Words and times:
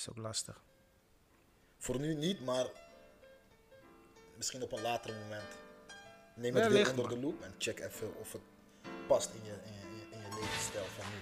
is 0.00 0.08
ook 0.08 0.16
lastig. 0.16 0.60
Voor 1.78 1.98
nu 2.00 2.14
niet, 2.14 2.44
maar 2.44 2.66
misschien 4.36 4.62
op 4.62 4.72
een 4.72 4.82
later 4.82 5.14
moment. 5.22 5.48
Neem 6.34 6.54
het 6.54 6.72
weer 6.72 6.90
onder 6.90 7.08
de 7.08 7.18
loep 7.18 7.42
en 7.42 7.54
check 7.58 7.80
even 7.80 8.16
of 8.20 8.32
het 8.32 8.40
past 9.06 9.30
in 9.34 9.44
je, 9.44 9.50
in 9.64 9.72
je, 9.72 10.06
in 10.16 10.18
je 10.20 10.40
levensstijl 10.40 10.84
van 10.84 11.04
nu. 11.10 11.18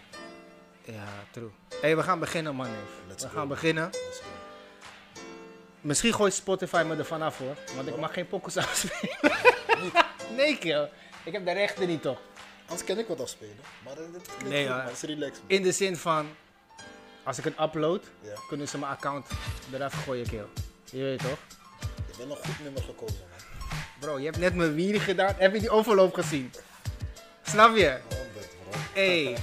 Ja, 0.94 1.24
true. 1.30 1.50
hey, 1.80 1.96
we 1.96 2.02
gaan 2.02 2.18
beginnen, 2.18 2.54
man. 2.54 2.70
Let's 3.08 3.22
We 3.22 3.28
go. 3.28 3.36
gaan 3.36 3.48
beginnen. 3.48 3.84
Let's 3.84 4.18
go. 4.20 4.26
Misschien 5.80 6.12
gooit 6.14 6.34
Spotify 6.34 6.84
me 6.86 6.96
er 6.96 7.04
vanaf 7.04 7.38
hoor. 7.38 7.56
Want 7.76 7.88
ik 7.88 7.96
mag 7.96 8.12
geen 8.12 8.28
pokkels 8.28 8.56
afspelen. 8.56 9.36
nee, 10.36 10.58
kill. 10.58 10.90
Ik 11.24 11.32
heb 11.32 11.44
de 11.44 11.52
rechten 11.52 11.86
niet 11.88 12.02
toch. 12.02 12.20
Anders 12.66 12.84
kan 12.86 12.98
ik 12.98 13.06
wat 13.08 13.20
afspelen. 13.20 13.56
Maar 13.84 13.94
dit 13.94 14.42
Nee, 14.44 14.68
is 14.90 15.02
relaxed. 15.02 15.38
man. 15.42 15.50
In 15.50 15.62
de 15.62 15.72
zin 15.72 15.96
van, 15.96 16.28
als 17.28 17.38
ik 17.38 17.44
het 17.44 17.60
upload, 17.60 18.04
Ja. 18.20 18.30
kunnen 18.48 18.68
ze 18.68 18.78
mijn 18.78 18.92
account 18.92 19.26
eraf 19.72 20.04
gooien, 20.04 20.26
kill. 20.28 20.44
Je 20.84 21.02
weet 21.02 21.18
toch? 21.18 21.38
Je 21.80 21.86
hebt 22.06 22.16
wel 22.16 22.30
een 22.30 22.36
goed 22.36 22.62
nummer 22.62 22.82
gekozen, 22.82 23.16
man. 23.30 23.38
Bro, 24.00 24.18
je 24.18 24.24
hebt 24.24 24.38
net 24.38 24.54
mijn 24.54 24.74
wierie 24.74 25.00
gedaan. 25.00 25.34
Heb 25.36 25.52
je 25.54 25.60
die 25.60 25.70
overloop 25.70 26.14
gezien? 26.14 26.52
Snap 27.42 27.76
je? 27.76 27.98
100, 28.08 28.48
bro. 28.70 28.78
Hey. 28.92 29.36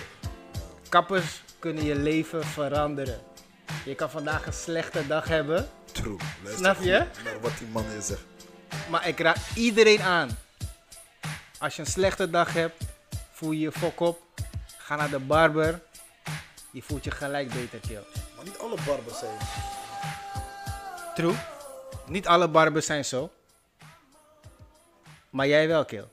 Kappers 0.88 1.42
kunnen 1.58 1.84
je 1.84 1.94
leven 1.94 2.44
veranderen. 2.44 3.20
Je 3.84 3.94
kan 3.94 4.10
vandaag 4.10 4.46
een 4.46 4.52
slechte 4.52 5.06
dag 5.06 5.28
hebben, 5.28 5.68
True. 5.92 6.16
Luister 6.42 6.64
Snap 6.64 6.82
je? 6.82 7.06
Naar 7.24 7.40
wat 7.40 7.58
die 7.58 7.66
man 7.66 7.84
hier 7.90 8.00
zegt. 8.02 8.24
maar 8.90 9.08
ik 9.08 9.20
raad 9.20 9.38
iedereen 9.54 10.02
aan. 10.02 10.38
Als 11.58 11.76
je 11.76 11.82
een 11.82 11.88
slechte 11.88 12.30
dag 12.30 12.52
hebt, 12.52 12.82
voel 13.32 13.50
je 13.52 13.58
je 13.60 13.72
fok 13.72 14.00
op. 14.00 14.22
Ga 14.78 14.96
naar 14.96 15.10
de 15.10 15.18
barber. 15.18 15.80
Je 16.70 16.82
voelt 16.82 17.04
je 17.04 17.10
gelijk 17.10 17.52
beter, 17.52 17.78
kill. 17.80 18.02
Maar 18.36 18.44
niet 18.44 18.58
alle 18.58 18.76
barbers 18.86 19.18
zijn. 19.18 19.36
True. 21.14 21.34
Niet 22.06 22.26
alle 22.26 22.48
barbers 22.48 22.86
zijn 22.86 23.04
zo. 23.04 23.30
Maar 25.30 25.46
jij 25.46 25.68
wel, 25.68 25.84
kill. 25.84 26.04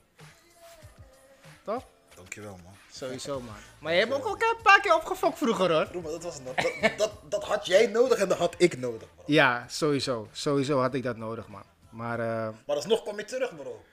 Toch? 1.64 1.84
Dankjewel, 2.16 2.60
man. 2.64 2.74
Sowieso, 2.92 3.40
man. 3.48 3.56
Maar 3.80 3.94
je 3.94 4.00
hebt 4.00 4.14
ook 4.14 4.26
al 4.26 4.32
een 4.34 4.62
paar 4.64 4.82
keer 4.82 4.96
opgefokt 4.96 5.38
vroeger, 5.38 5.72
hoor. 5.72 5.88
Bro, 5.88 6.02
maar 6.02 6.12
dat, 6.12 6.24
was, 6.24 6.44
dat, 6.44 6.98
dat, 6.98 7.12
dat 7.30 7.44
had 7.44 7.66
jij 7.66 7.86
nodig 7.88 8.18
en 8.18 8.28
dat 8.30 8.38
had 8.38 8.56
ik 8.58 8.78
nodig, 8.78 9.08
bro. 9.16 9.24
Ja, 9.26 9.66
sowieso. 9.68 10.28
Sowieso 10.32 10.80
had 10.80 10.94
ik 10.94 11.04
dat 11.04 11.18
nodig, 11.18 11.48
man. 11.48 11.64
Maar 11.90 12.20
eh, 12.20 12.50
Maar 12.66 12.76
alsnog 12.76 13.02
kwam 13.04 13.18
je 13.18 13.26
terug, 13.26 13.56
bro. 13.56 13.84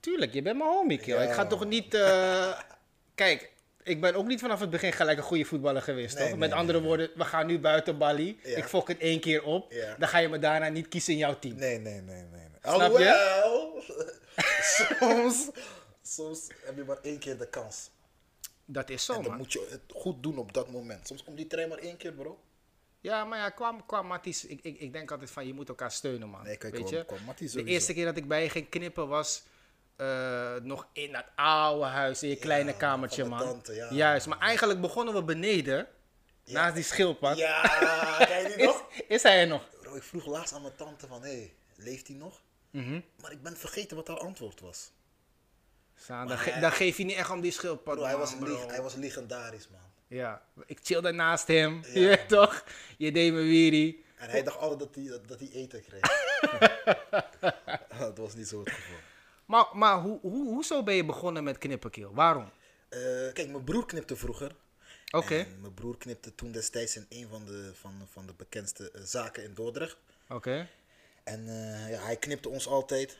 tuurlijk, 0.00 0.32
je 0.32 0.42
bent 0.42 0.58
mijn 0.58 0.70
homie, 0.70 0.98
kill. 0.98 1.14
Ja. 1.14 1.22
Ik 1.22 1.32
ga 1.32 1.46
toch 1.46 1.64
niet... 1.64 1.94
eh, 1.94 2.48
Kijk, 3.14 3.52
ik 3.82 4.00
ben 4.00 4.14
ook 4.14 4.26
niet 4.26 4.40
vanaf 4.40 4.60
het 4.60 4.70
begin 4.70 4.92
gelijk 4.92 5.18
een 5.18 5.24
goede 5.24 5.44
voetballer 5.44 5.82
geweest, 5.82 6.14
Nee, 6.14 6.28
toch? 6.28 6.38
nee, 6.38 6.48
Met 6.48 6.58
andere 6.58 6.78
nee. 6.78 6.86
woorden, 6.88 7.10
we 7.14 7.24
gaan 7.24 7.46
nu 7.46 7.58
buiten 7.58 7.98
Bali. 7.98 8.40
Ja. 8.42 8.56
Ik 8.56 8.64
fok 8.64 8.88
het 8.88 8.98
één 8.98 9.20
keer 9.20 9.42
op. 9.42 9.72
Ja. 9.72 9.96
Dan 9.98 10.08
ga 10.08 10.18
je 10.18 10.28
me 10.28 10.38
daarna 10.38 10.68
niet 10.68 10.88
kiezen 10.88 11.12
in 11.12 11.18
jouw 11.18 11.38
team. 11.38 11.56
Nee, 11.56 11.78
nee, 11.78 12.00
nee, 12.00 12.22
nee. 12.22 12.40
Snap 12.62 12.74
je? 12.98 13.14
Alhoewel, 13.14 13.82
soms, 14.98 15.50
soms 16.02 16.48
heb 16.64 16.76
je 16.76 16.84
maar 16.84 16.98
één 17.02 17.18
keer 17.18 17.38
de 17.38 17.48
kans. 17.48 17.90
Dat 18.64 18.90
is 18.90 19.04
zo, 19.04 19.12
en 19.12 19.18
dan 19.20 19.28
man. 19.30 19.38
moet 19.38 19.52
je 19.52 19.66
het 19.70 19.80
goed 19.88 20.22
doen 20.22 20.38
op 20.38 20.52
dat 20.52 20.70
moment. 20.70 21.06
Soms 21.06 21.24
komt 21.24 21.36
die 21.36 21.46
trein 21.46 21.68
maar 21.68 21.78
één 21.78 21.96
keer, 21.96 22.12
bro. 22.12 22.40
Ja, 23.00 23.24
maar 23.24 23.38
ja, 23.38 23.50
qua, 23.50 23.76
qua 23.86 24.02
Matties, 24.02 24.46
ik, 24.46 24.60
ik, 24.62 24.80
ik 24.80 24.92
denk 24.92 25.10
altijd 25.10 25.30
van 25.30 25.46
je 25.46 25.54
moet 25.54 25.68
elkaar 25.68 25.90
steunen, 25.90 26.28
man. 26.28 26.42
Nee, 26.44 26.56
kijk, 26.56 26.76
Weet 26.76 26.88
je? 26.88 27.04
qua 27.04 27.16
De 27.52 27.64
eerste 27.64 27.92
keer 27.94 28.04
dat 28.04 28.16
ik 28.16 28.28
bij 28.28 28.42
je 28.42 28.48
ging 28.48 28.68
knippen 28.68 29.08
was 29.08 29.42
eh, 30.00 30.54
nog 30.62 30.86
in 30.92 31.12
dat 31.12 31.24
oude 31.36 31.84
huis, 31.84 32.22
in 32.22 32.28
je 32.28 32.36
kleine 32.36 32.76
kamertje, 32.76 33.24
man. 33.24 33.38
tante, 33.38 33.74
ja. 33.74 33.88
Juist, 33.90 34.26
maar 34.26 34.38
eigenlijk 34.38 34.80
begonnen 34.80 35.14
we 35.14 35.22
beneden, 35.22 35.86
naast 36.44 36.74
die 36.74 36.84
schildpad. 36.84 37.36
Ja, 37.36 37.60
kijk 38.18 38.46
die 38.46 38.56
Is, 38.56 38.64
nog? 38.64 38.84
is 39.08 39.22
hij 39.22 39.40
er 39.40 39.46
nog? 39.46 39.68
Bro, 39.80 39.94
ik 39.94 40.02
vroeg 40.02 40.26
laatst 40.26 40.54
aan 40.54 40.62
mijn 40.62 40.76
tante 40.76 41.06
van, 41.06 41.22
hé, 41.22 41.28
hey, 41.36 41.54
leeft 41.76 42.06
hij 42.06 42.16
nog? 42.16 42.40
Mhm. 42.70 43.00
Maar 43.20 43.32
ik 43.32 43.42
ben 43.42 43.56
vergeten 43.56 43.96
wat 43.96 44.08
haar 44.08 44.18
antwoord 44.18 44.60
was. 44.60 44.90
Saan, 45.94 46.26
dan, 46.28 46.38
ge- 46.38 46.70
geef 46.70 46.96
je 46.96 47.04
niet 47.04 47.16
echt 47.16 47.30
om 47.30 47.40
die 47.40 47.52
schildpad, 47.52 47.94
Bro, 47.94 48.04
hij 48.04 48.16
was, 48.16 48.36
bro. 48.36 48.68
hij 48.68 48.82
was 48.82 48.94
legendarisch, 48.94 49.68
man. 49.68 49.80
Ja, 50.06 50.42
ik 50.66 50.78
chillde 50.82 51.12
naast 51.12 51.46
hem, 51.46 51.82
je 51.94 52.06
weet 52.06 52.28
toch? 52.28 52.64
Je 52.98 53.12
deed 53.12 53.32
me 53.32 53.40
wierie. 53.42 54.04
En 54.16 54.30
hij 54.30 54.42
dacht 54.42 54.58
altijd 54.58 54.78
dat 54.78 54.94
hij, 54.94 55.04
dat, 55.04 55.28
dat 55.28 55.38
hij 55.38 55.48
eten 55.52 55.82
kreeg. 55.84 56.00
dat 57.98 58.18
was 58.18 58.34
niet 58.34 58.48
zo 58.48 58.58
het 58.60 58.70
geval. 58.70 58.98
Maar, 59.50 59.66
maar 59.72 60.00
hoe, 60.00 60.18
hoe, 60.20 60.48
hoezo 60.48 60.82
ben 60.82 60.94
je 60.94 61.04
begonnen 61.04 61.44
met 61.44 61.58
knippen, 61.58 61.90
kill? 61.90 62.08
Waarom? 62.12 62.50
Eh, 62.88 63.00
kijk, 63.32 63.48
mijn 63.48 63.64
broer 63.64 63.86
knipte 63.86 64.16
vroeger. 64.16 64.54
Oké, 65.10 65.46
mijn 65.60 65.74
broer 65.74 65.96
knipte 65.96 66.34
toen 66.34 66.52
destijds 66.52 66.96
in 66.96 67.06
een 67.08 67.28
van 67.28 67.44
de, 67.44 67.70
van, 67.74 67.92
van 68.12 68.26
de 68.26 68.32
bekendste 68.36 68.90
eh, 68.90 69.00
zaken 69.04 69.44
in 69.44 69.54
Dordrecht. 69.54 69.96
oké. 70.28 70.68
En 71.24 71.48
eh, 71.48 71.90
ja, 71.90 72.02
hij 72.02 72.16
knipte 72.16 72.48
ons 72.48 72.66
altijd. 72.66 73.18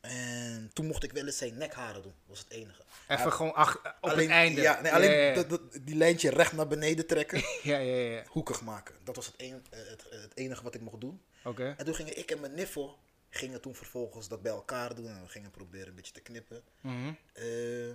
En 0.00 0.70
toen 0.72 0.86
mocht 0.86 1.02
ik 1.02 1.12
wel 1.12 1.26
eens 1.26 1.36
zijn 1.38 1.56
nekharen 1.58 2.02
doen. 2.02 2.14
Was 2.26 2.38
het 2.38 2.50
enige. 2.50 2.82
Even 3.08 3.32
gewoon 3.32 3.54
ach, 3.54 3.76
op 3.76 3.96
alleen, 4.00 4.18
het 4.18 4.28
einde. 4.30 4.60
Ja, 4.60 4.80
nee, 4.80 4.92
alleen 4.92 5.10
ja, 5.10 5.16
ja. 5.16 5.34
Dat, 5.34 5.48
dat- 5.48 5.60
die 5.82 5.96
lijntje 5.96 6.30
recht 6.30 6.52
naar 6.52 6.66
beneden 6.66 7.06
trekken. 7.06 7.38
ja, 7.62 7.78
ja, 7.78 7.96
ja. 7.96 8.24
hoekig 8.28 8.62
maken. 8.62 8.94
Dat 9.04 9.16
was 9.16 9.26
het, 9.26 9.34
een, 9.36 9.62
het, 9.70 10.06
het 10.10 10.36
enige 10.36 10.62
wat 10.62 10.74
ik 10.74 10.80
mocht 10.80 11.00
doen. 11.00 11.22
Oké. 11.44 11.74
En 11.78 11.84
toen 11.84 11.94
gingen 11.94 12.18
ik 12.18 12.30
en 12.30 12.40
mijn 12.40 12.54
niffel 12.54 12.98
gingen 13.34 13.60
toen 13.60 13.74
vervolgens 13.74 14.28
dat 14.28 14.42
bij 14.42 14.52
elkaar 14.52 14.94
doen. 14.94 15.08
En 15.08 15.22
we 15.22 15.28
gingen 15.28 15.50
proberen 15.50 15.88
een 15.88 15.94
beetje 15.94 16.12
te 16.12 16.20
knippen. 16.20 16.62
Mhm. 16.80 17.12
Eh, 17.32 17.44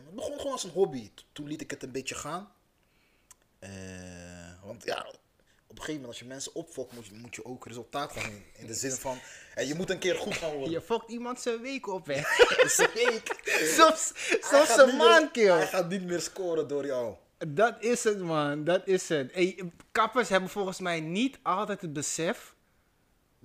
het 0.06 0.16
begon 0.16 0.38
gewoon 0.38 0.52
als 0.52 0.64
een 0.64 0.70
hobby. 0.70 1.12
Toen 1.32 1.48
liet 1.48 1.62
ik 1.62 1.72
het 1.72 1.84
een 1.84 1.92
beetje 1.92 2.16
gaan. 2.16 2.52
Eh, 3.60 3.70
want 4.64 4.84
ja, 4.84 5.06
op 5.68 5.78
een 5.78 5.84
gegeven 5.84 5.94
moment 5.94 6.08
als 6.08 6.20
je 6.20 6.26
mensen 6.26 6.56
opfokt, 6.56 6.94
moet 6.94 7.06
je, 7.06 7.14
moet 7.14 7.36
je 7.36 7.46
ook 7.46 7.66
resultaat 7.68 8.12
gaan 8.12 8.32
in. 8.32 8.44
In 8.54 8.68
de 8.68 8.74
zin 8.74 8.92
van, 9.06 9.20
eh, 9.56 9.68
je 9.68 9.76
moet 9.76 9.90
een 9.90 10.00
keer 10.00 10.16
goed 10.16 10.34
gaan 10.36 10.52
worden. 10.52 10.72
Je 10.72 10.82
fokt 10.82 11.12
iemand 11.12 11.42
zijn 11.42 11.62
week 11.62 11.88
op, 11.88 12.06
hè? 12.06 12.22
Dus 12.64 12.80
ik- 12.80 13.40
soms 13.78 14.14
Hij 14.50 14.78
een 14.78 14.96
maand, 14.98 15.22
Hij 15.22 15.32
kill. 15.32 15.66
gaat 15.68 15.90
niet 15.90 16.04
meer 16.04 16.22
scoren 16.22 16.68
door 16.68 16.86
jou. 16.86 17.16
Dat 17.48 17.84
is 17.84 18.04
het, 18.04 18.20
man. 18.20 18.64
Dat 18.64 18.88
is 18.88 19.10
het. 19.10 19.34
Hey, 19.34 19.72
kappers 19.92 20.30
hebben 20.30 20.50
volgens 20.50 20.80
mij 20.80 21.00
niet 21.00 21.40
altijd 21.44 21.82
het 21.82 21.94
besef 21.94 22.56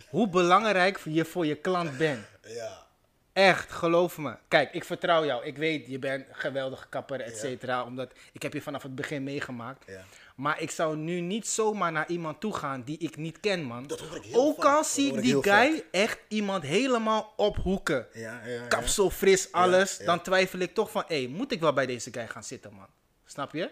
hoe 0.09 0.29
belangrijk 0.29 1.01
je 1.05 1.25
voor 1.25 1.47
je 1.47 1.55
klant 1.55 1.99
bent. 1.99 2.25
Ja. 2.47 2.87
Echt, 3.33 3.73
geloof 3.73 4.19
me. 4.19 4.35
Kijk, 4.49 4.73
ik 4.73 4.85
vertrouw 4.85 5.25
jou. 5.25 5.45
Ik 5.45 5.57
weet, 5.57 5.87
je 5.87 5.99
bent 5.99 6.29
een 6.29 6.35
geweldige 6.35 6.89
kapper, 6.89 7.21
et 7.21 7.37
cetera. 7.37 7.85
Omdat 7.85 8.13
ik 8.33 8.43
heb 8.43 8.53
je 8.53 8.63
vanaf 8.63 8.83
het 8.83 8.95
begin 8.95 9.25
meegemaakt. 9.25 9.85
Ja. 9.87 10.05
Maar 10.37 10.61
ik 10.61 10.71
zou 10.71 10.97
nu 10.97 11.21
niet 11.21 11.47
zomaar 11.47 11.93
naar 11.93 12.09
iemand 12.09 12.41
toe 12.41 12.55
gaan 12.55 12.83
die 12.83 12.99
ik 12.99 13.17
niet 13.17 13.41
ken, 13.41 13.63
man. 13.63 13.87
Dat 13.87 14.01
hoor 14.01 14.17
ik 14.17 14.23
heel 14.23 14.41
Ook 14.41 14.65
al 14.65 14.85
zie 14.85 15.15
ik 15.15 15.23
die 15.23 15.43
guy 15.43 15.85
echt 15.91 16.19
iemand 16.29 16.63
helemaal 16.63 17.33
ophoeken. 17.37 18.07
Ja, 18.13 18.41
ja, 18.45 18.53
ja. 18.53 18.67
Kapsel, 18.67 19.11
fris, 19.11 19.53
alles. 19.53 19.99
Dan 19.99 20.23
twijfel 20.23 20.59
ik 20.59 20.75
toch 20.75 20.91
van, 20.91 21.05
hé, 21.07 21.27
moet 21.31 21.53
ik 21.53 21.61
wel 21.61 21.73
bij 21.73 21.87
deze 21.87 22.13
guy 22.13 22.29
gaan 22.29 22.45
zitten, 22.45 22.75
man? 22.75 22.89
Snap 23.25 23.53
je? 23.53 23.71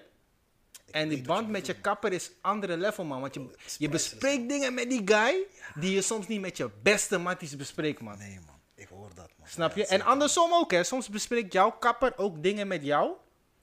En 0.91 1.09
die 1.09 1.23
band 1.23 1.47
je 1.47 1.53
met 1.53 1.67
je 1.67 1.75
kapper 1.75 2.13
is 2.13 2.31
andere 2.41 2.77
level, 2.77 3.05
man. 3.05 3.21
Want 3.21 3.35
je, 3.35 3.41
je 3.41 3.47
priceless, 3.47 3.91
bespreekt 3.91 4.49
dingen 4.49 4.75
met 4.75 4.91
die 4.91 5.03
guy 5.05 5.47
die 5.75 5.95
je 5.95 6.03
soms 6.03 6.27
niet 6.29 6.41
met 6.41 6.57
je 6.57 6.71
beste 6.83 7.19
matties 7.19 7.57
bespreekt, 7.57 8.01
man. 8.01 8.19
Nee 8.19 8.39
man, 8.47 8.61
ik 8.75 8.89
hoor 8.89 9.11
dat 9.15 9.31
man. 9.39 9.49
Snap 9.49 9.75
je? 9.75 9.81
Ja, 9.81 9.87
En 9.87 10.03
andersom 10.03 10.53
ook, 10.53 10.71
hè. 10.71 10.85
Soms 10.85 11.09
bespreekt 11.09 11.53
jouw 11.53 11.71
kapper 11.71 12.13
ook 12.17 12.43
dingen 12.43 12.69
met 12.69 12.85
jou 12.85 13.13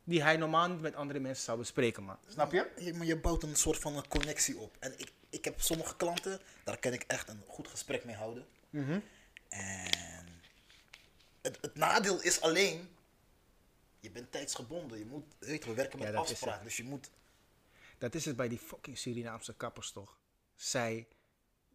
die 0.07 0.23
hij 0.23 0.37
normaal 0.37 0.67
niet 0.67 0.81
met 0.81 0.95
andere 0.95 1.19
mensen 1.19 1.43
zou 1.43 1.57
bespreken, 1.57 2.03
man. 2.03 2.17
Snap 2.27 2.51
je? 2.51 2.67
Je, 2.79 2.93
maar 2.93 3.05
je 3.05 3.17
bouwt 3.17 3.43
een 3.43 3.55
soort 3.55 3.79
van 3.79 3.97
een 3.97 4.07
connectie 4.07 4.57
op. 4.57 4.75
En 4.79 4.93
ik, 4.97 5.11
ik 5.29 5.45
heb 5.45 5.61
sommige 5.61 5.95
klanten, 5.95 6.39
daar 6.63 6.77
kan 6.77 6.93
ik 6.93 7.03
echt 7.07 7.29
een 7.29 7.43
goed 7.47 7.67
gesprek 7.67 8.05
mee 8.05 8.15
houden. 8.15 8.45
Mhm. 8.69 8.99
En 9.49 10.27
het, 11.41 11.57
het 11.61 11.75
nadeel 11.75 12.21
is 12.21 12.41
alleen, 12.41 12.89
je 13.99 14.11
bent 14.11 14.31
tijdsgebonden. 14.31 14.97
Je 14.99 15.05
moet, 15.05 15.23
weet 15.39 15.63
je, 15.63 15.69
we 15.69 15.75
werken 15.75 15.99
met 15.99 16.07
Ja, 16.07 16.13
is 16.13 16.31
afspraak. 16.31 16.63
Dus 16.63 16.77
je 16.77 16.83
moet, 16.83 17.09
Dat 17.97 18.15
is 18.15 18.25
het 18.25 18.35
bij 18.35 18.47
die 18.47 18.57
fucking 18.59 18.97
Surinaamse 18.97 19.53
kappers 19.53 19.91
toch? 19.91 20.17
Zij 20.55 21.07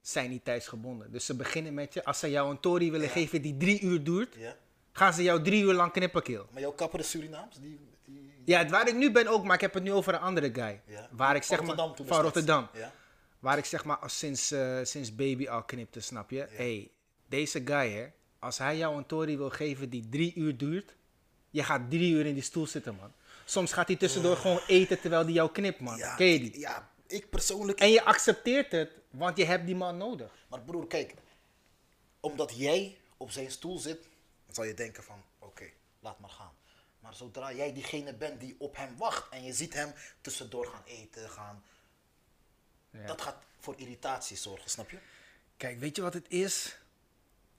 zijn 0.00 0.30
niet 0.30 0.44
tijdsgebonden. 0.44 1.12
Dus 1.12 1.26
ze 1.26 1.36
beginnen 1.36 1.74
met 1.74 1.94
je, 1.94 2.04
als 2.04 2.18
ze 2.18 2.30
jou 2.30 2.50
een 2.50 2.60
tory 2.60 2.90
willen 2.90 3.08
geven 3.08 3.42
die 3.42 3.56
drie 3.56 3.80
uur 3.80 4.04
duurt, 4.04 4.34
ja. 4.34 4.56
gaan 4.92 5.12
ze 5.12 5.22
jou 5.22 5.42
drie 5.42 5.62
uur 5.62 5.72
lang 5.72 5.92
knippen, 5.92 6.22
kill. 6.22 6.42
Maar 6.50 6.60
jouw 6.60 6.72
kapper 6.72 7.00
is 7.00 7.10
Surinaams? 7.10 7.56
Die, 7.56 7.80
die, 8.04 8.42
Ja, 8.44 8.68
waar 8.68 8.88
ik 8.88 8.94
nu 8.94 9.12
ben 9.12 9.26
ook, 9.26 9.44
maar 9.44 9.54
ik 9.54 9.60
heb 9.60 9.74
het 9.74 9.82
nu 9.82 9.92
over 9.92 10.14
een 10.14 10.20
andere 10.20 10.54
guy. 10.54 10.80
Ja. 10.86 11.08
Waar 11.10 11.36
ik 11.36 11.44
Van 11.44 11.56
zeg 11.56 11.66
maar, 11.66 11.76
Rotterdam 11.76 11.94
toen 11.94 12.06
van. 12.06 12.20
Rotterdam. 12.20 12.68
Ja. 12.74 12.92
Waar 13.38 13.58
ik 13.58 13.64
zeg 13.64 13.84
maar 13.84 13.96
als 13.96 14.18
sinds, 14.18 14.50
eh, 14.50 14.78
sinds 14.82 15.14
baby 15.14 15.48
al 15.48 15.62
knipte, 15.62 16.00
snap 16.00 16.30
je? 16.30 16.46
hey, 16.50 16.90
deze 17.26 17.62
guy 17.64 17.90
hè, 17.90 18.06
als 18.38 18.58
hij 18.58 18.76
jou 18.76 18.96
een 18.96 19.06
tory 19.06 19.36
wil 19.36 19.50
geven 19.50 19.90
die 19.90 20.08
drie 20.08 20.34
uur 20.34 20.56
duurt, 20.56 20.94
je 21.52 21.62
gaat 21.64 21.90
drie 21.90 22.12
uur 22.12 22.26
in 22.26 22.34
die 22.34 22.42
stoel 22.42 22.66
zitten, 22.66 22.94
man. 22.94 23.12
Soms 23.44 23.72
gaat 23.72 23.86
hij 23.86 23.96
tussendoor 23.96 24.36
gewoon 24.36 24.60
eten 24.66 25.00
terwijl 25.00 25.24
hij 25.24 25.32
jou 25.32 25.52
knipt, 25.52 25.80
man. 25.80 25.96
Ja, 25.96 26.14
Ken 26.14 26.26
je 26.26 26.38
die? 26.40 26.58
ja, 26.58 26.90
ik 27.06 27.30
persoonlijk. 27.30 27.78
En 27.80 27.90
je 27.90 28.02
accepteert 28.04 28.72
het, 28.72 28.90
want 29.10 29.36
je 29.36 29.44
hebt 29.44 29.66
die 29.66 29.76
man 29.76 29.96
nodig. 29.96 30.32
Maar 30.48 30.60
broer, 30.60 30.86
kijk. 30.86 31.14
Omdat 32.20 32.52
jij 32.56 32.98
op 33.16 33.30
zijn 33.30 33.50
stoel 33.50 33.78
zit, 33.78 34.08
zal 34.50 34.64
je 34.64 34.74
denken 34.74 35.02
van, 35.02 35.22
oké, 35.38 35.64
laat 36.00 36.18
maar 36.18 36.30
gaan. 36.30 36.52
Maar 37.00 37.14
zodra 37.14 37.52
jij 37.52 37.72
diegene 37.72 38.14
bent 38.14 38.40
die 38.40 38.54
op 38.58 38.76
hem 38.76 38.96
wacht 38.96 39.28
en 39.32 39.44
je 39.44 39.52
ziet 39.52 39.74
hem 39.74 39.92
tussendoor 40.20 40.66
gaan 40.66 40.82
eten, 40.84 41.30
gaan... 41.30 41.64
Ja. 42.90 43.06
Dat 43.06 43.22
gaat 43.22 43.42
voor 43.58 43.74
irritatie 43.76 44.36
zorgen, 44.36 44.70
snap 44.70 44.90
je? 44.90 44.98
Kijk, 45.56 45.78
weet 45.78 45.96
je 45.96 46.02
wat 46.02 46.14
het 46.14 46.26
is? 46.28 46.76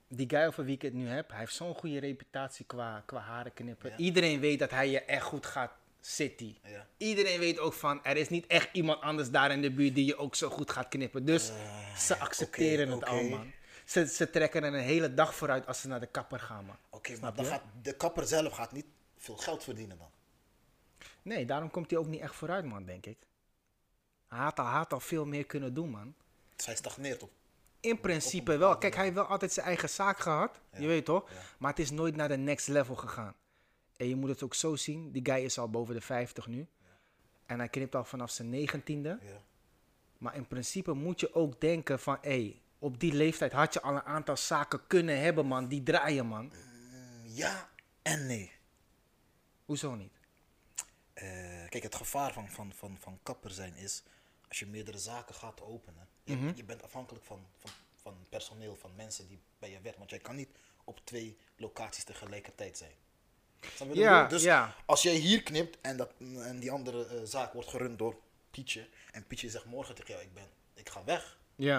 Die 0.08 0.28
guy 0.28 0.46
over 0.46 0.64
wie 0.64 0.74
ik 0.74 0.82
het 0.82 0.92
nu 0.92 1.08
heb, 1.08 1.30
hij 1.30 1.38
heeft 1.38 1.54
zo'n 1.54 1.74
goede 1.74 1.98
reputatie 1.98 2.64
qua, 2.64 3.02
qua 3.06 3.18
haren 3.18 3.52
knippen. 3.52 3.90
Ja. 3.90 3.96
Iedereen 3.96 4.40
weet 4.40 4.58
dat 4.58 4.70
hij 4.70 4.90
je 4.90 5.00
echt 5.00 5.24
goed 5.24 5.46
gaat 5.46 5.72
city. 6.00 6.56
Ja. 6.62 6.86
Iedereen 6.96 7.38
weet 7.38 7.58
ook 7.58 7.72
van, 7.72 8.04
er 8.04 8.16
is 8.16 8.28
niet 8.28 8.46
echt 8.46 8.68
iemand 8.72 9.00
anders 9.00 9.30
daar 9.30 9.50
in 9.50 9.62
de 9.62 9.70
buurt 9.70 9.94
die 9.94 10.04
je 10.04 10.16
ook 10.16 10.34
zo 10.34 10.48
goed 10.48 10.70
gaat 10.70 10.88
knippen. 10.88 11.24
Dus 11.24 11.52
ze 11.96 12.16
accepteren 12.18 12.90
het 12.90 13.04
al, 13.04 13.22
man. 13.22 13.52
Ze, 13.84 14.06
ze 14.06 14.30
trekken 14.30 14.64
er 14.64 14.74
een 14.74 14.80
hele 14.80 15.14
dag 15.14 15.34
vooruit 15.34 15.66
als 15.66 15.80
ze 15.80 15.88
naar 15.88 16.00
de 16.00 16.06
kapper 16.06 16.40
gaan, 16.40 16.64
man. 16.64 16.76
Oké, 16.90 17.18
maar 17.20 17.34
dan 17.34 17.44
gaat 17.44 17.62
de 17.82 17.96
kapper 17.96 18.26
zelf 18.26 18.52
gaat 18.52 18.72
niet 18.72 18.86
veel 19.16 19.36
geld 19.36 19.64
verdienen 19.64 19.98
dan. 19.98 20.10
Nee, 21.22 21.46
daarom 21.46 21.70
komt 21.70 21.90
hij 21.90 21.98
ook 21.98 22.06
niet 22.06 22.20
echt 22.20 22.34
vooruit, 22.34 22.64
man, 22.64 22.84
denk 22.84 23.06
ik. 23.06 23.18
Hij 24.28 24.38
had 24.38 24.58
al, 24.58 24.64
had 24.64 24.92
al 24.92 25.00
veel 25.00 25.26
meer 25.26 25.44
kunnen 25.44 25.74
doen, 25.74 25.90
man. 25.90 26.14
Hij 26.64 26.76
stagneert 26.76 27.22
op. 27.22 27.30
In 27.84 28.00
principe 28.00 28.56
wel. 28.56 28.78
Kijk, 28.78 28.94
hij 28.94 29.02
heeft 29.04 29.16
wel 29.16 29.24
altijd 29.24 29.52
zijn 29.52 29.66
eigen 29.66 29.88
zaak 29.88 30.18
gehad. 30.18 30.60
Je 30.78 30.86
weet 30.86 31.04
toch? 31.04 31.30
ja. 31.30 31.36
Maar 31.58 31.70
het 31.70 31.78
is 31.78 31.90
nooit 31.90 32.16
naar 32.16 32.28
de 32.28 32.36
next 32.36 32.68
level 32.68 32.94
gegaan. 32.94 33.34
En 33.96 34.08
je 34.08 34.16
moet 34.16 34.28
het 34.28 34.42
ook 34.42 34.54
zo 34.54 34.76
zien. 34.76 35.12
Die 35.12 35.24
guy 35.24 35.44
is 35.44 35.58
al 35.58 35.70
boven 35.70 35.94
de 35.94 36.00
50 36.00 36.46
nu. 36.46 36.66
En 37.46 37.58
hij 37.58 37.68
knipt 37.68 37.94
al 37.94 38.04
vanaf 38.04 38.30
zijn 38.30 38.50
negentiende. 38.50 39.18
Maar 40.18 40.34
in 40.36 40.46
principe 40.46 40.92
moet 40.92 41.20
je 41.20 41.34
ook 41.34 41.60
denken 41.60 41.98
van... 41.98 42.18
Hé, 42.20 42.60
op 42.78 43.00
die 43.00 43.12
leeftijd 43.12 43.52
had 43.52 43.72
je 43.72 43.80
al 43.80 43.94
een 43.94 44.02
aantal 44.02 44.36
zaken 44.36 44.86
kunnen 44.86 45.20
hebben, 45.20 45.46
man. 45.46 45.68
Die 45.68 45.82
draaien, 45.82 46.26
man. 46.26 46.44
Mm, 46.44 46.52
Ja 47.24 47.68
en 48.02 48.26
nee. 48.26 48.52
Hoezo 49.64 49.94
niet? 49.94 50.12
Eh, 51.12 51.24
kijk, 51.68 51.82
het 51.82 51.94
gevaar 51.94 52.32
van, 52.32 52.50
van, 52.50 52.72
van, 52.72 52.96
van 53.00 53.18
kapper 53.22 53.50
zijn 53.50 53.76
is, 53.76 54.02
als 54.48 54.58
je 54.58 54.66
meerdere 54.66 54.98
zaken 54.98 55.34
gaat 55.34 55.60
openen, 55.62 56.08
je, 56.24 56.36
Mhm. 56.36 56.52
je 56.54 56.64
bent 56.64 56.82
afhankelijk 56.82 57.24
van, 57.24 57.46
van, 57.58 57.70
van 58.02 58.16
personeel, 58.28 58.76
van 58.76 58.90
mensen 58.96 59.28
die 59.28 59.38
bij 59.58 59.70
je 59.70 59.80
werken. 59.80 59.98
Want 59.98 60.10
jij 60.10 60.18
kan 60.18 60.36
niet 60.36 60.48
op 60.84 61.00
twee 61.04 61.36
locaties 61.56 62.04
tegelijkertijd 62.04 62.78
zijn. 62.78 62.92
Ja, 63.92 64.26
dus 64.26 64.42
ja. 64.42 64.74
als 64.86 65.02
jij 65.02 65.14
hier 65.14 65.42
knipt 65.42 65.78
en, 65.80 65.96
dat, 65.96 66.10
en 66.18 66.58
die 66.60 66.70
andere 66.70 67.06
eh, 67.06 67.20
zaak 67.24 67.52
wordt 67.52 67.68
gerund 67.68 67.98
door 67.98 68.16
Pietje, 68.50 68.88
en 69.12 69.26
Pietje 69.26 69.50
zegt 69.50 69.64
morgen 69.64 69.94
tegen 69.94 70.12
jou, 70.14 70.24
ik, 70.26 70.34
ben, 70.34 70.48
ik 70.74 70.88
ga 70.88 71.04
weg. 71.04 71.38
Ja. 71.54 71.76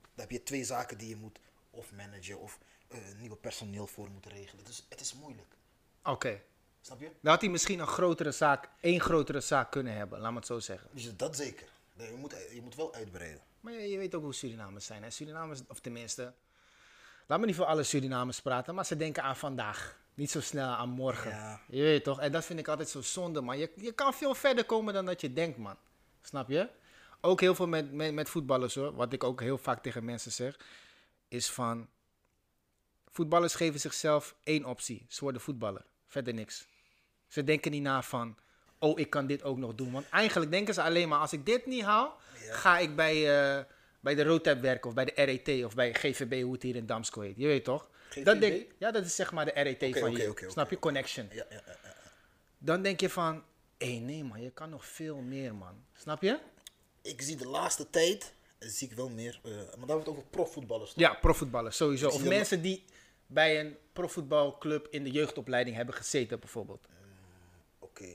Dan 0.00 0.10
heb 0.14 0.30
je 0.30 0.42
twee 0.42 0.64
zaken 0.64 0.98
die 0.98 1.08
je 1.08 1.16
moet 1.16 1.38
of 1.70 1.92
managen 1.92 2.38
of 2.38 2.58
eh, 2.88 2.98
nieuwe 3.18 3.36
personeel 3.36 3.86
voor 3.86 4.10
moet 4.10 4.26
regelen. 4.26 4.64
Dus 4.64 4.86
het 4.88 5.00
is 5.00 5.14
moeilijk. 5.14 5.56
Oké. 6.04 6.40
Snap 6.80 7.00
je? 7.00 7.10
Dan 7.20 7.32
had 7.32 7.40
hij 7.40 7.50
misschien 7.50 7.78
een 7.78 7.86
grotere 7.86 8.32
zaak, 8.32 8.68
één 8.80 9.00
grotere 9.00 9.40
zaak 9.40 9.70
kunnen 9.70 9.94
hebben. 9.94 10.20
Laat 10.20 10.30
me 10.32 10.36
het 10.38 10.46
zo 10.46 10.58
zeggen. 10.58 10.88
Dus 10.92 11.16
dat 11.16 11.36
zeker. 11.36 11.68
Nee, 11.92 12.10
Je 12.10 12.16
moet, 12.16 12.34
je 12.52 12.60
moet 12.62 12.74
wel 12.74 12.94
uitbreiden. 12.94 13.42
Maar 13.64 13.72
je, 13.72 13.90
je 13.90 13.98
weet 13.98 14.14
ook 14.14 14.22
hoe 14.22 14.34
Surinamers 14.34 14.86
zijn. 14.86 15.02
Hè? 15.02 15.10
Surinamers, 15.10 15.60
of 15.68 15.80
tenminste, 15.80 16.32
laat 17.26 17.40
me 17.40 17.46
niet 17.46 17.54
voor 17.54 17.64
alle 17.64 17.82
Surinamers 17.82 18.40
praten, 18.40 18.74
maar 18.74 18.86
ze 18.86 18.96
denken 18.96 19.22
aan 19.22 19.36
vandaag. 19.36 19.98
Niet 20.14 20.30
zo 20.30 20.40
snel 20.40 20.68
aan 20.68 20.88
morgen. 20.88 21.30
Ja. 21.30 21.60
Je 21.68 21.82
weet 21.82 22.04
toch? 22.04 22.20
En 22.20 22.32
dat 22.32 22.44
vind 22.44 22.58
ik 22.58 22.68
altijd 22.68 22.88
zo 22.88 23.00
zonde, 23.00 23.40
man. 23.40 23.58
Je, 23.58 23.72
je 23.76 23.92
kan 23.92 24.14
veel 24.14 24.34
verder 24.34 24.64
komen 24.64 24.94
dan 24.94 25.04
dat 25.04 25.20
je 25.20 25.32
denkt, 25.32 25.58
man. 25.58 25.76
Snap 26.22 26.48
je? 26.48 26.68
Ook 27.20 27.40
heel 27.40 27.54
veel 27.54 27.66
met, 27.66 27.92
met, 27.92 28.14
met 28.14 28.28
voetballers 28.28 28.74
hoor. 28.74 28.94
Wat 28.94 29.12
ik 29.12 29.24
ook 29.24 29.40
heel 29.40 29.58
vaak 29.58 29.82
tegen 29.82 30.04
mensen 30.04 30.32
zeg, 30.32 30.58
is 31.28 31.50
van. 31.50 31.88
Voetballers 33.10 33.54
geven 33.54 33.80
zichzelf 33.80 34.34
één 34.42 34.64
optie. 34.64 35.06
Ze 35.08 35.20
worden 35.20 35.40
voetballer. 35.40 35.84
Verder 36.06 36.34
niks. 36.34 36.66
Ze 37.26 37.44
denken 37.44 37.70
niet 37.70 37.82
na 37.82 38.02
van. 38.02 38.36
Oh, 38.78 38.98
ik 38.98 39.10
kan 39.10 39.26
dit 39.26 39.42
ook 39.42 39.58
nog 39.58 39.74
doen. 39.74 39.92
Want 39.92 40.08
eigenlijk 40.08 40.50
denken 40.50 40.74
ze 40.74 40.82
alleen 40.82 41.08
maar: 41.08 41.18
als 41.18 41.32
ik 41.32 41.46
dit 41.46 41.66
niet 41.66 41.82
haal, 41.82 42.16
ga 42.50 42.78
ik 42.78 42.96
bij, 42.96 43.14
eh, 43.14 43.64
bij 44.00 44.14
de 44.14 44.24
Rotep 44.24 44.60
werken. 44.60 44.88
Of 44.88 44.94
bij 44.94 45.04
de 45.04 45.12
RET. 45.14 45.64
Of 45.64 45.74
bij 45.74 45.94
GVB, 45.94 46.42
hoe 46.42 46.52
het 46.52 46.62
hier 46.62 46.76
in 46.76 46.86
Damsko 46.86 47.20
heet. 47.20 47.36
Je 47.36 47.46
weet 47.46 47.64
toch? 47.64 47.88
GVB? 48.08 48.24
Dat 48.24 48.40
denk, 48.40 48.66
ja, 48.78 48.90
dat 48.90 49.04
is 49.04 49.14
zeg 49.14 49.32
maar 49.32 49.44
de 49.44 49.50
RET 49.50 49.98
van 49.98 50.12
je. 50.12 50.46
Snap 50.48 50.70
je? 50.70 50.78
Connection. 50.78 51.28
Ja, 51.32 51.44
ja. 51.50 51.62
Dan 52.58 52.82
denk 52.82 53.00
je 53.00 53.10
van: 53.10 53.42
hé, 53.78 53.98
nee 53.98 54.24
man, 54.24 54.42
je 54.42 54.50
kan 54.50 54.70
nog 54.70 54.86
veel 54.86 55.16
meer, 55.16 55.54
man. 55.54 55.84
Snap 55.92 56.22
je? 56.22 56.38
Ik 57.02 57.22
zie 57.22 57.36
de 57.36 57.48
laatste 57.48 57.90
tijd, 57.90 58.34
eh, 58.58 58.68
zie 58.68 58.88
ik 58.90 58.96
wel 58.96 59.08
meer, 59.08 59.40
eh, 59.44 59.50
maar 59.50 59.62
dan 59.62 59.70
hebben 59.70 59.86
we 59.86 59.98
het 59.98 60.08
over 60.08 60.22
profvoetballers. 60.30 60.90
toch? 60.90 60.98
Ja, 60.98 61.14
profvoetballers, 61.14 61.76
sowieso. 61.76 62.08
Of 62.08 62.24
mensen 62.24 62.62
die 62.62 62.84
bij 63.26 63.60
een 63.60 63.76
profvoetbalclub 63.92 64.86
in 64.90 65.04
de 65.04 65.10
jeugdopleiding 65.10 65.76
hebben 65.76 65.94
gezeten, 65.94 66.40
bijvoorbeeld. 66.40 66.86
Oké. 67.78 68.08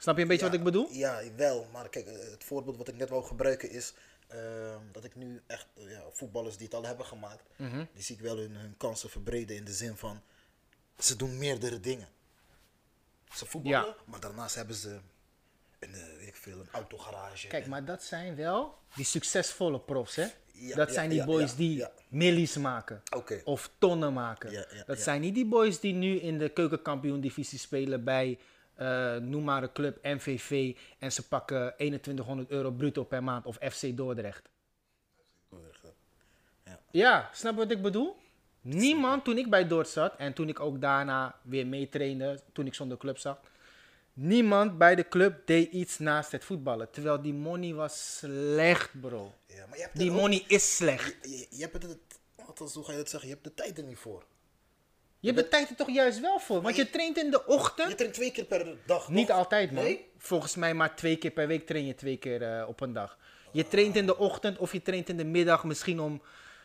Snap 0.00 0.16
je 0.16 0.22
een 0.22 0.28
beetje 0.28 0.44
Ja, 0.44 0.50
wat 0.50 0.58
ik 0.58 0.64
bedoel? 0.64 0.88
Ja, 0.90 1.20
wel. 1.36 1.66
Maar 1.72 1.88
kijk, 1.88 2.06
eh, 2.06 2.30
het 2.30 2.44
voorbeeld 2.44 2.76
wat 2.76 2.88
ik 2.88 2.96
net 2.96 3.08
wou 3.08 3.24
gebruiken 3.24 3.70
is 3.70 3.92
ehm, 4.28 4.78
dat 4.92 5.04
ik 5.04 5.14
nu 5.16 5.40
echt 5.46 5.66
eh, 5.76 5.90
ja, 5.90 6.02
voetballers 6.12 6.56
die 6.56 6.66
het 6.66 6.74
al 6.74 6.84
hebben 6.84 7.06
gemaakt, 7.06 7.42
Mhm. 7.56 7.84
die 7.94 8.02
zie 8.02 8.14
ik 8.16 8.20
wel 8.22 8.36
hun, 8.36 8.54
hun 8.56 8.74
kansen 8.76 9.10
verbreden 9.10 9.56
in 9.56 9.64
de 9.64 9.72
zin 9.72 9.96
van 9.96 10.22
ze 10.98 11.16
doen 11.16 11.38
meerdere 11.38 11.80
dingen. 11.80 12.08
Ze 13.34 13.46
voetballen, 13.46 13.86
Ja. 13.86 13.94
maar 14.04 14.20
daarnaast 14.20 14.54
hebben 14.54 14.74
ze 14.76 14.98
een, 15.78 15.92
weet 16.18 16.26
ik 16.28 16.36
veel, 16.36 16.60
een 16.60 16.68
autogarage. 16.72 17.46
Kijk, 17.48 17.64
en- 17.64 17.70
maar 17.70 17.84
dat 17.84 18.02
zijn 18.02 18.36
wel 18.36 18.78
die 18.94 19.04
succesvolle 19.04 19.80
profs, 19.80 20.16
hè? 20.16 20.26
Ja, 20.52 20.76
dat 20.76 20.92
zijn 20.92 21.10
die 21.10 21.24
boys 21.24 21.54
die 21.56 21.84
millies 22.08 22.56
maken. 22.56 23.02
Of 23.44 23.70
tonnen 23.78 24.12
maken. 24.12 24.66
Dat 24.86 24.98
zijn 25.00 25.20
niet 25.20 25.34
die 25.34 25.46
boys 25.46 25.80
die 25.80 25.94
nu 25.94 26.18
in 26.20 26.38
de 26.38 26.48
keukenkampioen-divisie 26.48 27.58
spelen 27.58 28.04
bij, 28.04 28.38
eh, 28.80 29.16
noem 29.16 29.44
maar 29.44 29.62
een 29.62 29.72
club, 29.72 29.98
MVV. 30.02 30.76
En 30.98 31.12
ze 31.12 31.28
pakken 31.28 31.72
2100 31.76 32.50
euro 32.50 32.70
bruto 32.70 33.04
per 33.04 33.22
maand. 33.22 33.46
Of 33.46 33.56
FC 33.72 33.96
Dordrecht. 33.96 34.48
Ja. 36.64 36.80
Ja, 36.90 37.30
snap 37.32 37.52
je 37.52 37.58
wat 37.58 37.70
ik 37.70 37.82
bedoel? 37.82 38.16
Niemand, 38.60 39.24
toen 39.24 39.38
ik 39.38 39.50
bij 39.50 39.66
Dordt 39.66 39.88
zat 39.88 40.16
en 40.16 40.32
toen 40.32 40.48
ik 40.48 40.60
ook 40.60 40.80
daarna 40.80 41.38
weer 41.42 41.66
meetrainde, 41.66 42.40
toen 42.52 42.66
ik 42.66 42.74
zonder 42.74 42.98
club 42.98 43.18
zat, 43.18 43.38
niemand 44.12 44.78
bij 44.78 44.94
de 44.94 45.08
club 45.08 45.46
deed 45.46 45.72
iets 45.72 45.98
naast 45.98 46.32
het 46.32 46.44
voetballen. 46.44 46.90
Terwijl 46.90 47.22
die 47.22 47.32
money 47.34 47.74
was 47.74 48.16
slecht, 48.18 49.00
bro. 49.00 49.32
Ja, 49.46 49.66
maar 49.66 49.76
je 49.76 49.82
hebt 49.82 49.98
Die 49.98 50.10
ook- 50.10 50.16
money 50.20 50.44
is 50.46 50.76
slecht. 50.76 51.16
Je, 51.22 51.30
je, 51.38 51.46
je 51.50 51.62
hebt 51.62 51.82
het, 51.82 51.98
althans, 52.46 52.74
hoe 52.74 52.84
ga 52.84 52.90
je 52.92 52.98
dat 52.98 53.08
zeggen? 53.10 53.28
Je 53.28 53.34
hebt 53.34 53.46
de 53.46 53.54
tijd 53.54 53.78
er 53.78 53.84
niet 53.84 53.98
voor. 53.98 54.24
Je 55.20 55.28
hebt 55.32 55.38
de 55.40 55.48
tijd 55.48 55.70
er 55.70 55.76
toch 55.76 55.90
juist 55.90 56.20
wel 56.20 56.38
voor, 56.38 56.60
want 56.62 56.76
je 56.76 56.90
traint 56.90 57.18
in 57.18 57.30
de 57.30 57.46
ochtend. 57.46 57.88
Je 57.88 57.94
traint 57.94 58.14
twee 58.14 58.30
keer 58.32 58.44
per 58.44 58.76
dag. 58.86 59.08
Niet 59.08 59.30
altijd, 59.30 59.70
man. 59.72 59.84
Nee? 59.84 60.08
Volgens 60.18 60.54
mij 60.56 60.74
maar 60.74 60.96
twee 60.96 61.16
keer 61.16 61.30
per 61.30 61.46
week 61.46 61.66
train 61.66 61.86
je 61.86 61.94
twee 61.94 62.16
keer 62.16 62.42
eh, 62.42 62.68
op 62.68 62.80
een 62.80 62.92
dag. 62.92 63.18
Je 63.52 63.68
traint 63.68 63.96
in 63.96 64.06
de 64.06 64.16
ochtend 64.18 64.58
of 64.58 64.72
je 64.72 64.82
traint 64.82 65.08
in 65.08 65.16
de 65.16 65.24
middag 65.24 65.64
misschien 65.64 66.00
om 66.00 66.22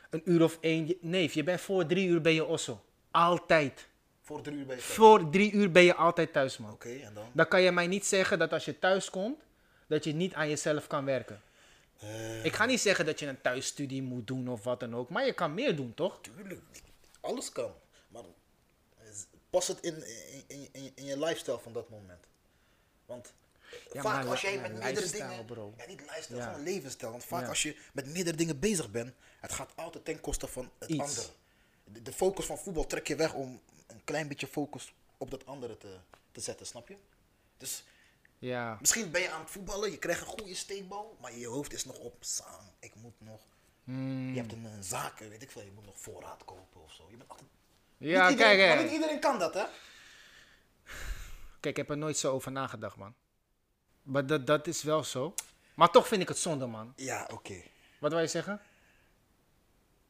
een 0.10 0.22
uur 0.26 0.44
of 0.44 0.58
één. 0.62 0.96
Nee, 1.02 1.30
je 1.34 1.44
bent 1.44 1.62
voor 1.62 1.86
drie 1.86 2.08
uur 2.08 2.22
ben 2.22 2.34
je 2.34 2.46
osso. 2.46 2.82
Altijd. 3.12 3.88
Voor 4.22 4.42
drie 4.42 4.56
uur 4.58 4.66
bij 4.66 4.76
je 4.76 4.82
thuis. 4.82 4.94
Voor 4.96 5.30
drie 5.30 5.52
uur 5.52 5.72
ben 5.72 5.84
je 5.84 5.96
altijd 5.96 6.34
thuis, 6.34 6.58
man. 6.58 6.72
Oké, 6.72 6.90
en 6.90 7.14
dan? 7.14 7.24
Dan 7.34 7.48
kan 7.48 7.62
je 7.62 7.72
mij 7.72 7.88
niet 7.88 8.06
zeggen 8.06 8.40
dat 8.40 8.54
als 8.54 8.66
je 8.66 8.80
thuis 8.80 9.10
komt, 9.10 9.38
dat 9.88 10.04
je 10.04 10.14
niet 10.14 10.34
aan 10.34 10.50
jezelf 10.50 10.88
kan 10.88 11.06
werken. 11.06 11.42
Eh, 12.00 12.46
Ik 12.46 12.54
ga 12.54 12.66
niet 12.66 12.80
zeggen 12.80 13.06
dat 13.06 13.20
je 13.20 13.28
een 13.28 13.42
thuisstudie 13.42 14.02
moet 14.02 14.28
doen 14.28 14.48
of 14.48 14.64
wat 14.64 14.80
dan 14.80 14.96
ook, 14.96 15.10
maar 15.10 15.26
je 15.26 15.34
kan 15.34 15.54
meer 15.54 15.76
doen, 15.76 15.94
toch? 15.94 16.20
Tuurlijk, 16.22 16.62
alles 17.22 17.52
kan. 17.52 17.72
Pas 19.56 19.68
het 19.68 19.80
in, 19.80 20.04
in, 20.48 20.70
in, 20.72 20.92
in, 20.96 21.06
je 21.06 21.20
lifestyle 21.20 21.60
van 21.60 21.74
dat 21.74 21.90
moment. 21.90 22.26
Want 23.06 23.34
Ja, 23.92 24.02
vaak 24.02 24.24
maar 24.24 24.28
als 24.32 24.42
jij 24.42 24.60
met 24.60 24.74
meerdere 24.74 25.10
dingen... 25.10 25.46
bro. 25.46 25.74
Ja, 25.78 25.86
niet 25.86 26.02
lifestyle, 26.02 26.38
Ja. 26.38 26.48
gewoon 26.48 26.64
levensstijl. 26.64 27.12
Want 27.12 27.26
vaak 27.26 27.42
Ja. 27.42 27.48
als 27.50 27.62
je 27.62 27.78
met 27.94 28.06
meerdere 28.06 28.38
dingen 28.38 28.60
bezig 28.60 28.92
bent, 28.92 29.14
het 29.40 29.52
gaat 29.52 29.72
altijd 29.76 30.06
ten 30.06 30.22
koste 30.22 30.48
van 30.48 30.72
het 30.78 30.90
Iets. 30.90 31.00
andere. 31.00 31.28
De, 31.84 32.02
de 32.02 32.14
focus 32.14 32.46
van 32.46 32.58
voetbal 32.58 32.86
trek 32.86 33.08
je 33.08 33.16
weg 33.16 33.34
om 33.34 33.62
een 33.88 34.04
klein 34.04 34.28
beetje 34.28 34.48
focus 34.48 34.94
op 35.18 35.32
dat 35.32 35.46
andere 35.46 35.78
te, 35.78 35.98
te 36.32 36.40
zetten, 36.42 36.66
snap 36.66 36.88
je? 36.88 36.98
Dus 37.58 37.84
Ja. 38.40 38.78
misschien 38.80 39.12
ben 39.12 39.22
je 39.22 39.30
aan 39.30 39.42
het 39.42 39.50
voetballen, 39.52 39.92
je 39.92 39.98
krijgt 39.98 40.22
een 40.22 40.28
goede 40.28 40.56
steekbal, 40.56 41.18
maar 41.22 41.38
je 41.38 41.48
hoofd 41.48 41.74
is 41.74 41.86
nog 41.86 41.98
op, 42.00 42.16
Sam, 42.20 42.72
ik 42.80 42.96
moet 42.96 43.22
nog... 43.22 43.42
Hmm. 43.84 44.34
Je 44.34 44.40
hebt 44.40 44.52
een, 44.52 44.66
een 44.66 44.84
zaak, 44.84 45.20
weet 45.20 45.42
ik 45.42 45.52
veel, 45.52 45.62
je 45.62 45.72
moet 45.72 45.86
nog 45.86 46.00
voorraad 46.00 46.46
kopen 46.46 46.82
of 46.84 46.92
zo. 46.94 47.08
Je 47.10 47.18
bent 47.18 47.30
altijd 47.30 47.50
Ja, 48.10 48.30
niet 48.30 48.38
kijk, 48.38 48.60
hè. 48.60 48.68
maar 48.76 48.84
niet 48.84 48.92
iedereen 48.92 49.20
kan 49.20 49.40
dat, 49.40 49.54
hè? 49.54 49.64
Kijk, 51.60 51.78
ik 51.78 51.78
heb 51.78 51.90
er 51.90 51.98
nooit 51.98 52.18
zo 52.18 52.32
over 52.32 52.52
nagedacht, 52.52 52.96
man. 52.96 53.16
Maar 54.04 54.26
dat, 54.26 54.48
dat 54.48 54.68
is 54.68 54.84
wel 54.84 55.04
zo. 55.04 55.34
Maar 55.76 55.90
toch 55.90 56.08
vind 56.08 56.22
ik 56.22 56.28
het 56.28 56.38
zonde, 56.38 56.66
man. 56.66 56.94
Ja, 56.96 57.30
oké. 57.32 57.62
Wat 58.00 58.12
wil 58.12 58.20
je 58.22 58.28
zeggen? 58.28 58.62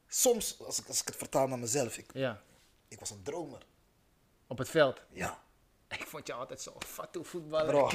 Soms, 0.08 0.58
als 0.64 0.78
ik, 0.78 0.86
als 0.88 1.00
ik 1.00 1.06
het 1.06 1.16
vertaal 1.16 1.48
naar 1.48 1.58
mezelf, 1.58 1.96
ik, 1.96 2.10
Ja. 2.12 2.42
ik 2.88 2.98
was 2.98 3.10
een 3.10 3.22
dromer. 3.22 3.62
Op 4.46 4.58
het 4.58 4.68
veld. 4.68 5.00
Ja. 5.10 5.42
Ik 5.98 6.06
vond 6.06 6.26
je 6.26 6.32
altijd 6.32 6.60
zo 6.60 6.76
fatu 6.86 7.24
voetballer. 7.24 7.94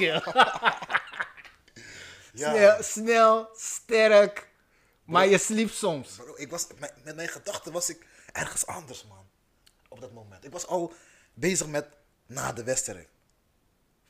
Ja. 2.34 2.50
Snel, 2.50 2.82
snel, 2.82 3.48
sterk. 3.56 4.48
Maar 5.04 5.26
je 5.26 5.38
sliep 5.38 5.70
soms. 5.70 6.16
Bro, 6.16 6.34
ik 6.36 6.50
was, 6.50 6.66
met, 6.78 7.04
met 7.04 7.16
mijn 7.16 7.28
gedachten 7.28 7.72
was 7.72 7.88
ik 7.90 8.06
ergens 8.32 8.66
anders, 8.66 9.06
man. 9.06 9.30
Op 9.92 10.00
dat 10.00 10.12
moment. 10.12 10.44
Ik 10.44 10.52
was 10.52 10.66
al 10.66 10.92
bezig 11.34 11.66
met 11.66 11.86
na 12.26 12.52
de 12.52 12.64
wedstrijd. 12.64 13.08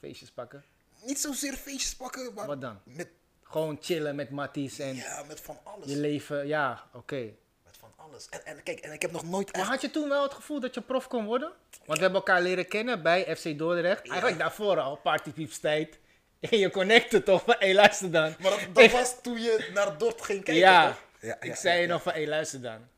Feestjes 0.01 0.31
pakken. 0.31 0.65
Niet 1.05 1.21
zozeer 1.21 1.53
feestjes 1.55 1.95
pakken, 1.95 2.35
maar 2.35 2.47
Wat 2.47 2.61
dan? 2.61 2.81
met 2.85 3.09
Gewoon 3.43 3.79
chillen 3.81 4.15
met 4.15 4.31
matties 4.31 4.79
en 4.79 4.95
Ja, 4.95 5.23
met 5.29 5.41
van 5.41 5.59
alles. 5.65 5.89
je 5.89 5.97
leven, 5.97 6.47
ja, 6.47 6.85
oké. 6.93 7.33
Met 7.65 7.77
van 7.79 7.93
alles. 7.97 8.29
En, 8.29 8.45
en 8.47 8.63
kijk, 8.63 8.81
en 8.81 8.93
ik 8.93 9.03
heb 9.03 9.11
nog 9.11 9.25
nooit 9.25 9.53
Maar 9.53 9.61
echt... 9.61 9.71
had 9.71 9.81
je 9.81 9.91
toen 9.91 10.09
wel 10.09 10.23
het 10.23 10.35
gevoel 10.35 10.61
dat 10.61 10.75
je 10.75 10.81
prof 10.81 11.09
kon 11.09 11.25
worden? 11.25 11.53
Want 11.85 11.99
we 11.99 12.05
hebben 12.05 12.21
elkaar 12.21 12.43
leren 12.43 12.69
kennen 12.69 13.03
bij 13.03 13.37
FC 13.37 13.59
Dordrecht. 13.59 14.09
Eigenlijk 14.09 14.39
daarvoor 14.39 14.81
al, 14.81 14.97
partypieps 14.97 15.59
tijd. 15.59 15.99
En 16.51 16.59
je 16.59 16.71
connecte 16.71 17.23
toch 17.23 17.43
van, 17.43 17.57
hé 17.59 17.73
luister 17.73 18.11
dan. 18.11 18.35
Maar 18.41 18.51
dat, 18.51 18.61
dat 18.73 18.91
was 18.91 19.23
toen 19.23 19.41
je 19.41 19.71
naar 19.75 19.99
Dort 19.99 20.23
ging 20.23 20.45
kijken, 20.45 20.63
ja, 20.63 20.87
toch? 20.89 21.03
Ja, 21.21 21.41
ik 21.41 21.55
zei 21.55 21.81
je 21.81 21.87
nog 21.87 22.03
van, 22.03 22.13
hé 22.13 22.27
luister 22.27 22.61
dan. 22.61 22.89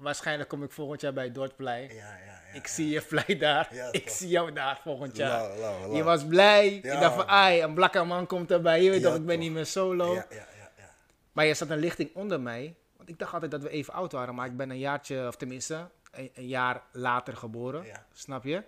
Waarschijnlijk 0.00 0.48
kom 0.48 0.62
ik 0.62 0.70
volgend 0.70 1.00
jaar 1.00 1.12
bij 1.12 1.32
Dordtplei. 1.32 1.82
Ja, 1.82 1.94
ja, 1.94 2.16
ja. 2.24 2.52
ik 2.52 2.66
zie 2.66 2.88
je 2.88 3.02
blij 3.02 3.36
daar. 3.38 3.68
Ik 3.92 4.08
zie 4.08 4.28
jou 4.28 4.52
daar 4.52 4.80
volgend 4.82 5.16
jaar. 5.16 5.56
Je 5.94 6.02
was 6.02 6.26
blij. 6.26 6.74
Je 6.74 6.80
Ja, 6.82 7.00
dacht 7.00 7.14
van, 7.14 7.26
ai, 7.26 7.62
een 7.62 7.74
blakke 7.74 8.04
man 8.04 8.26
komt 8.26 8.50
erbij. 8.50 8.82
Je 8.82 8.90
weet 8.90 9.02
toch, 9.02 9.14
ik 9.14 9.26
ben 9.26 9.38
niet 9.38 9.52
meer 9.52 9.66
solo. 9.66 10.14
Ja, 10.14 10.26
ja, 10.30 10.36
ja, 10.36 10.70
ja. 10.76 10.90
Maar 11.32 11.44
je 11.44 11.54
zat 11.54 11.70
een 11.70 11.78
lichting 11.78 12.10
onder 12.14 12.40
mij. 12.40 12.74
Want 12.96 13.08
ik 13.08 13.18
dacht 13.18 13.32
altijd 13.32 13.50
dat 13.50 13.62
we 13.62 13.68
even 13.70 13.92
oud 13.94 14.12
waren. 14.12 14.34
Maar 14.34 14.46
ik 14.46 14.56
ben 14.56 14.70
een 14.70 14.78
jaartje, 14.78 15.26
of 15.26 15.36
tenminste, 15.36 15.88
een, 16.10 16.30
een 16.34 16.46
jaar 16.46 16.82
later 16.92 17.36
geboren. 17.36 17.84
Snap 18.12 18.44
je? 18.44 18.62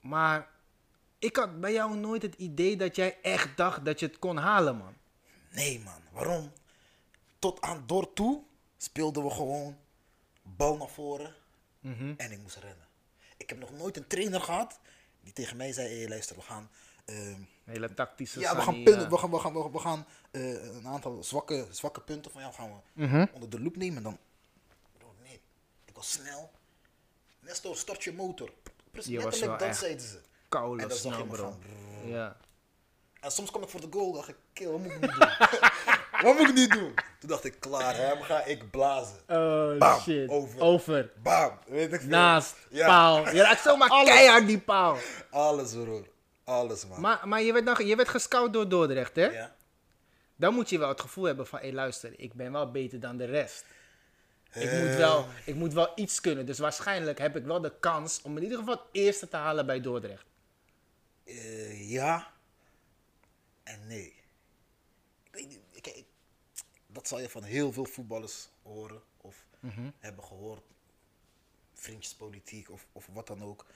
Maar 0.00 0.48
ik 1.18 1.36
had 1.36 1.60
bij 1.60 1.72
jou 1.72 1.96
nooit 1.96 2.22
het 2.22 2.34
idee 2.34 2.76
dat 2.76 2.96
jij 2.96 3.18
echt 3.22 3.56
dacht 3.56 3.84
dat 3.84 4.00
je 4.00 4.06
het 4.06 4.18
kon 4.18 4.36
halen, 4.36 4.76
man. 4.76 4.94
Nee, 5.50 5.80
man. 5.84 6.02
Waarom? 6.12 6.52
Tot 7.38 7.60
aan 7.60 7.82
Dort 7.86 8.14
toe 8.14 8.42
speelden 8.76 9.24
we 9.24 9.30
gewoon 9.30 9.76
bal 10.56 10.76
naar 10.76 10.88
voren 10.88 11.34
Mhm. 11.80 12.14
en 12.16 12.32
ik 12.32 12.38
moest 12.38 12.56
rennen. 12.56 12.86
Ik 13.36 13.48
heb 13.48 13.58
nog 13.58 13.72
nooit 13.72 13.96
een 13.96 14.06
trainer 14.06 14.40
gehad 14.40 14.78
die 15.20 15.32
tegen 15.32 15.56
mij 15.56 15.72
zei: 15.72 15.98
hey, 15.98 16.08
luister, 16.08 16.36
we 16.36 16.42
gaan. 16.42 16.70
Een 17.04 17.48
hele 17.64 17.94
tactische 17.94 18.40
ja, 18.40 18.56
we 18.56 18.62
gaan, 18.62 18.82
punten, 18.82 19.04
eh, 19.04 19.10
we 19.10 19.18
gaan, 19.18 19.30
we 19.30 19.38
gaan, 19.38 19.52
we 19.52 19.60
gaan, 19.62 19.72
we 19.72 19.78
gaan 19.78 20.06
eh, 20.30 20.74
een 20.76 20.86
aantal 20.86 21.22
zwakke, 21.24 21.66
zwakke 21.70 22.00
punten 22.00 22.30
van 22.30 22.40
jou 22.40 22.54
gaan 22.54 22.68
we 22.94 23.02
Mhm. 23.04 23.26
onder 23.32 23.50
de 23.50 23.60
loep 23.60 23.76
nemen. 23.76 24.02
Dan, 24.02 24.18
nee, 25.22 25.40
ik 25.84 25.94
was 25.94 26.10
snel. 26.10 26.50
Nestor, 27.40 27.76
start 27.76 28.04
je 28.04 28.12
motor. 28.12 28.52
Precies, 28.90 29.10
letterlijk 29.22 29.58
dat 29.58 29.68
echt 29.68 29.78
zeiden 29.78 30.06
ze. 30.06 30.20
koude 30.48 30.82
En 30.82 30.88
zag 30.90 30.98
snel, 30.98 31.18
je 31.18 31.24
me 31.24 31.30
bro. 31.30 31.50
gaan, 31.50 31.60
Ja. 32.08 32.36
En 33.20 33.30
soms 33.30 33.50
kwam 33.50 33.62
ik 33.62 33.68
voor 33.68 33.80
de 33.80 33.88
goal, 33.90 34.12
dacht 34.12 34.28
ik, 34.28 34.36
kill, 34.52 34.68
wat 34.70 34.78
moet 34.80 34.92
ik 34.92 35.00
nu 35.00 35.06
doen? 35.18 35.28
Wat 36.22 36.38
moet 36.38 36.48
ik 36.48 36.54
nu 36.54 36.66
doen? 36.66 36.94
Toen 37.20 37.28
dacht 37.28 37.44
ik, 37.44 37.60
klaar, 37.60 37.96
hem 37.96 38.22
ga 38.22 38.44
ik 38.44 38.70
blazen. 38.70 39.18
Oh, 39.28 39.78
Bam, 39.78 40.00
shit. 40.00 40.28
over. 40.28 40.60
Over. 40.60 41.10
Bam, 41.22 41.58
weet 41.66 41.92
ik 41.92 42.00
veel. 42.00 42.08
Naast. 42.08 42.56
Ja. 42.70 42.86
Paal. 42.86 43.34
Je 43.34 43.42
raakt 43.42 43.62
zomaar 43.62 43.88
keihard 43.88 44.46
die 44.46 44.60
paal. 44.60 44.96
Alles, 45.30 45.72
broer. 45.72 46.06
Alles, 46.44 46.86
man. 46.86 47.00
Maar, 47.00 47.28
maar 47.28 47.42
je, 47.42 47.52
werd 47.52 47.66
dan, 47.66 47.86
je 47.86 47.96
werd 47.96 48.08
gescout 48.08 48.52
door 48.52 48.68
Dordrecht, 48.68 49.16
hè? 49.16 49.26
ja. 49.26 49.56
Dan 50.36 50.54
moet 50.54 50.68
je 50.70 50.78
wel 50.78 50.88
het 50.88 51.00
gevoel 51.00 51.24
hebben 51.24 51.46
van, 51.46 51.58
hé 51.58 51.70
luister, 51.72 52.12
ik 52.16 52.34
ben 52.34 52.52
wel 52.52 52.70
beter 52.70 53.00
dan 53.00 53.16
de 53.16 53.24
rest. 53.24 53.64
Ik, 54.52 54.70
moet 54.72 54.88
Eh, 54.90 54.96
wel, 54.96 55.26
ik 55.44 55.54
moet 55.54 55.72
wel 55.72 55.92
iets 55.94 56.20
kunnen. 56.20 56.46
Dus 56.46 56.58
waarschijnlijk 56.58 57.18
heb 57.18 57.36
ik 57.36 57.44
wel 57.44 57.60
de 57.60 57.72
kans 57.80 58.22
om 58.22 58.36
in 58.36 58.42
ieder 58.42 58.58
geval 58.58 58.74
het 58.74 58.84
eerste 58.92 59.28
te 59.28 59.36
halen 59.36 59.66
bij 59.66 59.80
Dordrecht. 59.80 60.24
eh, 61.24 61.90
ja. 61.90 62.30
En 63.64 63.86
nee. 63.86 64.14
Ik 65.24 65.30
weet 65.34 65.48
niet, 65.48 65.60
ik, 65.72 65.86
ik- 65.86 66.06
dat 67.08 67.18
zal 67.18 67.26
je 67.26 67.32
van 67.32 67.42
heel 67.42 67.72
veel 67.72 67.84
voetballers 67.84 68.48
horen. 68.62 69.02
Of 69.16 69.46
Mhm. 69.60 69.90
hebben 69.98 70.24
gehoord. 70.24 70.62
Vriendjespolitiek 71.74 72.70
of, 72.70 72.86
of 72.92 73.06
wat 73.12 73.26
dan 73.26 73.42
ook. 73.42 73.66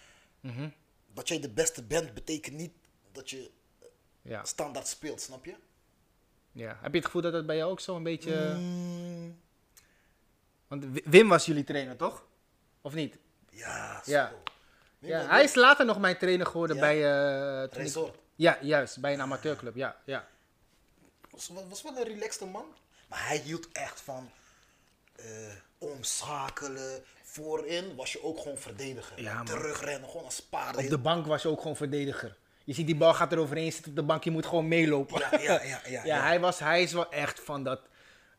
Mhm. 0.40 0.68
Dat 1.14 1.28
jij 1.28 1.40
de 1.40 1.48
beste 1.50 1.82
bent, 1.82 2.14
betekent 2.14 2.56
niet 2.56 2.72
dat 3.12 3.30
je 3.30 3.50
Ja. 4.22 4.44
standaard 4.44 4.86
speelt, 4.86 5.20
snap 5.20 5.44
je? 5.44 5.54
ja. 6.52 6.78
Heb 6.80 6.90
je 6.92 6.96
het 6.96 7.04
gevoel 7.06 7.22
dat 7.22 7.32
dat 7.32 7.46
bij 7.46 7.56
jou 7.56 7.70
ook 7.70 7.80
zo 7.80 7.96
een 7.96 8.02
beetje... 8.02 8.54
Mm, 8.58 9.40
Want 10.66 10.84
Wi- 10.84 11.02
Wim 11.04 11.28
was 11.28 11.46
jullie 11.46 11.64
trainer, 11.64 11.96
toch? 11.96 12.24
Of 12.80 12.94
niet? 12.94 13.18
ja, 13.50 14.02
zo. 14.04 14.10
Ja. 14.10 14.32
Nee, 14.98 15.10
Ja, 15.10 15.26
hij 15.26 15.42
is 15.44 15.54
later 15.54 15.86
nog 15.86 15.98
mijn 15.98 16.18
trainer 16.18 16.46
geworden 16.46 16.76
Ja. 16.76 16.82
bij... 16.82 16.96
eh, 17.58 17.62
ik- 17.62 17.72
Resort. 17.72 18.18
Ja, 18.34 18.58
juist. 18.62 19.00
Bij 19.00 19.12
een 19.12 19.20
amateurclub. 19.20 19.74
Ja, 19.74 19.96
ja. 20.04 20.28
was, 21.30 21.48
was 21.48 21.64
was 21.68 21.82
wel 21.82 21.96
een 21.96 22.04
relaxte 22.04 22.46
man. 22.46 22.64
Maar 23.12 23.26
hij 23.26 23.38
hield 23.38 23.68
echt 23.72 24.00
van 24.00 24.30
eh, 25.16 25.26
omschakelen. 25.78 27.04
Voorin 27.22 27.94
was 27.94 28.12
je 28.12 28.22
ook 28.22 28.38
gewoon 28.38 28.58
verdediger. 28.58 29.22
Ja. 29.22 29.42
Terugrennen, 29.42 30.08
gewoon 30.10 30.24
als 30.24 30.42
paarden. 30.42 30.84
Op 30.84 30.90
de 30.90 30.98
bank 30.98 31.26
was 31.26 31.42
je 31.42 31.48
ook 31.48 31.60
gewoon 31.60 31.76
verdediger. 31.76 32.36
Je 32.64 32.72
ziet 32.72 32.86
die 32.86 32.96
bal 32.96 33.14
gaat 33.14 33.32
er 33.32 33.38
overheen, 33.38 33.72
zit 33.72 33.86
op 33.86 33.96
de 33.96 34.02
bank, 34.02 34.24
je 34.24 34.30
moet 34.30 34.46
gewoon 34.46 34.68
meelopen. 34.68 35.20
Ja, 35.20 35.40
ja, 35.40 35.62
ja, 35.62 35.80
ja, 35.88 36.04
ja. 36.04 36.22
Hij, 36.22 36.40
was, 36.40 36.58
hij 36.58 36.82
is 36.82 36.92
wel 36.92 37.10
echt 37.10 37.40
van 37.40 37.64
dat 37.64 37.80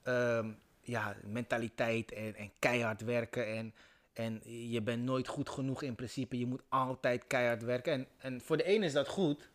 ehm, 0.03 0.51
ja, 0.81 1.15
mentaliteit 1.23 2.11
en, 2.11 2.35
en 2.35 2.51
keihard 2.59 3.01
werken. 3.01 3.47
En, 3.47 3.73
en 4.13 4.41
je 4.71 4.81
bent 4.81 5.03
nooit 5.03 5.27
goed 5.27 5.49
genoeg 5.49 5.81
in 5.81 5.95
principe. 5.95 6.39
Je 6.39 6.45
moet 6.47 6.61
altijd 6.69 7.27
keihard 7.27 7.63
werken. 7.63 7.93
En, 7.93 8.07
en 8.17 8.41
voor 8.41 8.57
de 8.57 8.63
ene 8.63 8.85
is 8.85 8.93
dat 8.93 9.07
goed, 9.07 9.49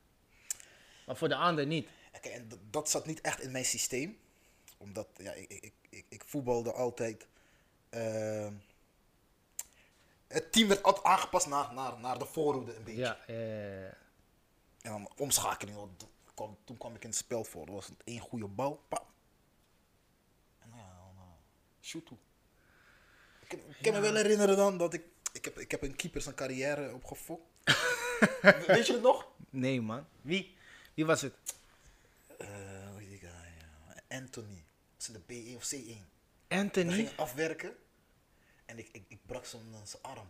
maar 1.06 1.16
voor 1.16 1.28
de 1.28 1.36
ander 1.36 1.66
niet. 1.66 1.88
Oké, 2.16 2.28
en 2.28 2.48
dat 2.70 2.90
zat 2.90 3.06
niet 3.06 3.20
echt 3.20 3.40
in 3.40 3.50
mijn 3.50 3.64
systeem. 3.64 4.18
Omdat 4.78 5.08
ja, 5.16 5.32
ik, 5.32 5.48
ik, 5.50 5.72
ik, 5.90 6.04
ik 6.08 6.22
voetbalde 6.26 6.72
altijd. 6.72 7.26
ehm, 7.88 8.52
het 10.26 10.52
team 10.52 10.68
werd 10.68 10.82
altijd 10.82 11.04
aangepast 11.06 11.46
naar, 11.46 11.74
naar, 11.74 11.98
naar 12.00 12.18
de 12.18 12.26
voorhoede 12.26 12.74
een 12.76 12.84
beetje. 12.84 13.00
Ja, 13.00 13.18
eh, 13.26 13.84
En 13.86 13.94
dan 14.94 15.08
omschakeling. 15.16 15.76
want 15.76 16.06
kwam, 16.34 16.58
toen 16.64 16.76
kwam 16.78 16.94
ik 16.94 17.02
in 17.02 17.08
het 17.08 17.18
spel 17.18 17.44
voor. 17.44 17.66
Er 17.66 17.72
was 17.72 17.88
één 18.04 18.20
goede 18.20 18.46
bal. 18.46 18.84
Pam. 18.88 19.04
En 20.58 20.68
nou 20.68 20.80
ja, 20.80 20.88
dan, 20.96 21.14
uh, 21.16 21.22
shoot 21.80 22.06
toe. 22.06 22.16
Ik, 23.40 23.48
kan- 23.48 23.58
ik 23.58 23.82
kan 23.82 23.92
me 23.92 24.00
wel 24.00 24.14
herinneren 24.14 24.56
dan 24.56 24.78
dat 24.78 24.94
ik... 24.94 25.02
Ik 25.32 25.44
heb, 25.44 25.58
ik 25.58 25.70
heb 25.70 25.82
een 25.82 25.96
keeper 25.96 26.20
zijn 26.20 26.34
carrière 26.34 26.94
opgefokt. 26.94 27.42
Weet 28.66 28.86
je 28.86 28.92
het 28.92 29.02
nog? 29.02 29.26
nee 29.50 29.80
man. 29.80 30.06
Wie? 30.20 30.56
Wie 30.94 31.06
was 31.06 31.20
het? 31.22 31.34
Eh, 32.38 32.96
die 32.98 33.18
guy? 33.18 33.28
Ja. 33.28 34.16
Anthony. 34.16 34.64
De 35.12 35.20
B1 35.20 35.56
of 35.56 35.64
C1? 35.74 35.86
We 36.48 36.54
Anthony? 36.56 36.92
gingen 36.92 37.16
afwerken. 37.16 37.76
En 38.64 38.78
ik, 38.78 38.88
ik, 38.92 39.04
ik 39.08 39.18
brak 39.26 39.44
zijn 39.44 39.62
zijn 39.84 40.02
arm. 40.02 40.28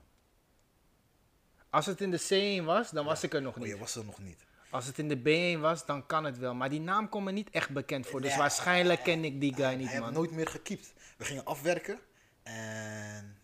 Als 1.71 1.87
het 1.87 2.01
in 2.01 2.11
de 2.11 2.59
C1 2.61 2.65
was, 2.65 2.91
dan 2.91 3.05
was 3.05 3.23
ik 3.23 3.35
er 3.35 3.43
nog 3.43 3.55
Oh, 3.55 3.61
niet. 3.61 3.69
je 3.69 3.79
was 3.79 3.95
er 3.97 4.05
nog 4.05 4.19
niet. 4.19 4.47
Als 4.71 4.87
het 4.87 4.99
in 4.99 5.09
de 5.09 5.19
B1 5.57 5.61
was, 5.61 5.87
dan 5.87 6.07
kan 6.07 6.25
het 6.25 6.39
wel. 6.39 6.55
Maar 6.55 6.71
die 6.71 6.81
naam 6.81 7.09
komt 7.09 7.25
me 7.25 7.33
niet 7.33 7.51
echt 7.51 7.71
bekend 7.71 8.07
voor. 8.07 8.21
Dus 8.21 8.31
Nee, 8.31 8.39
waarschijnlijk 8.39 9.03
ken 9.03 9.25
ik 9.25 9.41
die 9.41 9.55
guy 9.55 9.65
hij 9.65 9.77
niet, 9.77 9.99
man. 9.99 10.13
nooit 10.13 10.31
meer 10.31 10.49
gekiept. 10.49 10.93
We 11.17 11.25
gingen 11.25 11.45
afwerken. 11.45 12.01
En 12.43 13.39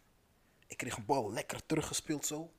ik 0.66 0.76
kreeg 0.76 0.96
een 0.96 1.04
bal 1.04 1.32
lekker 1.32 1.66
teruggespeeld 1.66 2.26
zo. 2.26 2.52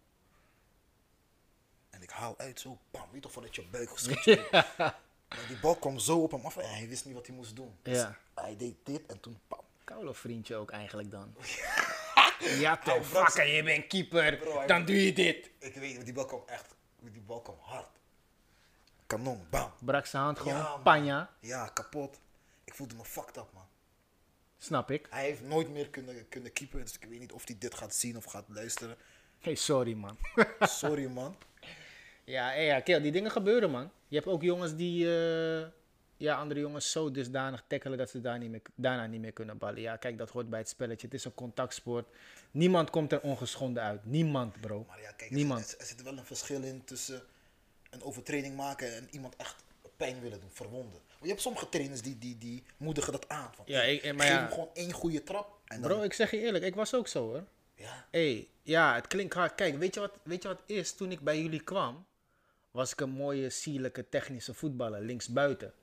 En 1.90 2.02
ik 2.02 2.10
haal 2.10 2.38
uit 2.38 2.60
zo. 2.60 2.80
Bam, 2.92 3.08
weet 3.12 3.22
toch 3.22 3.32
vanuit 3.32 3.56
je 3.56 3.66
buik. 3.72 3.90
Maar 5.30 5.48
die 5.48 5.60
bal 5.60 5.76
kwam 5.76 6.00
zo 6.00 6.18
op 6.24 6.32
hem 6.32 6.46
af 6.46 6.58
en 6.58 6.70
hij 6.70 6.88
wist 6.88 7.06
niet 7.06 7.14
wat 7.14 7.28
hij 7.28 7.36
moest 7.36 7.56
doen. 7.56 7.78
Dus 7.82 7.98
Ja. 7.98 8.18
Hij 8.36 8.56
deed 8.58 8.76
dit 8.84 9.06
en 9.06 9.20
toen 9.20 9.40
pam. 9.48 9.60
Koude 9.84 10.14
vriendje 10.14 10.56
ook 10.56 10.72
eigenlijk 10.72 11.12
dan. 11.12 11.36
ja 12.64 12.78
toch, 12.78 13.08
fucker, 13.08 13.48
je 13.48 13.64
bent 13.64 13.88
keeper. 13.88 14.38
Bro, 14.38 14.66
Dan 14.66 14.86
doe 14.86 15.06
je 15.06 15.14
dit. 15.14 15.50
Ik 15.60 15.74
weet 15.74 15.96
niet, 15.98 16.06
die 16.06 16.14
bal 16.14 16.26
kwam 16.26 16.44
echt, 16.46 16.76
die 17.00 17.22
bal 17.22 17.42
kwam 17.42 17.58
hard. 17.62 17.90
Kanon, 19.08 19.48
bam. 19.50 19.72
Brak 19.80 20.06
zijn 20.06 20.24
hand 20.24 20.40
gewoon, 20.40 20.58
Ja, 20.58 20.78
panja. 20.78 21.30
Ja, 21.40 21.68
kapot. 21.68 22.20
Ik 22.64 22.74
voelde 22.74 22.96
me 22.96 23.06
fucked 23.06 23.38
up, 23.38 23.48
man. 23.54 23.68
Snap 24.58 24.92
ik. 24.92 25.08
Hij 25.10 25.24
heeft 25.24 25.42
nooit 25.42 25.70
meer 25.70 25.90
kunnen, 25.90 26.30
kunnen 26.30 26.54
keepen, 26.54 26.82
dus 26.82 26.94
ik 26.94 27.08
weet 27.10 27.20
niet 27.20 27.32
of 27.32 27.48
hij 27.48 27.56
dit 27.60 27.76
gaat 27.76 27.96
zien 27.96 28.18
of 28.18 28.24
gaat 28.24 28.46
luisteren. 28.48 28.98
Hey, 29.40 29.56
sorry 29.56 29.94
man. 29.94 30.18
Sorry, 30.60 31.08
man. 31.08 31.36
ja, 32.24 32.48
hey, 32.48 32.82
ja, 32.86 33.00
die 33.00 33.12
dingen 33.12 33.32
gebeuren 33.32 33.72
man. 33.72 33.92
Je 34.08 34.16
hebt 34.16 34.28
ook 34.28 34.42
jongens 34.42 34.76
die 34.76 35.06
eh, 35.06 35.68
ja, 36.18 36.36
andere 36.36 36.60
jongens 36.60 36.92
zo 36.92 37.12
dusdanig 37.12 37.64
tackelen 37.68 37.98
dat 37.98 38.10
ze 38.10 38.22
daar 38.22 38.40
niet 38.40 38.50
meer, 38.50 38.62
daarna 38.76 39.06
niet 39.06 39.22
meer 39.22 39.32
kunnen 39.32 39.58
ballen. 39.58 39.82
Ja, 39.82 39.96
kijk, 39.96 40.18
dat 40.18 40.30
hoort 40.30 40.50
bij 40.50 40.60
het 40.60 40.70
spelletje. 40.70 41.06
Het 41.08 41.16
is 41.16 41.26
een 41.26 41.34
contactsport. 41.34 42.08
Niemand 42.52 42.90
komt 42.90 43.12
er 43.12 43.22
ongeschonden 43.22 43.84
uit. 43.84 44.06
Niemand, 44.06 44.62
bro. 44.62 44.84
Maar 44.88 45.02
ja, 45.02 45.12
kijk, 45.12 45.30
er, 45.30 45.36
Niemand. 45.36 45.68
zit- 45.68 45.80
er 45.80 45.86
zit 45.86 46.02
wel 46.04 46.18
een 46.18 46.26
verschil 46.26 46.62
in 46.64 46.84
tussen 46.84 47.22
een 47.90 48.02
overtreding 48.04 48.56
maken 48.56 48.96
en 48.96 49.08
iemand 49.12 49.36
echt 49.36 49.64
pijn 49.98 50.22
willen 50.22 50.40
doen, 50.40 50.50
verwonden. 50.52 50.92
Want 50.92 51.22
je 51.22 51.28
hebt 51.28 51.42
sommige 51.42 51.70
trainers 51.70 52.02
die, 52.02 52.18
die, 52.18 52.38
die 52.38 52.64
moedigen 52.78 53.12
dat 53.12 53.30
aan. 53.30 53.52
Van, 53.56 53.66
Ja, 53.68 53.82
ik- 53.82 54.04
maar 54.04 54.26
geef 54.26 54.36
ja. 54.36 54.40
hem 54.42 54.50
gewoon 54.52 54.70
één 54.74 54.92
goede 54.92 55.24
trap. 55.24 55.60
En 55.66 55.82
dan, 55.82 55.90
Bro, 55.92 56.02
ik 56.02 56.14
zeg 56.14 56.32
je 56.32 56.40
eerlijk, 56.40 56.64
ik 56.64 56.76
was 56.76 56.94
ook 56.94 57.08
zo 57.08 57.24
hoor. 57.28 57.44
ja, 57.76 58.06
hey, 58.12 58.48
ja, 58.62 58.96
het 58.96 59.08
klinkt 59.08 59.34
hard. 59.34 59.56
Kijk, 59.56 59.78
weet 59.78 59.94
je, 59.94 60.00
wat, 60.00 60.12
weet 60.24 60.42
je 60.42 60.48
wat 60.48 60.62
is? 60.66 60.94
Toen 60.94 61.12
ik 61.12 61.20
bij 61.20 61.42
jullie 61.42 61.64
kwam, 61.64 62.06
was 62.72 62.92
ik 62.92 63.00
een 63.02 63.10
mooie, 63.10 63.50
sierlijke, 63.50 64.10
technische 64.10 64.54
voetballer, 64.54 65.02
linksbuiten. 65.02 65.74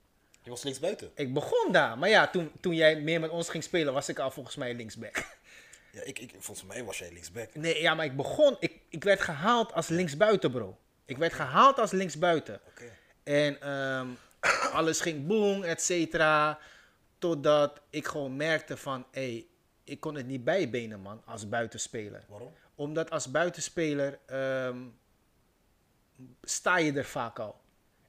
Je 0.43 0.51
was 0.51 0.63
links 0.63 0.79
buiten. 0.79 1.11
Ik 1.15 1.35
begon 1.35 1.73
daar, 1.73 1.99
maar 1.99 2.09
ja, 2.09 2.29
toen, 2.29 2.53
toen 2.61 2.75
jij 2.75 3.01
meer 3.01 3.21
met 3.21 3.31
ons 3.31 3.49
ging 3.49 3.65
spelen, 3.65 3.93
was 3.93 4.09
ik 4.09 4.19
al 4.19 4.31
volgens 4.31 4.57
mij 4.57 4.75
linksback. 4.75 5.41
Ja, 5.93 6.03
ik, 6.03 6.19
ik, 6.19 6.35
volgens 6.39 6.67
mij 6.67 6.85
was 6.85 6.99
jij 6.99 7.13
linksback. 7.13 7.55
Nee, 7.55 7.81
ja, 7.81 7.95
maar 7.95 8.05
ik 8.05 8.17
begon, 8.17 8.57
ik, 8.61 8.81
ik 8.89 9.05
werd 9.05 9.21
gehaald 9.21 9.73
als 9.73 9.89
linksbuiten, 9.89 10.51
bro. 10.51 10.79
Ik 11.05 11.17
werd 11.17 11.33
gehaald 11.33 11.79
als 11.79 11.91
linksbuiten. 11.91 12.61
Oké. 12.69 12.93
En 13.23 13.61
ehm, 13.61 14.09
Alles 14.79 15.01
ging 15.01 15.27
boom, 15.27 15.63
et 15.63 15.83
cetera. 15.83 16.59
Totdat 17.19 17.81
ik 17.91 18.07
gewoon 18.07 18.37
merkte 18.37 18.77
van, 18.77 19.07
hé, 19.11 19.33
hey, 19.33 19.47
ik 19.85 20.01
kon 20.01 20.15
het 20.15 20.27
niet 20.27 20.45
bijbenen, 20.45 21.01
man, 21.01 21.23
als 21.25 21.49
buitenspeler. 21.49 22.25
Waarom? 22.29 22.53
Omdat 22.75 23.11
als 23.11 23.31
buitenspeler 23.31 24.19
ehm, 24.27 24.79
sta 26.43 26.79
je 26.79 26.93
er 26.93 27.05
vaak 27.05 27.39
al. 27.39 27.61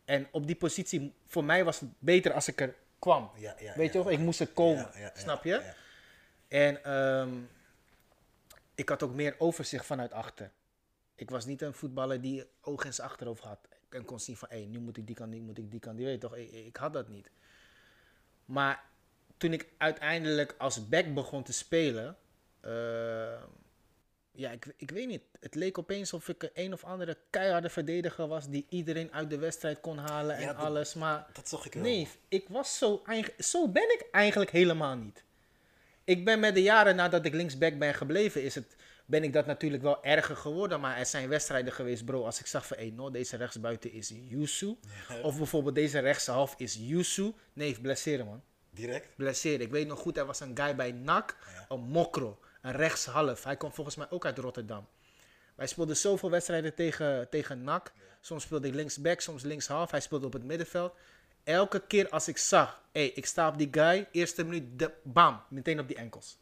En 0.05 0.27
op 0.31 0.47
die 0.47 0.55
positie, 0.55 1.13
voor 1.25 1.43
mij 1.43 1.63
was 1.63 1.79
het 1.79 1.89
beter 1.99 2.33
als 2.33 2.47
ik 2.47 2.61
er 2.61 2.75
kwam. 2.99 3.31
Ja, 3.35 3.55
ja, 3.59 3.75
Weet 3.75 3.93
je 3.93 3.99
toch? 3.99 4.09
Ik 4.09 4.19
moest 4.19 4.39
er 4.39 4.47
komen, 4.47 4.91
snap 5.13 5.43
je? 5.43 5.73
En 6.47 6.83
ehm, 6.83 7.29
ik 8.75 8.89
had 8.89 9.03
ook 9.03 9.13
meer 9.13 9.35
overzicht 9.37 9.85
vanuit 9.85 10.13
achter. 10.13 10.51
Ik 11.15 11.29
was 11.29 11.45
niet 11.45 11.61
een 11.61 11.73
voetballer 11.73 12.21
die 12.21 12.45
oog 12.61 12.85
in 12.85 12.93
zijn 12.93 13.07
achterhoofd 13.07 13.43
had. 13.43 13.59
En 13.89 14.05
kon 14.05 14.19
zien 14.19 14.37
van, 14.37 14.49
hé, 14.51 14.57
nu 14.57 14.79
moet 14.79 14.97
ik 14.97 15.07
die 15.07 15.15
kant, 15.15 15.31
nu 15.31 15.39
moet 15.39 15.57
ik 15.57 15.71
die 15.71 15.79
kant. 15.79 15.99
Je 15.99 16.05
weet 16.05 16.21
toch, 16.21 16.35
ik, 16.35 16.51
ik 16.51 16.75
had 16.75 16.93
dat 16.93 17.07
niet. 17.07 17.29
Maar 18.45 18.83
toen 19.37 19.53
ik 19.53 19.67
uiteindelijk 19.77 20.55
als 20.57 20.89
back 20.89 21.13
begon 21.13 21.43
te 21.43 21.53
spelen... 21.53 22.17
ehm, 22.61 23.41
ja, 24.35 24.51
ik, 24.51 24.65
ik 24.77 24.91
weet 24.91 25.07
niet. 25.07 25.21
Het 25.39 25.55
leek 25.55 25.77
opeens 25.77 26.13
of 26.13 26.29
ik 26.29 26.49
een, 26.53 26.73
of 26.73 26.83
andere 26.83 27.17
keiharde 27.29 27.69
verdediger 27.69 28.27
was... 28.27 28.49
die 28.49 28.65
iedereen 28.69 29.13
uit 29.13 29.29
de 29.29 29.37
wedstrijd 29.37 29.79
kon 29.81 29.97
halen 29.97 30.35
Ja, 30.39 30.41
en 30.41 30.55
dat- 30.55 30.65
alles. 30.65 30.93
Maar 30.93 31.25
Dat 31.33 31.49
zag 31.49 31.65
ik 31.65 31.73
wel. 31.73 31.83
Nee, 31.83 32.07
ik 32.27 32.45
was 32.49 32.77
zo, 32.77 33.03
zo 33.39 33.67
ben 33.67 33.83
ik 33.93 34.05
eigenlijk 34.11 34.51
helemaal 34.51 34.95
niet. 34.95 35.23
Ik 36.03 36.25
ben 36.25 36.39
met 36.39 36.53
de 36.53 36.61
jaren 36.61 36.95
nadat 36.95 37.25
ik 37.25 37.33
linksback 37.33 37.77
ben 37.77 37.93
gebleven, 37.93 38.43
is 38.43 38.55
het, 38.55 38.75
ben 39.05 39.23
ik 39.23 39.33
dat 39.33 39.45
natuurlijk 39.45 39.83
wel 39.83 40.03
erger 40.03 40.35
geworden. 40.35 40.79
Maar 40.79 40.97
er 40.97 41.05
zijn 41.05 41.29
wedstrijden 41.29 41.73
geweest, 41.73 42.05
bro, 42.05 42.25
als 42.25 42.39
ik 42.39 42.45
zag 42.45 42.67
van, 42.67 42.77
hé, 42.77 42.89
no, 42.95 43.11
deze 43.11 43.37
rechtsbuiten 43.37 43.91
is 43.91 44.11
Yusu. 44.29 44.75
Of 45.23 45.37
bijvoorbeeld 45.37 45.75
deze 45.75 45.99
rechtshalf 45.99 46.53
is 46.57 46.77
Yusu. 46.79 47.33
Nee, 47.53 47.79
blesseren, 47.81 48.25
man. 48.25 48.41
Direct? 48.69 49.15
Blesseren. 49.15 49.61
Ik 49.61 49.71
weet 49.71 49.87
nog 49.87 49.99
goed, 49.99 50.17
er 50.17 50.25
was 50.25 50.39
een 50.39 50.57
guy 50.57 50.75
bij 50.75 50.91
NAC, 50.91 51.37
een 51.69 51.79
Mokro, 51.79 52.39
een 52.63 52.71
rechtshalf. 52.71 53.43
Hij 53.43 53.57
komt 53.57 53.73
volgens 53.73 53.95
mij 53.95 54.07
ook 54.09 54.25
uit 54.25 54.37
Rotterdam. 54.37 54.87
Wij 55.55 55.67
speelden 55.67 55.97
zoveel 55.97 56.29
wedstrijden 56.29 56.75
tegen, 56.75 57.29
tegen 57.29 57.63
NAC. 57.63 57.91
Soms 58.21 58.43
speelde 58.43 58.67
ik 58.67 58.73
linksback, 58.73 59.19
soms 59.19 59.43
linkshalf. 59.43 59.91
Hij 59.91 59.99
speelde 59.99 60.25
op 60.25 60.33
het 60.33 60.43
middenveld. 60.43 60.93
Elke 61.43 61.87
keer 61.87 62.09
als 62.09 62.27
ik 62.27 62.37
zag, 62.37 62.81
hé, 62.91 63.01
ik 63.01 63.25
sta 63.25 63.47
op 63.47 63.57
die 63.57 63.67
guy, 63.71 64.07
eerste 64.11 64.43
minuut, 64.43 64.79
de, 64.79 64.91
bam, 65.03 65.41
meteen 65.49 65.79
op 65.79 65.87
die 65.87 65.97
enkels. 65.97 66.37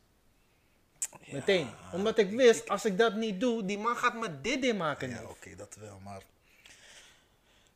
Meteen. 1.31 1.69
Omdat 1.93 2.17
ik 2.17 2.29
wist, 2.29 2.69
als 2.69 2.85
ik 2.85 2.97
dat 2.97 3.15
niet 3.15 3.39
doe, 3.39 3.65
die 3.65 3.77
man 3.77 3.95
gaat 3.95 4.13
me 4.13 4.41
dit 4.41 4.63
in 4.63 4.77
maken. 4.77 5.09
Ja, 5.09 5.23
oké, 5.23 5.55
dat 5.55 5.75
wel, 5.75 5.99
maar... 5.99 6.23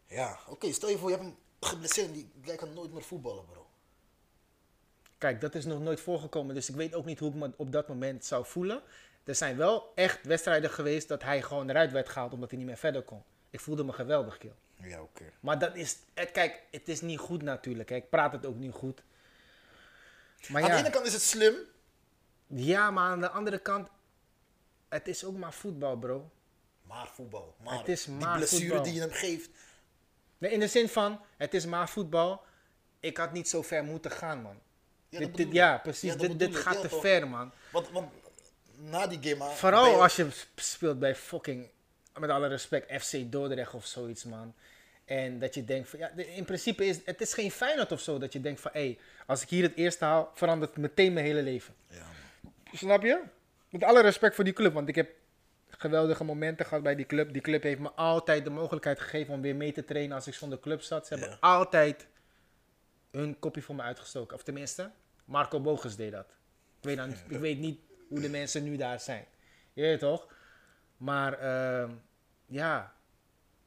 Ja, 0.07 0.39
oké, 0.47 0.71
stel 0.71 0.89
je 0.89 0.97
voor, 0.97 1.09
je 1.09 1.15
hebt 1.15 1.27
hem 1.27 1.37
geblesseerd 1.59 2.13
die 2.13 2.31
guy 2.41 2.55
kan 2.55 2.73
nooit 2.73 2.93
meer 2.93 3.03
voetballen, 3.03 3.45
bro. 3.45 3.64
Kijk, 5.17 5.41
dat 5.41 5.55
is 5.55 5.65
nog 5.65 5.79
nooit 5.79 6.00
voorgekomen, 6.00 6.55
dus 6.55 6.69
ik 6.69 6.75
weet 6.75 6.95
ook 6.95 7.05
niet 7.05 7.19
hoe 7.19 7.29
ik 7.29 7.36
me 7.36 7.51
op 7.55 7.72
dat 7.72 7.88
moment 7.88 8.25
zou 8.25 8.45
voelen. 8.45 8.81
Er 9.24 9.36
zijn 9.36 9.57
wel 9.57 9.91
echt 9.95 10.25
wedstrijden 10.25 10.69
geweest 10.69 11.07
dat 11.07 11.24
hij 11.24 11.41
gewoon 11.41 11.69
eruit 11.69 11.91
werd 11.91 12.10
gehaald 12.10 12.34
omdat 12.34 12.50
hij 12.50 12.57
niet 12.60 12.67
meer 12.67 12.77
verder 12.77 13.01
kon. 13.01 13.24
Ik 13.50 13.60
voelde 13.60 13.84
me 13.84 13.93
geweldig, 13.93 14.38
kill. 14.38 14.53
Ja, 14.75 15.01
oké. 15.01 15.24
Maar 15.39 15.60
dat 15.60 15.75
is, 15.75 15.98
het, 16.13 16.31
kijk, 16.31 16.62
het 16.72 16.89
is 16.89 17.01
niet 17.01 17.19
goed 17.19 17.41
natuurlijk. 17.41 17.89
hè. 17.89 17.95
Ik 17.95 18.10
praat 18.10 18.31
het 18.31 18.45
ook 18.45 18.55
niet 18.55 18.74
goed. 18.74 19.03
Maar 20.50 20.63
Aan 20.63 20.69
de 20.69 20.75
ene 20.75 20.89
kant 20.89 21.05
is 21.05 21.13
het 21.13 21.22
slim. 21.22 21.53
ja, 22.48 22.91
maar 22.91 23.10
aan 23.12 23.19
de 23.19 23.29
andere 23.29 23.60
kant, 23.60 23.88
het 24.89 25.07
is 25.07 25.24
ook 25.24 25.38
maar 25.38 25.53
voetbal, 25.53 25.98
bro. 25.98 26.31
Maar 26.81 27.07
voetbal. 27.07 27.55
Maar 27.63 27.77
Het 27.77 27.88
is 27.88 28.03
die 28.05 28.13
maar 28.13 28.38
blessure 28.38 28.62
voetbal. 28.65 28.84
die 28.84 28.93
je 28.93 29.00
hem 29.00 29.12
geeft. 29.12 29.50
Nee, 30.38 30.51
in 30.51 30.60
de 30.60 30.67
zin 30.67 30.89
van, 30.89 31.22
het 31.38 31.53
is 31.53 31.65
maar 31.65 31.89
voetbal. 31.89 32.41
Ik 33.00 33.17
had 33.17 33.31
niet 33.31 33.50
zo 33.50 33.62
ver 33.62 33.84
moeten 33.84 34.12
gaan, 34.12 34.41
man. 34.41 34.60
Ja, 35.19 35.25
dit, 35.25 35.38
dit, 35.38 35.51
ja 35.51 35.77
precies. 35.77 36.12
Ja, 36.13 36.17
dit 36.17 36.39
dit 36.39 36.55
gaat 36.55 36.81
te 36.81 36.88
toch? 36.88 37.01
ver, 37.01 37.27
man. 37.27 37.51
Want, 37.72 37.89
want 37.89 38.12
na 38.77 39.07
die 39.07 39.19
game... 39.32 39.51
Vooral 39.51 40.01
als 40.01 40.15
je 40.15 40.28
sp- 40.32 40.60
speelt 40.60 40.99
bij 40.99 41.15
fucking, 41.15 41.69
met 42.19 42.30
alle 42.30 42.47
respect, 42.47 43.04
FC 43.04 43.32
Dordrecht 43.32 43.73
of 43.73 43.86
zoiets, 43.86 44.23
man. 44.23 44.54
En 45.06 45.39
dat 45.39 45.54
je 45.54 45.65
denkt 45.65 45.89
van, 45.89 45.99
ja, 45.99 46.10
in 46.15 46.45
principe 46.45 46.86
is 46.86 46.99
het 47.06 47.21
is 47.21 47.34
geen 47.34 47.51
Feyenoord 47.51 47.91
of 47.91 48.01
zo. 48.01 48.17
Dat 48.17 48.34
je 48.34 48.41
denkt 48.41 48.62
van, 48.62 48.71
hé, 48.73 48.80
hey, 48.80 48.99
als 49.25 49.41
ik 49.41 49.49
hier 49.49 49.63
het 49.63 49.75
eerste 49.75 50.06
haal, 50.06 50.32
verandert 50.34 50.78
meteen 50.78 51.13
mijn 51.13 51.25
hele 51.25 51.41
leven. 51.41 51.73
Ja. 51.88 52.06
Snap 52.73 53.01
je? 53.04 53.21
Met 53.69 53.84
alle 53.84 54.01
respect 54.01 54.36
voor 54.36 54.43
die 54.43 54.54
club, 54.54 54.73
want 54.73 54.88
ik 54.88 54.95
heb 54.95 55.10
geweldige 55.69 56.23
momenten 56.23 56.65
gehad 56.65 56.84
bij 56.84 56.95
die 56.95 57.06
club. 57.06 57.34
Die 57.34 57.41
club 57.41 57.63
heeft 57.63 57.80
me 57.80 57.91
altijd 57.91 58.43
de 58.43 58.49
mogelijkheid 58.49 58.99
gegeven 58.99 59.34
om 59.34 59.41
weer 59.41 59.56
mee 59.56 59.71
te 59.71 59.86
trainen 59.86 60.15
als 60.15 60.28
ik 60.28 60.34
zonder 60.34 60.60
club 60.60 60.82
zat. 60.82 61.08
Ze 61.08 61.13
hebben 61.13 61.32
Ja. 61.32 61.38
altijd 61.39 62.08
hun 63.12 63.39
kopje 63.39 63.62
voor 63.62 63.75
me 63.75 63.82
uitgestoken. 63.82 64.36
Of 64.36 64.43
tenminste, 64.43 64.91
Marco 65.25 65.59
Bogus 65.59 65.95
deed 65.95 66.11
dat. 66.11 66.27
Ik 66.77 66.83
weet, 66.83 66.97
dan, 66.97 67.09
ik 67.27 67.38
weet 67.39 67.59
niet 67.59 67.79
hoe 68.07 68.19
de 68.19 68.29
mensen 68.29 68.63
nu 68.63 68.77
daar 68.77 68.99
zijn. 68.99 69.25
Je 69.73 69.81
weet 69.81 69.99
toch? 69.99 70.27
Maar 70.97 71.39
ehm, 71.39 71.91
ja, 72.45 72.95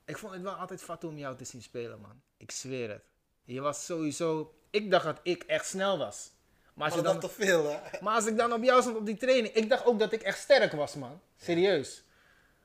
ik 0.04 0.18
vond 0.18 0.32
het 0.32 0.42
wel 0.42 0.52
altijd 0.52 0.82
fat 0.82 1.04
om 1.04 1.18
jou 1.18 1.36
te 1.36 1.44
zien 1.44 1.62
spelen, 1.62 2.00
man. 2.00 2.22
Ik 2.36 2.50
zweer 2.50 2.90
het. 2.90 3.02
Je 3.44 3.60
was 3.60 3.84
sowieso... 3.84 4.54
Ik 4.70 4.90
dacht 4.90 5.04
dat 5.04 5.20
ik 5.22 5.42
echt 5.42 5.66
snel 5.66 5.98
was. 5.98 6.30
Maar 6.74 6.86
als, 6.86 6.96
Maar 6.96 7.04
je 7.04 7.12
dat 7.12 7.20
dan, 7.20 7.30
te 7.30 7.36
veel, 7.44 7.70
hè? 7.70 7.78
maar 8.00 8.14
als 8.14 8.26
ik 8.26 8.36
dan 8.36 8.52
op 8.52 8.62
jou 8.62 8.80
stond 8.80 8.96
op 8.96 9.06
die 9.06 9.16
training, 9.16 9.54
ik 9.54 9.68
dacht 9.68 9.84
ook 9.84 9.98
dat 9.98 10.12
ik 10.12 10.22
echt 10.22 10.38
sterk 10.38 10.72
was, 10.72 10.94
man. 10.94 11.20
Serieus. 11.36 12.04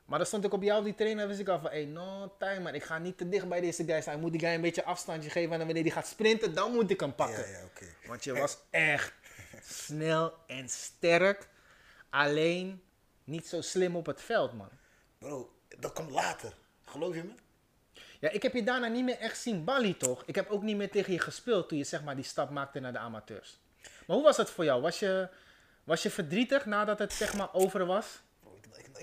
Maar 0.05 0.17
dan 0.17 0.27
stond 0.27 0.43
ik 0.43 0.53
op 0.53 0.63
jou 0.63 0.83
die 0.83 0.95
training 0.95 1.21
en 1.21 1.27
wist 1.27 1.39
ik 1.39 1.47
al 1.47 1.59
van, 1.59 1.69
hey, 1.69 1.85
no 1.85 2.35
time, 2.39 2.59
man. 2.59 2.73
Ik 2.73 2.83
ga 2.83 2.97
niet 2.97 3.17
te 3.17 3.29
dicht 3.29 3.49
bij 3.49 3.61
deze 3.61 3.83
guy 3.83 4.01
staan. 4.01 4.15
Ik 4.15 4.21
moet 4.21 4.31
die 4.31 4.39
guy 4.39 4.49
een 4.49 4.61
beetje 4.61 4.83
afstandje 4.83 5.29
geven 5.29 5.51
en 5.51 5.57
dan 5.57 5.65
wanneer 5.65 5.83
die 5.83 5.91
gaat 5.91 6.07
sprinten, 6.07 6.53
dan 6.53 6.71
moet 6.71 6.89
ik 6.89 6.99
hem 6.99 7.15
pakken. 7.15 7.49
Ja, 7.49 7.57
ja, 7.57 7.63
oké. 7.63 7.85
Want 8.07 8.23
je 8.23 8.33
was 8.33 8.57
echt 8.69 9.13
snel 9.61 10.33
en 10.47 10.69
sterk. 10.69 11.47
Alleen 12.09 12.83
niet 13.23 13.47
zo 13.47 13.61
slim 13.61 13.95
op 13.95 14.05
het 14.05 14.21
veld, 14.21 14.53
man. 14.53 14.69
Bro, 15.17 15.53
dat 15.79 15.93
komt 15.93 16.09
later. 16.09 16.53
Geloof 16.85 17.15
je 17.15 17.23
me? 17.23 17.33
Ja, 18.19 18.29
ik 18.29 18.43
heb 18.43 18.53
je 18.53 18.63
daarna 18.63 18.87
niet 18.87 19.03
meer 19.03 19.17
echt 19.17 19.37
zien 19.37 19.63
ballie, 19.63 19.97
toch? 19.97 20.23
Ik 20.25 20.35
heb 20.35 20.49
ook 20.49 20.61
niet 20.61 20.75
meer 20.75 20.91
tegen 20.91 21.13
je 21.13 21.19
gespeeld 21.19 21.69
toen 21.69 21.77
je 21.77 21.83
zeg 21.83 22.03
maar 22.03 22.15
die 22.15 22.23
stap 22.23 22.49
maakte 22.49 22.79
naar 22.79 22.91
de 22.91 22.97
amateurs. 22.97 23.59
Maar 23.81 24.15
hoe 24.15 24.25
was 24.25 24.37
het 24.37 24.49
voor 24.49 24.63
jou? 24.63 24.81
Was 24.81 24.99
je, 24.99 25.29
was 25.83 26.03
je 26.03 26.09
verdrietig 26.09 26.65
nadat 26.65 26.99
het 26.99 27.13
zeg 27.13 27.33
maar 27.33 27.53
over 27.53 27.85
was? 27.85 28.21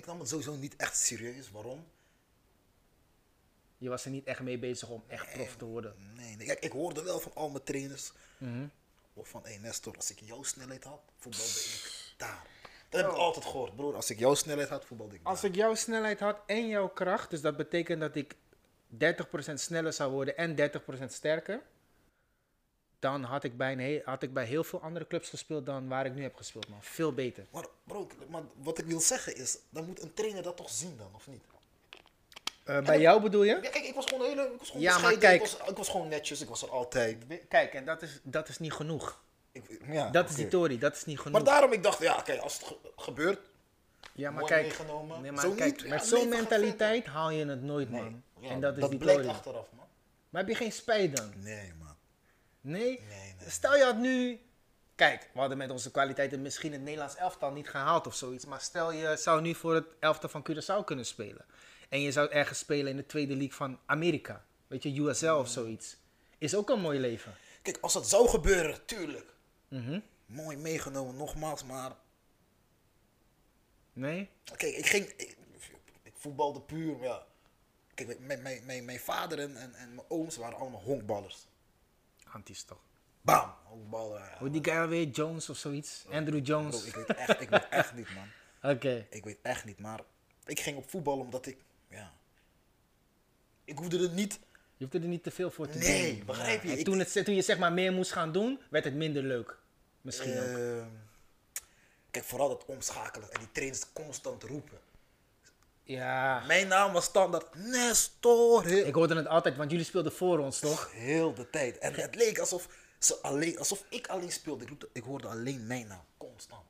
Ik, 0.01 0.07
nam 0.07 0.19
het 0.19 0.29
sowieso 0.29 0.55
niet 0.55 0.77
echt 0.77 0.97
serieus. 0.97 1.51
Waarom? 1.51 1.87
Je 3.79 3.89
was 3.89 4.05
er 4.05 4.11
niet 4.11 4.25
echt 4.25 4.41
mee 4.41 4.59
bezig 4.59 4.89
om 4.89 5.03
echt 5.07 5.33
prof 5.33 5.57
te 5.57 5.65
worden. 5.65 5.95
Nee, 6.17 6.37
nee. 6.37 6.47
Kijk, 6.47 6.61
ik 6.61 6.73
hoorde 6.73 7.03
wel 7.03 7.21
van 7.21 7.35
al 7.35 7.51
mijn 7.51 7.65
trainers. 7.65 8.13
Mhm. 8.39 8.67
Of 9.15 9.29
van, 9.29 9.43
hé 9.45 9.59
Nestor, 9.59 9.97
als 9.97 10.11
ik 10.11 10.21
jouw 10.21 10.43
snelheid 10.43 10.85
had, 10.85 11.01
voetbalde 11.17 11.49
ik 11.49 12.15
daar. 12.17 12.47
Dat 12.89 13.01
heb 13.01 13.11
ik 13.11 13.17
altijd 13.17 13.45
gehoord, 13.45 13.77
broer. 13.77 13.95
Als 13.95 14.11
ik 14.11 14.19
jouw 14.19 14.35
snelheid 14.35 14.69
had, 14.69 14.85
voetbalde 14.85 15.15
ik 15.15 15.23
daar. 15.23 15.33
Als 15.33 15.45
ik 15.45 15.55
jouw 15.55 15.75
snelheid 15.75 16.21
had 16.21 16.41
en 16.47 16.69
jouw 16.69 16.89
kracht, 16.89 17.31
dus 17.31 17.41
dat 17.41 17.57
betekent 17.57 18.01
dat 18.01 18.17
ik 18.17 18.37
30% 18.99 19.55
sneller 19.55 19.93
zou 19.93 20.13
worden 20.13 20.37
en 20.37 20.57
30% 20.57 21.05
sterker, 21.07 21.63
dan 23.01 23.23
had 23.23 23.45
ik, 23.45 23.57
bij 23.57 23.73
een 23.73 24.03
had 24.05 24.23
ik 24.23 24.33
bij 24.35 24.45
heel 24.45 24.65
veel 24.65 24.81
andere 24.83 25.07
clubs 25.07 25.29
gespeeld 25.29 25.67
dan 25.67 25.89
waar 25.89 26.07
ik 26.07 26.15
nu 26.15 26.23
heb 26.23 26.35
gespeeld, 26.37 26.69
man. 26.69 26.79
Veel 26.83 27.13
beter. 27.13 27.47
Maar 27.51 27.67
bro, 27.85 28.09
maar 28.29 28.43
wat 28.63 28.79
ik 28.79 28.85
wil 28.85 29.01
zeggen 29.01 29.37
is, 29.37 29.59
dan 29.71 29.85
moet 29.87 30.03
een 30.03 30.15
trainer 30.15 30.43
dat 30.43 30.57
toch 30.57 30.71
zien 30.71 30.97
dan, 30.97 31.11
of 31.15 31.27
niet? 31.27 31.43
Eh, 32.65 32.81
bij 32.81 33.01
jou 33.01 33.23
bedoel 33.23 33.43
je? 33.43 33.59
Ja, 33.63 33.71
kijk, 33.71 33.85
ik 33.85 33.95
was 33.95 34.05
gewoon 34.05 34.27
hele, 34.29 34.43
ik 34.53 34.59
was 34.59 34.67
gewoon 34.69 34.83
Ja, 34.83 34.99
maar 34.99 35.17
kijk. 35.19 35.35
Ik 35.35 35.41
was, 35.41 35.69
ik 35.69 35.77
was 35.77 35.89
gewoon 35.89 36.09
netjes, 36.09 36.41
ik 36.41 36.49
was 36.49 36.63
er 36.63 36.71
altijd. 36.71 37.17
Kijk, 37.49 37.75
en 37.75 37.85
dat 37.85 38.03
is, 38.03 38.21
dat 38.23 38.49
is 38.49 38.59
niet 38.59 38.73
genoeg. 38.73 39.23
Ik, 39.53 39.81
ja, 39.87 40.11
Dat 40.11 40.29
is 40.31 40.35
die 40.35 40.49
Tory, 40.49 40.79
dat 40.79 40.97
is 40.97 41.05
niet 41.05 41.19
genoeg. 41.19 41.33
Maar 41.43 41.53
daarom 41.53 41.73
ik 41.73 41.83
dacht, 41.83 41.99
ja, 42.03 42.21
kijk, 42.23 42.41
als 42.41 42.55
het 42.55 42.67
ge- 42.67 42.77
gebeurt, 42.97 43.39
ja, 44.13 44.31
maar 44.31 44.45
kijk, 44.45 44.77
nee, 45.23 45.33
maar 45.33 45.41
Zo 45.45 45.53
kijk 45.53 45.77
niet, 45.83 45.89
met 45.91 46.05
zo'n 46.05 46.29
mentaliteit 46.29 47.07
haal 47.07 47.31
je 47.31 47.47
het 47.47 47.63
nooit, 47.63 47.91
nee. 47.91 48.03
man. 48.03 48.23
Ja, 48.41 48.51
en 48.51 48.61
dat 48.61 48.77
is 48.79 48.89
die 48.89 48.99
blijkt 48.99 49.27
achteraf, 49.27 49.67
man. 49.77 49.87
Maar 50.31 50.41
heb 50.41 50.51
je 50.51 50.57
geen 50.57 50.73
spijt 50.73 51.17
dan? 51.17 51.33
Nee, 51.37 51.73
man. 51.79 51.90
Nee? 52.61 53.01
Nee, 53.09 53.35
nee. 53.39 53.51
Stel 53.51 53.77
je 53.77 53.85
had 53.85 53.97
nu. 53.97 54.41
Kijk, 54.95 55.31
we 55.33 55.39
hadden 55.39 55.59
met 55.59 55.71
onze 55.71 55.91
kwaliteiten 55.91 56.43
misschien 56.43 56.73
het 56.73 56.81
Nederlands 56.81 57.17
elftal 57.17 57.53
niet 57.53 57.69
gehaald 57.69 58.07
of 58.07 58.15
zoiets. 58.15 58.45
Maar 58.45 58.61
stel 58.61 58.93
je 58.93 59.17
zou 59.17 59.41
nu 59.41 59.55
voor 59.55 59.75
het 59.75 59.87
elftal 59.99 60.29
van 60.29 60.47
Curaçao 60.51 60.85
kunnen 60.85 61.07
spelen. 61.07 61.45
En 61.89 62.01
je 62.01 62.13
zou 62.13 62.31
ergens 62.31 62.59
spelen 62.59 62.91
in 62.91 62.97
de 62.97 63.07
tweede 63.07 63.37
league 63.37 63.57
van 63.57 63.79
Amerika. 63.87 64.45
Weet 64.67 64.83
je, 64.83 65.01
USL 65.01 65.31
of 65.31 65.49
zoiets. 65.49 65.97
Is 66.39 66.55
ook 66.55 66.71
een 66.71 66.81
mooi 66.81 66.99
leven. 66.99 67.35
Kijk, 67.63 67.79
als 67.81 67.93
dat 67.93 68.09
zou 68.09 68.29
gebeuren, 68.29 68.85
tuurlijk. 68.85 69.35
Mhm. 69.69 70.01
Mooi 70.27 70.57
meegenomen, 70.57 71.17
nogmaals, 71.17 71.65
maar... 71.65 71.93
Nee? 73.93 74.31
Kijk, 74.45 74.77
ik 74.77 74.87
ging... 74.87 75.07
Ik, 75.17 75.37
ik 76.03 76.13
voetbalde 76.15 76.61
puur, 76.61 76.97
maar 76.97 77.07
ja. 77.07 77.27
Kijk, 77.95 78.19
mijn, 78.19 78.43
mijn, 78.43 78.65
mijn, 78.65 78.85
mijn 78.85 79.01
vader 79.01 79.39
en, 79.39 79.57
en, 79.57 79.75
en 79.75 79.95
mijn 79.95 80.07
ooms 80.09 80.37
waren 80.37 80.59
allemaal 80.59 80.83
honkballers. 80.83 81.47
Antis 82.33 82.63
toch. 82.63 82.81
Bam! 83.21 83.55
Honkballen. 83.65 84.21
ja. 84.21 84.37
Hoe 84.39 84.51
die 84.51 84.65
guy 84.65 84.77
alweer? 84.77 85.07
Jones 85.09 85.49
of 85.51 85.57
zoiets? 85.57 86.05
Andrew 86.11 86.47
Jones? 86.47 86.81
Bro, 86.81 87.01
ik 87.01 87.07
weet 87.07 87.17
echt, 87.17 87.41
ik 87.41 87.49
weet 87.49 87.69
echt 87.69 87.95
niet, 87.95 88.09
man. 88.15 88.29
Oké. 88.73 89.07
Ik 89.11 89.25
weet 89.25 89.39
echt 89.43 89.65
niet, 89.65 89.79
maar 89.79 90.01
ik 90.45 90.61
ging 90.61 90.77
op 90.77 90.91
voetbal 90.91 91.19
omdat 91.19 91.47
ik, 91.47 91.57
ja... 91.89 92.13
Ik 93.65 93.79
hoefde 93.79 93.99
er 93.99 94.11
niet 94.11 94.39
Je 94.77 94.85
hoefde 94.85 94.99
er 95.01 95.07
niet 95.09 95.23
te 95.23 95.31
veel 95.31 95.51
voor 95.51 95.69
te 95.69 95.79
Nee, 95.79 96.17
doen. 96.17 96.27
begrijp 96.27 96.63
je? 96.63 96.71
En 96.71 96.79
Ik- 96.79 96.85
toen, 96.85 96.99
het, 96.99 97.25
toen 97.25 97.35
je 97.35 97.43
zeg 97.43 97.59
maar 97.59 97.73
meer 97.73 97.93
moest 97.93 98.13
gaan 98.13 98.33
doen, 98.33 98.61
werd 98.71 98.85
het 98.85 98.95
minder 98.95 99.23
leuk. 99.23 99.59
Misschien 100.01 100.39
ook. 100.39 100.45
Ehm, 100.59 100.89
kijk, 102.11 102.25
vooral 102.25 102.49
dat 102.49 102.65
omschakelen 102.65 103.33
en 103.33 103.39
die 103.39 103.53
trainers 103.53 103.93
constant 103.93 104.43
roepen. 104.43 104.79
Ja. 105.83 106.43
Mijn 106.47 106.69
naam 106.69 106.93
was 106.93 107.05
standaard 107.05 107.55
Nestor. 107.55 108.67
Ik 108.67 108.95
hoorde 108.95 109.15
het 109.15 109.27
altijd, 109.27 109.57
want 109.57 109.71
jullie 109.71 109.87
speelden 109.87 110.13
voor 110.13 110.39
ons, 110.39 110.59
toch? 110.59 110.93
heel 110.93 111.35
de 111.35 111.51
tijd. 111.51 111.79
En 111.79 111.95
het 111.95 112.15
leek 112.15 112.39
alsof, 112.39 112.69
ze 112.99 113.19
alleen, 113.23 113.59
alsof 113.59 113.85
ik 113.89 114.07
alleen 114.07 114.33
speelde. 114.33 114.65
Ik, 114.93 115.03
hoorde 115.03 115.29
alleen 115.29 115.67
mijn 115.67 115.87
naam, 115.87 116.05
constant. 116.17 116.65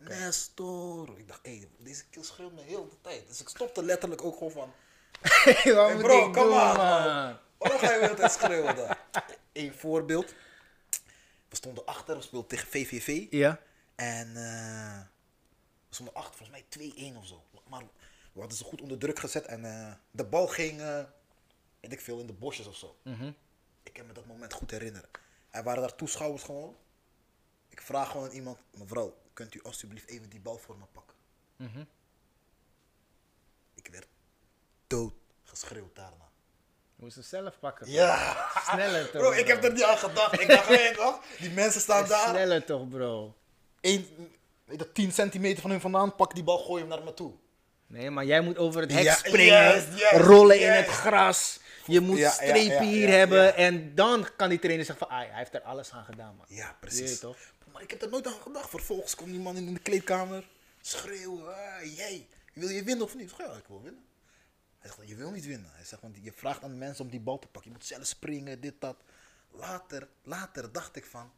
Nestor. 0.00 1.18
Ik 1.18 1.28
dacht, 1.28 1.40
hé, 1.42 1.68
deze 1.78 2.04
kill 2.10 2.22
schreeuwt 2.22 2.52
me 2.52 2.60
heel 2.60 2.88
de 2.88 2.96
tijd. 3.00 3.28
Dus 3.28 3.40
ik 3.40 3.48
stopte 3.48 3.84
letterlijk 3.84 4.24
ook 4.24 4.36
gewoon 4.36 4.52
van... 4.52 4.72
Wat 5.74 5.88
Hey 5.88 5.96
bro, 5.96 6.30
kom 6.30 6.42
on, 6.42 6.50
man? 6.50 7.38
Waarom 7.58 7.78
ga 7.78 7.92
je 7.92 8.14
weer 8.16 8.30
schreeuwen 8.38 8.76
dan? 8.76 8.96
Eén 9.52 9.74
voorbeeld. 9.74 10.34
We 11.48 11.56
stonden 11.56 11.86
achter, 11.86 12.16
we 12.16 12.22
speelden 12.22 12.48
tegen 12.48 12.68
VVV. 12.68 13.26
Ja. 13.30 13.60
En 13.94 14.28
eh, 14.36 15.00
we 15.88 15.94
stonden 15.94 16.14
achter, 16.14 16.34
volgens 16.36 16.64
mij 16.76 17.12
2-1 17.12 17.16
of 17.16 17.26
zo. 17.26 17.42
Maar 17.68 17.82
we 18.36 18.42
hadden 18.42 18.58
ze 18.58 18.64
goed 18.64 18.80
onder 18.80 18.98
druk 18.98 19.18
gezet 19.18 19.44
en 19.44 19.64
eh, 19.64 19.92
de 20.10 20.24
bal 20.24 20.46
ging, 20.46 20.80
eh 20.80 21.04
weet 21.80 21.92
ik 21.92 22.00
veel, 22.00 22.18
in 22.18 22.26
de 22.26 22.32
bosjes 22.32 22.66
of 22.66 22.76
zo. 22.76 22.96
Ik 23.82 23.92
kan 23.92 24.06
me 24.06 24.12
dat 24.12 24.26
moment 24.26 24.52
goed 24.52 24.70
herinneren. 24.70 25.08
Er 25.50 25.62
waren 25.62 25.80
daar 25.82 25.94
toeschouwers 25.94 26.42
gewoon. 26.42 26.76
Ik 27.68 27.80
vraag 27.82 28.10
gewoon 28.10 28.28
aan 28.28 28.34
iemand, 28.34 28.58
mevrouw, 28.78 29.16
kunt 29.32 29.54
u 29.54 29.60
alsjeblieft 29.62 30.08
even 30.08 30.28
die 30.30 30.40
bal 30.40 30.58
voor 30.58 30.76
me 30.78 30.84
pakken? 30.92 31.16
Ik 33.74 33.88
werd 33.90 34.06
dood 34.86 35.12
geschreeuwd 35.42 35.94
daarna. 35.96 36.30
Je 36.96 37.02
moest 37.02 37.14
hem 37.14 37.24
zelf 37.24 37.58
pakken. 37.58 37.90
Ja! 37.90 38.48
Sneller 38.72 39.02
toch, 39.10 39.20
Bro, 39.20 39.30
ik 39.30 39.44
bro. 39.44 39.54
heb 39.54 39.64
er 39.64 39.72
niet 39.72 39.82
aan 39.82 39.98
gedacht. 39.98 40.40
Ik 40.40 40.48
dacht, 40.48 40.68
hé, 40.68 40.94
toch? 40.94 41.20
Die 41.38 41.50
mensen 41.50 41.80
staan 41.80 42.08
daar. 42.08 42.28
Sneller 42.28 42.64
toch, 42.64 42.88
bro. 42.88 43.36
Eén, 43.80 44.06
weet 44.64 44.78
je, 44.80 44.92
10 44.92 45.12
centimeter 45.12 45.60
van 45.60 45.70
hun 45.70 45.80
vandaan, 45.80 46.14
pak 46.14 46.34
die 46.34 46.44
bal, 46.44 46.58
gooi 46.58 46.80
hem 46.80 46.88
naar 46.90 47.02
me 47.04 47.14
toe. 47.14 47.32
Nee, 47.86 48.10
maar 48.10 48.24
jij 48.24 48.40
moet 48.40 48.58
over 48.58 48.80
het 48.80 48.92
hek 48.92 49.02
Ja, 49.02 49.14
springen, 49.14 50.00
rollen 50.10 50.60
in 50.60 50.70
het 50.70 50.86
gras. 50.86 51.60
Je 51.86 52.00
moet 52.00 52.18
Ja, 52.18 52.30
strepen 52.30 52.64
ja, 52.66 52.82
hier 52.82 53.08
ja, 53.08 53.14
hebben 53.14 53.42
ja. 53.42 53.52
en 53.52 53.94
dan 53.94 54.28
kan 54.36 54.48
die 54.48 54.58
trainer 54.58 54.84
zeggen 54.84 55.06
van, 55.06 55.16
ah, 55.16 55.28
hij 55.28 55.38
heeft 55.38 55.54
er 55.54 55.60
alles 55.60 55.92
aan 55.92 56.04
gedaan, 56.04 56.36
man. 56.36 56.46
Ja, 56.48 56.66
Weet 56.66 56.78
precies. 56.80 57.10
je 57.10 57.18
toch? 57.18 57.36
Maar 57.72 57.82
ik 57.82 57.90
heb 57.90 58.02
er 58.02 58.08
nooit 58.08 58.26
aan 58.26 58.40
gedacht. 58.42 58.70
Vervolgens 58.70 59.14
komt 59.14 59.30
die 59.30 59.40
man 59.40 59.56
in 59.56 59.74
de 59.74 59.80
kleedkamer, 59.80 60.44
schreeuwen, 60.80 61.46
ah, 61.46 61.96
jij, 61.96 62.26
wil 62.52 62.68
je 62.68 62.82
winnen 62.82 63.04
of 63.04 63.14
niet? 63.14 63.30
Ik 63.30 63.36
zeg, 63.36 63.46
ja, 63.46 63.52
ik 63.52 63.66
wil 63.68 63.82
winnen. 63.82 64.04
Hij 64.78 64.90
zegt, 64.90 65.08
je 65.08 65.14
wil 65.14 65.30
niet 65.30 65.46
winnen. 65.46 65.70
Hij 65.74 65.84
zegt, 65.84 66.02
want 66.02 66.16
je 66.22 66.32
vraagt 66.32 66.62
aan 66.62 66.70
de 66.70 66.76
mensen 66.76 67.04
om 67.04 67.10
die 67.10 67.20
bal 67.20 67.38
te 67.38 67.46
pakken. 67.46 67.70
Je 67.70 67.76
moet 67.76 67.86
zelf 67.86 68.06
springen, 68.06 68.60
dit, 68.60 68.74
dat. 68.80 68.96
Later, 69.50 70.08
later 70.22 70.72
dacht 70.72 70.96
ik 70.96 71.04
van, 71.04 71.32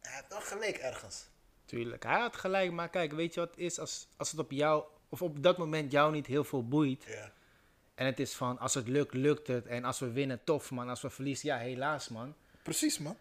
hij 0.00 0.12
heeft 0.14 0.28
wel 0.28 0.40
gelijk 0.40 0.76
ergens. 0.76 1.26
Tuurlijk, 1.64 2.02
hij 2.02 2.20
had 2.20 2.36
gelijk, 2.36 2.72
maar 2.72 2.88
kijk, 2.90 3.12
weet 3.12 3.34
je 3.34 3.40
wat 3.40 3.50
het 3.50 3.58
is? 3.58 3.78
Als, 3.78 4.08
als 4.16 4.30
het 4.30 4.40
op 4.40 4.50
jou, 4.50 4.84
of 5.08 5.22
op 5.22 5.42
dat 5.42 5.58
moment 5.58 5.92
jou 5.92 6.12
niet 6.12 6.26
heel 6.26 6.44
veel 6.44 6.68
boeit, 6.68 7.04
Ja. 7.04 7.32
en 7.94 8.06
het 8.06 8.20
is 8.20 8.34
van, 8.34 8.58
als 8.58 8.74
het 8.74 8.88
lukt, 8.88 9.14
lukt 9.14 9.46
het, 9.46 9.66
en 9.66 9.84
als 9.84 9.98
we 9.98 10.10
winnen, 10.12 10.40
tof, 10.44 10.70
man. 10.70 10.88
Als 10.88 11.00
we 11.02 11.10
verliezen, 11.10 11.48
ja, 11.48 11.58
helaas, 11.58 12.08
man. 12.08 12.34
Precies, 12.62 12.98
man. 12.98 13.16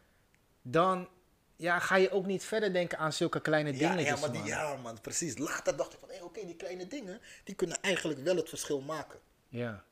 Dan 0.61 1.07
ja, 1.55 1.79
ga 1.79 1.95
je 1.95 2.11
ook 2.11 2.25
niet 2.25 2.43
verder 2.43 2.73
denken 2.73 2.97
aan 2.97 3.13
zulke 3.13 3.39
kleine 3.41 3.73
Ja, 3.73 3.77
dingetjes, 3.77 4.07
ja, 4.07 4.19
maar 4.19 4.31
die, 4.31 4.39
man. 4.39 4.49
ja, 4.49 4.75
man, 4.75 5.01
precies. 5.01 5.37
Later 5.37 5.77
dacht 5.77 5.93
ik 5.93 5.99
van, 5.99 6.09
hé, 6.09 6.23
oké, 6.23 6.45
die 6.45 6.55
kleine 6.55 6.87
dingen, 6.87 7.21
die 7.43 7.55
kunnen 7.55 7.81
eigenlijk 7.81 8.19
wel 8.23 8.35
het 8.35 8.49
verschil 8.49 8.81
maken. 8.81 9.19
Ja. 9.49 9.83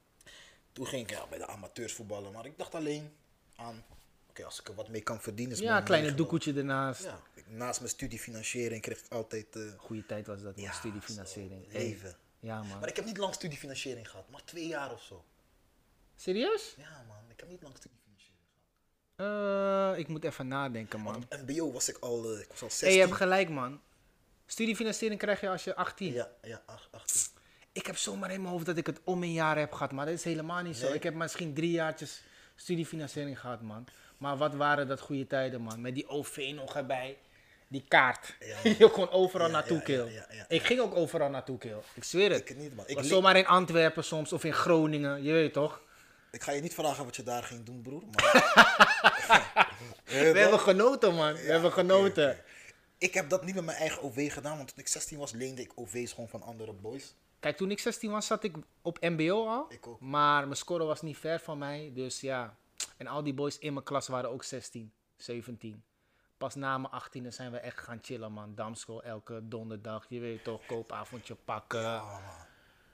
Toen 0.71 0.87
ging 0.87 1.01
ik 1.01 1.09
ja, 1.09 1.27
bij 1.27 1.37
de 1.37 1.47
amateurs 1.47 1.93
voetballen, 1.93 2.31
maar 2.31 2.45
ik 2.45 2.57
dacht 2.57 2.75
alleen 2.75 3.11
aan, 3.55 3.83
oké, 4.35 4.45
als 4.45 4.59
ik 4.59 4.67
er 4.67 4.75
wat 4.75 4.89
mee 4.89 5.01
kan 5.01 5.21
verdienen 5.21 5.53
is 5.55 5.61
Ja, 5.61 5.77
een 5.77 5.83
kleine 5.83 6.13
doekoetje 6.15 6.53
ernaast. 6.53 7.03
Ja, 7.03 7.19
naast 7.47 7.79
mijn 7.79 7.91
studiefinanciering 7.91 8.81
kreeg 8.81 8.99
ik 8.99 9.11
altijd 9.11 9.55
eh, 9.55 9.61
Goeie 9.77 10.05
tijd 10.05 10.27
was 10.27 10.41
dat. 10.41 10.59
Ja, 10.59 10.71
Studiefinanciering. 10.71 11.65
zo, 11.71 11.77
leven. 11.77 12.15
Ja, 12.39 12.63
man. 12.63 12.79
Maar 12.79 12.89
ik 12.89 12.95
heb 12.95 13.05
niet 13.05 13.17
lang 13.17 13.33
studiefinanciering 13.33 14.09
gehad, 14.09 14.29
maar 14.29 14.43
twee 14.45 14.67
jaar 14.67 14.91
of 14.93 15.01
zo. 15.01 15.25
Serieus? 16.15 16.73
Ja, 16.77 17.03
man, 17.07 17.17
ik 17.29 17.39
heb 17.39 17.49
niet 17.49 17.61
lang 17.61 17.75
studiefinanciering 17.77 18.39
gehad. 19.15 19.93
Eh, 19.93 19.99
ik 19.99 20.07
moet 20.07 20.23
even 20.23 20.47
nadenken, 20.47 20.99
man. 20.99 21.25
Want 21.29 21.47
MBO 21.47 21.71
was 21.71 21.89
ik 21.89 21.97
al, 21.97 22.33
eh, 22.33 22.39
ik 22.39 22.47
was 22.49 22.61
al 22.61 22.69
16. 22.69 22.87
Hé, 22.87 22.93
je 22.93 22.99
hebt 22.99 23.13
gelijk, 23.13 23.49
man. 23.49 23.81
Studiefinanciering 24.45 25.19
krijg 25.19 25.41
je 25.41 25.49
als 25.49 25.63
je 25.63 25.75
18. 25.75 26.13
Ja, 26.13 26.29
ja, 26.41 26.61
ach- 26.65 26.87
18. 26.91 27.21
Ik 27.71 27.85
heb 27.85 27.97
zomaar 27.97 28.31
in 28.31 28.41
mijn 28.41 28.53
hoofd 28.53 28.65
dat 28.65 28.77
ik 28.77 28.85
het 28.85 28.99
om 29.03 29.23
een 29.23 29.33
jaar 29.33 29.57
heb 29.57 29.71
gehad, 29.71 29.91
maar 29.91 30.05
dat 30.05 30.13
is 30.13 30.23
helemaal 30.23 30.61
niet 30.61 30.75
zo. 30.77 30.93
Ik 30.93 31.03
heb 31.03 31.13
misschien 31.13 31.53
drie 31.53 31.71
jaartjes 31.71 32.23
studiefinanciering 32.55 33.39
gehad, 33.39 33.61
man. 33.61 33.87
Maar 34.17 34.37
wat 34.37 34.53
waren 34.53 34.87
dat 34.87 34.99
goede 34.99 35.27
tijden, 35.27 35.61
man. 35.61 35.81
Met 35.81 35.95
die 35.95 36.07
OV 36.07 36.51
nog 36.55 36.75
erbij. 36.75 37.17
Die 37.67 37.85
kaart. 37.87 38.35
Ja, 38.39 38.57
je 38.79 38.89
kon 38.89 39.09
overal 39.09 39.47
Ja, 39.47 39.53
naartoe, 39.53 39.81
kill. 39.81 40.23
Ik 40.47 40.63
ging 40.63 40.79
ook 40.79 40.95
overal 40.95 41.29
naartoe, 41.29 41.57
kill. 41.57 41.77
Ik 41.93 42.03
zweer 42.03 42.31
het. 42.31 42.49
Ik 42.49 42.57
niet, 42.57 42.75
man. 42.75 42.87
Ik 42.87 42.95
was 42.95 43.07
zomaar 43.07 43.37
in 43.37 43.47
Antwerpen 43.47 44.03
soms, 44.03 44.33
of 44.33 44.43
in 44.43 44.53
Groningen. 44.53 45.23
Je 45.23 45.31
weet 45.31 45.53
toch? 45.53 45.81
Ik 46.31 46.43
ga 46.43 46.51
je 46.51 46.61
niet 46.61 46.73
vragen 46.73 47.05
wat 47.05 47.15
je 47.15 47.23
daar 47.23 47.43
ging 47.43 47.63
doen, 47.65 47.81
broer. 47.81 48.03
Maar... 48.11 48.33
We 50.05 50.39
hebben 50.39 50.59
genoten, 50.59 51.15
man. 51.15 51.33
We 51.33 51.51
hebben 51.51 51.71
genoten. 51.71 52.37
Ik 52.97 53.13
heb 53.13 53.29
dat 53.29 53.45
niet 53.45 53.55
met 53.55 53.65
mijn 53.65 53.77
eigen 53.77 54.01
OV 54.03 54.33
gedaan, 54.33 54.57
want 54.57 54.67
toen 54.67 54.79
ik 54.79 54.87
16 54.87 55.17
was, 55.17 55.31
leende 55.31 55.61
ik 55.61 55.71
OV's 55.75 56.11
gewoon 56.11 56.29
van 56.29 56.41
andere 56.41 56.73
boys. 56.73 57.15
Kijk, 57.39 57.57
toen 57.57 57.71
ik 57.71 57.79
16 57.79 58.11
was, 58.11 58.27
zat 58.27 58.43
ik 58.43 58.55
op 58.81 58.97
MBO 59.01 59.47
al. 59.47 59.65
Ik 59.69 59.87
ook. 59.87 59.99
Maar 59.99 60.43
mijn 60.43 60.55
score 60.55 60.83
was 60.83 61.01
niet 61.01 61.17
ver 61.17 61.39
van 61.39 61.57
mij. 61.57 61.91
Dus 61.93 62.21
ja. 62.21 62.57
En 62.97 63.07
al 63.07 63.23
die 63.23 63.33
boys 63.33 63.57
in 63.57 63.73
mijn 63.73 63.85
klas 63.85 64.07
waren 64.07 64.29
ook 64.29 64.43
16, 64.43 64.91
17. 65.15 65.83
Pas 66.37 66.55
na 66.55 66.77
mijn 66.77 66.93
18e 67.03 67.27
zijn 67.27 67.51
we 67.51 67.57
echt 67.57 67.79
gaan 67.79 67.99
chillen, 68.01 68.31
man. 68.31 68.55
Damschool 68.55 69.03
elke 69.03 69.47
donderdag. 69.47 70.05
Je 70.09 70.19
weet 70.19 70.43
toch, 70.43 70.65
koopavondje 70.65 71.35
pakken. 71.35 72.01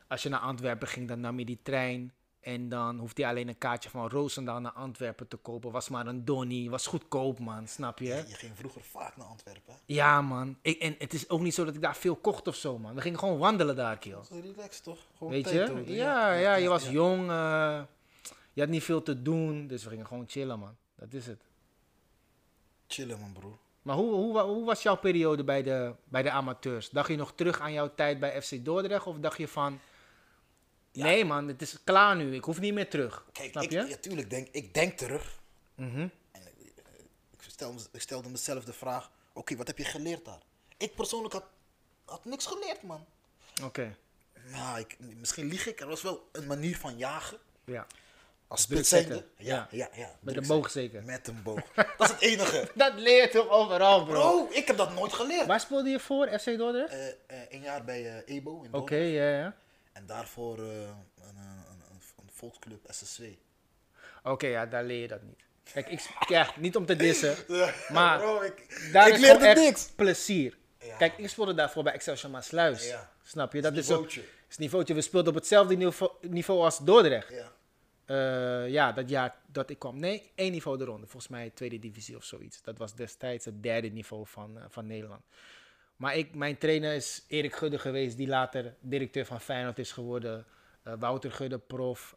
Als 0.07 0.23
je 0.23 0.29
naar 0.29 0.39
Antwerpen 0.39 0.87
ging, 0.87 1.07
dan 1.07 1.19
nam 1.19 1.39
je 1.39 1.45
die 1.45 1.59
trein. 1.63 2.13
En 2.39 2.69
dan 2.69 2.97
hoefde 2.97 3.21
je 3.21 3.27
alleen 3.27 3.47
een 3.47 3.57
kaartje 3.57 3.89
van 3.89 4.09
Roosendaal 4.09 4.59
naar 4.59 4.71
Antwerpen 4.71 5.27
te 5.27 5.37
kopen. 5.37 5.71
Was 5.71 5.89
maar 5.89 6.07
een 6.07 6.25
donnie. 6.25 6.69
Was 6.69 6.87
goedkoop, 6.87 7.39
man. 7.39 7.67
Snap 7.67 7.99
je? 7.99 8.05
Je 8.27 8.35
ging 8.35 8.57
vroeger 8.57 8.81
vaak 8.81 9.17
naar 9.17 9.27
Antwerpen. 9.27 9.75
Ja, 9.85 10.21
man. 10.21 10.57
Ik, 10.61 10.79
en 10.79 10.95
het 10.97 11.13
is 11.13 11.29
ook 11.29 11.41
niet 11.41 11.53
zo 11.53 11.65
dat 11.65 11.75
ik 11.75 11.81
daar 11.81 11.95
veel 11.95 12.15
kocht 12.15 12.47
of 12.47 12.55
zo, 12.55 12.77
man. 12.77 12.95
We 12.95 13.01
gingen 13.01 13.19
gewoon 13.19 13.37
wandelen 13.37 13.75
daar, 13.75 13.97
kill. 13.97 14.23
Zo 14.23 14.39
relaxed 14.39 14.83
toch? 14.83 14.99
Gewoon 15.17 15.33
Weet 15.33 15.49
je? 15.49 15.83
Ja, 15.85 16.33
ja, 16.33 16.55
je 16.55 16.67
was 16.67 16.89
jong. 16.89 17.29
eh, 17.29 17.81
je 18.61 18.67
had 18.67 18.75
niet 18.75 18.85
veel 18.85 19.03
te 19.03 19.21
doen. 19.21 19.67
Dus 19.67 19.83
we 19.83 19.89
gingen 19.89 20.07
gewoon 20.07 20.25
chillen, 20.27 20.59
man. 20.59 20.77
Dat 20.95 21.13
is 21.13 21.27
het. 21.27 21.41
Chillen, 22.87 23.19
man, 23.19 23.33
broer. 23.33 23.57
Maar 23.81 23.95
hoe, 23.95 24.13
hoe, 24.13 24.39
hoe 24.39 24.65
was 24.65 24.81
jouw 24.81 24.97
periode 24.97 25.43
bij 25.43 25.63
de, 25.63 25.95
bij 26.03 26.23
de 26.23 26.31
amateurs? 26.31 26.89
Dacht 26.89 27.07
je 27.07 27.15
nog 27.15 27.33
terug 27.35 27.59
aan 27.59 27.73
jouw 27.73 27.95
tijd 27.95 28.19
bij 28.19 28.41
FC 28.41 28.65
Dordrecht? 28.65 29.05
Of 29.05 29.17
dacht 29.17 29.37
je 29.37 29.47
van... 29.47 29.79
Nee, 30.93 31.25
man. 31.25 31.47
Het 31.47 31.61
is 31.61 31.77
klaar 31.83 32.15
nu. 32.15 32.35
Ik 32.35 32.43
hoef 32.43 32.59
niet 32.59 32.73
meer 32.73 32.89
terug. 32.89 33.25
Kijk, 33.31 33.51
Snap 33.51 33.63
ik, 33.63 33.71
je? 33.71 33.85
ja, 33.87 33.95
tuurlijk, 33.95 34.29
denk, 34.29 34.47
ik 34.51 34.73
denk 34.73 34.97
terug. 34.97 35.39
Mhm. 35.75 36.07
En 36.31 36.41
ik, 36.41 36.73
ik, 37.29 37.41
stel, 37.47 37.75
ik 37.91 38.01
stelde 38.01 38.29
mezelf 38.29 38.63
de 38.63 38.73
vraag, 38.73 39.11
oké, 39.33 39.55
wat 39.55 39.67
heb 39.67 39.77
je 39.77 39.83
geleerd 39.83 40.25
daar? 40.25 40.41
Ik 40.77 40.95
persoonlijk 40.95 41.33
had, 41.33 41.45
had 42.05 42.25
niks 42.25 42.45
geleerd, 42.45 42.83
man. 42.83 43.05
Oké. 43.63 43.95
Nou, 44.51 44.79
ik, 44.79 44.97
misschien 44.99 45.47
lieg 45.47 45.67
ik. 45.67 45.79
Er 45.79 45.87
was 45.87 46.01
wel 46.01 46.29
een 46.31 46.47
manier 46.47 46.77
van 46.77 46.97
jagen. 46.97 47.37
Ja. 47.63 47.87
Als 48.51 48.61
spits 48.61 48.89
zijnde. 48.89 49.23
Ja, 49.37 49.67
ja, 49.71 49.89
ja. 49.93 50.15
Met 50.19 50.37
een 50.37 50.47
boog 50.47 50.69
zeker. 50.69 51.03
Met 51.03 51.27
een 51.27 51.43
boog. 51.43 51.61
Dat 51.97 51.99
is 51.99 52.07
het 52.09 52.21
enige. 52.21 52.69
Dat 52.75 52.93
leer 52.95 53.21
je 53.21 53.29
toch 53.29 53.49
overal, 53.49 54.03
bro? 54.03 54.13
Bro, 54.13 54.47
ik 54.51 54.67
heb 54.67 54.77
dat 54.77 54.93
nooit 54.93 55.13
geleerd. 55.13 55.45
Waar 55.45 55.59
speelde 55.59 55.89
je 55.89 55.99
voor, 55.99 56.39
FC 56.39 56.45
Dordrecht? 56.45 56.91
Eh, 56.93 57.07
eh, 57.07 57.13
een 57.49 57.61
jaar 57.61 57.83
bij 57.83 58.23
eh, 58.23 58.35
EBO 58.35 58.61
in 58.61 58.73
Oké, 58.73 58.77
Dordrecht. 58.77 59.11
ja, 59.11 59.29
ja. 59.29 59.55
En 59.93 60.05
daarvoor 60.05 60.59
een, 60.59 60.67
een, 61.21 61.37
een, 62.17 62.29
volksclub 62.33 62.85
SSW. 62.89 63.23
Oké, 64.23 64.47
ja, 64.47 64.65
daar 64.65 64.83
leer 64.83 65.01
je 65.01 65.07
dat 65.07 65.21
niet. 65.21 65.39
Kijk, 65.73 65.87
ik, 65.87 66.01
ja, 66.27 66.53
niet 66.57 66.75
om 66.75 66.85
te 66.85 66.95
dissen, 66.95 67.35
maar 67.93 68.19
Bro, 68.19 68.41
ik, 68.41 68.89
daar 68.91 69.07
ik 69.07 69.13
is 69.13 69.19
leerde 69.19 69.45
echt 69.45 69.59
niks. 69.59 69.89
plezier. 69.95 70.57
Ja. 70.79 70.97
Kijk, 70.97 71.17
ik 71.17 71.29
speelde 71.29 71.53
daarvoor 71.53 71.83
bij 71.83 71.93
Excelsior 71.93 72.31
Maasluis. 72.31 72.87
Ja. 72.87 73.11
Snap 73.23 73.53
je? 73.53 73.61
Dat 73.61 73.77
is 73.77 73.91
ook 73.91 73.99
niveautje. 73.99 74.23
is 74.49 74.57
niveautje. 74.57 74.93
We 74.93 75.01
speelden 75.01 75.29
op 75.29 75.39
hetzelfde 75.39 75.75
niveau, 75.75 76.11
niveau 76.21 76.63
als 76.63 76.77
Dordrecht. 76.77 77.29
Ja. 77.29 77.51
Eh, 78.11 78.69
ja, 78.69 78.91
dat 78.91 79.09
jaar 79.09 79.35
dat 79.51 79.69
ik 79.69 79.79
kwam. 79.79 79.99
Nee, 79.99 80.31
één 80.35 80.51
niveau 80.51 80.81
eronder. 80.81 81.09
Volgens 81.09 81.31
mij 81.31 81.49
tweede 81.49 81.79
divisie 81.79 82.15
of 82.15 82.23
zoiets. 82.23 82.61
Dat 82.61 82.77
was 82.77 82.95
destijds 82.95 83.45
het 83.45 83.63
derde 83.63 83.87
niveau 83.87 84.27
van, 84.27 84.57
eh, 84.57 84.63
van 84.69 84.87
Nederland. 84.87 85.21
Maar 85.95 86.15
ik, 86.15 86.35
mijn 86.35 86.57
trainer 86.57 86.93
is 86.93 87.25
Erik 87.27 87.55
Gudde 87.55 87.79
geweest, 87.79 88.17
die 88.17 88.27
later 88.27 88.75
directeur 88.79 89.25
van 89.25 89.41
Feyenoord 89.41 89.79
is 89.79 89.91
geworden. 89.91 90.45
Eh, 90.83 90.93
Wouter 90.99 91.31
Gudde, 91.31 91.57
prof. 91.57 92.15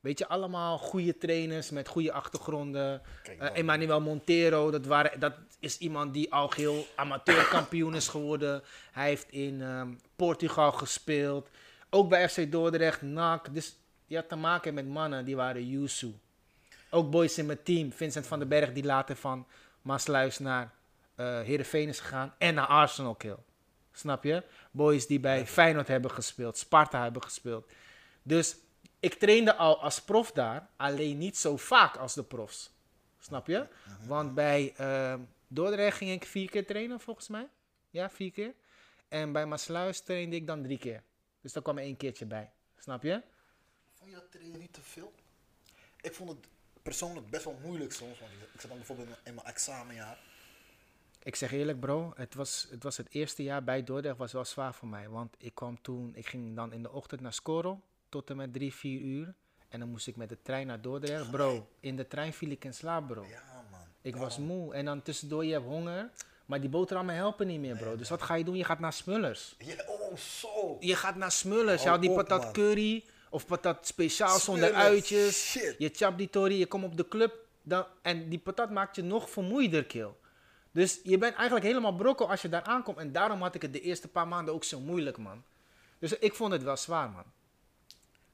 Weet 0.00 0.18
je, 0.18 0.28
allemaal 0.28 0.78
goede 0.78 1.18
trainers 1.18 1.70
met 1.70 1.88
goede 1.88 2.12
achtergronden. 2.12 3.02
Emmanuel 3.38 4.00
Montero, 4.00 4.70
dat, 4.70 4.86
waren, 4.86 5.20
dat 5.20 5.34
is 5.58 5.78
iemand 5.78 6.14
die 6.14 6.32
al 6.32 6.48
geheel 6.48 6.86
amateurkampioen 6.96 7.94
is 7.94 8.08
geworden. 8.08 8.62
Hij 8.92 9.08
heeft 9.08 9.30
in 9.30 9.62
ehm, 9.62 9.94
Portugal 10.16 10.72
gespeeld. 10.72 11.48
Ook 11.90 12.08
bij 12.08 12.28
FC 12.28 12.52
Dordrecht, 12.52 13.02
NAC. 13.02 13.54
Dus 13.54 13.76
je 14.10 14.16
had 14.16 14.28
te 14.28 14.36
maken 14.36 14.74
met 14.74 14.88
mannen 14.88 15.24
die 15.24 15.36
waren 15.36 15.68
Yusu. 15.68 16.14
Ook 16.90 17.10
boys 17.10 17.38
in 17.38 17.46
mijn 17.46 17.62
team. 17.62 17.92
Vincent 17.92 18.26
van 18.26 18.38
den 18.38 18.48
Berg 18.48 18.72
die 18.72 18.84
later 18.84 19.16
van 19.16 19.46
Maasluis 19.82 20.38
naar 20.38 20.74
eh 21.14 21.40
Heerenveen 21.40 21.88
is 21.88 22.00
gegaan. 22.00 22.34
En 22.38 22.54
naar 22.54 22.66
Arsenal 22.66 23.14
kill. 23.14 23.36
Snap 23.92 24.24
je? 24.24 24.42
Boys 24.70 25.06
die 25.06 25.20
bij 25.20 25.46
Feyenoord 25.46 25.88
hebben 25.88 26.10
gespeeld. 26.10 26.58
Sparta 26.58 27.02
hebben 27.02 27.22
gespeeld. 27.22 27.72
Dus 28.22 28.56
ik 29.00 29.14
trainde 29.14 29.56
al 29.56 29.82
als 29.82 30.02
prof 30.02 30.32
daar. 30.32 30.68
Alleen 30.76 31.18
niet 31.18 31.38
zo 31.38 31.56
vaak 31.56 31.96
als 31.96 32.14
de 32.14 32.22
profs. 32.22 32.70
Snap 33.18 33.46
je? 33.46 33.66
Want 34.06 34.34
bij 34.34 34.74
eh, 34.76 35.14
Dordrecht 35.48 35.96
ging 35.96 36.10
ik 36.10 36.24
vier 36.24 36.50
keer 36.50 36.66
trainen 36.66 37.00
volgens 37.00 37.28
mij. 37.28 37.48
Ja, 37.90 38.10
vier 38.10 38.30
keer. 38.30 38.54
En 39.08 39.32
bij 39.32 39.46
Maasluis 39.46 40.00
trainde 40.00 40.36
ik 40.36 40.46
dan 40.46 40.62
drie 40.62 40.78
keer. 40.78 41.02
Dus 41.40 41.52
daar 41.52 41.62
kwam 41.62 41.78
er 41.78 41.84
één 41.84 41.96
keertje 41.96 42.26
bij. 42.26 42.50
Snap 42.78 43.02
je? 43.02 43.22
Vond 44.00 44.12
je 44.12 44.18
dat 44.18 44.30
trainen 44.30 44.60
niet 44.60 44.72
te 44.72 44.82
veel? 44.82 45.12
Ik 46.00 46.14
vond 46.14 46.30
het 46.30 46.38
persoonlijk 46.82 47.30
best 47.30 47.44
wel 47.44 47.58
moeilijk 47.62 47.92
soms. 47.92 48.20
Want 48.20 48.32
ik 48.54 48.60
zat 48.60 48.68
dan 48.68 48.78
bijvoorbeeld 48.78 49.08
in 49.24 49.34
mijn 49.34 49.46
examenjaar. 49.46 50.18
Ik 51.22 51.36
zeg 51.36 51.52
eerlijk 51.52 51.80
bro, 51.80 52.12
het 52.16 52.34
was, 52.34 52.66
het 52.70 52.82
was 52.82 52.96
het 52.96 53.06
eerste 53.10 53.42
jaar 53.42 53.64
bij 53.64 53.84
Dordrecht 53.84 54.16
was 54.16 54.32
wel 54.32 54.44
zwaar 54.44 54.74
voor 54.74 54.88
mij. 54.88 55.08
Want 55.08 55.36
ik 55.38 55.54
kwam 55.54 55.82
toen, 55.82 56.14
ik 56.14 56.26
ging 56.26 56.56
dan 56.56 56.72
in 56.72 56.82
de 56.82 56.90
ochtend 56.90 57.20
naar 57.20 57.32
Scorrel 57.32 57.80
tot 58.08 58.30
en 58.30 58.36
met 58.36 58.52
drie, 58.52 58.74
vier 58.74 59.00
uur. 59.00 59.34
En 59.68 59.80
dan 59.80 59.88
moest 59.88 60.06
ik 60.06 60.16
met 60.16 60.28
de 60.28 60.42
trein 60.42 60.66
naar 60.66 60.80
Dordrecht. 60.80 61.30
Bro, 61.30 61.68
in 61.80 61.96
de 61.96 62.08
trein 62.08 62.32
viel 62.32 62.50
ik 62.50 62.64
in 62.64 62.74
slaap 62.74 63.06
bro. 63.08 63.24
Ja, 63.24 63.64
man. 63.70 63.80
Ik 64.00 64.16
was 64.16 64.38
moe. 64.38 64.74
En 64.74 64.84
dan 64.84 65.02
tussendoor 65.02 65.44
je 65.44 65.52
hebt 65.52 65.64
honger. 65.64 66.10
Maar 66.46 66.60
die 66.60 66.68
boterhammen 66.68 67.14
helpen 67.14 67.46
niet 67.46 67.60
meer 67.60 67.76
bro. 67.76 67.96
Dus 67.96 68.08
wat 68.08 68.22
ga 68.22 68.34
je 68.34 68.44
doen? 68.44 68.56
Je 68.56 68.64
gaat 68.64 68.78
naar 68.78 68.92
Smullers. 68.92 69.54
Ja, 69.58 69.74
oh, 69.86 70.16
zo. 70.16 70.76
Je 70.80 70.96
gaat 70.96 71.16
naar 71.16 71.32
Smullers. 71.32 71.82
Je 71.82 71.98
die 71.98 72.12
patat 72.14 72.50
curry. 72.50 73.04
Of 73.32 73.46
patat 73.46 73.86
speciaal 73.86 74.38
zonder 74.38 74.72
uitjes. 74.72 75.50
shit. 75.50 75.74
Je 75.78 75.90
chapt 75.92 76.18
die 76.18 76.30
tori. 76.30 76.58
Je 76.58 76.66
komt 76.66 76.84
op 76.84 76.96
de 76.96 77.08
club. 77.08 77.34
Dan, 77.62 77.86
en 78.02 78.28
die 78.28 78.38
patat 78.38 78.70
maakt 78.70 78.96
je 78.96 79.02
nog 79.02 79.30
vermoeider, 79.30 79.84
kill. 79.84 80.10
Dus 80.72 81.00
je 81.02 81.18
bent 81.18 81.34
eigenlijk 81.34 81.66
helemaal 81.66 81.94
brokkel 81.94 82.30
als 82.30 82.42
je 82.42 82.48
daar 82.48 82.62
aankomt. 82.62 82.98
En 82.98 83.12
daarom 83.12 83.42
had 83.42 83.54
ik 83.54 83.62
het 83.62 83.72
de 83.72 83.80
eerste 83.80 84.08
paar 84.08 84.28
maanden 84.28 84.54
ook 84.54 84.64
zo 84.64 84.80
moeilijk, 84.80 85.16
man. 85.18 85.44
Dus 85.98 86.12
ik 86.12 86.34
vond 86.34 86.52
het 86.52 86.62
wel 86.62 86.76
zwaar, 86.76 87.10
man. 87.10 87.24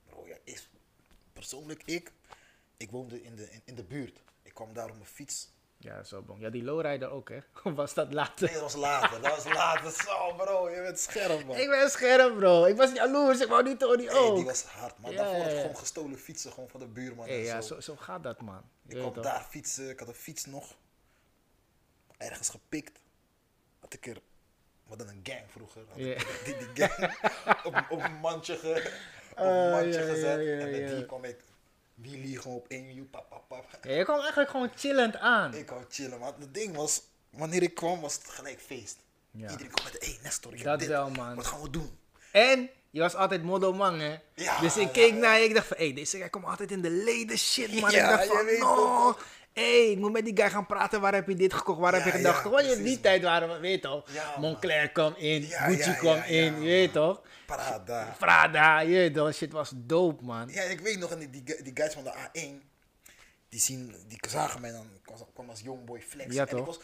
Bro, 0.09 0.27
ja, 0.27 0.37
is, 0.45 0.69
persoonlijk 1.33 1.83
ik, 1.85 2.13
ik 2.77 2.91
woonde 2.91 3.23
in 3.23 3.37
de, 3.37 3.51
in, 3.51 3.63
in 3.65 3.75
de 3.75 3.85
buurt. 3.85 4.21
Ik 4.43 4.55
kwam 4.55 4.73
daar 4.73 4.89
op 4.89 4.95
mijn 4.95 5.07
fiets. 5.07 5.49
Ja, 5.79 6.05
zo 6.05 6.23
bon. 6.23 6.41
Ja, 6.41 6.51
die 6.51 6.63
lowrider 6.63 7.11
ook, 7.11 7.29
hè? 7.29 7.39
Of 7.65 7.75
was 7.83 7.95
dat 7.95 8.13
later? 8.13 8.45
Nee, 8.45 8.53
dat 8.55 8.63
was 8.63 8.75
later. 8.75 9.21
Dat 9.23 9.45
was 9.45 9.55
later. 9.55 9.91
Zo, 9.91 10.35
bro, 10.37 10.71
je 10.71 10.83
bent 10.83 10.99
scherp, 10.99 11.45
man. 11.45 11.57
Ik 11.57 11.69
ben 11.69 11.91
scherp, 11.91 12.37
bro. 12.37 12.65
Ik 12.65 12.77
was 12.77 12.93
jaloers. 12.93 13.41
Ik 13.41 13.49
wou 13.49 13.65
die 13.65 13.77
tori 13.77 14.07
Hey, 14.07 14.17
ook. 14.17 14.37
die 14.37 14.45
was 14.45 14.63
hard, 14.65 14.99
man. 14.99 15.11
Ja, 15.11 15.17
Daarvoor 15.17 15.43
had 15.43 15.53
ik 15.53 15.59
gewoon 15.61 15.77
gestolen 15.77 16.19
fietsen 16.19 16.53
gewoon 16.53 16.69
van 16.69 16.81
de 16.81 16.87
buurman. 16.87 17.27
Hey, 17.27 17.37
en 17.39 17.43
ja, 17.45 17.61
zo. 17.61 17.75
zo, 17.75 17.81
zo 17.81 17.97
gaat 17.97 18.23
dat, 18.23 18.41
man. 18.41 18.63
Ik 18.87 18.97
kwam 18.97 19.13
toch? 19.13 19.25
daar 19.25 19.47
fietsen, 19.51 19.91
ik 19.91 19.99
had 19.99 20.09
een 20.09 20.15
fiets 20.15 20.45
nog 20.47 20.75
ergens 22.17 22.49
gepikt. 22.49 22.99
Had 23.81 23.93
ik 23.93 24.07
er, 24.07 24.17
hadden 24.89 25.09
een 25.09 25.21
gang 25.23 25.43
vroeger. 25.51 25.83
Had 25.89 25.99
ik 25.99 26.43
die, 26.45 26.57
die 26.75 26.89
gang 26.89 27.15
op, 27.67 27.87
op 27.91 28.03
een 28.05 28.15
mandje, 28.15 28.57
ge, 28.57 28.93
op 29.31 29.39
een 29.39 29.45
Ah, 29.65 29.71
mandje 29.71 30.03
gezet. 30.03 30.39
en 30.61 30.71
met 30.71 30.89
die 30.97 31.07
kwam 31.07 31.25
ik, 31.25 31.41
wheelie 31.97 32.39
gewoon 32.41 32.57
op 32.57 32.69
één 32.69 32.87
wiel, 32.87 33.05
pap, 33.11 33.29
pap, 33.29 33.49
pap. 33.49 33.79
Ja, 33.83 33.93
je 33.93 34.05
kwam 34.05 34.19
eigenlijk 34.19 34.51
gewoon 34.51 34.71
chillend 34.75 35.17
aan. 35.17 35.55
Ik 35.55 35.71
wou 35.71 35.85
chillen, 35.89 36.19
maar 36.19 36.33
het 36.39 36.55
ding 36.55 36.77
was, 36.77 37.03
wanneer 37.31 37.63
ik 37.63 37.75
kwam 37.75 38.01
was 38.01 38.15
het 38.15 38.29
gelijk 38.29 38.61
feest. 38.61 38.97
Ja. 39.31 39.51
Iedereen 39.51 39.73
kwam 39.73 39.85
met, 39.85 40.05
hé 40.05 40.11
hey, 40.11 40.19
Nestor, 40.23 40.55
ik 40.55 40.63
Dat 40.63 40.79
dit. 40.79 40.89
wel, 40.89 41.11
man. 41.11 41.35
Wat 41.35 41.47
gaan 41.47 41.63
we 41.63 41.71
doen? 41.71 41.99
En 42.33 42.71
je 42.91 43.01
was 43.01 43.15
altijd 43.15 43.43
modelman, 43.43 44.01
hè? 44.01 44.17
Ja, 44.35 44.61
dus 44.61 44.77
ik 44.77 44.93
keek 44.93 45.13
ja. 45.13 45.19
naar 45.19 45.39
je, 45.39 45.45
ik 45.45 45.55
dacht 45.55 45.67
van, 45.67 45.77
hé, 45.77 45.85
hey, 45.85 45.95
deze 45.95 46.19
guy 46.19 46.29
komt 46.29 46.45
altijd 46.45 46.71
in 46.71 46.83
de 46.83 46.91
leden 46.91 47.39
shit, 47.39 47.81
man. 47.81 47.91
Ja, 47.91 48.03
ik 48.03 48.29
dacht 48.29 48.39
van, 48.39 48.59
no. 48.59 49.17
Hé, 49.61 49.83
hey, 49.83 49.91
ik 49.91 49.99
moet 49.99 50.13
met 50.13 50.25
die 50.25 50.37
guy 50.37 50.51
gaan 50.51 50.67
praten. 50.67 51.01
Waar 51.01 51.15
heb 51.15 51.29
je 51.29 51.35
dit 51.35 51.55
gekocht? 51.55 51.79
Waar 51.79 51.95
heb 51.95 52.05
je 52.05 52.11
gedacht? 52.11 52.37
ja, 52.37 52.43
Gewoon 52.43 52.61
in 52.61 52.67
precies, 52.67 52.85
die 52.85 53.01
tijd 53.01 53.23
waren 53.23 53.49
we, 53.49 53.59
weet 53.59 53.73
je 53.73 53.81
toch? 53.81 54.11
Ja. 54.11 54.39
Moncler 54.39 54.91
kwam 54.91 55.15
in, 55.17 55.43
Gucci 55.43 55.95
kwam 55.95 56.23
in, 56.23 56.55
je 56.63 56.69
weet 56.69 56.93
toch? 56.93 57.23
Parada. 57.47 58.15
Prada, 58.19 58.81
je 58.81 58.95
weet 58.95 59.15
toch? 59.15 59.35
Shit 59.35 59.53
was 59.53 59.73
dope, 59.75 60.25
man. 60.25 60.49
Ja, 60.49 60.63
ik 60.63 60.81
weet 60.81 60.99
nog, 60.99 61.11
en 61.11 61.19
die, 61.19 61.31
die, 61.31 61.63
die 61.63 61.73
guys 61.75 61.93
van 61.93 62.05
de 62.05 62.15
A1, 62.15 62.65
die, 63.49 63.61
zien, 63.61 63.95
die 64.09 64.19
zagen 64.29 64.61
mij 64.61 64.73
dan, 64.73 64.87
ik 64.95 65.27
kwam 65.35 65.51
als 65.51 65.61
jongboy 65.61 66.01
flex. 66.01 66.35
Ja, 66.35 66.43
en 66.43 66.49
toch? 66.49 66.61
ik 66.61 66.67
was 66.67 66.81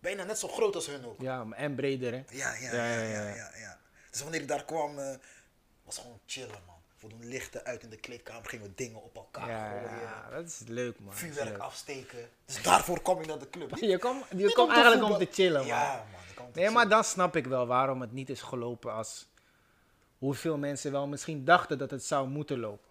bijna 0.00 0.24
net 0.24 0.38
zo 0.38 0.48
groot 0.48 0.74
als 0.74 0.86
hun 0.86 1.04
ook. 1.04 1.20
Ja, 1.20 1.46
en 1.50 1.74
breder, 1.74 2.12
hè? 2.12 2.22
Ja, 2.30 2.54
ja, 2.54 2.74
Ja, 2.74 3.28
ja, 3.28 3.50
ja. 3.56 3.78
Dus 4.10 4.22
wanneer 4.22 4.40
ik 4.40 4.48
daar 4.48 4.64
kwam, 4.64 4.98
eh, 4.98 5.14
was 5.84 5.98
gewoon 5.98 6.20
chillen, 6.26 6.62
man. 6.66 6.75
Doen 7.00 7.28
lichten 7.28 7.64
uit 7.64 7.82
in 7.82 7.90
de 7.90 7.96
kleedkamer, 7.96 8.48
gingen 8.48 8.66
we 8.66 8.72
dingen 8.74 9.02
op 9.02 9.16
elkaar 9.16 9.48
Ja, 9.48 9.68
gooien. 9.70 10.00
ja, 10.00 10.30
dat 10.30 10.44
is 10.46 10.62
leuk, 10.66 10.98
man. 11.00 11.14
Vuurwerk 11.14 11.48
leuk. 11.48 11.58
afsteken. 11.58 12.28
Dus 12.44 12.62
daarvoor 12.62 13.02
kwam 13.02 13.20
ik 13.20 13.26
naar 13.26 13.38
de 13.38 13.50
club. 13.50 13.76
Je 13.80 13.98
kwam, 13.98 14.22
je 14.30 14.36
niet 14.36 14.52
kwam 14.52 14.66
om 14.66 14.74
te 14.74 14.80
eigenlijk 14.80 15.12
om 15.12 15.18
te 15.18 15.28
chillen, 15.32 15.58
man. 15.58 15.66
Ja, 15.66 16.04
man. 16.12 16.48
ik 16.48 16.54
Nee, 16.54 16.64
maar 16.64 16.72
chillen. 16.72 16.88
dan 16.88 17.04
snap 17.04 17.36
ik 17.36 17.46
wel 17.46 17.66
waarom 17.66 18.00
het 18.00 18.12
niet 18.12 18.30
is 18.30 18.42
gelopen 18.42 18.92
als 18.92 19.26
hoeveel 20.18 20.58
mensen 20.58 20.92
wel 20.92 21.06
misschien 21.06 21.44
dachten 21.44 21.78
dat 21.78 21.90
het 21.90 22.04
zou 22.04 22.28
moeten 22.28 22.58
lopen. 22.58 22.88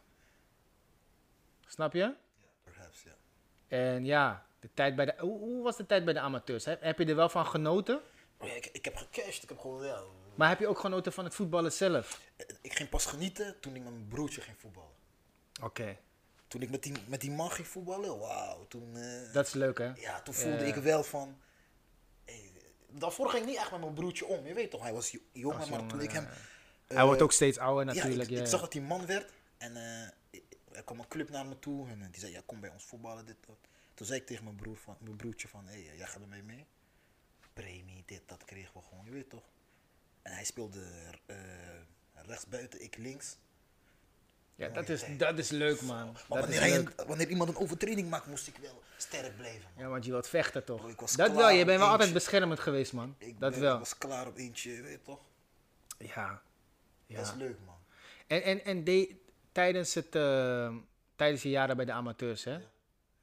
Snap 1.68 1.94
je? 1.94 2.14
Perhaps, 2.64 3.04
ja. 3.04 3.12
En 3.68 4.06
ja, 4.06 4.46
de 4.60 4.70
tijd 4.74 4.96
bij 4.96 5.06
de, 5.06 5.14
hoe, 5.20 5.40
hoe 5.40 5.64
was 5.64 5.78
de 5.78 5.86
tijd 5.86 6.06
bij 6.06 6.14
de 6.14 6.20
amateurs? 6.20 6.66
Heb, 6.66 6.82
heb 6.82 6.98
je 7.00 7.06
er 7.06 7.16
wel 7.16 7.30
van 7.30 7.46
genoten? 7.46 8.02
Ja, 8.42 8.54
ik, 8.54 8.66
ik 8.72 8.86
heb 8.86 8.96
gecashed, 8.96 9.44
ik 9.44 9.50
heb 9.50 9.60
gewoon, 9.60 9.86
ja. 9.86 10.02
Maar 10.36 10.50
heb 10.50 10.60
je 10.60 10.68
ook 10.68 10.80
genoten 10.80 11.14
van 11.14 11.24
het 11.24 11.36
voetballen 11.36 11.72
zelf? 11.72 12.22
Ik 12.62 12.76
ging 12.76 12.90
pas 12.90 13.06
genieten 13.06 13.60
toen 13.60 13.76
ik 13.76 13.84
met 13.84 13.92
mijn 13.94 14.08
broertje 14.08 14.42
ging 14.42 14.58
voetballen. 14.60 14.94
Oké, 15.62 15.98
Toen 16.48 16.62
ik 16.62 16.70
met 16.70 16.84
die, 16.84 16.94
met 17.08 17.22
die 17.22 17.32
man 17.32 17.52
ging 17.52 17.68
voetballen, 17.68 18.20
wauw. 18.20 18.68
Toen, 18.68 18.96
eh, 18.98 19.34
dat 19.34 19.48
is 19.48 19.54
leuk 19.54 19.78
hè? 19.78 19.92
ja, 19.96 20.22
toen 20.22 20.34
voelde 20.34 20.66
ik 20.68 20.76
wel 20.76 21.04
van... 21.04 21.38
Hey, 22.26 22.52
daarvoor 22.90 23.30
ging 23.30 23.42
ik 23.44 23.50
niet 23.50 23.58
echt 23.58 23.72
met 23.72 23.80
mijn 23.80 23.94
broertje 23.94 24.26
om. 24.26 24.46
Je 24.46 24.54
weet 24.54 24.72
toch, 24.72 24.82
hij 24.82 24.94
was 24.94 25.12
jo- 25.12 25.20
jonger, 25.32 25.58
maar 25.58 25.68
jongen, 25.68 25.88
toen 25.88 26.02
ik 26.02 26.12
hem... 26.12 26.28
Hij 26.88 26.98
eh, 26.98 27.04
wordt 27.04 27.22
ook 27.22 27.32
steeds 27.32 27.58
ouder 27.58 27.86
ja, 27.88 27.94
natuurlijk. 27.94 28.30
ik, 28.30 28.36
Ja, 28.36 28.42
ik 28.42 28.48
zag 28.48 28.62
dat 28.62 28.74
hij 28.74 28.82
man 28.82 29.06
werd 29.06 29.32
en 29.58 29.76
eh, 29.78 30.10
ik- 30.30 30.58
er 30.72 30.84
kwam 30.84 31.00
een 31.00 31.08
club 31.08 31.30
naar 31.30 31.46
me 31.46 31.60
toe 31.60 31.88
en 31.90 32.08
die 32.12 32.20
zei, 32.20 32.32
ja, 32.32 32.42
kom 32.46 32.60
bij 32.60 32.70
ons 32.70 32.84
voetballen, 32.84 33.26
dit, 33.26 33.36
dat. 33.48 33.58
Toen 33.94 34.08
zei 34.08 34.20
ik 34.20 34.26
tegen 34.26 34.44
mijn, 34.44 34.56
broer 34.56 34.78
van, 34.78 34.98
mijn 35.00 35.16
broertje 35.16 35.48
van, 35.48 35.66
hé, 35.68 35.84
hey, 35.86 35.96
jij 35.98 36.08
gaat 36.08 36.22
ermee 36.22 36.44
mee? 36.44 36.66
Premie, 37.54 38.04
dit, 38.06 38.22
dat 38.26 38.46
kregen 38.46 38.72
we 38.74 38.82
gewoon, 38.90 39.06
je 39.06 39.12
weet 39.12 39.30
toch. 39.30 39.44
En 40.26 40.32
hij 40.34 40.44
speelde 40.44 40.82
eh 41.26 41.36
rechts 42.14 42.46
buiten, 42.48 42.84
ik 42.84 42.98
links. 42.98 43.38
Ja, 44.56 44.70
dat, 44.70 44.90
is, 44.90 45.04
dat 45.18 45.38
is 45.38 45.50
leuk 45.50 45.82
man. 45.82 46.12
Maar 46.12 46.14
Dat 46.14 46.50
is 46.50 46.58
wanneer, 46.58 46.60
hij 46.60 46.70
leuk. 46.72 46.94
een- 46.96 47.08
wanneer 47.08 47.28
iemand 47.30 47.50
een 47.50 47.56
overtreding 47.58 48.10
maakt, 48.10 48.26
moest 48.26 48.48
ik 48.48 48.56
wel 48.58 48.82
sterk 48.98 49.38
blijven. 49.38 49.70
man. 49.76 49.84
Ja, 49.84 49.90
want 49.90 50.06
je 50.06 50.12
wilt 50.12 50.28
vechten 50.28 50.64
toch? 50.64 50.96
Bro, 50.96 51.08
Dat 51.16 51.32
wel, 51.32 51.50
je 51.50 51.66
bent 51.66 51.80
wel 51.80 51.90
altijd 51.90 52.14
beschermend 52.14 52.60
geweest 52.60 52.94
man. 52.94 53.16
Ik 53.18 53.40
dat 53.40 53.52
ben- 53.52 53.60
wel. 53.62 53.74
Ik 53.74 53.80
was 53.80 53.98
klaar 53.98 54.28
op 54.28 54.38
eentje, 54.38 54.72
je 54.72 54.82
weet 54.82 55.04
toch. 55.04 55.20
Ja. 55.98 56.42
ja. 57.06 57.16
Dat 57.18 57.26
is 57.26 57.34
leuk, 57.34 57.58
man. 57.66 57.76
En, 58.28 58.44
en, 58.44 58.64
en 58.66 58.84
de, 58.84 59.16
tijdens, 59.52 59.94
het, 59.94 60.16
eh, 60.16 60.76
tijdens 61.16 61.42
je 61.42 61.50
jaren 61.50 61.76
bij 61.76 61.86
de 61.86 61.92
amateurs, 61.92 62.44
hè, 62.44 62.60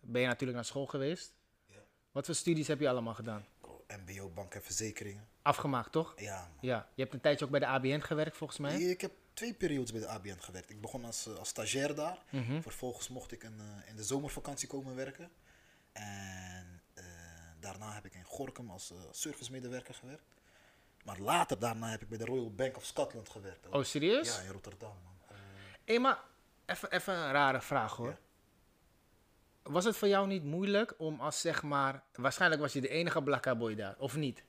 ben 0.01 0.21
je 0.21 0.27
natuurlijk 0.27 0.55
naar 0.59 0.67
school 0.67 0.87
geweest. 0.87 1.33
Ja. 1.67 1.77
Wat 2.13 2.27
voor 2.27 2.35
studies 2.35 2.67
heb 2.69 2.81
je 2.81 2.89
allemaal 2.89 3.15
gedaan? 3.15 3.45
Bro, 3.61 3.85
MBO, 4.07 4.29
bank 4.29 4.55
en 4.55 4.63
verzekeringen. 4.63 5.29
Afgemaakt, 5.43 5.93
toch? 5.93 6.13
Ja, 6.17 6.37
man. 6.39 6.49
Ja. 6.61 6.89
Je 6.95 7.03
hebt 7.03 7.15
een 7.15 7.21
tijdje 7.21 7.45
ook 7.45 7.51
bij 7.51 7.61
de 7.61 7.67
ABN 7.67 8.01
gewerkt, 8.01 8.37
volgens 8.37 8.59
mij. 8.59 8.81
Ik 8.83 9.01
heb 9.01 9.13
twee 9.35 9.55
periodes 9.55 9.93
bij 9.93 10.01
de 10.01 10.07
ABN 10.09 10.39
gewerkt. 10.41 10.71
Ik 10.71 10.81
begon 10.81 11.05
als, 11.05 11.27
eh, 11.27 11.35
als 11.37 11.49
stagiair 11.49 11.95
daar. 11.95 12.19
Mhm. 12.31 12.61
Vervolgens 12.61 13.09
mocht 13.09 13.33
ik 13.33 13.43
een, 13.43 13.61
eh, 13.61 13.89
in 13.91 13.97
de 13.97 14.05
zomervakantie 14.05 14.69
komen 14.69 14.95
werken. 14.97 15.31
En 15.93 16.83
eh, 16.95 17.05
daarna 17.61 17.93
heb 17.93 18.05
ik 18.05 18.15
in 18.15 18.25
Gorkum 18.25 18.71
als 18.71 18.91
eh, 18.91 18.97
servicemedewerker 19.11 19.95
gewerkt. 19.95 20.25
Maar 21.05 21.19
later 21.19 21.59
daarna 21.59 21.89
heb 21.91 22.03
ik 22.03 22.09
bij 22.09 22.19
de 22.19 22.25
Royal 22.25 22.51
Bank 22.55 22.77
of 22.77 22.85
Scotland 22.85 23.29
gewerkt. 23.29 23.67
ook. 23.67 23.75
Oh, 23.75 23.83
serieus? 23.85 24.37
Ja, 24.37 24.43
in 24.43 24.51
Rotterdam, 24.53 24.97
man. 25.05 25.37
Hé, 25.85 25.99
maar 25.99 26.19
even, 26.67 26.91
even 26.91 27.15
een 27.15 27.33
rare 27.33 27.61
vraag 27.61 27.97
hoor. 27.97 28.09
Ja. 28.09 28.19
Was 29.63 29.85
het 29.85 29.97
voor 29.97 30.09
jou 30.09 30.27
niet 30.27 30.45
moeilijk 30.45 30.95
om 30.99 31.21
als 31.21 31.41
zeg 31.41 31.63
maar... 31.63 32.03
Waarschijnlijk 32.13 32.61
was 32.61 32.73
je 32.73 32.81
de 32.81 32.89
enige 32.89 33.23
blakka 33.23 33.55
boy 33.57 33.75
daar, 33.75 33.95
of 33.99 34.17
niet? 34.17 34.45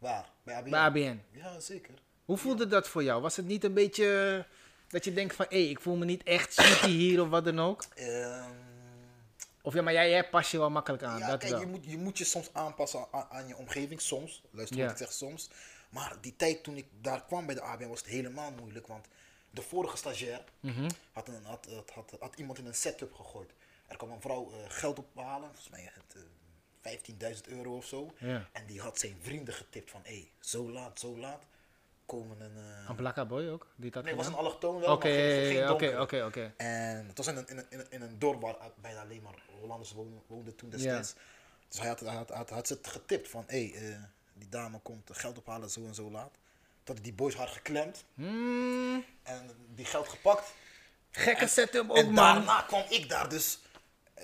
Waar? 0.00 0.30
Bij 0.42 0.54
ABN? 0.54 0.70
Bij 0.70 0.80
ABN. 0.80 1.22
Ja, 1.30 1.60
zeker. 1.60 1.94
Hoe 2.24 2.36
voelde 2.36 2.66
dat 2.66 2.88
voor 2.88 3.02
jou? 3.02 3.22
Was 3.22 3.36
het 3.36 3.46
niet 3.46 3.64
een 3.64 3.74
beetje 3.74 4.46
dat 4.88 5.04
je 5.04 5.12
denkt 5.12 5.34
van... 5.34 5.46
Hé, 5.48 5.56
ik 5.56 5.80
voel 5.80 5.96
me 5.96 6.04
niet 6.04 6.22
echt 6.22 6.52
sweetie 6.52 6.96
hier 6.98 7.22
of 7.22 7.28
wat 7.28 7.44
dan 7.44 7.60
ook? 7.60 7.84
Ehm, 7.94 8.50
Of 9.62 9.74
ja, 9.74 9.82
maar 9.82 9.92
jij, 9.92 10.10
jij 10.10 10.28
pas 10.28 10.50
je 10.50 10.58
wel 10.58 10.70
makkelijk 10.70 11.02
aan, 11.02 11.18
ja, 11.18 11.26
dat 11.30 11.38
kijk, 11.38 11.50
wel. 11.52 11.60
je 11.60 11.66
moet, 11.66 11.84
je 11.84 11.98
moet 11.98 12.18
je 12.18 12.24
soms 12.24 12.50
aanpassen 12.52 13.06
aan, 13.10 13.26
aan 13.30 13.48
je 13.48 13.56
omgeving, 13.56 14.00
soms. 14.00 14.42
Luister 14.50 14.76
Ja. 14.78 14.82
wat 14.82 14.92
ik 14.92 14.98
zeg, 14.98 15.12
soms. 15.12 15.50
Maar 15.90 16.16
die 16.20 16.36
tijd 16.36 16.62
toen 16.62 16.76
ik 16.76 16.86
daar 17.00 17.24
kwam 17.24 17.46
bij 17.46 17.54
de 17.54 17.60
ABN 17.62 17.88
was 17.88 17.98
het 17.98 18.08
helemaal 18.08 18.50
moeilijk. 18.50 18.86
Want 18.86 19.06
de 19.50 19.62
vorige 19.62 19.96
stagiair 19.96 20.44
Mhm. 20.60 20.90
had, 21.12 21.28
een, 21.28 21.44
had, 21.44 21.66
had, 21.74 21.90
had, 21.94 22.16
had 22.20 22.34
iemand 22.36 22.58
in 22.58 22.66
een 22.66 22.74
setup 22.74 23.12
gegooid. 23.14 23.50
Er 23.86 23.96
kwam 23.96 24.10
een 24.10 24.20
vrouw 24.20 24.50
eh, 24.52 24.58
geld 24.68 24.98
ophalen, 24.98 25.46
volgens 25.48 25.68
mij 25.68 25.90
het, 25.94 26.14
eh, 26.16 26.22
15.000 26.88 27.40
euro 27.48 27.76
of 27.76 27.86
zo. 27.86 28.10
Ja. 28.18 28.48
En 28.52 28.66
die 28.66 28.80
had 28.80 28.98
zijn 28.98 29.16
vrienden 29.20 29.54
getipt 29.54 29.90
van, 29.90 30.00
hé, 30.04 30.12
hey, 30.12 30.30
zo 30.40 30.70
laat, 30.70 30.98
zo 31.00 31.18
laat, 31.18 31.42
komen 32.06 32.40
een... 32.40 32.56
eh, 32.56 32.88
Een 32.88 32.94
Blakka 32.96 33.24
Boy 33.26 33.48
ook? 33.48 33.66
Die 33.76 33.90
dat 33.90 34.02
nee, 34.04 34.12
het 34.14 34.22
was 34.22 34.32
een 34.32 34.38
allochtoon 34.38 34.80
wel, 34.80 34.92
Oké, 34.92 35.66
oké, 35.70 36.00
oké, 36.00 36.24
oké. 36.24 36.52
En 36.56 37.06
het 37.06 37.16
was 37.16 37.26
in 37.26 37.36
een, 37.36 37.48
in 37.48 37.58
een, 37.70 37.86
in 37.90 38.02
een, 38.02 38.18
dorp 38.18 38.40
waar 38.40 38.56
bijna 38.80 39.00
alleen 39.00 39.22
maar 39.22 39.34
Hollanders 39.60 39.92
woonden, 39.92 40.22
woonden 40.26 40.56
toen 40.56 40.70
destijds. 40.70 41.14
Dus 41.68 41.78
hij 41.78 41.88
had, 41.88 42.00
had, 42.00 42.30
had, 42.30 42.50
had 42.50 42.66
ze 42.66 42.78
getipt 42.82 43.28
van, 43.28 43.44
hé, 43.46 43.68
hey, 43.68 43.88
eh, 43.90 43.96
die 44.34 44.48
dame 44.48 44.78
komt 44.78 45.10
geld 45.12 45.38
ophalen 45.38 45.70
zo 45.70 45.86
en 45.86 45.94
zo 45.94 46.10
laat. 46.10 46.30
Had 46.84 46.98
die 47.04 47.12
boys 47.12 47.34
haar 47.34 47.48
geklemd 47.48 48.04
Hmm, 48.14 49.04
en 49.22 49.50
die 49.74 49.84
geld 49.84 50.08
gepakt. 50.08 50.52
gekke 51.10 51.46
setup 51.46 51.90
ook, 51.90 51.96
en 51.96 52.04
man. 52.04 52.14
daarna 52.14 52.62
kwam 52.62 52.84
ik 52.88 53.08
daar, 53.08 53.28
dus 53.28 53.58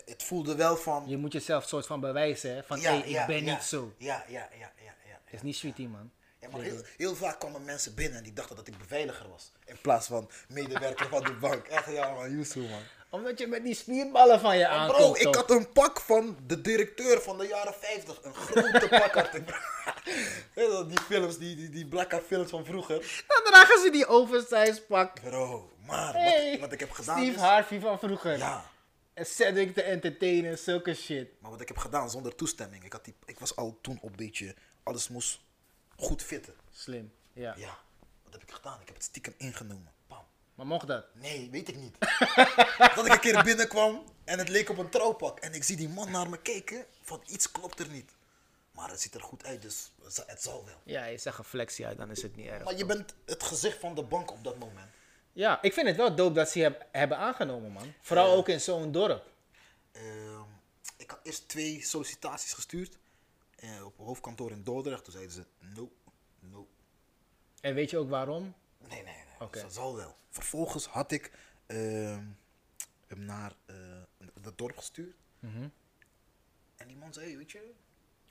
het 0.05 0.23
voelde 0.23 0.55
wel 0.55 0.77
van... 0.77 1.05
Je 1.07 1.17
moet 1.17 1.33
jezelf 1.33 1.65
soort 1.65 1.87
van 1.87 2.01
bewijzen, 2.01 2.55
hè? 2.55 2.63
Van, 2.63 2.81
ja, 2.81 2.93
hé, 2.93 2.99
ik 2.99 3.07
ja, 3.07 3.27
ben 3.27 3.45
ja, 3.45 3.55
niet 3.55 3.63
zo. 3.63 3.93
Ja, 3.99 4.25
ja, 4.29 4.49
ja, 4.59 4.73
ja, 4.85 4.95
ja. 5.09 5.19
Is 5.31 5.43
niet 5.43 5.57
sweetie, 5.57 5.89
man. 5.89 6.11
Ja, 6.41 6.49
maar 6.49 6.61
heel, 6.61 6.81
heel 6.97 7.15
vaak 7.15 7.39
kwamen 7.39 7.65
mensen 7.65 7.95
binnen 7.95 8.19
en 8.19 8.25
die 8.25 8.33
dachten 8.33 8.57
dat 8.57 8.67
ik 8.67 8.79
beveiliger 8.79 9.29
was. 9.29 9.53
In 9.65 9.77
plaats 9.81 10.07
van 10.07 10.31
medewerker 10.49 11.09
van 11.09 11.25
de 11.25 11.33
bank. 11.33 11.67
Echt, 11.77 11.87
ja 11.87 12.15
man, 12.15 12.31
Yusuf 12.31 12.71
man. 12.71 12.81
Omdat 13.11 13.39
je 13.39 13.47
met 13.47 13.65
die 13.65 13.75
spierballen 13.75 14.41
van 14.41 14.59
je 14.59 14.69
aankomt. 14.69 14.99
Bro, 14.99 15.15
ik 15.15 15.23
toch? 15.23 15.37
had 15.37 15.51
een 15.51 15.73
pak 15.73 16.01
van 16.01 16.37
de 16.47 16.61
directeur 16.61 17.21
van 17.21 17.39
de 17.39 17.47
jaren 17.47 17.75
50. 17.75 18.23
Een 18.23 18.35
grote 18.35 18.89
pak 18.89 19.15
had 19.15 19.35
ik. 19.35 19.45
Die 20.89 21.01
films, 21.01 21.39
die, 21.39 21.57
die, 21.57 21.69
die 21.69 21.87
blakka 21.87 22.21
films 22.21 22.51
van 22.51 22.65
vroeger. 22.65 23.25
Dan 23.27 23.43
dragen 23.45 23.81
ze 23.81 23.91
die 23.91 24.07
oversize 24.07 24.83
pak. 24.89 25.21
Bro, 25.21 25.71
maar 25.87 26.13
Hey, 26.13 26.51
wat, 26.51 26.61
wat 26.61 26.73
ik 26.73 26.81
heb 26.81 26.91
gedaan 26.91 27.19
Steve 27.19 27.35
is... 27.35 27.41
Harvey 27.41 27.81
van 27.81 27.99
vroeger. 27.99 28.39
Ja, 28.39 28.65
En 29.17 29.27
Cedric 29.27 29.75
de 29.75 29.83
Entertainer, 29.83 30.59
zulke 30.59 30.95
shit. 30.95 31.29
maar 31.41 31.51
wat 31.51 31.61
ik 31.61 31.69
heb 31.69 31.77
gedaan 31.77 32.11
zonder 32.11 32.35
toestemming. 32.35 32.85
Ik, 32.85 32.93
had 32.93 33.05
die, 33.05 33.15
ik 33.25 33.39
was 33.39 33.57
al 33.57 33.79
toen 33.81 33.99
op 34.01 34.11
een 34.11 34.17
beetje... 34.17 34.55
Alles 34.83 35.09
moest 35.09 35.41
goed 35.97 36.23
fitten. 36.23 36.55
Slim, 36.71 37.13
ja. 37.33 37.55
Ja, 37.57 37.79
wat 38.25 38.33
heb 38.33 38.43
ik 38.43 38.51
gedaan? 38.51 38.81
Ik 38.81 38.87
heb 38.87 38.95
het 38.95 39.05
stiekem 39.05 39.35
ingenomen. 39.37 39.93
Bam. 40.07 40.25
Maar 40.55 40.67
mocht 40.67 40.87
dat? 40.87 41.05
Nee, 41.15 41.51
weet 41.51 41.69
ik 41.69 41.77
niet. 41.77 41.97
dat 42.95 43.07
ik 43.07 43.13
een 43.13 43.21
keer 43.21 43.43
binnenkwam 43.43 44.05
en 44.25 44.39
het 44.39 44.49
leek 44.49 44.69
op 44.69 44.79
een 44.79 44.89
trouwpak. 44.89 45.41
En 45.41 45.53
ik 45.53 45.65
zie 45.65 45.77
die 45.77 45.89
man 45.89 46.11
naar 46.11 46.29
me 46.29 46.39
kijken, 46.39 46.87
van 47.03 47.23
iets 47.27 47.53
klopt 47.53 47.81
er 47.81 47.89
niet. 47.89 48.11
Maar 48.71 48.91
het 48.91 49.01
ziet 49.01 49.15
er 49.15 49.23
goed 49.23 49.45
uit, 49.45 49.63
dus 49.63 49.93
het 50.27 50.43
zal 50.43 50.65
wel. 50.65 50.81
Ja, 50.85 51.05
je 51.05 51.19
zegt 51.19 51.39
een 51.39 51.45
flexie 51.45 51.87
uit, 51.87 51.99
dan 51.99 52.11
is 52.11 52.23
het 52.23 52.37
niet 52.37 52.47
erg. 52.47 52.65
Maar 52.65 52.77
je 52.77 52.87
bent 52.87 53.15
het 53.25 53.43
gezicht 53.43 53.79
van 53.79 53.95
de 53.95 54.03
bank 54.03 54.31
op 54.31 54.45
dat 54.45 54.59
moment. 54.59 54.91
Ja, 55.37 55.63
ik 55.63 55.73
vind 55.73 55.87
het 55.87 55.97
wel 55.97 56.15
dope 56.15 56.35
dat 56.35 56.49
ze 56.51 56.59
je 56.59 56.65
heb- 56.65 56.87
hebben 56.93 57.19
aangenomen, 57.19 57.73
man. 57.73 57.93
Vooral 58.01 58.37
ook 58.37 58.49
in 58.49 58.61
zo'n 58.61 58.93
dorp. 58.93 59.31
Ehm, 59.93 60.41
ik 60.97 61.11
had 61.11 61.21
eerst 61.23 61.49
twee 61.49 61.83
sollicitaties 61.85 62.53
gestuurd. 62.53 62.99
eh, 63.57 63.85
op 63.85 63.97
hoofdkantoor 63.97 64.51
in 64.51 64.63
Dordrecht. 64.63 65.05
Toen 65.05 65.13
zeiden 65.13 65.33
ze, 65.33 65.45
no, 65.59 65.93
no. 66.41 66.69
En 67.61 67.75
weet 67.75 67.91
je 67.91 67.99
ook 67.99 68.09
waarom? 68.09 68.55
Nee, 68.79 69.03
nee, 69.03 69.15
nee. 69.15 69.25
Oké. 69.39 69.53
Dus 69.53 69.63
dat 69.63 69.73
zal 69.75 69.97
wel. 69.97 70.17
Vervolgens 70.31 70.87
had 70.87 71.13
ik 71.13 71.33
ehm, 71.67 72.25
hem 73.07 73.19
naar 73.25 73.53
eh 73.67 73.77
het 74.43 74.59
dorp 74.59 74.77
gestuurd. 74.77 75.17
Mhm. 75.39 75.69
En 76.77 76.87
die 76.89 76.97
man 76.97 77.13
zei, 77.13 77.27
"Hey, 77.27 77.37
weet 77.37 77.51
je, 77.53 77.73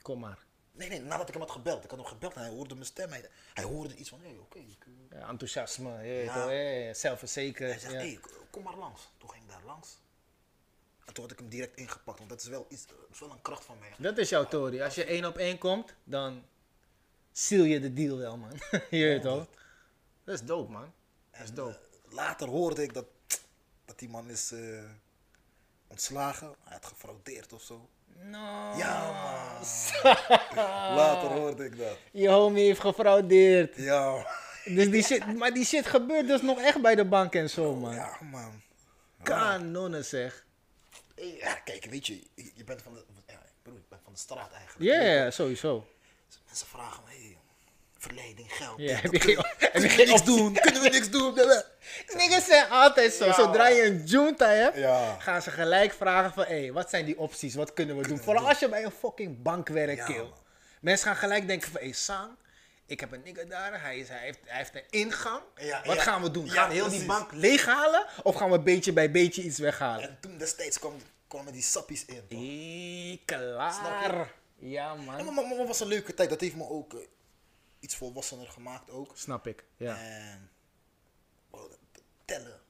Kom 0.02 0.20
maar. 0.20 0.45
Nee, 0.76 0.88
nee, 0.88 1.00
nadat 1.00 1.26
ik 1.28 1.34
hem 1.34 1.42
had 1.42 1.50
gebeld. 1.50 1.84
Ik 1.84 1.90
had 1.90 1.98
hem 1.98 2.08
gebeld 2.08 2.34
en 2.34 2.40
hij 2.40 2.50
hoorde 2.50 2.74
mijn 2.74 2.86
stem. 2.86 3.10
Hij, 3.10 3.28
hij 3.54 3.64
hoorde 3.64 3.94
iets 3.96 4.08
van, 4.08 4.20
hé, 4.20 4.28
hey, 4.28 4.38
oké. 4.38 4.58
ik, 4.58 4.86
eh, 5.10 5.18
Ja, 5.18 5.28
enthousiasme, 5.28 6.02
Ja. 6.02 6.46
toch, 6.88 6.94
zelfverzekerd. 6.94 7.70
hij 7.70 7.80
zegt, 7.80 7.92
ja. 7.92 7.98
hé, 7.98 8.06
hey, 8.06 8.20
kom 8.50 8.62
maar 8.62 8.76
langs. 8.76 9.08
Toen 9.18 9.30
ging 9.30 9.42
ik 9.44 9.48
daar 9.50 9.64
langs. 9.64 9.98
En 11.04 11.14
toen 11.14 11.22
had 11.22 11.32
ik 11.32 11.38
hem 11.38 11.48
direct 11.48 11.76
ingepakt, 11.76 12.18
want 12.18 12.30
dat 12.30 12.40
is 12.40 12.46
wel, 12.46 12.66
iets, 12.68 12.86
dat 12.86 12.96
is 13.12 13.20
wel 13.20 13.30
een 13.30 13.42
kracht 13.42 13.64
van 13.64 13.78
mij. 13.78 13.90
Dat 13.98 14.18
is 14.18 14.28
jouw 14.28 14.44
Tory. 14.48 14.82
Als 14.82 14.94
je 14.94 15.04
één 15.04 15.24
op 15.24 15.36
één 15.36 15.58
komt, 15.58 15.94
dan 16.04 16.44
seal 17.32 17.64
je 17.64 17.80
de 17.80 17.92
deal 17.92 18.16
wel, 18.18 18.36
man. 18.36 18.52
je 18.90 19.04
weet 19.04 19.22
toch? 19.22 19.46
Dat 20.24 20.34
is 20.34 20.42
dope, 20.46 20.72
man. 20.72 20.92
Dat 21.30 21.40
is 21.42 21.52
dope. 21.52 21.78
eh, 22.06 22.12
later 22.12 22.48
hoorde 22.48 22.82
ik 22.82 22.94
dat, 22.94 23.06
dat 23.84 23.98
die 23.98 24.08
man 24.08 24.30
is 24.30 24.52
eh, 24.52 24.84
ontslagen. 25.86 26.54
Hij 26.64 26.72
had 26.72 26.86
gefraudeerd 26.86 27.52
of 27.52 27.62
zo. 27.62 27.88
No. 28.22 28.72
Ja, 28.76 29.12
man. 29.22 29.64
Later 30.96 31.28
hoorde 31.28 31.64
ik 31.64 31.78
dat. 31.78 31.98
Je 32.10 32.28
homie 32.28 32.64
heeft 32.64 32.80
gefraudeerd. 32.80 33.76
Ja. 33.76 34.26
Dus 34.64 34.90
die 34.90 35.02
shit, 35.02 35.36
maar 35.36 35.52
die 35.52 35.64
shit 35.64 35.86
gebeurt 35.86 36.26
dus 36.26 36.42
nog 36.42 36.60
echt 36.60 36.80
bij 36.82 36.94
de 36.94 37.04
bank 37.04 37.34
en 37.34 37.50
zo, 37.50 37.74
man. 37.74 37.94
ja 37.94 38.18
man. 38.30 38.62
Kanonnen 39.22 40.04
zeg. 40.04 40.44
Ja, 41.14 41.54
kijk, 41.54 41.84
weet 41.84 42.06
je, 42.06 42.26
je 42.34 42.64
bent 42.64 42.82
van 42.82 42.94
de, 42.94 43.04
ja, 43.26 43.42
broer, 43.62 43.76
ik 43.76 43.88
ben 43.88 43.98
van 44.02 44.12
de 44.12 44.18
straat 44.18 44.52
eigenlijk. 44.52 44.92
Ja, 44.92 45.00
ja, 45.00 45.30
sowieso. 45.30 45.86
Mensen 46.46 46.66
vragen 46.66 47.02
me, 47.04 47.10
hey, 47.10 47.35
verleiding, 48.06 48.52
geld. 48.52 48.78
Ja, 48.80 48.96
heb 48.96 49.12
je 49.12 49.20
geen- 49.20 49.44
heb 49.58 49.82
je 49.82 50.04
niks 50.06 50.24
doen? 50.34 50.52
Kunnen 50.52 50.82
we 50.82 50.88
niks 50.88 51.10
doen? 51.10 51.34
Niggas 52.14 52.44
zijn 52.44 52.70
altijd 52.70 53.12
zo. 53.12 53.24
Ja, 53.24 53.32
Zodra 53.34 53.68
je 53.68 53.84
een 53.84 54.04
junta 54.04 54.48
hebt, 54.48 54.76
Ja. 54.76 55.16
gaan 55.18 55.42
ze 55.42 55.50
gelijk 55.50 55.92
vragen 55.92 56.32
van... 56.32 56.44
Hé, 56.44 56.72
wat 56.72 56.90
zijn 56.90 57.04
die 57.04 57.18
opties? 57.18 57.54
Wat 57.54 57.72
kunnen 57.72 57.96
we 57.96 58.08
doen? 58.08 58.18
Vooral 58.18 58.48
als 58.48 58.58
je 58.58 58.68
bij 58.68 58.84
een 58.84 58.90
fucking 58.90 59.42
bank 59.42 59.68
werkt, 59.68 59.96
Ja, 59.96 60.04
kill. 60.06 60.16
man. 60.22 60.32
Mensen 60.80 61.06
gaan 61.06 61.16
gelijk 61.16 61.46
denken 61.46 61.70
van... 61.70 61.80
Hé, 61.80 61.92
Sang, 61.92 62.30
ik 62.86 63.00
heb 63.00 63.12
een 63.12 63.22
nigger 63.24 63.48
daar. 63.48 63.82
Hij, 63.82 63.98
is, 63.98 64.08
hij, 64.08 64.18
heeft, 64.18 64.38
hij 64.44 64.56
heeft 64.58 64.74
een 64.74 64.84
ingang. 64.90 65.40
Ja, 65.56 65.82
wat 65.84 65.96
ja. 65.96 66.02
gaan 66.02 66.22
we 66.22 66.30
doen? 66.30 66.46
Ja, 66.46 66.52
Gaan 66.52 66.68
we 66.68 66.74
heel 66.74 66.88
die 66.88 67.04
bank 67.04 67.32
leeghalen? 67.32 68.06
Of 68.22 68.34
gaan 68.34 68.50
we 68.50 68.60
beetje 68.60 68.92
bij 68.92 69.10
beetje 69.10 69.42
iets 69.42 69.58
weghalen? 69.58 70.08
En 70.08 70.18
toen 70.20 70.38
destijds 70.38 70.78
kwam, 70.78 70.94
kwamen 71.28 71.52
die 71.52 71.62
sappies 71.62 72.04
in. 72.04 72.22
Snap 73.26 73.40
klaar. 73.40 74.12
Ja, 74.14 74.26
Ja, 74.58 74.94
man. 74.94 75.04
maar, 75.24 75.32
maar, 75.34 75.56
maar 75.56 75.66
was 75.66 75.80
een 75.80 75.86
leuke 75.86 76.14
tijd. 76.14 76.28
Dat 76.30 76.40
heeft 76.40 76.56
me 76.56 76.68
ook 76.68 76.94
eh, 76.94 77.00
iets 77.86 77.96
volwassener 77.96 78.48
gemaakt 78.48 78.90
ook. 78.90 79.16
Snap 79.16 79.46
ik, 79.46 79.64
ja. 79.76 79.98
En 79.98 80.50
oh, 81.50 81.72
tellen. 82.24 82.60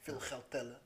Veel 0.00 0.20
geld 0.20 0.50
tellen. 0.50 0.80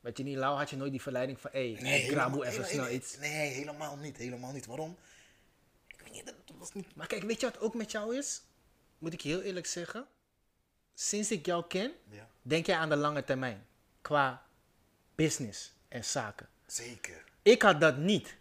Weet 0.00 0.16
je 0.18 0.24
niet, 0.24 0.36
lauw 0.36 0.56
had 0.56 0.70
je 0.70 0.76
nooit 0.76 0.90
die 0.90 1.02
verleiding 1.02 1.40
van... 1.40 1.50
Hé, 1.52 1.74
hey, 1.74 2.06
graboe 2.06 2.46
even 2.46 2.66
snel 2.66 2.90
iets. 2.90 3.18
Nee, 3.18 3.50
helemaal 3.50 3.96
niet. 3.96 4.16
Helemaal 4.16 4.52
niet. 4.52 4.66
Waarom? 4.66 4.98
Ik 5.86 6.00
weet 6.00 6.12
niet, 6.12 6.26
dat 6.26 6.56
was 6.58 6.72
niet... 6.72 6.94
Maar 6.94 7.06
kijk, 7.06 7.22
weet 7.22 7.40
je 7.40 7.46
wat 7.46 7.60
ook 7.60 7.74
met 7.74 7.90
jou 7.90 8.16
is? 8.16 8.42
Moet 8.98 9.12
ik 9.12 9.20
je 9.20 9.28
heel 9.28 9.42
eerlijk 9.42 9.66
zeggen. 9.66 10.06
Sinds 10.94 11.30
ik 11.30 11.46
jou 11.46 11.66
ken, 11.66 11.92
Ja, 12.08 12.28
denk 12.42 12.66
jij 12.66 12.76
aan 12.76 12.88
de 12.88 12.96
lange 12.96 13.24
termijn. 13.24 13.66
Qua 14.00 14.46
business 15.14 15.72
en 15.88 16.04
zaken. 16.04 16.48
zeker. 16.66 17.24
Ik 17.42 17.62
had 17.62 17.80
dat 17.80 17.96
niet. 17.96 18.36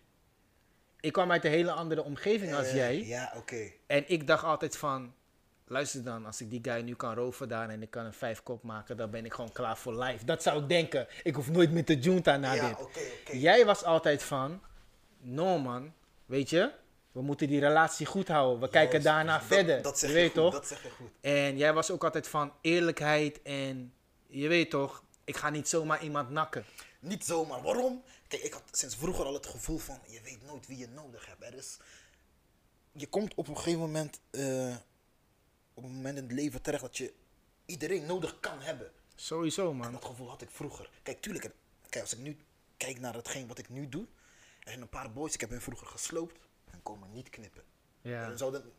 Ik 1.02 1.12
kwam 1.14 1.32
uit 1.32 1.46
een 1.46 1.52
hele 1.52 1.72
andere 1.72 2.04
omgeving 2.04 2.54
als 2.54 2.68
Eh, 2.68 2.76
jij. 2.76 3.06
Ja, 3.06 3.34
oké. 3.38 3.72
En 3.88 4.04
ik 4.08 4.28
dacht 4.28 4.44
altijd 4.44 4.78
van... 4.78 5.14
Luister 5.68 6.04
dan, 6.04 6.26
als 6.26 6.42
ik 6.42 6.50
die 6.50 6.60
guy 6.64 6.82
nu 6.82 6.96
kan 6.96 7.14
roven 7.14 7.48
daar 7.50 7.70
en 7.70 7.82
ik 7.82 7.90
kan 7.90 8.06
een 8.06 8.14
vijf 8.14 8.44
kop 8.44 8.64
maken, 8.64 8.98
dan 8.98 9.10
ben 9.10 9.26
ik 9.26 9.34
gewoon 9.34 9.52
klaar 9.52 9.78
voor 9.78 10.04
life. 10.04 10.26
Dat 10.26 10.44
zou 10.44 10.62
ik 10.62 10.70
denken. 10.70 11.08
Ik 11.24 11.36
hoef 11.36 11.50
nooit 11.50 11.72
met 11.72 11.88
de 11.88 12.00
junta 12.00 12.38
naar 12.38 12.56
Ja, 12.56 12.68
dit. 12.68 12.82
oké, 12.82 13.00
oké. 13.22 13.36
Jij 13.38 13.66
was 13.66 13.84
altijd 13.84 14.24
van, 14.24 14.62
no 15.18 15.58
man, 15.60 15.94
weet 16.26 16.50
je, 16.50 16.72
we 17.12 17.22
moeten 17.22 17.48
die 17.48 17.60
relatie 17.60 18.06
goed 18.06 18.28
houden. 18.28 18.60
We 18.62 18.70
kijken 18.70 19.02
daarna 19.04 19.38
Dat- 19.38 19.48
verder. 19.48 19.82
Dat 19.82 20.00
zeg 20.00 20.10
je 20.10 20.16
je, 20.16 20.22
weet 20.22 20.32
goed, 20.32 20.42
toch? 20.42 20.54
Dat 20.54 20.68
zeg 20.68 20.84
je 20.84 20.90
goed. 20.90 21.10
En 21.22 21.58
jij 21.58 21.74
was 21.74 21.92
ook 21.92 22.04
altijd 22.04 22.28
van 22.28 22.54
eerlijkheid 22.62 23.42
en 23.42 23.94
je 24.28 24.48
weet 24.48 24.70
toch, 24.70 25.04
ik 25.24 25.38
ga 25.38 25.50
niet 25.50 25.70
zomaar 25.70 26.04
iemand 26.04 26.30
nakken. 26.30 26.66
Niet 27.00 27.26
zomaar. 27.26 27.62
Waarom? 27.62 28.04
Kijk, 28.32 28.44
ik 28.44 28.54
had 28.54 28.64
sinds 28.72 28.96
vroeger 28.96 29.26
al 29.26 29.34
het 29.34 29.46
gevoel 29.46 29.78
van, 29.78 30.00
je 30.08 30.22
weet 30.22 30.44
nooit 30.46 30.68
wie 30.68 30.78
je 30.78 30.88
nodig 30.88 31.26
hebt. 31.26 31.44
Er 31.44 31.54
is, 31.54 31.78
je 32.92 33.08
komt 33.08 33.34
op 33.36 33.48
een 33.48 33.58
gegeven 33.58 33.80
moment, 33.80 34.20
eh, 34.30 34.76
op 35.74 35.84
een 35.84 35.92
moment 35.92 36.18
in 36.18 36.24
het 36.24 36.32
leven 36.32 36.62
terecht 36.62 36.82
dat 36.82 36.98
je 36.98 37.14
iedereen 37.66 38.06
nodig 38.06 38.40
kan 38.40 38.62
hebben. 38.62 38.92
Sowieso 39.16 39.70
En 39.70 39.76
man. 39.76 39.92
dat 39.92 40.06
gevoel 40.06 40.30
had 40.30 40.42
ik 40.42 40.50
vroeger. 40.52 40.90
Kijk, 41.04 41.22
tuurlijk, 41.22 41.52
kijk, 41.90 42.04
als 42.04 42.14
ik 42.14 42.20
nu 42.20 42.38
kijk 42.78 43.00
naar 43.00 43.14
hetgeen 43.14 43.48
wat 43.48 43.58
ik 43.58 43.70
nu 43.70 43.90
doe. 43.90 44.06
Er 44.60 44.68
zijn 44.70 44.82
een 44.82 44.90
paar 44.90 45.12
boys, 45.12 45.34
ik 45.34 45.42
heb 45.42 45.50
hen 45.50 45.62
vroeger 45.62 45.88
gesloopt 45.88 46.40
en 46.72 46.84
komen 46.84 47.12
niet 47.12 47.30
knippen. 47.30 47.64
Ja. 48.02 48.24
En 48.30 48.38
zouden, 48.38 48.74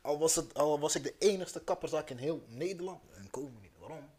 al, 0.00 0.18
was 0.18 0.34
het, 0.34 0.54
al 0.54 0.80
was 0.80 0.94
ik 0.96 1.02
de 1.02 1.14
enigste 1.18 1.64
kapperzak 1.64 2.10
in 2.10 2.16
heel 2.16 2.44
Nederland, 2.48 3.02
en 3.14 3.30
komen 3.30 3.60
niet. 3.62 3.78
Waarom? 3.78 4.10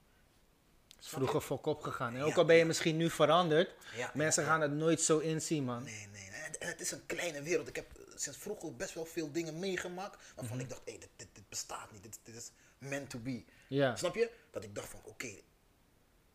Is 1.00 1.08
vroeger 1.08 1.42
voor 1.42 1.60
kop 1.60 1.82
gegaan. 1.82 2.16
En 2.16 2.22
ook 2.22 2.38
al 2.38 2.46
ben 2.46 2.56
je 2.56 2.65
misschien 2.65 2.98
nu 2.98 3.10
veranderd, 3.10 3.69
mensen 4.13 4.44
gaan 4.46 4.62
het 4.62 4.71
nooit 4.71 5.02
zo 5.02 5.17
inzien 5.17 5.63
man. 5.63 5.84
Nee, 5.84 6.08
nee. 6.12 6.30
En, 6.60 6.67
het 6.67 6.82
is 6.82 6.92
een 6.92 7.06
kleine 7.06 7.42
wereld. 7.42 7.67
Ik 7.67 7.76
heb 7.76 7.86
sinds 8.15 8.38
vroeger 8.38 8.76
best 8.76 8.94
wel 8.94 9.06
veel 9.06 9.32
dingen 9.32 9.60
meegemaakt. 9.60 10.24
Waarvan 10.36 10.56
Mhm. 10.56 10.65
ik 10.65 10.69
dacht, 10.69 10.82
hé, 10.86 10.92
dit, 10.92 11.10
dit, 11.15 11.28
dit 11.34 11.50
bestaat 11.50 11.92
niet. 11.92 12.04
Dit, 12.04 12.19
dit 12.24 12.36
is 12.36 12.52
meant 12.78 13.10
to 13.10 13.19
be. 13.19 13.44
Ja. 13.67 13.96
Snap 13.96 14.15
je? 14.15 14.30
Dat 14.52 14.63
ik 14.63 14.76
dacht 14.76 14.90
van, 14.90 15.00
oké, 15.04 15.30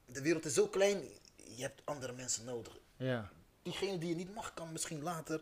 de 0.06 0.22
wereld 0.22 0.44
is 0.44 0.54
zo 0.54 0.66
klein. 0.66 1.02
Je 1.36 1.62
hebt 1.62 1.80
andere 1.84 2.12
mensen 2.12 2.44
nodig. 2.44 2.76
Ja. 2.96 3.30
Diegene 3.62 3.98
die 3.98 4.08
je 4.08 4.14
niet 4.14 4.34
mag, 4.34 4.54
kan 4.54 4.72
misschien 4.72 5.02
later 5.02 5.40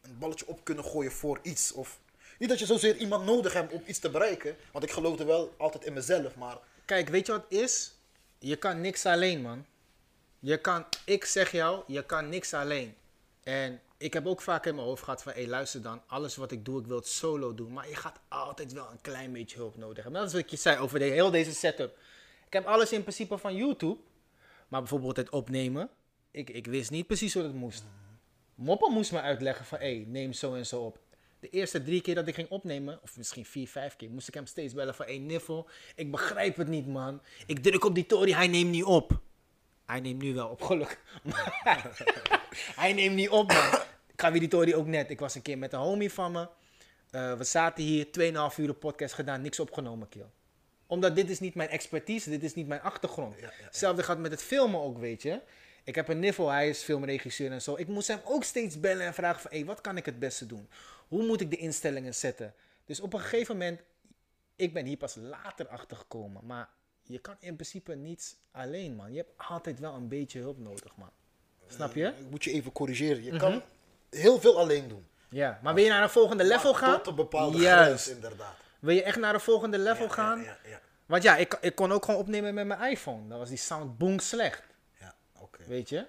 een 0.00 0.18
balletje 0.18 0.46
op 0.46 0.64
kunnen 0.64 0.84
gooien 0.84 1.12
voor 1.12 1.38
iets. 1.42 1.72
Of 1.72 2.00
niet 2.38 2.48
dat 2.48 2.58
je 2.58 2.66
zozeer 2.66 2.96
iemand 2.96 3.24
nodig 3.24 3.52
hebt 3.52 3.72
om 3.72 3.82
iets 3.86 3.98
te 3.98 4.10
bereiken. 4.10 4.56
Want 4.72 4.84
ik 4.84 4.90
geloofde 4.90 5.24
wel 5.24 5.54
altijd 5.58 5.84
in 5.84 5.92
mezelf. 5.92 6.34
Maar 6.34 6.58
Kijk, 6.84 7.08
weet 7.08 7.26
je 7.26 7.32
wat 7.32 7.42
het 7.48 7.60
is? 7.60 7.94
Je 8.42 8.56
kan 8.56 8.80
niks 8.80 9.06
alleen, 9.06 9.42
man. 9.42 9.66
Je 10.38 10.58
kan, 10.58 10.84
ik 11.04 11.24
zeg 11.24 11.52
jou, 11.52 11.82
je 11.86 12.06
kan 12.06 12.28
niks 12.28 12.54
alleen. 12.54 12.94
En 13.42 13.80
ik 13.96 14.12
heb 14.12 14.26
ook 14.26 14.40
vaak 14.40 14.66
in 14.66 14.74
mijn 14.74 14.86
hoofd 14.86 15.02
gehad 15.02 15.22
van, 15.22 15.32
hé 15.32 15.46
luister 15.46 15.82
dan, 15.82 16.02
alles 16.06 16.36
wat 16.36 16.52
ik 16.52 16.64
doe, 16.64 16.80
ik 16.80 16.86
wil 16.86 16.96
het 16.96 17.06
solo 17.06 17.54
doen. 17.54 17.72
Maar 17.72 17.88
je 17.88 17.96
gaat 17.96 18.20
altijd 18.28 18.72
wel 18.72 18.90
een 18.90 19.00
klein 19.00 19.32
beetje 19.32 19.56
hulp 19.56 19.76
nodig 19.76 20.02
hebben. 20.02 20.20
Dat 20.20 20.30
is 20.30 20.40
wat 20.40 20.50
je 20.50 20.56
zei 20.56 20.78
over 20.78 20.98
de, 20.98 21.04
heel 21.04 21.30
deze 21.30 21.54
setup. 21.54 21.98
Ik 22.46 22.52
heb 22.52 22.66
alles 22.66 22.92
in 22.92 23.02
principe 23.02 23.38
van 23.38 23.56
YouTube. 23.56 24.00
Maar 24.68 24.80
bijvoorbeeld 24.80 25.16
het 25.16 25.30
opnemen, 25.30 25.90
ik, 26.30 26.50
ik 26.50 26.66
wist 26.66 26.90
niet 26.90 27.06
precies 27.06 27.34
hoe 27.34 27.42
dat 27.42 27.52
moest. 27.52 27.84
Moppa 28.54 28.88
moest 28.88 29.12
me 29.12 29.20
uitleggen 29.20 29.64
van, 29.64 29.78
hé, 29.78 30.04
neem 30.06 30.32
zo 30.32 30.54
en 30.54 30.66
zo 30.66 30.80
op. 30.80 30.98
De 31.42 31.50
eerste 31.50 31.82
drie 31.82 32.00
keer 32.00 32.14
dat 32.14 32.26
ik 32.26 32.34
ging 32.34 32.48
opnemen, 32.48 32.98
of 33.02 33.16
misschien 33.16 33.44
vier, 33.44 33.68
vijf 33.68 33.96
keer, 33.96 34.10
moest 34.10 34.28
ik 34.28 34.34
hem 34.34 34.46
steeds 34.46 34.74
bellen 34.74 34.94
van, 34.94 35.06
hé, 35.06 35.12
Niffel, 35.12 35.68
ik 35.94 36.10
begrijp 36.10 36.56
het 36.56 36.68
niet, 36.68 36.86
man. 36.86 37.22
Ik 37.46 37.58
druk 37.58 37.84
op 37.84 37.94
die 37.94 38.06
Tory, 38.06 38.32
hij 38.32 38.46
neemt 38.46 38.70
niet 38.70 38.84
op. 38.84 39.20
Hij 39.86 40.00
neemt 40.00 40.22
nu 40.22 40.34
wel 40.34 40.48
op, 40.48 40.62
gelukkig. 40.62 40.98
hij 42.82 42.92
neemt 42.92 43.14
niet 43.14 43.28
op, 43.28 43.52
man. 43.52 43.72
Ik 44.12 44.20
ga 44.20 44.30
weer 44.30 44.40
die 44.40 44.48
Tory 44.48 44.74
ook 44.74 44.86
net. 44.86 45.10
Ik 45.10 45.20
was 45.20 45.34
een 45.34 45.42
keer 45.42 45.58
met 45.58 45.72
een 45.72 45.78
homie 45.78 46.12
van 46.12 46.32
me. 46.32 46.48
Eh, 47.10 47.34
we 47.34 47.44
zaten 47.44 47.84
hier, 47.84 48.06
2,5 48.52 48.56
uur 48.56 48.74
podcast 48.74 49.14
gedaan, 49.14 49.42
niks 49.42 49.60
opgenomen, 49.60 50.08
kill. 50.08 50.30
Omdat 50.86 51.16
dit 51.16 51.30
is 51.30 51.40
niet 51.40 51.54
mijn 51.54 51.68
expertise, 51.68 52.30
dit 52.30 52.42
is 52.42 52.54
niet 52.54 52.66
mijn 52.66 52.80
achtergrond. 52.80 53.34
Ja, 53.34 53.40
ja, 53.40 53.52
ja. 53.58 53.64
Hetzelfde 53.64 54.02
gaat 54.02 54.18
met 54.18 54.30
het 54.30 54.42
filmen 54.42 54.80
ook, 54.80 54.98
weet 54.98 55.22
je. 55.22 55.40
Ik 55.84 55.94
heb 55.94 56.08
een 56.08 56.18
niffel, 56.18 56.48
hij 56.50 56.68
is 56.68 56.82
filmregisseur 56.82 57.50
en 57.52 57.62
zo. 57.62 57.74
Ik 57.76 57.88
moest 57.88 58.08
hem 58.08 58.20
ook 58.24 58.44
steeds 58.44 58.80
bellen 58.80 59.06
en 59.06 59.14
vragen 59.14 59.40
van... 59.40 59.50
Hé, 59.50 59.64
wat 59.64 59.80
kan 59.80 59.96
ik 59.96 60.06
het 60.06 60.18
beste 60.18 60.46
doen? 60.46 60.68
Hoe 61.08 61.26
moet 61.26 61.40
ik 61.40 61.50
de 61.50 61.56
instellingen 61.56 62.14
zetten? 62.14 62.54
Dus 62.84 63.00
op 63.00 63.12
een 63.12 63.20
gegeven 63.20 63.56
moment... 63.56 63.80
Ik 64.56 64.72
ben 64.72 64.84
hier 64.84 64.96
pas 64.96 65.14
later 65.14 65.68
achter 65.68 65.96
gekomen. 65.96 66.46
Maar 66.46 66.68
je 67.02 67.18
kan 67.18 67.36
in 67.38 67.54
principe 67.54 67.94
niets 67.94 68.36
alleen, 68.50 68.94
man. 68.94 69.10
Je 69.12 69.16
hebt 69.16 69.32
altijd 69.48 69.80
wel 69.80 69.94
een 69.94 70.08
beetje 70.08 70.40
hulp 70.40 70.58
nodig, 70.58 70.96
man. 70.96 71.10
Snap 71.66 71.94
je? 71.94 72.06
Ik 72.06 72.30
moet 72.30 72.44
je 72.44 72.50
even 72.52 72.72
corrigeren. 72.72 73.22
Je 73.22 73.30
Mhm. 73.30 73.38
kan 73.40 73.62
heel 74.10 74.40
veel 74.40 74.58
alleen 74.58 74.88
doen. 74.88 75.06
Ja. 75.28 75.60
Maar 75.62 75.74
wil 75.74 75.84
je 75.84 75.90
naar 75.90 76.02
een 76.02 76.10
volgende 76.10 76.44
level 76.44 76.70
Maar 76.72 76.80
gaan? 76.80 76.96
Tot 76.96 77.06
een 77.06 77.14
bepaalde 77.14 77.58
Juist. 77.58 77.84
grens, 78.04 78.08
inderdaad. 78.08 78.54
Wil 78.78 78.94
je 78.94 79.02
echt 79.02 79.18
naar 79.18 79.34
een 79.34 79.40
volgende 79.40 79.78
level 79.78 80.06
Ja, 80.06 80.12
gaan? 80.12 80.38
Ja, 80.38 80.44
ja, 80.64 80.68
ja. 80.70 80.80
Want 81.06 81.22
ja, 81.22 81.36
ik, 81.36 81.58
ik 81.60 81.74
kon 81.74 81.92
ook 81.92 82.04
gewoon 82.04 82.20
opnemen 82.20 82.54
met 82.54 82.66
mijn 82.66 82.90
iPhone. 82.90 83.28
Dan 83.28 83.38
was 83.38 83.48
die 83.48 83.58
sound 83.58 83.98
boom 83.98 84.18
slecht. 84.18 84.62
Weet 85.72 85.88
je? 85.88 86.06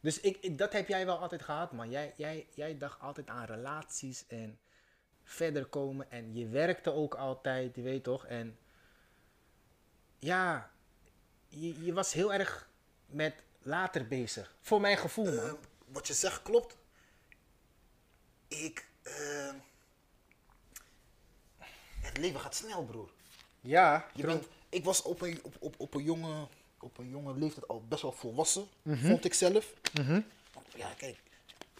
Dus 0.00 0.20
ik, 0.20 0.36
ik- 0.40 0.58
dat 0.58 0.72
heb 0.72 0.88
jij 0.88 1.06
wel 1.06 1.18
altijd 1.18 1.42
gehad, 1.42 1.72
man. 1.72 1.90
Jij, 1.90 2.14
jij, 2.16 2.46
jij 2.54 2.78
dacht 2.78 3.00
altijd 3.00 3.28
aan 3.28 3.44
relaties 3.44 4.24
en 4.26 4.58
verder 5.24 5.64
komen. 5.66 6.10
En 6.10 6.34
je 6.34 6.48
werkte 6.48 6.90
ook 6.92 7.14
altijd, 7.14 7.74
je 7.74 7.82
weet 7.82 8.02
toch? 8.04 8.26
En 8.26 8.58
ja, 10.18 10.70
je, 11.48 11.84
je 11.84 11.92
was 11.92 12.12
heel 12.12 12.32
erg 12.32 12.68
met 13.06 13.34
later 13.62 14.08
bezig. 14.08 14.54
Voor 14.60 14.80
mijn 14.80 14.96
gevoel, 14.96 15.24
man. 15.34 15.44
Eh, 15.46 15.52
wat 15.86 16.06
je 16.06 16.14
zegt 16.14 16.42
klopt. 16.42 16.76
Ik. 18.48 18.88
eh, 19.02 19.50
het 22.00 22.16
leven 22.18 22.40
gaat 22.40 22.54
snel, 22.54 22.84
broer. 22.84 23.10
ja, 23.60 24.10
Je 24.14 24.22
bent, 24.26 24.46
ik 24.68 24.84
was 24.84 25.02
op 25.02 25.20
een, 25.20 25.40
op, 25.44 25.56
op, 25.58 25.74
op, 25.78 25.94
een 25.94 26.02
jonge, 26.02 26.48
op 26.80 26.98
een 26.98 27.08
jonge 27.08 27.34
leeftijd 27.34 27.68
al 27.68 27.82
best 27.88 28.02
wel 28.02 28.12
volwassen, 28.12 28.66
vond 28.84 29.24
ik 29.24 29.34
zelf. 29.34 29.74
Want 30.52 30.66
Ja, 30.74 30.92
kijk, 30.96 31.18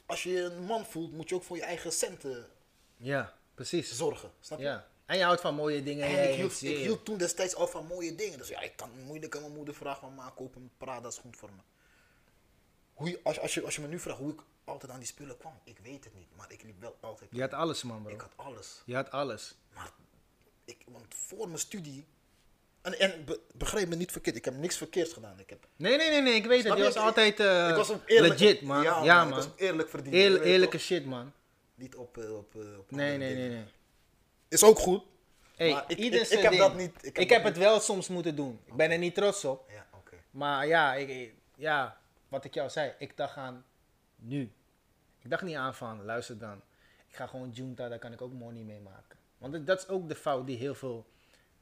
als 0.07 0.23
je 0.23 0.41
een 0.41 0.65
man 0.65 0.87
voelt, 0.87 1.13
moet 1.13 1.29
je 1.29 1.35
ook 1.35 1.43
voor 1.43 1.57
je 1.57 1.63
eigen 1.63 1.93
centen 1.93 2.47
ja, 2.97 3.35
precies. 3.55 3.97
zorgen. 3.97 4.31
Snap 4.41 4.59
je? 4.59 4.65
Ja. 4.65 4.87
En 5.07 5.17
je 5.19 5.25
houdt 5.25 5.41
van 5.41 5.55
mooie 5.55 5.83
dingen. 5.83 6.07
En 6.07 6.13
ik 6.13 6.35
hield, 6.35 6.51
initieert. 6.51 6.79
ik 6.79 6.85
hield 6.85 7.05
toen 7.05 7.19
destijds 7.19 7.55
al 7.55 7.67
van 7.67 7.87
mooie 7.87 8.15
dingen. 8.15 8.39
Dus 8.39 8.49
ja, 8.49 8.61
ik 8.61 8.77
kan 8.77 8.91
moeilijk 9.05 9.35
aan 9.37 9.43
mijn 9.43 9.55
moeder 9.55 9.75
vragen 9.75 10.01
van 10.01 10.15
ma, 10.15 10.33
koop 10.37 10.57
een 10.57 10.71
Prada 10.77 11.11
schoen 11.11 11.35
voor 11.35 11.51
me. 11.51 11.63
Hoe 12.95 13.09
je, 13.11 13.21
als, 13.23 13.41
als, 13.41 13.55
je, 13.55 13.63
als 13.65 13.75
je 13.75 13.81
me 13.81 13.89
nu 13.89 13.99
vraagt 13.99 14.19
hoe 14.19 14.33
ik 14.33 14.41
altijd 14.65 14.93
aan 14.93 14.99
die 14.99 15.09
spullen 15.09 15.37
kwam, 15.37 15.61
ik 15.65 15.79
weet 15.83 16.05
het 16.05 16.15
niet. 16.15 16.37
Maar 16.37 16.53
ik 16.53 16.63
liep 16.63 16.81
wel 16.81 16.97
altijd. 17.01 17.31
Je 17.33 17.41
had 17.41 17.53
alles, 17.53 17.83
man, 17.83 18.03
bro. 18.03 18.13
Ik 18.13 18.21
had 18.21 18.33
alles. 18.37 18.83
Je 18.85 18.95
had 18.95 19.11
alles. 19.11 19.55
Maar 19.75 19.91
ik, 20.65 20.85
want 20.87 21.15
voor 21.15 21.47
mijn 21.47 21.59
studie. 21.59 22.07
En, 22.95 22.99
en 23.13 23.25
be- 23.25 23.41
begrijp 23.55 23.89
me 23.89 23.95
niet 23.97 24.13
verkeerd, 24.13 24.37
ik 24.37 24.45
heb 24.45 24.55
niks 24.57 24.77
verkeerds 24.77 25.13
gedaan. 25.13 25.41
Ik 25.41 25.51
heb, 25.51 25.67
Nee, 25.77 25.97
nee, 25.97 26.11
nee, 26.11 26.23
nee, 26.23 26.35
ik 26.35 26.47
weet 26.47 26.65
het. 26.65 26.77
Je 26.77 26.83
was 26.83 26.97
altijd 26.97 27.41
eh, 27.41 27.69
ik 27.69 27.75
was 27.75 27.91
ook 27.91 28.03
eerlijk, 28.07 28.39
legit, 28.39 28.63
man. 28.63 28.83
Ja, 28.83 29.05
Ja, 29.05 29.23
Ik 29.23 29.29
man. 29.29 29.39
was 29.39 29.49
eerlijk 29.57 29.89
verdiend. 29.89 30.15
Eerlijke 30.45 30.79
shit, 30.79 31.05
man. 31.07 31.33
Niet 31.75 31.95
op. 31.95 32.19
eh, 32.19 32.37
op, 32.37 32.55
eh, 32.55 32.79
op 32.79 32.91
Nee, 32.91 33.17
nee, 33.19 33.35
nee, 33.35 33.49
nee. 33.49 33.65
Is 34.49 34.63
ook 34.65 34.79
goed. 34.79 35.03
Hey, 35.57 35.71
Maar 35.73 35.85
ik- 35.87 35.99
ik- 35.99 36.29
heb 36.43 36.57
dat 36.57 36.75
niet- 36.77 36.93
ik 37.07 37.19
Ik 37.19 37.31
heb 37.31 37.45
het 37.45 37.57
wel 37.57 37.81
soms 37.81 38.09
moeten 38.09 38.37
doen. 38.37 38.61
Ik 38.65 38.75
ben 38.75 38.91
er 38.91 38.99
niet 38.99 39.15
trots 39.15 39.45
op. 39.45 39.71
Ja, 39.71 39.87
oké. 39.95 40.17
Maar 40.31 40.67
ja, 40.67 40.95
ik, 40.95 41.33
ja, 41.57 41.99
wat 42.29 42.45
ik 42.45 42.55
jou 42.55 42.71
zei, 42.71 42.93
ik 42.99 43.17
dacht 43.17 43.37
aan 43.37 43.65
nu. 44.17 44.53
Ik 45.23 45.31
dacht 45.31 45.43
niet 45.43 45.57
aan 45.57 45.75
van, 45.75 46.05
luister 46.05 46.39
dan. 46.39 46.61
Ik 47.09 47.17
ga 47.17 47.27
gewoon 47.27 47.51
Junta, 47.51 47.89
daar 47.89 47.99
kan 47.99 48.13
ik 48.13 48.23
ook 48.23 48.33
money 48.33 48.63
mee 48.63 48.81
maken. 48.81 49.19
Want 49.39 49.67
dat 49.67 49.79
is 49.79 49.89
ook 49.89 50.09
de 50.09 50.15
fout 50.15 50.47
die 50.47 50.57
heel 50.57 50.75
veel 50.75 51.07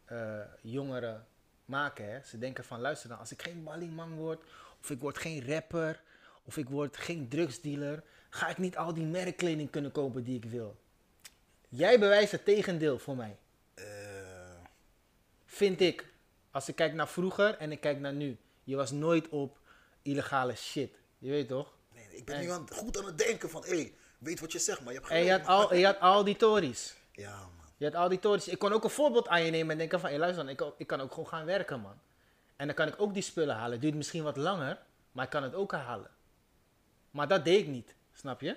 eh, 0.07 0.41
jongeren 0.63 1.27
maken. 1.65 2.11
Hè? 2.13 2.23
Ze 2.25 2.39
denken 2.39 2.65
van, 2.65 2.81
luister 2.81 3.09
dan, 3.09 3.19
als 3.19 3.33
ik 3.33 3.43
geen 3.43 3.63
ballingman 3.65 4.15
word, 4.15 4.45
of 4.81 4.91
ik 4.91 5.01
word 5.01 5.19
geen 5.19 5.47
rapper, 5.47 6.03
of 6.45 6.57
ik 6.57 6.69
word 6.69 6.97
geen 6.97 7.29
drugsdealer, 7.29 8.03
ga 8.31 8.49
ik 8.49 8.59
niet 8.59 8.77
al 8.77 8.95
die 8.95 9.05
merkkleding 9.05 9.71
kunnen 9.71 9.93
kopen 9.93 10.25
die 10.25 10.37
ik 10.37 10.45
wil. 10.45 10.77
Jij 11.69 11.99
bewijst 11.99 12.33
het 12.33 12.45
tegendeel 12.45 12.99
voor 12.99 13.17
mij. 13.17 13.37
Eh, 13.75 13.85
Vind 15.45 15.81
ik. 15.81 16.15
Als 16.51 16.69
ik 16.69 16.77
kijk 16.77 16.93
naar 16.95 17.09
vroeger 17.09 17.57
en 17.57 17.73
ik 17.73 17.81
kijk 17.81 17.99
naar 18.01 18.13
nu. 18.13 18.37
Je 18.65 18.77
was 18.77 18.91
nooit 18.91 19.29
op 19.29 19.59
illegale 20.03 20.55
shit. 20.55 20.91
Je 21.19 21.31
weet 21.31 21.49
toch? 21.49 21.75
nee, 21.95 22.17
ik 22.17 22.25
ben 22.25 22.35
En- 22.35 22.41
nu 22.43 22.51
aan, 22.51 22.67
goed 22.73 22.99
aan 22.99 23.05
het 23.07 23.19
denken 23.19 23.51
van, 23.51 23.63
hé, 23.65 23.69
hey, 23.69 23.95
weet 24.19 24.41
wat 24.41 24.53
je 24.53 24.59
zegt, 24.59 24.81
maar 24.81 24.93
je 24.93 24.99
hebt 24.99 25.11
En 25.11 25.25
je 25.25 25.31
had 25.31 25.47
al, 25.47 25.75
je 25.75 25.85
had 25.85 26.01
al 26.01 26.25
die 26.25 26.37
tories. 26.37 26.95
Ja. 27.13 27.49
Je 27.77 27.85
had 27.85 27.95
al 27.95 28.09
die. 28.09 28.51
Ik 28.51 28.59
kon 28.59 28.73
ook 28.73 28.85
een 28.85 28.91
voorbeeld 28.91 29.29
aan 29.29 29.45
je 29.45 29.51
nemen 29.51 29.71
en 29.71 29.79
denken 29.79 30.01
van... 30.01 30.11
Hé, 30.11 30.19
luister 30.19 30.45
dan, 30.45 30.53
ik, 30.53 30.75
ik 30.77 30.87
kan 30.87 31.01
ook 31.01 31.11
gewoon 31.11 31.29
gaan 31.29 31.45
werken, 31.45 31.81
man. 31.81 32.01
En 32.57 32.67
dan 32.67 32.75
kan 32.75 32.89
ik 32.89 32.95
ook 33.01 33.15
die 33.15 33.23
spullen 33.23 33.55
halen. 33.55 33.73
Het 33.73 33.81
duurt 33.81 33.95
misschien 33.95 34.23
wat 34.23 34.37
langer, 34.37 34.79
maar 35.13 35.25
ik 35.25 35.31
kan 35.31 35.43
het 35.43 35.55
ook 35.55 35.73
halen. 35.73 36.11
Maar 37.11 37.29
dat 37.29 37.45
deed 37.45 37.61
ik 37.61 37.67
niet, 37.67 37.95
snap 38.13 38.41
je? 38.41 38.57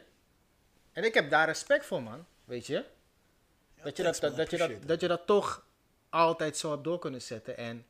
En 0.91 1.03
ik 1.03 1.13
heb 1.13 1.29
daar 1.29 1.47
respect 1.47 1.85
voor, 1.85 2.03
man. 2.03 2.25
Weet 2.45 2.67
je? 2.67 2.85
dat, 3.83 3.97
je 3.97 4.03
dat, 4.03 4.49
je 4.49 4.57
dat, 4.57 4.71
dat 4.85 5.01
je 5.01 5.07
dat 5.07 5.25
toch 5.25 5.65
altijd 6.09 6.57
zo 6.57 6.71
hebt 6.71 6.83
door 6.83 6.99
kunnen 6.99 7.21
zetten. 7.21 7.57
En 7.57 7.85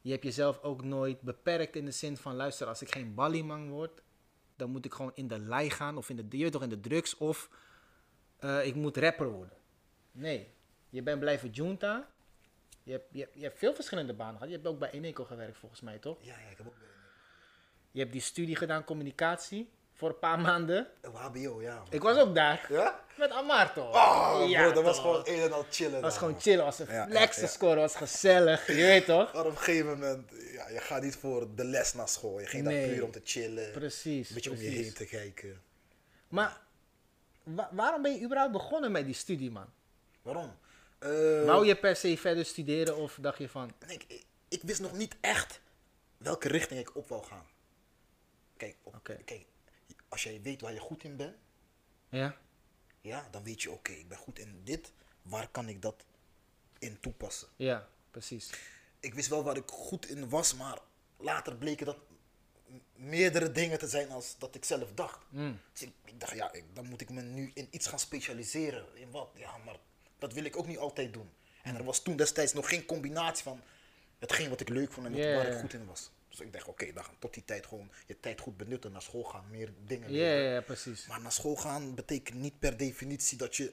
je 0.00 0.10
hebt 0.10 0.22
jezelf 0.22 0.62
ook 0.62 0.84
nooit 0.84 1.20
beperkt 1.20 1.76
in 1.76 1.84
de 1.84 1.90
zin 1.90 2.16
van... 2.16 2.34
Luister, 2.36 2.66
als 2.66 2.82
ik 2.82 2.92
geen 2.92 3.14
ballyman 3.14 3.70
word... 3.70 4.02
dan 4.56 4.70
moet 4.70 4.84
ik 4.84 4.94
gewoon 4.94 5.12
in 5.14 5.28
de 5.28 5.38
lei 5.38 5.70
gaan 5.70 5.96
of 5.96 6.08
in 6.08 6.16
de, 6.16 6.36
je 6.36 6.42
weet 6.42 6.52
toch, 6.52 6.62
in 6.62 6.68
de 6.68 6.80
drugs... 6.80 7.16
of 7.16 7.48
eh, 8.38 8.66
ik 8.66 8.74
moet 8.74 8.96
rapper 8.96 9.30
worden. 9.30 9.59
Nee, 10.12 10.52
je 10.88 11.02
bent 11.02 11.20
blijven 11.20 11.50
junta. 11.50 12.08
Je 12.82 12.92
hebt, 12.92 13.04
je, 13.10 13.20
hebt, 13.20 13.34
je 13.34 13.42
hebt 13.42 13.58
veel 13.58 13.74
verschillende 13.74 14.12
banen 14.14 14.34
gehad. 14.34 14.48
Je 14.48 14.54
hebt 14.54 14.66
ook 14.66 14.78
bij 14.78 14.90
Eneco 14.90 15.24
gewerkt 15.24 15.58
volgens 15.58 15.80
mij, 15.80 15.98
toch? 15.98 16.18
Ja, 16.20 16.34
ja, 16.44 16.48
ik 16.50 16.56
heb 16.56 16.66
ook 16.66 16.74
Je 17.90 18.00
hebt 18.00 18.12
die 18.12 18.20
studie 18.20 18.56
gedaan, 18.56 18.84
communicatie, 18.84 19.70
voor 19.92 20.08
een 20.08 20.18
paar 20.18 20.38
maanden. 20.40 20.88
een 21.00 21.12
HBO, 21.14 21.62
ja. 21.62 21.74
man. 21.76 21.86
Ik 21.90 22.02
was 22.02 22.16
ook 22.18 22.34
daar. 22.34 22.66
Ja? 22.68 23.04
Met 23.18 23.30
Amar, 23.30 23.72
toch? 23.72 23.94
Oh, 23.94 24.44
Ja, 24.48 24.62
bro, 24.62 24.72
dat 24.72 24.84
was 24.84 24.98
gewoon 24.98 25.22
een 25.24 25.40
en 25.40 25.52
al 25.52 25.64
chillen. 25.70 25.92
Het 25.92 26.02
was 26.02 26.16
gewoon 26.18 26.32
man. 26.32 26.40
chillen, 26.42 26.64
was 26.64 26.78
een 26.78 26.86
Ja, 26.90 27.26
score, 27.32 27.74
was 27.80 27.96
gezellig. 27.96 28.66
Je 28.66 28.74
weet 28.74 29.04
toch? 29.04 29.32
Maar 29.32 29.44
op 29.44 29.50
een 29.50 29.56
gegeven 29.58 29.86
moment, 29.86 30.30
ja, 30.52 30.68
je 30.68 30.78
gaat 30.80 31.02
niet 31.02 31.16
voor 31.16 31.54
de 31.54 31.64
les 31.64 31.94
naar 31.94 32.08
school. 32.08 32.40
Je 32.40 32.46
ging 32.46 32.64
Nee. 32.64 32.80
daar 32.86 32.94
puur 32.94 33.04
om 33.04 33.10
te 33.10 33.20
chillen. 33.24 33.70
Precies, 33.72 34.28
Een 34.28 34.34
beetje 34.34 34.50
om 34.50 34.56
je 34.56 34.68
heen 34.68 34.94
te 34.94 35.04
kijken. 35.06 35.62
Maar 36.28 36.60
wa- 37.42 37.68
waarom 37.72 38.02
ben 38.02 38.14
je 38.14 38.24
überhaupt 38.24 38.52
begonnen 38.52 38.92
met 38.92 39.04
die 39.04 39.14
studie, 39.14 39.50
man? 39.50 39.66
Waarom? 40.32 40.56
Eh, 40.98 41.44
Wou 41.44 41.66
je 41.66 41.76
per 41.76 41.96
se 41.96 42.16
verder 42.18 42.44
studeren 42.44 42.96
of 42.96 43.18
dacht 43.20 43.38
je 43.38 43.48
van... 43.48 43.72
nee, 43.86 43.98
ik, 44.08 44.24
ik 44.48 44.62
wist 44.62 44.80
nog 44.80 44.92
niet 44.92 45.16
echt 45.20 45.60
welke 46.16 46.48
richting 46.48 46.80
ik 46.80 46.96
op 46.96 47.08
wou 47.08 47.24
gaan. 47.24 47.46
Kijk, 48.56 48.76
op- 48.82 49.00
kijk, 49.24 49.46
als 50.08 50.22
jij 50.22 50.40
weet 50.42 50.60
waar 50.60 50.72
je 50.72 50.80
goed 50.80 51.04
in 51.04 51.16
bent, 51.16 51.36
Ja? 52.08 52.36
ja, 53.00 53.28
dan 53.30 53.42
weet 53.42 53.62
je, 53.62 53.70
oké, 53.70 53.92
ik 53.92 54.08
ben 54.08 54.18
goed 54.18 54.38
in 54.38 54.60
dit. 54.64 54.92
Waar 55.22 55.48
kan 55.48 55.68
ik 55.68 55.82
dat 55.82 56.04
in 56.78 57.00
toepassen? 57.00 57.48
Ja, 57.56 57.88
precies. 58.10 58.50
ik 59.00 59.14
wist 59.14 59.28
wel 59.28 59.42
waar 59.42 59.56
ik 59.56 59.68
goed 59.70 60.08
in 60.08 60.28
was, 60.28 60.54
maar 60.54 60.78
later 61.16 61.56
bleken 61.56 61.86
dat 61.86 61.96
meerdere 62.94 63.52
dingen 63.52 63.78
te 63.78 63.88
zijn 63.88 64.10
als 64.10 64.38
dat 64.38 64.54
ik 64.54 64.64
zelf 64.64 64.92
dacht. 64.94 65.18
Mm. 65.28 65.60
Dus 65.72 65.82
ik, 65.82 65.92
ik 66.04 66.20
dacht, 66.20 66.34
ja, 66.34 66.52
ik- 66.52 66.74
dan 66.74 66.86
moet 66.86 67.00
ik 67.00 67.10
me 67.10 67.22
nu 67.22 67.50
in 67.54 67.68
iets 67.70 67.86
gaan 67.86 67.98
specialiseren. 67.98 68.86
In 68.96 69.10
wat? 69.10 69.30
Ja, 69.34 69.56
maar 69.56 69.76
dat 70.20 70.32
wil 70.32 70.44
ik 70.44 70.56
ook 70.56 70.66
niet 70.66 70.78
altijd 70.78 71.12
doen. 71.12 71.30
En 71.62 71.76
er 71.76 71.84
was 71.84 72.02
toen 72.02 72.16
destijds 72.16 72.52
nog 72.52 72.68
geen 72.68 72.86
combinatie 72.86 73.42
van 73.42 73.60
hetgeen 74.18 74.48
wat 74.48 74.60
ik 74.60 74.68
leuk 74.68 74.92
vond 74.92 75.06
en 75.06 75.14
Ja, 75.14 75.34
waar 75.34 75.46
ik 75.46 75.58
goed 75.58 75.72
in 75.72 75.86
was. 75.86 76.10
Dus 76.28 76.40
ik 76.40 76.52
dacht, 76.52 76.68
oké, 76.68 76.92
dan 76.92 77.04
gaan 77.04 77.14
tot 77.18 77.34
die 77.34 77.44
tijd 77.44 77.66
gewoon 77.66 77.90
je 78.06 78.20
tijd 78.20 78.40
goed 78.40 78.56
benutten, 78.56 78.92
naar 78.92 79.02
school 79.02 79.24
gaan, 79.24 79.44
meer 79.50 79.72
dingen 79.86 80.10
leren. 80.10 80.52
ja, 80.52 80.60
precies. 80.60 81.06
Maar 81.06 81.20
naar 81.20 81.32
school 81.32 81.56
gaan 81.56 81.94
betekent 81.94 82.38
niet 82.38 82.58
per 82.58 82.76
definitie 82.76 83.38
dat 83.38 83.56
je 83.56 83.72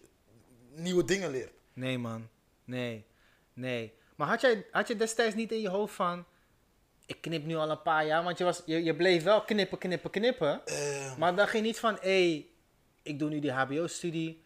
nieuwe 0.76 1.06
dingen 1.06 1.32
leert. 1.32 1.54
Nee, 1.74 1.98
man. 1.98 2.30
Nee. 2.64 3.06
Nee. 3.54 3.94
Maar 4.16 4.28
had, 4.28 4.42
jij, 4.42 4.66
had 4.72 4.88
je 4.88 4.96
destijds 4.96 5.36
niet 5.36 5.52
in 5.52 5.62
je 5.62 5.70
hoofd 5.70 5.96
van... 5.96 6.26
Ik 7.06 7.22
knip 7.22 7.46
nu 7.46 7.56
al 7.56 7.70
een 7.70 7.82
paar 7.82 8.06
jaar, 8.06 8.24
want 8.24 8.38
je, 8.38 8.44
was, 8.44 8.62
je, 8.66 8.84
je 8.84 8.96
bleef 8.96 9.24
wel 9.24 9.42
knippen, 9.42 9.78
knippen, 9.78 10.10
knippen. 10.12 10.66
Eh, 10.66 11.18
Maar 11.18 11.36
dacht 11.36 11.54
je 11.54 11.62
niet 11.62 11.80
van, 11.80 11.98
hé, 12.02 12.46
ik 13.02 13.20
doe 13.20 13.30
nu 13.30 13.40
die 13.40 13.52
HBO-studie. 13.52 14.44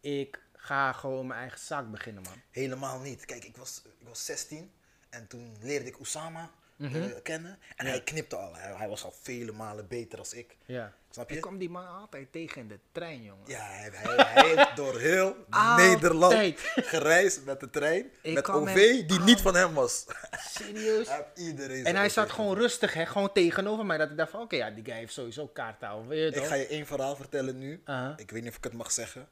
Ik 0.00 0.42
ga 0.66 0.92
gewoon 0.92 1.26
mijn 1.26 1.40
eigen 1.40 1.58
zaak 1.60 1.90
beginnen, 1.90 2.22
man. 2.22 2.40
Helemaal 2.50 2.98
niet. 3.00 3.24
Kijk, 3.24 3.44
ik 3.44 3.56
was, 3.56 3.82
ik 3.84 4.08
was 4.08 4.24
16 4.24 4.72
en 5.10 5.26
toen 5.26 5.56
leerde 5.60 5.86
ik 5.86 6.00
Osama 6.00 6.50
Mhm. 6.76 6.96
eh, 7.02 7.10
kennen. 7.22 7.58
En 7.76 7.86
hij 7.86 8.00
knipte 8.02 8.36
al. 8.36 8.54
Hij, 8.56 8.74
hij 8.76 8.88
was 8.88 9.04
al 9.04 9.14
vele 9.22 9.52
malen 9.52 9.88
beter 9.88 10.18
als 10.18 10.32
ik. 10.32 10.56
Ja. 10.64 10.92
Snap 11.10 11.28
je? 11.28 11.34
Ik 11.36 11.40
kwam 11.40 11.58
die 11.58 11.70
man 11.70 11.86
altijd 11.88 12.32
tegen 12.32 12.60
in 12.60 12.68
de 12.68 12.78
trein, 12.92 13.22
jongen. 13.22 13.42
Ja, 13.46 13.60
hij, 13.60 13.90
hij, 13.92 14.14
hij 14.26 14.54
heeft 14.54 14.76
door 14.82 14.98
heel 14.98 15.36
Altijd. 15.50 15.90
Nederland 15.92 16.60
gereisd 16.74 17.44
met 17.44 17.60
de 17.60 17.70
trein. 17.70 18.10
Ik 18.22 18.34
met 18.34 18.48
OV 18.48 19.06
die 19.06 19.20
niet 19.20 19.40
van 19.40 19.54
hem 19.54 19.74
was. 19.74 20.06
Serieus? 20.48 21.08
Iedereen 21.34 21.84
En 21.84 21.96
hij 21.96 22.08
zat 22.08 22.30
gewoon 22.30 22.56
rustig, 22.56 22.94
hè? 22.94 23.06
Gewoon 23.06 23.32
tegenover 23.32 23.86
mij. 23.86 23.96
Dat 23.98 24.10
ik 24.10 24.16
dacht 24.16 24.30
van, 24.30 24.40
oké, 24.40 24.56
ja, 24.56 24.70
die 24.70 24.84
guy 24.84 24.94
heeft 24.94 25.12
sowieso 25.12 25.46
kaarttaal. 25.46 26.06
Weet 26.06 26.18
je 26.18 26.26
Ik 26.26 26.34
toch? 26.34 26.48
ga 26.48 26.54
je 26.54 26.66
één 26.66 26.86
verhaal 26.86 27.16
vertellen 27.16 27.58
nu. 27.58 27.80
Aha. 27.84 28.14
Ik 28.16 28.30
weet 28.30 28.42
niet 28.42 28.50
of 28.50 28.56
ik 28.56 28.64
het 28.64 28.72
mag 28.72 28.92
zeggen. 28.92 29.28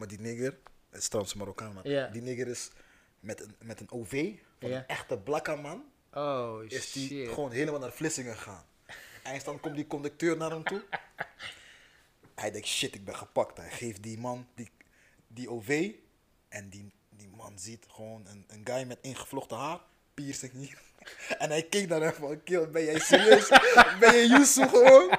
Maar 0.00 0.08
die 0.08 0.20
nigger, 0.20 0.58
het 0.90 1.00
is 1.00 1.08
trouwens 1.08 1.34
Marokkaan 1.34 1.72
man. 1.72 1.82
Die 2.12 2.22
nigger 2.22 2.48
is 2.48 2.70
met 3.20 3.40
een, 3.40 3.54
met 3.58 3.80
een 3.80 3.90
OV 3.90 4.32
van 4.60 4.70
een 4.70 4.86
echte 4.86 5.18
blakka 5.18 5.56
man. 5.56 5.84
Oh, 6.12 6.64
Is 6.68 6.92
die 6.92 7.06
shit. 7.06 7.28
gewoon 7.28 7.50
helemaal 7.50 7.80
naar 7.80 7.92
Vlissingen 7.92 8.36
gegaan. 8.36 8.64
En 9.22 9.40
dan 9.44 9.60
komt 9.60 9.74
die 9.74 9.86
conducteur 9.86 10.36
naar 10.36 10.50
hem 10.50 10.64
toe. 10.64 10.82
Hij 12.34 12.50
denkt, 12.50 12.66
shit, 12.66 12.94
ik 12.94 13.04
ben 13.04 13.16
gepakt. 13.16 13.56
Hij 13.56 13.70
geeft 13.70 14.02
die 14.02 14.18
man 14.18 14.46
die, 14.54 14.70
die 15.26 15.50
OV. 15.50 15.90
En 16.48 16.68
die, 16.68 16.92
die 17.08 17.28
man 17.36 17.58
ziet 17.58 17.86
gewoon 17.88 18.26
een, 18.26 18.44
een 18.48 18.60
guy 18.64 18.86
met 18.86 18.98
ingevlochten 19.00 19.56
haar. 19.56 19.80
Piercing 20.14 20.52
hier. 20.52 20.78
En 21.38 21.50
hij 21.50 21.62
keek 21.62 21.88
naar 21.88 22.00
hem 22.00 22.12
van, 22.12 22.42
kill, 22.42 22.68
ben 22.70 22.84
jij 22.84 22.98
serieus? 22.98 23.48
ben 24.00 24.16
je 24.16 24.26
Yusuf 24.28 24.70
gewoon? 24.70 25.18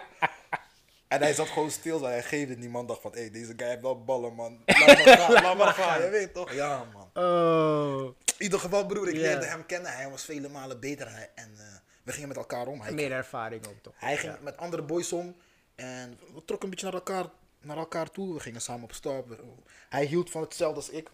En 1.11 1.21
hij 1.21 1.33
zat 1.33 1.47
gewoon 1.47 1.71
stil. 1.71 1.99
zo. 1.99 2.05
Hij 2.05 2.23
geeft 2.23 2.49
het. 2.49 2.59
Die 2.61 2.69
man 2.69 2.87
dacht 2.87 3.01
van, 3.01 3.11
hé, 3.11 3.19
hey, 3.19 3.29
deze 3.31 3.53
guy 3.57 3.67
heeft 3.67 3.81
wel 3.81 4.03
ballen, 4.03 4.33
man. 4.33 4.61
Laat 4.65 4.87
maar 5.05 5.17
gaan, 5.17 5.31
laat 5.43 5.57
maar 5.57 5.73
gaan. 5.73 6.01
Je 6.03 6.09
weet 6.09 6.33
toch? 6.33 6.53
Ja, 6.53 6.85
man. 6.93 7.09
Oh, 7.13 8.03
In 8.37 8.43
ieder 8.43 8.59
geval, 8.59 8.85
broer, 8.85 9.07
ik 9.09 9.15
leerde 9.15 9.45
hem 9.45 9.65
kennen. 9.65 9.91
Hij 9.93 10.09
was 10.09 10.23
vele 10.25 10.49
malen 10.49 10.79
beter. 10.79 11.07
En, 11.07 11.13
hij- 11.13 11.31
en 11.35 11.51
eh, 11.57 11.65
we 12.03 12.11
gingen 12.11 12.27
met 12.27 12.37
elkaar 12.37 12.67
om. 12.67 12.81
Hij, 12.81 12.91
meer 12.91 13.11
ervaring 13.11 13.67
ook 13.67 13.81
toch? 13.81 13.93
hij 13.97 14.17
ging 14.17 14.39
met 14.41 14.57
andere 14.57 14.81
boys 14.83 15.11
om. 15.13 15.35
En 15.75 16.19
we 16.33 16.45
trokken 16.45 16.63
een 16.63 16.69
beetje 16.69 16.85
naar 16.85 16.93
elkaar, 16.95 17.25
naar 17.61 17.77
elkaar 17.77 18.11
toe. 18.11 18.33
We 18.33 18.39
gingen 18.39 18.61
samen 18.61 18.83
op 18.83 18.93
stap. 18.93 19.41
Hij 19.89 20.05
hield 20.05 20.31
van 20.31 20.41
hetzelfde 20.41 20.75
als 20.75 20.89
ik. 20.89 21.09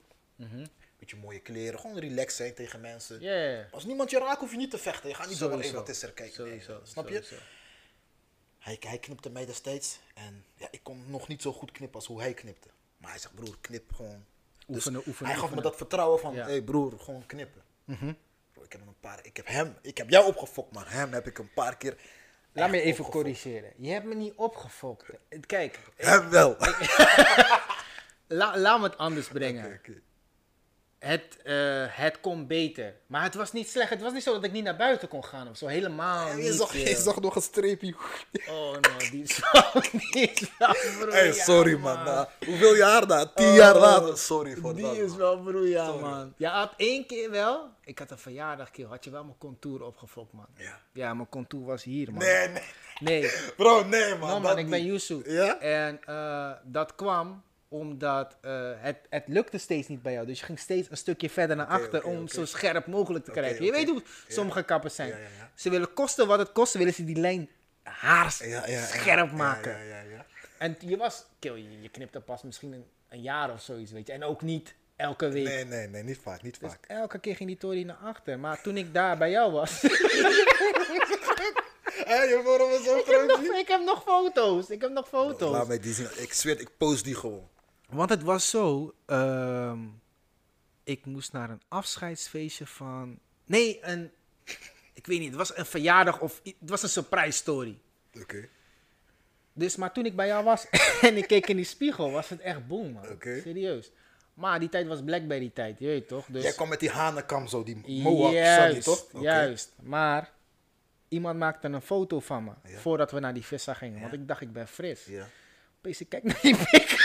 Beetje 0.99 1.17
mooie 1.17 1.39
kleren. 1.39 1.79
Gewoon 1.79 1.97
relaxed 1.99 2.35
zijn 2.37 2.53
tegen 2.53 2.81
mensen. 2.81 3.21
Ja, 3.21 3.67
Als 3.71 3.85
niemand 3.85 4.09
je 4.09 4.19
raakt, 4.19 4.39
hoef 4.39 4.51
je 4.51 4.57
niet 4.57 4.71
te 4.71 4.77
vechten. 4.77 5.09
Je 5.09 5.15
gaat 5.15 5.27
niet 5.27 5.37
Sowieso. 5.37 5.61
hey, 5.69 5.71
wat 5.79 5.89
is 5.89 6.03
er? 6.03 6.11
Kijk, 6.11 6.33
Sowieso, 6.33 6.71
nee, 6.73 6.81
snap 6.83 7.07
je? 7.09 7.13
sowieso. 7.13 7.35
Hij, 8.67 8.77
hij 8.79 8.97
knipte 8.97 9.29
mij 9.29 9.45
destijds. 9.45 9.99
En 10.13 10.45
ja, 10.55 10.67
ik 10.71 10.79
kon 10.83 11.03
nog 11.07 11.27
niet 11.27 11.41
zo 11.41 11.51
goed 11.53 11.71
knippen 11.71 11.95
als 11.99 12.07
hoe 12.07 12.19
hij 12.21 12.33
knipte. 12.33 12.67
Maar 12.97 13.09
hij 13.11 13.19
zegt, 13.19 13.35
broer, 13.35 13.57
knip 13.61 13.93
gewoon. 13.95 14.25
Dus 14.67 14.75
Oefenen, 14.75 15.01
oefenen, 15.07 15.31
hij 15.31 15.39
gaf 15.39 15.55
me 15.55 15.61
dat 15.61 15.75
vertrouwen 15.75 16.19
van, 16.19 16.33
hé 16.33 16.39
Ja. 16.39 16.45
hey 16.45 16.61
broer, 16.61 16.99
gewoon 16.99 17.25
knippen. 17.25 17.61
Bro, 18.53 18.63
ik 18.63 18.71
heb 18.71 18.81
hem 18.81 18.87
een 18.87 18.99
paar, 18.99 19.19
ik 19.25 19.37
heb 19.37 19.47
hem, 19.47 19.77
ik 19.81 19.97
heb 19.97 20.09
jou 20.09 20.25
opgefokt, 20.25 20.73
maar 20.73 20.91
hem 20.91 21.13
heb 21.13 21.27
ik 21.27 21.37
een 21.37 21.53
paar 21.53 21.77
keer. 21.77 21.97
Laat 22.51 22.69
me 22.69 22.77
even 22.77 22.89
opgefokt. 22.89 23.11
corrigeren. 23.11 23.73
Je 23.77 23.91
hebt 23.91 24.05
me 24.05 24.15
niet 24.15 24.33
opgefokt. 24.35 25.05
Kijk, 25.45 25.79
Hem 25.95 26.29
wel. 26.29 26.55
la, 28.39 28.57
laat 28.57 28.79
me 28.79 28.83
het 28.87 28.97
anders 28.97 29.27
brengen. 29.27 29.81
Het, 30.99 31.37
eh, 31.43 31.85
het 31.87 32.19
kon 32.19 32.47
beter. 32.47 32.95
Maar 33.07 33.23
het 33.23 33.33
was 33.35 33.51
niet 33.51 33.69
slecht. 33.69 33.89
Het 33.89 34.01
was 34.01 34.13
niet 34.13 34.23
zo 34.23 34.33
dat 34.33 34.43
ik 34.43 34.51
niet 34.51 34.63
naar 34.63 34.75
buiten 34.75 35.07
kon 35.07 35.23
gaan 35.25 35.49
of 35.49 35.57
zo. 35.57 35.67
Helemaal 35.67 36.33
niet. 36.33 36.45
je, 36.45 36.53
zag, 36.53 36.73
eh. 36.75 36.87
je 36.87 36.95
zag 36.95 37.19
nog 37.21 37.35
een 37.35 37.41
streepje. 37.41 37.95
Oh 38.49 38.71
no, 38.71 38.97
die 39.11 39.23
is 39.23 39.39
wel, 39.51 39.81
die 40.11 40.31
is 40.31 40.49
wel 40.57 40.75
broer. 40.99 41.13
Hey, 41.13 41.25
ja, 41.25 41.33
sorry 41.33 41.77
man. 41.77 42.03
na 42.03 42.29
hoeveel 42.45 42.75
jaar 42.75 43.07
na? 43.07 43.25
Tien 43.25 43.53
jaar 43.53 43.77
later. 43.77 44.17
Sorry 44.17 44.55
voor 44.55 44.73
Die 44.75 44.83
dat. 44.83 44.95
is 44.95 45.09
man. 45.09 45.17
wel 45.17 45.39
broeia, 45.41 45.85
Sorry. 45.85 46.01
man. 46.01 46.33
Je 46.37 46.47
had 46.47 46.73
één 46.77 47.05
keer 47.05 47.29
wel. 47.31 47.69
Ik 47.83 47.99
had 47.99 48.11
een 48.11 48.17
verjaardag, 48.17 48.71
keer. 48.71 48.87
Had 48.87 49.03
je 49.03 49.09
wel 49.09 49.23
mijn 49.23 49.37
contour 49.37 49.83
opgefokt, 49.83 50.33
man. 50.33 50.47
Ja. 50.55 50.79
Ja, 50.93 51.13
mijn 51.13 51.29
contour 51.29 51.65
was 51.65 51.83
hier, 51.83 52.11
man. 52.11 52.23
Nee, 52.23 52.47
nee. 52.47 52.63
Nee. 52.99 53.31
Bro, 53.57 53.83
nee 53.83 54.15
man. 54.15 54.29
No, 54.29 54.39
man, 54.39 54.57
ik 54.57 54.69
ben 54.69 54.79
niet. 54.79 54.87
Yusuf. 54.91 55.25
Ja? 55.25 55.59
En 55.59 55.99
eh, 56.05 56.51
dat 56.63 56.95
kwam 56.95 57.43
omdat 57.69 58.37
eh, 58.41 58.71
het, 58.75 58.97
het 59.09 59.23
lukte 59.27 59.57
steeds 59.57 59.87
niet 59.87 60.01
bij 60.01 60.13
jou. 60.13 60.25
Dus 60.25 60.39
je 60.39 60.45
ging 60.45 60.59
steeds 60.59 60.89
een 60.91 60.97
stukje 60.97 61.29
verder 61.29 61.55
naar 61.55 61.65
achter 61.65 62.03
om 62.03 62.27
zo 62.27 62.45
scherp 62.45 62.87
mogelijk 62.87 63.25
te 63.25 63.31
krijgen. 63.31 63.65
Je 63.65 63.71
weet 63.71 63.89
hoe 63.89 64.03
sommige 64.27 64.63
kappers 64.63 64.95
zijn. 64.95 65.09
Ja, 65.09 65.15
ja, 65.17 65.21
ja. 65.39 65.51
Ze 65.55 65.69
willen 65.69 65.93
kosten 65.93 66.27
wat 66.27 66.39
het 66.39 66.51
kost, 66.51 66.73
willen 66.73 66.93
ze 66.93 67.03
die 67.03 67.15
lijn 67.15 67.49
haar 67.83 68.35
Ja, 68.39 68.47
ja, 68.47 68.67
ja. 68.67 68.85
scherp 68.85 69.29
Ja, 69.29 69.35
maken. 69.35 69.71
Ja, 69.71 69.83
ja, 69.83 70.01
ja. 70.01 70.25
En 70.57 70.75
je 70.79 70.97
was, 70.97 71.25
kill, 71.39 71.55
je, 71.55 71.81
je 71.81 71.89
knipte 71.89 72.19
pas 72.19 72.43
misschien 72.43 72.71
een, 72.73 72.85
een 73.09 73.21
jaar 73.21 73.51
of 73.51 73.61
zoiets, 73.61 73.91
weet 73.91 74.07
je. 74.07 74.13
En 74.13 74.23
ook 74.23 74.41
niet 74.41 74.75
elke 74.95 75.29
week. 75.29 75.45
Nee, 75.45 75.65
nee, 75.65 75.87
nee, 75.87 76.03
niet 76.03 76.17
vaak, 76.17 76.41
niet 76.41 76.59
Dus 76.59 76.69
vaak. 76.69 76.85
elke 76.87 77.19
keer 77.19 77.35
ging 77.35 77.49
die 77.49 77.57
Tory 77.57 77.83
naar 77.83 77.97
achter. 78.03 78.39
Maar 78.39 78.61
toen 78.61 78.77
ik 78.77 78.93
daar 78.93 79.17
bij 79.17 79.29
jou 79.29 79.51
was, 79.51 79.81
Hé, 82.05 82.21
je 82.21 82.77
is 82.79 82.85
zo 82.85 82.97
ik, 82.97 83.05
heb 83.05 83.27
nog, 83.27 83.41
ik 83.41 83.67
heb 83.67 83.81
nog 83.83 84.03
foto's. 84.03 84.69
Ik 84.69 84.81
heb 84.81 84.91
nog 84.91 85.07
foto's. 85.07 85.51
Laat 85.51 85.67
mij 85.67 85.79
die 85.79 85.93
zien. 85.93 86.07
Ik 86.15 86.33
zweer, 86.33 86.59
ik 86.59 86.69
post 86.77 87.03
die 87.03 87.15
gewoon. 87.15 87.49
Want 87.89 88.09
het 88.09 88.23
was 88.23 88.49
zo, 88.49 88.95
ehm, 89.05 89.79
ik 90.83 91.05
moest 91.05 91.31
naar 91.33 91.49
een 91.49 91.61
afscheidsfeestje 91.67 92.65
van, 92.67 93.19
nee, 93.45 93.79
een, 93.81 94.11
ik 94.93 95.05
weet 95.07 95.19
niet, 95.19 95.27
het 95.27 95.37
was 95.37 95.57
een 95.57 95.65
verjaardag 95.65 96.19
of, 96.21 96.41
het 96.43 96.55
was 96.69 96.83
een 96.83 96.89
surprise 96.89 97.37
story. 97.37 97.77
Oké. 98.21 98.47
Dus, 99.53 99.75
maar 99.75 99.93
toen 99.93 100.05
ik 100.05 100.15
bij 100.15 100.27
jou 100.27 100.43
was 100.43 100.69
en 101.01 101.17
ik 101.17 101.27
keek 101.27 101.47
in 101.47 101.55
die 101.55 101.65
spiegel, 101.65 102.11
was 102.11 102.29
het 102.29 102.39
echt 102.39 102.67
boom, 102.67 102.91
man. 102.91 103.09
Oké. 103.09 103.41
Serieus. 103.41 103.91
Maar 104.33 104.59
die 104.59 104.69
tijd 104.69 104.87
was 104.87 105.03
Blackberry 105.03 105.51
tijd, 105.53 105.79
je 105.79 105.85
weet 105.85 106.07
toch? 106.07 106.25
Dus, 106.25 106.43
Jij 106.43 106.51
kwam 106.53 106.69
met 106.69 106.79
die 106.79 106.89
hanenkam 106.89 107.47
zo, 107.47 107.63
die 107.63 107.81
Sunny, 107.85 108.31
juist, 108.33 108.83
toch? 108.83 109.03
Oké. 109.11 109.19
juist. 109.23 109.73
Maar 109.81 110.31
iemand 111.07 111.39
maakte 111.39 111.67
een 111.67 111.81
foto 111.81 112.19
van 112.19 112.43
me 112.43 112.51
Ja. 112.63 112.77
voordat 112.77 113.11
we 113.11 113.19
naar 113.19 113.33
die 113.33 113.45
vissa 113.45 113.73
gingen. 113.73 114.01
Want 114.01 114.13
ik 114.13 114.27
dacht, 114.27 114.41
ik 114.41 114.53
ben 114.53 114.67
fris. 114.67 115.05
Ja. 115.05 115.27
Opeens, 115.77 116.01
ik 116.01 116.09
kijk 116.09 116.23
naar 116.23 116.39
die 116.41 116.55
pik. 116.71 116.95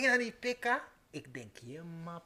Kijk 0.00 0.10
naar 0.10 0.18
die 0.18 0.32
pikka. 0.32 0.84
Ik 1.10 1.34
denk, 1.34 1.56
je 1.64 1.80
map. 2.04 2.22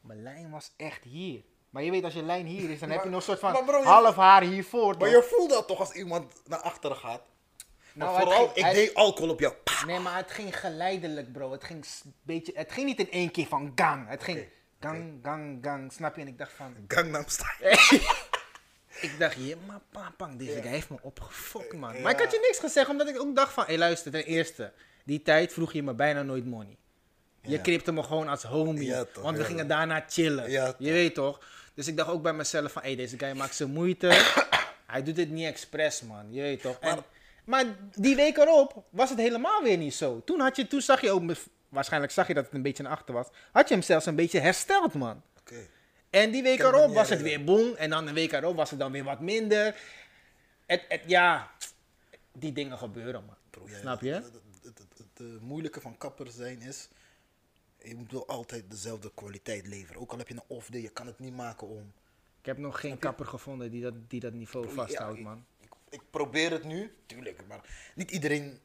Mijn 0.00 0.22
lijn 0.22 0.50
was 0.50 0.72
echt 0.76 1.04
hier. 1.04 1.42
Maar 1.70 1.82
je 1.82 1.90
weet, 1.90 2.04
als 2.04 2.14
je 2.14 2.22
lijn 2.22 2.46
hier 2.46 2.70
is, 2.70 2.80
dan 2.80 2.90
heb 2.90 3.02
je 3.02 3.08
nog 3.08 3.18
een 3.18 3.24
soort 3.24 3.38
van 3.38 3.64
bro, 3.64 3.78
je- 3.78 3.84
half 3.84 4.16
haar 4.16 4.42
hiervoor. 4.42 4.96
Maar 4.98 5.08
je 5.08 5.22
voelt 5.22 5.50
dat 5.50 5.66
toch 5.66 5.78
als 5.80 5.92
iemand 5.92 6.32
naar 6.46 6.58
achteren 6.58 6.96
gaat? 6.96 7.22
Nou, 7.92 8.12
Maar 8.12 8.20
vooral, 8.22 8.48
ging- 8.48 8.66
ik 8.66 8.74
deed 8.74 8.94
alcohol 8.94 9.30
op 9.30 9.40
jou. 9.40 9.54
Nee, 9.86 9.98
maar 9.98 10.16
het 10.16 10.30
ging 10.30 10.58
geleidelijk, 10.60 11.32
bro. 11.32 11.52
Het 11.52 11.64
ging, 11.64 11.86
beetje, 12.22 12.52
het 12.54 12.72
ging 12.72 12.86
niet 12.86 12.98
in 12.98 13.10
één 13.10 13.30
keer 13.30 13.46
van 13.46 13.72
gang. 13.74 14.08
Het 14.08 14.22
ging 14.22 14.48
gang, 14.80 15.18
gang, 15.22 15.58
gang. 15.62 15.92
Snap 15.92 16.14
je? 16.14 16.20
En 16.20 16.26
ik 16.28 16.38
dacht 16.38 16.52
van... 16.52 16.74
Gangnam 16.88 17.24
Style. 17.26 17.78
Ik 19.00 19.18
dacht, 19.18 19.34
je 19.34 19.56
maar 19.66 19.80
papang, 19.92 20.38
deze 20.38 20.62
guy 20.62 20.70
heeft 20.70 20.90
me 20.90 20.96
opgefokt, 21.02 21.72
man. 21.72 21.94
Ja. 21.94 22.00
Maar 22.00 22.12
ik 22.12 22.18
had 22.18 22.32
je 22.32 22.38
niks 22.40 22.58
gezegd, 22.58 22.88
omdat 22.88 23.08
ik 23.08 23.20
ook 23.20 23.36
dacht 23.36 23.52
van... 23.52 23.64
Hé, 23.66 23.76
luister, 23.76 24.12
ten 24.12 24.24
eerste, 24.24 24.72
die 25.06 25.22
tijd 25.22 25.52
vroeg 25.52 25.72
je 25.72 25.82
me 25.82 25.94
bijna 25.94 26.22
nooit 26.22 26.46
money. 26.46 26.76
Je 27.40 27.50
Ja. 27.50 27.60
knipte 27.60 27.92
me 27.92 28.02
gewoon 28.02 28.28
als 28.28 28.42
homie, 28.42 28.86
Ja, 28.88 29.04
toch, 29.04 29.22
want 29.22 29.36
we 29.36 29.44
gingen 29.44 29.68
daarna 29.68 30.04
chillen. 30.08 30.50
Je 30.78 30.92
weet 30.92 31.14
toch? 31.14 31.40
Dus 31.74 31.86
ik 31.86 31.96
dacht 31.96 32.10
ook 32.10 32.22
bij 32.22 32.32
mezelf 32.32 32.72
van... 32.72 32.82
Hé, 32.82 32.94
deze 32.94 33.18
guy 33.18 33.36
maakt 33.36 33.54
zijn 33.54 33.70
moeite. 33.70 34.08
Hij 34.86 35.02
doet 35.02 35.16
dit 35.16 35.30
niet 35.30 35.46
expres, 35.46 36.02
man. 36.02 36.32
Je 36.32 36.40
weet 36.40 36.60
toch? 36.60 36.78
En, 36.80 36.98
maar 37.44 37.64
die 37.94 38.16
week 38.16 38.36
erop 38.36 38.84
was 38.90 39.10
het 39.10 39.18
helemaal 39.18 39.62
weer 39.62 39.76
niet 39.76 39.94
zo. 39.94 40.22
Toen, 40.24 40.40
had 40.40 40.56
je, 40.56 40.66
toen 40.66 40.80
zag 40.80 41.00
je 41.00 41.10
ook... 41.10 41.22
Waarschijnlijk 41.68 42.12
zag 42.12 42.26
je 42.26 42.34
dat 42.34 42.44
het 42.44 42.54
een 42.54 42.62
beetje 42.62 42.82
naar 42.82 42.92
achter 42.92 43.14
was. 43.14 43.26
Had 43.52 43.68
je 43.68 43.74
hem 43.74 43.82
zelfs 43.82 44.06
een 44.06 44.14
beetje 44.16 44.40
hersteld, 44.40 44.94
man. 44.94 45.22
Oké. 45.40 45.66
En 46.10 46.30
die 46.30 46.42
week 46.42 46.58
erop 46.58 46.94
was 46.94 47.08
het 47.08 47.22
weer 47.22 47.44
boem. 47.44 47.74
En 47.74 47.90
dan 47.90 48.06
de 48.06 48.12
week 48.12 48.32
erop 48.32 48.56
was 48.56 48.70
het 48.70 48.78
dan 48.78 48.92
weer 48.92 49.04
wat 49.04 49.20
minder. 49.20 49.76
Het, 50.66 50.82
het, 50.88 51.00
ja, 51.06 51.50
die 52.32 52.52
dingen 52.52 52.78
gebeuren, 52.78 53.24
man. 53.26 53.36
Snap 53.80 54.00
je? 54.00 54.12
Het, 54.12 54.30
het, 55.18 55.26
eh, 55.26 55.40
moeilijke 55.40 55.80
van 55.80 55.96
kapper 55.98 56.30
zijn 56.30 56.60
is... 56.62 56.88
Je 57.82 57.94
moet 57.94 58.12
wel 58.12 58.26
altijd 58.26 58.70
dezelfde 58.70 59.10
kwaliteit 59.14 59.66
leveren. 59.66 60.00
Ook 60.00 60.12
al 60.12 60.18
heb 60.18 60.28
je 60.28 60.34
een 60.34 60.42
off 60.46 60.68
day, 60.70 60.80
je 60.80 60.88
kan 60.88 61.06
het 61.06 61.18
niet 61.18 61.36
maken 61.36 61.66
om... 61.68 61.92
Ik 62.40 62.46
heb 62.46 62.58
nog 62.58 62.80
geen 62.80 62.98
kapper 62.98 63.26
gevonden 63.26 63.70
die 63.70 63.82
dat, 63.82 63.94
die 64.08 64.20
dat 64.20 64.32
niveau 64.32 64.68
vasthoudt, 64.70 65.16
Ja, 65.18 65.22
man. 65.24 65.44
Ik, 65.60 65.70
ik 65.88 66.02
probeer 66.10 66.50
het 66.50 66.64
nu, 66.64 66.94
tuurlijk, 67.06 67.46
maar 67.48 67.60
niet 67.94 68.10
iedereen... 68.10 68.58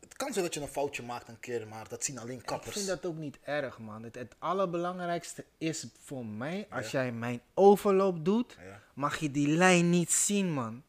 Het 0.00 0.16
kan 0.16 0.32
zijn 0.32 0.44
dat 0.44 0.54
je 0.54 0.60
een 0.60 0.68
foutje 0.68 1.02
maakt 1.02 1.28
een 1.28 1.40
keer, 1.40 1.68
maar 1.68 1.88
dat 1.88 2.04
zien 2.04 2.18
alleen 2.18 2.38
Ik 2.38 2.46
kappers. 2.46 2.74
vind 2.74 2.86
dat 2.86 3.06
ook 3.06 3.16
niet 3.16 3.38
erg, 3.42 3.78
man. 3.78 4.02
Het, 4.02 4.14
het 4.14 4.34
allerbelangrijkste 4.38 5.44
is 5.58 5.86
voor 6.00 6.26
mij, 6.26 6.66
als 6.70 6.90
jij 6.90 7.12
mijn 7.12 7.40
overloop 7.54 8.24
doet, 8.24 8.56
Ja. 8.64 8.82
mag 8.94 9.16
je 9.18 9.30
die 9.30 9.48
lijn 9.48 9.90
niet 9.90 10.12
zien, 10.12 10.52
man. 10.52 10.82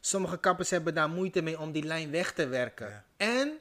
Sommige 0.00 0.38
kappers 0.38 0.70
hebben 0.70 0.94
daar 0.94 1.08
moeite 1.08 1.42
mee 1.42 1.58
om 1.60 1.72
die 1.72 1.82
lijn 1.84 2.10
weg 2.10 2.32
te 2.34 2.46
werken. 2.46 3.04
En 3.16 3.58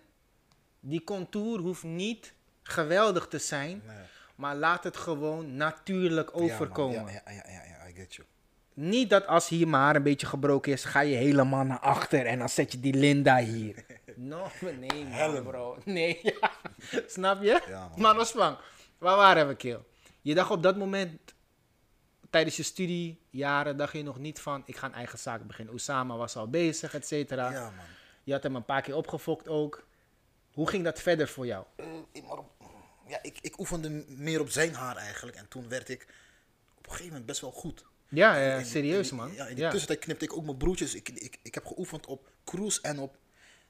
die 0.85 1.03
contour 1.03 1.59
hoeft 1.59 1.83
niet 1.83 2.33
geweldig 2.63 3.27
te 3.27 3.37
zijn, 3.37 3.81
Nee. 3.85 3.97
maar 4.35 4.55
laat 4.55 4.83
het 4.83 4.97
gewoon 4.97 5.55
natuurlijk 5.55 6.29
overkomen. 6.37 7.11
Ja, 7.13 7.21
ja, 7.25 7.31
ja, 7.31 7.43
ja, 7.51 7.63
ja, 7.63 7.87
I 7.87 7.93
get 7.93 8.13
you. 8.15 8.27
niet 8.73 9.09
dat 9.09 9.27
als 9.27 9.47
hier 9.49 9.67
mijn 9.67 9.83
haar 9.83 9.95
een 9.95 10.03
beetje 10.03 10.27
gebroken 10.27 10.71
is, 10.71 10.83
ga 10.83 10.99
je 10.99 11.15
helemaal 11.15 11.63
naar 11.63 11.79
achter 11.79 12.25
en 12.25 12.39
dan 12.39 12.49
zet 12.49 12.71
je 12.71 12.79
die 12.79 12.93
Linda 12.93 13.37
hier. 13.37 13.75
No, 14.15 14.47
nee 14.79 15.05
man, 15.05 15.43
bro. 15.43 15.77
Nee, 15.85 16.19
ja. 16.41 16.51
Snap 17.07 17.41
je? 17.41 17.61
Ja, 17.67 17.87
man. 17.87 17.99
man, 18.01 18.19
Osman, 18.19 18.57
waar 18.97 19.15
waren 19.17 19.47
we, 19.47 19.55
Kill? 19.55 19.79
Je 20.21 20.33
dacht 20.33 20.51
op 20.51 20.63
dat 20.63 20.77
moment, 20.77 21.33
tijdens 22.29 22.55
je 22.57 22.63
studiejaren, 22.63 23.77
dacht 23.77 23.93
je 23.93 24.03
nog 24.03 24.19
niet 24.19 24.39
van, 24.41 24.63
ik 24.65 24.75
ga 24.75 24.87
een 24.87 24.93
eigen 24.93 25.19
zaak 25.19 25.47
beginnen. 25.47 25.73
Osama 25.73 26.15
was 26.17 26.35
al 26.35 26.49
bezig, 26.49 26.93
et 26.93 27.07
cetera. 27.07 27.51
Ja, 27.51 27.61
man. 27.61 27.85
Je 28.23 28.31
had 28.33 28.43
hem 28.43 28.55
een 28.55 28.65
paar 28.65 28.81
keer 28.81 28.95
opgefokt 28.95 29.47
ook. 29.47 29.85
Hoe 30.53 30.69
ging 30.69 30.83
dat 30.83 30.99
verder 31.01 31.27
voor 31.27 31.45
jou? 31.45 31.65
Eh, 31.75 31.85
ik- 32.11 32.23
maar 32.23 32.37
op- 32.37 32.51
ja, 33.07 33.19
ik, 33.21 33.37
ik 33.41 33.59
oefende 33.59 33.89
meer 34.07 34.39
op 34.39 34.49
zijn 34.49 34.73
haar 34.73 34.95
eigenlijk. 34.95 35.37
En 35.37 35.47
toen 35.47 35.69
werd 35.69 35.89
ik 35.89 36.01
op 36.77 36.83
een 36.85 36.91
gegeven 36.91 37.07
moment 37.07 37.25
best 37.25 37.41
wel 37.41 37.51
goed. 37.51 37.85
Ja, 38.09 38.35
In 38.35 38.57
die- 38.57 38.65
serieus 38.65 39.09
in 39.09 39.15
man. 39.15 39.33
Ja, 39.33 39.45
in 39.47 39.57
Ja. 39.57 39.69
tussentijd 39.69 39.99
knipte 39.99 40.25
ik 40.25 40.33
ook 40.33 40.43
mijn 40.45 40.57
broertjes. 40.57 40.95
Ik, 40.95 41.09
ik, 41.09 41.37
ik 41.43 41.53
heb 41.53 41.65
geoefend 41.65 42.05
op 42.05 42.29
cruise 42.43 42.81
en 42.81 42.99
op... 42.99 43.15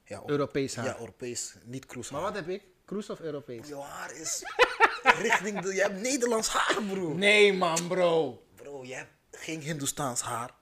Ja, 0.05 0.21
op 0.21 0.29
Europees 0.29 0.75
haar. 0.75 0.85
Ja, 0.85 0.97
Europees, 0.99 1.55
niet 1.63 1.85
cruise 1.85 2.11
Maar 2.13 2.21
haar. 2.21 2.31
wat 2.31 2.39
heb 2.45 2.49
ik? 2.49 2.63
Cruise 2.85 3.11
of 3.11 3.19
Europees? 3.19 3.67
Jouw 3.67 3.81
haar 3.81 4.15
is 4.15 4.43
richting 5.21 5.59
de... 5.61 5.73
Je 5.73 5.81
hebt 5.81 6.01
Nederlands 6.01 6.47
haar, 6.49 6.83
bro. 6.83 7.13
Nee 7.13 7.53
man, 7.53 7.87
bro. 7.87 8.43
Bro, 8.55 8.83
je 8.85 8.93
hebt 8.93 9.11
geen 9.31 9.61
Hindoestaans 9.61 10.21
haar. 10.21 10.53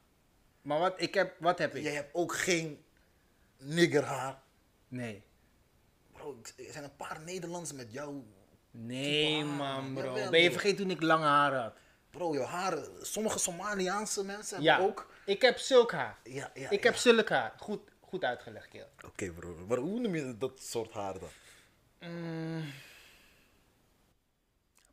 Maar 0.61 0.79
wat, 0.79 0.93
ik 0.97 1.13
heb, 1.13 1.35
wat 1.39 1.57
heb 1.57 1.75
ik? 1.75 1.83
Je 1.83 1.89
hebt 1.89 2.09
ook 2.13 2.35
geen 2.35 2.83
nigger 3.57 4.03
haar. 4.03 4.41
Nee. 4.87 5.23
Bro, 6.21 6.41
er 6.65 6.71
zijn 6.71 6.83
een 6.83 6.95
paar 6.95 7.19
Nederlanders 7.25 7.73
met 7.73 7.91
jou. 7.91 8.23
Nee 8.71 9.43
man, 9.45 9.93
bro. 9.93 10.03
jawel, 10.03 10.29
Ben 10.29 10.41
je 10.41 10.51
vergeten 10.51 10.77
toen 10.77 10.89
ik 10.91 11.01
lange 11.01 11.25
haar 11.25 11.53
had? 11.55 11.73
Bro, 12.09 12.33
jouw 12.33 12.45
haar... 12.45 12.77
Sommige 13.01 13.39
Somaliaanse 13.39 14.23
mensen 14.25 14.61
Ja. 14.61 14.71
hebben 14.71 14.89
ook... 14.91 15.13
Ik 15.25 15.41
heb 15.41 15.57
zulk 15.57 15.91
haar. 15.91 16.17
Ja, 16.23 16.51
ja, 16.53 16.69
ik 16.69 16.83
heb 16.83 16.95
zulk 16.95 17.29
haar. 17.29 17.53
Goed, 17.57 17.81
goed 17.99 18.23
uitgelegd, 18.23 18.67
Kiel. 18.67 18.87
Oké, 19.05 19.31
bro. 19.31 19.55
Maar 19.67 19.77
hoe 19.77 19.99
noem 19.99 20.15
je 20.15 20.37
dat 20.37 20.61
soort 20.61 20.91
haar 20.91 21.15
dan? 21.19 21.29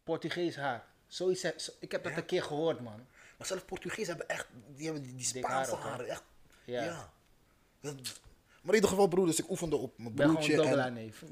Portugees 0.05 0.57
haar. 0.57 0.87
Zoiets, 1.07 1.71
ik 1.81 1.93
heb 1.93 2.05
dat 2.05 2.17
een 2.17 2.25
keer 2.27 2.43
gehoord, 2.43 2.81
man. 2.81 3.07
Maar 3.37 3.47
zelfs 3.47 3.65
Portugees 3.65 4.07
hebben 4.07 4.29
echt... 4.29 4.47
Die 4.75 4.85
hebben 4.85 5.03
die, 5.17 5.25
Spaanse 5.25 5.75
haar 5.77 5.91
haren. 5.91 6.09
Echt... 6.09 6.23
Ja. 6.65 6.85
Ja. 6.85 7.13
Dat- 7.81 8.21
maar 8.69 8.77
in 8.77 8.83
ieder 8.83 8.89
geval, 8.89 9.09
broer, 9.09 9.27
dus 9.27 9.39
ik 9.39 9.51
oefende 9.51 9.77
op 9.77 9.99
mijn 9.99 10.09
Ik 10.11 10.15
ben 10.15 10.27
broertje. 10.27 10.53
gewoon 10.57 10.79
en... 10.79 10.93
neef. 10.93 11.25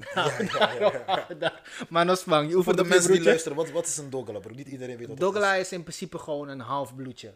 Maar 1.89 2.05
Nosman, 2.05 2.43
je 2.43 2.47
Voor 2.49 2.57
oefent 2.57 2.75
de 2.75 2.81
op 2.81 2.87
je 2.87 2.93
mensen 2.93 3.11
die 3.11 3.21
broertje. 3.21 3.23
luisteren, 3.23 3.57
wat, 3.57 3.69
wat 3.71 3.85
is 3.85 3.97
een 3.97 4.09
Dogla, 4.09 4.39
bro? 4.39 4.53
Niet 4.53 4.67
iedereen 4.67 4.97
weet 4.97 5.07
wat 5.07 5.17
dat 5.19 5.33
Dogla 5.33 5.53
is 5.55 5.71
in 5.71 5.81
principe 5.81 6.17
gewoon 6.19 6.47
een 6.47 6.59
half 6.59 6.95
bloedje. 6.95 7.33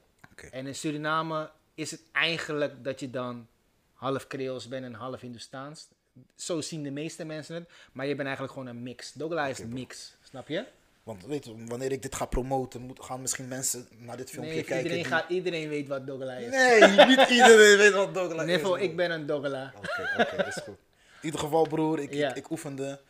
En 0.51 0.67
in 0.67 0.75
Suriname 0.75 1.49
is 1.75 1.91
het 1.91 2.01
eigenlijk 2.11 2.83
dat 2.83 2.99
je 2.99 3.09
dan 3.09 3.47
half 3.93 4.27
Creools 4.27 4.67
bent 4.67 4.85
en 4.85 4.93
half 4.93 5.21
Hindoestaans. 5.21 5.87
Zo 6.35 6.61
zien 6.61 6.83
de 6.83 6.91
meeste 6.91 7.25
mensen 7.25 7.55
het. 7.55 7.69
Maar 7.91 8.05
je 8.05 8.15
bent 8.15 8.27
eigenlijk 8.27 8.57
gewoon 8.57 8.67
een 8.75 8.83
mix. 8.83 9.13
Dogla 9.13 9.47
is 9.47 9.59
een 9.59 9.73
mix. 9.73 10.15
Snap 10.21 10.47
je? 10.47 10.65
Want 11.11 11.25
weet 11.25 11.45
je, 11.45 11.65
wanneer 11.65 11.91
ik 11.91 12.01
dit 12.01 12.15
ga 12.15 12.25
promoten, 12.25 12.81
moet, 12.81 13.03
gaan 13.03 13.21
misschien 13.21 13.47
mensen 13.47 13.87
naar 13.97 14.17
dit 14.17 14.29
filmpje 14.29 14.53
Nee, 14.53 14.63
kijken. 14.63 14.83
iedereen, 14.83 15.03
die- 15.03 15.11
gaat, 15.13 15.29
iedereen 15.29 15.69
weet 15.69 15.87
wat 15.87 16.07
Dogla 16.07 16.33
is. 16.33 16.49
Nee, 16.51 17.05
niet 17.05 17.29
iedereen 17.29 17.77
weet 17.77 17.93
wat 17.93 18.13
Dogla 18.13 18.43
is. 18.43 18.61
Bro. 18.61 18.75
ik 18.75 18.95
ben 18.95 19.11
een 19.11 19.25
Dogla. 19.25 19.73
Oké, 19.77 20.09
oké, 20.21 20.35
dat 20.37 20.47
is 20.47 20.53
goed. 20.63 20.77
In 21.21 21.27
ieder 21.27 21.39
geval, 21.39 21.67
broer, 21.67 21.99
ik, 21.99 22.13
Ja. 22.13 22.29
ik, 22.29 22.35
ik 22.35 22.49
oefende. 22.49 23.01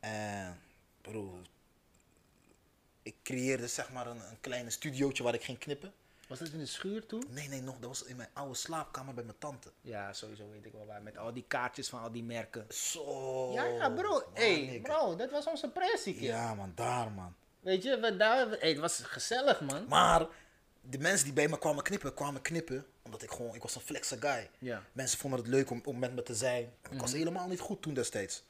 En, 0.00 0.58
broer, 1.00 1.38
ik 3.02 3.14
creëerde 3.22 3.66
zeg 3.66 3.92
maar 3.92 4.06
een, 4.06 4.16
een 4.30 4.40
kleine 4.40 4.70
studiootje 4.70 5.22
waar 5.22 5.34
ik 5.34 5.42
ging 5.44 5.58
knippen. 5.58 5.92
Was 6.28 6.38
dat 6.38 6.48
in 6.48 6.58
de 6.58 6.66
schuur 6.66 7.06
toen? 7.06 7.24
Nee, 7.28 7.48
nee, 7.48 7.60
nog. 7.62 7.74
Dat 7.78 7.88
was 7.88 8.04
in 8.04 8.16
mijn 8.16 8.28
oude 8.32 8.54
slaapkamer 8.54 9.14
bij 9.14 9.24
mijn 9.24 9.38
tante. 9.38 9.70
Ja, 9.80 10.12
sowieso 10.12 10.50
weet 10.50 10.64
ik 10.66 10.72
wel 10.72 10.86
waar. 10.86 11.02
Met 11.02 11.18
al 11.18 11.32
die 11.32 11.44
kaartjes 11.48 11.88
van 11.88 12.00
al 12.02 12.12
die 12.12 12.22
merken. 12.24 12.66
Zo. 12.68 13.52
Ja, 13.52 13.64
ja, 13.64 13.90
bro. 13.90 14.10
waar, 14.10 14.24
Hey, 14.34 14.80
bro, 14.82 15.16
dat 15.16 15.30
was 15.30 15.46
onze 15.46 15.68
pressie. 15.70 16.22
Ja, 16.22 16.54
man, 16.54 16.72
daar, 16.74 17.10
man. 17.10 17.34
Weet 17.60 17.82
je, 17.82 17.98
we 18.00 18.16
daar, 18.16 18.48
hey, 18.48 18.68
het 18.68 18.78
was 18.78 19.00
gezellig, 19.04 19.60
man. 19.60 19.84
Maar 19.88 20.26
de 20.80 20.98
mensen 20.98 21.24
die 21.24 21.34
bij 21.34 21.48
me 21.48 21.58
kwamen 21.58 21.82
knippen, 21.84 22.14
kwamen 22.14 22.42
knippen. 22.42 22.86
Omdat 23.02 23.22
ik 23.22 23.30
gewoon, 23.30 23.54
ik 23.54 23.62
was 23.62 23.74
een 23.74 23.80
flexe 23.80 24.16
guy. 24.20 24.50
Ja. 24.58 24.76
Mhm. 24.76 24.86
Mensen 24.92 25.18
vonden 25.18 25.38
het 25.38 25.48
leuk 25.48 25.70
om, 25.70 25.80
om 25.84 25.98
met 25.98 26.14
me 26.14 26.22
te 26.22 26.34
zijn. 26.34 26.72
Ik 26.90 27.00
was 27.00 27.12
helemaal 27.12 27.48
niet 27.48 27.60
goed 27.60 27.82
toen 27.82 27.94
destijds. 27.94 28.42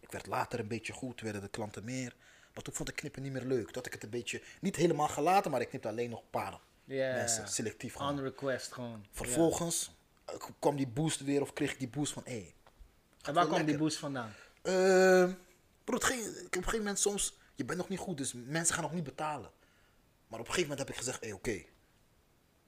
Ik 0.00 0.12
werd 0.12 0.26
later 0.26 0.58
een 0.58 0.68
beetje 0.68 0.92
goed, 0.92 1.20
werden 1.20 1.40
de 1.42 1.48
klanten 1.48 1.84
meer. 1.84 2.14
Maar 2.54 2.62
toen 2.62 2.74
vond 2.74 2.88
ik 2.88 2.96
knippen 2.96 3.22
niet 3.22 3.32
meer 3.32 3.44
leuk. 3.44 3.74
Had 3.74 3.86
ik 3.86 3.92
het 3.92 4.02
een 4.02 4.10
beetje, 4.10 4.42
niet 4.60 4.76
helemaal 4.76 5.08
gelaten, 5.08 5.50
maar 5.50 5.60
ik 5.60 5.68
knipte 5.68 5.88
alleen 5.88 6.10
nog 6.10 6.20
een 6.20 6.30
paar 6.30 6.58
Ja. 6.84 7.14
mensen, 7.14 7.48
selectief 7.48 7.94
gewoon. 7.94 8.18
On 8.18 8.22
request 8.22 8.72
gewoon. 8.72 9.06
Vervolgens 9.12 9.90
eh, 10.24 10.34
kwam 10.58 10.76
die 10.76 10.86
boost 10.86 11.20
weer, 11.20 11.40
of 11.40 11.52
kreeg 11.52 11.72
ik 11.72 11.78
die 11.78 11.88
boost 11.88 12.12
van, 12.12 12.22
hé. 12.24 12.30
Hey, 12.32 12.54
En 13.22 13.34
waar 13.34 13.46
kwam 13.46 13.64
die 13.64 13.76
boost 13.78 13.98
vandaan? 13.98 14.34
Ehm, 14.62 15.32
bro, 15.84 15.94
het 15.94 16.04
ging, 16.04 16.20
ik 16.20 16.26
heb 16.26 16.36
op 16.44 16.54
een 16.54 16.62
gegeven 16.62 16.78
moment 16.78 16.98
soms, 16.98 17.36
je 17.56 17.64
bent 17.64 17.78
nog 17.78 17.88
niet 17.88 17.98
goed, 17.98 18.16
dus 18.18 18.32
mensen 18.32 18.74
gaan 18.74 18.84
nog 18.84 18.92
niet 18.92 19.04
betalen. 19.04 19.50
Maar 20.28 20.40
op 20.40 20.46
een 20.46 20.52
gegeven 20.52 20.70
moment 20.70 20.78
heb 20.78 20.88
ik 20.88 20.96
gezegd, 20.96 21.24
hé, 21.24 21.32
oké. 21.32 21.62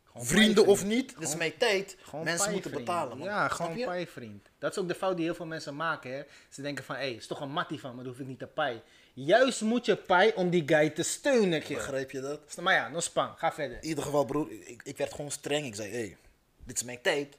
Gewoon 0.04 0.26
Vrienden 0.26 0.66
of 0.66 0.84
niet, 0.84 1.18
dit 1.18 1.28
is 1.28 1.36
mijn 1.36 1.56
tijd. 1.56 1.96
Gewoon 2.00 2.24
Mensen 2.24 2.52
moeten 2.52 2.70
betalen, 2.70 3.18
man. 3.18 3.26
Ja, 3.26 3.48
gewoon 3.48 3.84
pij, 3.84 4.06
vriend. 4.06 4.48
Dat 4.58 4.70
is 4.70 4.78
ook 4.78 4.88
de 4.88 4.94
fout 4.94 5.16
die 5.16 5.24
heel 5.24 5.34
veel 5.34 5.46
mensen 5.46 5.76
maken, 5.76 6.12
hè. 6.12 6.22
Ze 6.48 6.62
denken 6.62 6.84
van, 6.84 6.94
hé, 6.94 7.00
hey, 7.00 7.12
is 7.12 7.26
toch 7.26 7.40
een 7.40 7.50
mattie 7.50 7.80
van, 7.80 7.94
maar 7.94 8.04
dat 8.04 8.12
hoef 8.12 8.22
ik 8.22 8.28
niet 8.28 8.38
te 8.38 8.46
pij. 8.46 8.82
Juist 9.14 9.60
moet 9.60 9.86
je 9.86 9.96
pij 9.96 10.34
om 10.34 10.50
die 10.50 10.62
guy 10.66 10.90
te 10.90 11.02
steunen, 11.02 11.62
kill. 11.62 11.76
Begrijp 11.76 12.10
je 12.10 12.20
dat? 12.20 12.56
Maar 12.60 12.74
ja, 12.74 12.88
no 12.88 13.00
span, 13.00 13.36
ga 13.36 13.52
verder. 13.52 13.76
In 13.76 13.88
ieder 13.88 14.04
geval, 14.04 14.24
broer, 14.24 14.50
ik, 14.50 14.82
ik 14.82 14.96
werd 14.96 15.14
gewoon 15.14 15.30
streng. 15.30 15.66
Ik 15.66 15.74
zei, 15.74 15.90
hé, 15.90 15.98
hey, 15.98 16.16
dit 16.64 16.76
is 16.76 16.82
mijn 16.82 17.00
tijd. 17.00 17.36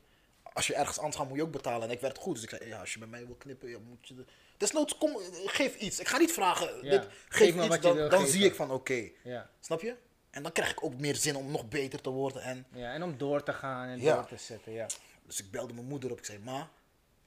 Als 0.54 0.68
je 0.68 0.76
ergens 0.76 0.98
anders 0.98 1.16
gaat, 1.16 1.28
moet 1.28 1.38
je 1.38 1.44
ook 1.44 1.52
betalen. 1.52 1.88
En 1.88 1.94
ik 1.94 2.02
werd 2.02 2.18
goed. 2.18 2.34
Dus 2.34 2.44
ik 2.44 2.50
zei, 2.50 2.66
ja, 2.66 2.80
als 2.80 2.94
je 2.94 3.00
bij 3.00 3.08
mij 3.08 3.26
wil 3.26 3.36
knippen, 3.36 3.70
ja, 3.70 3.78
moet 3.80 4.08
je... 4.08 4.16
De... 4.16 4.26
Desnoods, 4.60 4.98
kom, 4.98 5.18
geef 5.46 5.76
iets. 5.76 6.00
Ik 6.00 6.08
ga 6.08 6.18
niet 6.18 6.32
vragen, 6.32 6.68
Ja, 6.84 6.90
dit, 6.90 7.02
geef 7.04 7.12
geef 7.30 7.56
iets, 7.56 7.68
wat 7.68 7.76
je 7.76 7.82
dan, 7.82 7.96
wil 7.96 8.10
dan 8.10 8.20
geven. 8.20 8.34
zie 8.34 8.46
ik 8.46 8.56
van, 8.56 8.72
oké. 8.72 9.10
Ja. 9.24 9.50
Snap 9.60 9.82
je? 9.82 9.96
En 10.30 10.44
dan 10.44 10.52
krijg 10.52 10.72
ik 10.72 10.84
ook 10.84 10.94
meer 11.00 11.16
zin 11.16 11.36
om 11.36 11.52
nog 11.52 11.68
beter 11.70 12.02
te 12.02 12.10
worden. 12.10 12.42
En, 12.42 12.66
ja, 12.74 12.94
en 12.94 13.04
om 13.04 13.18
door 13.18 13.44
te 13.44 13.54
gaan 13.54 13.88
en 13.88 14.02
Ja. 14.02 14.16
door 14.16 14.26
te 14.26 14.38
zetten, 14.38 14.72
ja. 14.72 14.88
dus 15.26 15.40
ik 15.40 15.52
belde 15.52 15.74
mijn 15.74 15.86
moeder 15.86 16.12
op. 16.12 16.18
Ik 16.18 16.26
zei, 16.26 16.40
ma, 16.40 16.70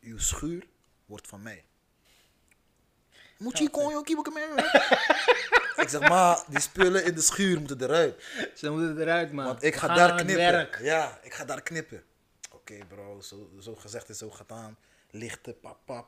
uw 0.01 0.18
schuur 0.18 0.66
wordt 1.07 1.26
van 1.28 1.43
mij. 1.43 1.64
Moet 3.39 3.59
je 3.59 3.70
kon 3.70 3.89
je 3.91 3.97
ook 3.97 4.33
mee? 4.35 4.45
Ik 5.76 5.89
zeg, 5.89 6.01
ma, 6.09 6.45
die 6.49 6.61
spullen 6.61 7.05
in 7.05 7.14
de 7.14 7.20
schuur 7.20 7.59
moeten 7.59 7.83
eruit. 7.83 8.24
Ze 8.55 8.70
moeten 8.70 9.01
eruit, 9.01 9.33
man. 9.33 9.45
Want 9.45 9.62
ik 9.62 9.74
ga 9.74 9.95
daar 9.95 10.14
knippen. 10.24 10.85
Ja, 10.85 11.18
ik 11.22 11.33
ga 11.35 11.45
daar 11.45 11.62
knippen. 11.62 12.05
Oké 12.53 12.78
bro, 12.89 13.20
zo, 13.20 13.51
zo 13.61 13.74
gezegd 13.74 14.09
en 14.09 14.14
zo 14.14 14.30
gedaan. 14.30 14.76
Lichten, 15.11 15.61
pap, 15.61 15.78
pap. 15.85 16.07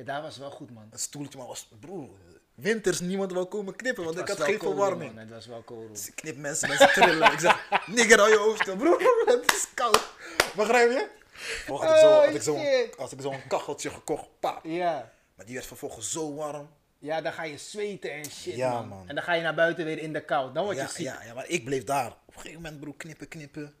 Ja, 0.00 0.06
daar 0.06 0.22
was 0.22 0.36
wel 0.36 0.50
goed, 0.50 0.70
man. 0.70 0.88
Een 0.90 0.98
stoeltje, 0.98 1.38
maar 1.38 1.46
was, 1.46 1.68
broer, 1.80 2.08
winters 2.54 3.00
niemand 3.00 3.32
wil 3.32 3.46
komen 3.46 3.76
knippen, 3.76 4.04
want 4.04 4.16
Het 4.18 4.28
ik 4.28 4.36
had 4.36 4.46
geen 4.46 4.58
cool, 4.58 4.70
verwarming. 4.72 5.10
man. 5.14 5.20
Het 5.24 5.30
was 5.30 5.46
wel 5.46 5.64
cool. 5.64 5.88
Dus 5.92 6.08
ik 6.08 6.14
knip 6.14 6.36
mensen, 6.36 6.68
mensen 6.68 6.88
trillen. 6.92 7.32
ik 7.32 7.38
zeg, 7.38 7.68
nigger, 7.96 8.18
hou 8.18 8.30
je 8.30 8.36
hoofd. 8.36 8.76
Broer, 8.78 8.98
het 9.26 9.52
is 9.52 9.66
koud. 9.74 10.08
Begrijp 10.56 10.90
je? 10.90 11.08
Had 11.66 11.82
ik 11.82 11.96
zo, 11.98 12.10
had 12.24 12.34
ik 12.34 12.42
zo, 12.42 12.54
Oh, 12.54 12.98
had 12.98 13.12
ik 13.12 13.20
zo'n 13.20 13.46
kacheltje 13.48 13.90
gekocht, 13.90 14.26
pap. 14.40 14.64
Ja. 14.64 15.12
Maar 15.34 15.46
die 15.46 15.54
werd 15.54 15.66
vervolgens 15.66 16.10
zo 16.12 16.34
warm. 16.34 16.68
Ja, 16.98 17.20
dan 17.20 17.32
ga 17.32 17.42
je 17.44 17.58
zweten 17.58 18.12
en 18.12 18.24
shit, 18.24 18.54
Ja, 18.56 18.72
man. 18.72 18.88
man. 18.88 19.08
En 19.08 19.14
dan 19.14 19.24
ga 19.24 19.32
je 19.34 19.42
naar 19.42 19.54
buiten 19.54 19.84
weer 19.84 19.98
in 19.98 20.12
de 20.12 20.24
kou. 20.24 20.52
Dan 20.52 20.64
word 20.64 20.76
je 20.76 20.82
Ja, 20.82 20.88
ziek. 20.88 21.06
ja, 21.06 21.22
ja, 21.24 21.34
maar 21.34 21.48
ik 21.48 21.64
bleef 21.64 21.84
daar. 21.84 22.06
Op 22.06 22.34
een 22.34 22.40
gegeven 22.40 22.62
moment, 22.62 22.80
broer, 22.80 22.94
knippen, 22.96 23.28
knippen. 23.28 23.74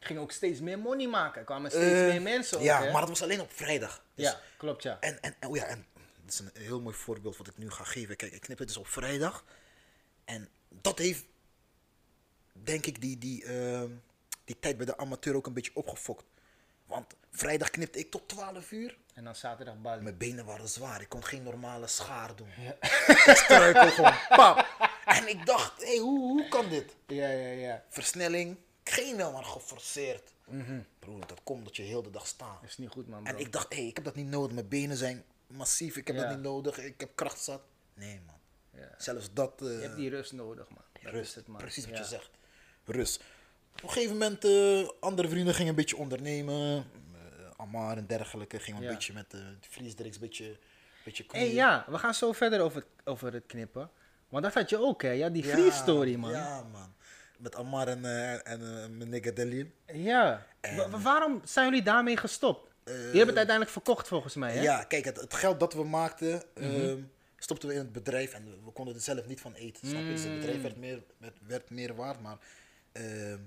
Ging 0.00 0.18
ook 0.18 0.32
steeds 0.32 0.60
meer 0.60 0.78
money 0.78 1.06
maken. 1.06 1.38
Er 1.40 1.46
kwamen 1.46 1.70
steeds 1.70 2.00
Eh, 2.00 2.06
meer 2.06 2.22
mensen 2.22 2.58
ook, 2.58 2.64
Ja, 2.64 2.82
hè? 2.82 2.90
maar 2.92 3.00
dat 3.00 3.08
was 3.08 3.22
alleen 3.22 3.40
op 3.40 3.52
vrijdag. 3.52 4.04
Dus 4.14 4.26
Ja, 4.26 4.40
klopt, 4.58 4.82
ja. 4.82 4.96
En, 5.00 5.20
en, 5.20 5.36
oh 5.48 5.56
ja, 5.56 5.64
en 5.64 5.86
dat 6.24 6.32
is 6.32 6.38
een 6.38 6.50
heel 6.54 6.80
mooi 6.80 6.94
voorbeeld 6.96 7.36
wat 7.36 7.46
ik 7.46 7.58
nu 7.58 7.70
ga 7.70 7.84
geven. 7.84 8.16
Kijk, 8.16 8.32
ik 8.32 8.40
knip 8.40 8.58
het 8.58 8.68
dus 8.68 8.76
op 8.76 8.86
vrijdag. 8.86 9.44
En 10.24 10.48
dat 10.68 10.98
heeft, 10.98 11.24
denk 12.52 12.86
ik, 12.86 13.00
die, 13.00 13.18
die, 13.18 13.44
ehm, 13.44 13.90
die 14.44 14.58
tijd 14.58 14.76
bij 14.76 14.86
de 14.86 14.96
amateur 14.96 15.34
ook 15.34 15.46
een 15.46 15.52
beetje 15.52 15.74
opgefokt. 15.74 16.24
Want 16.86 17.14
vrijdag 17.30 17.70
knipte 17.70 17.98
ik 17.98 18.10
tot 18.10 18.28
12 18.28 18.70
uur. 18.70 18.96
En 19.14 19.24
dan 19.24 19.34
zaterdag 19.36 19.80
ballen. 19.80 20.02
Mijn 20.02 20.16
benen 20.16 20.44
waren 20.44 20.68
zwaar. 20.68 21.00
Ik 21.00 21.08
kon 21.08 21.24
geen 21.24 21.42
normale 21.42 21.86
schaar 21.86 22.36
doen. 22.36 22.48
ik 23.26 23.32
struikel 23.36 23.90
gewoon. 23.90 24.14
Pap. 24.28 24.66
En 25.04 25.28
ik 25.28 25.46
dacht, 25.46 25.82
hé, 25.82 25.88
hey, 25.88 25.98
hoe, 25.98 26.18
hoe 26.20 26.48
kan 26.48 26.68
dit? 26.68 26.96
Ja, 27.06 27.28
ja, 27.28 27.48
ja. 27.48 27.84
Versnelling, 27.88 28.56
geen 28.90 29.16
maar 29.16 29.44
geforceerd. 29.44 30.32
Broer, 30.98 31.26
dat 31.26 31.40
komt 31.42 31.64
dat 31.64 31.76
je 31.76 31.82
heel 31.82 32.02
de 32.02 32.10
dag 32.10 32.26
staat. 32.26 32.62
Is 32.64 32.78
niet 32.78 32.88
goed, 32.90 33.08
man, 33.08 33.22
bro. 33.22 33.32
En 33.32 33.38
ik 33.38 33.52
dacht, 33.52 33.72
hé, 33.72 33.78
hey, 33.78 33.86
ik 33.88 33.94
heb 33.96 34.04
dat 34.04 34.14
niet 34.14 34.26
nodig. 34.28 34.54
Mijn 34.54 34.68
benen 34.68 34.96
zijn 34.96 35.24
massief. 35.46 35.96
Ik 35.96 36.06
heb 36.06 36.16
Ja. 36.16 36.22
dat 36.22 36.30
niet 36.30 36.40
nodig. 36.42 36.78
Ik 36.78 37.00
heb 37.00 37.10
kracht 37.14 37.40
zat. 37.40 37.62
Nee, 37.94 38.20
man. 38.26 38.34
Ja. 38.80 38.94
Zelfs 38.98 39.32
dat... 39.32 39.52
eh, 39.62 39.66
Je 39.68 39.80
hebt 39.82 39.96
die 39.96 40.10
rust 40.10 40.32
nodig, 40.32 40.68
man. 40.68 40.82
Dat 41.02 41.12
rust. 41.12 41.28
is 41.30 41.34
het, 41.34 41.46
man. 41.46 41.60
Precies 41.60 41.86
wat 41.86 41.98
je 41.98 42.04
zegt. 42.04 42.30
Rust. 42.84 43.22
Op 43.76 43.82
een 43.82 43.90
gegeven 43.90 44.12
moment, 44.12 44.44
eh, 44.44 44.88
andere 45.00 45.28
vrienden 45.28 45.54
gingen 45.54 45.70
een 45.70 45.76
beetje 45.76 45.96
ondernemen. 45.96 46.76
Eh, 47.14 47.50
Amar 47.56 47.96
en 47.96 48.06
dergelijke 48.06 48.58
gingen 48.58 48.82
een 48.82 48.88
beetje 48.88 49.12
met 49.12 49.30
de 49.30 49.56
vriesdriks, 49.60 50.14
een 50.14 50.20
beetje, 50.22 50.56
beetje 51.04 51.24
hey, 51.28 51.52
ja, 51.52 51.84
we 51.88 51.98
gaan 51.98 52.14
zo 52.14 52.32
verder 52.32 52.60
over, 52.60 52.84
over 53.04 53.32
het 53.32 53.46
knippen. 53.46 53.90
Want 54.28 54.44
dat 54.44 54.54
had 54.54 54.70
je 54.70 54.78
ook, 54.78 55.02
hè? 55.02 55.10
Ja, 55.10 55.28
die 55.28 55.44
Ja, 55.44 55.50
freeze 55.52 55.76
story, 55.76 56.14
man. 56.14 56.30
Ja, 56.30 56.62
man. 56.72 56.94
Met 57.40 57.54
Amar 57.56 57.88
en, 57.88 58.04
eh, 58.04 58.32
en 58.52 58.60
eh, 58.82 58.88
mijn 58.96 59.08
nigga 59.08 59.30
Delil. 59.30 59.66
Ja. 59.86 60.46
Wa- 60.76 60.88
wa- 60.90 60.98
waarom 61.00 61.40
zijn 61.44 61.68
jullie 61.68 61.82
daarmee 61.84 62.16
gestopt? 62.16 62.68
Je 62.84 62.92
hebt 62.92 63.12
het 63.12 63.36
uiteindelijk 63.36 63.70
verkocht 63.70 64.08
volgens 64.08 64.34
mij, 64.34 64.52
hè? 64.56 64.62
Ja, 64.62 64.84
kijk, 64.84 65.04
het, 65.04 65.20
het 65.20 65.34
geld 65.34 65.60
dat 65.60 65.72
we 65.74 65.84
maakten, 65.84 66.42
Mhm. 66.54 66.64
ehm, 66.64 66.98
stopten 67.38 67.68
we 67.68 67.74
in 67.74 67.80
het 67.80 67.92
bedrijf 67.92 68.32
en 68.32 68.64
we 68.64 68.70
konden 68.70 68.94
er 68.94 69.00
zelf 69.00 69.26
niet 69.26 69.40
van 69.40 69.54
eten. 69.54 69.88
Snap 69.88 70.00
je? 70.02 70.06
Dus 70.10 70.22
het 70.22 70.30
Mm. 70.32 70.38
bedrijf 70.38 70.62
werd 70.62 70.76
meer, 70.76 71.02
werd, 71.18 71.36
werd 71.46 71.70
meer 71.70 71.94
waard, 71.94 72.20
maar 72.20 72.38
ehm, 72.92 73.38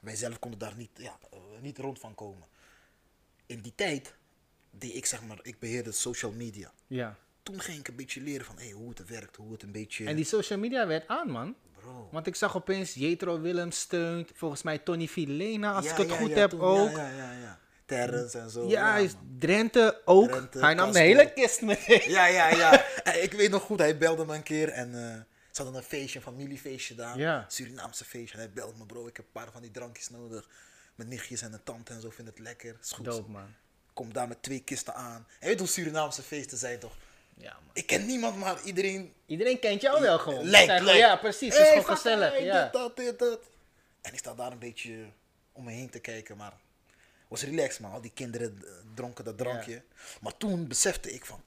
wij 0.00 0.16
zelf 0.16 0.38
konden 0.38 0.58
daar 0.58 0.76
niet, 0.76 0.90
ja, 0.94 1.18
eh, 1.32 1.38
niet 1.60 1.78
rond 1.78 1.98
van 1.98 2.14
komen. 2.14 2.48
In 3.46 3.60
die 3.60 3.72
tijd 3.74 4.14
deed 4.70 4.94
ik, 4.94 5.06
zeg 5.06 5.22
maar, 5.22 5.38
ik 5.42 5.58
beheerde 5.58 5.92
social 5.92 6.32
media. 6.32 6.72
Ja. 6.86 7.16
Toen 7.42 7.60
ging 7.60 7.78
ik 7.78 7.88
een 7.88 7.96
beetje 7.96 8.20
leren 8.20 8.46
van 8.46 8.58
hey, 8.58 8.70
hoe 8.70 8.88
het 8.88 9.08
werkt, 9.08 9.36
hoe 9.36 9.52
het 9.52 9.62
een 9.62 9.72
beetje... 9.72 10.06
En 10.06 10.16
die 10.16 10.24
social 10.24 10.58
media 10.58 10.86
werd 10.86 11.08
aan, 11.08 11.30
man. 11.30 11.54
Bro. 11.82 12.08
Want 12.12 12.26
ik 12.26 12.34
zag 12.36 12.56
opeens 12.56 12.94
Jetro 12.94 13.40
Willems 13.40 13.80
steunt. 13.80 14.30
Volgens 14.34 14.62
mij 14.62 14.78
Tony 14.78 15.08
Filena, 15.08 15.72
als 15.72 15.84
Ja, 15.84 15.90
ik 15.90 15.96
het 15.96 16.08
ja, 16.08 16.16
goed 16.16 16.28
ja, 16.30 16.36
heb 16.36 16.50
toen- 16.50 16.60
ook. 16.60 16.90
Ja, 16.90 16.96
Ja, 17.08 17.08
ja, 17.16 17.32
ja. 17.32 17.38
ja. 17.40 17.58
Terrence 17.86 18.38
en 18.38 18.50
zo. 18.50 18.68
hij 18.70 19.04
is 19.04 19.14
man. 19.14 19.36
Drenthe 19.38 20.00
ook. 20.04 20.28
Drenthe, 20.30 20.58
hij 20.58 20.74
nam 20.74 20.92
de 20.92 20.98
hele 20.98 21.32
kist 21.32 21.60
mee. 21.62 22.02
Ja, 22.10 22.26
ja, 22.26 22.48
ja. 22.50 22.84
Eh, 23.04 23.22
ik 23.22 23.32
weet 23.32 23.50
nog 23.50 23.62
goed, 23.62 23.78
hij 23.78 23.98
belde 23.98 24.24
me 24.24 24.34
een 24.34 24.42
keer 24.42 24.68
en 24.68 24.94
eh, 24.94 25.20
ze 25.50 25.62
hadden 25.62 25.74
een 25.74 25.86
feestje, 25.88 26.18
een 26.18 26.24
familiefeestje 26.24 26.94
daar. 26.94 27.18
Ja. 27.18 27.44
Surinaamse 27.48 28.04
feestje. 28.04 28.34
En 28.38 28.44
hij 28.44 28.52
belde 28.52 28.78
me, 28.78 28.86
bro, 28.86 29.06
ik 29.06 29.16
heb 29.16 29.26
een 29.26 29.32
paar 29.42 29.52
van 29.52 29.62
die 29.62 29.70
drankjes 29.70 30.08
nodig. 30.10 30.48
Mijn 30.94 31.08
nichtjes 31.08 31.42
en 31.42 31.52
een 31.52 31.62
tante 31.64 31.92
en 31.92 32.00
zo 32.00 32.10
vinden 32.10 32.34
het 32.34 32.42
lekker. 32.42 32.76
Is 32.82 32.90
goed. 32.92 33.04
Dope, 33.04 33.30
man. 33.30 33.54
Kom 33.92 34.12
daar 34.12 34.28
met 34.28 34.42
twee 34.42 34.60
kisten 34.60 34.94
aan. 34.94 35.14
En 35.16 35.24
je 35.40 35.46
weet 35.46 35.58
hoe 35.58 35.68
Surinaamse 35.68 36.22
feesten 36.22 36.58
zijn 36.58 36.78
toch? 36.78 36.92
Ja, 37.36 37.52
man. 37.52 37.70
Ik 37.72 37.86
ken 37.86 38.06
niemand, 38.06 38.36
maar 38.38 38.62
iedereen 38.64 39.12
Iedereen 39.26 39.58
kent 39.58 39.80
jou 39.80 40.00
wel 40.00 40.18
gewoon. 40.18 40.44
lijkt, 40.44 40.72
gewoon-. 40.72 40.96
Ja, 40.96 41.16
precies. 41.16 41.52
Het 41.56 41.62
is 41.66 41.68
Hey, 41.72 41.80
gewoon 41.80 41.96
gezellig. 41.96 42.32
hey, 42.32 42.44
Ja. 42.44 42.62
Dit, 42.62 42.72
dat, 42.72 42.96
dit, 42.96 43.18
dat. 43.18 43.40
En 44.00 44.12
ik 44.12 44.18
sta 44.18 44.34
daar 44.34 44.52
een 44.52 44.58
beetje 44.58 45.04
om 45.52 45.64
me 45.64 45.70
heen 45.72 45.90
te 45.90 45.98
kijken, 46.00 46.36
maar 46.36 46.52
was 47.28 47.42
relaxed 47.42 47.80
man. 47.80 47.92
Al 47.92 48.00
die 48.00 48.10
kinderen 48.14 48.58
eh, 48.64 48.70
dronken 48.94 49.24
dat 49.24 49.38
drankje. 49.38 49.82
Maar 50.20 50.36
toen 50.36 50.68
besefte 50.68 51.12
ik 51.12 51.24
van, 51.24 51.42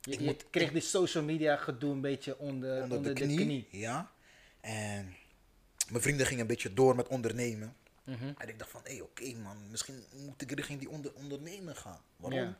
Je, 0.00 0.10
Ik 0.12 0.18
je 0.18 0.24
moet- 0.24 0.44
kreeg 0.50 0.72
die 0.72 0.80
social 0.82 1.24
media 1.24 1.56
gedoe 1.56 1.92
een 1.92 2.00
beetje 2.00 2.38
onder, 2.38 2.82
onder, 2.82 2.96
onder, 2.96 3.14
de, 3.14 3.20
knie, 3.20 3.68
Ja. 3.70 4.10
En 4.60 5.16
mijn 5.90 6.02
vrienden 6.02 6.26
gingen 6.26 6.40
een 6.40 6.46
beetje 6.46 6.74
door 6.74 6.96
met 6.96 7.08
ondernemen. 7.08 7.76
Mhm. 8.04 8.32
En 8.38 8.48
ik 8.48 8.58
dacht 8.58 8.70
van, 8.70 8.80
hé, 8.84 8.92
hey, 8.92 9.00
oké 9.00 9.34
man, 9.34 9.70
misschien 9.70 10.04
moet 10.16 10.42
ik 10.42 10.50
richting 10.50 10.78
die 10.78 10.90
onder, 10.90 11.12
ondernemen 11.14 11.76
gaan. 11.76 12.00
Waarom? 12.16 12.38
Ja. 12.40 12.56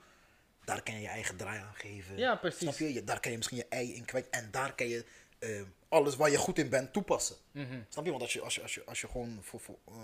Daar 0.65 0.83
kan 0.83 0.95
je 0.95 1.01
je 1.01 1.09
eigen 1.09 1.37
draai 1.37 1.61
aan 1.61 1.75
geven. 1.75 2.17
Ja, 2.19 2.37
precies. 2.37 2.59
Snap 2.61 2.75
je? 2.77 2.93
Je- 2.93 3.05
Daar 3.05 3.21
kan 3.21 3.31
je 3.31 3.37
misschien 3.37 3.59
je 3.59 3.67
ei 3.69 3.95
in 3.95 4.05
kwijt. 4.05 4.29
En 4.31 4.49
daar 4.51 4.75
kan 4.75 4.89
je 4.89 5.05
eh, 5.39 5.63
alles 5.89 6.17
waar 6.17 6.31
je 6.31 6.37
goed 6.37 6.59
in 6.59 6.69
bent 6.69 6.93
toepassen. 6.93 7.37
Mhm. 7.53 7.81
Snap 7.89 8.05
je? 8.05 8.11
Want 8.11 8.23
als 8.23 8.33
je, 8.33 8.41
als 8.41 8.55
je, 8.55 8.63
als 8.63 8.75
je, 8.75 8.85
als 8.85 9.01
je 9.01 9.09
gewoon 9.09 9.39
voor, 9.43 9.61
voor, 9.61 9.79
eh, 9.87 9.95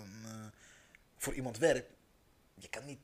voor 1.16 1.34
iemand 1.34 1.58
werkt, 1.58 1.90
je 2.54 2.68
kan 2.68 2.84
niet 2.84 2.98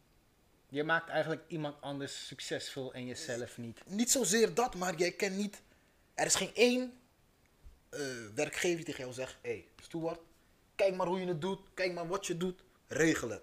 Je 0.69 0.85
maakt 0.85 1.09
eigenlijk 1.09 1.43
iemand 1.49 1.81
anders 1.81 2.27
succesvol 2.27 2.93
en 2.95 3.07
jezelf 3.07 3.59
niet. 3.59 3.81
niet 3.87 4.11
zozeer 4.11 4.55
dat, 4.55 4.75
maar 4.75 4.95
jij 4.97 5.13
kent 5.13 5.37
niet. 5.37 5.63
Er 6.15 6.27
is 6.27 6.35
geen 6.35 6.55
één 6.55 6.93
eh, 7.91 8.01
werkgever 8.35 8.77
die 8.77 8.85
tegen 8.85 9.01
jou 9.01 9.13
zegt: 9.13 9.37
hé, 9.43 9.51
hey, 9.51 9.67
Stuart, 9.83 10.21
kijk 10.75 10.95
maar 10.97 11.07
hoe 11.07 11.21
je 11.21 11.27
het 11.27 11.41
doet, 11.41 11.61
kijk 11.75 11.93
maar 11.93 12.09
wat 12.09 12.27
je 12.27 12.37
doet, 12.37 12.63
regel 12.87 13.29
het. 13.31 13.43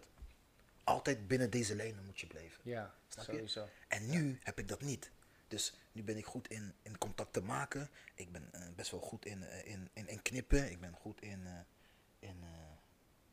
Altijd 0.89 1.27
binnen 1.27 1.49
deze 1.49 1.75
lijnen 1.75 2.05
moet 2.05 2.19
je 2.19 2.27
blijven. 2.27 2.61
Ja, 2.63 2.93
Snap 3.07 3.25
je? 3.25 3.31
sowieso. 3.31 3.67
En 3.87 4.09
nu 4.09 4.39
heb 4.43 4.59
ik 4.59 4.67
dat 4.67 4.81
niet. 4.81 5.11
Dus 5.47 5.73
nu 5.91 6.03
ben 6.03 6.17
ik 6.17 6.25
goed 6.25 6.47
in, 6.47 6.73
in 6.81 6.97
contacten 6.97 7.45
maken. 7.45 7.89
Ik 8.15 8.31
ben 8.31 8.49
eh, 8.51 8.61
best 8.75 8.91
wel 8.91 8.99
goed 8.99 9.25
in, 9.25 9.43
eh, 9.43 9.65
in, 9.71 9.89
in, 9.93 10.07
in 10.07 10.21
knippen. 10.21 10.71
Ik 10.71 10.79
ben 10.79 10.93
goed 10.93 11.21
in, 11.21 11.45
eh, 11.45 12.29
in 12.29 12.43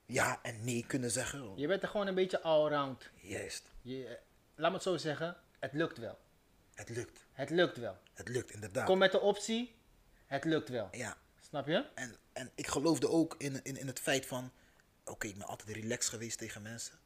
ja 0.06 0.38
en 0.42 0.64
nee 0.64 0.86
kunnen 0.86 1.10
zeggen. 1.10 1.56
Je 1.56 1.66
bent 1.66 1.82
er 1.82 1.88
gewoon 1.88 2.06
een 2.06 2.14
beetje 2.14 2.40
allround. 2.40 3.10
Juist, 3.20 3.64
Je, 3.82 4.18
laat 4.54 4.68
me 4.68 4.74
het 4.74 4.84
zo 4.84 4.96
zeggen, 4.96 5.36
het 5.58 5.72
lukt 5.72 5.98
wel. 5.98 6.18
het 6.74 6.88
lukt. 6.88 7.26
Het 7.32 7.50
lukt 7.50 7.76
wel. 7.76 7.98
Het 8.12 8.28
lukt 8.28 8.50
inderdaad. 8.50 8.86
Kom 8.86 8.98
met 8.98 9.12
de 9.12 9.20
optie, 9.20 9.74
het 10.26 10.44
lukt 10.44 10.68
wel. 10.68 10.88
Ja, 10.92 11.16
Snap 11.40 11.66
je? 11.66 11.88
En, 11.94 12.16
en 12.32 12.50
ik 12.54 12.66
geloofde 12.66 13.08
ook 13.08 13.34
in, 13.38 13.60
in, 13.62 13.76
in 13.76 13.86
het 13.86 14.00
feit 14.00 14.26
van, 14.26 14.52
oké, 15.04 15.26
ik 15.26 15.36
ben 15.38 15.46
altijd 15.46 15.76
relaxed 15.76 16.12
geweest 16.12 16.38
tegen 16.38 16.62
mensen. 16.62 16.98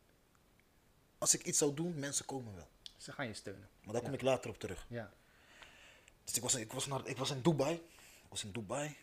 Als 1.21 1.35
ik 1.35 1.43
iets 1.45 1.59
zou 1.59 1.75
doen, 1.75 1.99
mensen 1.99 2.25
komen 2.25 2.55
wel. 2.55 2.69
Ze 2.97 3.13
gaan 3.13 3.27
je 3.27 3.35
steunen. 3.35 3.69
Maar 3.83 3.93
daar 3.95 4.03
kom 4.03 4.13
ik 4.13 4.23
later 4.23 4.51
op 4.51 4.59
terug. 4.59 4.87
Ja. 4.89 5.13
Dus 6.25 6.37
ik 6.37 6.43
was, 6.43 6.55
ik, 6.55 6.73
was 6.73 6.87
naar, 6.87 7.01
ik 7.07 7.17
was 7.17 7.31
in 7.31 7.41
Dubai. 7.43 7.75
Ik 7.75 8.29
was 8.29 8.45
in 8.45 8.53
Dubai. 8.53 8.97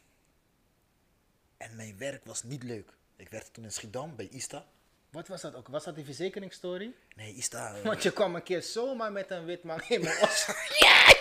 En 1.57 1.75
mijn 1.75 1.97
werk 1.97 2.25
was 2.25 2.43
niet 2.43 2.63
leuk. 2.63 2.89
Ik 3.15 3.29
werkte 3.29 3.51
toen 3.51 3.63
in 3.63 3.71
Schiedam 3.71 4.15
bij 4.15 4.27
Ista. 4.27 4.65
Wat 5.09 5.27
was 5.27 5.41
dat 5.41 5.55
ook? 5.55 5.67
Was 5.67 5.83
dat 5.83 5.95
die 5.95 6.05
verzekeringsstory? 6.05 6.93
Nee, 7.15 7.33
Ista. 7.33 7.75
eh, 7.75 7.83
Want 7.91 8.03
je 8.03 8.11
kwam 8.13 8.35
een 8.35 8.43
keer 8.43 8.61
zomaar 8.63 9.11
met 9.11 9.31
een 9.31 9.45
wit 9.45 9.63
man 9.63 9.81
in 9.87 10.01
mijn 10.03 10.21
os. 10.23 10.45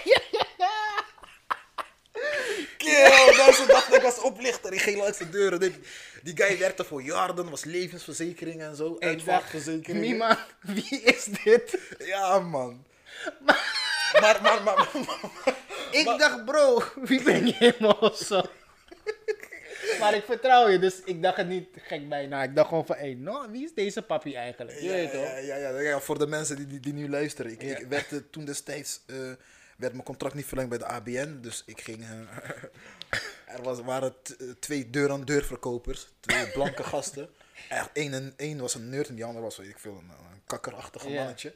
Kill, 0.03 0.23
mensen 3.47 3.67
dachten 3.67 3.97
ik 3.97 4.03
was 4.03 4.21
oplichter. 4.21 4.73
Ik 4.73 4.81
ging 4.81 4.99
langs 4.99 5.19
de 5.19 5.31
deuren. 5.31 5.61
Dit, 5.61 5.75
die 6.23 6.37
guy 6.37 6.59
werkte 6.59 6.85
voor 6.85 7.03
Jarden, 7.03 7.51
was 7.51 7.65
levensverzekering 7.65 8.61
en 8.61 8.77
zo. 8.77 8.89
Dacht, 8.89 9.03
Uitvaartverzekering. 9.03 10.05
Mima, 10.05 10.47
wie 10.61 11.01
is 11.01 11.25
dit? 11.25 11.79
Ja, 11.99 12.39
man. 12.39 12.85
Maar, 14.21 14.39
maar, 14.43 14.63
maar, 14.63 14.63
maar, 14.63 14.89
Ik 15.91 16.05
dacht, 16.05 16.45
bro, 16.45 16.83
wie 16.95 17.23
ben 17.23 17.47
je 17.47 17.53
helemaal 17.53 18.15
zo? 18.15 18.43
maar 20.01 20.15
ik 20.15 20.25
vertrouw 20.25 20.69
je, 20.69 20.79
dus 20.79 21.01
ik 21.05 21.23
dacht 21.23 21.37
het 21.37 21.49
niet 21.49 21.69
gek 21.77 22.09
bijna. 22.09 22.43
Ik 22.43 22.55
dacht 22.55 22.69
gewoon 22.69 22.87
van, 22.87 22.97
hé, 22.97 23.15
no, 23.15 23.51
wie 23.51 23.65
is 23.65 23.75
deze 23.75 24.03
papi 24.03 24.35
eigenlijk? 24.35 24.79
Je 24.79 24.85
ja, 24.85 24.93
weet 24.93 25.13
toch? 25.13 25.23
ja, 25.23 25.57
ja, 25.57 25.81
ja, 25.81 26.01
voor 26.01 26.19
de 26.19 26.27
mensen 26.27 26.57
die, 26.57 26.67
die, 26.67 26.81
die 26.81 26.93
nu 26.93 27.09
luisteren. 27.09 27.53
Ik 27.53 27.87
werd 27.89 28.13
eh, 28.13 28.19
toen 28.31 28.45
destijds, 28.45 29.01
eh, 29.07 29.17
werd 29.77 29.93
mijn 29.93 30.05
contract 30.05 30.35
niet 30.35 30.47
verlengd 30.47 30.71
bij 30.71 30.79
de 30.79 30.87
ABN. 30.87 31.39
Dus 31.41 31.63
ik 31.67 31.81
ging, 31.81 32.03
eh, 32.03 32.09
er 33.47 33.63
was, 33.63 33.81
waren 33.81 34.15
eh, 34.39 34.47
twee 34.61 34.91
deur-aan-deur 34.91 35.45
verkopers. 35.45 36.07
Twee 36.21 36.51
blanke 36.51 36.83
gasten. 36.93 37.29
Echt, 37.69 37.91
één, 37.93 38.15
en- 38.15 38.35
één 38.37 38.59
was 38.61 38.75
een 38.75 38.89
nerd 38.89 39.09
en 39.09 39.15
die 39.15 39.25
andere 39.25 39.45
was, 39.45 39.57
weet 39.57 39.69
ik 39.69 39.79
veel, 39.79 39.93
een, 39.93 40.11
een 40.11 40.43
kakkerachtige 40.47 41.09
mannetje. 41.09 41.55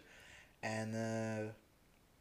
En 0.60 0.86
eh, 0.94 1.46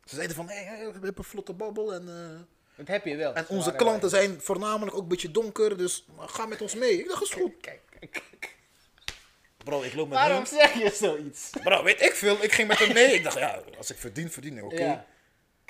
ze 0.06 0.16
zeiden 0.16 0.36
van, 0.36 0.50
hé, 0.50 0.56
hey, 0.56 0.64
hey, 0.66 0.86
we 0.86 0.92
hebben 0.92 1.14
een 1.18 1.24
vlotte 1.24 1.54
babbel 1.54 1.94
en... 1.94 2.08
eh, 2.10 2.40
Dat 2.76 2.88
heb 2.88 3.06
je 3.06 3.16
wel. 3.16 3.34
en 3.34 3.46
Ze 3.46 3.52
onze 3.54 3.76
klanten 3.76 4.10
zijn 4.10 4.42
voornamelijk 4.42 4.96
ook 4.96 5.02
een 5.02 5.08
beetje 5.08 5.32
donker, 5.32 5.78
dus 5.78 6.06
ga 6.20 6.46
met 6.46 6.62
ons 6.62 6.76
mee. 6.76 7.00
Ik 7.00 7.08
dacht, 7.08 7.22
is 7.24 7.30
goed. 7.30 7.54
Kijk, 7.62 7.82
kijk, 8.00 8.12
kijk. 8.12 8.58
Bro, 9.64 9.82
ik 9.82 9.94
loop 9.94 10.08
met 10.10 10.18
Waarom 10.18 10.38
hem. 10.38 10.46
zeg 10.46 10.74
je 10.74 10.90
zoiets? 10.94 11.50
Bro, 11.64 11.84
weet 11.84 12.02
ik 12.02 12.14
veel. 12.14 12.44
Ik 12.44 12.52
ging 12.52 12.68
met 12.68 12.80
hem 12.80 12.94
mee. 12.94 13.14
Ik 13.14 13.24
dacht, 13.24 13.38
ja, 13.38 13.62
als 13.78 13.92
ik 13.92 13.98
verdien, 13.98 14.32
verdien 14.32 14.58
ik. 14.58 14.64
Oké. 14.64 14.84
Ja. 14.84 15.06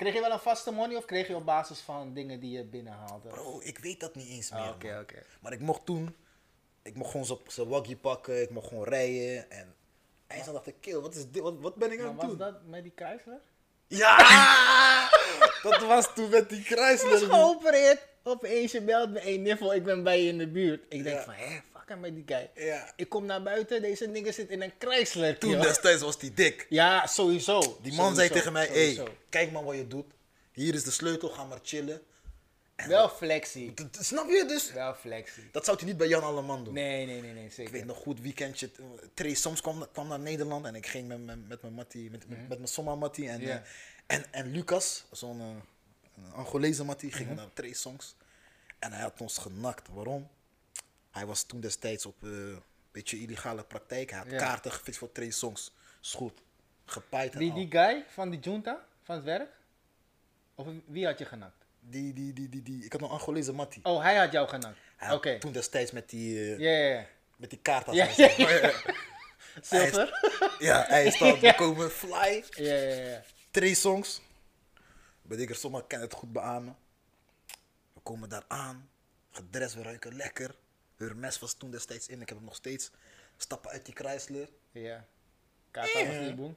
Kreeg 0.00 0.14
je 0.14 0.20
wel 0.20 0.32
een 0.32 0.38
vaste 0.38 0.70
money 0.70 0.96
of 0.96 1.04
kreeg 1.04 1.26
je 1.28 1.34
op 1.36 1.44
basis 1.44 1.78
van 1.80 2.12
dingen 2.14 2.40
die 2.40 2.50
je 2.56 2.64
binnenhaalde? 2.64 3.28
Bro, 3.28 3.60
ik 3.62 3.78
weet 3.78 4.00
dat 4.00 4.14
niet 4.14 4.28
eens 4.28 4.50
meer. 4.50 4.60
Ah, 4.60 4.68
Oké, 4.68 4.92
man. 4.92 5.00
oké. 5.00 5.22
Maar 5.40 5.52
ik 5.52 5.60
mocht 5.60 5.86
toen, 5.86 6.16
ik 6.82 6.94
mocht 6.94 7.10
gewoon 7.10 7.26
zo- 7.26 7.42
zijn 7.46 7.68
waggie 7.68 7.96
pakken. 7.96 8.42
Ik 8.42 8.50
mocht 8.50 8.68
gewoon 8.68 8.84
rijden. 8.84 9.50
En 9.50 9.74
eindstand 10.26 10.56
dacht 10.56 10.68
ik, 10.68 10.74
kill, 10.80 10.98
wat, 11.00 11.14
is 11.14 11.30
dit, 11.30 11.42
wat, 11.42 11.54
wat 11.60 11.74
ben 11.74 11.92
ik 11.92 12.00
aan 12.00 12.06
het 12.06 12.16
was 12.16 12.26
doen? 12.26 12.36
dat 12.38 12.54
met 12.66 12.82
die 12.82 12.92
Chrysler? 12.96 13.40
Ja! 13.86 14.16
dat 15.62 15.82
was 15.82 16.14
toen 16.14 16.28
met 16.30 16.48
die 16.48 16.58
Ik 16.58 16.66
Chrysler. 16.66 17.10
was 17.10 17.22
geopereerd. 17.22 18.06
Opeens 18.22 18.72
je 18.72 18.82
belt 18.82 19.10
me, 19.10 19.18
hey 19.20 19.36
Niffel, 19.36 19.74
ik 19.74 19.84
ben 19.84 20.02
bij 20.02 20.22
je 20.22 20.28
in 20.28 20.38
de 20.38 20.48
buurt. 20.48 20.84
Ik 20.88 21.02
denk 21.02 21.16
Ja. 21.16 21.22
van, 21.24 21.34
hé, 21.34 21.60
met 21.98 22.14
die 22.14 22.22
guy. 22.26 22.50
Ja. 22.54 22.92
Ik 22.96 23.08
kom 23.08 23.26
naar 23.26 23.42
buiten, 23.42 23.82
deze 23.82 24.06
nigger 24.06 24.32
zit 24.32 24.48
in 24.50 24.62
een 24.62 24.72
Chrysler. 24.78 25.38
Toen 25.38 25.50
joh. 25.50 25.62
destijds 25.62 26.02
was 26.02 26.18
die 26.18 26.34
dik. 26.34 26.66
Ja, 26.68 27.06
sowieso. 27.06 27.78
Die 27.82 27.92
man 27.92 28.14
zei 28.14 28.28
tegen 28.28 28.52
mij, 28.52 28.66
hey, 28.66 28.94
sowieso. 28.94 29.14
kijk 29.28 29.52
maar 29.52 29.64
wat 29.64 29.76
je 29.76 29.86
doet. 29.86 30.06
Hier 30.52 30.74
is 30.74 30.84
de 30.84 30.90
sleutel, 30.90 31.28
ga 31.28 31.44
maar 31.44 31.58
chillen. 31.62 32.02
Wel 32.86 33.08
flexie. 33.08 33.72
Snap 33.98 34.28
je 34.28 34.44
dus? 34.48 34.72
Wel 34.72 34.94
flexie. 34.94 35.48
Dat 35.52 35.64
zou 35.64 35.76
hij 35.76 35.86
niet 35.86 35.96
bij 35.96 36.08
Jan 36.08 36.22
Alleman 36.22 36.64
doen. 36.64 36.74
Nee, 36.74 37.06
nee, 37.06 37.20
nee, 37.20 37.32
nee, 37.32 37.44
Ik 37.44 37.52
zeker. 37.52 37.72
weet 37.72 37.84
nog 37.84 37.96
goed, 37.96 38.20
weekendje. 38.20 38.70
Trey 39.14 39.34
soms 39.34 39.60
kwam, 39.60 39.86
kwam 39.92 40.08
naar 40.08 40.18
Nederland 40.20 40.66
en 40.66 40.74
ik 40.74 40.86
ging 40.86 41.08
met, 41.08 41.24
mijn- 41.24 41.46
met 41.48 41.62
mijn 41.62 41.74
mattie, 41.74 42.10
met, 42.10 42.28
met, 42.28 42.38
met 42.48 42.58
mijn 42.58 42.68
Somma 42.68 42.94
mattie 42.94 43.28
en, 43.28 43.40
Mhm. 43.40 43.50
Eh, 43.50 43.56
en, 44.06 44.24
en 44.32 44.50
Lucas, 44.50 45.04
zo'n 45.12 45.40
eh, 45.40 46.34
Angolese 46.38 46.84
mattie, 46.84 47.12
gingen 47.12 47.32
Mhm. 47.32 47.40
naar 47.42 47.52
Trey 47.54 47.72
songs. 47.72 48.14
En 48.78 48.92
hij 48.92 49.02
had 49.02 49.20
ons 49.20 49.38
genakt. 49.38 49.88
Waarom? 49.92 50.28
Hij 51.10 51.26
was 51.26 51.42
toen 51.42 51.60
destijds 51.60 52.06
op 52.06 52.22
eh, 52.24 52.28
een 52.30 52.62
beetje 52.92 53.18
illegale 53.20 53.64
praktijk. 53.64 54.10
Hij 54.10 54.18
had 54.18 54.30
Ja. 54.30 54.36
kaarten 54.38 54.72
gefixt 54.72 54.98
voor 54.98 55.12
Trey 55.12 55.30
songs. 55.30 55.72
Is 56.02 56.12
goed. 56.12 56.40
Gepaaid 56.84 57.32
en 57.32 57.38
Die, 57.38 57.50
al. 57.50 57.56
die 57.56 57.70
guy 57.70 58.04
van 58.08 58.30
die 58.30 58.40
junta, 58.40 58.86
van 59.02 59.14
het 59.14 59.24
werk? 59.24 59.50
Of 60.54 60.66
wie 60.86 61.06
had 61.06 61.18
je 61.18 61.24
genakt? 61.24 61.64
Die, 61.80 62.12
die, 62.12 62.32
die, 62.32 62.48
die, 62.48 62.62
die, 62.62 62.84
ik 62.84 62.92
had 62.92 63.00
nog 63.00 63.10
een 63.10 63.16
Angolese 63.18 63.52
mattie. 63.52 63.84
Oh, 63.84 64.02
hij 64.02 64.16
had 64.16 64.32
jou 64.32 64.48
genakt. 64.48 64.78
Hij 64.96 65.14
Oké. 65.14 65.30
had 65.30 65.40
toen 65.40 65.52
destijds 65.52 65.90
met 65.90 66.08
die, 66.10 66.38
eh, 66.38 66.58
Ja, 66.58 66.70
ja, 66.70 66.94
ja. 66.98 67.06
met 67.36 67.50
die 67.50 67.58
kaart 67.58 67.86
had 67.86 67.94
Ja, 67.94 68.06
hij- 68.06 68.36
ja, 70.58 70.86
hij 70.92 71.04
is 71.06 71.18
dan 71.18 71.36
gekomen 71.48 71.90
fly. 71.90 72.44
Ja, 72.50 72.74
ja, 72.74 72.94
ja. 72.94 73.22
Drie 73.50 73.74
songs. 73.74 74.20
Ben 75.22 75.40
ik 75.40 75.48
er 75.50 75.54
zomaar 75.56 75.82
kan 75.82 76.00
het 76.00 76.12
goed 76.12 76.32
beamen. 76.32 76.76
We 77.92 78.00
komen 78.02 78.28
daar 78.28 78.44
aan. 78.48 78.88
Gedrest, 79.30 79.74
we 79.74 79.82
ruiken 79.82 80.14
lekker. 80.16 80.54
Hermes 81.06 81.38
was 81.38 81.54
toen 81.54 81.70
destijds 81.70 82.08
in, 82.08 82.20
ik 82.20 82.28
heb 82.28 82.36
hem 82.38 82.46
nog 82.46 82.54
steeds. 82.56 82.90
Stappen 83.36 83.70
uit 83.70 83.84
die 83.84 83.94
Chrysler. 83.94 84.48
Ja. 84.70 85.04
Kaart 85.70 85.94
af 85.94 86.00
die 86.02 86.34
boem. 86.34 86.56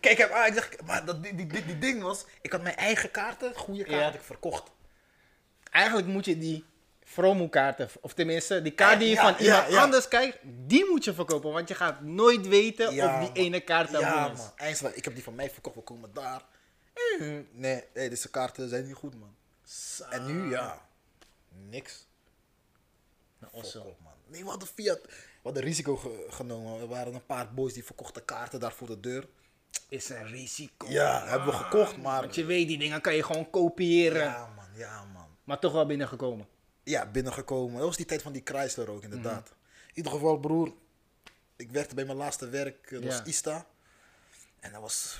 Kijk 0.00 0.18
hem 0.18 0.30
aan, 0.30 0.46
ik 0.46 0.54
zeg, 0.54 0.70
maar 0.84 1.04
dat, 1.04 1.22
die, 1.22 1.34
die, 1.34 1.46
die, 1.46 1.64
die 1.66 1.78
ding 1.78 2.02
was, 2.02 2.24
ik 2.40 2.52
had 2.52 2.62
mijn 2.62 2.76
eigen 2.76 3.10
kaarten, 3.10 3.54
goede 3.54 3.82
kaart 3.84 3.96
Ja. 3.98 4.04
had 4.04 4.14
ik 4.14 4.20
verkocht. 4.22 4.70
Eigenlijk 5.70 6.06
moet 6.06 6.24
je 6.24 6.38
die 6.38 6.64
promokaarten, 7.14 7.88
of 8.00 8.14
tenminste 8.14 8.62
die 8.62 8.72
kaart 8.72 8.98
die 8.98 9.08
je 9.08 9.14
Ja, 9.14 9.22
van 9.22 9.44
ja, 9.44 9.54
iemand 9.54 9.72
ja. 9.72 9.82
anders 9.82 10.08
krijgt, 10.08 10.38
die 10.42 10.84
moet 10.90 11.04
je 11.04 11.14
verkopen. 11.14 11.52
Want 11.52 11.68
je 11.68 11.74
gaat 11.74 12.00
nooit 12.00 12.48
weten 12.48 12.94
Ja, 12.94 13.06
of 13.06 13.18
die 13.20 13.28
man. 13.28 13.36
ene 13.36 13.60
kaart 13.60 13.90
Ja, 13.90 13.98
taboe 14.00 14.32
is. 14.32 14.38
man. 14.38 14.52
Eindelijk, 14.56 14.96
ik 14.96 15.04
heb 15.04 15.14
die 15.14 15.22
van 15.22 15.34
mij 15.34 15.50
verkocht, 15.50 15.74
we 15.76 15.82
komen 15.82 16.10
daar. 16.14 16.42
Nee, 17.18 17.46
nee, 17.52 18.08
deze 18.08 18.30
kaarten 18.30 18.68
zijn 18.68 18.86
niet 18.86 18.94
goed, 18.94 19.14
man. 19.18 19.36
En 20.10 20.26
nu, 20.26 20.50
ja, 20.50 20.88
niks. 21.68 22.06
Nou, 23.38 23.52
awesome. 23.54 23.94
man. 24.02 24.12
Nee, 24.26 24.42
we 24.44 24.48
hadden 24.50 24.68
Fiat, 24.68 25.00
we 25.02 25.40
hadden 25.42 25.62
risico 25.62 25.96
ge- 25.96 26.26
genomen. 26.30 26.80
Er 26.80 26.88
waren 26.88 27.14
een 27.14 27.26
paar 27.26 27.54
boys 27.54 27.72
die 27.72 27.84
verkochten 27.84 28.24
kaarten 28.24 28.60
daar 28.60 28.72
voor 28.72 28.86
de 28.86 29.00
deur. 29.00 29.28
Is 29.88 30.08
een 30.08 30.26
risico. 30.26 30.86
Ja, 30.88 31.26
hebben 31.26 31.48
we 31.48 31.54
gekocht, 31.54 31.96
maar... 31.96 32.20
Want 32.20 32.34
je 32.34 32.44
weet, 32.44 32.68
die 32.68 32.78
dingen 32.78 33.00
kan 33.00 33.14
je 33.14 33.22
gewoon 33.22 33.50
kopiëren. 33.50 34.22
Ja, 34.22 34.52
man, 34.56 34.66
ja, 34.74 35.04
man. 35.04 35.26
Maar 35.44 35.58
toch 35.58 35.72
wel 35.72 35.86
binnengekomen. 35.86 36.46
Ja, 36.82 37.06
binnengekomen. 37.06 37.76
Dat 37.76 37.86
was 37.86 37.96
die 37.96 38.06
tijd 38.06 38.22
van 38.22 38.32
die 38.32 38.42
Chrysler 38.44 38.90
ook, 38.90 39.02
inderdaad. 39.02 39.44
Mhm. 39.44 39.54
In 39.88 39.94
ieder 39.94 40.12
geval, 40.12 40.38
broer. 40.38 40.72
Ik 41.56 41.70
werkte 41.70 41.94
bij 41.94 42.04
mijn 42.04 42.16
laatste 42.16 42.48
werk, 42.48 42.84
eh, 42.86 42.92
dat 42.92 43.04
was 43.04 43.16
Ja. 43.16 43.24
ISTA. 43.24 43.66
En 44.60 44.72
dat 44.72 44.80
was... 44.80 45.18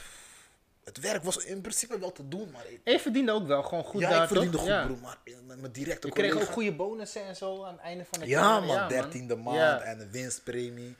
Het 0.84 0.98
werk 1.00 1.22
was 1.22 1.36
in 1.44 1.60
principe 1.60 1.98
wel 1.98 2.12
te 2.12 2.28
doen, 2.28 2.50
maar... 2.50 2.66
Ik, 2.70 2.80
En 2.84 2.92
je 2.92 3.00
verdiende 3.00 3.32
ook 3.32 3.46
wel 3.46 3.62
gewoon 3.62 3.84
goed 3.84 4.00
ja, 4.00 4.10
daar, 4.10 4.22
ik 4.22 4.28
verdiende 4.28 4.52
toch? 4.52 4.60
goed, 4.60 4.70
ja. 4.70 4.84
broer. 4.86 4.98
Maar 4.98 5.18
eh, 5.24 5.34
met 5.46 5.60
mijn 5.60 5.72
directe 5.72 6.06
Je 6.06 6.12
kreeg 6.12 6.34
ook 6.34 6.42
goede 6.42 6.72
bonussen 6.74 7.24
en 7.24 7.36
zo 7.36 7.64
aan 7.64 7.72
het 7.72 7.82
einde 7.82 8.04
van 8.04 8.20
het 8.20 8.28
Ja, 8.28 8.40
jaar. 8.40 8.62
man. 8.62 8.88
Dertiende 8.88 9.36
maand 9.36 9.56
Ja. 9.56 9.80
en 9.80 10.00
een 10.00 10.10
winstpremie. 10.10 10.96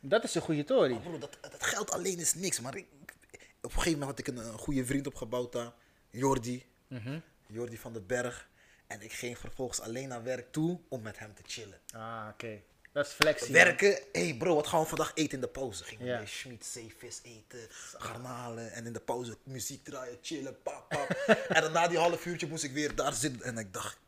Dat 0.00 0.24
is 0.24 0.34
een 0.34 0.42
goede 0.42 0.64
tory. 0.64 0.92
Maar 0.92 1.00
broer, 1.00 1.20
dat, 1.20 1.38
dat 1.40 1.62
geld 1.66 1.90
alleen 1.90 2.18
is 2.18 2.34
niks. 2.34 2.60
Maar 2.60 2.76
ik, 2.76 2.86
op 3.32 3.40
een 3.62 3.70
gegeven 3.70 3.98
moment 3.98 4.10
had 4.18 4.18
ik 4.18 4.26
een, 4.36 4.46
een 4.52 4.58
goede 4.58 4.84
vriend 4.84 5.06
opgebouwd 5.06 5.52
daar. 5.52 5.72
Jordi. 6.10 6.66
Mhm. 6.86 7.18
Jordi 7.46 7.76
van 7.78 7.92
den 7.92 8.06
Berg. 8.06 8.48
En 8.86 9.00
ik 9.02 9.12
ging 9.12 9.38
vervolgens 9.38 9.80
alleen 9.80 10.08
naar 10.08 10.22
werk 10.22 10.52
toe 10.52 10.78
om 10.88 11.02
met 11.02 11.18
hem 11.18 11.34
te 11.34 11.42
chillen. 11.46 11.78
Ah, 11.94 12.26
oké. 12.32 12.60
Dat 12.98 13.06
is 13.06 13.12
flexie. 13.12 13.52
Werken, 13.52 13.90
hé 13.90 14.00
hey 14.12 14.34
bro, 14.36 14.54
wat 14.54 14.66
gaan 14.66 14.80
we 14.80 14.86
vandaag 14.86 15.10
eten 15.14 15.32
in 15.34 15.40
de 15.40 15.48
pauze? 15.48 15.84
Gingen 15.84 16.04
we 16.04 16.10
Ja. 16.10 16.26
Schmid 16.26 16.66
zeevis 16.66 17.20
eten, 17.22 17.68
garnalen 17.98 18.72
en 18.72 18.86
in 18.86 18.92
de 18.92 19.00
pauze 19.00 19.36
muziek 19.42 19.84
draaien, 19.84 20.18
chillen, 20.22 20.62
pap, 20.62 20.88
pap. 20.88 21.08
en 21.56 21.62
dan 21.62 21.72
na 21.72 21.88
die 21.88 21.98
half 21.98 22.26
uurtje 22.26 22.46
moest 22.46 22.64
ik 22.64 22.72
weer 22.72 22.94
daar 22.94 23.12
zitten 23.12 23.42
en 23.42 23.58
ik 23.58 23.72
dacht, 23.72 23.98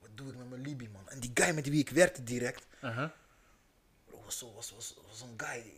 wat 0.00 0.10
doe 0.14 0.28
ik 0.28 0.36
met 0.36 0.48
mijn 0.50 0.62
Libi 0.62 0.88
man? 0.92 1.08
En 1.08 1.20
die 1.20 1.30
guy 1.34 1.54
met 1.54 1.68
wie 1.68 1.80
ik 1.80 1.88
werkte 1.90 2.22
direct, 2.22 2.66
Uh-huh. 2.82 3.10
bro, 4.06 4.22
was, 4.24 4.38
zo, 4.38 4.52
was, 4.54 4.70
was, 4.70 4.94
was 5.08 5.20
een 5.20 5.34
guy, 5.36 5.72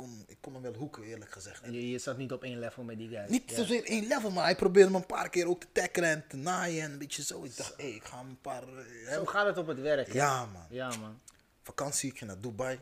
kon, 0.00 0.24
ik 0.26 0.36
kon 0.40 0.52
hem 0.52 0.62
wel 0.62 0.74
hoeken 0.74 1.02
eerlijk 1.02 1.30
gezegd. 1.32 1.62
En 1.62 1.72
je, 1.72 1.90
je 1.90 1.98
zat 1.98 2.16
niet 2.16 2.32
op 2.32 2.42
één 2.42 2.58
level 2.58 2.82
met 2.82 2.98
die 2.98 3.08
guy. 3.08 3.24
Niet 3.28 3.50
Ja. 3.50 3.56
zozeer 3.56 3.84
één 3.84 4.06
level, 4.06 4.30
maar 4.30 4.44
hij 4.44 4.56
probeerde 4.56 4.90
me 4.90 4.96
een 4.96 5.06
paar 5.06 5.28
keer 5.30 5.46
ook 5.48 5.60
te 5.60 5.66
tackelen 5.72 6.08
en 6.10 6.24
te 6.28 6.36
naaien 6.36 6.82
en 6.84 6.92
een 6.92 6.98
beetje 6.98 7.22
zo. 7.22 7.44
Ik 7.44 7.56
dacht, 7.56 7.76
hé, 7.76 7.82
ik 7.86 8.04
ga 8.04 8.18
hem 8.18 8.28
een 8.28 8.40
paar... 8.40 8.62
eh, 8.78 9.12
Zo 9.12 9.24
gaat 9.26 9.46
het 9.46 9.58
op 9.58 9.66
het 9.66 9.80
werk. 9.80 10.06
hè? 10.06 10.12
Ja 10.12 10.46
man. 10.46 10.66
Ja, 10.70 10.96
man. 10.96 11.20
vakantie, 11.62 12.10
ik 12.10 12.18
ging 12.18 12.30
naar 12.30 12.40
Dubai. 12.40 12.74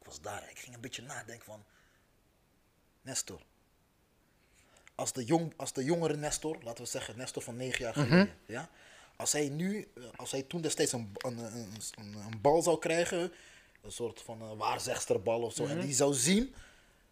Ik 0.00 0.06
was 0.06 0.20
daar, 0.20 0.46
ik 0.50 0.58
ging 0.58 0.74
een 0.74 0.80
beetje 0.80 1.02
nadenken 1.02 1.44
van, 1.44 1.64
Nestor. 3.02 3.40
Als 4.94 5.12
de, 5.12 5.24
jong, 5.24 5.52
als 5.56 5.72
de 5.72 5.84
jongere 5.84 6.16
Nestor, 6.16 6.58
laten 6.62 6.84
we 6.84 6.90
zeggen 6.90 7.16
Nestor 7.16 7.42
van 7.42 7.56
negen 7.56 7.84
jaar 7.84 7.92
geleden, 7.92 8.30
ja? 8.46 8.68
Als 9.16 9.32
hij 9.32 9.48
nu, 9.48 9.88
eh, 9.96 10.02
als 10.16 10.30
hij 10.30 10.42
toen 10.42 10.60
destijds 10.60 10.92
een, 10.92 11.12
een, 11.18 11.38
een, 11.38 11.76
een 12.14 12.40
bal 12.40 12.62
zou 12.62 12.78
krijgen, 12.78 13.32
een 13.82 13.92
soort 13.92 14.22
van 14.22 14.42
een 14.42 14.56
waarzegsterbal 14.56 15.42
of 15.42 15.54
zo, 15.54 15.66
en 15.66 15.80
die 15.80 15.92
zou 15.94 16.14
zien 16.14 16.54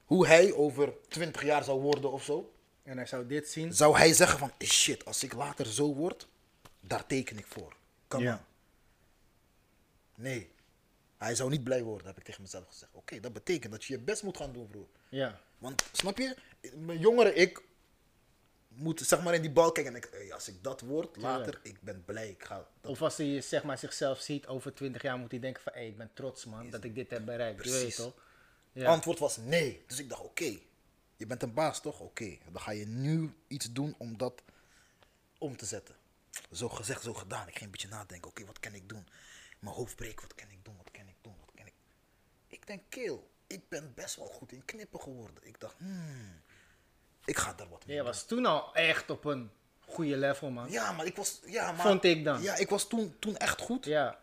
hoe 0.04 0.26
hij 0.26 0.52
over 0.52 0.92
20 1.08 1.42
jaar 1.42 1.64
zou 1.64 1.80
worden 1.80 2.12
of 2.12 2.24
zo, 2.24 2.52
En 2.82 2.96
hij 2.96 3.06
zou 3.06 3.26
dit 3.26 3.48
zien. 3.48 3.72
zou 3.74 3.96
hij 3.96 4.12
zeggen 4.12 4.38
van, 4.38 4.52
eh, 4.58 4.68
shit, 4.68 5.04
als 5.04 5.22
ik 5.22 5.32
later 5.32 5.66
zo 5.66 5.94
word, 5.94 6.28
daar 6.80 7.06
teken 7.06 7.38
ik 7.38 7.46
voor. 7.46 7.76
Come 8.08 8.24
Ja. 8.24 8.44
Nee. 10.14 10.50
Hij 11.16 11.34
zou 11.34 11.50
niet 11.50 11.64
blij 11.64 11.82
worden, 11.82 12.06
heb 12.06 12.18
ik 12.18 12.24
tegen 12.24 12.42
mezelf 12.42 12.66
gezegd. 12.68 12.92
Oké, 12.94 13.20
dat 13.20 13.32
betekent 13.32 13.72
dat 13.72 13.84
je 13.84 13.92
je 13.92 13.98
best 14.00 14.22
moet 14.22 14.36
gaan 14.36 14.52
doen, 14.52 14.66
broer. 14.66 14.86
Ja. 15.08 15.40
Want, 15.58 15.84
snap 15.92 16.18
je? 16.18 16.36
Mijn 16.76 16.98
jongere 16.98 17.34
ik 17.34 17.62
moet 18.79 19.01
zeg 19.01 19.22
maar 19.22 19.35
in 19.35 19.43
die 19.43 19.51
bal 19.51 19.72
kijken 19.72 19.93
en 19.93 19.99
ik, 19.99 20.09
hey, 20.12 20.33
als 20.33 20.49
ik 20.49 20.62
dat 20.62 20.81
word 20.81 21.16
later, 21.16 21.61
ik 21.62 21.81
ben 21.81 22.05
blij. 22.05 22.29
Ik 22.29 22.45
ga 22.45 22.68
dat 22.81 22.91
Of 22.91 23.03
als 23.03 23.16
hij 23.16 23.41
zeg 23.41 23.62
maar, 23.62 23.79
zichzelf 23.79 24.20
ziet 24.20 24.47
over 24.47 24.74
20 24.74 25.03
jaar, 25.03 25.18
moet 25.18 25.31
hij 25.31 25.41
denken 25.41 25.62
van, 25.62 25.72
hé, 25.72 25.81
ik 25.81 25.97
ben 25.97 26.11
trots 26.14 26.45
man, 26.45 26.70
dat 26.70 26.85
ik 26.85 26.95
dit 26.95 27.11
heb 27.11 27.24
bereikt. 27.24 27.64
Je 27.64 27.70
weet 27.70 27.81
Precies. 27.81 27.97
toch? 27.97 28.14
Ja. 28.72 28.89
Antwoord 28.89 29.18
was 29.18 29.37
nee. 29.37 29.85
Dus 29.87 29.99
ik 29.99 30.09
dacht, 30.09 30.22
oké, 30.22 30.59
je 31.16 31.26
bent 31.26 31.43
een 31.43 31.55
baas 31.55 31.81
toch? 31.81 32.01
Oké, 32.01 32.39
dan 32.53 32.61
ga 32.61 32.70
je 32.70 32.87
nu 32.87 33.35
iets 33.47 33.72
doen 33.72 33.95
om 33.99 34.16
dat 34.16 34.43
om 35.39 35.57
te 35.57 35.66
zetten. 35.66 35.95
Zo 36.53 36.68
gezegd, 36.68 37.03
zo 37.03 37.14
gedaan. 37.14 37.49
Ik 37.49 37.53
ging 37.53 37.64
een 37.64 37.70
beetje 37.70 37.89
nadenken, 37.89 38.31
oké, 38.31 38.45
wat 38.45 38.61
kan 38.61 38.74
ik 38.74 38.89
doen? 38.89 39.07
Mijn 39.59 39.74
hoofd 39.74 39.97
breken, 39.97 40.22
wat 40.22 40.35
kan 40.35 40.51
ik 40.51 40.64
doen? 40.64 40.76
Wat 40.76 40.91
kan 40.91 41.09
ik 41.09 41.16
doen? 41.20 41.35
Wat 41.41 41.51
kan 41.55 41.66
ik... 41.66 41.74
Ik 42.49 42.66
denk, 42.66 42.83
keel, 42.89 43.31
ik 43.47 43.68
ben 43.68 43.93
best 43.95 44.16
wel 44.16 44.26
goed 44.26 44.53
in 44.53 44.64
knippen 44.64 45.01
geworden. 45.01 45.47
Ik 45.47 45.61
dacht, 45.61 45.79
hmm, 45.79 46.41
ik 47.29 47.39
ga 47.39 47.53
daar 47.53 47.68
wat 47.68 47.87
mee 47.87 47.97
Je 47.97 48.03
was 48.03 48.26
toen 48.26 48.47
al 48.47 48.74
echt 48.74 49.11
op 49.11 49.24
een 49.24 49.51
goede 49.81 50.16
level 50.16 50.51
man. 50.51 50.70
Ja, 50.70 50.93
maar 50.93 51.07
ik 51.07 51.16
was, 51.16 51.41
ja, 51.47 51.72
maar... 51.72 51.87
Vond 51.87 52.05
ik 52.05 52.24
dan. 52.24 52.43
Ja, 52.43 52.57
ik 52.57 52.68
was 52.68 52.89
toen, 52.89 53.16
toen 53.18 53.37
echt 53.37 53.61
goed. 53.61 53.85
Ja. 53.85 54.18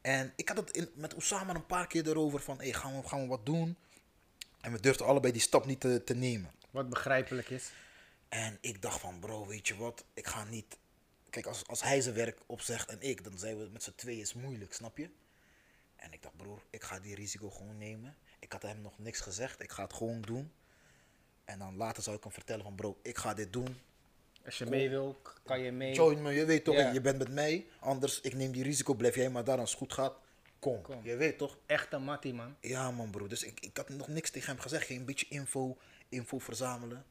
En 0.00 0.32
ik 0.36 0.48
had 0.48 0.56
het 0.56 0.70
in, 0.70 0.90
met 0.94 1.14
Osama 1.14 1.54
een 1.54 1.66
paar 1.66 1.86
keer 1.86 2.08
erover 2.08 2.40
van, 2.40 2.58
hey, 2.58 2.72
gaan, 2.72 3.00
we, 3.00 3.08
gaan 3.08 3.20
we 3.20 3.26
wat 3.26 3.46
doen? 3.46 3.76
En 4.60 4.72
we 4.72 4.80
durfden 4.80 5.06
allebei 5.06 5.32
die 5.32 5.42
stap 5.42 5.66
niet 5.66 5.80
te, 5.80 6.04
te 6.04 6.14
nemen. 6.14 6.50
Wat 6.70 6.88
begrijpelijk 6.88 7.50
is. 7.50 7.70
En 8.28 8.58
ik 8.60 8.82
dacht 8.82 9.00
van, 9.00 9.18
bro, 9.18 9.46
weet 9.46 9.68
je 9.68 9.76
wat? 9.76 10.04
Ik 10.14 10.26
ga 10.26 10.44
niet... 10.44 10.78
Kijk, 11.30 11.46
als, 11.46 11.66
als 11.66 11.82
hij 11.82 12.00
zijn 12.00 12.14
werk 12.14 12.38
opzegt 12.46 12.88
en 12.88 13.00
ik, 13.00 13.24
dan 13.24 13.38
zijn 13.38 13.58
we 13.58 13.68
met 13.72 13.82
z'n 13.82 13.92
tweeën 13.96 14.20
is 14.20 14.34
moeilijk, 14.34 14.74
snap 14.74 14.98
je? 14.98 15.10
En 15.96 16.12
ik 16.12 16.22
dacht, 16.22 16.36
broer, 16.36 16.62
ik 16.70 16.82
ga 16.82 17.00
die 17.00 17.14
risico 17.14 17.50
gewoon 17.50 17.78
nemen. 17.78 18.16
Ik 18.38 18.52
had 18.52 18.62
hem 18.62 18.80
nog 18.80 18.98
niks 18.98 19.20
gezegd, 19.20 19.62
ik 19.62 19.70
ga 19.72 19.82
het 19.82 19.92
gewoon 19.92 20.20
doen. 20.20 20.52
En 21.44 21.58
dan 21.58 21.76
later 21.76 22.02
zou 22.02 22.16
ik 22.16 22.22
hem 22.22 22.32
vertellen 22.32 22.64
van, 22.64 22.74
bro, 22.74 22.98
ik 23.02 23.18
ga 23.18 23.34
dit 23.34 23.52
doen. 23.52 23.80
Als 24.44 24.58
je 24.58 24.66
mee 24.66 24.90
wil, 24.90 25.20
kan 25.44 25.60
je 25.60 25.72
mee. 25.72 25.94
Join 25.94 26.22
me, 26.22 26.32
je 26.32 26.44
weet 26.44 26.64
toch, 26.64 26.92
je 26.92 27.00
bent 27.00 27.18
met 27.18 27.30
mij. 27.30 27.66
Anders, 27.80 28.20
ik 28.20 28.34
neem 28.34 28.52
die 28.52 28.62
risico, 28.62 28.94
blijf 28.94 29.14
jij 29.14 29.30
maar 29.30 29.44
daar 29.44 29.58
als 29.58 29.70
het 29.70 29.78
goed 29.78 29.92
gaat. 29.92 30.14
Kom, 30.58 30.82
Kom. 30.82 31.04
je 31.04 31.16
weet 31.16 31.38
toch? 31.38 31.58
Echt 31.66 31.92
een 31.92 32.02
mattie 32.02 32.34
man. 32.34 32.56
Ja 32.60 32.90
man 32.90 33.10
bro, 33.10 33.26
dus 33.26 33.42
ik, 33.42 33.60
ik 33.60 33.76
had 33.76 33.88
nog 33.88 34.08
niks 34.08 34.30
tegen 34.30 34.50
hem 34.52 34.60
gezegd. 34.60 34.86
Ging 34.86 35.00
een 35.00 35.06
beetje 35.06 35.26
info, 35.28 35.76
info 36.08 36.38
verzamelen. 36.38 37.04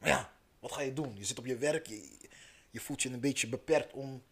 Maar 0.00 0.08
ja, 0.08 0.32
wat 0.58 0.72
ga 0.72 0.80
je 0.80 0.92
doen? 0.92 1.16
Je 1.16 1.24
zit 1.24 1.38
op 1.38 1.46
je 1.46 1.56
werk, 1.56 1.86
je, 1.86 2.10
je 2.70 2.80
voelt 2.80 3.02
je 3.02 3.08
een 3.10 3.20
beetje 3.20 3.48
beperkt 3.48 3.92
om... 3.92 4.22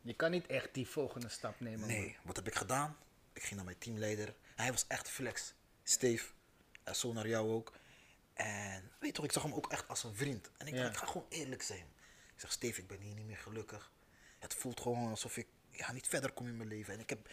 Je 0.00 0.14
kan 0.14 0.30
niet 0.30 0.46
echt 0.46 0.74
die 0.74 0.88
volgende 0.88 1.28
stap 1.28 1.60
nemen. 1.60 1.78
man. 1.80 1.88
Nee, 1.88 2.16
wat 2.22 2.36
heb 2.36 2.46
ik 2.46 2.54
gedaan? 2.54 2.96
Ik 3.32 3.42
ging 3.42 3.54
naar 3.54 3.64
mijn 3.64 3.78
teamleider. 3.78 4.34
Hij 4.56 4.70
was 4.70 4.84
echt 4.88 5.08
flex. 5.08 5.54
Steve, 5.82 6.26
en 6.82 6.96
zo 6.96 7.12
naar 7.12 7.28
jou 7.28 7.50
ook. 7.50 7.72
En 8.34 8.90
weet 8.98 9.14
toch, 9.14 9.24
ik 9.24 9.32
zag 9.32 9.42
hem 9.42 9.52
ook 9.52 9.72
echt 9.72 9.88
als 9.88 10.04
een 10.04 10.14
vriend. 10.14 10.50
En 10.56 10.66
ik 10.66 10.74
dacht, 10.74 10.90
ik 10.90 10.96
ga 10.96 11.06
gewoon 11.06 11.26
eerlijk 11.28 11.62
zijn. 11.62 11.86
Ik 12.34 12.40
zeg, 12.40 12.52
Steve, 12.52 12.80
ik 12.80 12.86
ben 12.86 13.00
hier 13.00 13.14
niet 13.14 13.26
meer 13.26 13.36
gelukkig. 13.36 13.92
Het 14.38 14.54
voelt 14.54 14.80
gewoon 14.80 15.10
alsof 15.10 15.36
ik 15.36 15.46
ja, 15.70 15.92
niet 15.92 16.08
verder 16.08 16.32
kom 16.32 16.46
in 16.46 16.56
mijn 16.56 16.68
leven. 16.68 16.94
En 16.94 17.00
ik 17.00 17.08
heb 17.08 17.28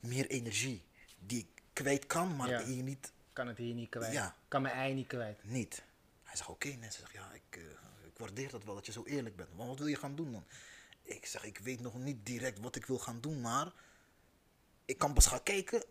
meer 0.00 0.26
energie 0.26 0.84
die 1.18 1.38
ik 1.38 1.62
kwijt 1.72 2.06
kan, 2.06 2.36
maar 2.36 2.62
hier 2.62 2.82
niet 2.82 3.12
Kan 3.36 3.46
het 3.46 3.58
hier 3.58 3.74
niet 3.74 3.88
kwijt. 3.88 4.12
Ja. 4.12 4.36
Kan 4.48 4.62
mijn 4.62 4.74
ei 4.74 4.94
niet 4.94 5.06
kwijt. 5.06 5.44
niet. 5.44 5.82
Hij 6.22 6.36
zegt, 6.36 6.48
oké 6.48 6.76
mensen, 6.76 7.00
zeg, 7.00 7.12
ja, 7.12 7.32
ik, 7.32 7.56
eh, 7.56 7.62
ik 8.06 8.18
waardeer 8.18 8.50
dat 8.50 8.64
wel 8.64 8.74
dat 8.74 8.86
je 8.86 8.92
zo 8.92 9.04
eerlijk 9.04 9.36
bent. 9.36 9.56
Maar 9.56 9.66
wat 9.66 9.78
wil 9.78 9.86
je 9.86 9.96
gaan 9.96 10.16
doen 10.16 10.32
dan? 10.32 10.44
Ik 11.02 11.26
zeg, 11.26 11.44
ik 11.44 11.58
weet 11.58 11.80
nog 11.80 11.94
niet 11.94 12.26
direct 12.26 12.58
wat 12.58 12.76
ik 12.76 12.86
wil 12.86 12.98
gaan 12.98 13.20
doen, 13.20 13.40
maar 13.40 13.72
ik 14.84 14.98
kan 14.98 15.14
pas 15.14 15.26
gaan 15.26 15.42
kijken 15.42 15.84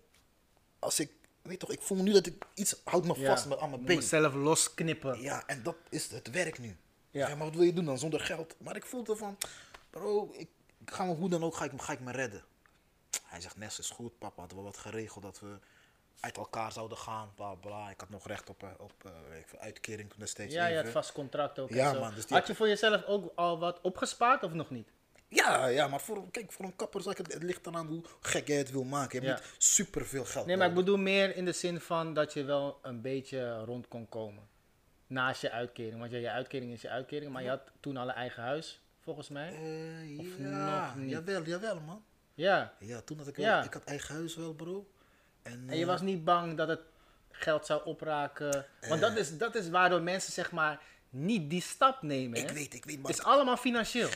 als 0.80 0.99
ik, 0.99 1.11
weet 1.46 1.60
toch, 1.60 1.72
ik 1.72 1.82
voel 1.82 1.98
nu 2.04 2.12
dat 2.12 2.26
ik 2.26 2.46
iets 2.54 2.82
houdt 2.84 3.06
me 3.08 3.16
vast 3.26 3.46
met, 3.48 3.60
aan 3.60 3.70
mijn 3.70 3.84
been. 3.86 3.96
mezelf 3.96 4.34
losknippen. 4.34 5.22
Ja, 5.22 5.43
en 5.48 5.64
dat 5.64 5.76
is 5.89 6.12
het 6.12 6.30
werk 6.32 6.60
nu. 6.60 6.78
Ja. 7.12 7.28
Ja. 7.28 7.36
maar 7.36 7.46
wat 7.46 7.56
wil 7.56 7.64
je 7.64 7.74
doen 7.74 7.86
dan 7.86 7.98
zonder 7.98 8.20
geld? 8.20 8.56
Maar 8.60 8.76
ik 8.76 8.86
voelde 8.86 9.16
van, 9.16 9.38
bro, 9.89 10.30
ik, 10.34 10.50
ik 10.82 10.91
ga 10.91 11.04
me 11.04 11.14
hoe 11.14 11.30
dan 11.30 11.43
ook, 11.43 11.56
ga 11.56 11.66
ik, 11.66 11.72
ga 11.82 11.93
ik 11.93 12.00
me 12.00 12.12
redden. 12.12 12.43
Hij 13.24 13.41
zegt, 13.41 13.58
Nes 13.58 13.80
is 13.80 13.89
goed, 13.89 14.18
papa, 14.18 14.39
hadden 14.39 14.58
we 14.58 14.64
wat 14.64 14.78
geregeld 14.78 15.24
dat 15.24 15.39
we 15.39 15.58
uit 16.20 16.38
elkaar 16.38 16.72
zouden 16.72 16.98
gaan, 16.98 17.32
bla 17.36 17.54
bla. 17.54 17.89
Ik 17.89 18.00
had 18.00 18.10
nog 18.10 18.28
recht 18.28 18.50
op, 18.50 18.64
eh, 18.64 18.70
op 18.78 18.93
veel, 19.46 19.60
uitkering 19.60 20.10
toen 20.10 20.20
destijds 20.20 20.54
Ja, 20.54 20.66
je 20.66 20.72
even. 20.74 20.84
had 20.84 20.93
vast 20.93 21.12
contract 21.12 21.60
ook. 21.60 21.70
en 21.70 21.76
Ja, 21.76 21.93
zo. 21.93 22.00
man, 22.00 22.14
dus 22.16 22.26
die 22.26 22.38
Had 22.38 22.48
je 22.48 22.56
voor 22.56 22.68
jezelf 22.68 23.04
ook 23.06 23.32
al 23.36 23.60
wat 23.60 23.82
opgespaard 23.82 24.43
of 24.43 24.54
nog 24.54 24.70
niet? 24.70 24.89
Ja, 25.28 25.66
ja, 25.68 25.88
maar 25.88 26.02
voor, 26.02 26.30
kijk, 26.32 26.52
voor 26.52 26.66
een 26.66 26.76
kapper, 26.76 27.02
zeg 27.02 27.18
ik, 27.18 27.28
het, 27.32 27.44
ligt 27.44 27.66
eraan 27.68 27.88
hoe 27.88 28.02
gek 28.22 28.48
jij 28.48 28.58
het 28.58 28.72
wil 28.72 28.84
maken. 28.84 29.22
Je 29.22 29.28
hebt 29.28 29.42
niet 29.42 29.64
super 29.64 30.06
veel 30.06 30.26
geld 30.26 30.46
Nee, 30.46 30.58
maar 30.58 30.68
ik 30.68 30.72
nodig. 30.74 30.86
bedoel 30.92 31.04
meer 31.04 31.36
in 31.36 31.46
de 31.46 31.52
zin 31.52 31.80
van 31.80 32.14
dat 32.14 32.34
je 32.34 32.44
wel 32.44 32.80
een 32.82 33.02
beetje 33.02 33.64
rond 33.64 33.88
kon 33.88 34.10
komen. 34.10 34.48
Naast 35.08 35.42
je 35.42 35.52
uitkering. 35.52 36.00
Want 36.00 36.12
ja, 36.12 36.18
je 36.18 36.30
uitkering 36.30 36.74
is 36.74 36.82
je 36.82 36.90
uitkering. 36.90 37.32
Maar 37.32 37.44
je 37.44 37.50
had 37.50 37.62
toen 37.80 37.98
al 37.98 38.08
een 38.10 38.14
eigen 38.16 38.44
huis, 38.44 38.82
volgens 39.00 39.30
mij. 39.30 39.50
Eh, 39.54 40.20
Of 40.20 40.28
ja, 40.38 40.86
nog 40.86 40.96
niet? 40.96 41.10
jawel, 41.10 41.44
jawel 41.44 41.80
man. 41.80 42.04
Ja. 42.34 42.74
Ja, 42.80 43.02
toen 43.02 43.18
had 43.18 43.28
ik 43.28 43.38
Ja. 43.38 43.56
wel, 43.56 43.64
ik 43.66 43.74
had 43.74 43.84
eigen 43.84 44.16
huis 44.16 44.36
wel 44.36 44.54
bro. 44.54 44.90
En, 45.44 45.64
En 45.68 45.76
je 45.76 45.82
eh, 45.82 45.88
was 45.88 46.02
niet 46.02 46.24
bang 46.24 46.58
dat 46.58 46.68
het 46.68 46.82
geld 47.32 47.66
zou 47.66 47.86
opraken. 47.86 48.66
Want 48.90 49.02
dat, 49.02 49.18
is, 49.18 49.38
dat 49.38 49.56
is 49.56 49.70
waardoor 49.70 50.02
mensen 50.02 50.34
zeg 50.34 50.52
maar 50.52 50.82
niet 51.10 51.50
die 51.50 51.62
stap 51.62 52.02
nemen. 52.02 52.40
Ik 52.40 52.48
hè. 52.48 52.54
weet, 52.54 52.74
ik 52.74 52.86
weet, 52.86 53.00
maar, 53.02 53.12
Het 53.12 53.20
is 53.20 53.26
allemaal 53.26 53.58
financieel. 53.58 54.10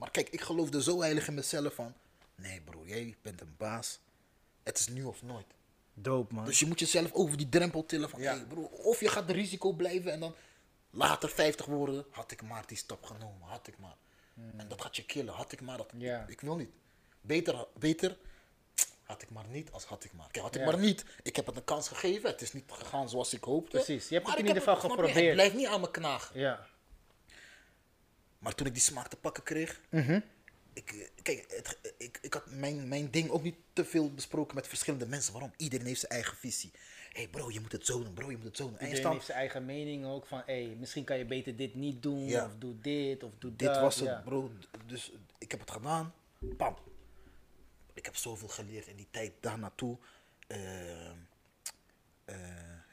Maar 0.00 0.10
kijk, 0.10 0.28
ik 0.28 0.40
geloofde 0.40 0.82
zo 0.82 1.00
heilig 1.00 1.28
in 1.28 1.34
mezelf 1.34 1.74
van, 1.74 1.94
nee 2.34 2.60
bro, 2.60 2.82
jij 2.86 3.16
bent 3.22 3.40
een 3.40 3.54
baas. 3.56 3.98
Het 4.62 4.78
is 4.78 4.88
nu 4.88 5.02
of 5.04 5.22
nooit. 5.22 5.46
Doop 5.94 6.32
man. 6.32 6.44
Dus 6.44 6.58
je 6.58 6.66
moet 6.66 6.80
jezelf 6.80 7.12
over 7.12 7.36
die 7.36 7.48
drempel 7.48 7.86
tillen 7.86 8.10
van, 8.10 8.20
Ja. 8.20 8.34
hey 8.34 8.44
bro, 8.44 8.60
of 8.62 9.00
je 9.00 9.08
gaat 9.08 9.26
de 9.26 9.32
risico 9.32 9.72
blijven 9.72 10.12
en 10.12 10.20
dan 10.20 10.34
later 10.90 11.28
50 11.28 11.66
worden, 11.66 12.04
had 12.10 12.30
ik 12.30 12.42
maar 12.42 12.66
die 12.66 12.76
stap 12.76 13.04
genomen, 13.04 13.48
had 13.48 13.66
ik 13.66 13.78
maar. 13.78 13.96
En 14.56 14.68
dat 14.68 14.80
gaat 14.82 14.96
je 14.96 15.04
killen, 15.04 15.34
had 15.34 15.52
ik 15.52 15.60
maar, 15.60 15.76
dat, 15.76 15.90
Hmm. 15.90 16.00
Ja. 16.00 16.22
ik, 16.22 16.28
ik 16.28 16.40
wil 16.40 16.56
niet. 16.56 16.70
Beter, 17.20 17.66
beter, 17.78 18.16
had 19.02 19.22
ik 19.22 19.30
maar 19.30 19.46
niet 19.48 19.70
als 19.72 19.84
had 19.84 20.04
ik 20.04 20.12
maar. 20.12 20.26
Kijk, 20.30 20.44
had 20.44 20.54
ik 20.54 20.64
maar 20.64 20.78
niet, 20.78 21.04
ik 21.22 21.36
heb 21.36 21.46
het 21.46 21.56
een 21.56 21.64
kans 21.64 21.88
gegeven, 21.88 22.30
het 22.30 22.40
is 22.40 22.52
niet 22.52 22.64
gegaan 22.68 23.08
zoals 23.08 23.34
ik 23.34 23.44
hoopte. 23.44 23.70
Precies, 23.76 24.08
je 24.08 24.14
hebt 24.14 24.26
Maar 24.26 24.36
het 24.36 24.42
in 24.46 24.48
ieder 24.54 24.62
geval 24.70 24.90
geprobeerd. 24.90 25.14
Het 25.24 25.32
blijft 25.32 25.54
niet 25.54 25.66
aan 25.66 25.80
me 25.80 25.90
knagen. 25.90 26.40
Ja. 26.40 26.66
Maar 28.40 28.54
toen 28.54 28.66
ik 28.66 28.72
die 28.72 28.82
smaak 28.82 29.08
te 29.08 29.16
pakken 29.16 29.42
kreeg, 29.42 29.80
Mhm. 29.90 30.20
ik, 30.72 31.10
kijk, 31.22 31.44
het, 31.48 31.78
ik, 31.98 32.18
ik 32.22 32.32
had 32.34 32.46
mijn, 32.50 32.88
mijn 32.88 33.10
ding 33.10 33.30
ook 33.30 33.42
niet 33.42 33.56
te 33.72 33.84
veel 33.84 34.12
besproken 34.14 34.54
met 34.54 34.66
verschillende 34.68 35.06
mensen. 35.06 35.32
Waarom? 35.32 35.52
Iedereen 35.56 35.86
heeft 35.86 36.00
zijn 36.00 36.12
eigen 36.12 36.36
visie. 36.36 36.70
Hé 37.12 37.20
hey 37.20 37.28
bro, 37.28 37.50
je 37.50 37.60
moet 37.60 37.72
het 37.72 37.86
zo 37.86 38.02
doen, 38.02 38.12
bro, 38.14 38.30
je 38.30 38.36
moet 38.36 38.46
het 38.46 38.56
zo 38.56 38.62
doen. 38.64 38.78
En 38.78 38.78
je 38.78 38.94
Iedereen 38.94 39.00
staat- 39.02 39.12
heeft 39.12 39.24
zijn 39.26 39.38
eigen 39.38 39.64
mening 39.64 40.06
ook 40.06 40.26
van, 40.26 40.42
hé, 40.46 40.74
misschien 40.78 41.04
kan 41.04 41.18
je 41.18 41.24
beter 41.24 41.56
dit 41.56 41.74
niet 41.74 42.02
doen, 42.02 42.24
Ja. 42.26 42.44
of 42.44 42.52
doe 42.58 42.80
dit, 42.80 43.22
of 43.22 43.32
doe 43.38 43.56
dit 43.56 43.68
dat. 43.68 43.80
was 43.80 43.96
het, 43.96 44.04
ja. 44.08 44.20
bro. 44.24 44.50
Dus 44.86 45.12
ik 45.38 45.50
heb 45.50 45.60
het 45.60 45.70
gedaan. 45.70 46.14
Pam. 46.56 46.76
Ik 47.94 48.04
heb 48.04 48.16
zoveel 48.16 48.48
geleerd 48.48 48.86
in 48.86 48.96
die 48.96 49.06
tijd 49.10 49.32
daar 49.40 49.58
naartoe. 49.58 49.96
Eh, 50.46 51.08
eh, 52.24 52.36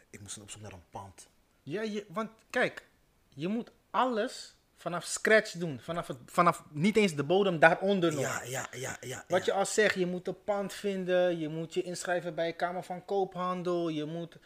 ik 0.10 0.22
moest 0.22 0.38
op 0.42 0.50
zoek 0.52 0.62
naar 0.62 0.72
een 0.74 0.90
pand. 0.90 1.28
Ja, 1.64 1.82
je, 1.82 2.06
want 2.10 2.30
kijk, 2.50 2.88
je 3.30 3.48
moet 3.48 3.72
alles 3.90 4.56
vanaf 4.78 5.04
scratch 5.06 5.52
doen. 5.52 5.80
Vanaf, 5.82 6.08
het, 6.08 6.18
vanaf 6.26 6.64
niet 6.72 6.98
eens 6.98 7.16
de 7.16 7.24
bodem 7.24 7.60
daaronder 7.60 8.14
nog. 8.14 8.22
Ja, 8.22 8.42
ja, 8.44 8.68
ja, 8.72 8.98
ja. 9.02 9.24
Wat 9.28 9.46
ja. 9.46 9.54
je 9.54 9.60
al 9.60 9.66
zegt, 9.66 9.96
je 9.96 10.06
moet 10.06 10.28
een 10.28 10.44
pand 10.44 10.74
vinden, 10.74 11.40
je 11.40 11.48
moet 11.50 11.74
je 11.74 11.82
inschrijven 11.82 12.36
bij 12.36 12.54
Kamer 12.54 12.84
van 12.84 13.06
Koophandel, 13.06 13.90
je 13.90 14.06
moet 14.06 14.38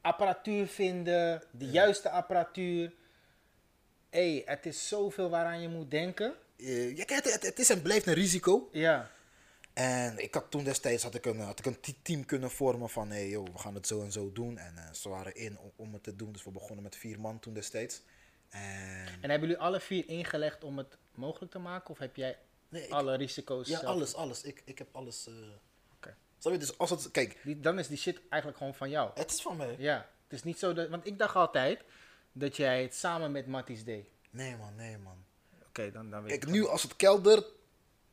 apparatuur 0.00 0.66
vinden, 0.66 1.42
de 1.50 1.66
juiste 1.66 2.10
apparatuur. 2.10 2.92
Hé, 4.10 4.32
hey, 4.32 4.42
het 4.44 4.66
is 4.66 4.88
zoveel 4.88 5.30
waaraan 5.30 5.60
je 5.60 5.68
moet 5.68 5.90
denken. 5.90 6.34
Eh, 6.56 6.96
ja, 6.96 7.04
het, 7.06 7.32
het, 7.32 7.42
het 7.42 7.58
is 7.58 7.70
en 7.70 7.82
blijft 7.82 8.06
een 8.06 8.14
risico. 8.14 8.68
Ja, 8.72 9.10
En 9.72 10.18
ik 10.18 10.34
had 10.34 10.50
toen 10.50 10.64
destijds 10.64 11.02
had 11.02 11.14
ik 11.14 11.26
een, 11.26 11.40
had 11.40 11.58
ik 11.58 11.66
een 11.66 11.80
te- 11.80 12.02
team 12.02 12.24
kunnen 12.24 12.50
vormen 12.50 12.88
van 12.90 13.10
hey, 13.10 13.28
joh, 13.28 13.46
we 13.52 13.58
gaan 13.58 13.74
het 13.74 13.86
zo 13.86 14.02
en 14.02 14.12
zo 14.12 14.32
doen. 14.32 14.58
En 14.58 14.76
eh, 14.78 14.92
ze 14.92 15.08
waren 15.08 15.34
in 15.34 15.58
om, 15.58 15.72
om 15.76 15.92
het 15.92 16.02
te 16.02 16.16
doen. 16.16 16.32
Dus 16.32 16.44
we 16.44 16.50
begonnen 16.50 16.82
met 16.82 16.96
vier 16.96 17.20
man 17.20 17.38
toen 17.40 17.54
destijds. 17.54 18.02
En 18.50 19.06
en 19.20 19.30
hebben 19.30 19.48
jullie 19.48 19.62
alle 19.62 19.80
vier 19.80 20.08
ingelegd 20.08 20.64
om 20.64 20.78
het 20.78 20.96
mogelijk 21.14 21.52
te 21.52 21.58
maken? 21.58 21.90
Of 21.90 21.98
heb 21.98 22.16
jij 22.16 22.38
Nee, 22.68 22.82
ik- 22.84 22.90
alle 22.92 23.16
risico's 23.16 23.68
ja, 23.68 23.78
zelf? 23.78 23.94
alles, 23.94 24.14
alles. 24.14 24.42
Ik, 24.42 24.62
ik 24.64 24.78
heb 24.78 24.88
alles. 24.92 25.26
eh 25.26 25.32
Oké. 25.96 26.16
Snap 26.38 26.52
je? 26.52 26.58
Dus 26.58 26.78
als 26.78 26.90
het, 26.90 27.10
kijk, 27.10 27.38
Die- 27.44 27.60
Dan 27.60 27.78
is 27.78 27.88
die 27.88 27.96
shit 27.98 28.20
eigenlijk 28.28 28.56
gewoon 28.58 28.74
van 28.74 28.90
jou. 28.90 29.10
het 29.14 29.30
is 29.30 29.42
van 29.42 29.56
mij. 29.56 29.74
Ja, 29.78 29.96
het 30.24 30.32
is 30.32 30.42
niet 30.42 30.58
zo 30.58 30.72
dat... 30.72 30.88
Want 30.88 31.06
ik 31.06 31.18
dacht 31.18 31.34
altijd 31.34 31.80
dat 32.32 32.56
jij 32.56 32.82
het 32.82 32.94
samen 32.94 33.32
met 33.32 33.46
Matties 33.46 33.84
deed. 33.84 34.06
Nee 34.30 34.56
man, 34.56 34.74
nee 34.74 34.98
man. 34.98 35.24
Oké, 35.66 35.90
dan, 35.90 36.10
dan 36.10 36.20
weet 36.22 36.30
Kijk, 36.30 36.42
ik 36.42 36.48
nu 36.50 36.66
als 36.66 36.82
het 36.82 36.96
keldert 36.96 37.46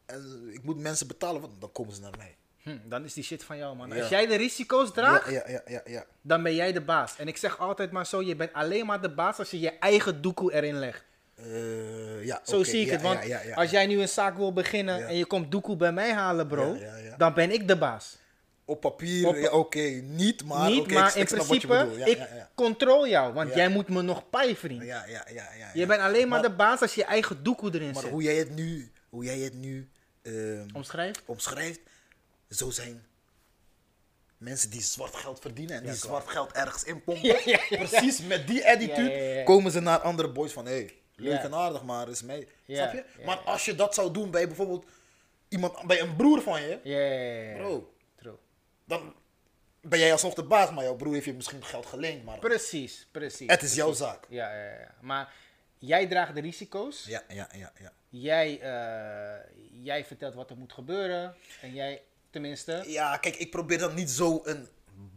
en 0.05 0.49
ik 0.53 0.63
moet 0.63 0.77
mensen 0.77 1.07
betalen, 1.07 1.41
want 1.41 1.61
dan 1.61 1.71
komen 1.71 1.93
ze 1.93 2.01
naar 2.01 2.17
mij. 2.17 2.35
Hm, 2.67 2.89
dan 2.89 3.03
is 3.03 3.13
die 3.13 3.23
shit 3.23 3.43
van 3.43 3.57
jou, 3.57 3.75
man. 3.75 3.89
Ja. 3.89 3.99
Als 3.99 4.09
jij 4.09 4.25
de 4.27 4.35
risico's 4.35 4.93
draagt, 4.93 5.29
Ja, 5.31 5.43
ja, 5.47 5.61
ja, 5.67 5.81
ja, 5.85 6.05
dan 6.21 6.43
ben 6.43 6.55
jij 6.55 6.71
de 6.73 6.81
baas. 6.81 7.17
En 7.17 7.27
ik 7.27 7.37
zeg 7.37 7.59
altijd 7.59 7.91
maar 7.91 8.05
zo, 8.05 8.21
je 8.23 8.35
bent 8.35 8.53
alleen 8.53 8.85
maar 8.85 9.01
de 9.01 9.09
baas 9.09 9.37
als 9.39 9.51
je 9.51 9.59
je 9.59 9.79
eigen 9.79 10.21
doekoe 10.21 10.53
erin 10.53 10.79
legt. 10.79 11.03
Eh, 11.35 12.25
ja 12.25 12.39
Zo 12.43 12.63
zie 12.63 12.81
ik 12.81 12.85
ja, 12.87 12.91
het, 12.93 13.01
want 13.01 13.19
als 13.55 13.69
jij 13.69 13.85
nu 13.85 14.01
een 14.01 14.07
zaak 14.09 14.37
wil 14.37 14.53
beginnen 14.53 15.07
en 15.07 15.15
je 15.15 15.25
komt 15.25 15.51
doekoe 15.51 15.75
bij 15.75 15.91
mij 15.91 16.13
halen, 16.13 16.47
bro, 16.47 16.77
dan 17.17 17.33
ben 17.33 17.51
ik 17.51 17.67
de 17.67 17.77
baas. 17.77 18.17
Op 18.65 18.81
papier, 18.81 19.51
oké, 19.51 19.79
niet, 20.03 20.43
maar, 20.45 20.69
Niet, 20.69 20.91
maar 20.91 21.07
ik, 21.09 21.15
in 21.15 21.21
ik 21.21 21.27
principe, 21.27 21.87
ik 22.05 22.27
controle 22.55 23.09
jou, 23.09 23.33
want 23.33 23.53
jij 23.53 23.69
moet 23.69 23.89
me 23.89 24.01
nog 24.01 24.29
paai, 24.29 24.55
vriend. 24.55 24.83
Ja, 24.83 25.05
ja, 25.05 25.25
ja, 25.33 25.47
ja, 25.57 25.69
Je 25.73 25.85
bent 25.85 26.01
alleen 26.01 26.27
maar, 26.27 26.39
Maar- 26.41 26.49
de 26.49 26.55
baas 26.55 26.81
als 26.81 26.93
je 26.95 27.01
je 27.01 27.07
eigen 27.07 27.43
doekoe 27.43 27.73
erin 27.73 27.91
Maar 27.91 28.01
zet. 28.01 28.11
hoe 28.11 28.21
jij 28.21 28.35
het 28.35 28.55
nu, 28.55 28.91
hoe 29.09 29.23
jij 29.23 29.37
het 29.39 29.53
nu 29.53 29.89
ehm, 30.21 30.65
Omschrijf? 30.73 31.15
omschrijft, 31.25 31.79
zo 32.49 32.69
zijn 32.69 33.05
mensen 34.37 34.69
die 34.69 34.81
zwart 34.81 35.15
geld 35.15 35.39
verdienen 35.39 35.75
en 35.75 35.81
die 35.81 35.91
Ja, 35.91 35.97
zwart 35.97 36.27
geld 36.29 36.51
ergens 36.51 36.83
inpompen. 36.83 37.25
Ja, 37.27 37.39
ja, 37.45 37.59
ja. 37.69 37.77
Precies 37.77 38.21
met 38.21 38.47
die 38.47 38.67
attitude 38.67 39.41
komen 39.45 39.71
ze 39.71 39.79
naar 39.79 39.99
andere 39.99 40.29
boys 40.31 40.51
van 40.51 40.65
hé, 40.65 40.71
hey, 40.73 40.97
leuk 41.15 41.39
en 41.41 41.53
aardig, 41.53 41.83
maar 41.83 42.09
is 42.09 42.21
mee. 42.21 42.47
Snap 42.67 42.93
je? 42.93 43.03
maar 43.25 43.37
als 43.37 43.65
je 43.65 43.75
dat 43.75 43.93
zou 43.93 44.11
doen 44.11 44.31
bij 44.31 44.47
bijvoorbeeld 44.47 44.85
iemand, 45.47 45.87
bij 45.87 46.01
een 46.01 46.15
broer 46.15 46.41
van 46.41 46.61
je, 46.61 47.53
bro, 47.57 47.93
True. 48.15 48.37
dan 48.85 49.15
ben 49.81 49.99
jij 49.99 50.11
alsnog 50.11 50.33
de 50.33 50.43
baas, 50.43 50.71
maar 50.71 50.83
jouw 50.83 50.95
broer 50.95 51.13
heeft 51.13 51.25
je 51.25 51.33
misschien 51.33 51.63
geld 51.65 51.85
geleend, 51.85 52.23
maar 52.23 52.39
Precies, 52.39 53.07
precies. 53.11 53.51
het 53.51 53.61
is 53.61 53.75
jouw 53.75 53.93
zaak. 53.93 54.25
Ja, 54.29 54.53
ja, 54.55 54.79
ja. 54.79 54.95
Maar 55.01 55.33
jij 55.77 56.07
draagt 56.07 56.35
de 56.35 56.41
risico's. 56.41 57.05
Ja, 57.05 57.23
ja, 57.27 57.49
ja, 57.53 57.71
ja. 57.79 57.93
Jij, 58.09 58.59
eh, 58.59 59.83
jij 59.83 60.05
vertelt 60.05 60.33
wat 60.33 60.49
er 60.49 60.57
moet 60.57 60.73
gebeuren. 60.73 61.35
En 61.61 61.73
jij, 61.73 62.01
tenminste. 62.41 62.83
Ja, 62.87 63.17
kijk, 63.17 63.35
ik 63.35 63.51
probeer 63.51 63.77
dan 63.77 63.93
niet 63.95 64.09
zo 64.09 64.41
een 64.43 64.67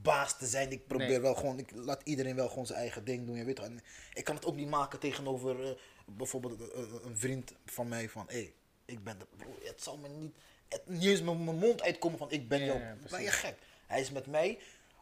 baas 0.03 0.39
te 0.39 0.47
zijn. 0.47 0.71
Ik 0.73 0.87
probeer 0.87 1.09
Nee. 1.09 1.21
wel 1.21 1.35
gewoon, 1.35 1.59
ik 1.59 1.71
laat 1.75 2.01
iedereen 2.05 2.37
wel 2.37 2.49
gewoon 2.49 2.67
zijn 2.67 2.79
eigen 2.79 3.05
ding 3.05 3.27
doen. 3.27 3.37
Je 3.37 3.45
weet 3.45 3.57
toch? 3.57 3.65
En 3.65 3.81
ik 4.13 4.25
kan 4.25 4.35
het 4.35 4.45
ook 4.47 4.55
niet 4.57 4.69
maken 4.69 4.99
tegenover 4.99 5.65
eh, 5.67 5.71
bijvoorbeeld 6.07 6.61
eh, 6.73 6.83
eh, 6.83 6.89
een 7.05 7.19
vriend 7.19 7.53
van 7.65 7.89
mij 7.89 8.09
van, 8.09 8.25
hé, 8.29 8.33
hey, 8.35 8.53
ik 8.85 9.05
ben 9.05 9.19
de 9.19 9.27
bro, 9.37 9.59
het 9.65 9.83
zal 9.83 9.97
me 9.97 10.09
niet, 10.09 10.35
het, 10.69 10.89
niet 10.89 11.05
eens 11.05 11.23
met 11.23 11.39
mijn 11.45 11.59
mond 11.59 11.83
uitkomen 11.83 12.19
van, 12.19 12.31
ik 12.31 12.49
ben 12.49 12.59
Ja, 12.61 12.67
jou, 12.67 12.81
ben 13.11 13.23
je 13.23 13.31
gek? 13.31 13.57
Hij 13.87 14.01
is 14.01 14.11
met 14.11 14.27
mij, 14.27 14.59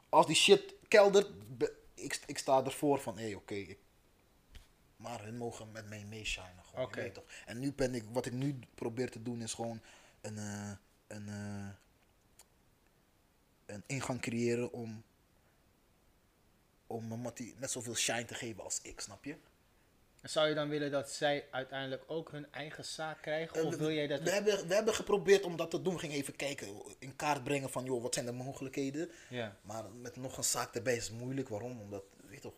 als 0.09 0.27
die 0.27 0.37
shit 0.37 0.75
keldert, 0.89 1.59
be- 1.59 1.75
ik, 1.95 2.21
ik 2.27 2.39
sta 2.39 2.65
ervoor 2.65 3.01
van, 3.01 3.17
hé, 3.19 3.25
hey, 3.25 3.35
oké, 3.35 3.67
maar 4.97 5.25
hun 5.25 5.37
mogen 5.37 5.73
met 5.73 5.89
mij 5.89 6.05
meeshinen. 6.05 6.65
Oké. 6.77 7.13
En 7.47 7.59
nu 7.59 7.73
ben 7.73 7.95
ik, 7.95 8.05
wat 8.13 8.27
ik 8.27 8.33
nu 8.33 8.59
probeer 8.75 9.11
te 9.11 9.23
doen 9.23 9.43
is 9.43 9.55
gewoon 9.55 9.81
een, 10.21 10.37
een, 11.07 11.29
een 13.69 13.83
ingang 13.87 14.21
creëren 14.21 14.73
om, 14.73 15.03
om 16.87 17.05
mattie 17.05 17.55
net 17.59 17.71
zoveel 17.71 17.95
shine 17.95 18.25
te 18.25 18.35
geven 18.35 18.63
als 18.63 18.79
ik, 18.83 19.01
snap 19.01 19.25
je? 19.25 19.37
Zou 20.23 20.49
je 20.49 20.55
dan 20.55 20.69
willen 20.69 20.91
dat 20.91 21.11
zij 21.11 21.47
uiteindelijk 21.51 22.03
ook 22.07 22.31
hun 22.31 22.53
eigen 22.53 22.85
zaak 22.85 23.23
krijgen? 23.23 23.65
Of 23.65 23.73
Eh, 23.73 23.79
wil 23.79 23.91
jij 23.93 24.07
dat... 24.07 24.21
we, 24.23 24.31
hebben, 24.31 24.69
we 24.69 24.75
hebben 24.75 24.95
geprobeerd 24.95 25.45
om 25.45 25.57
dat 25.57 25.71
te 25.71 25.83
doen. 25.83 25.93
We 25.95 25.99
gingen 25.99 26.17
even 26.17 26.37
kijken, 26.37 26.69
in 26.99 27.17
kaart 27.17 27.45
brengen 27.45 27.71
van, 27.71 27.85
joh, 27.85 28.03
wat 28.03 28.15
zijn 28.15 28.27
de 28.27 28.33
mogelijkheden? 28.33 29.11
Ja, 29.29 29.57
Maar 29.63 29.91
met 29.91 30.17
nog 30.17 30.37
een 30.37 30.45
zaak 30.45 30.75
erbij 30.75 30.97
is 30.97 31.09
het 31.09 31.19
moeilijk. 31.19 31.49
Waarom? 31.49 31.81
Omdat, 31.81 32.05
weet 32.27 32.35
je 32.35 32.41
toch, 32.41 32.55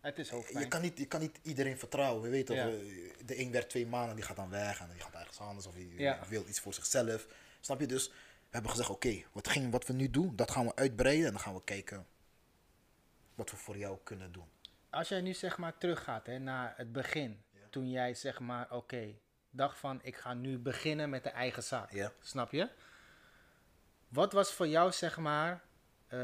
het 0.00 0.18
is 0.18 0.28
hoofdpijn. 0.30 0.64
je 0.64 0.68
kan, 0.70 0.80
niet, 0.82 0.98
je 0.98 1.06
kan 1.06 1.20
niet 1.20 1.38
iedereen 1.42 1.78
vertrouwen. 1.78 2.30
Weet 2.30 2.46
toch, 2.46 2.56
Ja. 2.56 2.68
eh, 2.68 2.74
de 3.26 3.38
een 3.40 3.50
werkt 3.50 3.70
twee 3.70 3.86
maanden, 3.86 4.16
die 4.16 4.24
gaat 4.24 4.36
dan 4.36 4.50
weg 4.50 4.80
en 4.80 4.88
die 4.92 5.00
gaat 5.00 5.14
ergens 5.14 5.38
anders 5.38 5.66
of 5.66 5.74
die 5.74 5.98
Ja. 5.98 6.20
wil 6.28 6.46
iets 6.48 6.60
voor 6.60 6.74
zichzelf. 6.74 7.26
Snap 7.60 7.80
je? 7.80 7.86
Dus 7.86 8.08
we 8.08 8.14
hebben 8.50 8.70
gezegd, 8.70 8.90
oké, 8.90 9.22
wat, 9.32 9.48
ging- 9.48 9.70
wat 9.70 9.86
we 9.86 9.92
nu 9.92 10.10
doen, 10.10 10.36
dat 10.36 10.50
gaan 10.50 10.66
we 10.66 10.74
uitbreiden 10.76 11.26
en 11.26 11.32
dan 11.32 11.40
gaan 11.40 11.54
we 11.54 11.64
kijken 11.64 12.06
wat 13.34 13.50
we 13.50 13.56
voor 13.56 13.76
jou 13.78 13.98
kunnen 14.02 14.32
doen. 14.32 14.48
Als 14.90 15.08
jij 15.08 15.20
nu 15.20 15.34
zeg 15.34 15.58
maar 15.58 15.78
teruggaat 15.78 16.26
hè, 16.26 16.38
naar 16.38 16.74
het 16.76 16.92
begin. 16.92 17.44
Toen 17.70 17.90
jij 17.90 18.14
zeg 18.14 18.40
maar, 18.40 18.70
oké, 18.70 19.14
dacht 19.50 19.78
van 19.78 20.00
ik 20.02 20.16
ga 20.16 20.34
nu 20.34 20.58
beginnen 20.58 21.10
met 21.10 21.22
de 21.22 21.30
eigen 21.30 21.62
zaak. 21.62 21.92
Ja. 21.92 22.12
Snap 22.20 22.52
je? 22.52 22.70
Wat 24.08 24.32
was 24.32 24.52
voor 24.52 24.68
jou 24.68 24.92
zeg 24.92 25.18
maar 25.18 25.52
eh, 26.06 26.18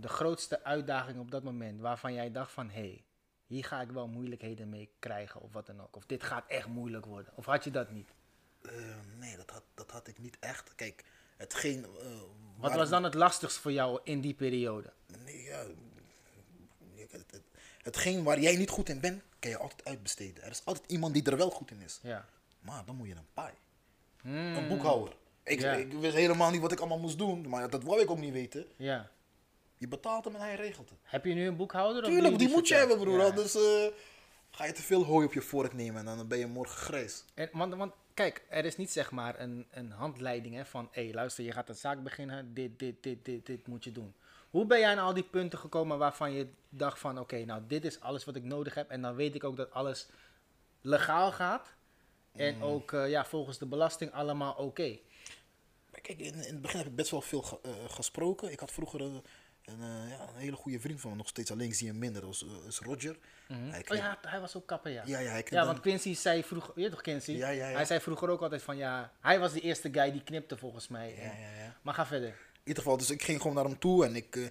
de 0.00 0.08
grootste 0.08 0.64
uitdaging 0.64 1.18
op 1.18 1.30
dat 1.30 1.42
moment? 1.42 1.80
Waarvan 1.80 2.12
jij 2.14 2.30
dacht 2.32 2.52
van, 2.52 2.70
hé, 2.70 2.80
hey, 2.80 3.04
hier 3.46 3.64
ga 3.64 3.80
ik 3.80 3.90
wel 3.90 4.08
moeilijkheden 4.08 4.68
mee 4.68 4.90
krijgen 4.98 5.40
of 5.40 5.52
wat 5.52 5.66
dan 5.66 5.80
ook. 5.82 5.96
Of 5.96 6.06
dit 6.06 6.22
gaat 6.22 6.46
echt 6.48 6.66
moeilijk 6.66 7.04
worden. 7.04 7.32
Of 7.36 7.44
had 7.46 7.64
je 7.64 7.70
dat 7.70 7.90
niet? 7.90 8.10
Eh, 8.62 8.72
nee, 9.18 9.36
dat 9.36 9.50
had, 9.50 9.62
dat 9.74 9.90
had 9.90 10.06
ik 10.08 10.18
niet 10.18 10.38
echt. 10.38 10.74
Kijk, 10.74 11.04
hetgeen... 11.36 11.84
eh, 11.84 12.06
Wat 12.56 12.74
was 12.74 12.88
dan 12.88 13.04
het 13.04 13.14
lastigst 13.14 13.56
voor 13.56 13.72
jou 13.72 14.00
in 14.04 14.20
die 14.20 14.34
periode? 14.34 14.92
Nee, 15.24 15.42
ja. 15.42 15.62
Het, 16.96 17.12
het, 17.30 17.40
hetgeen 17.82 18.22
waar 18.22 18.40
jij 18.40 18.56
niet 18.56 18.70
goed 18.70 18.88
in 18.88 19.00
bent, 19.00 19.22
kan 19.38 19.50
je 19.50 19.58
altijd 19.58 19.84
uitbesteden. 19.84 20.42
Er 20.44 20.50
is 20.50 20.62
altijd 20.64 20.90
iemand 20.90 21.14
die 21.14 21.22
er 21.24 21.36
wel 21.36 21.50
goed 21.50 21.70
in 21.70 21.80
is. 21.80 21.98
Ja. 22.02 22.28
Maar 22.60 22.84
dan 22.84 22.96
moet 22.96 23.08
je 23.08 23.14
een 23.14 23.26
paai. 23.34 23.52
Hmm, 24.20 24.56
Een 24.56 24.68
boekhouder. 24.68 25.16
Ik, 25.44 25.60
ik 25.62 25.92
wist 25.92 26.14
helemaal 26.14 26.50
niet 26.50 26.60
wat 26.60 26.72
ik 26.72 26.78
allemaal 26.78 26.98
moest 26.98 27.18
doen, 27.18 27.48
maar 27.48 27.70
dat 27.70 27.82
wou 27.82 28.00
ik 28.00 28.10
ook 28.10 28.18
niet 28.18 28.32
weten. 28.32 28.66
Ja. 28.76 29.10
Je 29.76 29.88
betaalt 29.88 30.24
hem 30.24 30.34
en 30.34 30.40
hij 30.40 30.54
regelt 30.54 30.88
het. 30.90 30.98
Heb 31.02 31.24
je 31.24 31.34
nu 31.34 31.46
een 31.46 31.56
boekhouder? 31.56 32.02
Tuurlijk, 32.02 32.38
die 32.38 32.48
moet 32.48 32.68
je 32.68 32.74
hebben, 32.74 32.98
broer. 32.98 33.18
Ja. 33.18 33.24
Anders 33.24 33.54
eh, 33.54 33.86
ga 34.50 34.64
je 34.64 34.72
te 34.72 34.82
veel 34.82 35.04
hooi 35.04 35.26
op 35.26 35.32
je 35.32 35.42
vork 35.42 35.72
nemen 35.72 36.08
en 36.08 36.16
dan 36.16 36.28
ben 36.28 36.38
je 36.38 36.46
morgen 36.46 36.76
grijs. 36.76 37.24
En, 37.34 37.48
want, 37.52 37.74
want 37.74 37.92
kijk, 38.16 38.44
er 38.48 38.64
is 38.64 38.76
niet 38.76 38.90
zeg 38.90 39.10
maar 39.10 39.40
een, 39.40 39.66
een 39.70 39.90
handleiding 39.90 40.54
hè, 40.54 40.64
van... 40.64 40.88
Hé, 40.90 41.10
luister, 41.12 41.44
je 41.44 41.52
gaat 41.52 41.68
een 41.68 41.74
zaak 41.74 42.02
beginnen. 42.02 42.54
Dit, 42.54 42.78
dit, 42.78 43.02
dit, 43.02 43.24
dit, 43.24 43.46
dit 43.46 43.66
moet 43.66 43.84
je 43.84 43.92
doen. 43.92 44.14
Hoe 44.50 44.66
ben 44.66 44.78
jij 44.78 44.90
aan 44.90 45.04
al 45.04 45.14
die 45.14 45.22
punten 45.24 45.58
gekomen 45.58 45.98
waarvan 45.98 46.32
je 46.32 46.48
dacht 46.68 46.98
van... 46.98 47.18
Oké, 47.18 47.44
nou, 47.44 47.62
dit 47.66 47.84
is 47.84 48.00
alles 48.00 48.24
wat 48.24 48.36
ik 48.36 48.44
nodig 48.44 48.74
heb. 48.74 48.90
En 48.90 49.02
dan 49.02 49.14
weet 49.14 49.34
ik 49.34 49.44
ook 49.44 49.56
dat 49.56 49.70
alles 49.70 50.08
legaal 50.80 51.32
gaat. 51.32 51.74
En 52.32 52.62
ook 52.62 52.92
eh, 52.92 53.10
ja, 53.10 53.24
volgens 53.24 53.58
de 53.58 53.66
belasting 53.66 54.12
allemaal 54.12 54.54
oké. 54.54 54.98
Kijk, 55.90 56.18
in, 56.18 56.34
in 56.34 56.38
het 56.52 56.62
begin 56.62 56.78
heb 56.78 56.86
ik 56.86 56.96
best 56.96 57.10
wel 57.10 57.20
veel 57.20 57.42
ge- 57.42 57.58
eh, 57.62 57.70
gesproken. 57.88 58.52
Ik 58.52 58.60
had 58.60 58.72
vroeger 58.72 59.00
een, 59.00 59.22
een, 59.66 59.82
eh, 59.82 60.10
ja, 60.10 60.28
een 60.28 60.40
hele 60.40 60.56
goede 60.56 60.80
vriend 60.80 61.00
van 61.00 61.10
me, 61.10 61.16
nog 61.16 61.28
steeds 61.28 61.50
alleen 61.50 61.74
zie 61.74 61.86
je 61.86 61.92
hem 61.92 62.00
minder, 62.00 62.28
is, 62.28 62.42
eh, 62.42 62.66
is 62.66 62.78
Roger. 62.78 63.18
Hij 63.46 63.84
Oh 63.88 63.96
ja, 63.96 64.18
hij 64.20 64.40
was 64.40 64.56
ook 64.56 64.66
kapper, 64.66 64.92
ja. 64.92 65.02
ja, 65.06 65.18
ja, 65.18 65.30
hij 65.30 65.46
Ja, 65.50 65.66
want 65.66 65.80
Quincy 65.80 66.14
zei 66.14 66.44
vroeger... 66.44 66.80
Je 66.80 66.90
toch 66.90 67.00
Quincy? 67.00 67.32
Ja, 67.32 67.48
ja, 67.48 67.68
ja. 67.68 67.74
Hij 67.74 67.84
zei 67.84 68.00
vroeger 68.00 68.28
ook 68.28 68.40
altijd 68.40 68.62
van... 68.62 68.76
Ja, 68.76 69.12
hij 69.20 69.38
was 69.38 69.52
de 69.52 69.60
eerste 69.60 69.92
guy 69.92 70.12
die 70.12 70.22
knipte 70.22 70.56
volgens 70.56 70.88
mij. 70.88 71.14
Ja, 71.14 71.22
ja, 71.22 71.62
ja. 71.62 71.76
Maar 71.82 71.94
ga 71.94 72.06
verder. 72.06 72.28
In 72.28 72.58
ieder 72.64 72.82
geval, 72.82 72.98
dus 72.98 73.10
ik 73.10 73.22
ging 73.22 73.40
gewoon 73.40 73.56
naar 73.56 73.64
hem 73.64 73.78
toe 73.78 74.04
en 74.04 74.16
ik... 74.16 74.36
eh, 74.36 74.46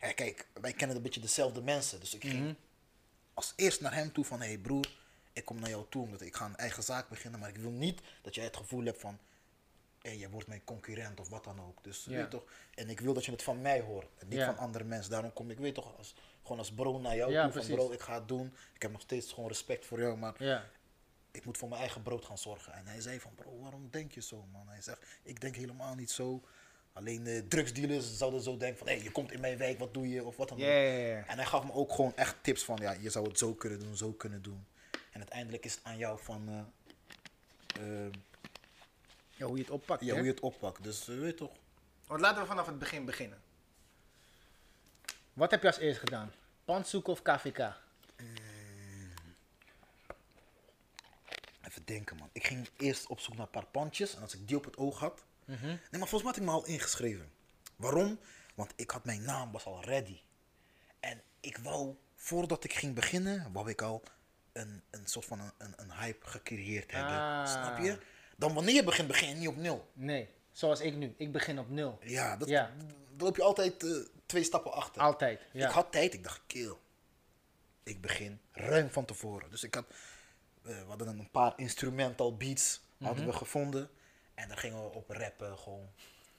ja, 0.00 0.12
kijk, 0.12 0.46
wij 0.60 0.72
kennen 0.72 0.96
een 0.96 1.02
beetje 1.02 1.20
dezelfde 1.20 1.62
mensen. 1.62 2.00
Dus 2.00 2.14
ik 2.14 2.24
ging 2.24 2.54
als 3.34 3.52
eerst 3.56 3.80
naar 3.80 3.94
hem 3.94 4.12
toe 4.12 4.24
van... 4.24 4.40
Hé 4.40 4.46
hey 4.46 4.58
broer, 4.58 4.90
ik 5.32 5.44
kom 5.44 5.60
naar 5.60 5.70
jou 5.70 5.84
toe 5.88 6.02
omdat 6.02 6.20
ik 6.20 6.34
ga 6.34 6.44
een 6.44 6.56
eigen 6.56 6.82
zaak 6.82 7.08
beginnen. 7.08 7.40
Maar 7.40 7.48
ik 7.48 7.56
wil 7.56 7.70
niet 7.70 8.00
dat 8.22 8.34
jij 8.34 8.44
het 8.44 8.56
gevoel 8.56 8.84
hebt 8.84 9.00
van... 9.00 9.18
Hé, 10.02 10.10
jij 10.10 10.30
wordt 10.30 10.46
mijn 10.48 10.64
concurrent 10.64 11.20
of 11.20 11.28
wat 11.28 11.44
dan 11.44 11.60
ook. 11.60 11.84
Dus 11.84 12.04
Ja. 12.04 12.16
weet 12.16 12.30
toch... 12.30 12.44
En 12.74 12.90
ik 12.90 13.00
wil 13.00 13.14
dat 13.14 13.24
je 13.24 13.30
het 13.32 13.42
van 13.42 13.60
mij 13.60 13.80
hoort 13.80 14.08
en 14.18 14.28
niet 14.28 14.38
Ja. 14.38 14.46
van 14.46 14.56
andere 14.56 14.84
mensen. 14.84 15.10
Daarom 15.10 15.32
kom 15.32 15.50
ik, 15.50 15.58
weet 15.58 15.74
toch, 15.74 15.96
als, 15.98 16.14
gewoon 16.42 16.58
als 16.58 16.72
bro 16.72 16.98
naar 16.98 17.16
jou 17.16 17.32
Ja, 17.32 17.42
toe. 17.42 17.50
precies. 17.52 17.68
Van 17.68 17.78
bro, 17.78 17.92
ik 17.92 18.00
ga 18.00 18.14
het 18.14 18.28
doen. 18.28 18.54
Ik 18.74 18.82
heb 18.82 18.92
nog 18.92 19.00
steeds 19.00 19.32
gewoon 19.32 19.48
respect 19.48 19.86
voor 19.86 20.00
jou, 20.00 20.16
maar... 20.18 20.34
Ja. 20.44 20.64
ik 21.30 21.44
moet 21.44 21.58
voor 21.58 21.68
mijn 21.68 21.80
eigen 21.80 22.02
brood 22.02 22.24
gaan 22.24 22.38
zorgen. 22.38 22.72
En 22.72 22.86
hij 22.86 23.00
zei 23.00 23.20
van, 23.20 23.34
bro, 23.34 23.58
waarom 23.60 23.88
denk 23.90 24.12
je 24.12 24.22
zo, 24.22 24.46
man? 24.52 24.68
Hij 24.68 24.80
zegt, 24.82 24.98
ik 25.22 25.40
denk 25.40 25.56
helemaal 25.56 25.94
niet 25.94 26.10
zo. 26.10 26.42
Alleen 26.92 27.26
eh, 27.26 27.42
drugsdealers 27.48 28.16
zouden 28.16 28.40
zo 28.42 28.56
denken 28.56 28.78
van, 28.78 28.86
hé, 28.88 28.94
je 28.94 29.10
komt 29.12 29.32
in 29.32 29.40
mijn 29.40 29.56
wijk, 29.58 29.78
wat 29.78 29.94
doe 29.94 30.08
je? 30.08 30.24
Of 30.24 30.36
wat 30.36 30.48
dan 30.48 30.58
ook. 30.58 30.64
En 30.64 31.24
hij 31.36 31.44
gaf 31.44 31.64
me 31.64 31.72
ook 31.72 31.92
gewoon 31.92 32.16
echt 32.16 32.36
tips 32.42 32.64
van, 32.64 32.78
ja, 32.82 32.92
je 32.92 33.10
zou 33.10 33.28
het 33.28 33.38
zo 33.38 33.54
kunnen 33.54 33.78
doen, 33.80 33.96
zo 33.96 34.12
kunnen 34.12 34.42
doen. 34.42 34.66
En 35.12 35.20
uiteindelijk 35.20 35.64
is 35.64 35.74
het 35.74 35.84
aan 35.84 35.96
jou 35.96 36.18
van, 36.22 36.48
eh, 36.48 38.04
eh, 38.06 38.12
Ja, 39.42 39.48
hoe 39.48 39.56
je 39.56 39.62
het 39.62 39.72
oppakt. 39.72 40.00
ja, 40.00 40.06
hè? 40.06 40.14
hoe 40.14 40.24
je 40.24 40.30
het 40.30 40.40
oppakt. 40.40 40.82
Dus 40.82 41.08
eh, 41.08 41.18
weet 41.18 41.30
je 41.30 41.34
toch, 41.34 41.52
Want 42.06 42.20
laten 42.20 42.42
we 42.42 42.48
vanaf 42.48 42.66
het 42.66 42.78
begin 42.78 43.04
beginnen. 43.04 43.42
Wat 45.32 45.50
heb 45.50 45.60
je 45.62 45.66
als 45.66 45.78
eerst 45.78 46.00
gedaan? 46.00 46.32
Pantsoek 46.64 47.08
of 47.08 47.22
KVK? 47.22 47.80
even 51.62 51.84
denken, 51.84 52.16
man. 52.16 52.28
Ik 52.32 52.46
ging 52.46 52.68
eerst 52.76 53.06
op 53.06 53.20
zoek 53.20 53.34
naar 53.34 53.44
een 53.44 53.50
paar 53.50 53.66
pandjes. 53.66 54.14
En 54.14 54.22
als 54.22 54.34
ik 54.34 54.48
die 54.48 54.56
op 54.56 54.64
het 54.64 54.76
oog 54.76 54.98
had... 54.98 55.24
Nee, 55.44 55.78
maar 55.90 56.08
volgens 56.08 56.22
mij 56.22 56.32
had 56.32 56.36
ik 56.36 56.42
me 56.42 56.50
al 56.50 56.66
ingeschreven. 56.66 57.32
Waarom? 57.76 58.18
Want 58.54 58.72
ik 58.76 58.90
had 58.90 59.04
mijn 59.04 59.22
naam 59.22 59.52
was 59.52 59.64
al 59.64 59.84
ready. 59.84 60.20
En 61.00 61.22
ik 61.40 61.56
wou, 61.56 61.96
voordat 62.14 62.64
ik 62.64 62.72
ging 62.72 62.94
beginnen, 62.94 63.52
wou 63.52 63.70
ik 63.70 63.82
al 63.82 64.02
een, 64.52 64.82
een 64.90 65.06
soort 65.06 65.24
van 65.24 65.40
een, 65.40 65.52
een, 65.58 65.74
een 65.76 65.92
hype 65.92 66.26
gecreëerd 66.26 66.92
hebben. 66.92 67.16
Ah. 67.16 67.46
Snap 67.46 67.78
je? 67.78 67.98
Dan 68.36 68.54
wanneer 68.54 68.74
je 68.74 68.84
begint, 68.84 69.08
begin 69.08 69.28
je 69.28 69.34
niet 69.34 69.48
op 69.48 69.56
nul. 69.56 69.90
Nee, 69.92 70.28
zoals 70.52 70.80
ik 70.80 70.94
nu. 70.94 71.14
Ik 71.16 71.32
begin 71.32 71.58
op 71.58 71.68
nul. 71.68 71.98
Ja, 72.02 72.36
dat, 72.36 72.48
Ja. 72.48 72.70
dan 72.78 72.92
loop 73.18 73.36
je 73.36 73.42
altijd 73.42 73.82
eh, 73.84 73.90
twee 74.26 74.42
stappen 74.42 74.72
achter. 74.72 75.02
Altijd, 75.02 75.40
ja. 75.52 75.66
Ik 75.68 75.74
had 75.74 75.92
tijd, 75.92 76.14
ik 76.14 76.22
dacht, 76.22 76.40
kill. 76.46 76.74
Ik 77.82 78.00
begin 78.00 78.40
ruim 78.52 78.90
van 78.90 79.04
tevoren. 79.04 79.50
Dus 79.50 79.62
ik 79.64 79.74
had, 79.74 79.84
eh, 79.88 79.94
we 80.62 80.84
hadden 80.88 81.08
een 81.08 81.30
paar 81.30 81.52
instrumental 81.56 82.36
beats 82.36 82.80
hadden 82.98 83.26
we 83.26 83.32
gevonden. 83.32 83.90
En 84.34 84.48
daar 84.48 84.56
gingen 84.56 84.82
we 84.82 84.90
op 84.90 85.10
rappen, 85.10 85.58
gewoon. 85.58 85.88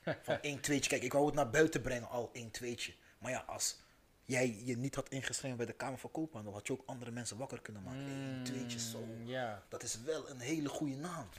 Van 0.24 0.42
één 0.42 0.60
tweetje. 0.60 0.90
Kijk, 0.90 1.04
ik 1.04 1.14
wou 1.14 1.26
het 1.26 1.36
naar 1.36 1.50
buiten 1.50 1.82
brengen, 1.82 2.10
al 2.10 2.30
één 2.34 2.52
tweetje. 2.52 2.94
Maar 3.18 3.32
ja, 3.32 3.44
als 3.48 3.78
jij 4.26 4.62
je 4.64 4.78
niet 4.78 4.96
had 4.96 5.10
ingeschreven 5.10 5.58
bij 5.58 5.66
de 5.66 5.74
Kamer 5.74 6.00
van 6.00 6.12
Koophandel, 6.12 6.54
had 6.54 6.68
je 6.68 6.74
ook 6.74 6.84
andere 6.86 7.12
mensen 7.12 7.38
wakker 7.38 7.62
kunnen 7.62 7.84
maken. 7.84 8.00
Eén 8.08 8.44
tweetje, 8.44 8.80
zo. 8.80 9.00
Mm, 9.00 9.28
ja. 9.28 9.64
Dat 9.70 9.84
is 9.84 10.02
wel 10.02 10.30
een 10.30 10.40
hele 10.40 10.70
goede 10.70 10.96
naam. 10.96 11.30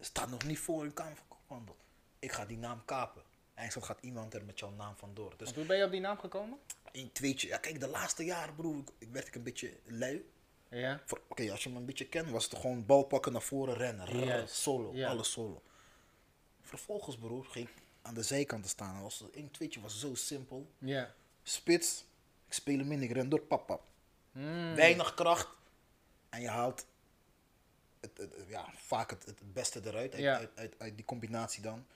Staat 0.00 0.30
nog 0.30 0.44
niet 0.44 0.58
voor 0.58 0.84
in 0.84 0.94
Kamer 0.94 1.16
van 1.16 1.26
Koophandel. 1.28 1.76
Ik 2.18 2.32
ga 2.32 2.44
die 2.44 2.58
naam 2.58 2.84
kapen. 2.84 3.22
Eindelijk 3.54 3.86
gaat 3.86 3.98
iemand 4.00 4.34
er 4.34 4.44
met 4.44 4.58
jouw 4.58 4.70
naam 4.70 4.96
vandoor. 4.96 5.34
Dus 5.36 5.52
hoe 5.54 5.64
ben 5.64 5.76
je 5.76 5.84
op 5.84 5.90
die 5.90 6.00
naam 6.00 6.18
gekomen? 6.18 6.58
een 6.92 7.12
tweetje. 7.12 7.48
Ja, 7.48 7.56
kijk, 7.58 7.80
de 7.80 7.88
laatste 7.88 8.24
jaren, 8.24 8.54
broer, 8.54 8.82
ik- 8.98 9.08
werd 9.12 9.26
ik 9.26 9.34
een 9.34 9.42
beetje 9.42 9.76
lui. 9.84 10.30
Ja. 10.68 11.00
Oké, 11.28 11.50
als 11.50 11.62
je 11.62 11.70
me 11.70 11.76
een 11.78 11.84
beetje 11.86 12.06
kent, 12.08 12.30
was 12.30 12.44
het 12.44 12.58
gewoon 12.58 12.86
bal 12.86 13.02
pakken 13.04 13.32
naar 13.32 13.42
voren 13.42 13.74
rennen. 13.74 14.06
Rrr, 14.06 14.48
Solo, 14.48 14.94
ja. 14.94 15.08
alles 15.08 15.30
solo. 15.32 15.62
Vervolgens, 16.60 17.16
broer, 17.18 17.44
ging 17.44 17.68
ik 17.68 17.74
aan 18.02 18.14
de 18.14 18.22
zijkanten 18.22 18.70
staan. 18.70 18.96
En 18.96 19.02
was, 19.02 19.24
een 19.32 19.50
tweetje 19.50 19.80
was 19.80 20.00
zo 20.00 20.14
simpel. 20.14 20.70
Ja. 20.78 21.14
Spits, 21.42 22.04
ik 22.46 22.52
speel 22.52 22.78
hem 22.78 22.92
in, 22.92 23.02
ik 23.02 23.10
ren 23.12 23.28
door, 23.28 23.40
pap, 23.40 23.66
pap. 23.66 23.82
Mm. 24.32 24.74
Weinig 24.74 25.14
kracht. 25.14 25.48
En 26.28 26.40
je 26.40 26.48
haalt 26.48 26.86
het, 28.14 28.18
het- 28.36 28.48
ja, 28.48 28.66
vaak 28.76 29.10
het, 29.10 29.24
het 29.26 29.52
beste 29.52 29.80
eruit, 29.84 30.12
uit, 30.12 30.22
Ja. 30.22 30.36
uit, 30.38 30.50
uit, 30.54 30.74
uit 30.78 30.96
die 30.96 31.04
combinatie 31.04 31.62
dan. 31.62 31.86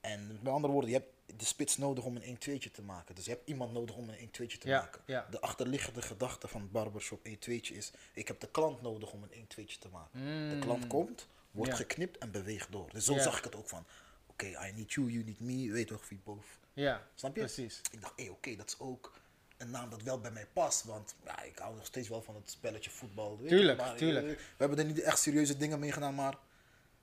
En 0.00 0.26
met 0.42 0.52
andere 0.52 0.72
woorden, 0.72 0.90
je 0.90 0.96
hebt 0.96 1.38
de 1.38 1.44
spits 1.44 1.76
nodig 1.76 2.04
om 2.04 2.16
een 2.16 2.22
1-2'tje 2.36 2.70
te 2.70 2.82
maken. 2.82 3.14
Dus 3.14 3.24
je 3.24 3.30
hebt 3.30 3.48
iemand 3.48 3.72
nodig 3.72 3.96
om 3.96 4.08
een 4.08 4.18
1-2'tje 4.28 4.58
te 4.58 4.68
Ja, 4.68 4.80
maken. 4.80 5.00
ja. 5.06 5.26
De 5.30 5.40
achterliggende 5.40 6.02
gedachte 6.02 6.48
van 6.48 6.70
barbershop 6.70 7.26
1-2'tje 7.26 7.74
is, 7.74 7.90
ik 8.12 8.28
heb 8.28 8.40
de 8.40 8.48
klant 8.50 8.82
nodig 8.82 9.12
om 9.12 9.22
een 9.22 9.30
1-2'tje 9.40 9.78
te 9.78 9.88
maken. 9.88 10.20
De 10.50 10.58
klant 10.60 10.86
komt, 10.86 11.26
wordt 11.50 11.70
Mm. 11.70 11.76
Geknipt 11.76 12.18
en 12.18 12.30
beweegt 12.30 12.72
door. 12.72 12.90
Dus 12.92 13.04
zo 13.04 13.18
zag 13.18 13.38
ik 13.38 13.44
het 13.44 13.54
ook 13.56 13.68
van, 13.68 13.84
oké, 14.26 14.46
I 14.46 14.72
need 14.76 14.92
you, 14.92 15.10
you 15.10 15.24
need 15.24 15.40
me, 15.40 15.72
weet 15.72 15.86
toch, 15.86 16.08
wie 16.08 16.20
both. 16.24 16.44
Ja. 16.72 17.06
Snap 17.14 17.34
je? 17.34 17.40
Precies. 17.40 17.80
Ik 17.90 18.00
dacht, 18.00 18.12
hé, 18.16 18.28
oké, 18.30 18.56
dat 18.56 18.66
is 18.68 18.78
ook 18.78 19.12
een 19.56 19.70
naam 19.70 19.90
dat 19.90 20.02
wel 20.02 20.20
bij 20.20 20.30
mij 20.30 20.46
past. 20.52 20.84
Want 20.84 21.14
ja, 21.24 21.42
ik 21.42 21.58
hou 21.58 21.74
nog 21.74 21.86
steeds 21.86 22.08
wel 22.08 22.22
van 22.22 22.34
het 22.34 22.50
spelletje 22.50 22.90
voetbal. 22.90 23.38
weet 23.38 23.48
Tuurlijk, 23.48 23.78
maar, 23.78 23.96
tuurlijk. 23.96 24.26
eh, 24.26 24.32
we 24.36 24.42
hebben 24.56 24.78
er 24.78 24.84
niet 24.84 25.00
echt 25.00 25.18
serieuze 25.18 25.56
dingen 25.56 25.78
mee 25.78 25.92
gedaan, 25.92 26.14
maar 26.14 26.34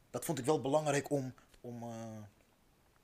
dat 0.09 0.25
vond 0.25 0.39
ik 0.39 0.45
wel 0.45 0.61
belangrijk 0.61 1.09
om, 1.09 1.33
om, 1.61 1.83
eh, 1.83 2.17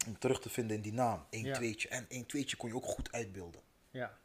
om 0.07 0.17
terug 0.19 0.41
te 0.41 0.49
vinden 0.49 0.75
in 0.75 0.81
die 0.81 0.93
naam. 0.93 1.25
1 1.29 1.45
Ja. 1.45 1.55
2'tje. 1.59 1.87
En 1.89 2.05
1 2.09 2.23
2'tje 2.25 2.57
kon 2.57 2.69
je 2.69 2.75
ook 2.75 2.85
goed 2.85 3.11
uitbeelden. 3.11 3.61
Ja. 3.91 4.17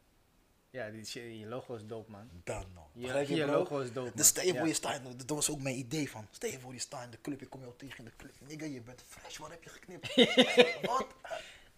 Ja, 0.70 0.90
die, 0.90 1.38
je 1.38 1.46
logo 1.46 1.74
is 1.74 1.86
dope, 1.86 2.10
man. 2.10 2.30
Dan 2.44 2.66
nog. 2.74 2.86
Ja, 2.92 3.18
je 3.18 3.46
logo 3.46 3.78
is 3.78 3.86
dope, 3.92 4.00
man. 4.08 4.16
Dus 4.16 4.26
stel 4.26 4.44
je 4.44 4.56
voor 4.58 4.66
je 4.66 4.74
staat, 4.74 5.00
dat 5.16 5.30
was 5.36 5.50
ook 5.50 5.60
mijn 5.60 5.76
idee 5.78 6.10
van. 6.10 6.26
Stel 6.30 6.50
je 6.50 6.60
voor 6.60 6.72
je 6.72 6.78
staat 6.78 7.04
in 7.04 7.10
de 7.10 7.20
club, 7.20 7.42
ik 7.42 7.50
kom 7.50 7.60
jou 7.60 7.72
tegen 7.76 7.98
in 7.98 8.04
de 8.04 8.16
club. 8.16 8.32
Nigga, 8.38 8.64
je 8.64 8.80
bent 8.80 9.04
fresh, 9.08 9.36
wat 9.36 9.50
heb 9.50 9.62
je 9.62 9.70
geknipt? 9.70 10.14
wat? 10.90 11.06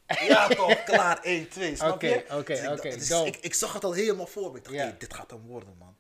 Ja 0.07 0.49
toch, 0.49 0.83
klaar, 0.85 1.23
1, 1.23 1.49
2, 1.49 1.77
snap 1.77 1.95
Oké, 1.95 2.07
je? 2.07 2.25
oké, 2.31 2.55
Dus 2.55 2.67
oké, 2.69 2.91
dus 2.91 3.09
dope. 3.09 3.29
ik, 3.29 3.37
ik 3.37 3.55
zag 3.55 3.73
het 3.73 3.85
al 3.85 3.93
helemaal 3.93 4.27
voor 4.27 4.51
me. 4.53 4.59
Ik 4.59 4.65
dacht, 4.65 4.77
hey, 4.77 4.97
dit 4.99 5.15
gaat 5.15 5.31
hem 5.31 5.47
worden, 5.47 5.77
man. 5.79 5.97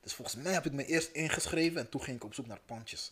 Dus 0.00 0.14
volgens 0.14 0.42
mij 0.42 0.52
heb 0.52 0.66
ik 0.66 0.72
me 0.72 0.86
eerst 0.86 1.10
ingeschreven 1.12 1.80
en 1.80 1.88
toen 1.88 2.02
ging 2.02 2.16
ik 2.16 2.24
op 2.24 2.34
zoek 2.34 2.46
naar 2.46 2.60
pandjes. 2.66 3.10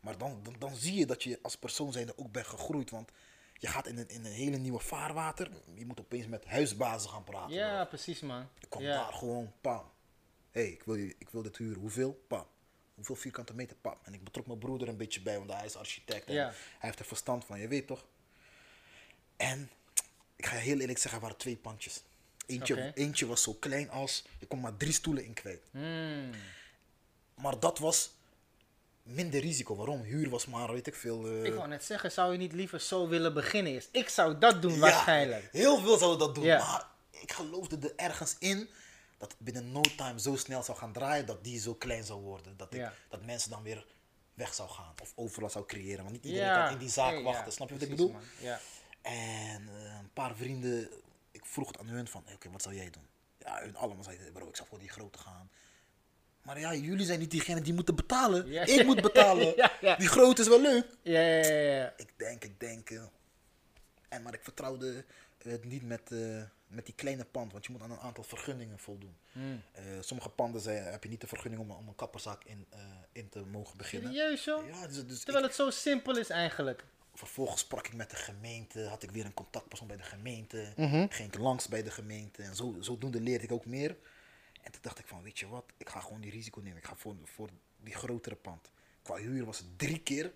Maar 0.00 0.18
dan, 0.18 0.40
dan, 0.42 0.54
dan 0.58 0.76
zie 0.76 0.94
je 0.94 1.06
dat 1.06 1.22
je 1.22 1.38
als 1.42 1.56
persoon 1.56 1.92
zijnde 1.92 2.12
ook 2.16 2.32
bent 2.32 2.46
gegroeid. 2.46 2.90
Want 2.90 3.10
je 3.54 3.66
gaat 3.66 3.86
in 3.86 3.98
een, 3.98 4.08
in 4.08 4.24
een 4.24 4.32
hele 4.32 4.56
nieuwe 4.56 4.78
vaarwater. 4.80 5.50
Je 5.74 5.86
moet 5.86 6.00
opeens 6.00 6.26
met 6.26 6.44
huisbazen 6.46 7.10
gaan 7.10 7.24
praten. 7.24 7.54
Ja, 7.54 7.84
precies, 7.84 8.20
man. 8.20 8.48
Ik 8.60 8.68
kom 8.70 8.82
daar 8.82 9.12
gewoon, 9.12 9.52
pam. 9.60 9.90
Hé, 10.50 10.60
hey, 10.60 10.70
ik, 10.70 10.82
wil 10.82 10.94
ik 10.96 11.28
wil 11.30 11.42
dit 11.42 11.56
huren. 11.56 11.80
Hoeveel? 11.80 12.24
Pam. 12.28 12.46
Hoeveel 12.94 13.16
vierkante 13.16 13.54
meter? 13.54 13.76
Pam. 13.76 13.96
En 14.02 14.14
ik 14.14 14.24
betrok 14.24 14.46
mijn 14.46 14.58
broeder 14.58 14.88
een 14.88 14.96
beetje 14.96 15.20
bij, 15.22 15.38
want 15.38 15.52
hij 15.52 15.64
is 15.64 15.76
architect. 15.76 16.26
En 16.26 16.34
Ja. 16.34 16.44
Hij 16.46 16.54
heeft 16.78 16.98
er 16.98 17.04
verstand 17.04 17.44
van, 17.44 17.60
je 17.60 17.68
weet 17.68 17.86
toch? 17.86 18.06
En 19.36 19.70
ik 20.38 20.46
ga 20.46 20.54
je 20.54 20.60
heel 20.60 20.78
eerlijk 20.80 20.98
zeggen, 20.98 21.14
er 21.14 21.20
waren 21.26 21.36
twee 21.36 21.56
pandjes. 21.56 22.02
Eentje, 22.46 22.92
eentje 22.94 23.26
was 23.26 23.42
zo 23.42 23.52
klein 23.54 23.90
als, 23.90 24.24
ik 24.38 24.48
kon 24.48 24.60
maar 24.60 24.76
drie 24.76 24.92
stoelen 24.92 25.24
in 25.24 25.32
kwijt. 25.32 25.60
Mm. 25.70 26.30
Maar 27.34 27.60
dat 27.60 27.78
was 27.78 28.10
minder 29.02 29.40
risico. 29.40 29.76
Waarom? 29.76 30.02
Huur 30.02 30.28
was 30.30 30.46
maar, 30.46 30.72
weet 30.72 30.86
ik 30.86 30.94
veel. 30.94 31.26
eh, 31.26 31.44
Ik 31.44 31.54
wou 31.54 31.68
net 31.68 31.84
zeggen, 31.84 32.12
zou 32.12 32.32
je 32.32 32.38
niet 32.38 32.52
liever 32.52 32.80
zo 32.80 33.08
willen 33.08 33.34
beginnen 33.34 33.72
eerst? 33.72 33.88
Ik 33.92 34.08
zou 34.08 34.38
dat 34.38 34.62
doen 34.62 34.72
Ja, 34.72 34.78
waarschijnlijk. 34.78 35.48
Heel 35.52 35.78
veel 35.80 35.98
zouden 35.98 36.18
dat 36.26 36.34
doen. 36.34 36.44
Ja. 36.44 36.58
Maar 36.58 36.86
ik 37.22 37.32
geloofde 37.32 37.78
er 37.88 37.92
ergens 37.96 38.36
in 38.38 38.68
dat 39.18 39.30
het 39.30 39.40
binnen 39.40 39.72
no 39.72 39.80
time 39.96 40.20
zo 40.20 40.36
snel 40.36 40.62
zou 40.62 40.78
gaan 40.78 40.92
draaien 40.92 41.26
dat 41.26 41.44
die 41.44 41.60
zo 41.60 41.74
klein 41.74 42.04
zou 42.04 42.20
worden. 42.20 42.56
Dat, 42.56 42.72
ik, 42.74 42.80
Ja. 42.80 42.92
dat 43.08 43.24
mensen 43.24 43.50
dan 43.50 43.62
weer 43.62 43.86
weg 44.34 44.54
zou 44.54 44.68
gaan 44.68 44.94
of 45.02 45.12
overlast 45.14 45.52
zou 45.52 45.66
creëren. 45.66 45.98
Want 46.04 46.10
niet 46.12 46.24
iedereen 46.24 46.54
kan 46.54 46.72
in 46.72 46.78
die 46.78 46.88
zaak 46.88 47.12
Hey, 47.12 47.22
wachten. 47.22 47.52
Snap 47.52 47.68
je 47.68 47.74
wat 47.74 47.82
ik 47.82 47.90
bedoel? 47.90 48.14
En 49.02 49.68
eh, 49.68 49.98
een 50.00 50.12
paar 50.12 50.36
vrienden, 50.36 50.88
ik 51.30 51.46
vroeg 51.46 51.66
het 51.68 51.78
aan 51.78 51.88
hun 51.88 52.08
van, 52.08 52.24
oké, 52.34 52.50
wat 52.50 52.62
zou 52.62 52.74
jij 52.74 52.90
doen? 52.90 53.06
Ja, 53.38 53.60
hun 53.60 53.76
allemaal 53.76 54.04
zeiden, 54.04 54.32
bro, 54.32 54.48
ik 54.48 54.56
zou 54.56 54.68
voor 54.68 54.78
die 54.78 54.88
grote 54.88 55.18
gaan. 55.18 55.50
Maar 56.42 56.58
ja, 56.60 56.74
jullie 56.74 57.06
zijn 57.06 57.18
niet 57.18 57.30
diegene 57.30 57.60
die 57.60 57.72
moeten 57.74 57.94
betalen. 57.94 58.46
Ja. 58.50 58.64
Ik 58.66 58.84
moet 58.86 59.02
betalen. 59.12 59.54
Ja. 59.80 59.96
Die 59.96 60.08
grote 60.08 60.40
is 60.42 60.48
wel 60.48 60.60
leuk. 60.60 60.86
Ja, 61.02 61.20
ja, 61.20 61.52
ja. 61.54 61.92
Ik 61.96 62.12
denk, 62.16 62.44
ik 62.44 62.60
denk. 62.60 62.90
eh, 62.90 63.02
en, 64.08 64.22
maar 64.22 64.34
ik 64.34 64.42
vertrouwde 64.42 65.04
het 65.42 65.64
niet 65.64 65.82
met, 65.86 66.12
eh, 66.12 66.42
met 66.66 66.84
die 66.86 66.94
kleine 66.94 67.24
pand, 67.24 67.52
want 67.52 67.66
je 67.66 67.72
moet 67.72 67.82
aan 67.82 67.90
een 67.90 67.98
aantal 67.98 68.24
vergunningen 68.24 68.78
voldoen. 68.78 69.16
Hmm. 69.32 69.62
Sommige 70.00 70.28
panden 70.28 70.60
zijn, 70.60 70.82
heb 70.84 71.02
je 71.02 71.08
niet 71.08 71.20
de 71.20 71.26
vergunning 71.26 71.62
om, 71.62 71.70
om 71.70 71.88
een 71.88 71.94
kapperszaak 71.94 72.44
in, 72.44 72.66
in 73.12 73.28
te 73.28 73.38
mogen 73.40 73.76
beginnen. 73.76 74.12
Serieus 74.12 74.44
joh? 74.44 74.68
Ja, 74.68 74.86
dus, 74.86 75.06
dus 75.06 75.18
Terwijl 75.22 75.44
ik- 75.44 75.50
het 75.50 75.58
zo 75.60 75.70
simpel 75.70 76.18
is 76.18 76.28
eigenlijk. 76.30 76.84
Vervolgens 77.18 77.60
sprak 77.60 77.86
ik 77.86 77.94
met 77.94 78.10
de 78.10 78.16
gemeente, 78.16 78.84
had 78.86 79.02
ik 79.02 79.10
weer 79.10 79.24
een 79.24 79.34
contactpersoon 79.34 79.86
bij 79.86 79.96
de 79.96 80.02
gemeente, 80.02 80.72
Mhm. 80.76 81.06
ging 81.08 81.32
ik 81.32 81.38
langs 81.38 81.68
bij 81.68 81.82
de 81.82 81.90
gemeente 81.90 82.42
en 82.42 82.56
zo, 82.56 82.76
zodoende 82.80 83.20
leerde 83.20 83.44
ik 83.44 83.52
ook 83.52 83.66
meer. 83.66 83.96
En 84.62 84.72
toen 84.72 84.82
dacht 84.82 84.98
ik 84.98 85.06
van, 85.06 85.22
weet 85.22 85.38
je 85.38 85.48
wat, 85.48 85.64
ik 85.76 85.88
ga 85.88 86.00
gewoon 86.00 86.20
die 86.20 86.30
risico 86.30 86.60
nemen. 86.60 86.78
Ik 86.78 86.84
ga 86.84 86.96
voor, 86.96 87.16
voor 87.24 87.48
die 87.80 87.94
grotere 87.94 88.34
pand. 88.34 88.70
Qua 89.02 89.16
huur 89.16 89.44
was 89.44 89.58
het 89.58 89.78
drie 89.78 90.00
keer 90.02 90.32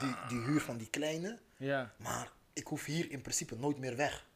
die, 0.00 0.16
die 0.28 0.40
huur 0.40 0.60
van 0.60 0.76
die 0.78 0.90
kleine, 0.90 1.38
Ja. 1.56 1.94
maar 1.96 2.32
ik 2.52 2.66
hoef 2.66 2.84
hier 2.84 3.10
in 3.10 3.20
principe 3.20 3.56
nooit 3.56 3.78
meer 3.78 3.96
weg. 3.96 4.26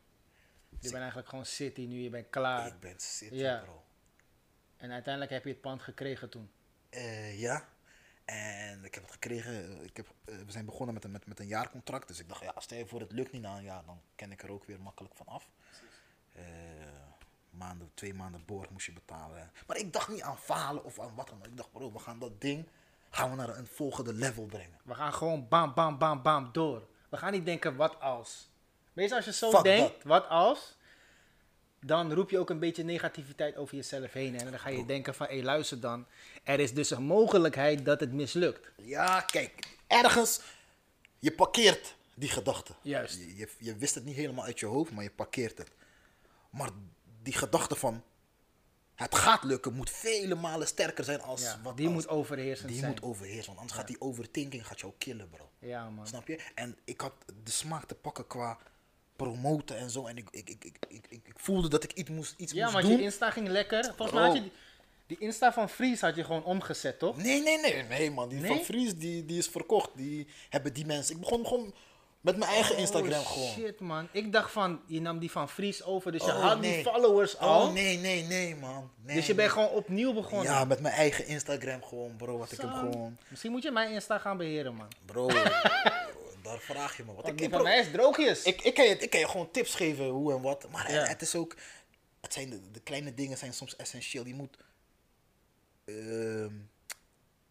Je 0.68 0.90
bent 0.90 0.94
eigenlijk 0.94 1.28
gewoon 1.28 1.46
city 1.46 1.80
nu, 1.80 2.00
je 2.02 2.10
bent 2.10 2.30
klaar. 2.30 2.66
Ik 2.66 2.80
ben 2.80 2.94
city, 3.00 3.34
Ja. 3.34 3.58
bro. 3.62 3.84
En 4.76 4.90
uiteindelijk 4.90 5.32
heb 5.32 5.44
je 5.44 5.50
het 5.50 5.60
pand 5.60 5.82
gekregen 5.82 6.28
toen. 6.30 6.50
Eh, 6.90 7.40
ja. 7.40 7.68
En 8.24 8.84
ik 8.84 8.94
heb 8.94 9.02
het 9.02 9.12
gekregen. 9.12 9.84
Ik 9.84 9.96
heb, 9.96 10.06
eh, 10.24 10.34
we 10.36 10.52
zijn 10.52 10.64
begonnen 10.64 10.94
met 10.94 11.04
een, 11.04 11.10
met, 11.10 11.26
met 11.26 11.40
een 11.40 11.46
jaarcontract. 11.46 12.08
Dus 12.08 12.18
ik 12.18 12.28
dacht, 12.28 12.42
ja, 12.42 12.54
stel 12.56 12.78
je 12.78 12.86
voor 12.86 13.00
het 13.00 13.12
lukt 13.12 13.32
niet 13.32 13.42
na 13.42 13.56
een 13.56 13.62
jaar, 13.62 13.84
dan 13.86 14.00
ken 14.14 14.32
ik 14.32 14.42
er 14.42 14.50
ook 14.50 14.64
weer 14.64 14.80
makkelijk 14.80 15.14
van 15.14 15.26
af. 15.26 15.50
Eh, 16.32 16.44
maanden, 17.50 17.90
twee 17.94 18.14
maanden 18.14 18.44
borg 18.44 18.70
moest 18.70 18.86
je 18.86 18.92
betalen. 18.92 19.50
Maar 19.66 19.76
ik 19.76 19.92
dacht 19.92 20.08
niet 20.08 20.22
aan 20.22 20.38
falen 20.38 20.84
of 20.84 21.00
aan 21.00 21.14
wat 21.14 21.28
dan 21.28 21.38
ook. 21.38 21.46
Ik 21.46 21.56
dacht, 21.56 21.72
bro, 21.72 21.92
we 21.92 21.98
gaan 21.98 22.18
dat 22.18 22.40
ding 22.40 22.68
gaan 23.10 23.30
we 23.30 23.36
naar 23.36 23.56
een 23.56 23.66
volgende 23.66 24.12
level 24.12 24.44
brengen. 24.44 24.78
We 24.84 24.94
gaan 24.94 25.14
gewoon 25.14 25.48
bam, 25.48 25.74
bam, 25.74 25.98
bam, 25.98 26.22
bam 26.22 26.48
door. 26.52 26.86
We 27.08 27.16
gaan 27.16 27.32
niet 27.32 27.44
denken, 27.44 27.76
wat 27.76 28.00
als? 28.00 28.50
Meestal 28.92 29.16
als 29.16 29.26
je 29.26 29.32
zo 29.32 29.50
Fuck 29.50 29.62
denkt, 29.62 30.04
wat 30.04 30.28
als? 30.28 30.76
Dan 31.86 32.12
roep 32.12 32.30
je 32.30 32.38
ook 32.38 32.50
een 32.50 32.58
beetje 32.58 32.82
negativiteit 32.84 33.56
over 33.56 33.76
jezelf 33.76 34.12
heen. 34.12 34.38
En 34.40 34.50
dan 34.50 34.58
ga 34.58 34.68
je 34.68 34.86
denken 34.86 35.14
van, 35.14 35.26
hé 35.26 35.42
luister 35.42 35.80
dan. 35.80 36.06
Er 36.44 36.60
is 36.60 36.74
dus 36.74 36.90
een 36.90 37.02
mogelijkheid 37.02 37.84
dat 37.84 38.00
het 38.00 38.12
mislukt. 38.12 38.68
Ja, 38.76 39.20
kijk, 39.20 39.76
ergens, 39.86 40.40
je 41.18 41.32
parkeert 41.32 41.94
die 42.14 42.28
gedachte. 42.28 42.72
Juist. 42.82 43.14
Je, 43.18 43.36
je, 43.36 43.48
je 43.58 43.76
wist 43.76 43.94
het 43.94 44.04
niet 44.04 44.16
helemaal 44.16 44.44
uit 44.44 44.60
je 44.60 44.66
hoofd, 44.66 44.90
maar 44.92 45.04
je 45.04 45.10
parkeert 45.10 45.58
het. 45.58 45.70
Maar 46.50 46.70
die 47.22 47.32
gedachte 47.32 47.74
van, 47.76 48.02
het 48.94 49.14
gaat 49.14 49.42
lukken, 49.44 49.72
moet 49.72 49.90
vele 49.90 50.34
malen 50.34 50.66
sterker 50.66 51.04
zijn 51.04 51.20
als 51.20 51.42
Ja, 51.42 51.60
wat 51.62 51.76
die 51.76 51.86
als- 51.86 51.94
moet 51.94 52.08
overheersend 52.08 52.68
Die 52.68 52.78
zijn. 52.78 52.90
moet 52.90 53.02
overheersen, 53.02 53.46
want 53.46 53.58
anders 53.58 53.78
gaat 53.78 53.86
die 53.86 54.00
overthinking 54.00 54.66
gaat 54.66 54.80
jou 54.80 54.92
killen, 54.98 55.28
bro. 55.30 55.50
Ja 55.58 55.90
man. 55.90 56.06
Snap 56.06 56.26
je? 56.28 56.38
En 56.54 56.76
ik 56.84 57.00
had 57.00 57.12
de 57.44 57.50
smaak 57.50 57.84
te 57.84 57.94
pakken 57.94 58.26
qua 58.26 58.58
promoten 59.16 59.76
en 59.78 59.90
zo. 59.90 60.06
En 60.06 60.16
ik, 60.16 60.28
ik, 60.30 60.48
ik, 60.48 60.64
ik, 60.64 60.76
ik, 60.88 61.06
ik, 61.08 61.34
voelde 61.36 61.68
dat 61.68 61.84
ik 61.84 61.92
iets 61.92 62.10
moest, 62.10 62.34
iets 62.36 62.52
Ja, 62.52 62.62
moest 62.62 62.74
want 62.74 62.86
doen. 62.86 62.96
je 62.96 63.02
Insta 63.02 63.30
ging 63.30 63.48
lekker. 63.48 63.84
Volgens 63.84 64.12
mij 64.12 64.22
had 64.26 64.34
je 64.34 64.42
die, 64.42 64.52
die 65.06 65.18
Insta 65.18 65.52
van 65.52 65.68
Fries 65.68 66.00
had 66.00 66.16
je 66.16 66.24
gewoon 66.24 66.44
omgezet, 66.44 66.98
toch? 66.98 67.16
Nee, 67.16 67.42
nee, 67.42 67.60
nee, 67.60 67.82
nee, 67.82 68.10
man. 68.10 68.28
Die 68.28 68.38
Nee? 68.40 68.48
van 68.50 68.64
Fries, 68.64 68.94
die, 68.96 69.24
die 69.24 69.38
is 69.38 69.48
verkocht. 69.48 69.90
Die 69.94 70.26
hebben 70.48 70.72
die 70.72 70.86
mensen. 70.86 71.14
Ik 71.14 71.20
begon 71.20 71.46
gewoon 71.46 71.74
met 72.20 72.36
mijn 72.36 72.50
eigen 72.50 72.76
Instagram 72.76 73.20
oh, 73.20 73.26
gewoon. 73.30 73.48
shit 73.48 73.80
man. 73.80 74.08
Ik 74.12 74.32
dacht 74.32 74.50
van, 74.52 74.80
je 74.86 75.00
nam 75.00 75.18
die 75.18 75.30
van 75.30 75.48
Fries 75.48 75.82
over, 75.84 76.12
dus 76.12 76.24
je 76.24 76.30
Oh, 76.32 76.40
had 76.42 76.60
nee. 76.60 76.74
die 76.74 76.82
followers 76.92 77.38
al. 77.38 77.66
Oh, 77.66 77.72
nee, 77.72 77.96
nee, 77.98 78.22
nee, 78.22 78.56
man. 78.56 78.90
Nee, 79.02 79.16
dus 79.16 79.26
je 79.26 79.34
bent 79.34 79.50
gewoon 79.50 79.68
opnieuw 79.68 80.12
begonnen. 80.12 80.52
Ja, 80.52 80.64
met 80.64 80.80
mijn 80.80 80.94
eigen 80.94 81.26
Instagram 81.26 81.82
gewoon, 81.84 82.16
bro. 82.16 82.38
Wat 82.38 82.52
ik 82.52 82.60
heb 82.60 82.70
Zo. 82.70 82.76
gewoon. 82.76 83.16
Misschien 83.28 83.50
moet 83.50 83.62
je 83.62 83.70
mijn 83.70 83.90
Insta 83.92 84.18
gaan 84.18 84.36
beheren, 84.36 84.74
man. 84.74 84.88
Bro, 85.04 85.28
daar 86.54 86.76
vraag 86.76 86.96
je 86.96 87.04
me 87.04 87.14
wat. 87.14 87.24
Want 87.26 87.40
Ik, 87.40 87.50
van 87.50 87.62
mij 87.62 87.78
is 87.80 87.90
droogjes. 87.90 88.42
ik, 88.42 88.62
ik, 88.62 88.74
kan 88.74 88.84
je, 88.84 88.96
ik 88.96 89.10
kan 89.10 89.20
je 89.20 89.28
gewoon 89.28 89.50
tips 89.50 89.74
geven 89.74 90.04
hoe 90.08 90.32
en 90.32 90.40
wat. 90.40 90.70
Maar 90.70 90.92
Ja. 90.92 91.04
het 91.04 91.22
is 91.22 91.34
ook. 91.34 91.56
Het 92.20 92.32
zijn 92.32 92.50
de, 92.50 92.70
de 92.70 92.80
kleine 92.80 93.14
dingen 93.14 93.38
zijn 93.38 93.52
soms 93.52 93.76
essentieel. 93.76 94.26
Je 94.26 94.34
moet. 94.34 94.56
ehm, 95.84 96.52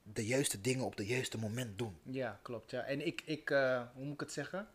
de 0.04 0.26
juiste 0.26 0.62
dingen 0.62 0.86
op 0.86 0.96
de 0.96 1.06
juiste 1.06 1.38
moment 1.38 1.78
doen. 1.78 1.98
Ja, 2.04 2.40
klopt. 2.42 2.72
Ja. 2.72 2.82
En 2.82 3.06
ik, 3.06 3.22
ik 3.26 3.50
eh, 3.50 3.82
hoe 3.94 4.04
moet 4.06 4.14
ik 4.14 4.20
het 4.20 4.32
zeggen? 4.32 4.68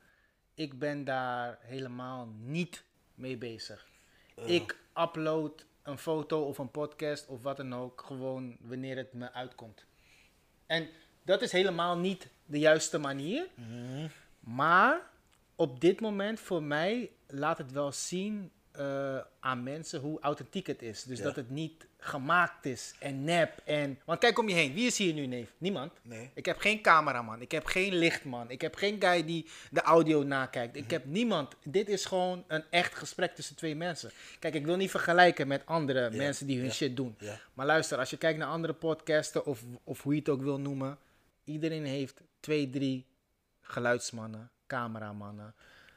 Ik 0.54 0.78
ben 0.78 1.04
daar 1.04 1.58
helemaal 1.60 2.26
niet 2.40 2.82
mee 3.14 3.36
bezig. 3.36 3.86
Ik 4.46 4.76
upload 4.96 5.64
een 5.82 5.98
foto 5.98 6.42
of 6.42 6.58
een 6.58 6.70
podcast 6.70 7.26
of 7.26 7.42
wat 7.42 7.56
dan 7.56 7.74
ook, 7.74 8.02
gewoon 8.06 8.56
wanneer 8.60 8.96
het 8.96 9.12
me 9.12 9.32
uitkomt. 9.32 9.84
En 10.66 10.88
dat 11.22 11.42
is 11.42 11.52
helemaal 11.52 11.96
niet 11.98 12.28
de 12.48 12.58
juiste 12.58 12.98
manier. 12.98 13.46
Maar 14.40 15.00
op 15.56 15.80
dit 15.80 16.00
moment 16.00 16.40
voor 16.40 16.62
mij 16.62 17.10
laat 17.26 17.58
het 17.58 17.72
wel 17.72 17.92
zien 17.92 18.50
eh, 18.72 19.18
aan 19.40 19.62
mensen 19.62 20.00
hoe 20.00 20.20
authentiek 20.20 20.66
het 20.66 20.82
is. 20.82 21.02
Dus 21.02 21.18
Ja. 21.18 21.24
dat 21.24 21.36
het 21.36 21.50
niet 21.50 21.86
gemaakt 21.98 22.66
is 22.66 22.94
en 22.98 23.24
nep. 23.24 23.60
En, 23.64 23.98
want 24.04 24.18
kijk 24.18 24.38
om 24.38 24.48
je 24.48 24.54
heen, 24.54 24.74
wie 24.74 24.86
is 24.86 24.98
hier 24.98 25.14
nu 25.14 25.26
neef? 25.26 25.52
Niemand. 25.58 25.92
Nee. 26.02 26.30
Ik 26.34 26.46
heb 26.46 26.58
geen 26.58 26.80
cameraman, 26.82 27.40
ik 27.40 27.50
heb 27.50 27.66
geen 27.66 27.94
lichtman, 27.94 28.50
ik 28.50 28.60
heb 28.60 28.74
geen 28.74 28.96
guy 29.00 29.24
die 29.24 29.46
de 29.70 29.82
audio 29.82 30.22
nakijkt. 30.22 30.76
Ik 30.76 30.90
heb 30.90 31.04
niemand. 31.04 31.54
Dit 31.64 31.88
is 31.88 32.04
gewoon 32.04 32.44
een 32.46 32.64
echt 32.70 32.94
gesprek 32.94 33.34
tussen 33.34 33.56
twee 33.56 33.74
mensen. 33.76 34.10
Kijk, 34.38 34.54
ik 34.54 34.64
wil 34.64 34.76
niet 34.76 34.90
vergelijken 34.90 35.48
met 35.48 35.66
andere 35.66 36.10
mensen 36.10 36.46
die 36.46 36.56
hun 36.56 36.66
ja, 36.66 36.72
shit 36.72 36.96
doen. 36.96 37.16
Maar 37.54 37.66
luister, 37.66 37.98
als 37.98 38.10
je 38.10 38.16
kijkt 38.16 38.38
naar 38.38 38.48
andere 38.48 38.72
podcasten 38.72 39.46
of, 39.46 39.62
of 39.84 40.02
hoe 40.02 40.12
je 40.12 40.18
het 40.18 40.28
ook 40.28 40.42
wil 40.42 40.58
noemen, 40.60 40.98
iedereen 41.48 41.84
heeft 41.84 42.20
twee, 42.40 42.70
drie 42.70 43.06
geluidsmannen, 43.60 44.50
cameramannen. 44.66 45.54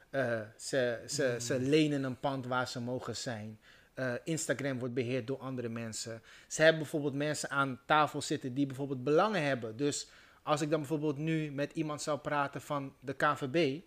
Eh, 0.10 0.40
ze, 0.57 1.03
ze, 1.07 1.38
ze 1.40 1.60
lenen 1.60 2.03
een 2.03 2.19
pand 2.19 2.45
waar 2.45 2.68
ze 2.68 2.82
mogen 2.82 3.15
zijn. 3.15 3.60
Eh, 3.94 4.14
Instagram 4.23 4.80
wordt 4.80 4.94
beheerd 4.94 5.28
door 5.28 5.38
andere 5.38 5.69
mensen. 5.69 6.22
Ze 6.48 6.61
hebben 6.61 6.82
bijvoorbeeld 6.82 7.14
mensen 7.14 7.49
aan 7.49 7.80
tafel 7.86 8.22
zitten 8.22 8.53
die 8.53 8.65
bijvoorbeeld 8.65 9.03
belangen 9.03 9.44
hebben. 9.44 9.78
Dus 9.78 10.07
als 10.44 10.61
ik 10.61 10.69
dan 10.69 10.80
bijvoorbeeld 10.80 11.18
nu 11.18 11.52
met 11.52 11.73
iemand 11.73 12.02
zou 12.02 12.19
praten 12.19 12.61
van 12.61 12.94
de 12.99 13.14
KVB, 13.14 13.82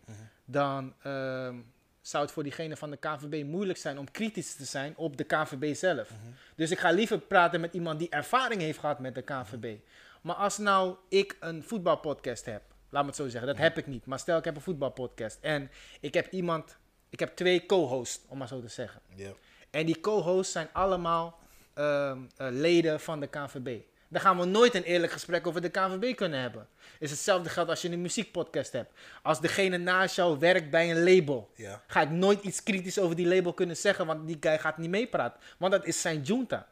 dan 0.44 0.94
ehm, 1.02 1.56
zou 2.00 2.24
het 2.24 2.32
voor 2.32 2.42
diegene 2.42 2.76
van 2.76 2.90
de 2.90 2.96
KVB 2.96 3.44
moeilijk 3.44 3.78
zijn 3.78 3.98
om 3.98 4.10
kritisch 4.10 4.54
te 4.54 4.64
zijn 4.64 4.96
op 4.96 5.16
de 5.16 5.24
KVB 5.24 5.74
zelf. 5.74 6.10
Dus 6.54 6.70
ik 6.70 6.78
ga 6.78 6.90
liever 6.90 7.18
praten 7.18 7.60
met 7.60 7.74
iemand 7.74 7.98
die 7.98 8.10
ervaring 8.10 8.60
heeft 8.60 8.78
gehad 8.78 8.98
met 8.98 9.14
de 9.14 9.22
KVB. 9.22 9.76
Maar 10.24 10.36
als 10.36 10.58
nou 10.58 10.96
ik 11.08 11.36
een 11.40 11.62
voetbalpodcast 11.62 12.44
heb, 12.44 12.62
laat 12.88 13.02
me 13.02 13.08
het 13.08 13.16
zo 13.16 13.28
zeggen, 13.28 13.46
dat 13.46 13.58
heb 13.58 13.78
ik 13.78 13.86
niet. 13.86 14.06
Maar 14.06 14.18
stel 14.18 14.38
ik 14.38 14.44
heb 14.44 14.56
een 14.56 14.62
voetbalpodcast 14.62 15.38
en 15.40 15.70
ik 16.00 16.14
heb 16.14 16.32
iemand, 16.32 16.76
ik 17.08 17.20
heb 17.20 17.36
twee 17.36 17.66
co-hosts, 17.66 18.20
om 18.28 18.38
maar 18.38 18.48
zo 18.48 18.60
te 18.60 18.68
zeggen. 18.68 19.00
Ja. 19.14 19.32
En 19.70 19.86
die 19.86 20.00
co-hosts 20.00 20.52
zijn 20.52 20.68
allemaal 20.72 21.38
ehm, 21.74 22.18
eh, 22.36 22.46
leden 22.50 23.00
van 23.00 23.20
de 23.20 23.26
KVB. 23.26 23.80
Dan 24.08 24.20
gaan 24.20 24.38
we 24.38 24.44
nooit 24.44 24.74
een 24.74 24.82
eerlijk 24.82 25.12
gesprek 25.12 25.46
over 25.46 25.60
de 25.60 25.68
KVB 25.68 26.14
kunnen 26.16 26.40
hebben. 26.40 26.68
Is 26.98 27.10
hetzelfde 27.10 27.48
geldt 27.50 27.70
als 27.70 27.82
je 27.82 27.90
een 27.90 28.02
muziekpodcast 28.02 28.72
hebt. 28.72 28.92
Als 29.22 29.40
degene 29.40 29.76
naast 29.78 30.16
jou 30.16 30.38
werkt 30.38 30.70
bij 30.70 30.90
een 30.90 31.02
label, 31.14 31.50
Ja. 31.54 31.82
ga 31.86 32.00
ik 32.00 32.10
nooit 32.10 32.42
iets 32.42 32.62
kritisch 32.62 32.98
over 32.98 33.16
die 33.16 33.26
label 33.26 33.52
kunnen 33.52 33.76
zeggen, 33.76 34.06
want 34.06 34.26
die 34.26 34.36
guy 34.40 34.58
gaat 34.58 34.78
niet 34.78 34.90
meepraten. 34.90 35.40
Want 35.58 35.72
dat 35.72 35.84
is 35.84 36.00
zijn 36.00 36.22
junta. 36.22 36.68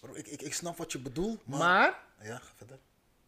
Bro, 0.00 0.14
ik, 0.14 0.26
ik, 0.26 0.42
ik 0.42 0.54
snap 0.54 0.76
wat 0.76 0.92
je 0.92 0.98
bedoelt, 0.98 1.46
maar... 1.46 1.58
Maar 1.58 2.08
Ja, 2.22 2.36
ga 2.36 2.52
verder. 2.56 2.78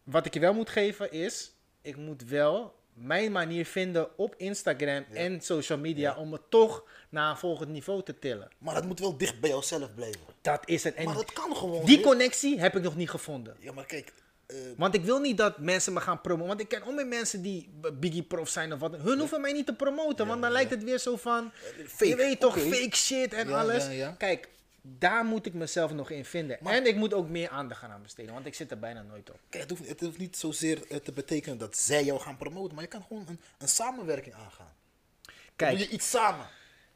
wat 0.03 0.25
ik 0.25 0.33
je 0.33 0.39
wel 0.39 0.53
moet 0.53 0.69
geven 0.69 1.11
is, 1.11 1.51
ik 1.81 1.97
moet 1.97 2.23
wel 2.23 2.75
mijn 2.93 3.31
manier 3.31 3.65
vinden 3.65 4.17
op 4.17 4.35
Instagram 4.37 5.05
en 5.13 5.41
social 5.41 5.77
media 5.77 6.15
om 6.15 6.31
het 6.31 6.41
toch 6.49 6.83
naar 7.09 7.29
een 7.29 7.37
volgend 7.37 7.69
niveau 7.69 8.03
te 8.03 8.19
tillen. 8.19 8.49
Maar 8.57 8.75
het 8.75 8.85
moet 8.85 8.99
wel 8.99 9.17
dicht 9.17 9.39
bij 9.39 9.49
jouzelf 9.49 9.95
blijven. 9.95 10.19
Dat 10.41 10.61
is 10.69 10.83
het. 10.83 10.93
En 10.93 11.05
Maar 11.05 11.13
dat 11.15 11.33
kan 11.33 11.55
gewoon. 11.55 11.85
die 11.85 11.99
connectie 12.01 12.59
heb 12.59 12.75
ik 12.75 12.83
nog 12.83 12.95
niet 12.95 13.09
gevonden. 13.09 13.55
Ja, 13.59 13.71
maar 13.71 13.85
kijk. 13.85 14.13
eh, 14.45 14.55
Want 14.77 14.95
ik 14.95 15.03
wil 15.03 15.19
niet 15.19 15.37
dat 15.37 15.57
mensen 15.57 15.93
me 15.93 15.99
gaan 16.01 16.21
promoten. 16.21 16.47
Want 16.47 16.59
ik 16.61 16.67
ken 16.67 16.83
ook 16.83 16.93
meer 16.93 17.07
mensen 17.07 17.41
die 17.41 17.69
Biggie 17.93 18.23
Prof 18.23 18.49
zijn 18.49 18.73
of 18.73 18.79
wat. 18.79 18.95
Hun 18.97 19.19
hoeven 19.19 19.41
mij 19.41 19.51
niet 19.53 19.65
te 19.65 19.73
promoten. 19.73 20.27
want 20.27 20.41
dan 20.41 20.51
lijkt 20.51 20.69
het 20.71 20.83
weer 20.83 20.97
zo 20.99 21.15
van. 21.15 21.51
fake, 21.87 22.07
je 22.07 22.15
weet 22.15 22.39
toch, 22.39 22.57
fake 22.59 22.95
shit 22.95 23.33
en 23.33 23.47
Ja, 23.49 23.59
alles. 23.59 23.83
ja, 23.85 23.91
ja. 23.91 24.11
Kijk, 24.17 24.49
daar 24.85 25.25
moet 25.25 25.45
ik 25.45 25.53
mezelf 25.53 25.93
nog 25.93 26.09
in 26.09 26.25
vinden. 26.25 26.59
en 26.59 26.85
ik 26.85 26.95
moet 26.95 27.13
ook 27.13 27.29
meer 27.29 27.49
aandacht 27.49 27.79
gaan 27.79 27.91
aan 27.91 28.01
besteden. 28.01 28.33
Want 28.33 28.45
ik 28.45 28.53
zit 28.53 28.71
er 28.71 28.79
bijna 28.79 29.01
nooit 29.01 29.29
op. 29.29 29.39
Kijk, 29.49 29.69
het 29.69 29.77
hoeft, 29.77 29.89
het 29.89 29.99
hoeft 29.99 30.17
niet 30.17 30.37
zozeer 30.37 30.87
eh, 30.89 30.97
te 30.97 31.11
betekenen 31.11 31.57
dat 31.57 31.77
zij 31.77 32.03
jou 32.03 32.19
gaan 32.19 32.37
promoten, 32.37 32.75
maar 32.75 32.83
je 32.83 32.89
kan 32.89 33.03
gewoon 33.03 33.25
een, 33.27 33.39
een 33.57 33.67
samenwerking 33.67 34.35
aangaan. 34.35 34.73
Dan 35.21 35.35
Kijk, 35.55 35.77
doe 35.77 35.87
je 35.87 35.93
iets 35.93 36.09
samen. 36.09 36.47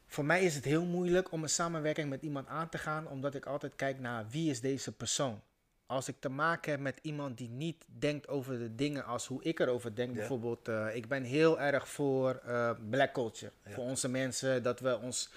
Voor 0.06 0.24
mij 0.24 0.44
is 0.44 0.54
het 0.54 0.64
heel 0.64 0.84
moeilijk 0.84 1.32
om 1.32 1.42
een 1.42 1.48
samenwerking 1.48 2.08
met 2.08 2.22
iemand 2.22 2.48
aan 2.48 2.68
te 2.68 2.78
gaan, 2.78 3.08
omdat 3.08 3.34
ik 3.34 3.46
altijd 3.46 3.72
kijk 3.76 4.00
naar 4.00 4.26
wie 4.30 4.50
is 4.50 4.60
deze 4.60 4.92
persoon. 4.92 5.40
Als 5.86 6.08
ik 6.08 6.16
te 6.18 6.28
maken 6.28 6.70
heb 6.70 6.80
met 6.80 6.98
iemand 7.02 7.38
die 7.38 7.48
niet 7.48 7.84
denkt 7.86 8.28
over 8.28 8.58
de 8.58 8.74
dingen 8.74 9.04
als 9.04 9.26
hoe 9.26 9.42
ik 9.42 9.60
erover 9.60 9.94
denk, 9.94 10.14
bijvoorbeeld, 10.14 10.68
eh, 10.68 10.86
ik 10.94 11.08
ben 11.08 11.22
heel 11.22 11.60
erg 11.60 11.88
voor 11.88 12.40
eh, 12.44 12.70
black 12.90 13.12
culture. 13.12 13.52
Voor 13.66 13.84
onze 13.84 14.08
mensen, 14.08 14.62
dat 14.62 14.80
we 14.80 14.98
ons 14.98 15.30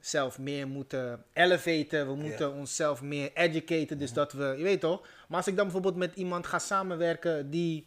zelf 0.00 0.38
meer 0.38 0.68
moeten 0.68 1.24
elevaten, 1.32 2.06
we 2.06 2.14
moeten 2.14 2.52
onszelf 2.52 3.02
meer 3.02 3.30
educaten, 3.34 3.98
dus 3.98 4.12
dat 4.12 4.32
we, 4.32 4.54
je 4.56 4.62
weet 4.62 4.80
toch. 4.80 5.00
Maar 5.28 5.36
als 5.36 5.46
ik 5.46 5.56
dan 5.56 5.64
bijvoorbeeld 5.64 5.96
met 5.96 6.14
iemand 6.14 6.46
ga 6.46 6.58
samenwerken 6.58 7.50
die 7.50 7.86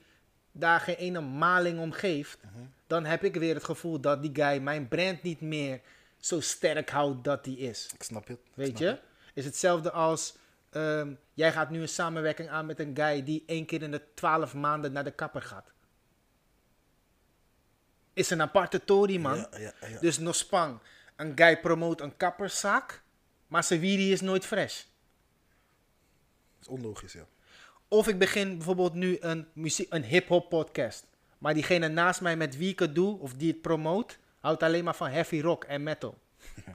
daar 0.51 0.79
geen 0.79 0.95
ene 0.95 1.21
maling 1.21 1.79
om 1.79 1.91
geeft, 1.91 2.39
dan 2.87 3.05
heb 3.05 3.23
ik 3.23 3.35
weer 3.35 3.53
het 3.53 3.63
gevoel 3.63 3.99
dat 3.99 4.21
die 4.21 4.31
guy 4.33 4.61
mijn 4.61 4.87
brand 4.87 5.23
niet 5.23 5.41
meer 5.41 5.81
zo 6.17 6.39
sterk 6.39 6.89
houdt 6.89 7.23
dat 7.23 7.45
hij 7.45 7.53
is. 7.53 7.89
Ik 7.93 8.03
snap 8.03 8.27
het. 8.27 8.37
ik 8.37 8.51
Weet 8.53 8.67
snap 8.67 8.79
je? 8.79 8.85
het. 8.87 9.01
Is 9.33 9.45
hetzelfde 9.45 9.91
als 9.91 10.35
ehm, 10.69 11.13
jij 11.33 11.51
gaat 11.51 11.69
nu 11.69 11.81
een 11.81 11.89
samenwerking 11.89 12.49
aan 12.49 12.65
met 12.65 12.79
een 12.79 12.95
guy 12.95 13.23
die 13.23 13.43
één 13.45 13.65
keer 13.65 13.81
in 13.81 13.91
de 13.91 14.01
twaalf 14.13 14.53
maanden 14.53 14.91
naar 14.91 15.03
de 15.03 15.11
kapper 15.11 15.41
gaat. 15.41 15.71
Is 18.13 18.29
een 18.29 18.41
aparte 18.41 18.83
tory, 18.83 19.17
man. 19.17 19.37
Ja, 19.37 19.49
ja, 19.57 19.73
ja. 19.87 19.99
Dus 19.99 20.17
nog 20.17 20.35
spang. 20.35 20.79
Een 21.19 21.31
guy 21.35 21.59
promoot 21.59 22.01
een 22.01 22.17
kapperszaak, 22.17 23.01
maar 23.47 23.63
zijn 23.63 23.79
wierie 23.79 24.11
is 24.11 24.21
nooit 24.21 24.45
fresh. 24.45 24.75
Dat 24.75 26.61
is 26.61 26.67
onlogisch, 26.67 27.13
ja. 27.13 27.25
Of 27.87 28.07
ik 28.07 28.19
begin 28.19 28.55
bijvoorbeeld 28.57 28.93
nu 28.93 29.17
een, 29.19 29.47
muziek, 29.53 29.93
een 29.93 30.03
hip-hop 30.03 30.49
podcast. 30.49 31.05
Maar 31.37 31.53
diegene 31.53 31.87
naast 31.87 32.21
mij 32.21 32.37
met 32.37 32.57
wie 32.57 32.71
ik 32.71 32.79
het 32.79 32.95
doe, 32.95 33.19
of 33.19 33.33
die 33.33 33.51
het 33.51 33.61
promoot, 33.61 34.17
houdt 34.39 34.63
alleen 34.63 34.83
maar 34.83 34.95
van 34.95 35.09
heavy 35.09 35.39
rock 35.41 35.63
en 35.63 35.83
metal. 35.83 36.17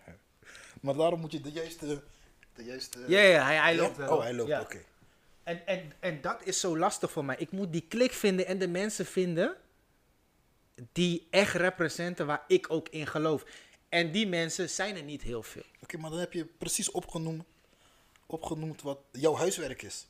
Maar 0.80 0.94
daarom 0.94 1.20
moet 1.20 1.32
je 1.32 1.40
de 1.40 1.52
juiste... 1.52 2.02
De 2.54 2.64
juiste 2.64 2.98
Ja, 3.06 3.20
ja, 3.20 3.44
hij, 3.44 3.56
hij 3.56 3.76
loopt 3.76 3.96
wel. 3.96 4.16
Oh, 4.16 4.22
hij 4.22 4.34
loopt, 4.34 4.48
Ja. 4.48 4.60
oké. 4.60 4.78
En, 5.42 5.66
en, 5.66 5.92
en 6.00 6.20
dat 6.20 6.40
is 6.42 6.60
zo 6.60 6.78
lastig 6.78 7.10
voor 7.10 7.24
mij. 7.24 7.36
Ik 7.38 7.50
moet 7.50 7.72
die 7.72 7.84
klik 7.88 8.12
vinden 8.12 8.46
en 8.46 8.58
de 8.58 8.68
mensen 8.68 9.06
vinden 9.06 9.56
die 10.92 11.26
echt 11.30 11.54
representen 11.54 12.26
waar 12.26 12.44
ik 12.46 12.70
ook 12.70 12.88
in 12.88 13.06
geloof. 13.06 13.44
En 13.94 14.10
die 14.12 14.26
mensen 14.26 14.70
zijn 14.70 14.96
er 14.96 15.02
niet 15.02 15.22
heel 15.22 15.42
veel. 15.42 15.62
Oké, 15.82 15.96
maar 15.96 16.10
dan 16.10 16.18
heb 16.18 16.32
je 16.32 16.44
precies 16.44 16.90
opgenoemd, 16.90 17.44
opgenoemd 18.26 18.82
wat 18.82 18.98
jouw 19.12 19.34
huiswerk 19.34 19.82
is. 19.82 20.06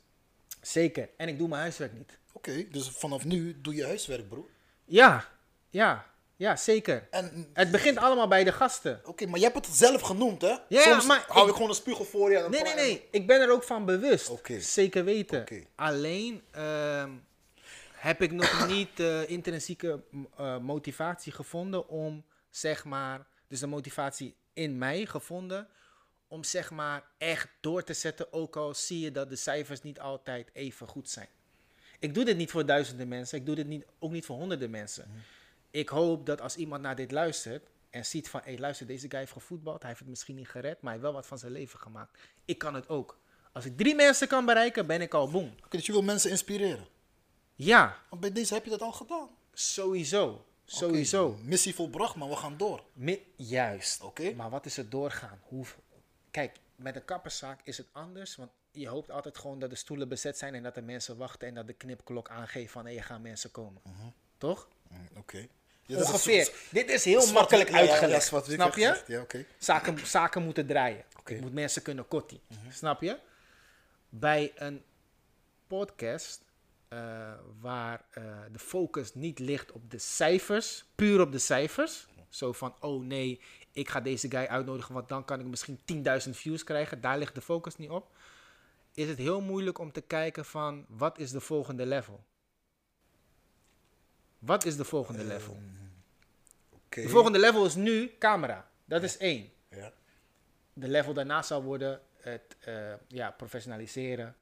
Zeker. 0.61 1.09
En 1.17 1.27
ik 1.27 1.37
doe 1.37 1.47
mijn 1.47 1.61
huiswerk 1.61 1.93
niet. 1.93 2.17
Oké, 2.31 2.67
dus 2.71 2.89
vanaf 2.89 3.25
nu 3.25 3.61
doe 3.61 3.75
je 3.75 3.85
huiswerk, 3.85 4.29
bro. 4.29 4.49
Ja, 4.85 5.27
ja, 5.69 6.05
ja, 6.35 6.55
zeker. 6.55 7.07
En 7.11 7.49
Het 7.53 7.71
begint 7.71 7.97
allemaal 7.97 8.27
bij 8.27 8.43
de 8.43 8.51
gasten. 8.51 9.01
Oké, 9.05 9.25
maar 9.25 9.39
je 9.39 9.45
hebt 9.45 9.65
het 9.65 9.75
zelf 9.75 10.01
genoemd, 10.01 10.41
hè? 10.41 10.55
ja, 10.69 10.81
Soms 10.81 11.05
maar 11.05 11.25
hou 11.27 11.47
ik- 11.47 11.53
gewoon 11.53 11.69
een 11.69 11.75
spiegel 11.75 12.05
voor 12.05 12.31
je. 12.31 12.47
Nee, 12.49 12.61
nee, 12.61 12.73
nee. 12.75 13.07
Ik 13.11 13.27
ben 13.27 13.41
er 13.41 13.51
ook 13.51 13.63
van 13.63 13.85
bewust. 13.85 14.29
Oké. 14.29 14.59
Zeker 14.59 15.03
weten. 15.03 15.45
Alleen 15.75 16.43
ehm, 16.51 17.11
heb 17.93 18.21
ik 18.21 18.31
nog 18.31 18.67
niet 18.67 18.97
de 18.97 19.25
intrinsieke 19.27 20.03
eh, 20.37 20.57
motivatie 20.57 21.31
gevonden 21.31 21.87
om, 21.87 22.25
zeg 22.49 22.85
maar, 22.85 23.25
dus 23.47 23.59
de 23.59 23.67
motivatie 23.67 24.35
in 24.53 24.77
mij 24.77 25.05
gevonden 25.05 25.67
om, 26.27 26.43
zeg 26.43 26.71
maar, 26.71 27.03
echt 27.17 27.49
door 27.59 27.83
te 27.83 27.93
zetten, 27.93 28.33
ook 28.33 28.55
al 28.55 28.73
zie 28.73 28.99
je 28.99 29.11
dat 29.11 29.29
de 29.29 29.35
cijfers 29.35 29.81
niet 29.81 29.99
altijd 29.99 30.49
even 30.53 30.87
goed 30.87 31.09
zijn. 31.09 31.29
Ik 31.99 32.13
doe 32.13 32.25
dit 32.25 32.37
niet 32.37 32.51
voor 32.51 32.65
duizenden 32.65 33.07
mensen, 33.07 33.37
ik 33.37 33.45
doe 33.45 33.55
dit 33.55 33.67
niet, 33.67 33.85
ook 33.99 34.11
niet 34.11 34.25
voor 34.25 34.35
honderden 34.35 34.69
mensen. 34.69 35.11
Ik 35.71 35.89
hoop 35.89 36.25
dat 36.25 36.41
als 36.41 36.55
iemand 36.55 36.81
naar 36.81 36.95
dit 36.95 37.11
luistert 37.11 37.67
en 37.89 38.05
ziet 38.05 38.29
van, 38.29 38.41
hé 38.43 38.51
hey, 38.51 38.59
luister, 38.59 38.87
deze 38.87 39.09
guy 39.09 39.19
heeft 39.19 39.31
gevoetbald, 39.31 39.79
hij 39.79 39.87
heeft 39.87 40.01
het 40.01 40.09
misschien 40.09 40.35
niet 40.35 40.49
gered, 40.49 40.81
maar 40.81 40.81
hij 40.81 40.91
heeft 40.91 41.03
wel 41.03 41.13
wat 41.13 41.27
van 41.27 41.37
zijn 41.37 41.51
leven 41.51 41.79
gemaakt. 41.79 42.19
Ik 42.45 42.57
kan 42.57 42.73
het 42.73 42.89
ook. 42.89 43.19
Als 43.51 43.65
ik 43.65 43.77
drie 43.77 43.95
mensen 43.95 44.27
kan 44.27 44.45
bereiken, 44.45 44.87
ben 44.87 45.01
ik 45.01 45.13
al 45.13 45.29
boem. 45.29 45.53
Oké, 45.65 45.77
dus 45.77 45.85
je 45.85 45.91
wil 45.91 46.01
mensen 46.01 46.29
inspireren. 46.29 46.87
Ja, 47.55 48.01
Want 48.09 48.21
bij 48.21 48.31
deze 48.31 48.53
heb 48.53 48.63
je 48.63 48.69
dat 48.69 48.81
al 48.81 48.91
gedaan. 48.91 49.29
sowieso. 49.53 50.45
Sowieso. 50.65 51.37
Missie 51.41 51.75
volbracht, 51.75 52.15
maar 52.15 52.29
we 52.29 52.35
gaan 52.35 52.57
door. 52.57 52.83
Mi- 52.93 53.25
Juist. 53.35 54.01
Oké. 54.01 54.33
Maar 54.33 54.49
wat 54.49 54.65
is 54.65 54.77
het 54.77 54.91
doorgaan? 54.91 55.39
Hoe... 55.43 55.65
Kijk, 56.31 56.55
met 56.75 56.95
een 56.95 57.05
kapperszaak 57.05 57.59
is 57.63 57.77
het 57.77 57.87
anders. 57.91 58.35
Want 58.35 58.49
je 58.71 58.87
hoopt 58.87 59.11
altijd 59.11 59.37
gewoon 59.37 59.59
dat 59.59 59.69
de 59.69 59.75
stoelen 59.75 60.07
bezet 60.09 60.37
zijn 60.37 60.55
en 60.55 60.63
dat 60.63 60.75
de 60.75 60.81
mensen 60.81 61.17
wachten 61.17 61.47
en 61.47 61.53
dat 61.53 61.67
de 61.67 61.73
knipklok 61.73 62.29
aangeeft 62.29 62.71
van 62.71 62.85
hé, 62.85 62.95
er 62.95 63.03
gaan 63.03 63.21
mensen 63.21 63.51
komen. 63.51 63.81
Toch? 64.37 64.67
Mm, 64.87 65.07
Oké. 65.17 65.47
Ja, 65.87 65.97
is 65.99 66.05
Ongeveer. 66.05 66.45
soort- 66.45 66.57
Dit 66.71 66.89
is 66.89 67.03
heel 67.05 67.31
makkelijk 67.31 67.69
ja, 67.69 67.77
ja, 67.77 67.83
ja, 67.83 67.89
uitgelegd. 67.91 68.25
zwart-wit 68.25 68.55
snap 68.55 68.75
je? 68.75 69.03
Ja, 69.07 69.21
oké. 69.21 69.45
Zaken, 69.57 70.07
zaken 70.07 70.43
moeten 70.43 70.67
draaien. 70.67 71.03
Ik 71.25 71.41
moet 71.41 71.53
mensen 71.53 71.81
kunnen 71.81 72.07
kotti. 72.07 72.41
Snap 72.71 73.01
je? 73.01 73.17
Bij 74.09 74.51
een 74.55 74.83
podcast 75.67 76.41
eh, 76.87 77.33
waar 77.59 78.05
eh, 78.11 78.23
de 78.51 78.59
focus 78.59 79.13
niet 79.13 79.39
ligt 79.39 79.71
op 79.71 79.91
de 79.91 79.97
cijfers, 79.97 80.85
puur 80.95 81.21
op 81.21 81.31
de 81.31 81.37
cijfers. 81.39 82.07
Zo 82.29 82.51
van, 82.53 82.75
oh 82.79 83.03
nee, 83.03 83.41
ik 83.71 83.89
ga 83.89 84.01
deze 84.01 84.29
guy 84.29 84.45
uitnodigen, 84.45 84.93
want 84.93 85.09
dan 85.09 85.25
kan 85.25 85.39
ik 85.39 85.45
misschien 85.45 85.79
10.000 86.25 86.29
views 86.29 86.63
krijgen. 86.63 87.01
Daar 87.01 87.17
ligt 87.17 87.35
de 87.35 87.41
focus 87.41 87.77
niet 87.77 87.89
op. 87.89 88.15
Is 88.93 89.07
het 89.07 89.17
heel 89.17 89.41
moeilijk 89.41 89.77
om 89.77 89.91
te 89.91 90.01
kijken 90.01 90.45
van, 90.45 90.85
wat 90.89 91.19
is 91.19 91.31
de 91.31 91.39
volgende 91.41 91.85
level? 91.85 92.23
Wat 94.39 94.65
is 94.65 94.77
de 94.77 94.83
volgende 94.83 95.23
level? 95.23 95.57
Oké. 96.69 97.01
De 97.01 97.09
volgende 97.09 97.39
level 97.39 97.65
is 97.65 97.75
nu 97.75 98.11
camera. 98.19 98.69
Dat 98.85 99.03
is 99.03 99.17
één 99.17 99.49
Ja. 99.69 99.93
de 100.73 100.87
level 100.87 101.13
daarna 101.13 101.41
zal 101.41 101.63
worden 101.63 102.01
het 102.21 102.55
eh, 102.59 102.93
ja, 103.07 103.31
professionaliseren, 103.31 104.35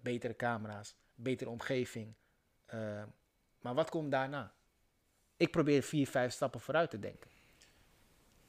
betere 0.00 0.36
camera's, 0.36 0.94
betere 1.22 1.50
omgeving. 1.50 2.14
Eh, 2.66 3.02
maar 3.60 3.74
wat 3.74 3.90
komt 3.90 4.10
daarna? 4.10 4.54
Ik 5.36 5.50
probeer 5.50 5.82
vier, 5.82 6.06
vijf 6.08 6.32
stappen 6.32 6.60
vooruit 6.60 6.90
te 6.90 6.98
denken. 6.98 7.30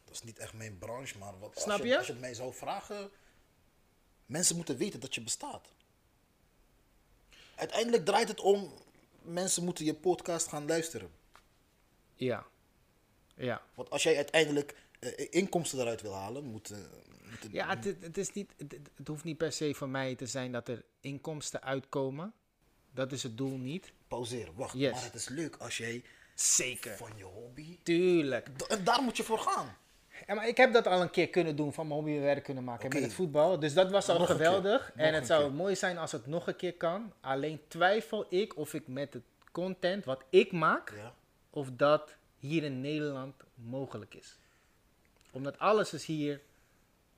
Dat 0.05 0.13
is 0.13 0.23
niet 0.23 0.37
echt 0.39 0.53
mijn 0.53 0.77
branche, 0.77 1.17
maar 1.17 1.39
wat, 1.39 1.59
Snap 1.59 1.79
als, 1.79 1.87
je? 1.87 1.97
als 1.97 2.05
je 2.05 2.11
het 2.11 2.21
mij 2.21 2.33
zou 2.33 2.53
vragen... 2.53 3.09
Mensen 4.25 4.55
moeten 4.55 4.77
weten 4.77 4.99
dat 4.99 5.15
je 5.15 5.21
bestaat. 5.21 5.73
Uiteindelijk 7.55 8.05
draait 8.05 8.27
het 8.27 8.39
om... 8.39 8.73
Mensen 9.21 9.63
moeten 9.63 9.85
je 9.85 9.93
podcast 9.93 10.47
gaan 10.47 10.67
luisteren. 10.67 11.11
Ja. 12.15 12.45
Ja. 13.35 13.61
Want 13.73 13.89
als 13.89 14.03
jij 14.03 14.15
uiteindelijk 14.15 14.75
eh, 14.99 15.27
inkomsten 15.29 15.79
eruit 15.79 16.01
wil 16.01 16.13
halen... 16.13 16.43
Moet, 16.43 16.69
eh, 16.71 16.77
moet 17.23 17.51
Ja, 17.51 17.69
het, 17.69 17.85
het- 18.01 18.17
is 18.17 18.33
niet, 18.33 18.53
het, 18.57 18.71
het- 18.71 18.89
het 18.95 19.07
hoeft 19.07 19.23
niet 19.23 19.37
per 19.37 19.51
se 19.51 19.73
voor 19.73 19.89
mij 19.89 20.15
te 20.15 20.25
zijn 20.27 20.51
dat 20.51 20.67
er 20.67 20.85
inkomsten 20.99 21.61
uitkomen. 21.63 22.33
Dat 22.93 23.11
is 23.11 23.23
het 23.23 23.37
doel 23.37 23.57
niet. 23.57 23.91
pauzeren. 24.07 24.53
Wacht, 24.55 24.77
Yes. 24.77 24.91
maar 24.91 25.03
het 25.03 25.13
is 25.13 25.27
leuk 25.29 25.55
als 25.55 25.77
jij 25.77 26.03
Zeker. 26.35 26.95
van 26.97 27.11
je 27.15 27.23
hobby... 27.23 27.79
Tuurlijk. 27.83 28.47
En 28.67 28.83
daar 28.83 29.01
moet 29.01 29.17
je 29.17 29.23
voor 29.23 29.39
gaan. 29.39 29.75
Ja, 30.27 30.33
maar 30.33 30.47
ik 30.47 30.57
heb 30.57 30.73
dat 30.73 30.87
al 30.87 31.01
een 31.01 31.09
keer 31.09 31.29
kunnen 31.29 31.55
doen, 31.55 31.73
van 31.73 31.87
mijn 31.87 31.99
hobby 31.99 32.19
werk 32.19 32.43
kunnen 32.43 32.63
maken 32.63 32.89
met 32.89 33.01
het 33.03 33.13
voetbal. 33.13 33.59
Dus 33.59 33.73
dat 33.73 33.91
was 33.91 34.09
al 34.09 34.17
Nog 34.19 34.27
geweldig. 34.27 34.91
En 34.95 35.13
het 35.13 35.25
zou 35.25 35.43
keer. 35.43 35.53
mooi 35.53 35.75
zijn 35.75 35.97
als 35.97 36.11
het 36.11 36.25
nog 36.27 36.47
een 36.47 36.55
keer 36.55 36.73
kan. 36.73 37.13
Alleen 37.21 37.61
twijfel 37.67 38.25
ik 38.29 38.57
of 38.57 38.73
ik 38.73 38.87
met 38.87 39.13
het 39.13 39.23
content 39.51 40.05
wat 40.05 40.23
ik 40.29 40.51
maak, 40.51 40.93
Ja. 40.95 41.13
of 41.49 41.69
dat 41.71 42.15
hier 42.37 42.63
in 42.63 42.81
Nederland 42.81 43.35
mogelijk 43.55 44.13
is. 44.13 44.37
Omdat 45.31 45.59
alles 45.59 45.93
is 45.93 46.05
hier 46.05 46.41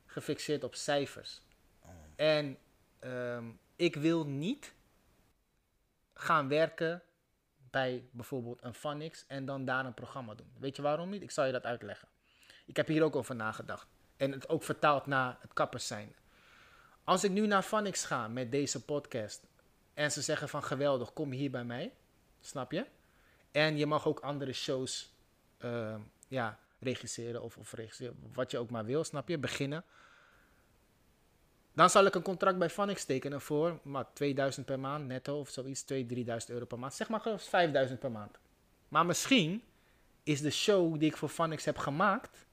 gefixeerd 0.06 0.64
op 0.64 0.76
cijfers. 0.76 1.42
Oh. 1.82 1.90
En 2.16 2.58
ehm, 3.00 3.44
ik 3.76 3.96
wil 3.96 4.26
niet 4.26 4.74
gaan 6.26 6.48
werken 6.48 7.04
bij 7.70 8.10
bijvoorbeeld 8.12 8.64
een 8.64 8.74
Funix 8.74 9.26
en 9.28 9.46
dan 9.46 9.66
daar 9.66 9.86
een 9.86 9.94
programma 9.94 10.36
doen. 10.36 10.52
Weet 10.60 10.76
je 10.76 10.82
waarom 10.82 11.10
niet? 11.10 11.22
Ik 11.22 11.32
zal 11.32 11.46
je 11.46 11.52
dat 11.52 11.64
uitleggen. 11.64 12.08
Ik 12.66 12.76
heb 12.76 12.88
hier 12.88 13.04
ook 13.04 13.16
over 13.16 13.36
nagedacht. 13.36 13.88
En 14.18 14.32
het 14.32 14.50
ook 14.50 14.64
vertaald 14.64 15.06
naar 15.06 15.38
het 15.40 15.54
kappers 15.54 15.88
zijn. 15.88 16.16
Als 17.04 17.24
ik 17.24 17.32
nu 17.32 17.48
naar 17.48 17.62
Funix 17.62 18.06
ga 18.06 18.28
met 18.28 18.52
deze 18.52 18.86
podcast 18.86 19.48
en 19.94 20.12
ze 20.12 20.22
zeggen 20.22 20.50
van 20.50 20.64
geweldig, 20.64 21.14
kom 21.14 21.32
hier 21.32 21.52
bij 21.52 21.64
mij. 21.64 21.94
Snap 22.42 22.72
je? 22.72 22.86
En 23.52 23.78
je 23.78 23.86
mag 23.86 24.08
ook 24.08 24.20
andere 24.20 24.54
shows 24.54 25.14
eh, 25.58 25.96
ja, 26.28 26.60
regisseren 26.80 27.42
of, 27.42 27.58
of 27.58 27.74
regisseren, 27.74 28.18
wat 28.34 28.52
je 28.52 28.58
ook 28.58 28.70
maar 28.70 28.86
wil, 28.86 29.04
snap 29.04 29.28
je? 29.28 29.38
Beginnen. 29.38 29.84
Dan 31.76 31.90
zal 31.90 32.06
ik 32.06 32.16
een 32.16 32.22
contract 32.22 32.58
bij 32.58 32.70
Funix 32.70 33.06
tekenen 33.06 33.42
voor 33.42 33.80
maar 33.84 34.06
2000 34.14 34.66
per 34.66 34.80
maand 34.80 35.08
netto 35.08 35.40
of 35.40 35.50
zoiets, 35.50 35.86
2.000, 35.94 35.98
3.000 35.98 36.06
euro 36.48 36.66
per 36.66 36.80
maand. 36.80 36.94
Zeg 36.94 37.10
maar 37.10 37.20
gewoon 37.20 37.40
5000 37.40 38.00
per 38.00 38.12
maand. 38.12 38.38
Maar 38.88 39.06
misschien 39.06 39.64
is 40.24 40.42
de 40.42 40.52
show 40.52 41.00
die 41.00 41.10
ik 41.10 41.18
voor 41.18 41.30
Funix 41.30 41.66
heb 41.66 41.78
gemaakt, 41.78 42.46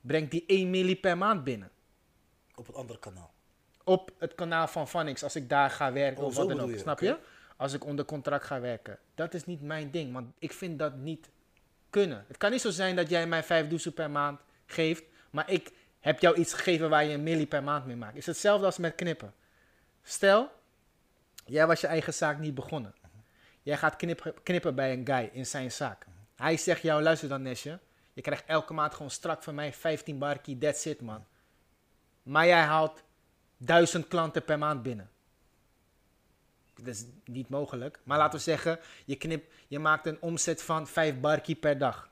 brengt 0.00 0.30
die 0.30 0.44
1 0.46 0.70
milli 0.70 1.00
per 1.00 1.18
maand 1.18 1.44
binnen. 1.44 1.70
Op 2.54 2.66
het 2.66 2.76
andere 2.76 2.98
kanaal. 2.98 3.32
Op 3.84 4.10
het 4.18 4.34
kanaal 4.34 4.68
van 4.68 4.88
Funix, 4.88 5.22
als 5.22 5.36
ik 5.36 5.48
daar 5.48 5.70
ga 5.70 5.92
werken 5.92 6.22
Oh, 6.22 6.28
of 6.28 6.36
wat 6.36 6.48
dan 6.48 6.60
ook. 6.60 6.70
je, 6.70 6.78
Snap 6.78 7.00
je? 7.00 7.18
Als 7.56 7.72
ik 7.72 7.84
onder 7.84 8.04
contract 8.04 8.44
ga 8.44 8.60
werken. 8.60 8.98
Dat 9.14 9.34
is 9.34 9.44
niet 9.46 9.62
mijn 9.62 9.90
ding, 9.90 10.12
want 10.12 10.32
ik 10.38 10.52
vind 10.52 10.78
dat 10.78 10.96
niet 10.96 11.30
kunnen. 11.90 12.24
Het 12.28 12.36
kan 12.36 12.50
niet 12.50 12.60
zo 12.60 12.70
zijn 12.70 12.96
dat 12.96 13.08
jij 13.08 13.26
mij 13.26 13.42
5 13.42 13.68
doezel 13.68 13.92
per 13.92 14.10
maand 14.10 14.40
geeft, 14.66 15.04
maar 15.30 15.50
ik 15.50 15.72
heb 16.02 16.20
jou 16.20 16.36
iets 16.36 16.52
gegeven 16.52 16.90
waar 16.90 17.04
je 17.04 17.14
een 17.14 17.22
milli 17.22 17.46
per 17.46 17.62
maand 17.62 17.86
mee 17.86 17.96
maakt. 17.96 18.16
Is 18.16 18.26
hetzelfde 18.26 18.66
als 18.66 18.78
met 18.78 18.94
knippen. 18.94 19.34
Stel, 20.02 20.50
jij 21.44 21.66
was 21.66 21.80
je 21.80 21.86
eigen 21.86 22.14
zaak 22.14 22.38
niet 22.38 22.54
begonnen. 22.54 22.94
Jij 23.62 23.76
gaat 23.76 23.96
knippen, 23.96 24.34
knippen 24.42 24.74
bij 24.74 24.92
een 24.92 25.06
guy 25.06 25.30
in 25.32 25.46
zijn 25.46 25.72
zaak. 25.72 26.06
Hij 26.34 26.56
zegt 26.56 26.82
jou, 26.82 27.02
luister 27.02 27.28
dan 27.28 27.42
Nesje, 27.42 27.78
je 28.12 28.20
krijgt 28.20 28.44
elke 28.46 28.72
maand 28.72 28.94
gewoon 28.94 29.10
strak 29.10 29.42
van 29.42 29.54
mij 29.54 29.72
15 29.72 30.18
barkie, 30.18 30.58
that's 30.58 30.84
it 30.84 31.00
man. 31.00 31.24
Maar 32.22 32.46
jij 32.46 32.62
haalt 32.62 33.02
1000 33.56 34.08
klanten 34.08 34.44
per 34.44 34.58
maand 34.58 34.82
binnen. 34.82 35.10
Dat 36.74 36.86
is 36.86 37.04
niet 37.24 37.48
mogelijk. 37.48 38.00
Maar 38.02 38.18
laten 38.18 38.38
we 38.38 38.44
zeggen, 38.44 38.78
je, 39.04 39.16
knip, 39.16 39.52
je 39.68 39.78
maakt 39.78 40.06
een 40.06 40.20
omzet 40.20 40.62
van 40.62 40.86
5 40.86 41.20
barkie 41.20 41.54
per 41.56 41.78
dag. 41.78 42.10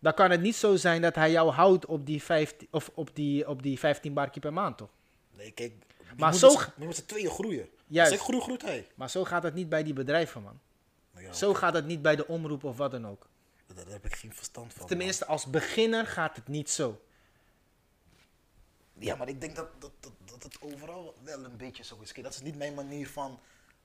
Dan 0.00 0.14
kan 0.14 0.30
het 0.30 0.40
niet 0.40 0.56
zo 0.56 0.76
zijn 0.76 1.02
dat 1.02 1.14
hij 1.14 1.30
jou 1.30 1.50
houdt 1.50 1.86
op 1.86 2.06
die 2.06 2.22
15, 2.22 2.68
of 2.70 2.90
op 2.94 3.10
die, 3.14 3.48
op 3.48 3.62
die 3.62 3.78
15 3.78 4.14
barkie 4.14 4.40
per 4.40 4.52
maand, 4.52 4.78
toch? 4.78 4.90
Nee, 5.36 5.50
kijk. 5.50 5.72
Maar 6.16 6.30
moet 6.30 6.38
zo 6.38 6.56
moet 6.76 6.96
z'n 6.96 7.06
tweeën 7.06 7.30
groeien. 7.30 7.68
Juist. 7.86 8.10
Als 8.10 8.20
ik 8.20 8.26
groei, 8.26 8.42
groeit 8.42 8.62
hij. 8.62 8.86
Maar 8.94 9.10
zo 9.10 9.24
gaat 9.24 9.42
het 9.42 9.54
niet 9.54 9.68
bij 9.68 9.82
die 9.82 9.92
bedrijven, 9.92 10.42
man. 10.42 10.60
Ja, 11.18 11.32
Zo 11.32 11.54
gaat 11.54 11.74
het 11.74 11.86
niet 11.86 12.02
bij 12.02 12.16
de 12.16 12.26
omroep 12.26 12.64
of 12.64 12.76
wat 12.76 12.90
dan 12.90 13.06
ook. 13.06 13.26
Daar 13.74 13.86
heb 13.86 14.04
ik 14.04 14.16
geen 14.16 14.34
verstand 14.34 14.72
van. 14.72 14.86
Tenminste, 14.86 15.26
als 15.26 15.46
beginner 15.46 16.06
gaat 16.06 16.36
het 16.36 16.48
niet 16.48 16.70
zo. 16.70 17.00
Ja, 18.98 19.16
maar 19.16 19.28
ik 19.28 19.40
denk 19.40 19.56
dat, 19.56 19.68
dat, 19.78 19.90
dat, 20.00 20.12
dat 20.24 20.42
het 20.42 20.62
overal 20.62 21.14
wel 21.24 21.44
een 21.44 21.56
beetje 21.56 21.84
zo 21.84 21.98
is. 22.00 22.12
Kijk, 22.12 22.24
dat 22.24 22.34
is 22.34 22.42
niet 22.42 22.56
mijn 22.56 22.74
manier 22.74 23.08
van 23.08 23.40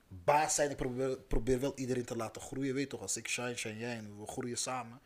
baas 0.08 0.54
zijn. 0.54 0.70
Ik 0.70 0.76
probeer, 0.76 1.16
probeer 1.16 1.60
wel 1.60 1.72
iedereen 1.76 2.04
te 2.04 2.16
laten 2.16 2.42
groeien. 2.42 2.74
Weet 2.74 2.88
toch, 2.88 3.00
als 3.00 3.16
ik 3.16 3.28
shine, 3.28 3.56
shine 3.56 3.78
jij 3.78 3.96
en 3.96 4.20
we 4.20 4.26
groeien 4.26 4.58
samen. 4.58 5.00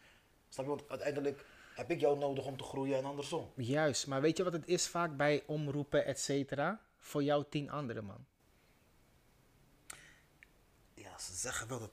Snap 0.49 0.65
je? 0.65 0.71
Want 0.71 0.89
uiteindelijk 0.91 1.45
heb 1.75 1.91
ik 1.91 2.01
jou 2.01 2.19
nodig 2.19 2.45
om 2.45 2.57
te 2.57 2.65
groeien 2.65 2.97
en 2.97 3.05
andersom. 3.05 3.53
Juist, 3.57 4.07
maar 4.07 4.21
weet 4.21 4.37
je 4.37 4.45
wat 4.45 4.53
het 4.53 4.67
is 4.67 4.89
vaak 4.89 5.17
bij 5.17 5.43
omroepen, 5.47 6.05
et 6.05 6.21
cetera? 6.21 6.81
Voor 6.97 7.23
jou 7.23 7.45
tien 7.51 7.71
anderen, 7.71 8.05
man. 8.05 8.27
Ja, 10.95 11.19
ze 11.19 11.35
zeggen 11.35 11.69
wel 11.69 11.79
dat 11.79 11.91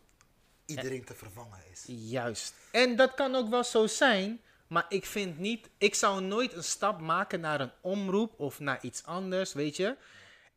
iedereen 0.66 1.06
te 1.06 1.14
vervangen 1.14 1.60
is. 1.72 1.84
Juist. 1.88 2.54
En 2.72 2.96
dat 2.96 3.14
kan 3.14 3.36
ook 3.36 3.50
wel 3.50 3.64
zo 3.64 3.88
zijn, 3.88 4.42
maar 4.68 4.86
ik 4.90 5.06
vind 5.06 5.38
niet, 5.38 5.70
ik 5.78 5.96
zou 5.96 6.22
nooit 6.22 6.54
een 6.54 6.64
stap 6.64 7.00
maken 7.00 7.40
naar 7.40 7.62
een 7.62 7.72
omroep 7.82 8.40
of 8.40 8.60
naar 8.60 8.84
iets 8.84 9.04
anders, 9.04 9.54
weet 9.54 9.76
je. 9.76 9.98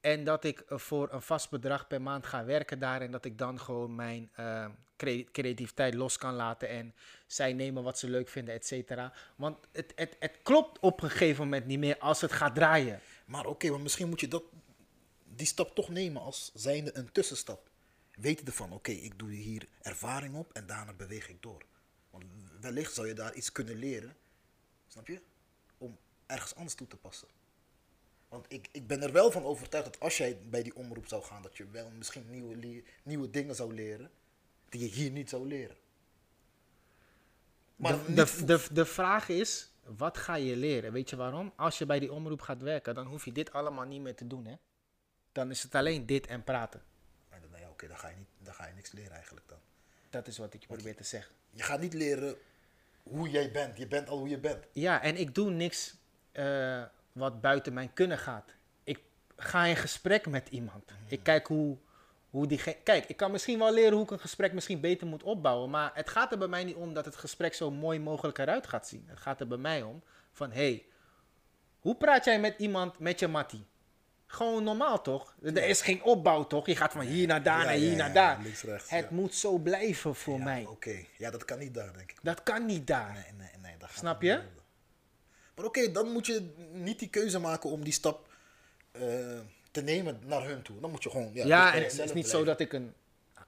En 0.01 0.25
dat 0.25 0.45
ik 0.45 0.61
eh, 0.61 0.79
voor 0.79 1.13
een 1.13 1.23
vast 1.23 1.51
bedrag 1.51 1.87
per 1.87 2.03
maand 2.03 2.27
ga 2.27 2.45
werken 2.45 2.79
daar 2.79 3.01
en 3.01 3.11
dat 3.11 3.25
ik 3.25 3.39
dan 3.39 3.61
gewoon 3.61 3.95
mijn 3.95 4.31
eh, 4.35 4.67
cre- 4.97 5.27
creativiteit 5.33 5.95
los 5.95 6.19
kan 6.19 6.35
laten 6.35 6.69
en 6.69 6.95
zij 7.27 7.53
nemen 7.53 7.83
wat 7.83 7.99
ze 7.99 8.09
leuk 8.09 8.29
vinden, 8.29 8.55
et 8.55 8.67
cetera. 8.67 9.13
Want 9.37 9.67
het, 9.73 9.93
het, 9.95 10.17
het 10.19 10.39
klopt 10.43 10.79
op 10.79 11.03
een 11.03 11.11
gegeven 11.11 11.45
moment 11.45 11.67
niet 11.67 11.79
meer 11.79 11.99
als 11.99 12.21
het 12.21 12.33
gaat 12.33 12.55
draaien. 12.55 13.01
Maar 13.27 13.47
oké, 13.47 13.71
maar 13.71 13.81
misschien 13.81 14.09
moet 14.09 14.21
je 14.21 14.29
dat, 14.29 14.43
die 15.25 15.47
stap 15.47 15.75
toch 15.75 15.89
nemen 15.89 16.23
als 16.23 16.51
zijnde 16.55 16.97
een 16.97 17.13
tussenstap. 17.13 17.71
Weten 18.15 18.47
ervan, 18.47 18.73
oké, 18.73 18.91
ik 18.91 19.19
doe 19.19 19.31
hier 19.31 19.69
ervaring 19.83 20.35
op 20.35 20.53
en 20.53 20.67
daarna 20.67 20.93
beweeg 20.93 21.29
ik 21.29 21.43
door. 21.43 21.63
Want 22.11 22.25
wellicht 22.61 22.95
zou 22.95 23.07
je 23.07 23.15
daar 23.15 23.35
iets 23.35 23.53
kunnen 23.53 23.77
leren, 23.77 24.17
snap 24.87 25.07
je? 25.07 25.21
Om 25.79 25.99
ergens 26.27 26.55
anders 26.55 26.75
toe 26.75 26.87
te 26.87 26.97
passen. 26.97 27.29
Want 28.29 28.47
ik, 28.53 28.69
ik 28.73 28.87
ben 28.87 29.03
er 29.03 29.13
wel 29.13 29.31
van 29.31 29.45
overtuigd 29.45 29.87
dat 29.87 30.01
als 30.01 30.17
jij 30.17 30.39
bij 30.51 30.63
die 30.63 30.77
omroep 30.77 31.07
zou 31.07 31.23
gaan, 31.23 31.43
dat 31.43 31.57
je 31.57 31.71
wel 31.71 31.91
misschien 31.91 32.31
nieuwe, 32.31 32.83
nieuwe 33.03 33.31
dingen 33.31 33.55
zou 33.55 33.75
leren, 33.75 34.11
die 34.69 34.81
je 34.81 34.87
hier 34.87 35.11
niet 35.11 35.29
zou 35.29 35.47
leren. 35.47 35.77
Maar 37.77 38.05
de, 38.07 38.13
de, 38.15 38.45
de, 38.45 38.67
de 38.73 38.85
vraag 38.85 39.29
is, 39.29 39.71
wat 39.97 40.19
ga 40.19 40.35
je 40.35 40.57
leren? 40.57 40.93
Weet 40.93 41.11
je 41.11 41.17
waarom? 41.17 41.53
Als 41.57 41.79
je 41.79 41.87
bij 41.87 41.99
die 41.99 42.13
omroep 42.13 42.41
gaat 42.41 42.63
werken, 42.63 42.95
dan 42.95 43.07
hoef 43.07 43.25
je 43.25 43.33
dit 43.33 43.53
allemaal 43.53 43.85
niet 43.85 44.01
meer 44.01 44.15
te 44.15 44.27
doen, 44.27 44.47
hè? 44.47 44.55
Dan 45.33 45.51
is 45.51 45.63
het 45.63 45.75
alleen 45.75 46.07
dit 46.07 46.27
en 46.27 46.45
praten. 46.45 46.83
Maar 47.31 47.41
dan- 47.41 47.61
ja, 47.61 47.69
oké, 47.69 47.89
dan, 47.89 47.99
ga 47.99 48.09
je 48.09 48.17
niet- 48.17 48.27
dan 48.39 48.55
ga 48.55 48.67
je 48.67 48.75
niks 48.75 48.93
leren 48.93 49.13
eigenlijk 49.13 49.49
dan. 49.49 49.59
Dat 50.11 50.27
is 50.27 50.39
wat 50.39 50.55
ik 50.55 50.67
probeer 50.67 50.97
te 50.97 51.05
zeggen. 51.05 51.35
Je 51.51 51.63
gaat 51.63 51.81
niet 51.81 51.95
leren 51.95 52.37
hoe 53.03 53.29
jij 53.31 53.51
bent. 53.53 53.77
Je 53.79 53.87
bent 53.87 54.09
al 54.09 54.19
hoe 54.19 54.29
je 54.29 54.39
bent. 54.39 54.65
Ja, 54.73 55.03
en 55.03 55.17
ik 55.17 55.35
doe 55.35 55.51
niks 55.51 55.97
eh, 56.33 56.85
wat 57.13 57.41
buiten 57.41 57.73
mijn 57.73 57.93
kunnen 57.93 58.19
gaat. 58.19 58.55
Ik 58.85 59.01
ga 59.37 59.65
in 59.65 59.77
gesprek 59.77 60.27
met 60.27 60.49
iemand. 60.49 60.93
Ik 61.07 61.23
kijk 61.23 61.47
hoe, 61.47 61.77
hoe 62.31 62.47
die... 62.47 62.61
Kijk, 62.83 63.05
ik 63.07 63.17
kan 63.17 63.31
misschien 63.31 63.59
wel 63.59 63.73
leren 63.73 63.93
hoe 63.93 64.03
ik 64.03 64.11
een 64.11 64.19
gesprek 64.19 64.53
misschien 64.53 64.81
beter 64.81 65.07
moet 65.07 65.23
opbouwen. 65.23 65.71
Maar 65.71 65.91
het 65.95 66.11
gaat 66.11 66.33
er 66.33 66.39
bij 66.39 66.49
mij 66.49 66.65
niet 66.65 66.77
om 66.77 66.95
dat 66.95 67.05
het 67.05 67.17
gesprek 67.17 67.55
zo 67.55 67.71
mooi 67.71 67.99
mogelijk 68.01 68.39
eruit 68.39 68.67
gaat 68.67 68.89
zien. 68.89 69.05
Het 69.07 69.21
gaat 69.21 69.41
er 69.41 69.49
bij 69.49 69.59
mij 69.59 69.83
om 69.83 70.03
van... 70.33 70.51
hey, 70.53 70.87
hoe 71.79 71.97
praat 71.97 72.25
jij 72.25 72.41
met 72.41 72.55
iemand 72.59 72.99
met 72.99 73.19
je 73.21 73.29
mattie? 73.29 73.67
Gewoon 74.31 74.65
normaal 74.65 75.03
toch? 75.03 75.35
Er 75.43 75.69
is 75.69 75.81
geen 75.81 76.03
opbouw 76.03 76.47
toch? 76.47 76.67
Je 76.67 76.77
gaat 76.77 76.93
van 76.93 77.01
hier 77.01 77.27
naar 77.27 77.43
daar, 77.43 77.59
Ja, 77.59 77.65
naar 77.65 77.75
hier 77.75 77.91
ja, 77.91 77.97
naar 77.97 78.13
daar. 78.13 78.39
links, 78.43 78.63
rechts, 78.63 78.91
het 78.91 79.07
ja. 79.09 79.15
moet 79.17 79.35
zo 79.35 79.59
blijven 79.59 80.15
voor 80.15 80.41
mij. 80.41 80.67
Oké, 80.69 81.05
ja, 81.19 81.31
dat 81.31 81.45
kan 81.45 81.59
niet 81.59 81.75
daar, 81.75 81.93
denk 81.93 82.11
ik. 82.11 82.19
Dat 82.23 82.43
kan 82.43 82.67
niet 82.67 82.87
daar. 82.87 83.13
Nee, 83.13 83.33
nee, 83.37 83.51
nee. 83.63 83.77
Dat 83.79 83.89
gaat 83.89 83.99
Snap 83.99 84.23
je? 84.23 84.43
Maar 85.59 85.67
oké, 85.67 85.91
dan 85.91 86.13
moet 86.13 86.27
je 86.27 86.51
niet 86.73 86.99
die 86.99 87.09
keuze 87.09 87.39
maken 87.39 87.71
om 87.71 87.85
die 87.85 87.93
stap 87.93 88.29
eh, 88.91 89.01
te 89.71 89.81
nemen 89.81 90.21
naar 90.27 90.47
hun 90.47 90.63
toe. 90.63 90.81
Dan 90.81 90.91
moet 90.91 91.03
je 91.03 91.11
gewoon. 91.11 91.31
Ja, 91.33 91.75
en 91.75 91.83
het 91.83 91.99
is 91.99 92.13
niet 92.13 92.29
zo 92.29 92.45
dat 92.45 92.61
ik 92.61 92.73
een, 92.73 92.95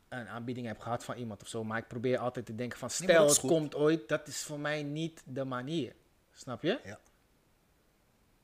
een 0.08 0.28
aanbieding 0.28 0.66
heb 0.66 0.78
gehad 0.78 1.04
van 1.04 1.16
iemand 1.16 1.42
of 1.42 1.48
zo. 1.48 1.64
Maar 1.64 1.78
ik 1.78 1.88
probeer 1.88 2.18
altijd 2.18 2.46
te 2.46 2.54
denken 2.54 2.78
van, 2.78 2.90
stel 2.90 3.28
het 3.28 3.40
komt 3.40 3.74
ooit. 3.74 4.08
Dat 4.08 4.26
is 4.26 4.42
voor 4.42 4.60
mij 4.60 4.82
niet 4.82 5.22
de 5.24 5.44
manier. 5.44 5.92
Snap 6.32 6.62
je? 6.62 6.80
Ja. 6.84 6.98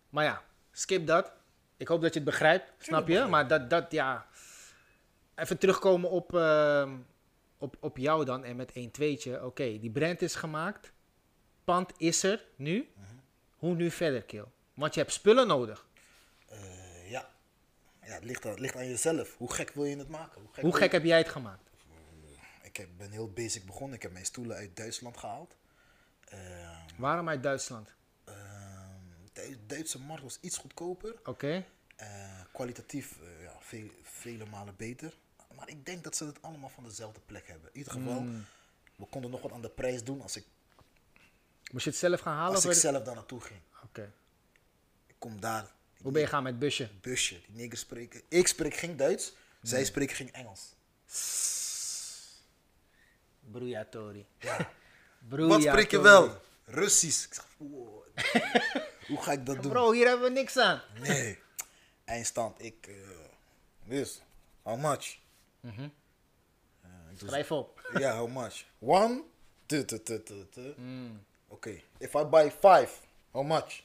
Maar 0.09 0.25
ja, 0.25 0.43
skip 0.73 1.07
dat. 1.07 1.33
Ik 1.77 1.89
hoop 1.89 2.01
dat 2.01 2.13
je 2.13 2.21
het 2.21 2.29
begrijpt. 2.29 2.73
Snap 2.79 3.09
je? 3.09 3.25
Maar 3.25 3.49
dat, 3.49 3.71
dat 3.71 3.93
ja... 3.93 4.27
Even 5.35 5.59
terugkomen 5.59 6.11
op, 6.11 6.35
ehm, 6.35 6.97
op, 7.59 7.77
op 7.81 7.97
jou 7.97 8.25
dan 8.25 8.45
en 8.45 8.57
met 8.57 8.73
1 8.73 8.91
2'tje. 9.01 9.43
Oké, 9.43 9.79
die 9.79 9.91
brand 9.91 10.23
is 10.23 10.35
gemaakt. 10.35 10.93
Pand 11.65 11.93
is 11.97 12.23
er 12.23 12.45
nu. 12.57 12.89
Mhm. 12.95 13.16
Hoe 13.67 13.75
nu 13.75 13.91
verder, 13.91 14.23
Kill? 14.23 14.45
Want 14.75 14.95
je 14.95 15.01
hebt 15.01 15.13
spullen 15.13 15.47
nodig. 15.47 15.87
Eh, 16.49 17.11
ja. 17.11 17.31
ja, 18.03 18.13
het 18.13 18.25
ligt, 18.25 18.47
aan, 18.47 18.61
ligt 18.61 18.77
aan 18.77 18.87
jezelf. 18.89 19.37
Hoe 19.37 19.53
gek 19.53 19.71
wil 19.71 19.85
je 19.85 19.97
het 19.97 20.09
maken? 20.09 20.41
Hoe 20.41 20.53
gek, 20.53 20.63
Hoe 20.63 20.71
wil 20.71 20.81
gek 20.81 20.91
je- 20.91 20.97
heb 20.97 21.07
jij 21.07 21.19
het 21.19 21.29
gemaakt? 21.29 21.71
Ik 22.63 22.77
heb, 22.77 22.89
ben 22.97 23.11
heel 23.11 23.31
basic 23.33 23.65
begonnen. 23.67 23.97
Ik 23.97 24.03
heb 24.03 24.13
mijn 24.13 24.25
stoelen 24.25 24.57
uit 24.57 24.77
Duitsland 24.77 25.17
gehaald. 25.17 25.57
Eh, 26.29 26.39
Waarom 26.97 27.29
uit 27.29 27.43
Duitsland? 27.43 27.95
de 29.33 29.57
Duitse 29.67 30.01
markt 30.01 30.23
was 30.23 30.39
iets 30.41 30.57
goedkoper. 30.57 31.15
Oké. 31.25 31.65
Eh, 31.97 32.41
kwalitatief 32.53 33.19
eh, 33.23 33.43
ja, 33.43 33.53
veel, 33.61 33.89
vele 34.03 34.45
malen 34.47 34.75
beter. 34.77 35.13
Maar 35.57 35.69
ik 35.69 35.87
denk 35.87 36.05
dat 36.05 36.17
ze 36.17 36.25
het 36.27 36.43
allemaal 36.43 36.69
van 36.69 36.85
dezelfde 36.85 37.21
plek 37.27 37.47
hebben. 37.49 37.71
In 37.73 37.79
ieder 37.79 37.93
geval, 37.93 38.17
Hmm. 38.19 38.45
we 38.97 39.05
konden 39.07 39.31
nog 39.31 39.43
wat 39.43 39.53
aan 39.53 39.63
de 39.63 39.71
prijs 39.71 40.05
doen 40.05 40.21
als 40.23 40.37
ik, 40.37 40.45
Moest 41.73 41.85
je 41.85 41.91
het 41.91 41.99
zelf 41.99 42.21
gaan 42.21 42.35
halen? 42.37 42.55
als 42.55 42.65
of 42.67 42.71
ik 42.73 42.77
zelf 42.79 43.03
daar 43.03 43.15
naartoe 43.15 43.41
ging. 43.41 43.61
Oké. 43.85 44.13
Ik 45.07 45.15
kom 45.19 45.41
daar, 45.41 45.75
Hoe 46.03 46.13
ben 46.13 46.21
je 46.21 46.27
gaan 46.29 46.43
met 46.43 46.59
busje? 46.59 46.91
busje, 47.01 47.41
die 47.47 47.57
negers 47.57 47.81
spreken. 47.81 48.23
Ik 48.29 48.47
spreek 48.47 48.75
geen 48.75 48.97
Duits, 48.97 49.33
zij 49.63 49.79
Hmm. 49.79 49.87
spreken 49.87 50.17
geen 50.17 50.33
Engels. 50.33 50.75
Broeiatori. 53.41 54.27
Ja. 54.39 54.71
Broeiatori. 55.29 55.65
Wat 55.65 55.73
spreek 55.73 55.91
je 55.91 56.01
wel? 56.01 56.41
Russisch. 56.65 57.25
Ik 57.27 57.35
zeg, 57.35 57.47
wow. 57.57 58.07
hoe 59.09 59.23
ga 59.23 59.33
ik 59.33 59.47
dat 59.47 59.63
doen? 59.63 59.73
Bro, 59.73 59.93
hier 59.93 60.07
hebben 60.07 60.27
we 60.27 60.33
niks 60.33 60.57
aan. 60.57 60.83
Nee. 61.01 61.39
Eindstand, 62.05 62.63
ik, 62.63 62.91
dus, 63.85 64.23
how 64.63 64.81
much? 64.81 65.19
Eh, 65.63 65.71
ik 67.11 67.19
doe 67.19 67.29
Schrijf 67.29 67.51
op. 67.53 67.91
Ja, 67.99 68.17
how 68.17 68.29
much? 68.31 68.65
One? 68.79 69.23
Tu, 69.67 69.85
tu, 69.85 70.03
tu, 70.03 70.23
tu. 70.51 70.75
Mm. 70.77 71.25
Oké, 71.49 71.81
if 71.99 72.15
I 72.15 72.25
buy 72.25 72.51
five, 72.51 72.89
how 73.31 73.45
much? 73.47 73.83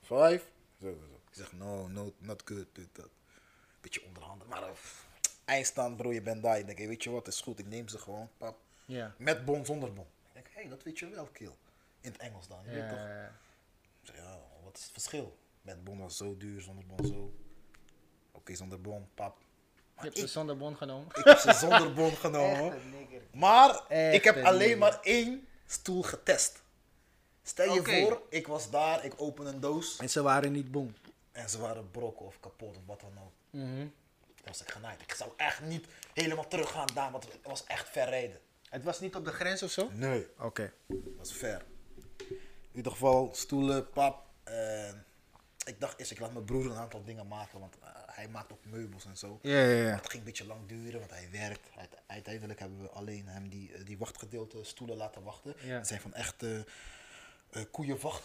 Five? 0.00 0.40
Zo, 0.80 0.86
zo, 0.92 1.06
zo. 1.06 1.20
Ik 1.28 1.34
zeg, 1.34 1.52
no, 1.52 1.88
no, 1.88 2.12
not 2.18 2.42
good, 2.44 2.66
dit, 2.72 2.88
dat. 2.92 3.08
Beetje 3.80 4.04
onderhanden, 4.04 4.48
maar 4.48 4.62
uh, 4.62 4.68
eindstand 5.44 5.96
bro, 5.96 6.12
je 6.12 6.22
bent 6.22 6.42
daar. 6.42 6.58
Ik 6.58 6.66
denk, 6.66 6.78
hey, 6.78 6.88
weet 6.88 7.02
je 7.02 7.10
wat, 7.10 7.26
is 7.26 7.40
goed, 7.40 7.58
ik 7.58 7.66
neem 7.66 7.88
ze 7.88 7.98
gewoon, 7.98 8.30
pap. 8.36 8.58
Ja. 8.84 9.14
Met 9.18 9.44
bon, 9.44 9.64
zonder 9.64 9.92
bon. 9.92 10.06
Ik 10.26 10.32
denk, 10.32 10.46
hé, 10.46 10.60
hey, 10.60 10.68
dat 10.68 10.82
weet 10.82 10.98
je 10.98 11.08
wel, 11.08 11.26
kill. 11.26 11.54
In 12.00 12.12
het 12.12 12.20
Engels 12.20 12.48
dan, 12.48 12.58
je 12.64 12.70
weet 12.70 12.88
toch? 12.88 12.98
Ja. 12.98 13.24
Ik 14.02 14.06
zeg, 14.14 14.16
ja, 14.16 14.38
wat 14.64 14.76
is 14.76 14.82
het 14.82 14.92
verschil? 14.92 15.38
Met 15.62 15.84
bon 15.84 15.98
was 15.98 16.16
zo 16.16 16.36
duur, 16.36 16.60
zonder 16.60 16.86
bon 16.86 17.06
zo. 17.06 17.32
Oké, 18.32 18.54
zonder 18.54 18.80
bon, 18.80 19.08
pap. 19.14 19.36
Je 19.38 19.44
Maar 19.94 20.04
hebt 20.04 20.16
ik, 20.16 20.22
ze 20.22 20.28
zonder 20.28 20.56
bon 20.56 20.76
genomen. 20.76 21.06
ik 21.14 21.24
heb 21.24 21.38
ze 21.38 21.52
zonder 21.52 21.92
bon 21.92 22.16
genomen. 22.26 22.78
Maar 23.32 23.86
Echt 23.88 24.14
ik 24.14 24.24
heb 24.24 24.36
een 24.36 24.46
alleen 24.46 24.78
maar 24.78 25.00
één 25.00 25.47
stoel 25.68 26.02
getest. 26.02 26.62
Stel 27.42 27.74
je 27.74 27.82
voor, 27.84 28.22
ik 28.28 28.46
was 28.46 28.70
daar, 28.70 29.04
ik 29.04 29.12
open 29.16 29.46
een 29.46 29.60
doos 29.60 29.96
En 29.98 30.10
ze 30.10 30.22
waren 30.22 30.52
niet 30.52 30.70
boem. 30.70 30.94
en 31.32 31.50
ze 31.50 31.58
waren 31.58 31.90
broken 31.90 32.26
of 32.26 32.40
kapot 32.40 32.76
of 32.76 32.82
wat 32.86 33.00
dan 33.00 33.12
ook. 33.24 33.32
Mhm. 33.50 33.76
Dan 34.24 34.44
was 34.44 34.60
ik 34.60 34.70
genaaid. 34.70 35.00
Ik 35.02 35.12
zou 35.14 35.30
echt 35.36 35.60
niet 35.60 35.86
helemaal 36.12 36.48
teruggaan 36.48 36.86
daar, 36.94 37.10
want 37.10 37.24
het 37.24 37.38
was 37.42 37.64
echt 37.64 37.88
ver 37.88 38.08
rijden. 38.08 38.40
Het 38.68 38.84
was 38.84 39.00
niet 39.00 39.14
op 39.14 39.24
de 39.24 39.32
grens 39.32 39.62
of 39.62 39.70
zo? 39.70 39.88
Nee. 39.92 40.26
Oké. 40.38 40.72
Het 40.86 41.16
was 41.16 41.32
ver. 41.32 41.64
In 42.38 42.74
ieder 42.74 42.92
geval, 42.92 43.30
stoelen, 43.34 43.90
pap. 43.90 44.26
ik 45.64 45.80
dacht 45.80 45.98
eerst, 45.98 46.10
ik 46.10 46.18
laat 46.18 46.32
mijn 46.32 46.44
broer 46.44 46.64
een 46.66 46.76
aantal 46.76 47.04
dingen 47.04 47.26
maken, 47.26 47.60
want 47.60 47.74
eh, 47.82 47.88
hij 48.18 48.28
maakt 48.28 48.52
ook 48.52 48.64
meubels 48.64 49.04
en 49.04 49.16
zo. 49.16 49.38
Ja, 49.42 49.58
ja, 49.60 49.66
Maar 49.66 49.76
ja. 49.76 49.94
het 49.96 50.06
ging 50.10 50.18
een 50.18 50.24
beetje 50.28 50.46
lang 50.46 50.68
duren, 50.68 50.98
want 50.98 51.10
hij 51.10 51.28
werkt. 51.32 51.68
Uite- 51.76 51.96
Uiteindelijk 52.06 52.58
hebben 52.60 52.82
we 52.82 52.88
alleen 52.88 53.26
hem 53.28 53.48
die, 53.48 53.72
eh, 53.72 53.84
die 53.84 53.98
wachtgedeelte 53.98 54.64
stoelen 54.64 54.96
laten 54.96 55.22
wachten. 55.22 55.54
Ja. 55.60 55.76
Het 55.76 55.86
zijn 55.86 56.00
van 56.00 56.14
echte 56.14 56.64
eh 57.50 57.62
koeienwacht. 57.70 58.22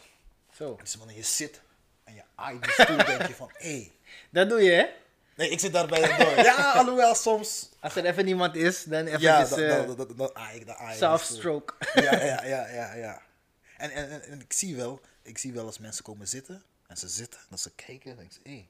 Zo. 0.53 0.75
Dus 0.75 0.95
wanneer 0.95 1.15
je 1.15 1.23
zit 1.23 1.61
en 2.03 2.13
je 2.15 2.21
aait 2.35 2.63
die 2.63 2.71
stoel, 2.71 2.97
denk 3.15 3.27
je 3.27 3.35
van, 3.35 3.49
hé. 3.53 3.69
Hey. 3.69 3.91
Dat 4.29 4.49
doe 4.49 4.61
je, 4.61 4.71
hè? 4.71 4.85
Nee, 5.35 5.49
ik 5.49 5.59
zit 5.59 5.73
daar 5.73 5.87
bij 5.87 6.01
hem 6.01 6.17
door. 6.35 6.43
Ja, 6.45 6.71
alhoewel 6.79 7.15
soms... 7.15 7.69
Als 7.79 7.95
er 7.95 8.05
even 8.05 8.25
niemand 8.25 8.55
is, 8.55 8.83
dan 8.83 9.05
even 9.05 9.19
Ja, 9.19 9.39
ja, 9.57 9.83
dat, 9.85 9.97
dat, 9.97 10.17
dat, 10.17 10.33
ah, 10.33 10.53
ik- 10.53 10.67
soft 10.97 11.25
stroke. 11.25 11.73
Ja, 11.93 12.23
ja, 12.31 12.43
ja, 12.45 12.67
ja, 12.67 12.93
ja. 12.93 13.21
En, 13.77 13.91
en, 13.91 14.09
en, 14.11 14.21
en 14.23 14.39
ik 14.41 14.53
zie 14.53 14.75
wel, 14.75 15.01
ik 15.21 15.37
zie 15.37 15.53
wel 15.53 15.65
als 15.65 15.77
mensen 15.77 16.03
komen 16.03 16.27
zitten, 16.27 16.63
en 16.87 16.97
ze 16.97 17.07
zitten, 17.07 17.39
en 17.39 17.45
dat 17.49 17.59
ze 17.59 17.71
kijken, 17.75 18.11
en 18.11 18.17
denk 18.17 18.31
ik, 18.33 18.39
hé, 18.43 18.67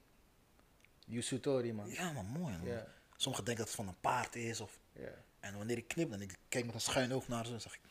Yusutori, 1.04 1.72
man. 1.72 1.88
ja 1.90 2.12
man, 2.12 2.26
mooi 2.26 2.52
man. 2.56 2.66
Ja. 2.66 2.86
Sommigen 3.16 3.44
denken 3.44 3.64
dat 3.64 3.74
het 3.74 3.84
van 3.84 3.88
een 3.94 4.00
paard 4.00 4.36
is, 4.36 4.60
of... 4.60 4.78
Ja. 4.92 5.08
En 5.40 5.56
wanneer 5.56 5.76
ik 5.76 5.88
knip, 5.88 6.10
dan 6.10 6.20
ik 6.20 6.36
kijk 6.48 6.64
met 6.64 6.74
een 6.74 6.80
schuin 6.80 7.12
oog 7.14 7.28
naar 7.28 7.44
ze, 7.44 7.50
dan 7.50 7.60
zeg 7.60 7.74
ik, 7.74 7.80
dat 7.82 7.90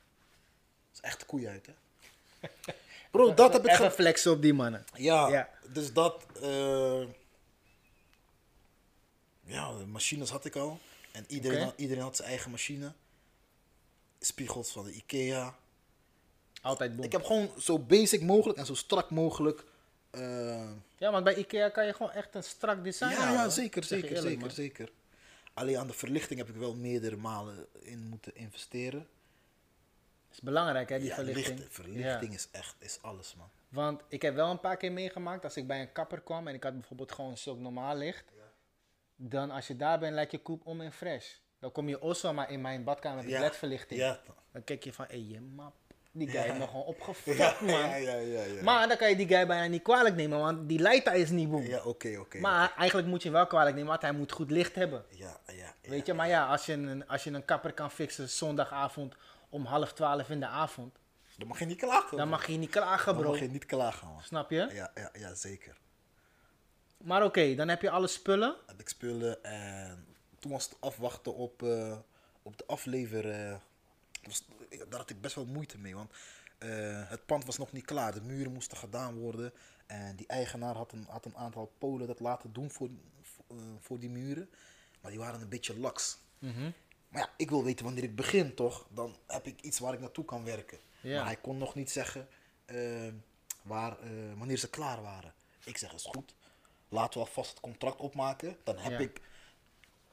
is 0.93 0.99
echt 1.01 1.19
de 1.19 1.25
koei 1.25 1.47
uit, 1.47 1.65
hè. 1.65 1.73
Bro, 3.11 3.33
dat 3.33 3.53
heb 3.53 3.65
ik... 3.67 3.71
Ge- 3.73 3.91
flexen 3.91 4.31
op 4.31 4.41
die 4.41 4.53
mannen. 4.53 4.85
Ja, 4.95 5.27
Ja. 5.27 5.49
dus 5.69 5.93
dat... 5.93 6.25
eh, 6.41 7.03
ja, 9.43 9.77
de 9.77 9.85
machines 9.85 10.29
had 10.29 10.45
ik 10.45 10.55
al. 10.55 10.79
En 11.11 11.25
iedereen, 11.27 11.63
had, 11.63 11.73
iedereen 11.77 12.03
had 12.03 12.15
zijn 12.15 12.29
eigen 12.29 12.51
machine. 12.51 12.93
Spiegels 14.19 14.71
van 14.71 14.85
de 14.85 14.93
Ikea. 14.93 15.55
Altijd 16.61 16.95
boom. 16.95 17.05
Ik 17.05 17.11
heb 17.11 17.23
gewoon 17.23 17.49
zo 17.59 17.79
basic 17.79 18.21
mogelijk 18.21 18.59
en 18.59 18.65
zo 18.65 18.73
strak 18.75 19.09
mogelijk. 19.09 19.63
Eh, 20.13 20.69
Ja, 20.97 21.11
want 21.11 21.23
bij 21.23 21.35
Ikea 21.35 21.69
kan 21.69 21.85
je 21.85 21.93
gewoon 21.93 22.11
echt 22.11 22.35
een 22.35 22.43
strak 22.43 22.83
design 22.83 23.09
ja, 23.11 23.31
ja, 23.31 23.49
zeker, 23.49 23.83
zeker, 23.83 24.07
eerlijk, 24.07 24.23
zeker, 24.27 24.39
man. 24.39 24.51
zeker. 24.51 24.91
Alleen 25.53 25.77
aan 25.77 25.87
de 25.87 25.93
verlichting 25.93 26.39
heb 26.39 26.49
ik 26.49 26.55
wel 26.55 26.75
meerdere 26.75 27.15
malen 27.15 27.67
in 27.79 27.99
moeten 28.09 28.35
investeren. 28.35 29.07
is 30.31 30.41
belangrijk, 30.41 30.89
hè, 30.89 30.97
die 30.99 31.07
ja, 31.07 31.15
verlichting. 31.15 31.59
licht- 31.59 31.73
verlichting 31.73 32.31
Ja. 32.31 32.37
is 32.37 32.47
echt 32.51 32.75
is 32.79 32.97
alles, 33.01 33.35
man. 33.35 33.49
Want 33.69 34.01
ik 34.07 34.21
heb 34.21 34.35
wel 34.35 34.49
een 34.49 34.59
paar 34.59 34.77
keer 34.77 34.91
meegemaakt 34.91 35.43
als 35.43 35.57
ik 35.57 35.67
bij 35.67 35.81
een 35.81 35.91
kapper 35.91 36.21
kwam 36.21 36.47
en 36.47 36.53
ik 36.53 36.63
had 36.63 36.73
bijvoorbeeld 36.73 37.11
gewoon 37.11 37.37
zulk 37.37 37.59
normaal 37.59 37.95
licht. 37.95 38.23
Dan 39.15 39.51
als 39.51 39.67
je 39.67 39.75
daar 39.75 39.99
bent, 39.99 40.13
lijkt 40.13 40.31
je 40.31 40.37
koep 40.41 40.65
om 40.65 40.81
en 40.81 40.91
fresh. 40.91 41.33
Dan 41.59 41.71
kom 41.71 41.87
je 41.89 41.99
also 41.99 42.33
maar 42.33 42.51
in 42.51 42.61
mijn 42.61 42.83
badkamer 42.83 43.23
met 43.23 43.39
ledverlichting. 43.39 43.99
Ja, 43.99 44.21
Dan 44.51 44.63
kijk 44.63 44.83
je 44.83 44.93
van, 44.93 45.05
hé, 45.09 45.15
je 45.15 45.41
map. 45.41 45.73
Die 46.15 46.29
guy 46.29 46.39
heeft 46.41 46.57
me 46.57 46.67
gewoon 46.67 46.83
opgefokt, 46.83 47.37
ja, 47.37 47.55
man. 47.61 48.63
Maar 48.63 48.87
dan 48.87 48.97
kan 48.97 49.09
je 49.09 49.15
die 49.15 49.27
guy 49.27 49.47
bijna 49.47 49.65
niet 49.67 49.81
kwalijk 49.81 50.15
nemen, 50.15 50.39
want 50.39 50.69
die 50.69 50.79
lighter 50.81 51.13
is 51.13 51.29
niet 51.29 51.49
boem. 51.49 51.63
ja, 51.63 51.83
oké, 51.83 52.17
oké. 52.19 52.39
Maar 52.39 52.73
eigenlijk 52.77 53.07
moet 53.07 53.21
je 53.23 53.27
hem 53.29 53.37
wel 53.37 53.47
kwalijk 53.47 53.75
nemen, 53.75 53.89
want 53.89 54.01
hij 54.01 54.11
moet 54.11 54.31
goed 54.31 54.51
licht 54.51 54.75
hebben. 54.75 55.05
Ja, 55.09 55.39
ja, 55.47 55.53
ja. 55.53 55.89
Weet 55.89 56.05
je, 56.05 56.13
maar 56.13 56.27
ja, 56.27 56.47
als 56.47 56.65
je, 56.65 56.73
een, 56.73 57.07
als 57.07 57.23
je 57.23 57.31
een 57.31 57.45
kapper 57.45 57.73
kan 57.73 57.91
fixen 57.91 58.29
zondagavond 58.29 59.15
om 59.49 59.65
half 59.65 59.93
twaalf 59.93 60.29
in 60.29 60.39
de 60.39 60.47
avond, 60.47 60.95
Dan 61.37 61.47
mag 61.47 61.59
je 61.59 61.65
niet 61.65 61.77
klagen. 61.77 62.17
dan 62.17 62.29
mag 62.29 62.47
je 62.47 62.57
niet 62.57 62.69
klagen, 62.69 63.13
Dan 63.13 63.21
bro. 63.21 63.31
mag 63.31 63.39
je 63.39 63.49
niet 63.49 63.65
klagen, 63.65 64.07
man. 64.07 64.21
Snap 64.23 64.49
je? 64.49 64.69
Ja, 64.73 64.91
ja, 64.95 65.09
ja 65.13 65.33
zeker. 65.35 65.77
Maar 66.97 67.23
oké, 67.23 67.55
dan 67.55 67.67
heb 67.67 67.81
je 67.81 67.89
alle 67.89 68.07
spullen. 68.07 68.55
Heb 68.67 68.79
ik 68.79 68.89
spullen 68.89 69.43
en 69.43 70.05
toen 70.39 70.51
was 70.51 70.63
het 70.65 70.75
afwachten 70.79 71.35
op, 71.35 71.63
eh, 71.63 71.97
op 72.43 72.57
de 72.57 72.63
aflever. 72.67 73.29
eh, 73.29 73.55
was, 74.27 74.45
daar 74.89 74.99
had 74.99 75.09
ik 75.09 75.21
best 75.21 75.35
wel 75.35 75.45
moeite 75.45 75.77
mee, 75.77 75.95
want 75.95 76.11
eh, 76.63 77.09
het 77.09 77.25
pand 77.25 77.45
was 77.45 77.57
nog 77.57 77.71
niet 77.71 77.85
klaar. 77.85 78.13
De 78.13 78.21
muren 78.21 78.53
moesten 78.53 78.77
gedaan 78.77 79.15
worden 79.17 79.53
en 79.85 80.15
die 80.15 80.27
eigenaar 80.27 80.75
had 80.75 80.91
een, 80.91 81.05
had 81.09 81.25
een 81.25 81.37
aantal 81.37 81.73
polen 81.77 82.07
dat 82.07 82.19
laten 82.19 82.53
doen 82.53 82.71
voor, 82.71 82.89
voor, 83.21 83.45
eh, 83.49 83.57
voor 83.79 83.99
die 83.99 84.09
muren. 84.09 84.49
Maar 85.01 85.11
die 85.11 85.19
waren 85.19 85.41
een 85.41 85.49
beetje 85.49 85.79
laks. 85.79 86.17
Maar 87.09 87.21
ja, 87.21 87.29
ik 87.37 87.49
wil 87.49 87.63
weten 87.63 87.85
wanneer 87.85 88.03
ik 88.03 88.15
begin, 88.15 88.55
toch? 88.55 88.87
Dan 88.89 89.15
heb 89.27 89.47
ik 89.47 89.61
iets 89.61 89.79
waar 89.79 89.93
ik 89.93 89.99
naartoe 89.99 90.25
kan 90.25 90.43
werken. 90.43 90.79
Maar 91.01 91.25
hij 91.25 91.35
kon 91.35 91.57
nog 91.57 91.75
niet 91.75 91.91
zeggen 91.91 92.27
eh, 92.65 93.11
waar, 93.61 93.97
wanneer 94.37 94.57
ze 94.57 94.69
klaar 94.69 95.01
waren. 95.01 95.33
Ik 95.63 95.77
zeg, 95.77 95.93
is 95.93 96.05
goed. 96.05 96.35
Laten 96.89 97.19
we 97.19 97.25
alvast 97.25 97.49
het 97.49 97.59
contract 97.59 97.99
opmaken. 97.99 98.57
Dan 98.63 98.77
heb 98.77 98.99
ik 98.99 99.21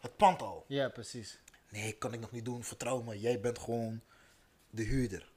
het 0.00 0.16
pand 0.16 0.42
al. 0.42 0.64
Ja, 0.68 0.88
precies. 0.88 1.38
Nee, 1.70 1.92
kan 1.92 2.12
ik 2.12 2.20
nog 2.20 2.30
niet 2.30 2.44
doen. 2.44 2.64
Vertrouw 2.64 3.02
me. 3.02 3.20
Jij 3.20 3.40
bent 3.40 3.58
gewoon 3.58 4.00
de 4.70 4.82
huurder. 4.82 5.32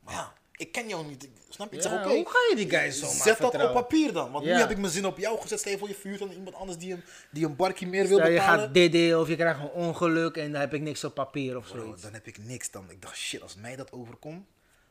Maar 0.00 0.14
ja, 0.14 0.34
ik 0.52 0.72
ken 0.72 0.88
jou 0.88 1.06
niet. 1.06 1.28
Snap 1.48 1.70
je? 1.70 1.76
Ik 1.76 1.82
zeg, 1.82 1.92
oké. 1.92 2.08
hoe 2.08 2.28
ga 2.28 2.38
je 2.50 2.56
die 2.56 2.70
guy 2.70 2.90
zomaar 2.90 3.14
Zet 3.14 3.24
dat 3.24 3.36
vertrouwen? 3.36 3.76
op 3.76 3.88
papier 3.88 4.12
dan. 4.12 4.32
Want 4.32 4.44
nu 4.44 4.50
heb 4.52 4.70
ik 4.70 4.78
mijn 4.78 4.92
zin 4.92 5.06
op 5.06 5.18
jou 5.18 5.40
gezet. 5.40 5.60
Stel 5.60 5.72
je 5.72 5.78
voor 5.78 5.88
je 5.88 5.94
vuurt 5.94 6.22
aan 6.22 6.30
iemand 6.30 6.56
anders 6.56 6.78
die 6.78 6.92
een, 6.92 7.04
die 7.30 7.44
een 7.44 7.56
barkie 7.56 7.86
meer 7.86 8.06
wil 8.06 8.18
Stel 8.18 8.30
je 8.30 8.38
betalen. 8.38 8.60
gaat 8.60 8.74
DD 8.74 9.14
of 9.14 9.28
je 9.28 9.36
krijgt 9.36 9.60
een 9.60 9.70
ongeluk 9.70 10.36
en 10.36 10.52
dan 10.52 10.60
heb 10.60 10.74
ik 10.74 10.80
niks 10.80 11.04
op 11.04 11.14
papier 11.14 11.56
of 11.56 11.66
zoiets. 11.66 12.02
dan 12.02 12.12
heb 12.12 12.26
ik 12.26 12.38
niks. 12.38 12.70
Dan, 12.70 12.90
ik 12.90 13.02
dacht, 13.02 13.16
shit, 13.16 13.42
als 13.42 13.54
mij 13.54 13.76
dat 13.76 13.92
overkomt. 13.92 14.46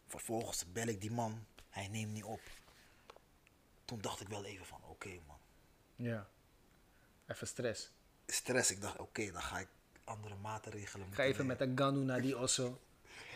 Vervolgens 0.07 0.71
bel 0.71 0.87
ik 0.87 1.01
die 1.01 1.11
man. 1.11 1.45
Hij 1.69 1.87
neemt 1.87 2.13
niet 2.13 2.23
op. 2.23 2.41
Toen 3.85 4.01
dacht 4.01 4.21
ik 4.21 4.27
wel 4.27 4.45
even 4.45 4.65
van, 4.65 4.79
oké 4.89 5.09
man. 5.27 5.37
Ja. 5.95 6.27
Even 7.27 7.47
stress. 7.47 7.91
Stress. 8.27 8.71
Ik 8.71 8.81
dacht, 8.81 8.99
oké, 8.99 9.31
dan 9.31 9.41
ga 9.41 9.59
ik 9.59 9.67
andere 10.03 10.35
maatregelen 10.35 11.07
Ga 11.13 11.23
even 11.23 11.45
met 11.45 11.61
een 11.61 11.71
ganu 11.77 11.99
naar 12.03 12.21
die 12.21 12.37
osso. 12.37 12.79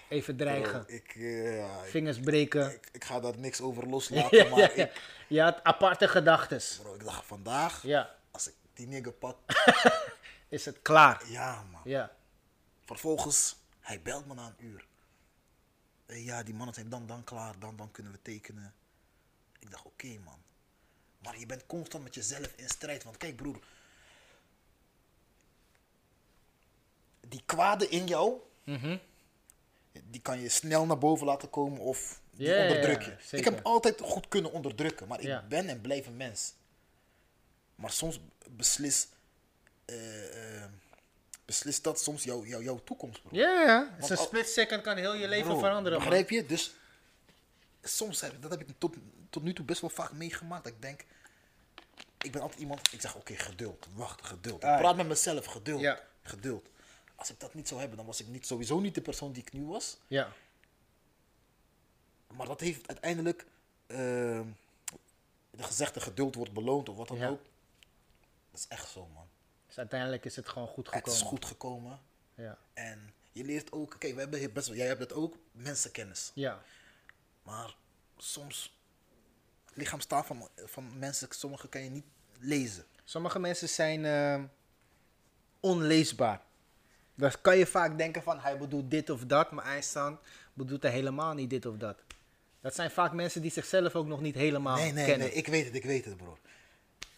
Even 0.09 0.37
dreigen. 0.37 0.85
Bro, 0.85 0.95
ik, 0.95 1.15
eh, 1.15 1.57
ik, 1.83 1.89
Vingers 1.89 2.19
breken. 2.19 2.73
ik, 2.73 2.89
ik 2.91 3.03
ga 3.03 3.19
daar 3.19 3.37
niks 3.37 3.61
over 3.61 3.87
loslaten. 3.93 4.37
ja, 4.37 4.49
maar 4.55 4.77
ja, 4.77 4.89
Je 5.27 5.41
had 5.41 5.63
aparte 5.63 6.07
gedachtes. 6.07 6.79
bro, 6.81 6.93
ik 6.95 7.03
dacht, 7.03 7.25
vandaag, 7.25 7.83
Ja. 7.83 8.15
als 8.31 8.47
ik 8.47 8.53
die 8.73 8.87
nigger 8.87 9.11
pak. 9.13 9.37
Is 10.49 10.65
het 10.65 10.81
klaar? 10.81 11.23
ja 11.29 11.63
man. 11.71 11.81
Ja. 11.83 12.11
Vervolgens, 12.85 13.55
hij 13.79 14.01
belt 14.01 14.25
me 14.27 14.33
na 14.33 14.45
een 14.57 14.65
uur. 14.65 14.85
Eh, 16.05 16.25
ja, 16.25 16.43
die 16.43 16.53
mannen 16.53 16.75
zijn 16.75 16.89
dan, 16.89 17.07
dan 17.07 17.23
klaar, 17.23 17.59
dan, 17.59 17.75
dan 17.75 17.91
kunnen 17.91 18.11
we 18.11 18.21
tekenen. 18.21 18.73
Ik 19.59 19.71
dacht, 19.71 19.85
oké 19.85 20.17
man. 20.23 20.39
Maar 21.23 21.39
je 21.39 21.45
bent 21.45 21.65
constant 21.65 22.03
met 22.03 22.15
jezelf 22.15 22.53
in 22.55 22.69
strijd. 22.69 23.03
Want 23.03 23.17
kijk 23.17 23.35
broer, 23.35 23.59
die 27.29 27.41
kwade 27.45 27.89
in 27.89 28.05
jou, 28.07 28.33
Mhm. 28.63 28.97
die 30.03 30.21
kan 30.21 30.39
je 30.41 30.49
snel 30.49 30.85
naar 30.85 30.97
boven 30.97 31.25
laten 31.25 31.49
komen 31.49 31.79
of 31.79 32.21
die 32.31 32.47
Ja, 32.47 32.55
ja, 32.55 32.61
onderdruk 32.67 33.01
ja, 33.01 33.07
je. 33.07 33.11
Ik 33.13 33.19
zeker. 33.21 33.53
heb 33.53 33.65
altijd 33.65 34.01
goed 34.01 34.27
kunnen 34.27 34.51
onderdrukken, 34.51 35.07
maar 35.07 35.19
ik 35.19 35.25
Ja. 35.25 35.45
ben 35.49 35.67
en 35.67 35.81
blijf 35.81 36.05
een 36.07 36.17
mens. 36.17 36.53
Maar 37.75 37.91
soms 37.91 38.19
beslis, 38.49 39.07
eh, 39.85 40.61
eh, 40.63 40.69
beslist 41.45 41.83
dat 41.83 42.01
soms 42.01 42.23
jouw 42.23 42.81
toekomst, 42.83 43.21
bro. 43.21 43.29
Ja, 43.37 43.61
ja. 43.61 43.95
Zo'n 44.01 44.17
al- 44.17 44.23
split 44.25 44.47
second 44.49 44.81
kan 44.81 44.97
heel 44.97 45.13
je 45.15 45.27
leven 45.27 45.47
Bro, 45.49 45.59
veranderen. 45.59 45.97
Begrijp 45.99 46.29
je? 46.29 46.45
Dus 46.45 46.73
soms, 47.83 48.21
heb, 48.21 48.41
dat 48.41 48.51
heb 48.51 48.61
ik 48.61 48.67
tot, 48.77 48.95
tot 49.29 49.43
nu 49.43 49.53
toe 49.53 49.65
best 49.65 49.81
wel 49.81 49.89
vaak 49.89 50.11
meegemaakt. 50.11 50.63
Dat 50.63 50.73
ik 50.73 50.81
denk, 50.81 51.05
ik 52.21 52.31
ben 52.31 52.41
altijd 52.41 52.59
iemand, 52.59 52.93
ik 52.93 53.01
zeg 53.01 53.15
oké, 53.15 53.35
geduld, 53.35 53.87
wacht, 53.95 54.25
geduld. 54.25 54.63
Ik 54.63 54.69
Ah. 54.69 54.79
praat 54.79 54.95
met 54.95 55.07
mezelf, 55.07 55.45
geduld, 55.45 55.81
Ja. 55.81 55.99
geduld. 56.23 56.69
Als 57.17 57.29
ik 57.31 57.39
dat 57.39 57.53
niet 57.53 57.67
zou 57.67 57.79
hebben, 57.79 57.97
dan 57.97 58.05
was 58.07 58.19
ik 58.21 58.27
niet, 58.27 58.47
sowieso 58.47 58.79
niet 58.79 58.95
de 58.95 59.01
persoon 59.01 59.31
die 59.31 59.41
ik 59.41 59.53
nu 59.53 59.65
was. 59.65 59.97
Ja. 60.07 60.31
Maar 62.35 62.47
dat 62.47 62.59
heeft 62.59 62.87
uiteindelijk, 62.87 63.45
eh, 63.87 63.97
de 65.49 65.63
gezegde 65.63 65.99
geduld 66.01 66.35
wordt 66.35 66.53
beloond 66.53 66.89
of 66.89 66.95
wat 66.95 67.07
dan 67.07 67.17
Ja. 67.17 67.27
ook. 67.29 67.41
Dat 68.51 68.59
is 68.59 68.67
echt 68.67 68.89
zo, 68.89 69.07
man. 69.13 69.27
Dus 69.67 69.77
uiteindelijk 69.77 70.25
is 70.25 70.35
het 70.35 70.49
gewoon 70.49 70.67
goed 70.67 70.85
Het 70.85 70.95
gekomen. 70.95 71.19
is 71.21 71.27
goed 71.27 71.45
gekomen. 71.45 71.99
Ja. 72.35 72.57
En 72.73 73.13
je 73.31 73.43
leert 73.43 73.71
ook, 73.71 73.95
kijk, 73.99 74.13
we 74.13 74.19
hebben 74.19 74.53
best 74.53 74.67
wel, 74.67 74.77
jij 74.77 74.87
hebt 74.87 74.99
het 74.99 75.13
ook, 75.13 75.37
mensenkennis. 75.51 76.31
Ja. 76.33 76.61
Maar 77.43 77.75
soms, 78.17 78.77
het 79.65 79.75
lichaamstaal 79.75 80.23
van, 80.23 80.49
van 80.55 80.99
mensen, 80.99 81.27
sommige 81.31 81.67
kan 81.69 81.83
je 81.83 81.89
niet 81.89 82.05
lezen. 82.39 82.85
Sommige 83.03 83.39
mensen 83.39 83.69
zijn 83.69 84.05
eh, 84.05 84.43
onleesbaar. 85.59 86.45
Dan 87.17 87.31
kan 87.41 87.57
je 87.57 87.65
vaak 87.65 87.97
denken 87.97 88.23
van 88.23 88.39
hij 88.39 88.57
bedoelt 88.57 88.91
dit 88.91 89.09
of 89.09 89.25
dat, 89.25 89.51
maar 89.51 89.65
eindstand 89.65 90.19
bedoelt 90.53 90.83
hij 90.83 90.91
helemaal 90.91 91.33
niet 91.33 91.49
dit 91.49 91.65
of 91.65 91.77
dat. 91.77 91.97
Dat 92.61 92.75
zijn 92.75 92.91
vaak 92.91 93.13
mensen 93.13 93.41
die 93.41 93.51
zichzelf 93.51 93.95
ook 93.95 94.07
nog 94.07 94.21
niet 94.21 94.35
helemaal 94.35 94.75
nee, 94.75 94.91
nee, 94.91 95.05
kennen. 95.05 95.27
nee, 95.27 95.35
ik 95.35 95.47
weet 95.47 95.65
het, 95.65 95.75
ik 95.75 95.83
weet 95.83 96.05
het, 96.05 96.17
bro. 96.17 96.37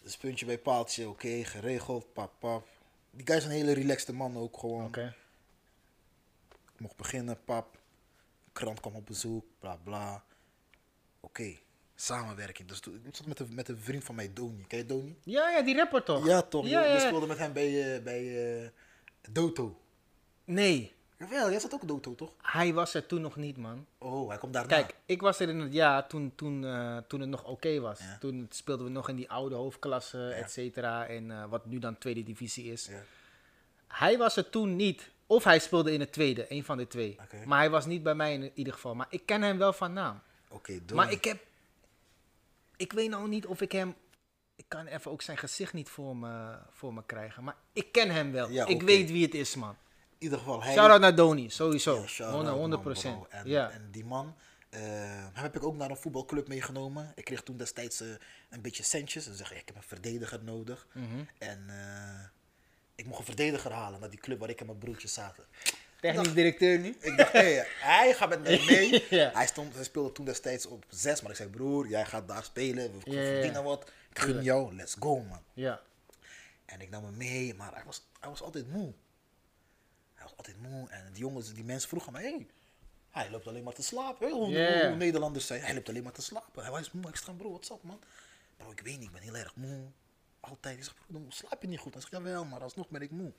Dus 0.02 0.16
puntje 0.16 0.46
bij 0.46 0.58
paaltje, 0.58 1.08
oké, 1.08 1.44
geregeld, 1.44 2.12
pap, 2.12 2.32
pap. 2.38 2.68
Die 3.10 3.26
guy 3.26 3.36
is 3.36 3.44
een 3.44 3.50
hele 3.50 3.72
relaxte 3.72 4.12
man 4.12 4.36
ook 4.36 4.58
gewoon. 4.58 4.84
Oké. 4.84 5.14
Ik 6.74 6.80
mocht 6.80 6.96
beginnen, 6.96 7.38
pap. 7.44 7.78
Krant 8.52 8.80
kwam 8.80 8.94
op 8.94 9.06
bezoek, 9.06 9.44
bla 9.58 9.78
bla. 9.84 10.24
Oké, 11.20 11.56
samenwerking. 11.94 12.68
Dus 12.68 12.80
ik 13.04 13.16
zat 13.16 13.26
met 13.26 13.38
een, 13.38 13.54
met 13.54 13.68
een 13.68 13.78
vriend 13.78 14.04
van 14.04 14.14
mij, 14.14 14.32
Doni. 14.32 14.64
Ken 14.66 14.78
je 14.78 14.86
Doni? 14.86 15.16
Ja, 15.24 15.50
ja, 15.50 15.62
die 15.62 15.76
rapper 15.76 16.02
toch? 16.02 16.26
Ja, 16.26 16.42
toch? 16.42 16.66
Ja, 16.66 16.84
ja, 16.84 16.92
ja. 16.92 16.98
speelde 16.98 17.26
met 17.26 17.38
hem 17.38 17.52
bij, 17.52 17.94
eh, 17.96 18.02
bij 18.02 18.62
eh, 18.62 18.68
Doto. 19.30 19.80
Nee, 20.50 20.92
Jawel, 21.18 21.50
jij 21.50 21.60
zat 21.60 21.74
ook 21.74 21.88
Doto, 21.88 22.14
toch? 22.14 22.32
hij 22.42 22.72
was 22.74 22.94
er 22.94 23.06
toen 23.06 23.20
nog 23.20 23.36
niet, 23.36 23.56
man. 23.56 23.86
Oh, 23.98 24.28
hij 24.28 24.38
komt 24.38 24.52
daarna. 24.52 24.68
Kijk, 24.68 24.94
ik 25.06 25.20
was 25.20 25.40
er 25.40 25.48
in 25.48 25.60
het 25.60 25.72
jaar 25.72 26.06
toen, 26.06 26.32
toen, 26.34 26.64
eh, 26.64 26.96
toen 26.96 27.20
het 27.20 27.28
nog 27.28 27.44
oké 27.44 27.80
was. 27.80 27.98
Ja. 27.98 28.16
Toen 28.20 28.46
speelden 28.50 28.86
we 28.86 28.92
nog 28.92 29.08
in 29.08 29.16
die 29.16 29.30
oude 29.30 29.54
hoofdklasse, 29.54 30.28
et 30.28 30.50
cetera. 30.50 31.06
En 31.06 31.30
eh, 31.30 31.44
wat 31.48 31.66
nu 31.66 31.78
dan 31.78 31.98
tweede 31.98 32.22
divisie 32.22 32.72
is. 32.72 32.86
Ja. 32.86 33.02
Hij 33.86 34.18
was 34.18 34.36
er 34.36 34.50
toen 34.50 34.76
niet. 34.76 35.10
Of 35.26 35.44
hij 35.44 35.58
speelde 35.58 35.92
in 35.92 36.00
het 36.00 36.12
tweede, 36.12 36.46
een 36.48 36.64
van 36.64 36.76
de 36.76 36.86
twee. 36.86 37.18
Maar 37.44 37.58
hij 37.58 37.70
was 37.70 37.86
niet 37.86 38.02
bij 38.02 38.14
mij 38.14 38.34
in 38.34 38.50
ieder 38.54 38.72
geval. 38.72 38.94
Maar 38.94 39.06
ik 39.10 39.26
ken 39.26 39.42
hem 39.42 39.58
wel 39.58 39.72
van 39.72 39.92
naam. 39.92 40.20
Oké. 40.48 40.80
Maar 40.94 41.12
ik 41.12 41.24
heb. 41.24 41.38
Ik 42.76 42.92
weet 42.92 43.10
nou 43.10 43.28
niet 43.28 43.46
of 43.46 43.60
ik 43.60 43.72
hem 43.72 43.94
ik 44.56 44.64
kan 44.68 44.86
even 44.86 45.10
ook 45.10 45.22
zijn 45.22 45.38
gezicht 45.38 45.72
niet 45.72 45.88
voor 45.88 46.16
me, 46.16 46.58
voor 46.70 46.94
me 46.94 47.02
krijgen. 47.06 47.44
Maar 47.44 47.56
ik 47.72 47.92
ken 47.92 48.10
hem 48.10 48.32
wel. 48.32 48.50
Ja, 48.50 48.66
ik 48.66 48.82
weet 48.82 49.10
wie 49.10 49.24
het 49.24 49.34
is, 49.34 49.54
man. 49.54 49.76
In 50.20 50.26
ieder 50.26 50.38
geval, 50.38 50.62
hij... 50.62 50.72
Shout-out 50.72 51.00
naar 51.00 51.14
Doni, 51.14 51.50
sowieso. 51.50 51.94
Ja, 52.00 52.06
shout-out, 52.06 52.34
100 52.34 52.50
man, 52.50 52.60
100 52.60 52.82
procent. 52.82 53.18
bro. 53.18 53.26
En, 53.30 53.48
Ja. 53.48 53.70
en 53.70 53.88
die 53.90 54.04
man, 54.04 54.36
eh, 54.70 54.80
hem 54.82 55.30
heb 55.32 55.56
ik 55.56 55.62
ook 55.64 55.76
naar 55.76 55.90
een 55.90 55.96
voetbalclub 55.96 56.48
meegenomen. 56.48 57.12
Ik 57.14 57.24
kreeg 57.24 57.42
toen 57.42 57.56
destijds 57.56 58.00
eh, 58.00 58.08
een 58.50 58.60
beetje 58.60 58.82
centjes. 58.82 59.24
Ze 59.24 59.34
zeggen, 59.34 59.56
ik 59.56 59.62
heb 59.66 59.76
een 59.76 59.82
verdediger 59.82 60.44
nodig. 60.44 60.86
Mhm. 60.92 61.04
En 61.38 61.64
eh, 61.68 62.26
ik 62.94 63.06
mocht 63.06 63.18
een 63.18 63.24
verdediger 63.24 63.72
halen 63.72 64.00
naar 64.00 64.10
die 64.10 64.20
club 64.20 64.38
waar 64.38 64.48
ik 64.48 64.60
en 64.60 64.66
mijn 64.66 64.78
broertjes 64.78 65.12
zaten. 65.14 65.44
Technisch 66.00 66.32
directeur 66.34 66.78
nu? 66.78 66.96
Ik 67.00 67.16
dacht, 67.16 67.32
hé, 67.32 67.62
hij 67.80 68.14
gaat 68.14 68.28
met 68.28 68.42
mij 68.42 68.62
mee. 68.66 69.04
Ja. 69.10 69.30
hij, 69.34 69.46
stond, 69.46 69.74
hij 69.74 69.84
speelde 69.84 70.12
toen 70.12 70.24
destijds 70.24 70.66
op 70.66 70.84
zes, 70.88 71.20
maar 71.22 71.30
ik 71.30 71.36
zei, 71.36 71.48
broer, 71.48 71.88
jij 71.88 72.06
gaat 72.06 72.28
daar 72.28 72.44
spelen. 72.44 72.92
We 72.92 73.00
verdienen 73.00 73.62
wat. 73.64 73.90
Ik 74.10 74.18
gun 74.18 74.42
jou, 74.42 74.74
let's 74.74 74.96
go, 75.00 75.18
man. 75.18 75.42
Ja. 75.52 75.80
En 76.64 76.80
ik 76.80 76.90
nam 76.90 77.04
hem 77.04 77.16
mee, 77.16 77.54
maar 77.54 77.74
hij 77.74 77.82
was, 77.86 78.02
hij 78.20 78.28
was 78.28 78.42
altijd 78.42 78.68
moe. 78.72 78.92
Was 80.36 80.46
altijd 80.46 80.70
moe. 80.70 80.88
En 80.88 81.12
die 81.12 81.20
jongens, 81.20 81.52
die 81.52 81.64
mensen 81.64 81.88
vroegen 81.88 82.12
mij, 82.12 82.22
hey, 82.22 82.46
hij 83.10 83.30
loopt 83.30 83.46
alleen 83.46 83.62
maar 83.62 83.72
te 83.74 83.82
slapen. 83.82 84.50
Ja. 84.50 84.88
hoe 84.88 84.96
Nederlanders 84.96 85.46
zijn, 85.46 85.62
hij 85.62 85.74
loopt 85.74 85.88
alleen 85.88 86.02
maar 86.02 86.12
te 86.12 86.22
slapen. 86.22 86.62
Hij 86.62 86.70
was 86.70 86.90
moe. 86.90 87.08
Ik 87.08 87.36
bro, 87.36 87.50
wat 87.50 87.70
up, 87.72 87.82
man? 87.82 88.00
Bro, 88.56 88.70
ik 88.70 88.80
weet 88.80 88.98
niet, 88.98 89.06
ik 89.06 89.12
ben 89.12 89.22
heel 89.22 89.36
erg 89.36 89.56
moe. 89.56 89.80
Altijd. 90.40 90.78
Ik 90.78 90.84
zeg, 90.84 90.94
bro, 90.94 91.20
dan 91.20 91.26
slaap 91.28 91.62
je 91.62 91.68
niet 91.68 91.78
goed? 91.78 91.92
Hij 91.92 92.02
zegt, 92.02 92.12
jawel, 92.12 92.44
maar 92.44 92.62
alsnog 92.62 92.88
ben 92.88 93.02
ik 93.02 93.10
moe. 93.10 93.32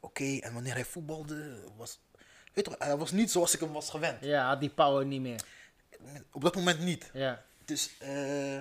Oké, 0.00 0.38
en 0.38 0.54
wanneer 0.54 0.74
hij 0.74 0.84
voetbalde, 0.84 1.60
was... 1.76 1.98
Weet 2.52 2.64
je, 2.64 2.76
wel, 2.78 2.88
hij 2.88 2.96
was 2.96 3.10
niet 3.10 3.30
zoals 3.30 3.54
ik 3.54 3.60
hem 3.60 3.72
was 3.72 3.90
gewend. 3.90 4.24
Ja, 4.24 4.48
had 4.48 4.60
die 4.60 4.70
power 4.70 5.06
niet 5.06 5.20
meer. 5.20 5.44
Op 6.32 6.42
dat 6.42 6.54
moment 6.54 6.80
niet. 6.80 7.10
Ja. 7.12 7.44
Dus 7.64 7.98
eh 7.98 8.58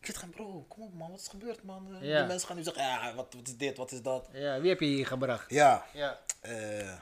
ik 0.00 0.06
zit 0.06 0.16
gaan, 0.16 0.30
bro, 0.30 0.64
kom 0.68 0.82
op 0.82 0.94
man, 0.94 1.10
wat 1.10 1.20
is 1.20 1.28
gebeurd 1.28 1.62
man? 1.62 1.86
Ja. 2.00 2.18
Die 2.18 2.26
mensen 2.26 2.46
gaan 2.48 2.56
nu 2.56 2.62
zeggen, 2.62 2.82
ja, 2.82 3.14
wat, 3.14 3.34
wat 3.34 3.46
is 3.48 3.56
dit, 3.56 3.76
wat 3.76 3.92
is 3.92 4.02
dat? 4.02 4.28
ja. 4.32 4.60
Wie 4.60 4.68
heb 4.70 4.80
je 4.80 4.86
hier 4.86 5.06
gebracht? 5.06 5.50
Ja, 5.50 5.86
Ja. 5.92 6.20
eh, 6.40 6.98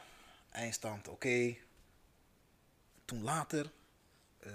eindstand, 0.51 1.09
oké. 1.09 1.57
Toen 3.05 3.23
later 3.23 3.71
eh, 4.39 4.53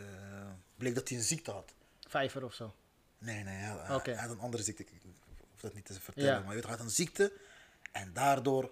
bleek 0.77 0.95
dat 0.95 1.09
hij 1.09 1.17
een 1.17 1.23
ziekte 1.23 1.51
had. 1.51 1.73
Vijver 2.07 2.43
of 2.45 2.53
zo. 2.53 2.75
Nee, 3.17 3.43
nee, 3.43 3.55
hij, 3.55 3.75
hij- 4.03 4.15
had 4.15 4.29
een 4.29 4.39
andere 4.39 4.63
ziekte. 4.63 4.83
Ik 4.83 4.89
hoef 5.51 5.61
dat 5.61 5.73
niet 5.73 5.85
te 5.85 5.93
vertellen, 6.01 6.33
Ja. 6.33 6.39
maar 6.39 6.53
weet, 6.53 6.63
hij 6.63 6.71
had 6.71 6.79
een 6.81 6.89
ziekte. 6.89 7.33
En 7.91 8.13
daardoor 8.13 8.71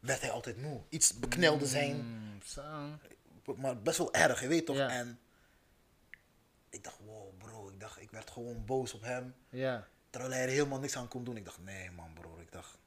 werd 0.00 0.20
hij 0.20 0.30
altijd 0.30 0.56
moe. 0.56 0.80
Iets 0.88 1.18
beknelde 1.18 1.66
zijn, 1.66 1.96
Mm, 1.96 2.42
zo. 2.44 2.62
maar 3.56 3.82
best 3.82 3.98
wel 3.98 4.14
erg, 4.14 4.40
je 4.40 4.46
weet 4.48 4.66
toch? 4.66 4.76
Ja. 4.76 4.88
En 4.88 5.18
ik 6.70 6.84
dacht, 6.84 6.98
wow 7.04 7.38
bro, 7.38 7.68
ik 7.68 7.80
dacht, 7.80 7.96
ik 7.96 8.00
werd 8.12 8.30
gewoon 8.30 8.64
boos 8.64 8.94
op 8.94 9.02
hem. 9.02 9.34
Ja. 9.48 9.88
Terwijl 10.10 10.32
hij 10.32 10.42
er 10.42 10.48
helemaal 10.48 10.78
niks 10.78 10.96
aan 10.96 11.08
kon 11.08 11.24
doen. 11.24 11.36
Ik 11.36 11.44
dacht, 11.44 11.58
nee 11.58 11.90
man 11.90 12.12
bro, 12.12 12.38
ik 12.38 12.52
dacht, 12.52 12.78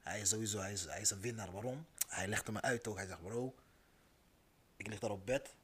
hij 0.00 0.20
is 0.20 0.28
sowieso, 0.28 0.58
hij 0.58 0.72
is, 0.72 0.84
hij 0.84 1.00
is 1.00 1.10
een 1.10 1.20
winnaar. 1.20 1.52
Waarom? 1.52 1.86
Hij 2.08 2.28
legde 2.28 2.52
me 2.52 2.60
uit 2.62 2.88
ook. 2.88 2.96
Hij 2.96 3.06
zegt, 3.06 3.22
bro, 3.22 3.54
ik 4.76 4.86
lig 4.86 4.98
daar 4.98 5.10
op 5.10 5.26
bed. 5.26 5.54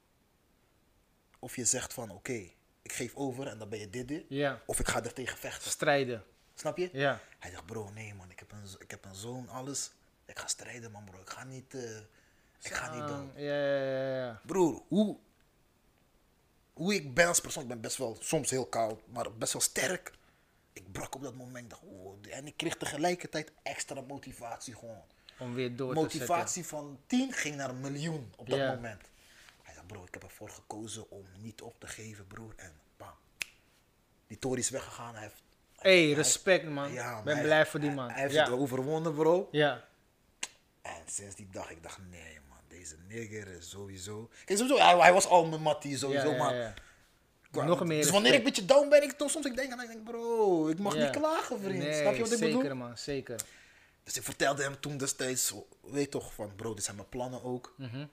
Of 1.39 1.57
je 1.57 1.65
zegt 1.65 1.93
van, 1.93 2.11
oké, 2.11 2.51
ik 2.83 2.93
geef 2.93 3.15
over 3.15 3.47
en 3.47 3.59
dan 3.59 3.69
ben 3.69 3.79
je 3.79 3.91
dit, 3.91 4.09
dit. 4.09 4.25
Ja. 4.29 4.63
Of 4.67 4.81
ik 4.81 4.89
ga 4.89 5.05
er 5.05 5.13
tegen 5.13 5.39
vechten. 5.39 5.71
Strijden. 5.71 6.25
Snap 6.55 6.77
je? 6.77 6.89
Ja. 6.93 7.21
Hij 7.39 7.51
zegt, 7.51 7.67
bro, 7.67 7.91
nee 7.91 8.15
man, 8.15 8.31
ik 8.31 8.39
heb 8.39 8.53
een, 8.53 8.65
ik 8.79 8.91
heb 8.91 9.05
een 9.05 9.15
zoon, 9.15 9.49
alles. 9.49 9.91
Ik 10.25 10.39
ga 10.39 10.47
strijden 10.47 10.91
man 10.91 11.05
bro, 11.05 11.21
ik 11.21 11.31
ga 11.31 11.45
niet, 11.45 11.75
eh, 11.75 11.97
ik 12.61 12.73
ga 12.73 12.95
niet. 12.95 13.03
Ah, 13.03 13.25
Ja, 13.37 13.67
ja, 13.67 13.83
ja, 13.83 14.17
ja. 14.17 14.41
Broer, 14.47 14.83
hoe, 14.89 15.19
hoe 16.77 16.95
ik 16.95 17.15
ben 17.15 17.27
als 17.27 17.41
persoon, 17.41 17.63
ik 17.63 17.69
ben 17.69 17.81
best 17.81 17.97
wel 17.97 18.17
soms 18.21 18.51
heel 18.51 18.67
koud, 18.67 19.01
maar 19.07 19.33
best 19.33 19.53
wel 19.53 19.63
sterk. 19.63 20.13
Ik 20.73 20.93
brak 20.93 21.15
op 21.15 21.23
dat 21.23 21.35
moment, 21.35 21.71
dacht, 21.71 21.83
oh, 21.83 22.19
en 22.31 22.47
ik 22.47 22.57
kreeg 22.57 22.77
tegelijkertijd 22.77 23.53
extra 23.63 24.01
motivatie 24.01 24.75
gewoon. 24.75 25.03
Om 25.39 25.55
weer 25.55 25.77
door 25.77 25.95
te 25.95 26.01
Motivatie 26.01 26.67
van 26.67 26.99
10 27.07 27.33
ging 27.33 27.57
naar 27.57 27.69
een 27.71 27.81
miljoen 27.81 28.33
op 28.37 28.49
dat 28.49 28.59
moment. 28.59 29.03
Hij 29.63 29.75
zei, 29.75 29.87
bro, 29.87 30.05
ik 30.05 30.15
heb 30.15 30.23
ervoor 30.23 30.51
gekozen 30.51 31.11
om 31.11 31.25
niet 31.39 31.63
op 31.63 31.81
te 31.81 31.87
geven, 31.87 32.27
broer. 32.27 32.53
En 32.57 32.73
bam. 32.97 33.15
Die 34.27 34.39
Tory 34.39 34.59
is 34.59 34.71
weggegaan. 34.71 35.15
Hij 35.15 35.23
heeft, 35.23 35.43
hey, 35.77 36.03
hij- 36.05 36.13
respect 36.13 36.65
man. 36.69 36.93
Ja, 36.93 37.23
ben 37.23 37.35
hij- 37.35 37.45
blij 37.45 37.67
voor 37.67 37.81
die 37.81 37.89
hij- 37.89 37.99
man. 37.99 38.11
Hij 38.11 38.21
heeft 38.21 38.35
ja. 38.35 38.45
het 38.45 38.53
overwonnen, 38.53 39.15
bro. 39.15 39.49
ja. 39.51 39.85
En 40.83 41.03
sinds 41.07 41.35
die 41.35 41.49
dag, 41.53 41.71
ik 41.71 41.83
dacht, 41.83 41.99
nee 42.11 42.36
deze 42.89 43.03
nigger 43.09 43.49
is 43.49 43.71
sowieso... 43.71 44.31
Kijk, 44.45 44.59
sowieso, 44.59 44.85
hij, 44.85 44.99
hij 44.99 45.13
was 45.13 45.27
al 45.27 45.47
mijn 45.47 45.63
mattie, 45.63 45.99
sowieso, 45.99 46.31
ja, 46.31 46.37
maar... 46.37 46.85
Nog 47.51 47.85
meer 47.85 48.03
Dus 48.03 48.11
wanneer 48.11 48.33
ik 48.33 48.39
een 48.39 48.45
beetje 48.45 48.65
down 48.65 48.89
ben, 48.89 49.03
ik 49.03 49.13
toch 49.13 49.31
soms 49.31 49.47
ik 49.47 49.57
denk, 49.57 49.73
en 49.73 49.81
ik 49.81 49.89
denk, 49.89 50.05
bro, 50.05 50.69
ik 50.69 50.79
mag 50.79 50.97
niet 50.97 51.11
klagen, 51.11 51.61
vriend. 51.61 51.79
Nee, 51.79 52.01
Snap 52.01 52.15
je 52.15 52.21
wat 52.21 52.33
ik 52.33 52.39
zeker, 52.39 52.59
bedoel? 52.59 52.77
man, 52.77 52.99
zeker. 52.99 53.41
Dus 54.05 54.17
ik 54.17 54.23
vertelde 54.23 54.63
hem 54.63 54.81
toen 54.81 54.97
destijds, 54.97 55.55
weet 55.81 56.11
toch, 56.11 56.35
van 56.35 56.55
bro, 56.57 56.75
dit 56.75 56.85
zijn 56.85 56.97
mijn 56.97 57.09
plannen 57.09 57.43
ook. 57.43 57.75
Mhm. 57.77 58.07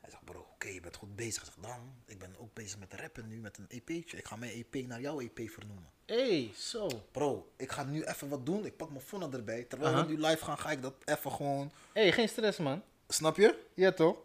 Hij 0.00 0.10
zegt, 0.10 0.24
bro, 0.24 0.46
oké, 0.52 0.68
je 0.68 0.80
bent 0.80 0.96
goed 0.96 1.16
bezig. 1.16 1.42
Ik 1.42 1.48
zeg, 1.54 1.70
dan, 1.70 1.94
ik 2.06 2.18
ben 2.18 2.34
ook 2.38 2.54
bezig 2.54 2.78
met 2.78 2.92
rappen 2.92 3.28
nu, 3.28 3.36
met 3.36 3.58
een 3.58 3.66
EP'tje. 3.68 4.16
Ik 4.16 4.26
ga 4.26 4.36
mijn 4.36 4.52
EP 4.52 4.86
naar 4.86 5.00
jouw 5.00 5.20
EP 5.20 5.50
vernoemen. 5.50 5.90
hey, 6.06 6.50
zo. 6.56 6.88
Bro, 7.10 7.52
ik 7.56 7.72
ga 7.72 7.84
nu 7.84 8.04
even 8.04 8.28
wat 8.28 8.46
doen. 8.46 8.66
Ik 8.66 8.76
pak 8.76 8.90
mijn 8.90 9.04
phone 9.04 9.28
erbij. 9.30 9.64
Terwijl 9.64 9.94
Aha. 9.94 10.06
we 10.06 10.12
nu 10.12 10.20
live 10.20 10.44
gaan, 10.44 10.58
ga 10.58 10.70
ik 10.70 10.82
dat 10.82 10.94
even 11.04 11.32
gewoon... 11.32 11.72
hey, 11.92 12.12
geen 12.12 12.28
stress, 12.28 12.58
man. 12.58 12.82
Snap 13.08 13.36
je? 13.36 13.64
Ja, 13.74 13.92
toch? 13.92 14.16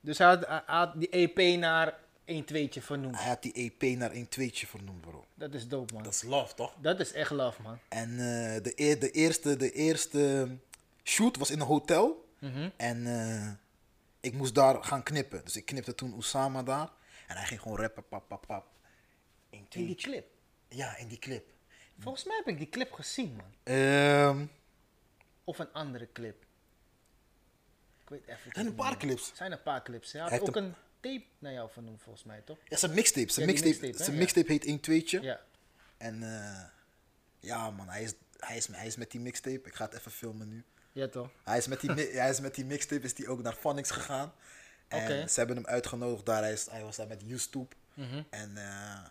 Dus 0.00 0.18
hij 0.18 0.26
had, 0.26 0.46
hij 0.46 0.62
had 0.66 1.00
die 1.00 1.08
EP 1.08 1.58
naar 1.58 1.98
1 2.24 2.44
2 2.44 2.70
vernoemd. 2.80 3.16
Hij 3.18 3.28
had 3.28 3.42
die 3.42 3.52
EP 3.52 3.96
naar 3.98 4.12
een 4.12 4.28
tweetje 4.28 4.66
vernoemd, 4.66 5.00
bro. 5.00 5.24
Dat 5.34 5.54
is 5.54 5.68
dope, 5.68 5.94
man. 5.94 6.02
Dat 6.02 6.12
is 6.12 6.22
love, 6.22 6.54
toch? 6.54 6.74
Dat 6.80 7.00
is 7.00 7.12
echt 7.12 7.30
love, 7.30 7.62
man. 7.62 7.78
En 7.88 8.10
eh, 8.10 8.62
de, 8.62 8.72
e- 8.76 8.98
de, 8.98 9.10
eerste, 9.10 9.56
de 9.56 9.72
eerste 9.72 10.48
shoot 11.04 11.36
was 11.36 11.50
in 11.50 11.60
een 11.60 11.66
hotel. 11.66 12.28
Mhm. 12.38 12.70
En 12.76 13.06
eh, 13.06 13.52
ik 14.20 14.32
moest 14.32 14.54
daar 14.54 14.84
gaan 14.84 15.02
knippen. 15.02 15.44
Dus 15.44 15.56
ik 15.56 15.64
knipte 15.64 15.94
toen 15.94 16.14
Osama 16.14 16.62
daar. 16.62 16.90
En 17.26 17.36
hij 17.36 17.46
ging 17.46 17.60
gewoon 17.60 17.78
rappen, 17.78 18.08
pap, 18.08 18.28
pap, 18.28 18.44
pap. 18.46 18.66
In, 19.50 19.66
In 19.70 19.86
die 19.86 19.94
clip. 19.94 20.26
Ja, 20.68 20.96
in 20.96 21.08
die 21.08 21.18
clip. 21.18 21.52
Volgens 21.98 22.24
mij 22.24 22.36
heb 22.36 22.46
ik 22.48 22.58
die 22.58 22.68
clip 22.68 22.92
gezien, 22.92 23.36
man. 23.36 23.54
Ehm, 23.62 24.46
Of 25.44 25.58
een 25.58 25.72
andere 25.72 26.08
clip. 26.12 26.43
Ik 28.04 28.10
weet 28.10 28.22
even. 28.26 28.46
er 28.46 28.52
zijn 28.54 28.66
een 28.66 28.74
paar 28.74 28.96
clips. 28.96 29.30
Er 29.30 29.36
zijn 29.36 29.52
een 29.52 29.62
paar 29.62 29.82
clips. 29.82 30.12
Hij 30.12 30.40
ook 30.40 30.56
een- 30.56 30.74
tape 31.00 31.24
naar 31.38 31.52
jou 31.52 31.70
vernoemd, 31.70 32.02
volgens 32.02 32.24
mij, 32.24 32.40
toch? 32.40 32.58
Ja, 32.68 32.76
zijn 32.76 32.94
mixtape. 32.94 33.32
Zijn 33.32 33.46
Ja, 33.46 33.52
mixtape, 33.52 34.02
zijn 34.04 34.16
mixtape 34.16 34.52
heet 34.52 34.64
1 34.64 34.80
tweetje. 34.80 35.20
Ja. 35.22 35.40
En 35.96 36.22
eh, 36.22 36.64
ja, 37.40 37.70
man, 37.70 37.88
hij 37.88 38.02
is, 38.02 38.12
hij, 38.38 38.56
is, 38.56 38.66
hij 38.66 38.86
is 38.86 38.96
met 38.96 39.10
die 39.10 39.20
mixtape. 39.20 39.68
Ik 39.68 39.74
ga 39.74 39.84
het 39.84 39.94
even 39.94 40.10
filmen 40.10 40.48
nu. 40.48 40.64
Ja, 40.92 41.08
toch? 41.08 41.30
Hij 41.44 41.58
is 41.58 41.66
met 41.66 41.80
die, 41.80 41.90
hij 41.92 42.30
is 42.30 42.40
met 42.40 42.54
die 42.54 42.64
mixtape 42.64 43.04
is 43.04 43.14
die 43.14 43.28
ook 43.28 43.42
naar 43.42 43.52
Phonics 43.52 43.90
gegaan. 43.90 44.32
En 44.88 45.02
Oké. 45.02 45.26
ze 45.28 45.38
hebben 45.38 45.56
hem 45.56 45.66
uitgenodigd 45.66 46.26
daar. 46.26 46.42
Hij, 46.42 46.52
is, 46.52 46.66
hij 46.70 46.82
was 46.82 46.96
daar 46.96 47.06
met 47.06 47.22
YouTube. 47.26 47.74
Mhm. 47.94 48.22
En 48.30 48.56
eh, 48.56 49.04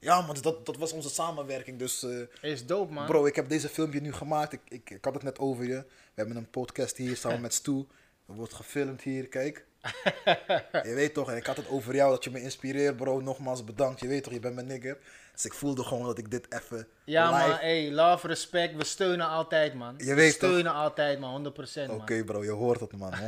ja, 0.00 0.20
man, 0.20 0.30
dus 0.34 0.42
dat, 0.42 0.66
dat 0.66 0.76
was 0.76 0.92
onze 0.92 1.08
samenwerking. 1.08 1.78
Dus 1.78 2.02
eh, 2.02 2.50
Is 2.52 2.66
dope, 2.66 2.92
man. 2.92 3.06
bro, 3.06 3.26
ik 3.26 3.36
heb 3.36 3.48
deze 3.48 3.68
filmpje 3.68 4.00
nu 4.00 4.12
gemaakt. 4.12 4.52
Ik, 4.52 4.60
ik, 4.68 4.90
ik 4.90 5.04
had 5.04 5.14
het 5.14 5.22
net 5.22 5.38
over 5.38 5.64
je. 5.64 5.76
We 5.84 6.14
hebben 6.14 6.36
een 6.36 6.50
podcast 6.50 6.96
hier 6.96 7.16
samen 7.16 7.40
met 7.40 7.54
Stu. 7.54 7.86
Er 8.26 8.34
wordt 8.34 8.54
gefilmd 8.54 9.02
hier, 9.02 9.28
kijk. 9.28 9.66
je 10.88 10.92
weet 10.94 11.14
toch, 11.14 11.30
en 11.30 11.36
ik 11.36 11.46
had 11.46 11.56
het 11.56 11.68
over 11.68 11.94
jou, 11.94 12.10
dat 12.10 12.24
je 12.24 12.30
me 12.30 12.40
inspireert, 12.42 12.96
bro. 12.96 13.20
Nogmaals 13.20 13.64
bedankt. 13.64 14.00
Je 14.00 14.08
weet 14.08 14.22
toch, 14.22 14.32
je 14.32 14.40
bent 14.40 14.54
mijn 14.54 14.66
nigger. 14.66 14.98
Dus 15.32 15.44
ik 15.44 15.52
voelde 15.54 15.84
gewoon 15.84 16.04
dat 16.06 16.18
ik 16.18 16.30
dit 16.30 16.46
even 16.52 16.88
Ja, 17.04 17.30
live... 17.36 17.48
man. 17.48 17.58
Hey, 17.58 17.90
love, 17.90 18.26
respect. 18.26 18.76
We 18.76 18.84
steunen 18.84 19.26
altijd, 19.28 19.74
man. 19.74 19.94
Je 19.98 20.04
We 20.04 20.14
weet 20.14 20.38
toch? 20.38 20.50
steunen 20.50 20.72
altijd, 20.72 21.18
man. 21.18 21.52
100%, 21.54 21.86
man. 21.86 21.90
Oké 22.00 22.24
bro, 22.24 22.44
je 22.44 22.50
hoort 22.50 22.80
het 22.80 22.96
man. 22.96 23.12
100.000, 23.14 23.20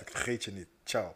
ik 0.00 0.10
vergeet 0.10 0.44
je 0.44 0.52
niet. 0.52 0.68
Ciao. 0.84 1.14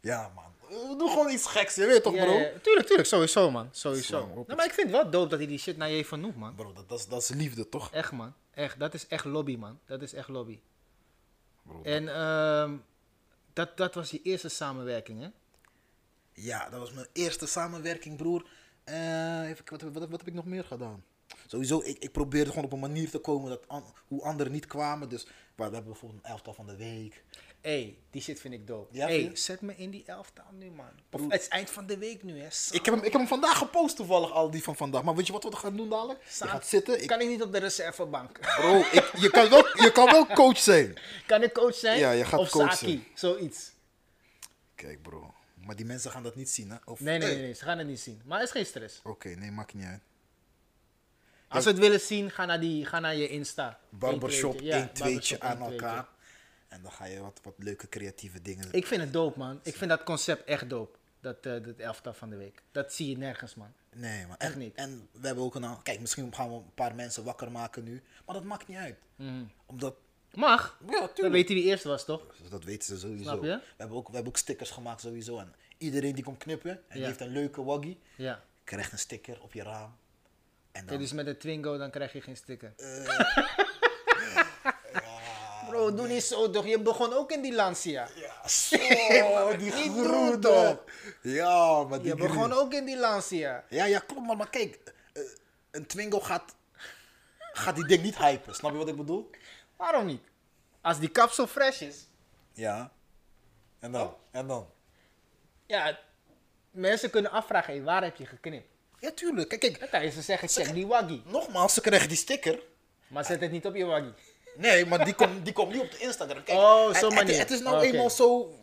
Ja 0.00 0.30
man, 0.34 0.52
Doe 0.68 1.10
gewoon 1.10 1.30
iets 1.30 1.46
geks, 1.46 1.74
je 1.74 1.86
weet 1.86 2.02
toch 2.02 2.14
bro? 2.14 2.32
ja, 2.32 2.50
tuurlijk, 2.62 2.86
tuurlijk. 2.86 3.08
Sowieso, 3.08 3.50
man. 3.50 3.68
Sowieso. 3.72 4.06
Slang 4.06 4.36
op 4.36 4.46
Nou, 4.46 4.56
maar 4.56 4.66
ik 4.66 4.72
vind 4.72 4.90
het 4.90 4.96
wel 5.02 5.10
dope 5.10 5.28
dat 5.28 5.38
hij 5.38 5.48
die 5.48 5.58
shit 5.58 5.76
naar 5.76 5.88
je 5.88 5.94
heeft 5.94 6.08
vernoemd, 6.08 6.36
man. 6.36 6.54
Bro, 6.54 6.72
dat, 6.72 6.88
dat, 6.88 6.98
is, 6.98 7.06
dat 7.06 7.22
is 7.22 7.28
liefde 7.28 7.68
toch? 7.68 7.90
Echt, 7.92 8.12
man. 8.12 8.34
Echt. 8.54 8.78
Dat 8.78 8.94
is 8.94 9.06
echt 9.06 9.24
lobby, 9.24 9.56
man. 9.56 9.78
Dat 9.86 10.02
is 10.02 10.12
echt 10.12 10.28
lobby. 10.28 10.60
Bro, 11.62 11.82
En 11.82 12.08
ehm, 12.14 12.76
dat, 13.52 13.76
dat 13.76 13.94
was 13.94 14.10
je 14.10 14.22
eerste 14.22 14.48
samenwerking, 14.48 15.20
hè? 15.20 15.28
Ja, 16.32 16.68
dat 16.68 16.80
was 16.80 16.92
mijn 16.92 17.06
eerste 17.12 17.46
samenwerking 17.46 18.16
broer. 18.16 18.46
Eh, 18.84 19.48
even, 19.48 19.64
wat, 19.70 19.82
wat, 19.82 19.92
wat 20.08 20.18
heb 20.18 20.26
ik 20.26 20.34
nog 20.34 20.44
meer 20.44 20.64
gedaan? 20.64 21.04
Sowieso, 21.46 21.82
ik, 21.84 21.98
ik 21.98 22.12
probeerde 22.12 22.50
gewoon 22.50 22.64
op 22.64 22.72
een 22.72 22.78
manier 22.78 23.10
te 23.10 23.18
komen 23.18 23.50
dat 23.50 23.68
an- 23.68 23.84
hoe 24.08 24.22
anderen 24.22 24.52
niet 24.52 24.66
kwamen. 24.66 25.08
Dus 25.08 25.24
waar, 25.54 25.68
we 25.68 25.74
hebben 25.74 25.92
bijvoorbeeld 25.92 26.24
een 26.24 26.30
elftal 26.30 26.54
van 26.54 26.66
de 26.66 26.76
week. 26.76 27.22
hey, 27.60 27.96
die 28.10 28.22
shit 28.22 28.40
vind 28.40 28.54
ik 28.54 28.66
dope. 28.66 28.96
Ja, 28.96 29.30
zet 29.34 29.60
me 29.60 29.76
in 29.76 29.90
die 29.90 30.02
elftal 30.06 30.44
nu, 30.52 30.70
man. 30.70 30.90
Of 31.10 31.20
het 31.28 31.40
is 31.40 31.48
eind 31.48 31.70
van 31.70 31.86
de 31.86 31.98
week 31.98 32.22
nu, 32.22 32.38
hè? 32.40 32.46
Ik 32.70 32.84
heb, 32.84 32.94
hem, 32.94 32.96
ik 32.98 33.02
heb 33.12 33.12
hem 33.12 33.26
vandaag 33.26 33.58
gepost 33.58 33.96
toevallig, 33.96 34.30
al 34.32 34.50
die 34.50 34.62
van 34.62 34.76
vandaag. 34.76 35.02
Maar 35.02 35.14
weet 35.14 35.26
je 35.26 35.32
wat 35.32 35.44
we 35.44 35.56
gaan 35.56 35.76
doen 35.76 35.88
dadelijk? 35.88 36.20
Je 36.38 36.46
gaat 36.46 36.66
zitten. 36.66 37.02
Ik, 37.02 37.06
Kan 37.08 37.20
ik 37.20 37.28
niet 37.28 37.42
op 37.42 37.52
de 37.52 37.58
reservebank? 37.58 38.38
bro, 38.40 38.78
ik, 38.78 39.12
je, 39.16 39.30
kan 39.30 39.48
wel, 39.50 39.82
je 39.84 39.90
kan 39.92 40.04
wel 40.10 40.26
coach 40.26 40.58
zijn. 40.58 40.98
kan 41.26 41.42
ik 41.42 41.52
coach 41.52 41.74
zijn? 41.74 41.98
Ja, 41.98 42.10
je 42.10 42.24
gaat 42.24 42.40
of 42.40 42.50
coach 42.50 42.72
Saki, 42.72 42.86
zijn. 42.86 43.04
zoiets. 43.14 43.70
Kijk 44.74 45.02
bro, 45.02 45.34
Maar 45.64 45.76
die 45.76 45.86
mensen 45.86 46.10
gaan 46.10 46.22
dat 46.22 46.36
niet 46.36 46.50
zien, 46.50 46.70
hè? 46.70 46.76
Of, 46.84 47.00
Nee, 47.00 47.18
nee, 47.18 47.28
nee, 47.34 47.42
nee, 47.42 47.54
ze 47.54 47.64
gaan 47.64 47.78
het 47.78 47.86
niet 47.86 48.00
zien. 48.00 48.20
Maar 48.24 48.42
is 48.42 48.50
geen 48.50 48.66
stress. 48.66 49.00
Oké, 49.04 49.28
nee, 49.28 49.50
maakt 49.50 49.74
niet 49.74 49.84
uit. 49.84 50.00
Als 51.48 51.62
ze 51.62 51.68
het 51.70 51.78
willen 51.78 52.00
zien, 52.00 52.30
ga 52.30 52.44
naar, 52.44 52.60
die, 52.60 52.84
ga 52.86 53.00
naar 53.00 53.16
je 53.16 53.28
Insta. 53.28 53.78
Barbershop, 53.88 54.56
tweetje. 54.56 54.72
Één 54.72 54.92
tweetje 54.92 55.40
aan 55.40 55.60
elkaar. 55.60 56.08
En 56.68 56.82
dan 56.82 56.92
ga 56.92 57.04
je 57.04 57.20
wat, 57.20 57.40
wat 57.42 57.54
leuke 57.56 57.88
creatieve 57.88 58.42
dingen 58.42 58.68
Ik 58.72 58.86
vind 58.86 59.00
het 59.00 59.12
dope, 59.12 59.38
man. 59.38 59.60
Ik 59.62 59.76
vind 59.76 59.90
dat 59.90 60.02
concept 60.02 60.44
echt 60.44 60.70
dope. 60.70 60.98
Dat, 61.20 61.36
eh 61.46 61.52
dat 61.64 61.76
elftal 61.76 62.12
van 62.14 62.30
de 62.30 62.36
week. 62.36 62.62
Dat 62.72 62.92
zie 62.92 63.10
je 63.10 63.16
nergens, 63.16 63.54
man. 63.54 63.72
Nee, 63.94 64.26
maar 64.26 64.36
Echt 64.36 64.52
en, 64.52 64.58
niet. 64.58 64.74
En 64.74 65.08
we 65.12 65.26
hebben 65.26 65.44
ook 65.44 65.54
een 65.54 65.82
Kijk, 65.82 66.00
misschien 66.00 66.34
gaan 66.34 66.48
we 66.48 66.54
een 66.54 66.74
paar 66.74 66.94
mensen 66.94 67.24
wakker 67.24 67.50
maken 67.50 67.84
nu. 67.84 68.02
Maar 68.26 68.34
dat 68.34 68.44
maakt 68.44 68.68
niet 68.68 68.76
uit. 68.78 68.98
Omdat. 69.66 69.94
Mag. 70.34 70.78
Ja, 70.86 70.98
Dan 70.98 71.12
tuurlijk. 71.12 71.34
weet 71.34 71.48
hij 71.48 71.56
wie 71.56 71.66
eerst 71.66 71.84
was, 71.84 72.04
toch? 72.04 72.22
Dat 72.50 72.64
weten 72.64 72.88
ze 72.88 72.98
sowieso. 72.98 73.22
Snap 73.22 73.42
je? 73.42 73.48
We, 73.48 73.62
hebben 73.76 73.96
ook, 73.96 74.06
we 74.08 74.14
hebben 74.14 74.32
ook 74.32 74.38
stickers 74.38 74.70
gemaakt 74.70 75.00
sowieso. 75.00 75.38
En 75.38 75.54
iedereen 75.78 76.14
die 76.14 76.24
komt 76.24 76.38
knippen 76.38 76.70
en 76.70 76.96
die 76.96 77.04
heeft 77.04 77.20
een 77.20 77.28
leuke 77.32 77.62
waggie, 77.62 77.98
Ja. 78.16 78.42
krijgt 78.64 78.92
een 78.92 78.98
sticker 78.98 79.40
op 79.42 79.52
je 79.52 79.62
raam. 79.62 79.96
En 80.78 80.86
dan. 80.86 80.86
Kijk, 80.86 81.00
dus 81.00 81.12
met 81.12 81.26
een 81.26 81.38
Twingo, 81.38 81.78
dan 81.78 81.90
krijg 81.90 82.12
je 82.12 82.20
geen 82.20 82.36
sticker. 82.36 82.72
Eh, 82.76 83.58
Bro, 85.68 85.94
doe 85.94 86.08
niet 86.08 86.22
zo 86.22 86.50
toch. 86.50 86.66
Je 86.66 86.80
begon 86.80 87.12
ook 87.12 87.32
in 87.32 87.42
die 87.42 87.54
Lancia. 87.54 88.08
ja, 88.14 88.48
zo, 89.48 89.56
die 89.56 90.38
toch? 90.38 90.84
Ja, 91.22 91.82
maar 91.82 91.98
die 91.98 92.08
Je 92.08 92.14
begon 92.14 92.52
ook 92.52 92.72
in 92.72 92.84
die 92.84 92.98
Lancia. 92.98 93.64
Ja, 93.68 93.84
ja, 93.84 93.98
klopt. 93.98 94.26
Maar, 94.26 94.36
maar 94.36 94.50
kijk, 94.50 94.78
eh, 95.12 95.22
een 95.70 95.86
Twingo 95.86 96.20
gaat, 96.20 96.54
gaat 97.52 97.74
die 97.74 97.86
ding 97.86 98.02
niet 98.02 98.18
hypen. 98.18 98.54
Snap 98.54 98.70
je 98.70 98.76
wat 98.76 98.88
ik 98.88 98.96
bedoel? 98.96 99.30
Waarom 99.76 100.06
niet? 100.06 100.22
Als 100.80 100.98
die 100.98 101.08
kapsel 101.08 101.46
fresh 101.46 101.80
is. 101.80 102.06
Ja. 102.52 102.92
En 103.78 103.92
dan? 103.92 104.14
En 104.30 104.46
dan? 104.46 104.70
Ja, 105.66 105.98
mensen 106.70 107.10
kunnen 107.10 107.30
afvragen, 107.30 107.72
hey, 107.72 107.82
waar 107.82 108.02
heb 108.02 108.16
je 108.16 108.26
geknipt? 108.26 108.77
Ja, 109.00 109.10
tuurlijk. 109.10 109.48
Kijk, 109.48 109.60
kijk. 109.90 110.02
Je 110.02 110.10
ze 110.10 110.22
zeggen, 110.22 110.48
check 110.48 110.72
die 110.74 110.86
waggie. 110.86 111.22
Nogmaals, 111.24 111.74
ze 111.74 111.80
krijgen 111.80 112.08
die 112.08 112.16
sticker. 112.16 112.58
Maar 113.08 113.24
zet 113.24 113.40
het 113.40 113.50
niet 113.50 113.66
op 113.66 113.74
je 113.74 113.84
waggie. 113.84 114.12
Nee, 114.56 114.86
maar 114.86 115.04
die 115.04 115.14
komt 115.14 115.44
die 115.44 115.52
komt 115.52 115.72
niet 115.72 115.82
op 115.82 115.90
de 115.90 115.98
Instagram. 115.98 116.42
Kijk, 116.42 116.58
Oh, 116.58 116.86
het- 116.92 117.50
is 117.50 117.60
nou 117.60 117.76
Oké. 117.76 117.84
eenmaal 117.86 118.10
zo... 118.10 118.54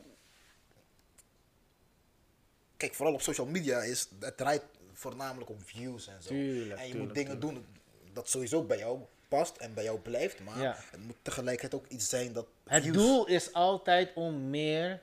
Kijk, 2.78 2.94
vooral 2.94 3.14
op 3.14 3.22
social 3.22 3.48
media 3.48 3.82
is 3.82 4.08
het 4.20 4.38
draait 4.38 4.62
voornamelijk 4.94 5.50
om 5.50 5.58
views 5.66 6.08
en 6.08 6.22
zo. 6.24 6.30
Tuurlijk, 6.30 6.80
en 6.80 6.86
je 6.86 6.92
tuurlijk, 6.92 7.06
moet 7.06 7.14
dingen 7.26 7.40
doen 7.40 7.66
dat 8.14 8.30
sowieso 8.30 8.64
bij 8.64 8.78
jou 8.78 9.00
past 9.28 9.58
en 9.58 9.74
bij 9.74 9.84
jou 9.84 10.00
blijft. 10.00 10.40
Maar 10.40 10.62
Ja. 10.62 10.76
het 10.92 11.00
moet 11.00 11.16
tegelijkertijd 11.22 11.82
ook 11.84 11.88
iets 11.88 12.10
zijn 12.10 12.34
dat... 12.34 12.48
Het 12.68 12.84
views- 12.84 12.96
doel 12.98 13.26
is 13.28 13.54
altijd 13.54 14.12
om 14.16 14.50
meer 14.50 15.02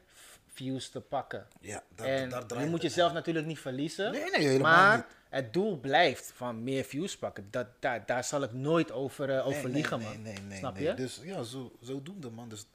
views 0.52 0.88
te 0.90 1.00
pakken. 1.00 1.46
Ja, 1.60 1.82
daar, 1.94 2.06
en 2.06 2.28
daar 2.28 2.40
je 2.40 2.46
draait 2.46 2.68
moet 2.70 2.82
het. 2.82 2.92
jezelf 2.94 3.12
natuurlijk 3.12 3.46
niet 3.46 3.58
verliezen. 3.58 4.12
Nee, 4.12 4.30
nee, 4.30 4.46
helemaal 4.48 4.72
maar 4.86 4.96
niet. 4.96 5.06
Het 5.32 5.52
doel 5.52 5.76
blijft 5.78 6.32
van 6.34 6.62
meer 6.62 6.84
views 6.84 7.16
pakken. 7.16 7.48
Dat, 7.50 7.66
daar, 7.80 8.06
daar 8.06 8.24
zal 8.24 8.42
ik 8.42 8.52
nooit 8.52 8.92
over, 8.92 9.42
over 9.42 9.62
Nee, 9.64 9.72
liegen, 9.72 9.98
nee, 9.98 10.08
man. 10.08 10.22
Nee, 10.22 10.32
nee, 10.32 10.42
nee, 10.42 10.58
Snap 10.58 10.74
nee. 10.74 10.82
je? 10.84 10.94
Dus 10.94 11.20
ja, 11.22 11.42
zo, 11.42 11.72
zodoende, 11.80 12.30
man. 12.30 12.48
Dus 12.48 12.66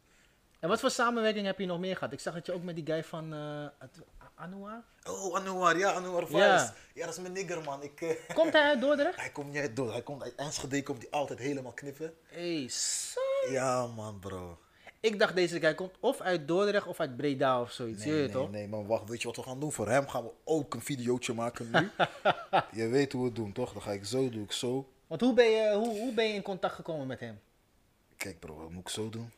En 0.60 0.70
wat 0.70 0.80
voor 0.80 0.90
samenwerking 0.92 1.46
heb 1.46 1.60
je 1.60 1.66
nog 1.66 1.80
meer 1.80 1.94
gehad? 1.98 2.14
Ik 2.14 2.20
zag 2.20 2.34
dat 2.34 2.46
je 2.46 2.54
ook 2.54 2.64
met 2.64 2.76
die 2.76 2.86
guy 2.86 3.04
van 3.04 3.34
eh 3.34 3.66
Anouar. 4.36 4.84
Oh, 5.10 5.36
Anouar, 5.36 5.78
ja, 5.78 5.92
Anouar 5.92 6.26
Vice. 6.28 6.38
Ja. 6.38 6.74
Ja. 6.94 7.06
dat 7.06 7.14
is 7.16 7.22
mijn 7.22 7.34
nigger, 7.34 7.64
man. 7.64 7.84
Ik, 7.84 8.02
eh, 8.02 8.10
Komt 8.36 8.54
hij 8.54 8.62
uit 8.62 8.82
Dordrecht? 8.82 9.16
hij 9.20 9.30
komt 9.30 9.48
niet 9.52 9.62
uit 9.62 9.76
door. 9.76 9.92
Hij 9.92 10.02
komt 10.02 10.24
uit 10.24 10.36
Enschede, 10.36 10.84
komt 10.84 11.02
hij 11.02 11.12
altijd 11.12 11.40
helemaal 11.40 11.72
knippen. 11.72 12.14
Hey, 12.24 12.68
so- 12.70 13.20
Ja, 13.50 13.88
man, 13.88 14.20
bro. 14.20 14.60
Ik 15.00 15.20
dacht 15.20 15.36
deze 15.36 15.60
guy 15.60 15.76
komt 15.76 15.96
of 16.00 16.22
uit 16.22 16.48
Dordrecht 16.48 16.88
of 16.88 17.00
uit 17.00 17.18
Breda 17.18 17.62
of 17.62 17.72
zoiets. 17.72 18.06
Nee, 18.06 18.14
je 18.14 18.20
weet 18.20 18.34
nee, 18.34 18.42
toch? 18.42 18.52
nee, 18.52 18.68
maar 18.68 18.88
wacht, 18.88 19.10
weet 19.10 19.22
je 19.22 19.28
wat 19.28 19.36
we 19.36 19.44
gaan 19.44 19.60
doen? 19.60 19.72
Voor 19.72 19.90
hem 19.90 20.08
gaan 20.08 20.24
we 20.24 20.32
ook 20.44 20.74
een 20.74 20.82
videootje 20.82 21.34
maken 21.34 21.70
nu. 21.72 21.90
je 22.82 22.88
weet 22.88 23.12
hoe 23.12 23.22
we 23.22 23.28
het 23.28 23.36
doen, 23.36 23.52
toch? 23.52 23.74
Dan 23.74 23.82
ga 23.82 23.92
ik 23.92 24.06
zo, 24.06 24.30
doe 24.30 24.44
ik 24.44 24.52
zo. 24.52 24.90
Want 25.08 25.22
hoe 25.22 25.34
ben, 25.34 25.50
je, 25.50 25.74
hoe, 25.76 26.00
hoe 26.00 26.14
ben 26.14 26.28
je 26.28 26.34
in 26.34 26.42
contact 26.42 26.76
gekomen 26.76 27.08
met 27.08 27.20
hem? 27.20 27.40
Kijk, 28.18 28.40
bro, 28.40 28.56
wat 28.56 28.70
moet 28.70 28.82
ik 28.82 28.90
zo 28.90 29.10
doen? 29.10 29.32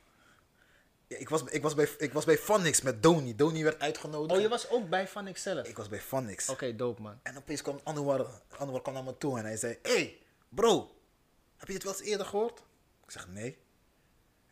Ja, 1.07 1.17
ik, 1.17 1.29
was, 1.29 1.43
ik, 1.43 1.61
was 1.61 1.75
bij, 1.75 1.89
ik 1.97 2.13
was 2.13 2.25
bij 2.25 2.37
Funix 2.37 2.81
met 2.81 3.03
Doni. 3.03 3.35
Doni 3.35 3.63
werd 3.63 3.79
uitgenodigd. 3.79 4.35
Oh, 4.35 4.41
je 4.41 4.49
was 4.49 4.69
ook 4.69 4.89
bij 4.89 5.07
Van 5.07 5.29
zelf. 5.35 5.67
Ik 5.67 5.77
was 5.77 5.89
bij 5.89 5.99
Funix. 5.99 6.49
Oké, 6.49 6.75
dope 6.75 7.01
man. 7.01 7.19
En 7.23 7.37
opeens 7.37 7.61
kwam 7.61 7.79
Anouar, 7.83 8.25
Anouar 8.57 8.81
kwam 8.81 8.93
naar 8.93 9.03
me 9.03 9.17
toe 9.17 9.37
en 9.37 9.45
hij 9.45 9.57
zei: 9.57 9.77
hey, 9.81 10.17
bro, 10.49 10.91
heb 11.57 11.67
je 11.67 11.73
dit 11.73 11.83
wel 11.83 11.93
eens 11.93 12.01
eerder 12.01 12.25
gehoord? 12.25 12.63
Ik 13.05 13.11
zeg: 13.11 13.27
Nee. 13.27 13.57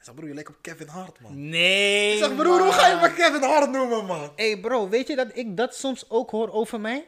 Hij 0.07 0.15
zegt: 0.15 0.15
Bro, 0.15 0.27
je 0.27 0.33
lijkt 0.33 0.49
op 0.49 0.55
Kevin 0.61 0.87
Hart, 0.87 1.19
man. 1.19 1.49
Nee. 1.49 2.13
Ik 2.13 2.23
zeg: 2.23 2.35
Broer, 2.35 2.59
hoe 2.59 2.71
ga 2.71 2.87
je 2.87 2.95
me 3.01 3.13
Kevin 3.13 3.43
Hart 3.43 3.71
noemen, 3.71 4.05
man? 4.05 4.31
Hey 4.35 4.59
bro, 4.59 4.89
weet 4.89 5.07
je 5.07 5.15
dat 5.15 5.27
ik 5.33 5.57
dat 5.57 5.75
soms 5.75 6.09
ook 6.09 6.29
hoor 6.29 6.51
over 6.51 6.79
mij? 6.79 7.07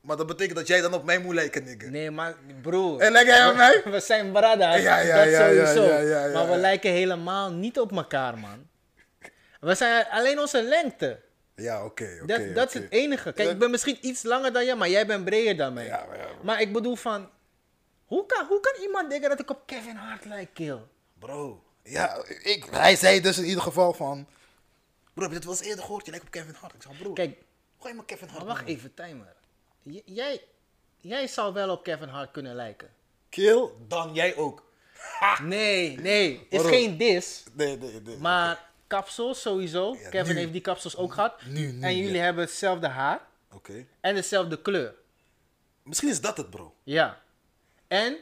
Maar 0.00 0.16
dat 0.16 0.26
betekent 0.26 0.56
dat 0.56 0.66
jij 0.66 0.80
dan 0.80 0.94
op 0.94 1.04
mij 1.04 1.18
moet 1.18 1.34
lijken, 1.34 1.64
nigga. 1.64 1.88
Nee, 1.88 2.10
maar 2.10 2.36
broer. 2.62 3.00
En 3.00 3.12
lijk 3.12 3.26
jij 3.26 3.48
op 3.48 3.56
mij? 3.56 3.82
We 3.84 4.00
zijn 4.00 4.32
brothers. 4.32 4.82
Ja, 4.82 4.98
ja, 4.98 5.16
dat 5.16 5.32
ja, 5.32 5.46
ja, 5.46 5.66
sowieso. 5.72 5.82
ja, 5.82 5.98
ja, 5.98 6.26
ja, 6.26 6.32
maar 6.32 6.50
we 6.50 6.56
lijken 6.56 6.90
helemaal 6.90 7.52
niet 7.52 7.78
op 7.78 7.92
elkaar, 7.92 8.38
man. 8.38 8.68
We 9.60 9.74
zijn 9.74 10.06
alleen 10.10 10.38
onze 10.38 10.62
lengte. 10.62 11.20
Ja, 11.54 11.84
oké. 11.84 12.22
Dat, 12.26 12.54
dat 12.54 12.68
is 12.68 12.74
het 12.74 12.92
enige. 12.92 13.32
Kijk, 13.32 13.50
ik 13.50 13.58
ben 13.58 13.70
misschien 13.70 13.98
iets 14.00 14.22
langer 14.22 14.52
dan 14.52 14.64
jij, 14.64 14.74
maar 14.74 14.88
jij 14.88 15.06
bent 15.06 15.24
breder 15.24 15.56
dan 15.56 15.72
mij. 15.72 15.84
Ja, 15.84 16.04
maar 16.08 16.18
ja, 16.18 16.26
maar 16.42 16.60
ik 16.60 16.72
bedoel 16.72 16.96
van... 16.96 17.30
Hoe 18.04 18.26
kan, 18.26 18.46
hoe 18.46 18.60
kan 18.60 18.82
iemand 18.82 19.10
denken 19.10 19.28
dat 19.28 19.40
ik 19.40 19.50
op 19.50 19.62
Kevin 19.66 19.96
Hart 19.96 20.24
lijk, 20.24 20.54
kill? 20.54 20.78
Bro, 21.18 21.62
ja, 21.86 22.24
ik, 22.42 22.64
hij 22.70 22.96
zei 22.96 23.20
dus 23.20 23.38
in 23.38 23.44
ieder 23.44 23.62
geval 23.62 23.92
van... 23.92 24.26
Bro, 25.14 25.22
heb 25.22 25.32
je 25.32 25.38
dit 25.38 25.44
wel 25.44 25.56
eens 25.56 25.66
eerder 25.66 25.84
gehoord? 25.84 26.04
Je 26.04 26.10
lijkt 26.10 26.26
op 26.26 26.32
Kevin 26.32 26.54
Hart. 26.60 26.74
Ik 26.74 26.82
zeg, 26.82 26.98
bro, 26.98 27.12
Kijk, 27.12 27.38
je 27.82 27.94
me 27.94 28.04
Kevin 28.04 28.28
Hart 28.28 28.44
maar 28.44 28.54
wacht 28.54 28.66
even, 28.66 28.94
timer. 28.94 29.34
J- 29.82 30.02
jij, 30.04 30.42
jij 31.00 31.26
zou 31.26 31.52
wel 31.52 31.70
op 31.70 31.82
Kevin 31.82 32.08
Hart 32.08 32.30
kunnen 32.30 32.54
lijken. 32.54 32.88
Kill, 33.28 33.68
dan 33.88 34.14
jij 34.14 34.36
ook. 34.36 34.64
Nee, 35.42 35.98
nee. 35.98 36.46
Is 36.50 36.62
Waarom? 36.62 36.70
geen 36.72 36.96
dis. 36.96 37.44
Nee, 37.52 37.76
nee, 37.78 38.00
nee. 38.00 38.16
Maar 38.16 38.70
kapsels 38.86 39.40
sowieso. 39.40 39.96
Ja, 40.00 40.08
Kevin 40.08 40.34
nu. 40.34 40.40
heeft 40.40 40.52
die 40.52 40.60
kapsels 40.60 40.96
ook 40.96 41.12
gehad. 41.12 41.42
Nu, 41.44 41.72
nu, 41.72 41.82
en 41.82 41.96
jullie 41.96 42.16
ja. 42.16 42.22
hebben 42.22 42.44
hetzelfde 42.44 42.88
haar. 42.88 43.20
Oké. 43.52 43.86
En 44.00 44.14
dezelfde 44.14 44.62
kleur. 44.62 44.94
Misschien 45.82 46.08
is 46.08 46.20
dat 46.20 46.36
het, 46.36 46.50
bro. 46.50 46.74
Ja. 46.82 47.22
En 47.88 48.16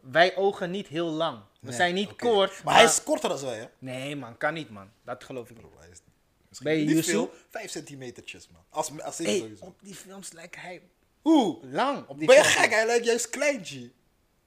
wij 0.00 0.36
ogen 0.36 0.70
niet 0.70 0.86
heel 0.86 1.06
lang. 1.08 1.40
We 1.58 1.66
Nee, 1.68 1.76
zijn 1.76 1.94
niet 1.94 2.16
kort. 2.16 2.64
Maar, 2.64 2.74
hij 2.74 2.84
is 2.84 3.02
korter 3.02 3.28
dan 3.28 3.40
wij, 3.40 3.58
hè? 3.58 3.64
Nee 3.78 4.16
man, 4.16 4.36
kan 4.36 4.54
niet 4.54 4.70
man. 4.70 4.90
Dat 5.04 5.24
geloof 5.24 5.50
ik 5.50 5.56
niet. 5.56 5.66
Bro, 5.70 5.78
hij 5.78 5.88
is 5.88 5.98
misschien 6.48 6.70
Ben 6.70 6.78
je 6.78 6.84
niet 6.86 6.94
Yusu? 6.96 7.10
veel. 7.10 7.32
Vijf 7.50 7.70
centimetertjes, 7.70 8.48
man. 8.52 8.62
Als, 8.70 9.00
als 9.02 9.20
ik 9.20 9.26
Hey, 9.26 9.38
sowieso. 9.38 9.64
op 9.64 9.78
die 9.82 9.94
films 9.94 10.32
lijkt 10.32 10.56
hij 10.56 10.82
Hoe? 11.22 11.66
lang. 11.66 12.06
Op 12.08 12.18
die 12.18 12.26
Ben 12.26 12.36
je 12.36 12.42
films. 12.44 12.56
gek? 12.62 12.70
Hij 12.72 12.86
lijkt 12.86 13.04
juist 13.04 13.30
klein, 13.30 13.64
G. 13.64 13.76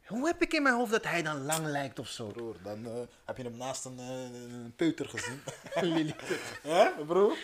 Hoe 0.05 0.27
heb 0.27 0.41
ik 0.41 0.53
in 0.53 0.63
mijn 0.63 0.75
hoofd 0.75 0.91
dat 0.91 1.03
hij 1.03 1.21
dan 1.21 1.41
lang 1.45 1.65
lijkt 1.65 1.99
of 1.99 2.07
zo? 2.07 2.27
Broer, 2.27 2.55
dan 2.63 2.85
eh, 2.85 2.91
heb 3.25 3.37
je 3.37 3.43
hem 3.43 3.57
naast 3.57 3.85
een, 3.85 3.99
eh, 3.99 4.05
een 4.53 4.73
peuter 4.75 5.09
gezien. 5.09 5.41
Lilliput. 5.93 6.39
Hè, 6.61 6.89
broer? 7.05 7.37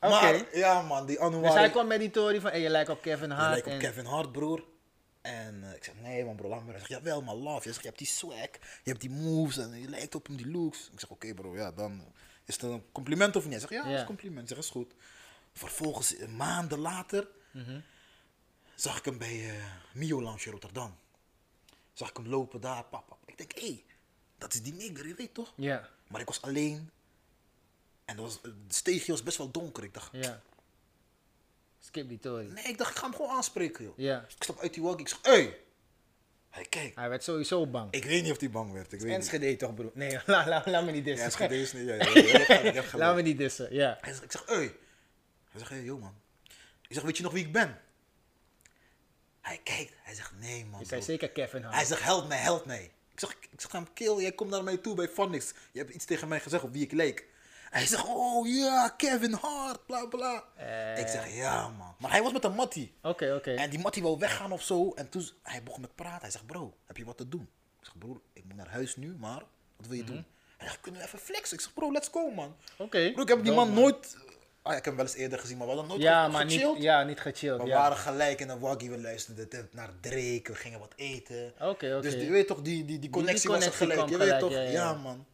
Oké. 0.00 0.44
Ja 0.52 0.82
man, 0.82 1.06
die 1.06 1.20
Anouar... 1.20 1.42
Dus 1.50 1.54
hij 1.60 1.70
kwam 1.70 1.86
met 1.86 1.98
die 1.98 2.10
theorie 2.10 2.40
van, 2.40 2.50
hey, 2.50 2.60
je 2.60 2.68
lijkt 2.70 2.88
op 2.90 3.02
Kevin 3.02 3.28
Je 3.28 3.34
Hart. 3.34 3.50
lijkt 3.50 3.66
op 3.66 3.72
en... 3.72 3.78
Kevin 3.78 4.04
Hart, 4.04 4.32
broer. 4.32 4.64
En 5.24 5.64
eh, 5.64 5.74
ik 5.76 5.84
zeg, 5.84 5.94
nee 5.94 6.24
man 6.24 6.36
bro, 6.36 6.48
laat 6.48 6.64
me. 6.64 6.70
Hij 6.70 6.78
zegt, 6.78 6.90
jawel 6.90 7.22
man, 7.22 7.36
love. 7.36 7.58
Je 7.62 7.68
zegt, 7.68 7.80
je 7.80 7.86
hebt 7.86 7.98
die 7.98 8.06
swag, 8.06 8.50
je 8.82 8.90
hebt 8.90 9.00
die 9.00 9.10
moves 9.10 9.56
en 9.58 9.80
je 9.80 9.88
lijkt 9.88 10.14
op 10.14 10.26
hem, 10.26 10.36
die 10.36 10.50
looks. 10.50 10.88
Ik 10.92 11.00
zeg, 11.00 11.10
oké 11.10 11.34
bro, 11.34 11.56
ja, 11.56 11.72
dan 11.72 12.04
is 12.44 12.54
het 12.54 12.62
een 12.62 12.84
compliment 12.92 13.36
of 13.36 13.42
niet? 13.42 13.50
Hij 13.52 13.60
zegt, 13.60 13.72
ja, 13.72 13.82
dat 13.82 13.92
is 13.92 14.00
een 14.00 14.06
compliment. 14.06 14.42
Ik 14.50 14.56
zeg, 14.56 14.64
is 14.64 14.70
goed. 14.70 14.92
Vervolgens, 15.52 16.16
eh, 16.16 16.28
maanden 16.28 16.78
later, 16.78 17.28
Mhm. 17.50 17.80
zag 18.74 18.98
ik 18.98 19.04
hem 19.04 19.18
bij 19.18 19.50
eh 19.50 19.64
Mio 19.92 20.22
Lounge 20.22 20.44
in 20.44 20.50
Rotterdam. 20.50 20.96
Zag 21.92 22.08
ik 22.10 22.16
hem 22.16 22.26
lopen 22.28 22.60
daar, 22.60 22.84
pap, 22.84 23.06
pap. 23.06 23.18
Ik 23.26 23.38
denk, 23.38 23.52
hé, 23.54 23.66
hey, 23.66 23.84
dat 24.38 24.54
is 24.54 24.62
die 24.62 24.72
nigger, 24.74 25.06
je 25.08 25.14
weet 25.14 25.34
toch? 25.34 25.52
Ja, 25.56 25.88
Maar 26.08 26.20
ik 26.20 26.26
was 26.26 26.42
alleen. 26.42 26.90
En 28.04 28.16
dat 28.16 28.24
was, 28.24 28.38
het 28.42 28.74
steegje 28.74 29.12
was 29.12 29.22
best 29.22 29.36
wel 29.38 29.50
donker. 29.50 29.84
Ik 29.84 29.94
dacht, 29.94 30.08
ja. 30.12 30.40
Skip 31.86 32.08
die 32.08 32.18
theorie. 32.18 32.48
nee, 32.48 32.64
ik 32.64 32.78
dacht, 32.78 32.90
ik 32.90 32.96
ga 32.96 33.04
hem 33.04 33.14
gewoon 33.14 33.30
aanspreken, 33.30 33.84
joh. 33.84 33.98
Ja. 33.98 34.20
Ik 34.20 34.42
stap 34.42 34.60
uit 34.60 34.74
die 34.74 34.82
walkie, 34.82 35.00
ik 35.00 35.08
zeg, 35.08 35.18
hé. 35.22 35.32
Hey. 35.32 35.58
Hij 36.50 36.64
kijkt. 36.64 36.96
Hij 36.96 37.08
werd 37.08 37.24
sowieso 37.24 37.66
bang. 37.66 37.92
Ik 37.92 38.04
weet 38.04 38.22
niet 38.22 38.32
of 38.32 38.40
hij 38.40 38.50
bang 38.50 38.72
werd. 38.72 38.92
Ik 38.92 39.00
weet 39.00 39.40
niet. 39.40 39.58
Toch, 39.58 39.74
broer? 39.74 39.90
Nee, 39.94 40.20
laat 40.26 40.46
la, 40.52 40.62
la 40.66 40.80
me 40.80 40.90
niet 40.90 41.04
Ja, 41.04 41.10
dissen. 41.10 41.24
Enschede 41.24 41.60
is 41.60 41.72
niet. 41.72 41.86
Ja, 41.86 41.94
ja, 41.94 42.72
ja, 42.72 42.84
laat 42.96 43.14
me 43.14 43.22
niet 43.22 43.38
dissen, 43.38 43.74
ja. 43.74 43.98
Hij 44.00 44.12
zegt, 44.12 44.24
ik 44.24 44.30
zeg, 44.32 44.46
hé. 44.46 44.54
Hey. 44.54 44.64
Hij 45.50 45.58
zegt, 45.58 45.70
hé, 45.70 45.76
hey, 45.76 45.84
yo 45.84 45.98
man. 45.98 46.14
Ik 46.88 46.94
zeg, 46.94 47.02
weet 47.02 47.16
je 47.16 47.22
nog 47.22 47.32
wie 47.32 47.44
ik 47.44 47.52
ben? 47.52 47.80
Hij 49.40 49.60
kijkt. 49.64 49.92
Hij 50.02 50.14
zegt, 50.14 50.32
nee 50.40 50.64
man. 50.64 50.80
Je 50.80 50.86
zei 50.86 51.02
zeker 51.02 51.30
Kevin 51.30 51.62
Hart. 51.62 51.74
Hij 51.74 51.84
zegt, 51.84 52.02
help 52.02 52.28
mij, 52.28 52.38
help 52.38 52.66
mij. 52.66 52.90
Ik 53.12 53.20
zeg, 53.20 53.30
ik 53.30 53.60
zeg 53.60 53.72
hem, 53.72 53.92
kill, 53.92 54.20
jij 54.20 54.32
komt 54.32 54.50
naar 54.50 54.64
mij 54.64 54.76
toe 54.76 54.94
bij 54.94 55.08
Phonics. 55.08 55.52
Je 55.72 55.78
hebt 55.78 55.94
iets 55.94 56.04
tegen 56.04 56.28
mij 56.28 56.40
gezegd 56.40 56.62
op 56.62 56.72
wie 56.72 56.82
ik 56.82 56.92
leek. 56.92 57.26
Hij 57.74 57.86
zegt, 57.86 58.04
oh 58.06 58.46
ja, 58.48 58.88
Kevin 58.96 59.32
Hart, 59.32 59.86
bla 59.86 60.06
bla. 60.06 60.44
Eh. 60.56 60.98
Ik 60.98 61.08
zeg, 61.08 61.34
ja 61.36 61.68
man. 61.68 61.94
Maar 61.98 62.10
hij 62.10 62.22
was 62.22 62.32
met 62.32 62.44
een 62.44 62.54
mattie. 62.54 62.94
Oké, 63.02 63.34
oké. 63.34 63.50
En 63.54 63.70
die 63.70 63.78
mattie 63.78 64.02
wou 64.02 64.18
weggaan 64.18 64.52
of 64.52 64.62
zo. 64.62 64.92
En 64.94 65.08
toen 65.08 65.28
hij 65.42 65.62
begon 65.62 65.80
met 65.80 65.94
praten. 65.94 66.20
Hij 66.20 66.30
zegt, 66.30 66.46
bro, 66.46 66.74
heb 66.86 66.96
je 66.96 67.04
wat 67.04 67.16
te 67.16 67.28
doen? 67.28 67.48
Ik 67.80 67.84
zeg, 67.84 67.98
broer, 67.98 68.20
ik 68.32 68.44
moet 68.44 68.56
naar 68.56 68.68
huis 68.70 68.96
nu, 68.96 69.16
maar 69.18 69.42
wat 69.76 69.86
wil 69.86 69.96
je 69.96 70.02
Mhm. 70.02 70.12
doen? 70.12 70.24
Hij 70.56 70.66
zegt, 70.68 70.80
kunnen 70.80 71.00
we 71.00 71.06
even 71.06 71.18
flexen? 71.18 71.56
Ik 71.56 71.62
zeg, 71.62 71.74
bro, 71.74 71.92
let's 71.92 72.08
go 72.12 72.30
man. 72.30 72.56
Oké. 72.78 73.10
Bro, 73.12 73.22
ik 73.22 73.28
heb 73.28 73.44
die 73.44 73.52
man 73.52 73.72
nooit 73.74 74.16
Ah, 74.62 74.70
ik 74.76 74.84
heb 74.84 74.84
hem 74.84 74.96
wel 74.96 75.04
eens 75.04 75.14
eerder 75.14 75.38
gezien, 75.38 75.56
maar 75.56 75.66
we 75.66 75.72
hadden 75.72 75.90
nooit 75.90 76.02
Ja, 76.02 76.28
maar 76.28 76.44
niet, 76.44 76.52
gechilled. 76.60 76.82
ja, 76.82 77.02
niet 77.02 77.20
gechilled. 77.20 77.60
We 77.62 77.66
ja. 77.66 77.76
waren 77.78 77.96
gelijk 77.96 78.40
in 78.40 78.48
een 78.48 78.58
waggie, 78.58 78.90
we 78.90 79.00
luisterden 79.00 79.50
de- 79.50 79.68
naar 79.70 79.90
Drake, 80.00 80.42
we 80.44 80.54
gingen 80.54 80.78
wat 80.78 80.92
eten. 80.96 81.52
Oké, 81.54 81.66
oké. 81.68 82.00
Dus 82.00 82.14
je 82.14 82.30
weet 82.30 82.46
toch, 82.46 82.62
die, 82.62 82.84
die, 82.84 82.98
die 82.98 83.10
connectie 83.10 83.50
was 83.50 83.66
gelijk. 83.66 84.00
Je 84.00 84.06
kwam 84.06 84.18
weet 84.18 84.32
gelijk, 84.32 84.40
toch, 84.40 84.72
ja. 84.72 84.92
man. 84.94 85.26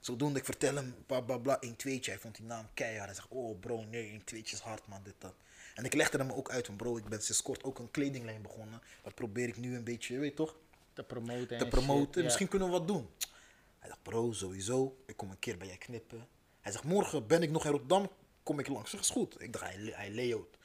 Zodoende, 0.00 0.38
ik 0.38 0.44
vertel 0.44 0.74
hem, 0.74 0.94
bla 1.06 1.20
bla 1.20 1.36
bla, 1.36 1.60
1 1.60 1.76
2 1.76 2.00
Hij 2.02 2.18
vond 2.18 2.36
die 2.36 2.44
naam 2.44 2.66
keihard. 2.74 3.06
Hij 3.06 3.14
zegt, 3.14 3.28
oh 3.30 3.58
bro, 3.60 3.84
nee, 3.84 4.10
1 4.10 4.24
2 4.24 4.42
is 4.42 4.60
hard 4.60 4.86
man, 4.86 5.02
dit 5.02 5.14
dat. 5.18 5.34
En 5.74 5.84
ik 5.84 5.94
legde 5.94 6.18
hem 6.18 6.32
ook 6.32 6.50
uit 6.50 6.66
van, 6.66 6.76
bro, 6.76 6.96
ik 6.96 7.08
ben 7.08 7.22
sinds 7.22 7.42
kort 7.42 7.64
ook 7.64 7.78
een 7.78 7.90
kledinglijn 7.90 8.42
begonnen. 8.42 8.82
Dat 9.02 9.14
probeer 9.14 9.48
ik 9.48 9.56
nu 9.56 9.76
een 9.76 9.84
beetje, 9.84 10.14
je 10.14 10.20
weet 10.20 10.36
toch, 10.36 10.56
te 10.92 11.02
promoten. 11.02 11.58
te 11.58 11.64
en 11.64 11.68
promoten. 11.68 12.04
shit, 12.04 12.14
ja. 12.14 12.22
Misschien 12.22 12.48
kunnen 12.48 12.68
we 12.68 12.74
wat 12.78 12.88
doen. 12.88 13.08
Hij 13.78 13.88
dacht, 13.88 14.02
bro, 14.02 14.32
sowieso. 14.32 14.96
Ik 15.06 15.16
kom 15.16 15.30
een 15.30 15.38
keer 15.38 15.58
bij 15.58 15.66
jij 15.66 15.76
knippen. 15.76 16.26
Hij 16.60 16.72
zegt, 16.72 16.84
morgen 16.84 17.26
ben 17.26 17.42
ik 17.42 17.50
nog 17.50 17.64
in 17.64 17.70
Rotterdam. 17.70 18.10
Kom 18.42 18.58
ik 18.58 18.68
langs. 18.68 18.82
Ik 18.82 18.88
zeg, 18.90 19.00
is 19.00 19.10
goed. 19.10 19.42
Ik 19.42 19.52
dacht, 19.52 19.64
hij, 19.64 19.92
hij 19.94 20.14
layout. 20.14 20.57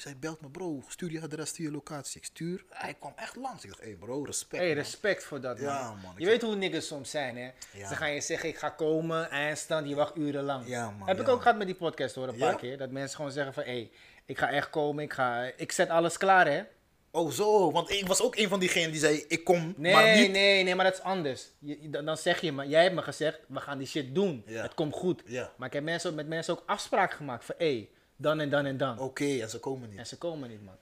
Zei, 0.00 0.14
belt 0.16 0.40
me, 0.40 0.48
bro. 0.48 0.82
Stuur 0.88 1.10
je 1.10 1.20
adres, 1.20 1.48
stuur 1.48 1.66
je 1.66 1.72
locatie. 1.72 2.20
Ik 2.20 2.26
stuur. 2.26 2.64
Hij 2.68 2.94
kwam 2.94 3.12
echt 3.16 3.36
langs. 3.36 3.64
Ik 3.64 3.70
dacht, 3.70 3.80
hé, 3.82 3.86
hey, 3.86 3.96
bro, 3.96 4.24
respect. 4.24 4.62
Hey, 4.62 4.74
man. 4.74 4.82
respect 4.82 5.24
voor 5.24 5.40
dat, 5.40 5.60
man. 5.60 5.66
Ja, 5.66 5.94
man, 6.02 6.14
Je 6.16 6.26
weet 6.26 6.42
hoe 6.42 6.54
niggas 6.54 6.86
soms 6.86 7.10
zijn, 7.10 7.36
hè? 7.36 7.50
Ja. 7.72 7.88
Ze 7.88 7.96
gaan 7.96 8.12
je 8.12 8.20
zeggen, 8.20 8.48
ik 8.48 8.56
ga 8.58 8.68
komen, 8.68 9.30
eindstand, 9.30 9.88
je 9.88 9.94
wacht 9.94 10.16
urenlang. 10.16 10.68
Ja, 10.68 10.90
man, 10.90 11.08
Heb 11.08 11.20
ik 11.20 11.28
ook 11.28 11.42
gehad 11.42 11.56
met 11.56 11.66
die 11.66 11.76
podcast, 11.76 12.14
hoor, 12.14 12.28
een 12.28 12.36
paar 12.36 12.56
keer. 12.56 12.78
Dat 12.78 12.90
mensen 12.90 13.16
gewoon 13.16 13.32
zeggen 13.32 13.54
van, 13.54 13.62
hé, 13.62 13.70
hey, 13.70 13.90
ik 14.24 14.38
ga 14.38 14.50
echt 14.50 14.70
komen, 14.70 15.04
ik, 15.04 15.12
ga, 15.12 15.50
ik 15.56 15.72
zet 15.72 15.88
alles 15.88 16.16
klaar, 16.16 16.46
hè? 16.46 16.62
Oh, 17.10 17.30
zo. 17.30 17.72
Want 17.72 17.90
ik 17.90 18.06
was 18.06 18.22
ook 18.22 18.36
een 18.36 18.48
van 18.48 18.60
diegenen 18.60 18.90
die 18.90 19.00
zei, 19.00 19.24
ik 19.28 19.44
kom, 19.44 19.74
Nee, 19.76 19.92
maar 19.92 20.16
niet. 20.16 20.30
nee, 20.30 20.64
nee, 20.64 20.74
maar 20.74 20.84
dat 20.84 20.94
is 20.94 21.02
anders. 21.02 21.50
Je, 21.58 21.90
dan, 21.90 22.04
dan 22.04 22.16
zeg 22.16 22.40
je 22.40 22.52
me, 22.52 22.68
jij 22.68 22.82
hebt 22.82 22.94
me 22.94 23.02
gezegd, 23.02 23.38
we 23.48 23.60
gaan 23.60 23.78
die 23.78 23.86
shit 23.86 24.14
doen. 24.14 24.44
Het 24.46 24.74
komt 24.74 24.94
goed. 24.94 25.22
Ja. 25.26 25.52
Maar 25.56 25.66
ik 25.66 25.74
heb 25.74 25.82
mensen, 25.82 26.14
met 26.14 26.28
mensen 26.28 26.54
ook 26.54 26.62
afspraken 26.66 27.16
gemaakt 27.16 27.44
van, 27.44 27.54
hé, 27.58 27.74
hey, 27.74 27.88
dan 28.20 28.40
en 28.40 28.50
dan 28.50 28.64
en 28.64 28.76
dan. 28.76 28.98
Oké, 28.98 29.38
en 29.40 29.50
ze 29.50 29.58
komen 29.58 29.88
niet. 29.90 29.98
En 29.98 30.06
ze 30.06 30.18
komen 30.18 30.48
niet, 30.48 30.64
man. 30.64 30.74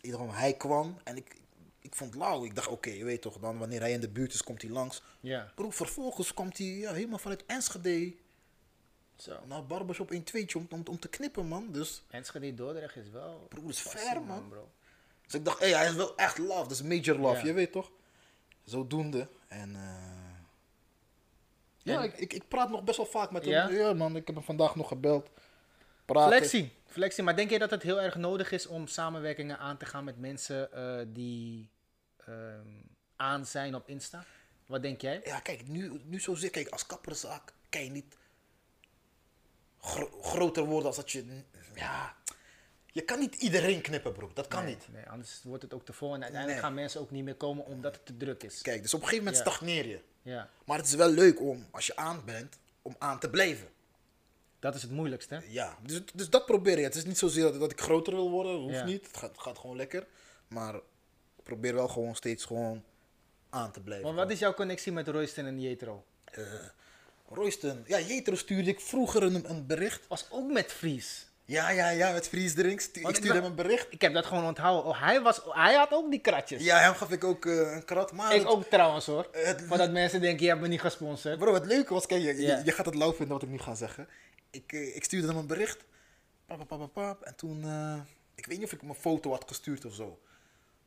Iedereen, 0.00 0.30
hij 0.30 0.52
kwam 0.52 0.98
en 1.04 1.16
ik, 1.16 1.36
ik 1.80 1.94
vond 1.94 2.10
het 2.14 2.22
lauw. 2.22 2.44
Ik 2.44 2.54
dacht, 2.54 2.68
oké, 2.68 2.90
je 2.90 3.04
weet 3.04 3.22
toch, 3.22 3.38
dan 3.38 3.58
wanneer 3.58 3.80
hij 3.80 3.92
in 3.92 4.00
de 4.00 4.08
buurt 4.08 4.32
is, 4.34 4.42
komt 4.42 4.62
hij 4.62 4.70
langs. 4.70 5.02
Ja, 5.20 5.52
Bro, 5.54 5.70
vervolgens 5.70 6.34
komt 6.34 6.58
hij 6.58 6.66
ja, 6.66 6.92
helemaal 6.92 7.18
vanuit 7.18 7.46
Enschede 7.46 8.14
zo. 9.16 9.38
naar 9.46 9.66
Barbershop 9.66 10.10
1 10.10 10.22
2 10.24 10.46
om, 10.56 10.66
om, 10.70 10.82
om 10.90 10.98
te 10.98 11.08
knippen, 11.08 11.46
man. 11.46 11.72
Dus, 11.72 12.02
Enschede 12.10 12.54
Dordrecht 12.54 12.96
is 12.96 13.10
wel... 13.10 13.46
Broer, 13.48 13.68
is 13.68 13.80
ver, 13.80 14.22
man. 14.22 14.48
bro. 14.48 14.68
dus 15.24 15.34
ik 15.34 15.44
dacht, 15.44 15.58
hé, 15.60 15.74
hij 15.74 15.86
is 15.88 15.94
wel 15.94 16.16
echt 16.16 16.38
love. 16.38 16.62
Dat 16.62 16.70
is 16.70 16.82
major 16.82 17.18
love, 17.18 17.40
Ja. 17.40 17.46
je 17.46 17.52
weet 17.52 17.72
toch? 17.72 17.90
Zodoende. 18.64 19.28
En 19.48 19.74
eh, 19.76 20.40
ja, 21.78 22.02
En- 22.02 22.20
ik, 22.20 22.32
ik 22.32 22.48
praat 22.48 22.70
nog 22.70 22.84
best 22.84 22.96
wel 22.96 23.06
vaak 23.06 23.30
met 23.30 23.44
hem. 23.44 23.52
Ja? 23.52 23.68
Ja, 23.68 23.92
man, 23.92 24.16
ik 24.16 24.26
heb 24.26 24.36
hem 24.36 24.44
vandaag 24.44 24.74
nog 24.76 24.88
gebeld. 24.88 25.28
Praten. 26.06 26.36
Flexie. 26.36 26.72
Flexie. 26.86 27.24
Maar 27.24 27.36
denk 27.36 27.50
je 27.50 27.58
dat 27.58 27.70
het 27.70 27.82
heel 27.82 28.00
erg 28.00 28.14
nodig 28.14 28.50
is 28.52 28.66
om 28.66 28.86
samenwerkingen 28.86 29.58
aan 29.58 29.76
te 29.76 29.84
gaan 29.86 30.04
met 30.04 30.18
mensen 30.18 30.72
eh, 30.72 30.98
die 31.06 31.70
ehm, 32.26 32.68
aan 33.16 33.46
zijn 33.46 33.74
op 33.74 33.88
Insta? 33.88 34.24
Wat 34.66 34.82
denk 34.82 35.00
jij? 35.00 35.20
Ja, 35.24 35.40
kijk, 35.40 35.68
nu, 35.68 36.00
nu 36.04 36.20
zo 36.20 36.34
zit, 36.34 36.50
kijk, 36.50 36.68
als 36.68 36.86
kapperszaak 36.86 37.52
kan 37.68 37.84
je 37.84 37.90
niet 37.90 38.16
gro- 39.80 40.18
groter 40.22 40.64
worden 40.64 40.86
als 40.86 40.96
dat 40.96 41.10
je, 41.10 41.42
ja, 41.74 42.16
je 42.86 43.02
kan 43.02 43.18
niet 43.18 43.34
iedereen 43.34 43.80
knippen, 43.80 44.12
bro. 44.12 44.30
Dat 44.34 44.48
kan 44.48 44.64
nee, 44.64 44.74
niet. 44.74 44.88
Nee, 44.92 45.08
anders 45.08 45.40
wordt 45.44 45.62
het 45.62 45.74
ook 45.74 45.84
te 45.84 45.92
vol 45.92 46.14
en 46.14 46.22
uiteindelijk 46.22 46.52
Nee. 46.60 46.60
gaan 46.70 46.74
mensen 46.74 47.00
ook 47.00 47.10
niet 47.10 47.24
meer 47.24 47.34
komen 47.34 47.64
omdat 47.64 47.94
het 47.94 48.06
te 48.06 48.16
druk 48.16 48.42
is. 48.42 48.62
Kijk, 48.62 48.82
dus 48.82 48.94
op 48.94 49.00
een 49.00 49.06
gegeven 49.08 49.24
moment 49.24 49.44
Ja. 49.44 49.50
stagneer 49.50 49.86
je. 49.86 50.00
Ja, 50.22 50.50
Maar 50.64 50.76
het 50.78 50.86
is 50.86 50.94
wel 50.94 51.10
leuk 51.10 51.40
om, 51.40 51.66
als 51.70 51.86
je 51.86 51.96
aan 51.96 52.22
bent, 52.24 52.58
om 52.82 52.94
aan 52.98 53.18
te 53.18 53.30
blijven. 53.30 53.68
Dat 54.66 54.74
is 54.74 54.82
het 54.82 54.90
moeilijkste. 54.90 55.34
hè? 55.34 55.40
Ja, 55.48 55.76
dus, 55.82 56.00
dus 56.14 56.30
dat 56.30 56.46
probeer 56.46 56.78
je. 56.78 56.84
Het 56.84 56.94
is 56.94 57.04
niet 57.04 57.18
zozeer 57.18 57.42
dat, 57.42 57.60
dat 57.60 57.70
ik 57.72 57.80
groter 57.80 58.14
wil 58.14 58.30
worden, 58.30 58.54
hoeft 58.54 58.74
Ja. 58.74 58.84
niet. 58.84 59.06
Het 59.06 59.16
gaat, 59.16 59.30
het 59.30 59.40
gaat 59.40 59.58
gewoon 59.58 59.76
lekker. 59.76 60.06
Maar 60.48 60.74
ik 60.74 61.42
probeer 61.42 61.74
wel 61.74 61.88
gewoon 61.88 62.14
steeds 62.14 62.44
gewoon 62.44 62.82
aan 63.50 63.72
te 63.72 63.80
blijven. 63.80 64.04
Want 64.06 64.16
wat 64.18 64.30
is 64.30 64.38
jouw 64.38 64.54
connectie 64.54 64.92
met 64.92 65.08
Royston 65.08 65.46
en 65.46 65.60
Jetro? 65.60 66.04
Eh, 66.24 66.42
Royston, 67.28 67.84
ja, 67.86 68.00
Jetro 68.00 68.34
stuurde 68.34 68.70
ik 68.70 68.80
vroeger 68.80 69.22
een, 69.22 69.50
een 69.50 69.66
bericht. 69.66 70.06
Was 70.08 70.26
ook 70.30 70.52
met 70.52 70.72
Fries. 70.72 71.26
Ja, 71.44 71.70
ja, 71.70 71.88
ja, 71.90 72.12
met 72.12 72.28
vriesdrinks. 72.28 72.90
Ik 72.90 73.14
stuurde 73.16 73.32
hem 73.34 73.44
een 73.44 73.54
bericht. 73.54 73.86
Ik 73.90 74.00
heb 74.00 74.12
dat 74.14 74.26
gewoon 74.26 74.44
onthouden. 74.44 74.84
Oh, 74.90 75.00
hij, 75.02 75.20
was, 75.22 75.40
hij 75.48 75.74
had 75.74 75.92
ook 75.92 76.10
die 76.10 76.20
kratjes. 76.20 76.62
Ja, 76.64 76.78
hem 76.78 76.94
gaf 76.94 77.10
ik 77.10 77.24
ook 77.24 77.46
eh, 77.46 77.52
een 77.74 77.84
krat. 77.84 78.12
Maar 78.12 78.34
Ik 78.34 78.40
het, 78.40 78.48
ook 78.48 78.64
trouwens 78.64 79.06
hoor. 79.06 79.28
Het- 79.32 79.62
Voordat 79.62 79.90
mensen 79.90 80.20
denken, 80.20 80.42
je 80.42 80.48
hebt 80.50 80.60
me 80.60 80.68
niet 80.68 80.80
gesponsord. 80.80 81.38
bro, 81.38 81.54
het 81.54 81.66
leuke 81.66 81.94
was, 81.94 82.06
kijk, 82.06 82.22
je, 82.22 82.60
je 82.64 82.72
gaat 82.72 82.86
het 82.86 82.94
lauw 82.94 83.10
vinden 83.12 83.28
wat 83.34 83.42
ik 83.42 83.48
nu 83.48 83.58
ga 83.58 83.74
zeggen. 83.74 84.08
Ik, 84.50 84.72
eh, 84.72 84.96
ik 84.96 85.04
stuurde 85.04 85.26
hem 85.26 85.36
een 85.36 85.46
bericht. 85.46 85.84
Pap, 86.46 86.68
pap, 86.68 86.92
pap. 86.92 87.22
En 87.22 87.36
toen, 87.36 87.64
eh, 87.64 88.00
ik 88.34 88.46
weet 88.46 88.58
niet 88.58 88.66
of 88.66 88.72
ik 88.72 88.80
hem 88.80 88.90
een 88.90 88.96
foto 88.96 89.30
had 89.30 89.44
gestuurd 89.48 89.84
of 89.84 89.94
zo. 89.94 90.20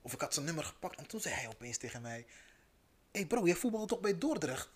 Of 0.02 0.14
ik 0.14 0.22
had 0.22 0.34
zijn 0.34 0.46
nummer 0.46 0.64
gepakt. 0.64 0.98
En 0.98 1.08
toen 1.08 1.20
zei 1.20 1.36
hij 1.36 1.48
opeens 1.48 1.78
tegen 1.78 2.02
mij: 2.02 2.26
Hé 3.12 3.20
hey 3.20 3.26
bro, 3.26 3.46
jij 3.46 3.56
voetbalde 3.56 3.88
toch 3.88 4.00
bij 4.00 4.18
Dordrecht? 4.18 4.70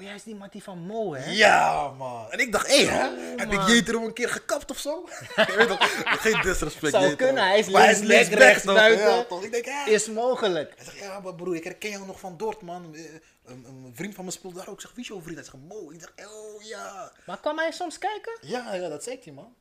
Oh, 0.00 0.06
jij 0.06 0.14
is 0.14 0.22
die 0.22 0.34
Mattie 0.34 0.62
van 0.62 0.78
Mo, 0.78 1.14
hè? 1.14 1.30
Ja, 1.30 1.88
man. 1.90 2.30
En 2.32 2.38
ik 2.38 2.52
dacht, 2.52 2.66
hé, 2.66 2.84
hè? 2.86 3.06
Oh, 3.08 3.38
heb 3.38 3.52
man. 3.52 3.60
ik 3.60 3.74
Jetro 3.74 4.04
een 4.04 4.12
keer 4.12 4.28
gekapt 4.28 4.70
of 4.70 4.78
zo? 4.78 5.08
je 5.36 5.54
weet 5.56 5.68
toch, 5.68 6.02
geen 6.22 6.40
disrespect. 6.42 6.92
Zou 6.92 7.08
Jetro. 7.08 7.24
kunnen, 7.26 7.42
hij 7.44 7.58
is 7.58 7.68
Maar 7.68 7.82
links, 7.86 8.00
linksback 8.00 8.38
rechts, 8.38 8.64
nog, 8.64 8.74
buiten. 8.76 9.06
Ja, 9.08 9.22
toch? 9.24 9.44
Ik 9.44 9.52
denk, 9.52 9.64
hè? 9.64 9.90
Is 9.90 10.08
mogelijk. 10.08 10.72
Hij 10.76 10.84
zegt, 10.84 10.98
ja, 10.98 11.20
maar 11.20 11.34
broer, 11.34 11.54
ik 11.56 11.64
herken 11.64 11.90
jou 11.90 12.06
nog 12.06 12.20
van 12.20 12.36
Dort, 12.36 12.60
man. 12.62 12.94
Eh, 12.94 13.00
Een, 13.44 13.64
een 13.68 13.92
vriend 13.94 14.14
van 14.14 14.24
me 14.24 14.30
speelde 14.30 14.56
daar 14.56 14.68
ook. 14.68 14.74
Ik 14.74 14.80
zeg, 14.80 14.90
wie 14.94 15.02
is 15.02 15.08
jouw 15.08 15.20
vriend? 15.20 15.36
Hij 15.36 15.44
zegt, 15.44 15.56
Mo. 15.68 15.90
Ik 15.90 16.00
dacht, 16.00 16.12
oh 16.32 16.62
ja. 16.62 17.12
Maar 17.26 17.38
kan 17.40 17.58
hij 17.58 17.70
soms 17.70 17.98
kijken? 17.98 18.32
Ja, 18.40 18.74
ja, 18.74 18.88
dat 18.88 19.02
zei 19.04 19.18
hij, 19.24 19.32
man. 19.32 19.54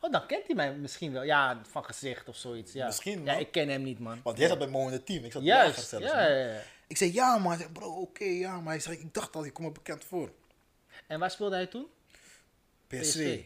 Oh, 0.00 0.12
dan 0.12 0.26
kent 0.26 0.46
hij 0.46 0.54
mij 0.56 0.72
misschien 0.72 1.12
wel. 1.12 1.22
Ja, 1.22 1.60
van 1.70 1.84
gezicht 1.84 2.28
of 2.28 2.36
zoiets. 2.36 2.72
Ja. 2.72 2.86
Misschien, 2.86 3.24
Ja, 3.24 3.32
man. 3.32 3.40
ik 3.40 3.52
ken 3.52 3.68
hem 3.68 3.82
niet, 3.82 3.98
man. 3.98 4.20
Want 4.22 4.38
jij 4.38 4.48
zat 4.48 4.58
bij 4.58 4.66
Mo 4.66 4.86
in 4.86 4.92
het 4.92 5.06
team. 5.06 5.24
Ik 5.24 5.32
zat 5.32 5.42
bij 5.42 5.50
Juist. 5.50 5.88
Zelfs, 5.88 6.06
Ja, 6.06 6.26
ja, 6.26 6.44
ja. 6.46 6.58
Ik 6.94 7.00
zei, 7.00 7.12
ja, 7.12 7.38
man. 7.38 7.50
Hij 7.50 7.58
zegt, 7.60 7.72
bro, 7.72 8.00
oké, 8.00 8.24
ja. 8.24 8.60
Maar 8.60 8.72
hij 8.72 8.80
zegt, 8.80 9.00
ik 9.00 9.14
dacht 9.14 9.36
al, 9.36 9.44
je 9.44 9.52
komt 9.52 9.68
me 9.68 9.72
bekend 9.74 10.04
voor. 10.04 10.32
En 11.06 11.18
waar 11.18 11.30
speelde 11.30 11.54
hij 11.54 11.66
toen? 11.66 11.86
PSV. 12.86 13.40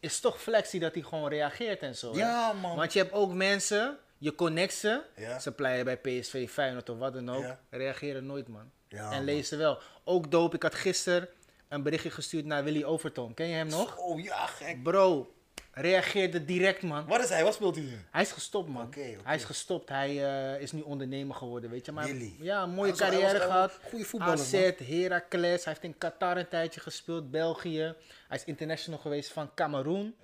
Is 0.00 0.20
toch 0.20 0.42
flexie 0.42 0.80
dat 0.80 0.94
hij 0.94 1.02
gewoon 1.02 1.28
reageert 1.28 1.80
en 1.80 1.96
zo. 1.96 2.12
hè? 2.12 2.18
Ja, 2.18 2.52
man. 2.52 2.76
Want 2.76 2.92
je 2.92 2.98
hebt 2.98 3.12
ook 3.12 3.32
mensen, 3.32 3.98
je 4.18 4.34
connect 4.34 4.74
ze. 4.74 5.02
Ja. 5.16 5.38
Ze 5.38 5.52
pleien 5.52 5.84
bij 5.84 5.96
PSV, 5.96 6.50
Feyenoord 6.50 6.88
of 6.88 6.98
wat 6.98 7.12
dan 7.12 7.30
ook. 7.30 7.42
Ja. 7.42 7.60
Reageren 7.70 8.26
nooit, 8.26 8.48
man. 8.48 8.70
Ja, 8.88 9.04
en 9.04 9.16
man. 9.16 9.24
lezen 9.24 9.58
wel. 9.58 9.78
Ook 10.04 10.30
dope. 10.30 10.56
Ik 10.56 10.62
had 10.62 10.74
gisteren 10.74 11.28
een 11.68 11.82
berichtje 11.82 12.10
gestuurd 12.10 12.44
naar 12.44 12.64
Willy 12.64 12.84
Overton. 12.84 13.34
Ken 13.34 13.46
je 13.46 13.54
hem 13.54 13.68
nog? 13.68 13.96
Oh, 13.96 14.22
ja, 14.22 14.46
gek. 14.46 14.82
Bro, 14.82 15.33
reageerde 15.74 16.44
direct, 16.44 16.82
man. 16.82 17.06
Wat 17.06 17.22
is 17.22 17.28
hij? 17.28 17.44
Wat 17.44 17.54
speelt 17.54 17.74
hij 17.74 17.84
nu? 17.84 17.98
Hij 18.10 18.22
is 18.22 18.32
gestopt, 18.32 18.68
man. 18.68 18.86
Oké. 18.86 19.16
Hij 19.24 19.36
is 19.36 19.44
gestopt. 19.44 19.88
Hij 19.88 20.24
eh, 20.54 20.60
is 20.60 20.72
nu 20.72 20.80
ondernemer 20.80 21.36
geworden, 21.36 21.70
weet 21.70 21.86
je. 21.86 21.92
Maar 21.92 22.08
ja, 22.40 22.62
een 22.62 22.70
mooie 22.70 22.92
carrière 22.92 23.40
gehad. 23.40 23.78
goede 23.88 24.04
voetballer, 24.04 24.38
AZ, 24.38 24.52
man. 24.52 24.86
Heracles. 24.86 25.64
Hij 25.64 25.72
heeft 25.72 25.84
in 25.84 25.98
Qatar 25.98 26.36
een 26.36 26.48
tijdje 26.48 26.80
gespeeld, 26.80 27.30
België. 27.30 27.94
Hij 28.28 28.38
is 28.38 28.44
international 28.44 29.00
geweest 29.00 29.32
van 29.32 29.54
Cameroen. 29.54 30.14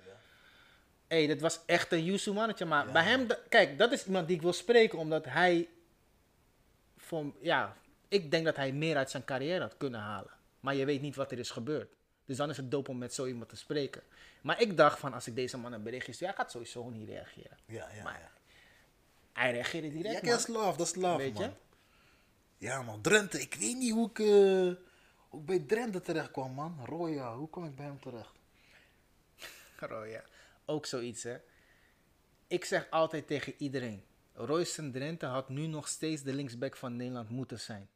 hey, 1.07 1.27
dat 1.27 1.39
was 1.39 1.59
echt 1.65 1.91
een 1.91 2.03
Yusu 2.03 2.31
mannetje. 2.31 2.65
Maar 2.65 2.91
bij 2.91 3.03
hem, 3.03 3.27
kijk, 3.49 3.77
dat 3.77 3.91
is 3.91 4.05
iemand 4.05 4.27
die 4.27 4.35
ik 4.35 4.41
wil 4.41 4.53
spreken, 4.53 4.97
omdat 4.97 5.25
hij, 5.25 5.69
ja, 7.39 7.75
ik 8.07 8.31
denk 8.31 8.45
dat 8.45 8.55
hij 8.55 8.71
meer 8.71 8.97
uit 8.97 9.09
zijn 9.09 9.25
carrière 9.25 9.61
had 9.61 9.77
kunnen 9.77 9.99
halen. 9.99 10.31
Maar 10.59 10.75
je 10.75 10.85
weet 10.85 11.01
niet 11.01 11.15
wat 11.15 11.31
er 11.31 11.39
is 11.39 11.49
gebeurd. 11.49 11.93
Dus 12.31 12.39
dan 12.39 12.49
is 12.49 12.57
het 12.57 12.71
dope 12.71 12.89
om 12.89 12.97
met 12.97 13.13
zo 13.13 13.25
iemand 13.25 13.49
te 13.49 13.55
spreken. 13.55 14.01
Maar 14.41 14.61
ik 14.61 14.77
dacht 14.77 14.99
van, 14.99 15.13
als 15.13 15.27
ik 15.27 15.35
deze 15.35 15.57
man 15.57 15.73
een 15.73 15.83
berichtje 15.83 16.13
stuur, 16.13 16.27
hij 16.27 16.35
gaat 16.35 16.51
sowieso 16.51 16.89
niet 16.89 17.07
reageren. 17.07 17.57
Ja, 17.65 17.89
ja, 17.93 18.03
Maar 18.03 18.19
ja. 18.19 18.31
Hij 19.33 19.51
reageerde 19.51 19.89
direct, 19.89 20.25
Ja, 20.25 20.31
dat 20.31 20.39
is 20.39 20.47
love, 20.47 20.77
dat 20.77 20.87
is 20.87 20.95
love, 20.95 21.17
Weet 21.17 21.37
je? 21.37 21.43
man. 21.43 21.55
Ja, 22.57 22.81
man. 22.81 23.01
Drenthe, 23.01 23.39
ik 23.41 23.53
weet 23.53 23.77
niet 23.77 23.91
hoe 23.91 24.09
ik, 24.09 24.19
eh, 24.19 24.83
hoe 25.29 25.39
ik 25.39 25.45
bij 25.45 25.59
Drenthe 25.59 26.01
terecht 26.01 26.31
kwam, 26.31 26.53
man. 26.53 26.85
Roya, 26.85 27.35
hoe 27.35 27.49
kwam 27.49 27.65
ik 27.65 27.75
bij 27.75 27.85
hem 27.85 27.99
terecht? 27.99 28.35
Ja, 30.11 30.23
ook 30.65 30.85
zoiets 30.85 31.23
hè. 31.23 31.37
Ik 32.47 32.65
zeg 32.65 32.89
altijd 32.89 33.27
tegen 33.27 33.53
iedereen, 33.57 34.03
Royston 34.33 34.91
Drenthe 34.91 35.25
had 35.25 35.49
nu 35.49 35.65
nog 35.67 35.87
steeds 35.87 36.21
de 36.21 36.33
linksback 36.33 36.75
van 36.75 36.95
Nederland 36.95 37.29
moeten 37.29 37.59
zijn. 37.59 37.89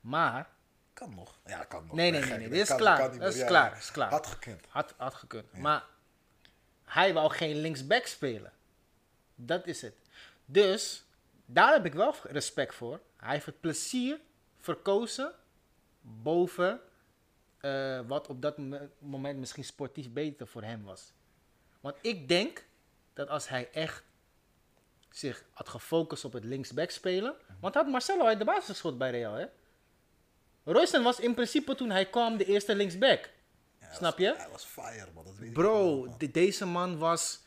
Maar, 0.00 0.56
Kan 0.98 1.14
nog. 1.14 1.38
Ja, 1.46 1.64
kan 1.64 1.86
nog. 1.86 1.96
Nee, 1.96 2.10
nee, 2.10 2.20
nee, 2.20 2.30
nee, 2.30 2.38
dat 2.40 2.50
dit 2.50 2.60
is 2.60 2.68
kan- 2.68 2.76
klaar. 2.76 3.18
Dat 3.18 3.34
is 3.34 3.44
klaar, 3.44 3.76
is 3.76 3.90
klaar. 3.90 4.10
Had 4.10 4.26
gekund. 4.26 4.64
had, 4.68 4.94
had 4.96 5.14
gekund. 5.14 5.52
Maar 5.52 5.84
hij 6.84 7.12
wou 7.14 7.30
geen 7.30 7.56
linksback 7.56 8.06
spelen. 8.06 8.52
Dat 9.34 9.66
is 9.66 9.82
het. 9.82 9.94
Dus, 10.44 11.04
daar 11.46 11.72
heb 11.72 11.84
ik 11.86 11.94
wel 11.94 12.14
respect 12.22 12.74
voor. 12.74 13.00
Hij 13.16 13.32
heeft 13.32 13.46
het 13.46 13.60
plezier 13.60 14.20
verkozen 14.58 15.32
boven 16.00 16.80
eh, 17.60 18.00
wat 18.06 18.26
op 18.26 18.42
dat 18.42 18.58
mo- 18.58 18.88
moment 18.98 19.38
misschien 19.38 19.64
sportief 19.64 20.10
beter 20.12 20.46
voor 20.46 20.62
hem 20.62 20.84
was. 20.84 21.12
Want 21.80 21.96
ik 22.00 22.28
denk 22.28 22.64
dat 23.14 23.28
als 23.28 23.48
hij 23.48 23.70
echt 23.72 24.02
zich 25.10 25.44
had 25.52 25.68
gefocust 25.68 26.24
op 26.24 26.32
het 26.32 26.44
linksback 26.44 26.90
spelen. 26.90 27.34
Want 27.60 27.74
had 27.74 27.86
Marcelo 27.86 28.24
uit 28.26 28.38
de 28.38 28.44
basis 28.44 28.64
geschot 28.66 28.98
bij 28.98 29.10
Real, 29.10 29.32
hè? 29.34 29.46
Royston 30.72 31.02
was 31.02 31.20
in 31.20 31.34
principe 31.34 31.74
toen 31.74 31.90
hij 31.90 32.06
kwam 32.06 32.36
de 32.36 32.44
eerste 32.44 32.74
linksback. 32.74 33.30
Ja. 33.80 33.92
Snap 33.94 34.18
je? 34.18 34.34
Hij 34.36 34.48
was 34.52 34.64
fire, 34.64 35.06
man. 35.14 35.24
Dat 35.24 35.36
weet 35.36 35.48
ik 35.48 35.54
Bro, 35.54 35.72
wel, 35.72 36.04
man. 36.06 36.14
de- 36.18 36.30
deze 36.30 36.66
man 36.66 36.98
was. 36.98 37.40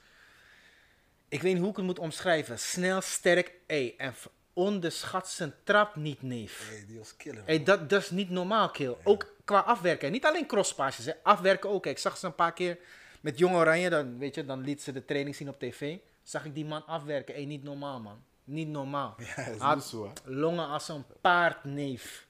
Ik 1.29 1.41
weet 1.41 1.51
niet 1.53 1.61
hoe 1.61 1.71
ik 1.71 1.75
het 1.77 1.85
moet 1.85 1.99
omschrijven. 1.99 2.59
Snel, 2.59 3.01
sterk. 3.01 3.51
Ey, 3.67 3.93
en 3.97 4.13
onderschat 4.53 5.29
zijn 5.29 5.53
trap 5.63 5.95
niet, 5.95 6.21
neef. 6.21 6.69
Hey, 6.69 6.85
die 6.87 6.97
was 6.97 7.15
killer. 7.17 7.43
Hey, 7.45 7.63
dat, 7.63 7.89
dat 7.89 8.01
is 8.01 8.09
niet 8.09 8.29
normaal, 8.29 8.69
kill. 8.69 8.95
Ook 9.03 9.33
qua 9.45 9.59
afwerken. 9.59 10.11
Niet 10.11 10.25
alleen 10.25 10.45
crosspasjes, 10.47 11.05
hè. 11.05 11.11
afwerken 11.23 11.69
ook. 11.69 11.85
Ik 11.85 11.97
zag 11.97 12.17
ze 12.17 12.25
een 12.25 12.35
paar 12.35 12.53
keer 12.53 12.77
met 13.21 13.37
Jong 13.37 13.55
Oranje. 13.55 13.89
Dan, 13.89 14.17
weet 14.17 14.35
je, 14.35 14.45
dan 14.45 14.61
liet 14.61 14.81
ze 14.81 14.91
de 14.91 15.05
training 15.05 15.35
zien 15.35 15.49
op 15.49 15.59
tv. 15.59 15.97
Zag 16.23 16.45
ik 16.45 16.53
die 16.55 16.65
man 16.65 16.85
afwerken. 16.85 17.33
Hey, 17.35 17.45
niet 17.45 17.63
normaal, 17.63 17.99
man. 17.99 18.23
Niet 18.43 18.67
normaal. 18.67 19.15
Ja, 19.17 19.45
dat 19.45 19.55
is 19.55 19.61
Had 19.61 19.83
zo, 19.85 20.03
hè. 20.23 20.31
longen 20.31 20.67
als 20.67 20.87
een 20.87 21.05
paard, 21.21 21.63
neef. 21.63 22.27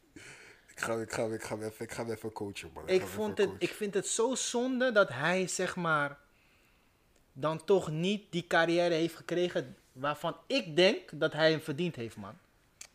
Ik 0.81 0.87
ga, 0.87 0.93
ik, 0.93 1.11
ga, 1.11 1.25
ik, 1.25 1.43
ga 1.43 1.55
hem 1.57 1.67
even, 1.67 1.85
ik 1.85 1.91
ga 1.91 2.05
even 2.05 2.31
coachen, 2.31 2.71
man. 2.73 2.87
Ik, 2.87 3.01
vond 3.01 3.37
het, 3.37 3.47
coachen. 3.47 3.61
ik 3.61 3.73
vind 3.73 3.93
het 3.93 4.07
zo 4.07 4.35
zonde 4.35 4.91
dat 4.91 5.09
hij, 5.09 5.47
zeg 5.47 5.75
maar, 5.75 6.17
dan 7.33 7.65
toch 7.65 7.91
niet 7.91 8.23
die 8.29 8.47
carrière 8.47 8.93
heeft 8.93 9.15
gekregen 9.15 9.75
waarvan 9.91 10.37
ik 10.47 10.75
denk 10.75 11.09
dat 11.13 11.33
hij 11.33 11.51
hem 11.51 11.61
verdiend 11.61 11.95
heeft, 11.95 12.15
man. 12.15 12.33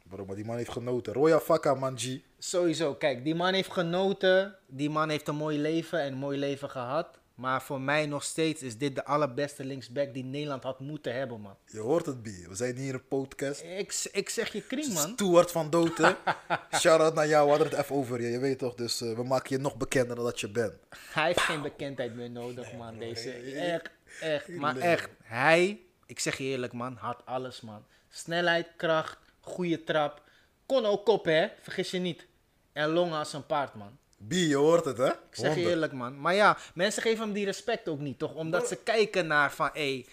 Bro, 0.08 0.24
maar 0.24 0.36
die 0.36 0.44
man 0.44 0.56
heeft 0.56 0.70
genoten. 0.70 1.12
Roya 1.12 1.40
Fakka, 1.40 1.74
man, 1.74 1.98
G. 1.98 2.18
Sowieso, 2.38 2.94
kijk, 2.94 3.24
die 3.24 3.34
man 3.34 3.54
heeft 3.54 3.72
genoten. 3.72 4.56
Die 4.66 4.90
man 4.90 5.08
heeft 5.08 5.28
een 5.28 5.36
mooi 5.36 5.58
leven 5.58 6.00
en 6.00 6.12
een 6.12 6.18
mooi 6.18 6.38
leven 6.38 6.70
gehad. 6.70 7.18
Maar 7.36 7.62
voor 7.62 7.80
mij 7.80 8.06
nog 8.06 8.24
steeds 8.24 8.62
is 8.62 8.78
dit 8.78 8.94
de 8.94 9.04
allerbeste 9.04 9.64
linksback 9.64 10.14
die 10.14 10.24
Nederland 10.24 10.62
had 10.62 10.80
moeten 10.80 11.14
hebben, 11.14 11.40
man. 11.40 11.56
Je 11.66 11.78
hoort 11.78 12.06
het, 12.06 12.22
B. 12.22 12.24
We 12.24 12.54
zijn 12.54 12.76
hier 12.76 12.88
in 12.88 12.94
een 12.94 13.08
podcast. 13.08 13.62
Ik, 13.62 14.08
ik 14.12 14.28
zeg 14.28 14.52
je 14.52 14.62
kring, 14.62 14.92
man. 14.92 15.12
Stuart 15.12 15.50
van 15.50 15.70
Doten. 15.70 16.16
Shout-out 16.80 17.14
naar 17.14 17.28
jou. 17.28 17.44
We 17.44 17.50
hadden 17.50 17.68
het 17.68 17.78
even 17.78 17.96
over 17.96 18.22
je. 18.22 18.28
Je 18.28 18.38
weet 18.38 18.58
toch, 18.58 18.74
dus 18.74 19.00
eh, 19.00 19.12
we 19.12 19.24
maken 19.24 19.56
je 19.56 19.62
nog 19.62 19.76
bekender 19.76 20.16
dan 20.16 20.24
dat 20.24 20.40
je 20.40 20.50
bent. 20.50 20.72
Hij 21.12 21.26
heeft 21.26 21.40
geen 21.40 21.62
bekendheid 21.62 22.14
meer 22.14 22.30
nodig, 22.30 22.72
man. 22.72 22.98
Deze. 22.98 23.30
Echt, 23.32 23.90
echt. 24.20 24.48
Maar 24.48 24.76
echt, 24.76 25.10
hij, 25.22 25.80
ik 26.06 26.20
zeg 26.20 26.38
je 26.38 26.44
eerlijk, 26.44 26.72
man, 26.72 26.96
had 26.96 27.22
alles, 27.24 27.60
man. 27.60 27.84
Snelheid, 28.08 28.66
kracht, 28.76 29.18
goede 29.40 29.84
trap. 29.84 30.22
Kon 30.66 30.86
ook 30.86 31.04
koppen, 31.04 31.36
hè? 31.36 31.48
Vergis 31.62 31.90
je 31.90 31.98
niet. 31.98 32.26
En 32.72 32.88
longen 32.88 33.18
als 33.18 33.32
een 33.32 33.46
paard, 33.46 33.74
man. 33.74 33.98
B, 34.28 34.32
je 34.32 34.56
hoort 34.56 34.84
het, 34.84 34.98
hè? 34.98 35.08
Ik 35.08 35.16
zeg 35.32 35.54
je 35.54 35.60
eerlijk, 35.60 35.92
man. 35.92 36.20
Maar 36.20 36.34
ja, 36.34 36.56
mensen 36.74 37.02
geven 37.02 37.24
hem 37.24 37.32
die 37.32 37.44
respect 37.44 37.88
ook 37.88 38.00
niet, 38.00 38.18
toch? 38.18 38.34
Omdat 38.34 38.68
ze 38.68 38.76
kijken 38.76 39.26
naar 39.26 39.52
van, 39.52 39.70
hé, 39.72 40.04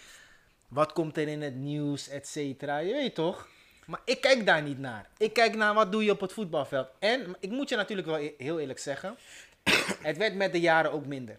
wat 0.68 0.92
komt 0.92 1.16
er 1.16 1.28
in 1.28 1.42
het 1.42 1.54
nieuws, 1.54 2.08
et 2.08 2.28
cetera. 2.28 2.78
Je 2.78 2.92
weet 2.92 3.14
toch? 3.14 3.48
Maar 3.86 4.00
ik 4.04 4.20
kijk 4.20 4.46
daar 4.46 4.62
niet 4.62 4.78
naar. 4.78 5.08
Ik 5.16 5.32
kijk 5.32 5.54
naar 5.54 5.74
wat 5.74 5.92
doe 5.92 6.04
je 6.04 6.10
op 6.10 6.20
het 6.20 6.32
voetbalveld. 6.32 6.88
En 6.98 7.36
ik 7.40 7.50
moet 7.50 7.68
je 7.68 7.76
natuurlijk 7.76 8.08
wel 8.08 8.18
e- 8.18 8.32
heel 8.38 8.58
eerlijk 8.60 8.78
zeggen, 8.78 9.16
het 10.08 10.16
werd 10.16 10.34
met 10.34 10.52
de 10.52 10.60
jaren 10.60 10.92
ook 10.92 11.06
minder. 11.06 11.38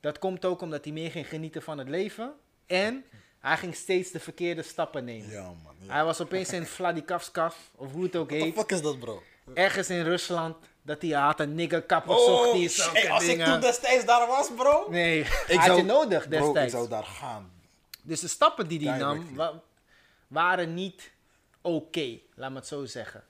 Dat 0.00 0.18
komt 0.18 0.44
ook 0.44 0.60
omdat 0.60 0.84
hij 0.84 0.92
meer 0.92 1.10
ging 1.10 1.28
genieten 1.28 1.62
van 1.62 1.78
het 1.78 1.88
leven. 1.88 2.32
En 2.66 3.04
hij 3.38 3.56
ging 3.56 3.74
steeds 3.74 4.10
de 4.10 4.20
verkeerde 4.20 4.62
stappen 4.62 5.04
nemen. 5.04 5.30
Ja, 5.30 5.42
man. 5.42 5.74
Ja. 5.80 5.92
Hij 5.92 6.04
was 6.04 6.20
opeens 6.20 6.52
in 6.52 6.66
Vladikavkaz, 6.76 7.54
of 7.74 7.92
hoe 7.92 8.02
het 8.02 8.16
ook 8.16 8.30
heet. 8.30 8.54
fuck 8.54 8.70
is 8.70 8.82
dat, 8.82 8.98
bro? 8.98 9.22
Ergens 9.54 9.90
in 9.90 10.02
Rusland. 10.02 10.56
Dat 10.88 11.02
hij 11.02 11.10
had 11.10 11.40
een 11.40 11.54
nigger 11.54 11.82
kapper 11.82 12.16
Oh, 12.16 12.24
zocht 12.24 12.52
die 12.52 12.68
zulke 12.68 12.98
shit, 12.98 13.10
als 13.10 13.22
ik 13.22 13.28
dingen. 13.28 13.46
toen 13.52 13.60
destijds 13.60 14.04
daar 14.04 14.26
was, 14.26 14.50
bro. 14.56 14.90
Nee, 14.90 15.20
Ik 15.20 15.26
had 15.56 15.64
zou- 15.64 15.76
je 15.76 15.82
nodig 15.84 16.28
Bro, 16.28 16.38
ik 16.38 16.44
destijds. 16.44 16.72
zou 16.72 16.88
daar 16.88 17.04
gaan. 17.04 17.52
Dus 18.02 18.20
de 18.20 18.28
stappen 18.28 18.68
die 18.68 18.88
hij 18.88 18.98
nam 18.98 19.34
wa- 19.34 19.62
waren 20.26 20.74
niet 20.74 21.10
oké, 21.60 22.18
laat 22.34 22.50
me 22.50 22.56
het 22.56 22.66
zo 22.66 22.84
zeggen. 22.84 23.24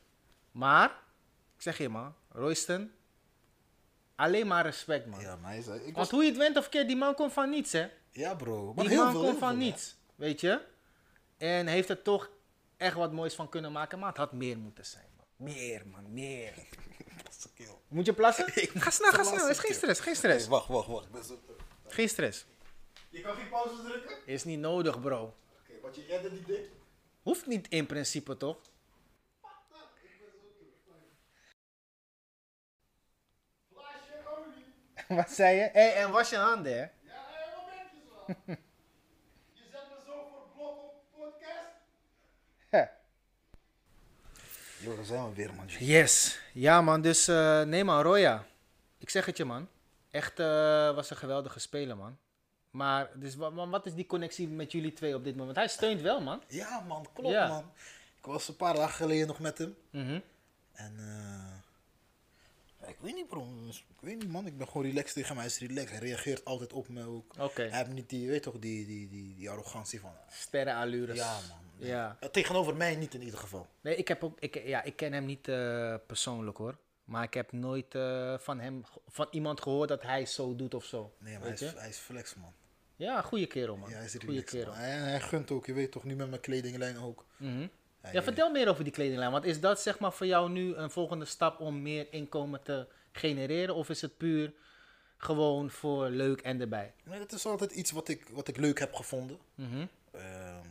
Maar, 0.51 0.89
ik 1.57 1.63
zeg 1.63 1.79
je 1.79 1.89
man, 1.89 2.15
Royston, 2.33 2.93
alleen 4.15 4.47
maar 4.47 4.65
respect 4.65 5.07
man. 5.07 5.21
Ja, 5.21 5.37
maar 5.37 5.63
zei... 5.63 5.79
Ik 5.79 5.85
was... 5.85 5.95
Want 5.95 6.11
hoe 6.11 6.23
je 6.23 6.29
het 6.29 6.39
went 6.39 6.57
of 6.57 6.69
keer, 6.69 6.87
die 6.87 6.97
man 6.97 7.15
komt 7.15 7.33
van 7.33 7.51
niets 7.51 7.73
hè. 7.73 7.89
Ja, 8.11 8.35
bro. 8.35 8.73
Maar 8.75 8.85
Die 8.85 8.93
heel 8.95 9.03
man 9.05 9.13
veel, 9.13 9.23
komt 9.23 9.39
van 9.39 9.49
veel, 9.49 9.59
niets, 9.59 9.97
weet 10.15 10.41
je. 10.41 10.61
En 11.39 11.67
heeft 11.67 11.89
er 11.89 12.03
toch 12.03 12.31
echt 12.77 12.95
wat 12.95 13.13
moois 13.13 13.35
van 13.35 13.49
kunnen 13.49 13.73
maken, 13.73 13.99
maar 13.99 14.09
het 14.09 14.17
had 14.19 14.33
meer 14.33 14.59
moeten 14.59 14.85
zijn 14.87 15.07
man. 15.17 15.27
Meer 15.55 15.83
man, 15.87 16.13
meer. 16.13 16.53
Moet 17.89 18.07
je 18.07 18.13
plassen? 18.13 18.47
Ik 18.63 18.71
ga 18.75 18.91
snel, 18.91 19.11
ga 19.13 19.23
snel. 19.23 19.49
Is 19.49 19.59
geen 19.59 19.75
stress, 19.75 20.01
geen 20.01 20.17
stress. 20.17 20.41
Hey, 20.41 20.51
wacht, 20.51 20.69
wacht, 20.69 20.87
wacht. 20.89 21.05
Ik 21.07 21.13
ben 21.13 21.25
zo 21.25 21.39
terug. 21.45 21.57
Geen 21.87 22.09
stress. 22.09 22.47
Je 23.09 23.21
kan 23.21 23.37
geen 23.37 23.49
pauze 23.49 23.83
drukken? 23.83 24.17
Oké, 24.17 24.31
Is 24.31 24.45
niet 24.45 24.59
nodig 24.59 25.01
bro. 25.01 25.35
wat 25.83 25.97
je 25.97 26.07
eerder 26.07 26.33
niet 26.33 26.47
deed. 26.47 26.69
Hoeft 27.23 27.47
niet 27.47 27.69
in 27.69 27.87
principe 27.87 28.37
toch? 28.37 28.57
Wat 35.09 35.31
zei 35.31 35.57
je? 35.57 35.69
Hé, 35.73 35.89
en 35.89 36.11
was 36.11 36.31
je 36.31 36.37
handen, 36.37 36.73
hè? 36.73 36.79
Ja, 36.79 36.89
hey, 37.07 37.47
momentjes 37.57 38.03
wel. 38.11 38.37
je 39.59 39.63
zet 39.71 39.89
me 39.89 39.97
zo 40.07 40.13
voor 40.31 40.47
blok 40.57 40.79
op 40.85 41.03
podcast. 41.17 41.69
Yo, 44.81 44.97
daar 44.97 45.05
zijn 45.05 45.29
we 45.29 45.35
weer, 45.35 45.55
man. 45.55 45.67
Yes. 45.79 46.41
Ja, 46.53 46.81
man. 46.83 47.01
Dus 47.01 47.29
eh, 47.29 47.63
nee, 47.63 47.85
man. 47.85 48.03
Roya. 48.03 48.45
Ik 48.99 49.11
zeg 49.11 49.27
het 49.27 49.37
je, 49.37 49.45
man. 49.45 49.69
Echt 50.11 50.39
eh, 50.41 50.47
was 50.95 51.11
een 51.11 51.17
geweldige 51.17 51.59
speler, 51.59 51.97
man. 51.97 52.19
Maar 52.71 53.09
dus, 53.15 53.35
wa- 53.37 53.53
wa- 53.53 53.69
wat 53.69 53.87
is 53.87 53.95
die 53.95 54.07
connectie 54.07 54.49
met 54.49 54.73
jullie 54.73 54.93
twee 54.93 55.15
op 55.15 55.25
dit 55.25 55.37
moment? 55.37 55.57
Hij 55.57 55.69
steunt 55.69 56.01
wel, 56.01 56.21
man. 56.21 56.43
Ja, 56.49 56.85
man, 56.89 57.07
klopt, 57.15 57.31
Ja. 57.35 57.49
man. 57.49 57.73
Ik 58.19 58.25
was 58.25 58.49
een 58.49 58.57
paar 58.57 58.75
dagen 58.75 58.95
geleden 58.95 59.27
nog 59.27 59.39
met 59.39 59.59
hem. 59.59 59.77
Mhm. 59.91 60.21
En 60.73 60.95
eh, 60.99 61.58
ik 62.89 62.97
weet 63.01 63.15
niet, 63.15 63.29
bro. 63.29 63.49
Ik 63.69 64.01
weet 64.01 64.19
niet, 64.19 64.29
man. 64.29 64.47
Ik 64.47 64.59
ben 64.59 64.67
gewoon 64.67 64.87
relaxed 64.87 65.15
tegen 65.15 65.29
hem. 65.29 65.37
Hij 65.37 65.47
is 65.47 65.59
relaxed. 65.59 65.91
Hij 65.91 65.99
reageert 65.99 66.45
altijd 66.45 66.73
op 66.73 66.89
me 66.89 67.07
ook. 67.07 67.35
Hij 67.55 67.71
heeft 67.71 67.89
niet 67.89 68.09
die, 68.09 68.29
weet 68.29 68.43
toch, 68.43 68.59
die, 68.59 68.87
die, 68.87 69.09
die, 69.09 69.35
die 69.35 69.51
arrogantie 69.51 70.01
van... 70.01 70.13
Sterrenallures. 70.31 71.19
Ja, 71.19 71.39
man. 71.49 71.87
Ja. 71.87 72.19
Tegenover 72.31 72.77
mij 72.77 72.97
niet 72.97 73.15
in 73.15 73.23
ieder 73.23 73.39
geval. 73.39 73.67
Nee, 73.81 73.97
ik 73.97 74.09
heb 74.09 74.25
ook, 74.25 74.41
ik, 74.41 74.67
ja, 74.67 74.83
ik 74.83 74.97
ken 74.97 75.13
hem 75.13 75.25
niet 75.25 75.49
eh, 75.49 75.95
persoonlijk 76.07 76.57
hoor. 76.57 76.79
Maar 77.05 77.23
ik 77.23 77.35
heb 77.35 77.53
nooit 77.53 77.95
eh, 77.95 78.39
van 78.39 78.61
hem, 78.61 78.85
van 79.09 79.29
iemand 79.31 79.61
gehoord 79.61 79.89
dat 79.89 80.03
hij 80.03 80.27
zo 80.27 80.57
doet 80.57 80.75
of 80.75 80.85
zo. 80.85 81.15
Nee, 81.19 81.33
maar 81.39 81.43
hij 81.43 81.53
is, 81.53 81.73
hij 81.75 81.89
is 81.89 81.97
flex, 81.97 82.35
man. 82.35 82.53
Ja, 82.97 83.23
goede 83.23 83.47
kerel 83.47 83.77
man. 83.77 83.91
Ja, 83.91 83.97
hij 83.97 84.05
is 84.05 84.11
goede 84.11 84.27
relaxed, 84.27 84.51
kerel. 84.51 84.73
man. 84.73 84.81
Hij, 84.81 84.91
hij 84.91 85.21
gunt 85.21 85.51
ook, 85.51 85.67
je 85.67 85.73
weet 85.73 85.93
toch, 85.93 86.05
nu 86.05 86.17
met 86.17 86.29
mijn 86.29 86.41
kledinglijn 86.41 86.99
ook. 86.99 87.27
Mhm. 87.37 87.67
Ja, 88.13 88.23
vertel 88.23 88.51
meer 88.51 88.69
over 88.69 88.85
die 88.85 88.93
kledinglijn. 88.93 89.31
Want 89.31 89.45
is 89.45 89.61
dat 89.61 89.81
zeg 89.81 89.99
maar 89.99 90.13
voor 90.13 90.27
jou 90.27 90.51
nu 90.51 90.75
een 90.75 90.91
volgende 90.91 91.25
stap 91.25 91.61
om 91.61 91.83
meer 91.83 92.07
inkomen 92.11 92.63
te 92.63 92.87
genereren? 93.13 93.75
Of 93.75 93.89
is 93.89 94.01
het 94.01 94.17
puur 94.17 94.53
gewoon 95.17 95.71
voor 95.71 96.09
leuk 96.09 96.41
en 96.41 96.61
erbij? 96.61 96.93
Nee, 97.03 97.19
dat 97.19 97.33
is 97.33 97.47
altijd 97.47 97.73
iets 97.73 97.91
wat 97.91 98.09
ik, 98.09 98.29
wat 98.29 98.49
ik 98.49 98.57
leuk 98.57 98.79
heb 98.79 98.95
gevonden. 98.95 99.39
Mhm. 99.55 99.87
Ehm, 100.11 100.67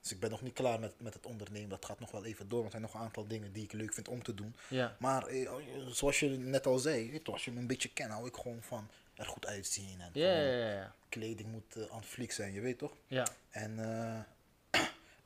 dus 0.00 0.12
ik 0.12 0.20
ben 0.20 0.30
nog 0.30 0.42
niet 0.42 0.52
klaar 0.52 0.80
met, 0.80 0.92
met 0.98 1.14
het 1.14 1.26
ondernemen. 1.26 1.68
Dat 1.68 1.84
gaat 1.84 2.00
nog 2.00 2.10
wel 2.10 2.24
even 2.24 2.48
door. 2.48 2.60
Want 2.60 2.72
er 2.72 2.78
zijn 2.80 2.92
nog 2.92 3.00
een 3.00 3.06
aantal 3.06 3.26
dingen 3.26 3.52
die 3.52 3.64
ik 3.64 3.72
leuk 3.72 3.92
vind 3.92 4.08
om 4.08 4.22
te 4.22 4.34
doen. 4.34 4.54
Ja. 4.68 4.96
Maar 4.98 5.26
eh, 5.26 5.50
zoals 5.88 6.20
je 6.20 6.28
net 6.28 6.66
al 6.66 6.78
zei, 6.78 7.10
weet 7.10 7.28
als 7.28 7.44
je 7.44 7.52
me 7.52 7.58
een 7.58 7.66
beetje 7.66 7.92
kent, 7.92 8.10
hou 8.10 8.26
ik 8.26 8.36
gewoon 8.36 8.62
van 8.62 8.88
er 9.14 9.26
goed 9.26 9.46
uitzien. 9.46 10.00
En 10.00 10.92
kleding 11.08 11.48
moet 11.48 11.76
eh, 11.76 11.94
aan 11.94 12.04
fliek 12.04 12.32
zijn, 12.32 12.52
je 12.52 12.60
weet 12.60 12.78
toch? 12.78 12.92
Ja, 13.06 13.26
En 13.50 13.78
eh, 13.78 14.20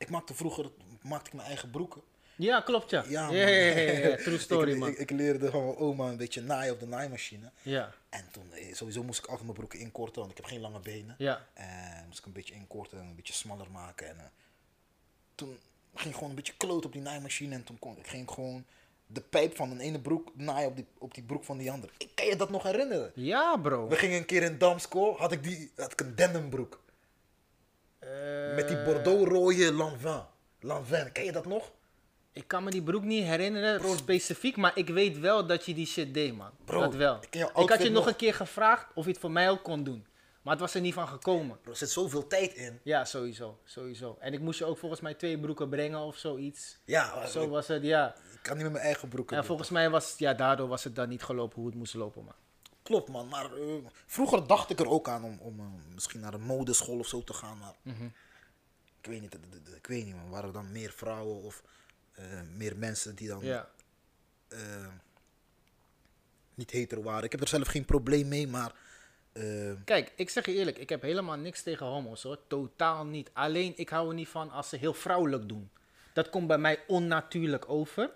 ik 0.05 0.11
maakte 0.11 0.33
vroeger 0.33 0.69
maakte 1.01 1.27
ik 1.27 1.33
mijn 1.33 1.47
eigen 1.47 1.69
broeken. 1.69 2.01
ja 2.35 2.61
klopt 2.61 2.89
ja. 2.89 3.05
Ja. 3.09 3.27
True 4.25 4.39
story 4.39 4.71
ik, 4.71 4.77
man. 4.77 4.89
Ik, 4.89 4.97
ik 4.97 5.09
leerde 5.09 5.49
van 5.51 5.65
mijn 5.65 5.77
oma 5.77 6.09
een 6.09 6.17
beetje 6.17 6.41
naaien 6.41 6.73
op 6.73 6.79
de 6.79 6.87
naaimachine. 6.87 7.51
Ja, 7.61 7.93
En 8.09 8.25
toen, 8.31 8.53
eh, 8.53 8.73
sowieso 8.73 9.03
moest 9.03 9.19
ik 9.19 9.25
altijd 9.25 9.43
mijn 9.43 9.57
broeken 9.57 9.79
inkorten, 9.79 10.19
want 10.19 10.31
ik 10.31 10.37
heb 10.37 10.45
geen 10.45 10.61
lange 10.61 10.79
benen. 10.79 11.15
ja. 11.17 11.45
En 11.53 12.03
moest 12.05 12.19
ik 12.19 12.25
een 12.25 12.31
beetje 12.31 12.53
inkorten 12.53 12.99
en 12.99 13.05
een 13.07 13.15
beetje 13.15 13.33
smaller 13.33 13.71
maken. 13.71 14.07
En 14.07 14.17
eh, 14.19 14.25
toen 15.35 15.57
ging 15.93 16.09
ik 16.09 16.13
gewoon 16.13 16.29
een 16.29 16.35
beetje 16.35 16.53
kloot 16.57 16.85
op 16.85 16.91
die 16.93 17.01
naaimachine. 17.01 17.55
En 17.55 17.63
toen 17.63 17.79
kon 17.79 17.97
ik 17.97 18.07
ging 18.07 18.29
gewoon 18.31 18.65
de 19.07 19.21
pijp 19.21 19.55
van 19.55 19.71
een 19.71 19.79
ene 19.79 19.99
broek 19.99 20.31
naaien 20.35 20.69
op 20.69 20.75
die, 20.75 20.85
op 20.97 21.13
die 21.13 21.23
broek 21.23 21.43
van 21.43 21.57
die 21.57 21.71
andere. 21.71 21.93
Ik 21.97 22.11
kan 22.15 22.25
je 22.25 22.35
dat 22.35 22.49
nog 22.49 22.63
herinneren? 22.63 23.11
Ja 23.15 23.57
bro. 23.57 23.87
We 23.87 23.95
gingen 23.95 24.17
een 24.17 24.25
keer 24.25 24.43
in 24.43 24.57
Damsko, 24.57 25.15
had 25.15 25.31
ik, 25.31 25.43
die, 25.43 25.71
had 25.75 25.91
ik 25.91 26.01
een 26.01 26.15
denimbroek. 26.15 26.83
Met 28.55 28.67
die 28.67 28.77
Eh, 28.77 28.85
Bordeaux-rode 28.85 29.73
Lanvin. 29.73 30.21
Lanvin, 30.59 31.11
ken 31.11 31.23
je 31.25 31.31
dat 31.31 31.45
nog? 31.45 31.71
Ik 32.31 32.47
kan 32.47 32.63
me 32.63 32.69
die 32.69 32.83
broek 32.83 33.03
niet 33.03 33.23
herinneren 33.23 33.97
specifiek, 33.97 34.57
maar 34.57 34.71
ik 34.75 34.87
weet 34.89 35.19
wel 35.19 35.45
dat 35.45 35.65
je 35.65 35.73
die 35.73 35.85
shit 35.85 36.13
deed, 36.13 36.35
man. 36.35 36.49
Bro, 36.65 36.79
dat 36.79 36.95
wel. 36.95 37.17
ik 37.21 37.35
Ik 37.35 37.69
had 37.69 37.77
je 37.83 37.83
nog 37.89 37.93
nog. 37.93 38.07
een 38.07 38.15
keer 38.15 38.33
gevraagd 38.33 38.87
of 38.95 39.05
je 39.05 39.11
het 39.11 39.19
voor 39.19 39.31
mij 39.31 39.49
ook 39.49 39.63
kon 39.63 39.83
doen. 39.83 40.05
Maar 40.41 40.53
het 40.53 40.61
was 40.61 40.73
er 40.75 40.81
niet 40.81 40.93
van 40.93 41.07
gekomen. 41.07 41.59
Bro, 41.61 41.71
er 41.71 41.77
zit 41.77 41.89
zoveel 41.89 42.27
tijd 42.27 42.53
in. 42.53 42.79
Ja, 42.83 43.05
sowieso. 43.05 43.59
Sowieso. 43.63 44.17
En 44.19 44.33
ik 44.33 44.39
moest 44.39 44.59
je 44.59 44.65
ook 44.65 44.77
volgens 44.77 45.01
mij 45.01 45.13
twee 45.13 45.39
broeken 45.39 45.69
brengen 45.69 45.99
of 45.99 46.17
zoiets. 46.17 46.77
Ja, 46.85 47.27
Zo 47.27 47.43
ik, 47.43 47.49
was 47.49 47.67
het, 47.67 47.83
ja. 47.83 48.15
ik 48.33 48.39
kan 48.41 48.53
niet 48.53 48.63
met 48.63 48.71
mijn 48.71 48.85
eigen 48.85 49.07
broeken 49.07 49.31
En 49.35 49.37
doen. 49.41 49.47
volgens 49.49 49.69
mij 49.69 49.89
was 49.89 50.09
het, 50.09 50.19
ja, 50.19 50.33
daardoor 50.33 50.67
was 50.67 50.83
het 50.83 50.95
dan 50.95 51.09
niet 51.09 51.23
gelopen 51.23 51.57
hoe 51.57 51.65
het 51.65 51.75
moest 51.75 51.93
lopen, 51.93 52.23
man. 52.23 52.33
Klopt 52.85 53.09
man, 53.09 53.27
maar 53.27 53.53
eh, 53.57 53.73
vroeger 54.05 54.47
dacht 54.47 54.69
ik 54.69 54.79
er 54.79 54.89
ook 54.89 55.07
aan 55.09 55.23
om, 55.23 55.37
om 55.39 55.59
eh, 55.59 55.65
misschien 55.93 56.19
naar 56.19 56.33
een 56.33 56.41
modeschool 56.41 56.99
of 56.99 57.07
zo 57.07 57.23
te 57.23 57.33
gaan. 57.33 57.57
Maar 57.57 57.73
Mhm. 57.81 58.05
ik 59.01 59.05
weet 59.09 59.21
niet, 59.21 59.37
ik 59.75 59.87
weet 59.87 60.05
niet 60.05 60.15
man, 60.15 60.29
waren 60.29 60.47
er 60.47 60.53
dan 60.53 60.71
meer 60.71 60.91
vrouwen 60.91 61.43
of 61.43 61.63
eh, 62.11 62.23
meer 62.55 62.77
mensen 62.77 63.15
die 63.15 63.27
dan 63.27 63.43
Ja. 63.43 63.69
niet 66.53 66.71
hetero 66.71 67.01
waren. 67.01 67.23
Ik 67.23 67.31
heb 67.31 67.41
er 67.41 67.47
zelf 67.47 67.67
geen 67.67 67.85
probleem 67.85 68.27
mee, 68.27 68.47
maar... 68.47 68.73
Kijk, 69.85 70.11
ik 70.15 70.29
zeg 70.29 70.45
je 70.45 70.53
eerlijk, 70.53 70.77
ik 70.77 70.89
heb 70.89 71.01
helemaal 71.01 71.35
niks 71.37 71.63
tegen 71.63 71.85
homo's 71.85 72.23
hoor. 72.23 72.39
Totaal 72.47 73.05
niet. 73.05 73.29
Alleen 73.33 73.73
ik 73.75 73.89
hou 73.89 74.07
er 74.09 74.13
niet 74.13 74.27
van 74.27 74.49
als 74.51 74.69
ze 74.69 74.77
heel 74.77 74.93
vrouwelijk 74.93 75.49
doen. 75.49 75.69
Dat 76.13 76.29
komt 76.29 76.47
bij 76.47 76.57
mij 76.57 76.79
onnatuurlijk 76.87 77.69
over. 77.69 78.11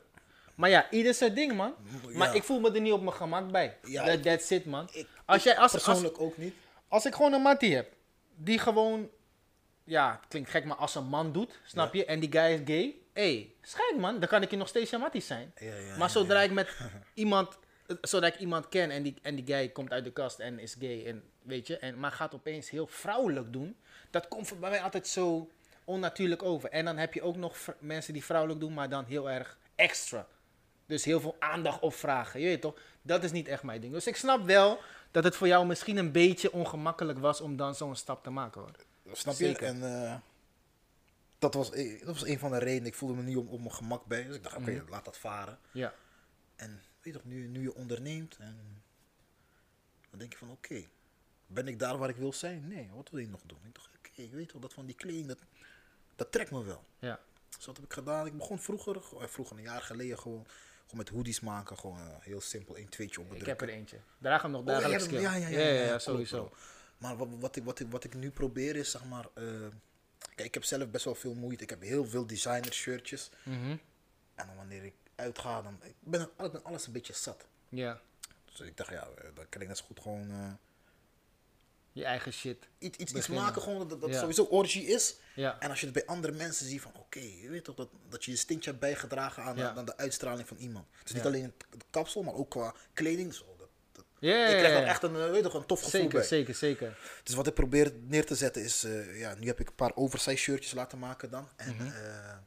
Maar 0.59 0.69
ja, 0.69 0.89
ieder 0.89 1.13
zijn 1.13 1.33
ding, 1.33 1.53
man. 1.53 1.75
Maar 2.13 2.35
ik 2.35 2.43
voel 2.43 2.59
me 2.59 2.71
er 2.71 2.81
niet 2.81 2.93
op 2.93 3.01
mijn 3.01 3.15
gemak 3.15 3.51
bij. 3.51 3.77
Ja, 3.83 4.05
That, 4.05 4.23
that's 4.23 4.49
it, 4.49 4.65
man. 4.65 4.89
ik, 4.91 5.07
Als 5.25 5.43
jij, 5.43 5.57
als, 5.57 5.73
als, 5.73 5.83
persoonlijk 5.83 6.21
ook 6.21 6.37
niet. 6.37 6.53
als 6.87 7.05
ik 7.05 7.15
gewoon 7.15 7.33
een 7.33 7.41
mattie 7.41 7.75
heb, 7.75 7.93
die 8.35 8.59
gewoon, 8.59 9.09
ja, 9.83 10.11
het 10.11 10.27
klinkt 10.29 10.49
gek, 10.49 10.65
maar 10.65 10.77
als 10.77 10.95
een 10.95 11.05
man 11.05 11.31
doet, 11.31 11.59
snap 11.65 11.93
je? 11.93 12.05
En 12.05 12.19
die 12.19 12.31
guy 12.31 12.51
is 12.51 12.59
gay, 12.65 12.95
hé, 13.13 13.33
hey, 13.33 13.53
schijt 13.61 13.97
man, 13.97 14.19
dan 14.19 14.29
kan 14.29 14.41
ik 14.41 14.51
je 14.51 14.57
nog 14.57 14.67
steeds 14.67 14.91
een 14.91 14.99
mattie 14.99 15.21
zijn. 15.21 15.53
Ja, 15.59 15.75
ja, 15.75 15.97
maar 15.97 16.09
zodra 16.09 16.41
ik 16.41 16.51
met 16.51 16.77
iemand, 17.13 17.57
zodra 18.01 18.27
ik 18.27 18.39
iemand 18.39 18.69
ken 18.69 18.91
en 18.91 19.03
die, 19.03 19.15
en 19.21 19.35
die 19.35 19.45
guy 19.45 19.69
komt 19.69 19.91
uit 19.91 20.03
de 20.03 20.11
kast 20.11 20.39
en 20.39 20.59
is 20.59 20.75
gay 20.79 21.05
en 21.05 21.23
weet 21.41 21.67
je, 21.67 21.77
en, 21.77 21.99
maar 21.99 22.11
gaat 22.11 22.33
opeens 22.33 22.69
heel 22.69 22.87
vrouwelijk 22.87 23.53
doen, 23.53 23.77
dat 24.09 24.27
komt 24.27 24.47
voor 24.47 24.57
bij 24.57 24.69
mij 24.69 24.81
altijd 24.81 25.07
zo 25.07 25.49
onnatuurlijk 25.83 26.43
over. 26.43 26.69
En 26.69 26.85
dan 26.85 26.97
heb 26.97 27.13
je 27.13 27.21
ook 27.21 27.35
nog 27.35 27.57
mensen 27.79 28.13
die 28.13 28.23
vrouwelijk 28.23 28.59
doen, 28.59 28.73
maar 28.73 28.89
dan 28.89 29.05
heel 29.05 29.29
erg 29.29 29.57
extra. 29.75 30.27
Dus 30.89 31.05
heel 31.05 31.19
veel 31.19 31.35
aandacht 31.39 31.79
opvragen. 31.81 32.39
Je 32.39 32.45
weet 32.45 32.61
toch? 32.61 32.79
Dat 33.01 33.23
is 33.23 33.31
niet 33.31 33.47
echt 33.47 33.63
mijn 33.63 33.81
ding. 33.81 33.93
Dus 33.93 34.07
ik 34.07 34.15
snap 34.15 34.45
wel 34.45 34.79
dat 35.11 35.23
het 35.23 35.35
voor 35.35 35.47
jou 35.47 35.65
misschien 35.65 35.97
een 35.97 36.11
beetje 36.11 36.51
ongemakkelijk 36.51 37.19
was 37.19 37.41
om 37.41 37.55
dan 37.57 37.75
zo'n 37.75 37.95
stap 37.95 38.23
te 38.23 38.29
maken 38.29 38.61
hoor. 38.61 38.71
Snap 39.11 39.35
je? 39.35 39.45
Zeker. 39.45 39.63
En 39.67 40.03
eh, 40.03 40.15
dat, 41.39 41.53
was, 41.53 41.71
e- 41.73 41.97
dat 41.97 42.07
was 42.19 42.25
een 42.25 42.39
van 42.39 42.51
de 42.51 42.57
redenen. 42.57 42.85
Ik 42.87 42.95
voelde 42.95 43.15
me 43.15 43.21
niet 43.23 43.37
op, 43.37 43.49
op 43.49 43.59
mijn 43.59 43.73
gemak 43.73 44.05
bij. 44.05 44.23
Dus 44.23 44.35
ik 44.35 44.43
dacht, 44.43 44.55
oké, 44.57 44.71
Mhm. 44.71 44.89
laat 44.89 45.05
dat 45.05 45.17
varen. 45.17 45.59
Ja. 45.71 45.93
En 46.55 46.69
weet 46.71 47.13
je 47.13 47.19
toch, 47.19 47.25
nu, 47.25 47.47
nu 47.47 47.61
je 47.61 47.75
onderneemt, 47.75 48.37
en 48.39 48.81
dan 50.09 50.19
denk 50.19 50.31
je 50.31 50.37
van, 50.37 50.51
oké, 50.51 50.83
ben 51.47 51.67
ik 51.67 51.79
daar 51.79 51.97
waar 51.97 52.09
ik 52.09 52.15
wil 52.15 52.33
zijn? 52.33 52.67
Nee, 52.67 52.89
wat 52.95 53.09
wil 53.09 53.19
je 53.19 53.27
nog 53.29 53.41
doen? 53.45 53.59
Ik 53.63 53.75
dacht, 53.75 53.89
oké, 53.97 54.21
je 54.21 54.35
weet 54.35 54.49
toch, 54.49 54.61
dat 54.61 54.73
van 54.73 54.85
die 54.85 54.95
kleding, 54.95 55.27
dat, 55.27 55.39
dat 56.15 56.31
trekt 56.31 56.51
me 56.51 56.63
wel. 56.63 56.83
Ja. 56.99 57.19
Dus 57.57 57.65
wat 57.65 57.75
heb 57.75 57.85
ik 57.85 57.93
gedaan? 57.93 58.25
Ik 58.25 58.37
begon 58.37 58.59
vroeger, 58.59 58.95
eh, 58.95 59.27
vroeger 59.27 59.57
een 59.57 59.63
jaar 59.63 59.81
geleden, 59.81 60.19
gewoon, 60.19 60.45
gewoon 60.89 61.05
met 61.05 61.09
hoodies 61.09 61.39
maken. 61.39 61.77
Gewoon 61.77 61.97
eh, 61.97 62.05
heel 62.19 62.41
simpel, 62.41 62.77
een 62.77 62.89
tweetje 62.89 63.21
op 63.21 63.33
Ik 63.33 63.45
heb 63.45 63.61
er 63.61 63.69
eentje. 63.69 63.97
Draag 64.17 64.41
hem 64.41 64.51
nog 64.51 64.61
Oh, 64.61 64.67
ja, 64.67 64.79
dagelijks. 64.79 65.05
ja, 65.09 65.35
ja, 65.35 65.59
ja, 65.59 65.99
sowieso. 65.99 66.51
Maar 66.97 67.17
wat, 67.17 67.27
wat, 67.39 67.55
ik, 67.55 67.63
wat, 67.63 67.79
ik, 67.79 67.87
wat 67.89 68.03
ik 68.03 68.13
nu 68.13 68.31
probeer 68.31 68.75
is, 68.75 68.91
zeg 68.91 69.05
maar... 69.05 69.25
eh, 69.33 69.43
kijk, 70.35 70.47
ik 70.47 70.53
heb 70.53 70.63
zelf 70.63 70.89
best 70.89 71.05
wel 71.05 71.15
veel 71.15 71.33
moeite. 71.33 71.63
Ik 71.63 71.69
heb 71.69 71.81
heel 71.81 72.05
veel 72.05 72.25
designer 72.27 72.73
shirtjes. 72.73 73.29
Mhm. 73.43 73.69
En 74.35 74.47
dan 74.47 74.55
wanneer 74.55 74.83
ik 74.83 74.93
uitga, 75.15 75.61
dan... 75.61 75.79
Ik 75.83 75.93
ben, 75.99 76.21
ik 76.21 76.55
alles 76.63 76.87
een 76.87 76.93
beetje 76.93 77.13
zat. 77.13 77.45
Ja. 77.69 78.01
Dus 78.45 78.59
ik 78.59 78.77
dacht, 78.77 78.89
ja, 78.89 79.07
eh, 79.17 79.23
dan 79.33 79.45
kan 79.49 79.61
ik 79.61 79.67
net 79.67 79.77
zo 79.77 79.85
goed 79.85 79.99
gewoon... 79.99 80.57
Je 81.91 82.03
eigen 82.05 82.33
shit. 82.33 82.67
iets, 82.79 82.97
iets, 82.97 83.13
iets 83.13 83.27
maken 83.27 83.61
gewoon 83.61 83.87
dat, 83.87 84.01
dat 84.01 84.09
Ja. 84.09 84.19
sowieso 84.19 84.43
orgie 84.43 84.85
is. 84.85 85.15
Ja. 85.35 85.59
En 85.59 85.69
als 85.69 85.79
je 85.79 85.85
het 85.85 85.93
bij 85.95 86.05
andere 86.05 86.33
mensen 86.33 86.65
ziet 86.65 86.81
van, 86.81 86.91
oké, 86.95 87.19
je 87.19 87.49
weet 87.49 87.63
toch 87.63 87.75
dat, 87.75 87.89
dat 88.09 88.25
je 88.25 88.31
je 88.31 88.37
stintje 88.37 88.69
hebt 88.69 88.81
bijgedragen 88.81 89.43
aan, 89.43 89.57
Ja. 89.57 89.73
aan 89.75 89.85
de 89.85 89.97
uitstraling 89.97 90.47
van 90.47 90.57
iemand. 90.57 90.85
Dus 91.03 91.11
niet 91.13 91.25
alleen 91.25 91.43
het, 91.43 91.83
kapsel, 91.89 92.23
maar 92.23 92.33
ook 92.33 92.49
qua 92.49 92.73
kleding. 92.93 93.33
Zo, 93.33 93.45
dat, 93.57 93.67
ik 94.19 94.29
krijg 94.57 94.73
ja. 94.79 94.83
echt 94.85 95.03
een, 95.03 95.15
eh, 95.15 95.29
weet 95.31 95.43
toch, 95.43 95.53
een 95.53 95.65
tof 95.65 95.81
gevoel 95.83 96.01
Zeker, 96.01 96.19
bij. 96.19 96.27
zeker, 96.27 96.55
zeker. 96.55 96.97
Dus 97.23 97.35
wat 97.35 97.47
ik 97.47 97.53
probeer 97.53 97.93
neer 98.07 98.25
te 98.25 98.35
zetten 98.35 98.63
is, 98.63 98.83
eh, 98.83 99.19
ja, 99.19 99.35
nu 99.35 99.47
heb 99.47 99.59
ik 99.59 99.67
een 99.67 99.75
paar 99.75 99.95
oversize 99.95 100.37
shirtjes 100.37 100.73
laten 100.73 100.99
maken 100.99 101.29
dan. 101.29 101.49
En 101.55 101.75
Mhm. 101.75 101.87
eh, 101.87 102.37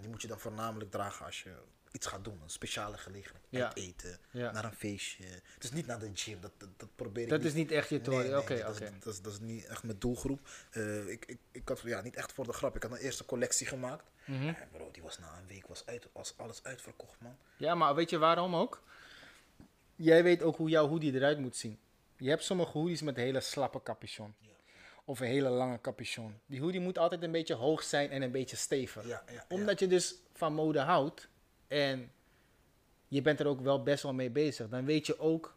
die 0.00 0.08
moet 0.08 0.22
je 0.22 0.28
dan 0.28 0.40
voornamelijk 0.40 0.90
dragen 0.90 1.26
als 1.26 1.42
je 1.42 1.50
iets 1.92 2.06
gaat 2.06 2.24
doen. 2.24 2.40
Een 2.42 2.50
speciale 2.50 2.98
gelegenheid. 2.98 3.44
Ja. 3.48 3.64
Uit 3.66 3.76
eten, 3.76 4.18
Ja. 4.30 4.52
naar 4.52 4.64
een 4.64 4.72
feestje. 4.74 5.24
Dus 5.58 5.70
niet 5.72 5.86
naar 5.86 5.98
de 5.98 6.10
gym, 6.14 6.40
dat, 6.40 6.52
dat, 6.58 6.68
dat 6.76 6.88
probeer 6.96 7.22
ik 7.22 7.28
Dat 7.30 7.44
is 7.44 7.52
niet 7.52 7.70
echt 7.70 7.88
je 7.88 7.94
Nee, 7.94 8.04
tory. 8.04 8.16
nee, 8.16 8.30
dat, 8.30 8.50
is, 8.50 8.90
dat, 9.00 9.12
is, 9.14 9.20
dat 9.22 9.32
is 9.32 9.38
niet 9.40 9.66
echt 9.66 9.82
mijn 9.82 9.98
doelgroep. 9.98 10.48
Eh, 10.70 11.08
ik, 11.08 11.24
ik, 11.26 11.38
ik 11.52 11.68
had 11.68 11.80
ja, 11.80 12.00
niet 12.00 12.16
echt 12.16 12.32
voor 12.32 12.44
de 12.44 12.52
grap. 12.52 12.76
Ik 12.76 12.82
had 12.82 12.92
een 12.92 12.98
eerste 12.98 13.24
collectie 13.24 13.66
gemaakt. 13.66 14.04
Mhm. 14.24 14.48
En 14.48 14.68
bro, 14.72 14.88
die 14.92 15.02
was 15.02 15.18
na 15.18 15.38
een 15.38 15.46
week 15.46 15.66
was, 15.66 15.86
uit, 15.86 16.08
was 16.12 16.34
alles 16.36 16.62
uitverkocht, 16.62 17.20
man. 17.20 17.36
Ja, 17.56 17.74
maar 17.74 17.94
weet 17.94 18.10
je 18.10 18.18
waarom 18.18 18.54
ook? 18.56 18.82
Jij 19.96 20.22
weet 20.22 20.42
ook 20.42 20.56
hoe 20.56 20.68
jouw 20.68 20.88
hoodie 20.88 21.14
eruit 21.14 21.38
moet 21.38 21.56
zien. 21.56 21.78
Je 22.16 22.28
hebt 22.28 22.44
sommige 22.44 22.70
hoodies 22.78 23.02
met 23.02 23.16
een 23.16 23.22
hele 23.22 23.40
slappe 23.40 23.82
capuchon. 23.82 24.34
Of 25.04 25.20
een 25.20 25.26
hele 25.26 25.48
lange 25.48 25.80
capuchon. 25.80 26.40
Die 26.46 26.60
hoodie 26.60 26.80
moet 26.80 26.98
altijd 26.98 27.22
een 27.22 27.32
beetje 27.32 27.54
hoog 27.54 27.82
zijn 27.82 28.10
en 28.10 28.22
een 28.22 28.30
beetje 28.30 28.56
stevig. 28.56 29.06
Ja, 29.06 29.22
ja, 29.26 29.32
ja. 29.32 29.44
Omdat 29.48 29.78
je 29.78 29.86
dus 29.86 30.14
van 30.32 30.54
mode 30.54 30.78
houdt 30.80 31.28
en 31.68 32.10
je 33.08 33.22
bent 33.22 33.40
er 33.40 33.46
ook 33.46 33.60
wel 33.60 33.82
best 33.82 34.02
wel 34.02 34.14
mee 34.14 34.30
bezig. 34.30 34.68
Dan 34.68 34.84
weet 34.84 35.06
je 35.06 35.18
ook 35.18 35.56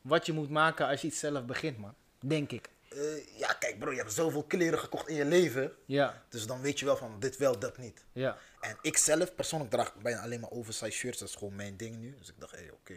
wat 0.00 0.26
je 0.26 0.32
moet 0.32 0.50
maken 0.50 0.86
als 0.86 1.00
je 1.00 1.06
iets 1.06 1.18
zelf 1.18 1.44
begint, 1.44 1.78
man. 1.78 1.94
Denk 2.20 2.50
ik. 2.52 2.68
Eh, 2.90 3.38
ja, 3.38 3.52
kijk 3.52 3.78
bro, 3.78 3.90
je 3.90 3.96
hebt 3.98 4.12
zoveel 4.12 4.42
kleren 4.44 4.78
gekocht 4.78 5.08
in 5.08 5.14
je 5.14 5.24
leven. 5.24 5.72
Ja, 5.84 6.24
Dus 6.28 6.46
dan 6.46 6.60
weet 6.60 6.78
je 6.78 6.84
wel 6.84 6.96
van 6.96 7.20
dit 7.20 7.36
wel, 7.36 7.58
dat 7.58 7.78
niet. 7.78 8.04
ja. 8.12 8.38
En 8.60 8.78
ik 8.82 8.96
zelf 8.96 9.34
persoonlijk 9.34 9.70
draag 9.70 9.94
bijna 9.94 10.20
alleen 10.20 10.40
maar 10.40 10.50
oversized 10.50 10.92
shirts. 10.92 11.18
Dat 11.18 11.28
is 11.28 11.34
gewoon 11.34 11.54
mijn 11.56 11.76
ding 11.76 11.96
nu. 11.96 12.14
Dus 12.18 12.28
ik 12.28 12.34
dacht, 12.38 12.52
hé, 12.52 12.58
hey, 12.58 12.70
oké. 12.70 12.94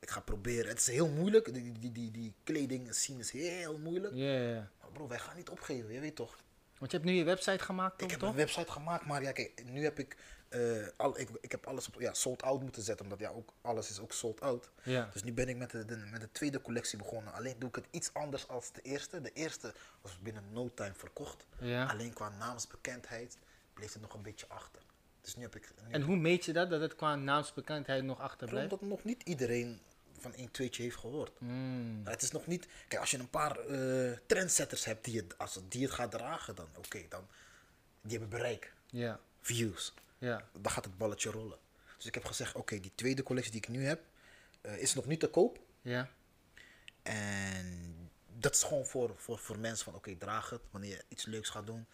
Ik 0.00 0.10
ga 0.10 0.20
proberen. 0.20 0.68
Het 0.68 0.78
is 0.80 0.86
heel 0.86 1.08
moeilijk. 1.08 1.54
Die, 1.54 1.72
die, 1.78 1.92
die, 1.92 2.10
die 2.10 2.34
kleding 2.44 2.94
zien 2.94 3.18
is 3.18 3.30
heel 3.30 3.78
moeilijk. 3.78 4.14
Ja. 4.14 4.70
Maar 4.80 4.90
bro, 4.92 5.08
wij 5.08 5.18
gaan 5.18 5.36
niet 5.36 5.48
opgeven, 5.48 5.92
je 5.92 6.00
weet 6.00 6.16
toch. 6.16 6.36
Want 6.78 6.90
je 6.90 6.96
hebt 6.96 7.08
nu 7.10 7.16
je 7.16 7.24
website 7.24 7.64
gemaakt, 7.64 7.92
Ik 7.92 7.98
toch? 7.98 8.10
heb 8.10 8.20
toch? 8.20 8.28
een 8.30 8.36
website 8.36 8.70
gemaakt, 8.72 9.06
maar 9.06 9.22
ja, 9.22 9.32
kijk, 9.32 9.64
nu 9.64 9.82
heb 9.82 9.98
ik, 9.98 10.16
eh, 10.54 10.88
al, 10.96 11.18
ik, 11.20 11.28
ik 11.40 11.50
heb 11.50 11.66
alles 11.66 11.86
op 11.86 12.00
ja, 12.00 12.14
sold 12.14 12.42
out 12.42 12.62
moeten 12.62 12.82
zetten, 12.82 13.04
omdat 13.04 13.18
ja, 13.20 13.28
ook, 13.30 13.52
alles 13.60 13.90
is 13.90 13.98
ook 14.00 14.12
sold 14.12 14.40
out. 14.40 14.70
Ja. 14.82 15.08
Dus 15.12 15.22
nu 15.22 15.32
ben 15.32 15.48
ik 15.48 15.56
met 15.56 15.70
de, 15.70 15.84
de- 15.84 15.96
met 15.96 16.20
de 16.20 16.32
tweede 16.32 16.60
collectie 16.60 16.98
begonnen. 16.98 17.32
Alleen 17.32 17.58
doe 17.58 17.68
ik 17.68 17.74
het 17.74 17.86
iets 17.90 18.12
anders 18.14 18.48
als 18.48 18.72
de 18.72 18.80
eerste. 18.82 19.20
De 19.20 19.32
eerste 19.32 19.74
was 20.00 20.18
binnen 20.18 20.44
no 20.52 20.70
time 20.74 20.94
verkocht. 20.94 21.46
Ja. 21.58 21.86
Alleen 21.86 22.12
qua 22.12 22.28
naamsbekendheid 22.28 23.36
bleef 23.74 23.92
het 23.92 24.02
nog 24.02 24.14
een 24.14 24.22
beetje 24.22 24.46
achter. 24.48 24.82
Dus 25.20 25.36
nu 25.36 25.42
heb 25.42 25.56
ik... 25.56 25.70
Nu 25.86 25.92
En 25.92 26.02
hoe 26.02 26.16
meet 26.16 26.44
je 26.44 26.52
dat, 26.52 26.70
dat 26.70 26.80
het 26.80 26.94
qua 26.96 27.16
naamsbekendheid 27.16 28.04
nog 28.04 28.20
achterblijft? 28.20 28.72
omdat 28.72 28.88
nog 28.88 29.04
niet 29.04 29.22
iedereen 29.22 29.80
van 30.18 30.32
een 30.36 30.50
tweetje 30.50 30.82
heeft 30.82 30.96
gehoord. 30.96 31.40
Mm. 31.40 32.02
Maar 32.02 32.12
Het 32.12 32.22
is 32.22 32.30
nog 32.30 32.46
niet... 32.46 32.66
Kijk, 32.88 33.00
als 33.00 33.10
je 33.10 33.18
een 33.18 33.30
paar 33.30 33.58
eh, 33.58 34.12
trendsetters 34.26 34.84
hebt 34.84 35.04
die 35.04 35.16
het, 35.16 35.38
als 35.38 35.54
het, 35.54 35.70
die 35.70 35.82
het 35.82 35.92
gaat 35.92 36.10
dragen, 36.10 36.54
dan 36.54 36.68
oké, 36.76 37.02
dan... 37.08 37.26
Die 38.02 38.18
hebben 38.18 38.38
bereik, 38.38 38.72
Ja, 38.86 39.20
views. 39.40 39.94
Ja. 40.24 40.48
dan 40.52 40.72
gaat 40.72 40.84
het 40.84 40.98
balletje 40.98 41.30
rollen. 41.30 41.58
Dus 41.96 42.06
ik 42.06 42.14
heb 42.14 42.24
gezegd, 42.24 42.54
oké, 42.54 42.80
die 42.80 42.92
tweede 42.94 43.22
collectie 43.22 43.52
die 43.52 43.60
ik 43.60 43.68
nu 43.68 43.84
heb, 43.84 44.00
eh, 44.60 44.78
is 44.78 44.94
nog 44.94 45.06
niet 45.06 45.20
te 45.20 45.28
koop. 45.28 45.58
Ja, 45.82 46.08
En 47.02 48.10
dat 48.38 48.54
is 48.54 48.62
gewoon 48.62 48.86
voor, 48.86 49.12
voor, 49.16 49.38
voor 49.38 49.58
mensen 49.58 49.84
van, 49.84 49.94
oké, 49.94 50.16
draag 50.16 50.50
het 50.50 50.60
wanneer 50.70 50.90
je 50.90 51.04
iets 51.08 51.24
leuks 51.24 51.48
gaat 51.48 51.66
doen. 51.66 51.86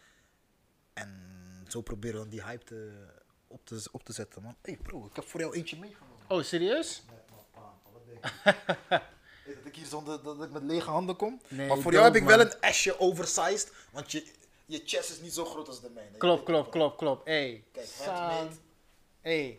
En 0.93 1.65
zo 1.69 1.81
proberen 1.81 2.23
we 2.23 2.29
die 2.29 2.43
hype 2.43 2.65
te, 2.65 3.07
op, 3.47 3.67
te, 3.67 3.89
op 3.93 4.05
te 4.05 4.13
zetten, 4.13 4.43
man. 4.43 4.57
Hé 4.63 4.73
hey 4.73 4.83
bro, 4.83 5.07
ik 5.07 5.17
heb 5.17 5.25
voor 5.25 5.41
jou 5.41 5.55
eentje 5.55 5.79
meegenomen. 5.79 6.17
Oh, 6.29 6.43
serieus? 6.43 7.03
Nee, 7.09 7.19
man, 7.31 7.45
pa, 7.51 7.91
wat 7.93 8.07
denk 8.07 8.25
je? 8.25 9.01
Weet 9.45 9.57
dat 9.57 9.67
ik 9.67 9.77
hier 9.77 9.87
zonder 9.87 10.23
dat 10.23 10.43
ik 10.43 10.51
met 10.51 10.63
lege 10.63 10.91
handen 10.91 11.17
kom? 11.17 11.41
Nee, 11.49 11.69
maar 11.69 11.79
voor 11.79 11.93
jou 11.93 12.05
heb 12.05 12.15
ik 12.15 12.23
wel 12.25 12.37
man. 12.37 12.47
een 12.47 12.61
asje 12.61 13.01
oversized, 13.01 13.73
want 13.91 14.13
je, 14.13 14.33
je 14.71 14.83
chest 14.85 15.11
is 15.11 15.21
niet 15.21 15.33
zo 15.33 15.45
groot 15.45 15.69
als 15.69 15.81
de 15.81 15.91
mijne. 15.95 16.17
Klopt, 16.19 16.43
klopt, 16.45 16.69
klopt, 16.71 16.97
klopt. 16.97 17.27
Hey, 17.27 17.65
Kijk, 17.73 17.87
handmade. 18.05 18.55
Hey, 19.21 19.59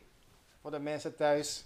voor 0.61 0.71
de 0.71 0.79
mensen 0.79 1.15
thuis. 1.15 1.63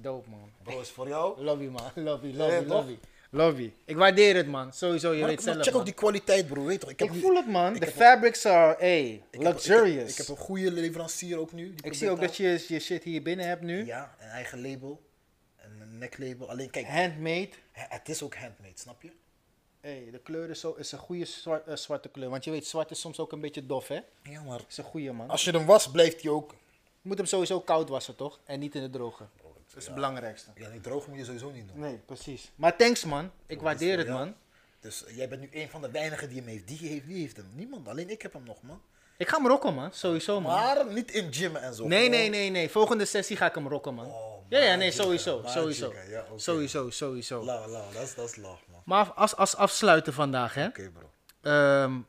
Dope, 0.00 0.28
man. 0.30 0.50
Bro, 0.62 0.80
is 0.80 0.88
voor 0.90 1.08
jou. 1.08 1.42
Love 1.42 1.58
you, 1.62 1.70
man. 1.70 1.90
Love 1.94 2.26
you, 2.30 2.36
love 2.36 2.52
you, 2.52 2.66
love 2.66 2.86
you. 2.86 2.98
Love 3.30 3.56
you. 3.56 3.72
Ik 3.84 3.96
waardeer 3.96 4.36
het, 4.36 4.46
man. 4.46 4.72
Sowieso, 4.72 5.12
je 5.12 5.18
Maar, 5.18 5.28
weet 5.28 5.36
maar 5.36 5.44
zelf, 5.44 5.62
check 5.64 5.72
man. 5.72 5.80
ook 5.80 5.86
die 5.86 5.94
kwaliteit, 5.96 6.46
bro. 6.46 6.64
Weet 6.64 6.80
toch? 6.80 6.90
Ik, 6.90 6.98
heb 6.98 7.12
Ik 7.12 7.20
voel 7.20 7.34
het, 7.36 7.46
man. 7.46 7.74
ik 7.74 7.80
De 7.80 7.86
fabrics 7.90 8.46
are, 8.46 8.76
hey, 8.78 9.04
Ik 9.30 9.40
heb- 9.42 9.42
luxurious. 9.42 9.92
Ik, 9.92 9.98
heb, 9.98 10.08
ik 10.08 10.16
heb 10.16 10.28
een 10.28 10.36
goede 10.36 10.70
leverancier 10.72 11.38
ook 11.38 11.52
nu. 11.52 11.74
die 11.74 11.84
Ik 11.84 11.94
zie 11.94 12.10
ook 12.10 12.20
dat 12.20 12.36
je 12.36 12.64
je 12.68 12.78
shit 12.80 13.04
hier 13.04 13.22
binnen 13.22 13.46
hebt 13.46 13.62
nu. 13.62 13.86
Ja, 13.86 14.14
een 14.18 14.28
eigen 14.28 14.70
label. 14.70 15.02
Een 15.56 15.98
necklabel. 15.98 16.50
Alleen 16.50 16.70
kijk, 16.70 16.86
Handmade. 16.86 17.48
het 17.72 18.08
is 18.08 18.22
ook 18.22 18.34
handmade, 18.34 18.72
snap 18.78 19.02
je? 19.02 19.10
Hey, 19.86 20.08
de 20.10 20.18
kleur 20.18 20.50
is, 20.50 20.60
zo, 20.60 20.74
is 20.78 20.92
een 20.92 20.98
goede 20.98 21.24
zwart, 21.24 21.66
eh, 21.66 21.76
zwarte 21.76 22.08
kleur. 22.08 22.30
Want 22.30 22.44
je 22.44 22.50
weet, 22.50 22.66
zwart 22.66 22.90
is 22.90 23.00
soms 23.00 23.18
ook 23.18 23.32
een 23.32 23.40
beetje 23.40 23.66
dof, 23.66 23.88
hè? 23.88 24.00
Ja, 24.22 24.42
maar 24.42 24.60
Is 24.68 24.76
een 24.76 24.84
goede, 24.84 25.12
man. 25.12 25.30
als 25.30 25.44
je 25.44 25.50
hem 25.50 25.66
was, 25.66 25.90
blijft 25.90 26.22
hij 26.22 26.30
ook... 26.30 26.50
Je 27.02 27.08
moet 27.08 27.16
hem 27.16 27.26
sowieso 27.26 27.60
koud 27.60 27.88
wassen, 27.88 28.16
toch? 28.16 28.38
En 28.44 28.58
niet 28.58 28.74
in 28.74 28.82
de 28.82 28.90
droge. 28.90 29.26
Dat 29.42 29.52
is 29.66 29.72
ja. 29.72 29.84
het 29.84 29.94
belangrijkste. 29.94 30.50
Ja, 30.54 30.70
die 30.70 30.80
droog 30.80 31.06
moet 31.06 31.18
je 31.18 31.24
sowieso 31.24 31.50
niet 31.50 31.68
doen. 31.68 31.80
Nee, 31.80 31.98
precies. 32.06 32.50
Maar 32.54 32.76
thanks, 32.76 33.04
man. 33.04 33.30
Ik 33.46 33.60
waardeer 33.60 33.98
het, 33.98 34.08
man. 34.08 34.34
Dus 34.80 35.04
eh, 35.04 35.16
jij 35.16 35.28
bent 35.28 35.40
nu 35.40 35.48
een 35.52 35.68
van 35.68 35.80
de 35.80 35.90
weinigen 35.90 36.28
die 36.28 36.38
hem 36.38 36.48
heeft. 36.48 36.68
Die 36.68 36.88
heeft, 36.88 37.06
wie 37.06 37.20
heeft 37.20 37.36
hem? 37.36 37.50
Niemand. 37.54 37.88
Alleen 37.88 38.10
ik 38.10 38.22
heb 38.22 38.32
hem 38.32 38.44
nog, 38.44 38.62
man. 38.62 38.80
Ik 39.16 39.28
ga 39.28 39.36
hem 39.36 39.46
rocken, 39.46 39.74
man. 39.74 39.92
Sowieso, 39.92 40.40
man. 40.40 40.52
Maar 40.52 40.92
niet 40.92 41.10
in 41.10 41.32
gymmen 41.34 41.62
en 41.62 41.74
zo. 41.74 41.86
Nee, 41.86 42.08
nee, 42.08 42.28
nee, 42.28 42.50
nee. 42.50 42.70
Volgende 42.70 43.04
sessie 43.04 43.36
ga 43.36 43.46
ik 43.46 43.54
hem 43.54 43.68
rocken, 43.68 43.94
man. 43.94 44.06
Oh, 44.06 44.35
ja, 44.48 44.58
ja, 44.58 44.74
nee, 44.74 44.90
sowieso. 44.90 45.42
Sowieso. 45.46 45.94
ja. 46.08 46.24
Sowieso, 46.36 46.90
sowieso. 46.90 47.44
Lauw, 47.44 47.68
lauw. 47.68 47.92
Dat 47.92 48.02
is- 48.02 48.14
dat 48.14 48.28
is 48.30 48.36
man. 48.36 48.58
Maar 48.84 49.12
als, 49.12 49.36
als 49.36 49.56
afsluiten 49.56 50.12
vandaag, 50.12 50.54
hè. 50.54 50.66
Oké, 50.66 50.90
bro. 50.90 51.10
Ehm, 51.40 52.00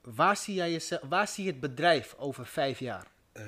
waar, 0.00 0.36
zie 0.36 0.54
jij 0.54 0.72
jezelf, 0.72 1.00
waar 1.08 1.28
zie 1.28 1.44
je 1.44 1.50
het 1.50 1.60
bedrijf 1.60 2.14
over 2.18 2.46
vijf 2.46 2.78
jaar? 2.78 3.06
Ehm, 3.32 3.46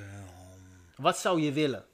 Wat 0.96 1.18
zou 1.18 1.40
je 1.40 1.52
willen? 1.52 1.86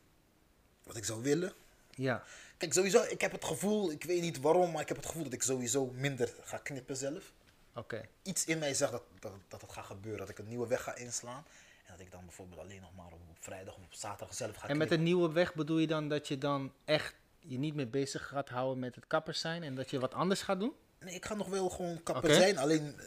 wat 0.85 0.97
ik 0.97 1.05
zou 1.05 1.23
willen. 1.23 1.53
Ja. 1.91 2.23
Kijk, 2.57 2.73
sowieso, 2.73 3.03
ik 3.03 3.21
heb 3.21 3.33
het 3.33 3.45
gevoel, 3.45 3.91
ik 3.91 4.05
weet 4.05 4.21
niet 4.21 4.41
waarom, 4.41 4.71
maar 4.73 4.83
ik 4.83 4.89
heb 4.89 4.97
het 4.97 5.07
gevoel 5.07 5.23
dat 5.25 5.33
ik 5.33 5.43
sowieso 5.43 5.87
minder 5.95 6.35
ga 6.45 6.57
knippen 6.59 6.97
zelf. 6.97 7.33
Oké. 7.75 8.09
Iets 8.23 8.45
in 8.45 8.59
mij 8.59 8.75
zegt 8.75 8.93
dat, 8.93 9.03
dat, 9.21 9.33
dat 9.49 9.61
het 9.61 9.73
gaat 9.73 9.85
gebeuren, 9.85 10.21
dat 10.21 10.29
ik 10.29 10.39
een 10.39 10.49
nieuwe 10.49 10.67
weg 10.67 10.83
ga 10.83 10.95
inslaan. 10.95 11.45
En 11.85 11.93
dat 11.97 12.01
ik 12.01 12.11
dan 12.11 12.25
bijvoorbeeld 12.25 12.61
alleen 12.61 12.81
nog 12.81 12.95
maar 12.95 13.07
op, 13.07 13.13
op 13.13 13.37
vrijdag 13.41 13.77
of 13.77 13.85
op 13.85 13.95
zaterdag 13.95 14.35
zelf 14.35 14.57
ga 14.57 14.69
En 14.69 14.77
met 14.77 14.91
een 14.91 15.03
nieuwe 15.03 15.33
weg 15.33 15.55
bedoel 15.55 15.79
je 15.79 15.87
dan 15.87 16.09
dat 16.09 16.29
je 16.29 16.39
dan 16.39 16.73
echt 16.85 17.15
je 17.39 17.59
niet 17.59 17.75
meer 17.75 17.91
bezig 17.91 18.27
gaat 18.27 18.49
houden 18.49 18.79
met 18.79 18.95
het 18.95 19.07
kappers 19.07 19.41
zijn 19.41 19.63
en 19.63 19.75
dat 19.75 19.91
je 19.91 19.99
wat 19.99 20.15
anders 20.15 20.43
gaat 20.43 20.61
doen? 20.61 20.75
Nee, 20.99 21.15
ik 21.15 21.25
ga 21.25 21.35
nog 21.35 21.49
wel 21.49 21.71
gewoon 21.71 22.03
kapper 22.03 22.35
zijn, 22.35 22.59
alleen 22.59 22.99
eh, 22.99 23.07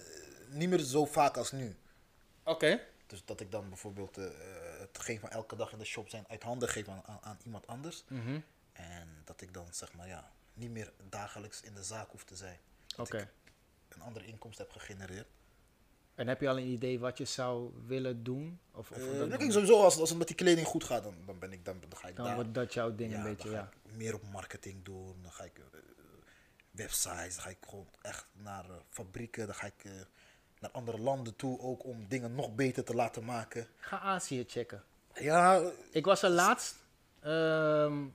niet 0.49 0.69
meer 0.69 0.79
zo 0.79 1.05
vaak 1.05 1.37
als 1.37 1.51
nu. 1.51 1.75
Oké. 2.43 2.79
Dus 3.07 3.25
dat 3.25 3.41
ik 3.41 3.51
dan 3.51 3.69
bijvoorbeeld 3.69 4.17
eh, 4.17 4.25
eh, 4.25 4.79
hetgeen 4.79 5.19
van 5.19 5.29
elke 5.29 5.55
dag 5.55 5.71
in 5.71 5.77
de 5.77 5.85
shop 5.85 6.09
zijn 6.09 6.25
uit 6.27 6.43
handen 6.43 6.69
geef 6.69 6.87
aan, 6.87 7.01
aan, 7.05 7.19
aan 7.21 7.37
iemand 7.43 7.67
anders. 7.67 8.03
Mhm. 8.07 8.39
En 8.71 9.21
dat 9.23 9.41
ik 9.41 9.53
dan 9.53 9.67
zeg 9.71 9.93
maar 9.93 10.07
ja, 10.07 10.31
niet 10.53 10.71
meer 10.71 10.91
dagelijks 11.09 11.61
in 11.61 11.73
de 11.73 11.83
zaak 11.83 12.11
hoef 12.11 12.23
te 12.23 12.35
zijn. 12.35 12.59
Dat 12.87 13.05
Oké. 13.05 13.17
ik 13.17 13.95
een 13.95 14.01
andere 14.01 14.25
inkomst 14.25 14.57
heb 14.57 14.71
gegenereerd. 14.71 15.27
En 16.17 16.27
heb 16.27 16.41
je 16.41 16.49
al 16.49 16.57
een 16.57 16.67
idee 16.67 16.99
wat 16.99 17.17
je 17.17 17.25
zou 17.25 17.71
willen 17.85 18.23
doen? 18.23 18.59
Of, 18.71 18.91
of 18.91 18.97
Eh, 18.97 19.03
dat 19.17 19.27
nou, 19.27 19.37
kijk, 19.39 19.51
sowieso 19.51 19.83
als, 19.83 19.97
als 19.99 20.09
het 20.09 20.17
met 20.17 20.27
die 20.27 20.35
kleding 20.35 20.67
goed 20.67 20.83
gaat, 20.83 21.03
dan, 21.03 21.15
dan 21.25 21.39
ben 21.39 21.51
ik 21.51 21.65
dan, 21.65 21.77
dan 21.89 21.97
ga 21.99 22.07
ik 22.07 22.15
dan 22.15 22.25
daar. 22.25 22.35
wordt 22.35 22.53
dat 22.53 22.73
jouw 22.73 22.95
ding 22.95 23.11
ja, 23.11 23.17
een 23.17 23.23
beetje, 23.23 23.49
ja. 23.49 23.69
ik 23.85 23.95
meer 23.95 24.13
op 24.13 24.23
marketing 24.31 24.83
doen. 24.85 25.15
Dan 25.21 25.31
ga 25.31 25.43
ik 25.43 25.57
eh, 25.57 25.79
websites, 26.71 27.35
dan 27.35 27.43
ga 27.43 27.49
ik 27.49 27.57
gewoon 27.69 27.87
echt 28.01 28.27
naar 28.33 28.65
eh, 28.69 28.75
fabrieken, 28.89 29.45
dan 29.45 29.55
ga 29.55 29.65
ik 29.65 29.83
naar 30.59 30.71
andere 30.71 30.97
landen 30.99 31.35
toe 31.35 31.59
ook 31.59 31.83
om 31.85 32.05
dingen 32.07 32.35
nog 32.35 32.55
beter 32.55 32.83
te 32.83 32.93
laten 32.93 33.25
maken. 33.25 33.67
Ga 33.77 33.99
Azië 33.99 34.43
checken. 34.47 34.83
Ja, 35.13 35.71
Ik 35.91 36.05
was 36.05 36.21
er 36.23 36.29
laatst. 36.29 36.75
ehm, 37.19 38.05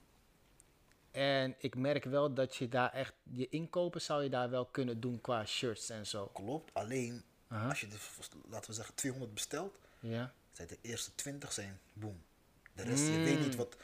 en 1.10 1.54
ik 1.58 1.76
merk 1.76 2.04
wel 2.04 2.34
dat 2.34 2.56
je 2.56 2.68
daar 2.68 2.92
echt... 2.92 3.12
Je 3.32 3.48
inkopen 3.48 4.00
zou 4.00 4.22
je 4.22 4.28
daar 4.30 4.50
wel 4.50 4.66
kunnen 4.66 5.00
doen 5.00 5.20
qua 5.20 5.44
shirts 5.46 5.90
en 5.90 6.06
zo. 6.06 6.26
klopt. 6.26 6.74
Alleen 6.74 7.22
Als 7.68 7.80
je 7.80 7.88
de, 7.88 7.96
laten 8.50 8.70
we 8.70 8.76
zeggen 8.76 8.94
200 8.94 9.34
bestelt, 9.34 9.78
Ja. 10.00 10.32
zijn 10.52 10.68
de 10.68 10.78
eerste 10.80 11.14
20 11.14 11.52
zijn 11.52 11.80
boom. 11.92 12.22
De 12.74 12.82
rest, 12.82 13.06
je 13.06 13.18
weet 13.18 13.40
niet 13.40 13.54
wat. 13.54 13.76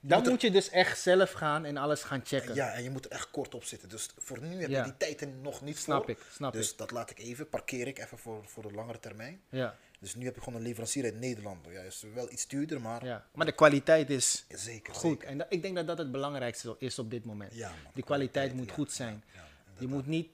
je 0.00 0.08
Dan 0.08 0.16
moet 0.18 0.26
er- 0.26 0.32
moet 0.32 0.42
je 0.42 0.50
dus 0.50 0.68
echt 0.70 1.00
zelf 1.00 1.30
gaan 1.32 1.64
en 1.64 1.76
alles 1.76 2.02
gaan 2.02 2.20
checken. 2.24 2.54
Ja, 2.54 2.72
en 2.72 2.82
je 2.82 2.90
moet 2.90 3.04
er 3.04 3.10
echt 3.10 3.30
kort 3.30 3.54
op 3.54 3.64
zitten. 3.64 3.88
Dus 3.88 4.08
voor 4.18 4.40
nu 4.42 4.60
heb 4.60 4.70
Ja. 4.70 4.78
je 4.78 4.84
die 4.84 4.96
tijd 4.96 5.20
er 5.20 5.28
nog 5.28 5.60
niet 5.62 5.78
Snap 5.78 6.00
voor. 6.02 6.10
ik, 6.10 6.18
snap 6.32 6.52
dus 6.52 6.70
ik. 6.72 6.78
dat 6.78 6.90
laat 6.90 7.10
ik 7.10 7.18
even, 7.18 7.48
parkeer 7.48 7.86
ik 7.86 7.98
even 7.98 8.18
voor, 8.18 8.44
voor 8.46 8.62
de 8.62 8.72
langere 8.72 9.00
termijn. 9.00 9.40
Ja, 9.48 9.76
Dus 10.00 10.14
nu 10.14 10.24
heb 10.24 10.34
je 10.34 10.40
gewoon 10.40 10.58
een 10.58 10.66
leverancier 10.66 11.04
uit 11.04 11.18
Nederland. 11.18 11.66
Ja, 11.70 11.80
is 11.80 12.04
wel 12.14 12.32
iets 12.32 12.46
duurder, 12.46 12.80
maar 12.80 13.04
ja. 13.04 13.26
Maar 13.34 13.46
de 13.46 13.52
kwaliteit 13.52 14.10
is 14.10 14.44
zeker. 14.48 14.94
goed. 14.94 15.10
zeker. 15.10 15.28
En 15.28 15.38
dat- 15.38 15.46
ik 15.50 15.62
denk 15.62 15.74
dat 15.76 15.86
dat 15.86 15.98
het 15.98 16.12
belangrijkste 16.12 16.76
is 16.78 16.98
op 16.98 17.10
dit 17.10 17.24
moment. 17.24 17.54
Ja, 17.54 17.68
man, 17.68 17.76
Die 17.94 18.04
kwaliteit 18.04 18.04
kwaliteit, 18.04 18.54
moet 18.54 18.70
goed 18.70 18.92
zijn. 18.92 19.24
ja, 19.34 19.48
je 19.78 19.86
moet 19.86 20.06
niet 20.06 20.28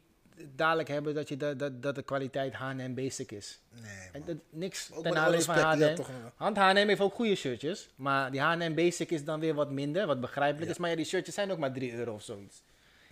dadelijk 0.55 0.89
hebben 0.89 1.15
dat, 1.15 1.29
je 1.29 1.37
dat, 1.37 1.59
dat, 1.59 1.83
dat 1.83 1.95
de 1.95 2.03
kwaliteit 2.03 2.55
H&M 2.55 2.95
basic 2.95 3.33
is. 3.33 3.61
Nee, 3.83 4.09
En 4.13 4.23
dat, 4.27 4.37
niks 4.51 4.93
Ook 4.93 5.03
ten 5.03 5.13
nadele 5.13 5.43
van 5.43 5.55
H&M. 5.55 5.97
Want 6.37 6.57
H&M 6.57 6.87
heeft 6.87 7.01
ook 7.01 7.15
goede 7.15 7.35
shirtjes. 7.35 7.89
Maar 7.95 8.31
die 8.31 8.41
H&M 8.41 8.75
basic 8.75 9.11
is 9.11 9.25
dan 9.25 9.41
weer 9.41 9.55
wat 9.55 9.71
minder, 9.71 10.07
wat 10.07 10.21
begrijpelijk 10.21 10.71
is. 10.71 10.79
Maar 10.79 10.91
ja, 10.91 10.97
die 10.97 11.05
shirtjes 11.05 11.35
zijn 11.35 11.51
ook 11.51 11.59
maar 11.59 11.73
3 11.73 11.95
euro 11.95 12.15
of 12.15 12.23
zoiets. 12.23 12.63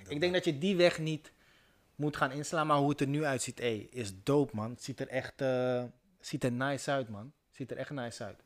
Ik 0.08 0.20
denk 0.20 0.32
dat 0.32 0.44
je 0.44 0.58
die 0.58 0.76
weg 0.76 0.98
niet 0.98 1.32
moet 1.94 2.16
gaan 2.16 2.32
inslaan. 2.32 2.66
Maar 2.66 2.76
hoe 2.76 2.90
het 2.90 3.00
er 3.00 3.06
nu 3.06 3.24
uitziet, 3.24 3.60
ey, 3.60 3.88
is 3.90 4.12
dope, 4.22 4.56
man. 4.56 4.70
Het 4.70 4.82
ziet 4.82 5.00
er 5.00 5.08
echt 5.08 5.40
eh, 5.40 5.82
ziet 6.20 6.44
er 6.44 6.52
nice 6.52 6.90
uit, 6.90 7.08
man. 7.08 7.32
Ziet 7.50 7.70
er 7.70 7.76
echt 7.76 7.90
nice 7.90 8.24
uit. 8.24 8.42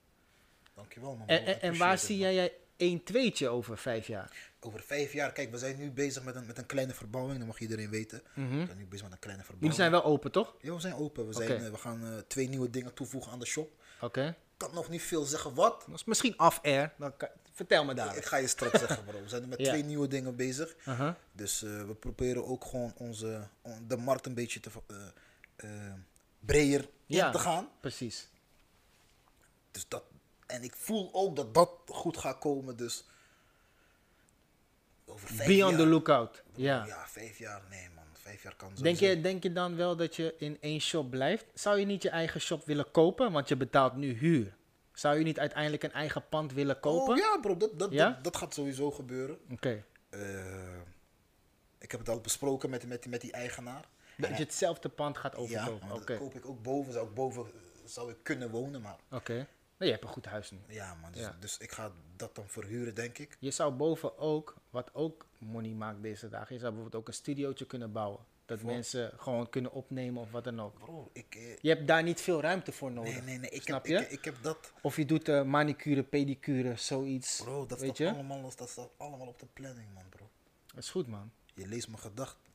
Dankjewel, 0.74 1.16
man. 1.16 1.26
En, 1.26 1.44
en, 1.44 1.60
en 1.60 1.76
waar 1.76 1.98
zie 1.98 2.18
man. 2.18 2.34
jij 2.34 2.52
een 2.90 3.02
tweetje 3.02 3.48
over 3.48 3.78
vijf 3.78 4.06
jaar? 4.06 4.50
Over 4.60 4.80
vijf 4.82 5.12
jaar, 5.12 5.32
kijk, 5.32 5.50
we 5.50 5.59
zijn 5.59 5.76
nu 5.78 5.90
bezig 5.90 6.22
met 6.22 6.34
een, 6.34 6.46
met 6.46 6.59
een 6.59 6.66
kleine 6.66 6.92
verbouwing. 6.94 7.38
Dat 7.38 7.46
mag 7.46 7.59
iedereen 7.60 7.90
weten. 7.90 8.22
We 8.34 8.64
zijn 8.66 8.76
nu 8.78 8.86
bezig 8.86 9.02
met 9.04 9.12
een 9.12 9.18
kleine 9.18 9.42
verbouwing. 9.44 9.48
Mhm. 9.48 9.59
Jullie 9.60 9.74
zijn 9.76 9.90
wel 9.90 10.04
open, 10.04 10.30
toch? 10.32 10.54
Ja, 10.60 10.74
we 10.74 10.80
zijn 10.80 10.94
open. 10.94 11.26
We, 11.26 11.32
zijn, 11.32 11.64
eh, 11.64 11.70
we 11.70 11.76
gaan 11.78 12.04
eh, 12.06 12.18
twee 12.26 12.48
nieuwe 12.48 12.70
dingen 12.70 12.94
toevoegen 12.94 13.32
aan 13.32 13.38
de 13.38 13.46
shop. 13.46 13.70
Oké. 14.00 14.26
Ik 14.28 14.68
kan 14.68 14.74
nog 14.74 14.88
niet 14.88 15.02
veel 15.02 15.24
zeggen 15.24 15.54
wat. 15.54 15.84
Dat 15.88 15.94
is 15.98 16.04
misschien 16.04 16.38
off-air. 16.40 16.92
Dan 16.98 17.16
kan- 17.16 17.28
Vertel 17.52 17.84
me 17.84 17.90
Ik 17.90 17.96
daar. 17.96 18.22
ga 18.22 18.36
je 18.36 18.46
straks 18.46 18.78
zeggen, 18.78 19.04
bro. 19.04 19.22
We 19.22 19.28
zijn 19.28 19.48
met 19.48 19.59
Ja. 19.64 19.68
twee 19.68 19.84
nieuwe 19.84 20.09
dingen 20.09 20.36
bezig. 20.36 20.74
Uh-huh. 20.88 21.14
Dus 21.32 21.62
eh, 21.62 21.82
we 21.84 21.94
proberen 21.94 22.46
ook 22.46 22.64
gewoon 22.64 22.92
onze, 22.96 23.48
on- 23.62 23.84
de 23.88 23.96
markt 23.96 24.26
een 24.26 24.34
beetje 24.34 24.60
te, 24.60 24.70
eh, 25.56 25.68
breder 26.40 26.88
Ja. 27.06 27.26
in 27.26 27.32
te 27.32 27.38
gaan. 27.38 27.68
Precies. 27.80 28.28
Dus 29.70 29.88
dat, 29.88 30.02
en 30.53 30.62
ik 30.62 30.77
voel 30.77 31.09
ook 31.12 31.37
dat 31.37 31.55
dat 31.55 31.70
goed 31.87 32.16
gaat 32.16 32.39
komen. 32.39 32.77
Dus 32.77 33.05
over 35.07 35.29
vijf 35.29 35.49
Be 35.49 35.57
jaar. 35.57 35.69
on 35.69 35.77
the 35.77 35.87
lookout. 35.87 36.43
Ja. 36.55 36.87
Ja, 36.87 37.07
vijf 37.09 37.39
jaar. 37.39 37.62
Nee, 37.70 37.89
man. 37.95 38.05
Vijf 38.12 38.43
jaar 38.43 38.57
kan 38.57 38.77
zo. 38.77 38.83
Denk 38.83 38.99
je, 38.99 39.20
denk 39.20 39.43
je 39.43 39.53
dan 39.53 39.77
wel 39.77 39.97
dat 39.97 40.16
je 40.16 40.35
in 40.39 40.57
één 40.61 40.81
shop 40.81 41.11
blijft? 41.11 41.45
Zou 41.55 41.79
je 41.79 41.87
niet 41.87 42.03
je 42.03 42.11
eigen 42.11 42.41
shop 42.41 42.65
willen 42.65 42.91
kopen? 42.91 43.33
Want 43.33 43.49
je 43.49 43.57
betaalt 43.57 43.97
nu 43.97 44.12
huur. 44.12 44.55
Zou 44.93 45.19
je 45.19 45.24
niet 45.24 45.39
uiteindelijk 45.39 45.83
een 45.83 45.93
eigen 45.93 46.29
pand 46.29 46.53
willen 46.53 46.81
kopen? 46.81 47.12
Oh, 47.15 47.19
ja, 47.19 47.39
bro. 47.41 47.57
Dat, 47.57 47.79
dat, 47.79 47.93
Ja? 47.93 48.09
dat, 48.11 48.24
dat 48.24 48.37
gaat 48.37 48.55
sowieso 48.55 48.91
gebeuren. 48.91 49.39
Oké. 49.51 49.85
Eh, 50.11 50.20
ik 51.79 51.91
heb 51.91 52.01
het 52.01 52.09
al 52.09 52.20
besproken 52.20 52.70
met, 52.70 52.87
met, 52.87 53.07
met 53.07 53.20
die 53.20 53.33
eigenaar. 53.33 53.85
Dat 54.16 54.31
je 54.31 54.43
hetzelfde 54.45 54.89
pand 54.89 55.19
gaat 55.19 55.33
Ja, 55.33 55.39
overkopen. 55.39 55.87
maar 55.89 55.97
Oké. 55.97 56.05
dat 56.07 56.19
koop 56.19 56.35
ik 56.35 56.47
ook 56.47 56.62
boven. 56.62 56.93
Zou 56.93 57.07
ik 57.09 57.15
boven 57.15 57.47
zou 57.85 58.11
ik 58.11 58.16
kunnen 58.23 58.51
wonen, 58.51 58.81
maar 58.81 58.97
Oké. 59.11 59.47
Nee, 59.82 59.90
je 59.90 59.96
hebt 59.96 60.06
een 60.09 60.14
goed 60.22 60.26
huis 60.32 60.50
nu. 60.50 60.59
ja, 60.68 60.94
man. 60.94 61.12
Dus, 61.12 61.20
Ja. 61.20 61.36
dus 61.40 61.59
ik 61.59 61.72
ga 61.72 61.92
dat 62.16 62.34
dan 62.34 62.48
verhuren, 62.48 62.94
denk 62.94 63.18
ik. 63.18 63.36
Je 63.40 63.50
zou 63.50 63.72
boven 63.72 64.18
ook, 64.18 64.56
wat 64.70 64.90
ook 64.94 65.26
money 65.38 65.70
maakt 65.70 66.02
deze 66.02 66.28
dagen, 66.28 66.54
je 66.54 66.60
zou 66.60 66.72
bijvoorbeeld 66.72 67.02
ook 67.02 67.09
een 67.09 67.14
studiootje 67.14 67.66
kunnen 67.66 67.92
bouwen. 67.92 68.20
Dat 68.46 68.62
mensen 68.62 69.12
gewoon 69.16 69.48
kunnen 69.48 69.72
opnemen 69.72 70.22
of 70.22 70.30
wat 70.30 70.44
dan 70.44 70.60
ook. 70.60 70.78
Bro, 70.78 71.10
ik... 71.12 71.34
eh, 71.34 71.56
Je 71.60 71.68
hebt 71.68 71.86
daar 71.86 72.02
niet 72.02 72.20
veel 72.20 72.40
ruimte 72.40 72.72
voor 72.72 72.92
nodig. 72.92 73.12
nee, 73.12 73.22
nee, 73.22 73.38
nee. 73.38 73.50
Ik 73.50 73.62
Snap 73.62 73.86
heb, 73.86 73.98
je? 73.98 74.04
Ik, 74.04 74.10
ik 74.10 74.24
heb 74.24 74.36
dat... 74.42 74.72
Of 74.82 74.96
je 74.96 75.04
doet 75.04 75.28
eh, 75.28 75.42
manicure, 75.42 76.02
pedicure, 76.02 76.76
zoiets. 76.76 77.40
Bro, 77.42 77.66
dat 77.66 77.80
weet 77.80 77.96
staat, 77.96 78.09
je? 78.09 78.14
allemaal, 78.14 78.42
dat 78.56 78.68
staat 78.70 78.90
allemaal 78.96 79.26
op 79.26 79.38
de 79.38 79.46
planning, 79.52 79.94
man, 79.94 80.09
bro. 80.09 80.30
Dat 80.74 80.82
is 80.82 80.90
goed, 80.90 81.06
man. 81.06 81.32
Je 81.54 81.66
leest 81.66 81.88
mijn 81.88 82.00
gedachten. 82.00 82.52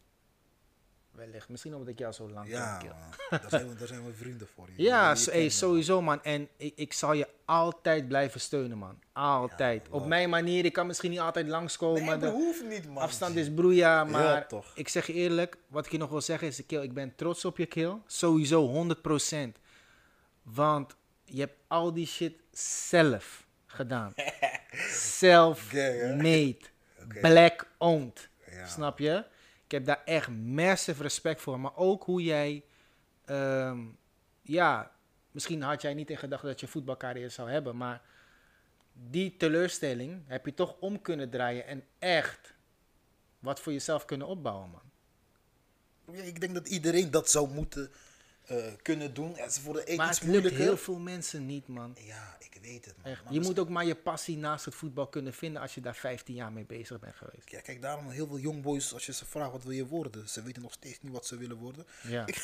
Wellicht. 1.18 1.50
Misschien 1.50 1.74
omdat 1.74 1.88
ik 1.88 2.00
jou 2.00 2.14
zo 2.14 2.30
lang 2.30 2.50
Ja, 2.50 2.78
ken. 2.78 2.88
man. 2.90 3.40
Daar 3.40 3.50
zijn, 3.50 3.70
we, 3.70 3.76
daar 3.76 3.88
zijn 3.88 4.06
we 4.06 4.14
vrienden 4.14 4.48
voor. 4.56 4.68
Je- 4.76 4.84
Ja, 4.90 5.14
je 5.16 5.32
hey, 5.32 5.50
sowieso, 5.50 6.02
man. 6.02 6.24
En 6.24 6.48
ik, 6.58 6.74
ik 6.76 6.94
zal 6.94 7.14
je 7.14 7.28
altijd 7.46 8.08
blijven 8.08 8.40
steunen, 8.42 8.78
man. 8.78 9.00
Altijd. 9.14 9.86
Ja, 9.88 9.94
Op 9.94 10.06
mijn 10.06 10.30
manier. 10.30 10.66
Ik 10.66 10.74
kan 10.74 10.88
misschien 10.88 11.10
niet 11.12 11.20
altijd 11.20 11.48
langskomen. 11.48 12.04
Nee, 12.06 12.18
de 12.18 12.30
hoeft 12.30 12.64
niet, 12.66 12.88
man. 12.88 13.04
afstand 13.04 13.36
is 13.36 13.54
broeia. 13.54 14.04
Maar 14.04 14.48
toch. 14.48 14.72
ik 14.76 14.88
zeg 14.90 15.08
je 15.08 15.14
eerlijk. 15.14 15.58
Wat 15.68 15.86
ik 15.86 15.92
je 15.92 15.98
nog 15.98 16.10
wil 16.10 16.22
zeggen 16.22 16.48
is, 16.48 16.66
Kill, 16.66 16.82
ik 16.82 16.94
ben 16.94 17.16
trots 17.16 17.46
op 17.46 17.58
je, 17.58 17.66
Kill. 17.66 17.94
Sowieso, 18.06 18.88
100%. 19.48 19.60
Want 20.44 20.96
je 21.26 21.40
hebt 21.40 21.58
al 21.68 21.94
die 21.94 22.08
shit 22.08 22.34
zelf 22.52 23.46
gedaan. 23.66 24.14
Self-made. 24.92 26.58
Black-owned. 27.22 28.30
Ja. 28.52 28.66
Snap 28.68 29.00
je? 29.00 29.24
Ik 29.68 29.74
heb 29.74 29.86
daar 29.86 30.02
echt 30.06 30.30
massive 30.30 31.02
respect 31.02 31.42
voor. 31.42 31.60
Maar 31.60 31.76
ook 31.76 32.04
hoe 32.04 32.24
jij... 32.24 32.64
ehm, 33.26 33.86
ja, 34.42 34.92
misschien 35.32 35.62
had 35.62 35.82
jij 35.82 35.94
niet 35.94 36.10
in 36.10 36.18
gedachten 36.18 36.48
dat 36.48 36.60
je 36.60 36.68
voetbalcarrière 36.68 37.30
zou 37.30 37.50
hebben. 37.50 37.78
Maar 37.78 38.02
die 38.94 39.38
teleurstelling 39.38 40.24
heb 40.28 40.46
je 40.46 40.54
toch 40.54 40.76
om 40.80 41.02
kunnen 41.02 41.30
draaien. 41.30 41.66
En 41.66 41.84
echt 42.00 42.54
wat 43.40 43.60
voor 43.60 43.72
jezelf 43.72 44.06
kunnen 44.06 44.28
opbouwen, 44.28 44.70
man. 44.70 44.82
Ja, 46.16 46.24
ik 46.24 46.40
denk 46.40 46.54
dat 46.54 46.68
iedereen 46.68 47.12
dat 47.12 47.30
zou 47.30 47.50
moeten 47.50 47.92
eh, 48.48 48.58
kunnen 48.82 49.14
doen. 49.14 49.34
Ja, 49.36 49.50
ze 49.50 49.62
worden 49.62 49.96
Maar 49.96 50.10
iets 50.10 50.20
het 50.20 50.30
lukt 50.30 50.50
heel 50.56 50.78
veel 50.78 50.98
mensen 51.00 51.46
niet, 51.46 51.68
man. 51.68 51.96
Ja, 52.00 52.38
ik 52.40 52.58
weet 52.62 52.86
het, 52.86 52.94
man. 53.04 53.12
Echt. 53.12 53.22
Je 53.30 53.40
moet 53.40 53.60
ook 53.60 53.70
maar 53.70 53.86
je 53.86 53.96
passie 53.96 54.38
naast 54.38 54.66
het 54.66 54.76
voetbal 54.76 55.08
kunnen 55.08 55.34
vinden 55.34 55.62
als 55.62 55.74
je 55.76 55.82
daar 55.82 55.96
15 55.96 56.36
jaar 56.36 56.52
mee 56.52 56.66
bezig 56.66 57.00
bent 57.00 57.16
geweest. 57.16 57.50
Ja, 57.52 57.60
kijk, 57.62 57.82
daarom 57.82 58.10
heel 58.10 58.28
veel 58.28 58.40
jongboys, 58.40 58.94
als 58.94 59.06
je 59.06 59.14
ze 59.14 59.26
vraagt 59.26 59.52
wat 59.52 59.64
wil 59.64 59.72
je 59.72 59.86
worden, 59.88 60.30
ze 60.30 60.42
weten 60.44 60.62
nog 60.62 60.74
steeds 60.74 60.98
niet 61.02 61.12
wat 61.12 61.26
ze 61.26 61.38
willen 61.38 61.58
worden. 61.58 61.86
Ja. 62.08 62.26
Ik, 62.28 62.36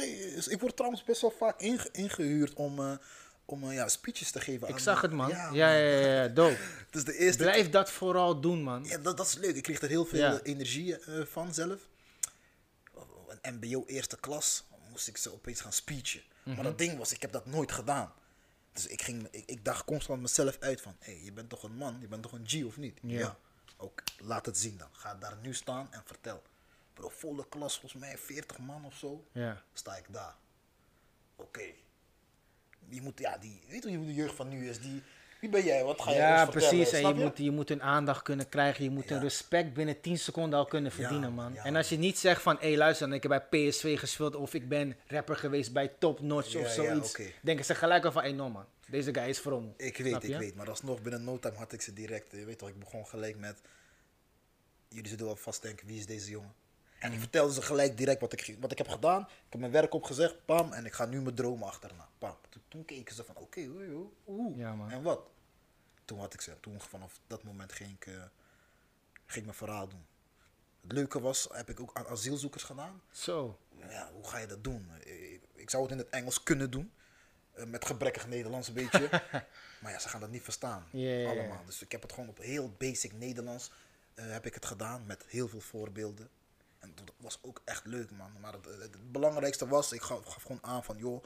ik 0.47 0.59
word 0.59 0.75
trouwens 0.75 1.03
best 1.03 1.21
wel 1.21 1.31
vaak 1.37 1.61
inge- 1.61 1.89
ingehuurd 1.91 2.53
om, 2.53 2.79
eh, 2.79 2.91
om 3.45 3.63
eh, 3.69 3.73
ja, 3.75 3.87
speeches 3.87 4.31
te 4.31 4.39
geven. 4.39 4.67
Ik 4.67 4.73
aan- 4.73 4.79
zag 4.79 5.01
het, 5.01 5.11
man. 5.11 5.29
Ja, 5.29 5.49
Ja, 5.53 5.73
ja, 5.75 5.99
ja, 5.99 6.21
ja, 6.23 6.27
dope. 6.27 6.57
Is 6.91 7.03
de 7.03 7.17
eerste 7.17 7.43
Blijf 7.43 7.69
dat 7.69 7.91
vooral 7.91 8.39
doen, 8.41 8.63
man. 8.63 8.83
Ja, 8.83 8.97
dat, 8.97 9.17
dat 9.17 9.25
is 9.27 9.33
leuk. 9.35 9.55
Ik 9.55 9.63
kreeg 9.63 9.81
er 9.81 9.89
heel 9.89 10.05
veel 10.05 10.19
Ja. 10.19 10.39
energie 10.41 10.95
van 11.25 11.53
zelf. 11.53 11.79
Een 13.41 13.55
MBO 13.59 13.83
eerste 13.85 14.17
klas 14.19 14.63
moest 14.93 15.07
ik 15.07 15.17
ze 15.17 15.33
opeens 15.33 15.61
gaan 15.61 15.73
speechen. 15.73 16.21
Mhm. 16.43 16.55
Maar 16.55 16.63
dat 16.63 16.77
ding 16.77 16.97
was, 16.97 17.13
ik 17.13 17.21
heb 17.21 17.31
dat 17.31 17.45
nooit 17.45 17.71
gedaan. 17.71 18.13
Dus 18.71 18.87
ik, 18.87 19.01
ging, 19.01 19.27
ik, 19.31 19.43
ik 19.45 19.65
dacht 19.65 19.85
constant 19.85 20.21
mezelf 20.21 20.57
uit 20.59 20.81
van, 20.81 20.95
hé, 20.99 21.13
hey, 21.13 21.23
je 21.23 21.31
bent 21.31 21.49
toch 21.49 21.63
een 21.63 21.75
man, 21.75 21.97
je 21.99 22.07
bent 22.07 22.23
toch 22.23 22.31
een 22.31 22.47
G 22.47 22.63
of 22.65 22.77
niet? 22.77 22.99
Ja. 23.01 23.37
Ook, 23.77 24.03
laat 24.17 24.45
het 24.45 24.57
zien 24.57 24.77
dan. 24.77 24.89
Ga 24.91 25.15
daar 25.15 25.37
nu 25.41 25.53
staan 25.53 25.87
en 25.91 26.01
vertel. 26.05 26.41
Bro, 26.93 27.09
volle 27.09 27.45
klas, 27.49 27.79
volgens 27.79 28.01
mij 28.01 28.17
40 28.17 28.57
man 28.57 28.85
of 28.85 28.95
zo, 28.97 29.27
Ja. 29.31 29.63
sta 29.73 29.95
ik 29.95 30.05
daar. 30.09 30.35
Oké. 31.35 31.63
Je 32.89 33.01
moet, 33.01 33.19
ja, 33.19 33.37
die, 33.37 33.61
weet 33.67 33.83
je 33.83 33.95
hoe 33.97 34.05
de 34.05 34.13
jeugd 34.13 34.35
van 34.35 34.47
nu 34.49 34.69
is? 34.69 34.79
Die, 34.79 35.03
Wie 35.43 35.51
ben 35.51 35.63
jij? 35.63 35.83
Wat 35.83 36.01
ga 36.01 36.11
je 36.11 36.17
Ja, 36.17 36.45
precies. 36.45 36.91
En 36.91 37.07
je 37.07 37.13
moet, 37.13 37.37
je 37.37 37.51
moet 37.51 37.69
hun 37.69 37.81
aandacht 37.81 38.21
kunnen 38.21 38.49
krijgen. 38.49 38.83
Je 38.83 38.89
moet 38.89 39.09
hun 39.09 39.17
Ja. 39.17 39.23
respect 39.23 39.73
binnen 39.73 40.01
10 40.01 40.17
seconden 40.17 40.59
al 40.59 40.65
kunnen 40.65 40.91
verdienen, 40.91 41.29
Ja, 41.29 41.35
man. 41.35 41.53
ja, 41.53 41.63
en 41.63 41.75
als 41.75 41.89
je 41.89 41.97
niet 41.97 42.17
zegt 42.19 42.41
van, 42.41 42.57
hé 42.59 42.67
hey, 42.67 42.77
luister, 42.77 43.07
dan, 43.07 43.15
ik 43.15 43.23
heb 43.23 43.45
bij 43.49 43.69
PSV 43.69 43.99
gespeeld 43.99 44.35
of 44.35 44.53
ik 44.53 44.69
ben 44.69 44.95
rapper 45.07 45.35
geweest 45.35 45.73
bij 45.73 45.87
Top 45.99 46.19
Notch 46.19 46.55
of 46.55 46.67
zoiets. 46.67 47.17
Denken 47.41 47.65
ze 47.65 47.75
gelijk 47.75 48.05
al 48.05 48.11
van, 48.11 48.21
hé 48.21 48.27
hey, 48.27 48.37
no 48.37 48.49
man, 48.49 48.65
deze 48.87 49.13
guy 49.13 49.23
is 49.29 49.39
from. 49.39 49.73
Ik 49.77 49.97
weet, 49.97 50.23
ik 50.23 50.37
weet. 50.37 50.55
Maar 50.55 50.69
alsnog 50.69 51.01
binnen 51.01 51.23
no 51.23 51.39
time 51.39 51.57
had 51.57 51.73
ik 51.73 51.81
ze 51.81 51.93
direct. 51.93 52.31
Je 52.31 52.45
weet 52.45 52.57
toch, 52.57 52.69
ik 52.69 52.79
begon 52.79 53.07
gelijk 53.07 53.37
met... 53.37 53.61
Jullie 54.87 55.09
zullen 55.09 55.25
wel 55.25 55.35
vast 55.35 55.61
denken, 55.61 55.87
wie 55.87 55.97
is 55.97 56.05
deze 56.05 56.29
jongen? 56.29 56.53
En 56.99 57.11
ik 57.13 57.19
vertelde 57.19 57.53
ze 57.53 57.61
gelijk 57.61 57.97
direct 57.97 58.21
wat 58.21 58.33
ik, 58.33 58.57
wat 58.59 58.71
ik 58.71 58.77
heb 58.77 58.87
gedaan. 58.87 59.21
Ik 59.21 59.27
heb 59.49 59.59
mijn 59.59 59.71
werk 59.71 59.93
opgezegd, 59.93 60.45
pam. 60.45 60.71
En 60.73 60.85
ik 60.85 60.93
ga 60.93 61.05
nu 61.05 61.21
mijn 61.21 61.35
dromen 61.35 61.67
achterna, 61.67 62.07
pam. 62.17 62.35
Toen, 62.49 62.61
toen 62.67 62.85
keken 62.85 63.15
ze 63.15 63.23
van, 63.23 63.35
oké, 63.37 63.69
oeh. 64.27 64.57
Ja, 64.57 64.75
man. 64.75 64.91
En 64.91 65.01
wat? 65.01 65.31
Toen 66.05 66.19
had 66.19 66.33
ik 66.33 66.41
ze, 66.41 66.59
toen 66.59 66.81
vanaf 66.81 67.19
dat 67.27 67.43
moment 67.43 67.71
ging 67.73 67.91
ik, 67.95 68.05
eh, 68.07 68.13
ging 69.25 69.37
ik 69.37 69.43
mijn 69.45 69.53
verhaal 69.53 69.87
doen. 69.87 70.05
Het 70.81 70.91
leuke 70.91 71.19
was, 71.21 71.47
heb 71.51 71.69
ik 71.69 71.79
ook 71.79 71.91
aan 71.93 72.07
asielzoekers 72.07 72.63
gedaan. 72.63 73.01
Zo. 73.11 73.59
Ja, 73.89 74.09
hoe 74.13 74.27
ga 74.27 74.37
je 74.37 74.47
dat 74.47 74.63
doen? 74.63 74.91
Ik, 75.03 75.41
ik 75.53 75.69
zou 75.69 75.83
het 75.83 75.91
in 75.91 75.97
het 75.97 76.09
Engels 76.09 76.43
kunnen 76.43 76.71
doen. 76.71 76.91
eh, 77.53 77.65
met 77.65 77.85
gebrekkig 77.85 78.27
Nederlands 78.27 78.67
een 78.67 78.73
beetje. 78.73 79.09
maar 79.81 79.91
ja, 79.91 79.99
ze 79.99 80.09
gaan 80.09 80.19
dat 80.19 80.29
niet 80.29 80.43
verstaan. 80.43 80.85
Allemaal. 81.29 81.65
Dus 81.65 81.81
ik 81.81 81.91
heb 81.91 82.01
het 82.01 82.13
gewoon 82.13 82.29
op 82.29 82.37
heel 82.37 82.71
basic 82.77 83.13
Nederlands 83.13 83.71
eh, 84.13 84.25
heb 84.31 84.45
ik 84.45 84.53
het 84.53 84.65
gedaan. 84.65 85.05
Met 85.05 85.25
heel 85.27 85.47
veel 85.47 85.59
voorbeelden. 85.61 86.29
En 86.79 86.91
dat 86.95 87.13
was 87.17 87.39
ook 87.41 87.61
echt 87.65 87.85
leuk, 87.85 88.11
man. 88.11 88.31
Maar 88.41 88.53
het, 88.53 88.65
het- 88.65 88.79
het 88.81 89.11
belangrijkste 89.11 89.67
was, 89.67 89.91
ik 89.91 90.01
gaf, 90.01 90.25
gaf 90.25 90.41
gewoon 90.43 90.63
aan 90.63 90.83
van, 90.83 90.97
joh, 90.97 91.23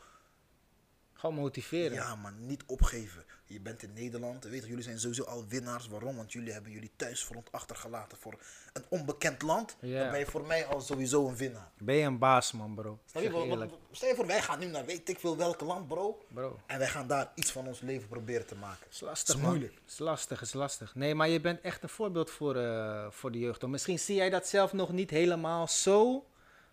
Gewoon 1.17 1.35
motiveren. 1.35 1.93
ja, 1.93 2.15
maar 2.15 2.33
niet 2.33 2.63
opgeven. 2.65 3.23
Je 3.45 3.59
bent 3.59 3.83
in 3.83 3.93
Nederland. 3.93 4.43
Weet 4.43 4.61
je, 4.61 4.67
jullie 4.67 4.83
zijn 4.83 4.99
sowieso 4.99 5.23
al 5.23 5.45
winnaars. 5.47 5.87
Waarom? 5.87 6.15
Want 6.15 6.31
jullie 6.31 6.51
hebben 6.53 6.71
jullie 6.71 6.91
thuisfront 6.95 7.51
achtergelaten 7.51 8.17
voor 8.17 8.39
een 8.73 8.83
onbekend 8.89 9.41
land. 9.41 9.75
Ja. 9.79 10.01
Dan 10.01 10.11
ben 10.11 10.19
je 10.19 10.25
voor 10.25 10.45
mij 10.45 10.65
al 10.65 10.81
sowieso 10.81 11.27
een 11.27 11.35
winnaar. 11.35 11.71
Ben 11.77 11.95
je 11.95 12.05
een 12.05 12.17
baas, 12.17 12.51
man, 12.51 12.75
bro. 12.75 12.99
Snap 13.05 13.23
je? 13.23 13.31
Wat- 13.31 13.69
Stel 13.91 14.09
je 14.09 14.15
voor, 14.15 14.25
wij 14.27 14.41
gaan 14.41 14.59
nu 14.59 14.65
naar 14.65 14.85
weet 14.85 15.09
ik 15.09 15.19
veel 15.19 15.37
welk 15.37 15.61
land, 15.61 15.87
bro. 15.87 16.23
Bro. 16.27 16.59
En 16.65 16.77
wij 16.79 16.87
gaan 16.87 17.07
daar 17.07 17.31
iets 17.35 17.51
van 17.51 17.67
ons 17.67 17.79
leven 17.79 18.07
proberen 18.07 18.45
te 18.45 18.55
maken. 18.55 18.87
is 18.89 18.99
lastig, 18.99 19.35
is 19.35 19.41
man. 19.41 19.49
moeilijk. 19.49 19.73
is 19.87 19.97
lastig, 19.99 20.41
is 20.41 20.53
lastig. 20.53 20.95
Nee, 20.95 21.15
maar 21.15 21.29
je 21.29 21.41
bent 21.41 21.61
echt 21.61 21.83
een 21.83 21.89
voorbeeld 21.89 22.29
voor, 22.31 22.55
eh, 22.55 23.07
voor 23.09 23.31
de 23.31 23.39
jeugd. 23.39 23.67
Misschien 23.67 23.99
zie 23.99 24.15
jij 24.15 24.29
dat 24.29 24.47
zelf 24.47 24.73
nog 24.73 24.91
niet 24.91 25.09
helemaal 25.09 25.67
zo. 25.67 26.25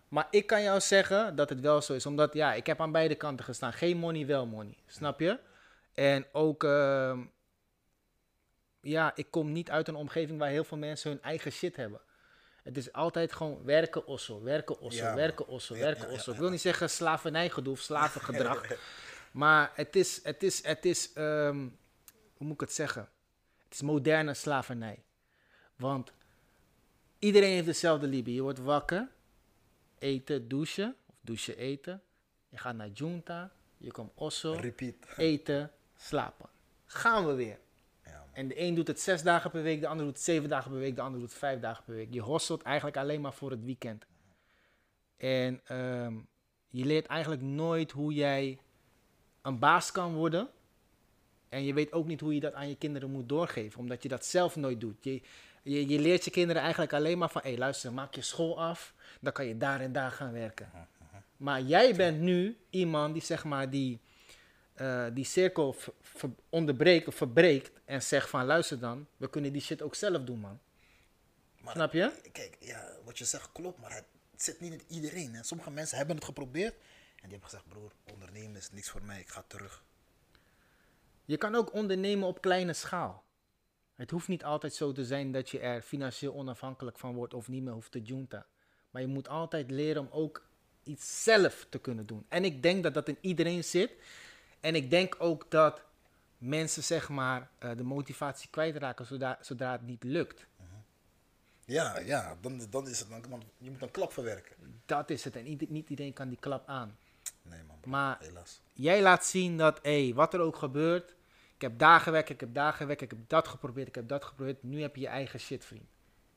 Maar 0.07 0.27
ik 0.31 0.47
kan 0.47 0.61
jou 0.63 0.79
zeggen 0.79 1.35
dat 1.35 1.49
het 1.49 1.59
wel 1.59 1.81
zo 1.81 1.93
is. 1.93 2.05
Omdat, 2.05 2.33
ja, 2.33 2.53
ik 2.53 2.65
heb 2.65 2.81
aan 2.81 2.91
beide 2.91 3.15
kanten 3.15 3.45
gestaan. 3.45 3.73
Geen 3.73 3.97
money, 3.97 4.25
wel 4.25 4.45
money. 4.45 4.77
Snap 4.87 5.19
je? 5.19 5.39
En 5.93 6.25
ook, 6.31 6.63
ehm, 6.63 7.19
ja, 8.81 9.11
ik 9.15 9.27
kom 9.29 9.51
niet 9.51 9.69
uit 9.69 9.87
een 9.87 9.95
omgeving 9.95 10.39
waar 10.39 10.49
heel 10.49 10.63
veel 10.63 10.77
mensen 10.77 11.11
hun 11.11 11.21
eigen 11.21 11.51
shit 11.51 11.75
hebben. 11.75 11.99
Het 12.63 12.77
is 12.77 12.93
altijd 12.93 13.33
gewoon 13.33 13.63
werken 13.63 14.07
osso, 14.07 14.41
werken 14.41 14.79
osso, 14.79 15.03
Ja, 15.03 15.15
werken 15.15 15.47
osso, 15.47 15.75
Ja, 15.75 15.81
werken 15.81 16.09
osso. 16.09 16.31
Ik 16.31 16.37
wil 16.37 16.49
niet 16.49 16.61
zeggen 16.61 16.89
slavernijgedoe 16.89 17.73
of 17.73 17.79
slavengedrag. 17.91 18.61
maar 19.31 19.71
het 19.73 19.95
is, 19.95 20.23
het 20.23 20.43
is, 20.43 20.63
het 20.63 20.85
is, 20.85 21.13
ehm, 21.13 21.57
hoe 22.37 22.47
moet 22.47 22.53
ik 22.53 22.59
het 22.59 22.73
zeggen? 22.73 23.09
Het 23.63 23.73
is 23.73 23.81
moderne 23.81 24.33
slavernij. 24.33 25.03
Want 25.75 26.11
iedereen 27.19 27.53
heeft 27.53 27.65
dezelfde 27.65 28.07
liefde. 28.07 28.33
Je 28.33 28.41
wordt 28.41 28.59
wakker, 28.59 29.07
eten, 30.05 30.47
douchen, 30.47 30.95
of 31.05 31.15
douchen, 31.21 31.57
eten. 31.57 32.01
Je 32.49 32.57
gaat 32.57 32.75
naar 32.75 32.89
junta, 32.89 33.51
je 33.77 33.91
komt 33.91 34.11
osso, 34.15 34.53
Repeat. 34.53 34.95
eten, 35.17 35.71
slapen. 35.95 36.49
Gaan 36.85 37.25
we 37.25 37.33
weer. 37.33 37.59
Ja. 38.05 38.25
En 38.33 38.47
de 38.47 38.59
een 38.59 38.75
doet 38.75 38.87
het 38.87 38.99
zes 38.99 39.23
dagen 39.23 39.51
per 39.51 39.63
week, 39.63 39.81
de 39.81 39.87
ander 39.87 40.05
doet 40.05 40.15
het 40.15 40.23
zeven 40.23 40.49
dagen 40.49 40.71
per 40.71 40.79
week, 40.79 40.95
de 40.95 41.01
ander 41.01 41.19
doet 41.19 41.29
het 41.29 41.37
vijf 41.39 41.59
dagen 41.59 41.83
per 41.83 41.95
week. 41.95 42.13
Je 42.13 42.21
hostelt 42.21 42.61
eigenlijk 42.61 42.97
alleen 42.97 43.21
maar 43.21 43.33
voor 43.33 43.51
het 43.51 43.63
weekend. 43.63 44.05
En 45.17 45.61
ehm, 45.65 46.13
je 46.69 46.85
leert 46.85 47.05
eigenlijk 47.05 47.41
nooit 47.41 47.91
hoe 47.91 48.13
jij 48.13 48.59
een 49.41 49.59
baas 49.59 49.91
kan 49.91 50.13
worden. 50.13 50.49
En 51.49 51.63
je 51.63 51.73
weet 51.73 51.91
ook 51.91 52.05
niet 52.05 52.19
hoe 52.19 52.33
je 52.33 52.39
dat 52.39 52.53
aan 52.53 52.69
je 52.69 52.75
kinderen 52.75 53.11
moet 53.11 53.29
doorgeven, 53.29 53.79
omdat 53.79 54.03
je 54.03 54.09
dat 54.09 54.25
zelf 54.25 54.55
nooit 54.55 54.81
doet. 54.81 55.03
Je, 55.03 55.21
je, 55.65 55.87
je 55.87 55.99
leert 55.99 56.25
je 56.25 56.31
kinderen 56.31 56.61
eigenlijk 56.61 56.93
alleen 56.93 57.17
maar 57.17 57.29
van, 57.29 57.41
hé 57.43 57.55
luister, 57.57 57.93
maak 57.93 58.15
je 58.15 58.21
school 58.21 58.61
af, 58.61 58.93
dan 59.21 59.33
kan 59.33 59.45
je 59.45 59.57
daar 59.57 59.81
en 59.81 59.91
daar 59.91 60.11
gaan 60.11 60.31
werken. 60.31 60.69
Maar 61.37 61.61
jij 61.61 61.95
bent 61.95 62.19
nu 62.19 62.57
iemand 62.69 63.13
die 63.13 63.23
zeg 63.23 63.43
maar 63.43 63.69
die, 63.69 63.99
eh, 64.73 65.05
die 65.13 65.25
cirkel 65.25 65.75
onderbreekt 66.49 67.07
of 67.07 67.15
verbreekt 67.15 67.71
en 67.85 68.01
zegt 68.01 68.29
van, 68.29 68.45
luister 68.45 68.79
dan, 68.79 69.07
we 69.17 69.29
kunnen 69.29 69.51
die 69.51 69.61
shit 69.61 69.81
ook 69.81 69.95
zelf 69.95 70.23
doen 70.23 70.39
man. 70.39 70.59
Maar, 71.61 71.73
Snap 71.73 71.93
je? 71.93 72.11
Kijk, 72.31 72.57
ja, 72.59 72.91
wat 73.03 73.17
je 73.17 73.25
zegt 73.25 73.51
klopt, 73.51 73.79
maar 73.79 73.91
het 73.91 74.05
zit 74.35 74.59
niet 74.59 74.73
in 74.73 74.81
iedereen. 74.87 75.35
Hè. 75.35 75.43
Sommige 75.43 75.71
mensen 75.71 75.97
hebben 75.97 76.15
het 76.15 76.25
geprobeerd. 76.25 76.73
En 76.73 77.21
die 77.21 77.31
hebben 77.31 77.49
gezegd, 77.49 77.67
broer, 77.67 77.91
ondernemen 78.11 78.55
is 78.55 78.71
niks 78.71 78.89
voor 78.89 79.03
mij. 79.03 79.19
Ik 79.19 79.29
ga 79.29 79.43
terug. 79.47 79.83
Je 81.25 81.37
kan 81.37 81.55
ook 81.55 81.73
ondernemen 81.73 82.27
op 82.27 82.41
kleine 82.41 82.73
schaal. 82.73 83.24
Het 83.95 84.11
hoeft 84.11 84.27
niet 84.27 84.43
altijd 84.43 84.73
zo 84.73 84.91
te 84.91 85.05
zijn 85.05 85.31
dat 85.31 85.49
je 85.49 85.59
er 85.59 85.81
financieel 85.81 86.33
onafhankelijk 86.33 86.97
van 86.97 87.13
wordt 87.15 87.33
of 87.33 87.47
niet 87.47 87.63
meer 87.63 87.73
hoeft 87.73 87.91
te 87.91 88.01
junta. 88.01 88.45
Maar 88.89 89.01
je 89.01 89.07
moet 89.07 89.27
altijd 89.29 89.71
leren 89.71 90.01
om 90.01 90.07
ook 90.11 90.45
iets 90.83 91.23
zelf 91.23 91.65
te 91.69 91.77
kunnen 91.79 92.05
doen. 92.05 92.25
En 92.29 92.43
ik 92.45 92.63
denk 92.63 92.83
dat 92.83 92.93
dat 92.93 93.07
in 93.07 93.17
iedereen 93.21 93.63
zit. 93.63 93.91
En 94.59 94.75
ik 94.75 94.89
denk 94.89 95.15
ook 95.19 95.51
dat 95.51 95.81
mensen 96.37 96.83
zeg 96.83 97.09
maar 97.09 97.49
eh, 97.57 97.71
de 97.77 97.83
motivatie 97.83 98.49
kwijtraken 98.49 99.05
zodra, 99.05 99.37
zodra 99.41 99.71
het 99.71 99.81
niet 99.81 100.03
lukt. 100.03 100.45
Ja, 101.65 101.99
ja, 101.99 102.37
dan, 102.41 102.61
dan 102.69 102.87
is 102.87 102.99
het, 102.99 103.09
dan, 103.09 103.43
je 103.57 103.71
moet 103.71 103.81
een 103.81 103.91
klap 103.91 104.13
verwerken. 104.13 104.55
Dat 104.85 105.09
is 105.09 105.23
het. 105.23 105.35
En 105.35 105.47
ieder- 105.47 105.67
niet 105.71 105.89
iedereen 105.89 106.13
kan 106.13 106.29
die 106.29 106.37
klap 106.39 106.67
aan. 106.67 106.97
Nee 107.41 107.63
man, 107.67 107.79
bro, 107.79 107.89
Maar 107.91 108.17
helaas. 108.19 108.61
jij 108.73 109.01
laat 109.01 109.25
zien 109.25 109.57
dat, 109.57 109.79
hé, 109.81 110.11
wat 110.13 110.33
er 110.33 110.39
ook 110.39 110.55
gebeurt. 110.55 111.14
Ik 111.55 111.61
heb 111.61 111.79
daar 111.79 111.99
gewerkt, 111.99 112.29
ik 112.29 112.39
heb 112.39 112.53
daar 112.53 112.73
gewerkt, 112.73 113.01
ik 113.01 113.09
heb 113.09 113.19
dat 113.27 113.47
geprobeerd, 113.47 113.87
ik 113.87 113.95
heb 113.95 114.07
dat 114.07 114.23
geprobeerd. 114.25 114.63
Nu 114.63 114.81
heb 114.81 114.95
je 114.95 115.01
je 115.01 115.07
eigen 115.07 115.39
shit, 115.39 115.65
vriend. 115.65 115.89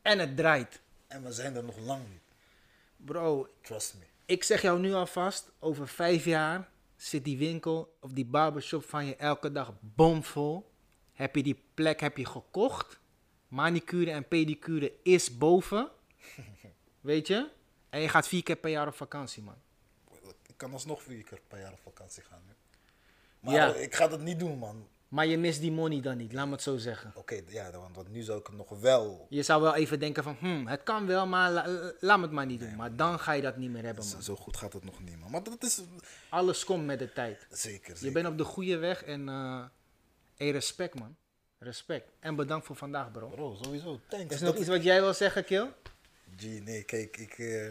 En 0.02 0.18
het 0.18 0.36
draait. 0.36 0.80
En 1.06 1.22
we 1.22 1.32
zijn 1.32 1.56
er 1.56 1.64
nog 1.64 1.78
lang 1.78 2.02
niet. 2.10 2.20
Bro, 2.96 3.48
Trust 3.60 3.94
me. 3.94 4.04
ik 4.24 4.44
zeg 4.44 4.62
jou 4.62 4.80
nu 4.80 4.92
alvast, 4.92 5.50
over 5.58 5.88
vijf 5.88 6.24
jaar 6.24 6.68
zit 6.96 7.24
die 7.24 7.38
winkel 7.38 7.96
of 8.00 8.12
die 8.12 8.24
barbershop 8.26 8.84
van 8.84 9.06
je 9.06 9.16
elke 9.16 9.52
dag 9.52 9.72
bomvol. 9.80 10.70
Heb 11.12 11.36
je 11.36 11.42
die 11.42 11.62
plek 11.74 12.00
heb 12.00 12.16
je 12.16 12.24
gekocht. 12.26 13.00
Manicure 13.48 14.10
en 14.10 14.28
pedicure 14.28 14.92
is 15.02 15.38
boven. 15.38 15.90
Weet 17.00 17.26
je? 17.26 17.50
En 17.90 18.00
je 18.00 18.08
gaat 18.08 18.28
vier 18.28 18.42
keer 18.42 18.56
per 18.56 18.70
jaar 18.70 18.86
op 18.86 18.94
vakantie, 18.94 19.42
man. 19.42 19.56
Ik 20.46 20.54
kan 20.56 20.72
alsnog 20.72 21.02
vier 21.02 21.22
keer 21.24 21.40
per 21.48 21.58
jaar 21.60 21.72
op 21.72 21.80
vakantie 21.82 22.22
gaan 22.22 22.42
nu. 22.46 22.52
Maar 23.40 23.54
Ja. 23.54 23.74
ik 23.74 23.94
ga 23.94 24.08
dat 24.08 24.20
niet 24.20 24.38
doen, 24.38 24.58
man. 24.58 24.88
Maar 25.08 25.26
je 25.26 25.38
mist 25.38 25.60
die 25.60 25.72
money 25.72 26.00
dan 26.00 26.16
niet, 26.16 26.32
laat 26.32 26.46
me 26.46 26.52
het 26.52 26.62
zo 26.62 26.76
zeggen. 26.76 27.12
Oké, 27.14 27.40
ja, 27.46 27.70
want, 27.70 27.96
want 27.96 28.08
nu 28.08 28.22
zou 28.22 28.38
ik 28.38 28.46
het 28.46 28.56
nog 28.56 28.68
wel... 28.80 29.26
Je 29.30 29.42
zou 29.42 29.62
wel 29.62 29.74
even 29.74 29.98
denken 30.00 30.22
van, 30.22 30.36
hmm, 30.38 30.66
het 30.66 30.82
kan 30.82 31.06
wel, 31.06 31.26
maar 31.26 31.50
la- 31.50 31.68
la- 31.68 31.92
laat 32.00 32.16
me 32.16 32.22
het 32.22 32.32
maar 32.32 32.46
niet 32.46 32.60
doen. 32.60 32.76
Maar 32.76 32.96
dan 32.96 33.18
ga 33.20 33.32
je 33.32 33.42
dat 33.42 33.56
niet 33.56 33.70
meer 33.70 33.84
hebben, 33.84 34.04
man. 34.12 34.22
zo 34.22 34.36
goed 34.36 34.56
gaat 34.56 34.72
het 34.72 34.84
nog 34.84 35.02
niet, 35.02 35.18
man. 35.20 35.30
Maar 35.30 35.42
dat 35.42 35.62
is 35.62 35.80
Alles 36.28 36.64
komt 36.64 36.86
met 36.86 36.98
de 36.98 37.12
tijd. 37.12 37.46
zeker, 37.50 37.96
Je 38.00 38.12
bent 38.12 38.26
op 38.26 38.38
de 38.38 38.44
goede 38.44 38.76
weg 38.76 39.04
en 39.04 39.28
eh 39.28 39.64
hey, 40.36 40.50
respect, 40.50 40.94
man. 40.98 41.16
Respect. 41.58 42.08
En 42.20 42.34
bedankt 42.36 42.66
voor 42.66 42.76
vandaag, 42.76 43.10
bro. 43.10 43.28
Bro, 43.28 43.58
sowieso. 43.62 44.00
Thanks. 44.08 44.34
Is 44.34 44.40
er 44.40 44.46
nog 44.46 44.56
iets 44.56 44.68
wat 44.68 44.82
jij 44.82 45.00
wil 45.00 45.14
zeggen, 45.14 45.44
Kill? 45.44 45.66
G, 46.36 46.42
nee, 46.42 46.82
kijk, 46.82 47.16
ik, 47.16 47.38
eh, 47.38 47.66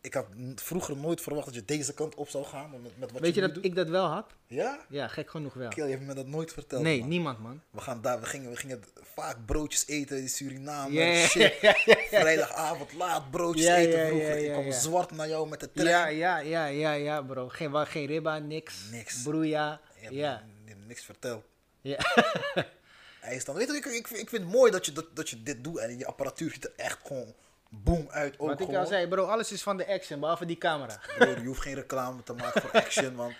ik 0.00 0.14
had 0.14 0.26
vroeger 0.54 0.96
nooit 0.96 1.20
verwacht 1.20 1.44
dat 1.46 1.54
je 1.54 1.64
deze 1.64 1.94
kant 1.94 2.14
op 2.14 2.28
zou 2.28 2.44
gaan. 2.44 2.70
Met, 2.70 2.98
met 2.98 3.12
wat 3.12 3.20
Weet 3.20 3.34
je 3.34 3.40
dat 3.40 3.54
doet. 3.54 3.64
ik 3.64 3.74
dat 3.74 3.88
wel 3.88 4.06
had? 4.06 4.32
Ja? 4.46 4.78
Ja, 4.88 5.08
gek 5.08 5.30
genoeg 5.30 5.54
wel. 5.54 5.68
Kill, 5.68 5.84
je 5.84 5.90
hebt 5.90 6.06
me 6.06 6.14
dat 6.14 6.26
nooit 6.26 6.52
verteld. 6.52 6.82
Nee, 6.82 6.98
man. 7.00 7.08
niemand, 7.08 7.38
man. 7.38 7.60
We, 7.70 7.80
gaan 7.80 8.00
daar, 8.02 8.20
we, 8.20 8.26
gingen, 8.26 8.50
we 8.50 8.56
gingen 8.56 8.82
vaak 9.14 9.36
broodjes 9.46 9.86
eten 9.86 10.18
in 10.18 10.28
Suriname. 10.28 10.92
Ja, 10.92 11.26
shit. 11.26 11.60
ja, 11.60 11.74
ja, 11.84 11.96
Vrijdagavond 12.20 12.92
laat 12.92 13.30
broodjes 13.30 13.66
eten 13.66 14.06
vroeger. 14.06 14.36
ik 14.36 14.52
kwam 14.52 14.72
zwart 14.72 15.10
naar 15.10 15.28
jou 15.28 15.48
met 15.48 15.60
de 15.60 15.72
trein. 15.72 15.88
Ja, 15.88 16.06
ja, 16.06 16.38
ja, 16.38 16.66
ja, 16.66 16.92
ja, 16.92 17.22
bro. 17.22 17.48
Geen, 17.48 17.70
wa- 17.70 17.84
geen 17.84 18.06
ribba, 18.06 18.38
niks. 18.38 18.74
Niks. 18.90 19.22
Broeia. 19.22 19.80
Je 20.00 20.14
Ja. 20.14 20.42
niks 20.86 21.02
verteld. 21.04 21.44
ja. 21.80 21.98
Hij 23.20 23.34
is 23.36 23.44
dan, 23.44 23.54
weet 23.54 23.66
je, 23.66 23.76
ik, 23.76 23.84
ik, 23.84 24.08
ik 24.10 24.28
vind 24.28 24.42
het 24.42 24.52
mooi 24.52 24.70
dat 24.70 24.86
je, 24.86 24.92
dat, 24.92 25.06
dat 25.16 25.30
je 25.30 25.42
dit 25.42 25.64
doet 25.64 25.78
en 25.78 25.98
je 25.98 26.06
apparatuur 26.06 26.50
ziet 26.50 26.64
er 26.64 26.72
echt 26.76 26.98
gewoon 27.06 27.34
boom 27.70 28.08
uit. 28.10 28.38
Ook 28.38 28.48
Wat 28.48 28.60
ik 28.60 28.74
al 28.74 28.86
zei, 28.86 29.08
bro, 29.08 29.24
alles 29.24 29.52
is 29.52 29.62
van 29.62 29.76
de 29.76 29.86
action, 29.86 30.20
behalve 30.20 30.46
die 30.46 30.58
camera. 30.58 31.00
Bro, 31.18 31.30
je 31.30 31.46
hoeft 31.46 31.60
geen 31.60 31.74
reclame 31.74 32.22
te 32.22 32.32
maken 32.32 32.60
voor 32.60 32.70
action, 32.70 33.14
want 33.14 33.34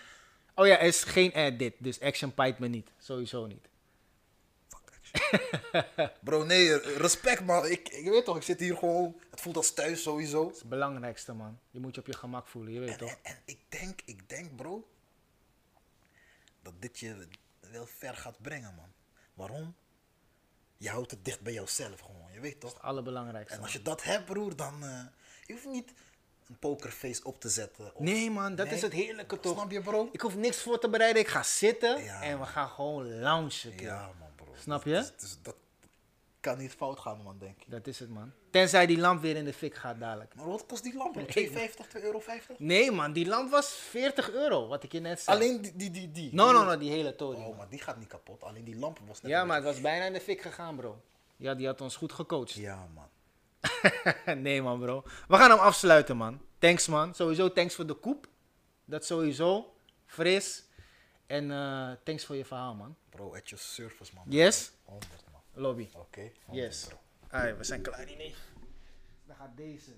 Oh 0.54 0.66
ja, 0.66 0.78
er 0.78 0.86
is 0.86 1.02
geen 1.02 1.30
edit, 1.30 1.74
dus 1.78 2.00
action 2.00 2.34
pijt 2.34 2.58
me 2.58 2.68
niet. 2.68 2.90
Sowieso 2.98 3.46
niet. 3.46 3.68
fuck 4.68 4.92
action. 4.98 6.08
Bro, 6.24 6.44
nee, 6.44 6.78
respect 6.78 7.44
man. 7.44 7.66
Ik, 7.66 7.88
ik 7.88 8.08
weet 8.08 8.24
toch, 8.24 8.36
ik 8.36 8.42
zit 8.42 8.60
hier 8.60 8.76
gewoon, 8.76 9.20
het 9.30 9.40
voelt 9.40 9.56
als 9.56 9.74
thuis 9.74 10.02
sowieso. 10.02 10.44
Dat 10.44 10.52
is 10.54 10.58
het 10.58 10.68
belangrijkste, 10.68 11.32
man. 11.32 11.58
Je 11.70 11.80
moet 11.80 11.94
je 11.94 12.00
op 12.00 12.06
je 12.06 12.16
gemak 12.16 12.46
voelen, 12.46 12.72
je 12.72 12.80
weet 12.80 12.90
En, 12.90 12.96
toch? 12.96 13.10
en, 13.10 13.18
en 13.22 13.38
ik 13.44 13.58
denk, 13.68 14.00
ik 14.04 14.28
denk 14.28 14.56
bro, 14.56 14.88
dat 16.62 16.74
dit 16.78 16.98
je 16.98 17.28
wel 17.70 17.86
ver 17.86 18.16
gaat 18.16 18.42
brengen 18.42 18.74
man. 18.74 18.92
Waarom? 19.34 19.74
Je 20.80 20.88
houdt 20.88 21.10
het 21.10 21.24
dicht 21.24 21.40
bij 21.40 21.52
jouzelf 21.52 22.00
gewoon, 22.00 22.32
je 22.32 22.40
weet 22.40 22.60
toch? 22.60 22.72
Het 22.72 22.82
allerbelangrijkste. 22.82 23.56
En 23.56 23.62
als 23.62 23.72
je 23.72 23.82
dat 23.82 24.02
hebt, 24.02 24.24
broer, 24.24 24.56
dan 24.56 24.84
uh, 24.84 25.00
je 25.46 25.52
hoeft 25.52 25.66
niet 25.66 25.92
een 26.48 26.58
pokerface 26.58 27.24
op 27.24 27.40
te 27.40 27.48
zetten. 27.48 27.94
Of... 27.94 28.00
Nee, 28.00 28.30
man, 28.30 28.54
dat 28.54 28.66
nee. 28.66 28.74
is 28.74 28.82
het 28.82 28.92
heerlijke 28.92 29.40
toch? 29.40 29.56
Snap 29.56 29.70
je, 29.70 29.80
bro? 29.80 30.08
Ik 30.12 30.20
hoef 30.20 30.36
niks 30.36 30.62
voor 30.62 30.78
te 30.78 30.88
bereiden. 30.88 31.22
Ik 31.22 31.28
ga 31.28 31.42
zitten 31.42 32.02
ja. 32.02 32.22
en 32.22 32.40
we 32.40 32.46
gaan 32.46 32.68
gewoon 32.68 33.18
loungen. 33.20 33.50
Ja, 33.76 34.10
man, 34.18 34.28
bro. 34.36 34.54
Snap 34.58 34.84
je? 34.84 34.90
Dus, 34.90 35.12
dus, 35.16 35.36
dat 35.42 35.56
kan 36.40 36.58
niet 36.58 36.72
fout 36.72 36.98
gaan, 36.98 37.22
man, 37.22 37.38
denk 37.38 37.56
ik. 37.60 37.70
Dat 37.70 37.86
is 37.86 37.98
het, 37.98 38.08
man. 38.08 38.32
Tenzij 38.50 38.86
die 38.86 38.98
lamp 38.98 39.20
weer 39.22 39.36
in 39.36 39.44
de 39.44 39.52
fik 39.52 39.74
gaat 39.74 39.98
dadelijk. 39.98 40.34
Maar 40.34 40.48
wat 40.48 40.66
kost 40.66 40.82
die 40.82 40.94
lamp? 40.94 41.16
2,50, 41.16 41.22
2,50 41.22 42.02
euro? 42.04 42.22
Nee, 42.58 42.90
man, 42.90 43.12
die 43.12 43.26
lamp 43.26 43.50
was 43.50 43.68
40 43.72 44.30
euro, 44.30 44.66
wat 44.66 44.82
ik 44.82 44.92
je 44.92 45.00
net 45.00 45.20
zei. 45.20 45.36
Alleen 45.36 45.62
die, 45.62 45.72
die, 45.76 45.90
die? 45.90 46.10
die. 46.10 46.34
No, 46.34 46.52
no, 46.52 46.64
no, 46.64 46.78
die 46.78 46.90
hele 46.90 47.16
toren. 47.16 47.44
Oh, 47.44 47.56
maar 47.56 47.68
die 47.68 47.80
gaat 47.80 47.98
niet 47.98 48.08
kapot. 48.08 48.42
Alleen 48.42 48.64
die 48.64 48.76
lamp 48.76 48.98
was 49.06 49.20
net 49.20 49.30
Ja, 49.30 49.44
maar 49.44 49.56
het 49.56 49.64
was 49.64 49.80
bijna 49.80 50.04
in 50.04 50.12
de 50.12 50.20
fik 50.20 50.40
gegaan, 50.40 50.76
bro. 50.76 51.00
Ja, 51.36 51.54
die 51.54 51.66
had 51.66 51.80
ons 51.80 51.96
goed 51.96 52.12
gecoacht. 52.12 52.52
Ja, 52.52 52.88
man. 52.94 53.08
nee, 54.42 54.62
man, 54.62 54.80
bro. 54.80 55.02
We 55.28 55.36
gaan 55.36 55.50
hem 55.50 55.58
afsluiten, 55.58 56.16
man. 56.16 56.40
Thanks, 56.58 56.86
man. 56.88 57.14
Sowieso 57.14 57.52
thanks 57.52 57.74
voor 57.74 57.86
de 57.86 57.94
koep. 57.94 58.26
Dat 58.84 59.04
sowieso. 59.04 59.74
Fris. 60.06 60.64
En 61.26 61.50
uh, 61.50 61.90
thanks 62.04 62.24
voor 62.24 62.36
je 62.36 62.44
verhaal, 62.44 62.74
man. 62.74 62.96
Bro, 63.10 63.34
at 63.34 63.48
your 63.48 63.64
service, 63.64 64.14
man. 64.14 64.24
Yes? 64.28 64.72
100, 64.84 65.10
man. 65.10 65.29
Lobby. 65.52 65.88
Oké. 65.92 65.98
Okay, 65.98 66.32
yes. 66.50 66.88
Alright, 67.28 67.56
we 67.56 67.64
zijn 67.64 67.82
klaar, 67.82 68.04
nee. 68.04 68.34
Dan 69.26 69.36
gaat 69.36 69.56
deze 69.56 69.92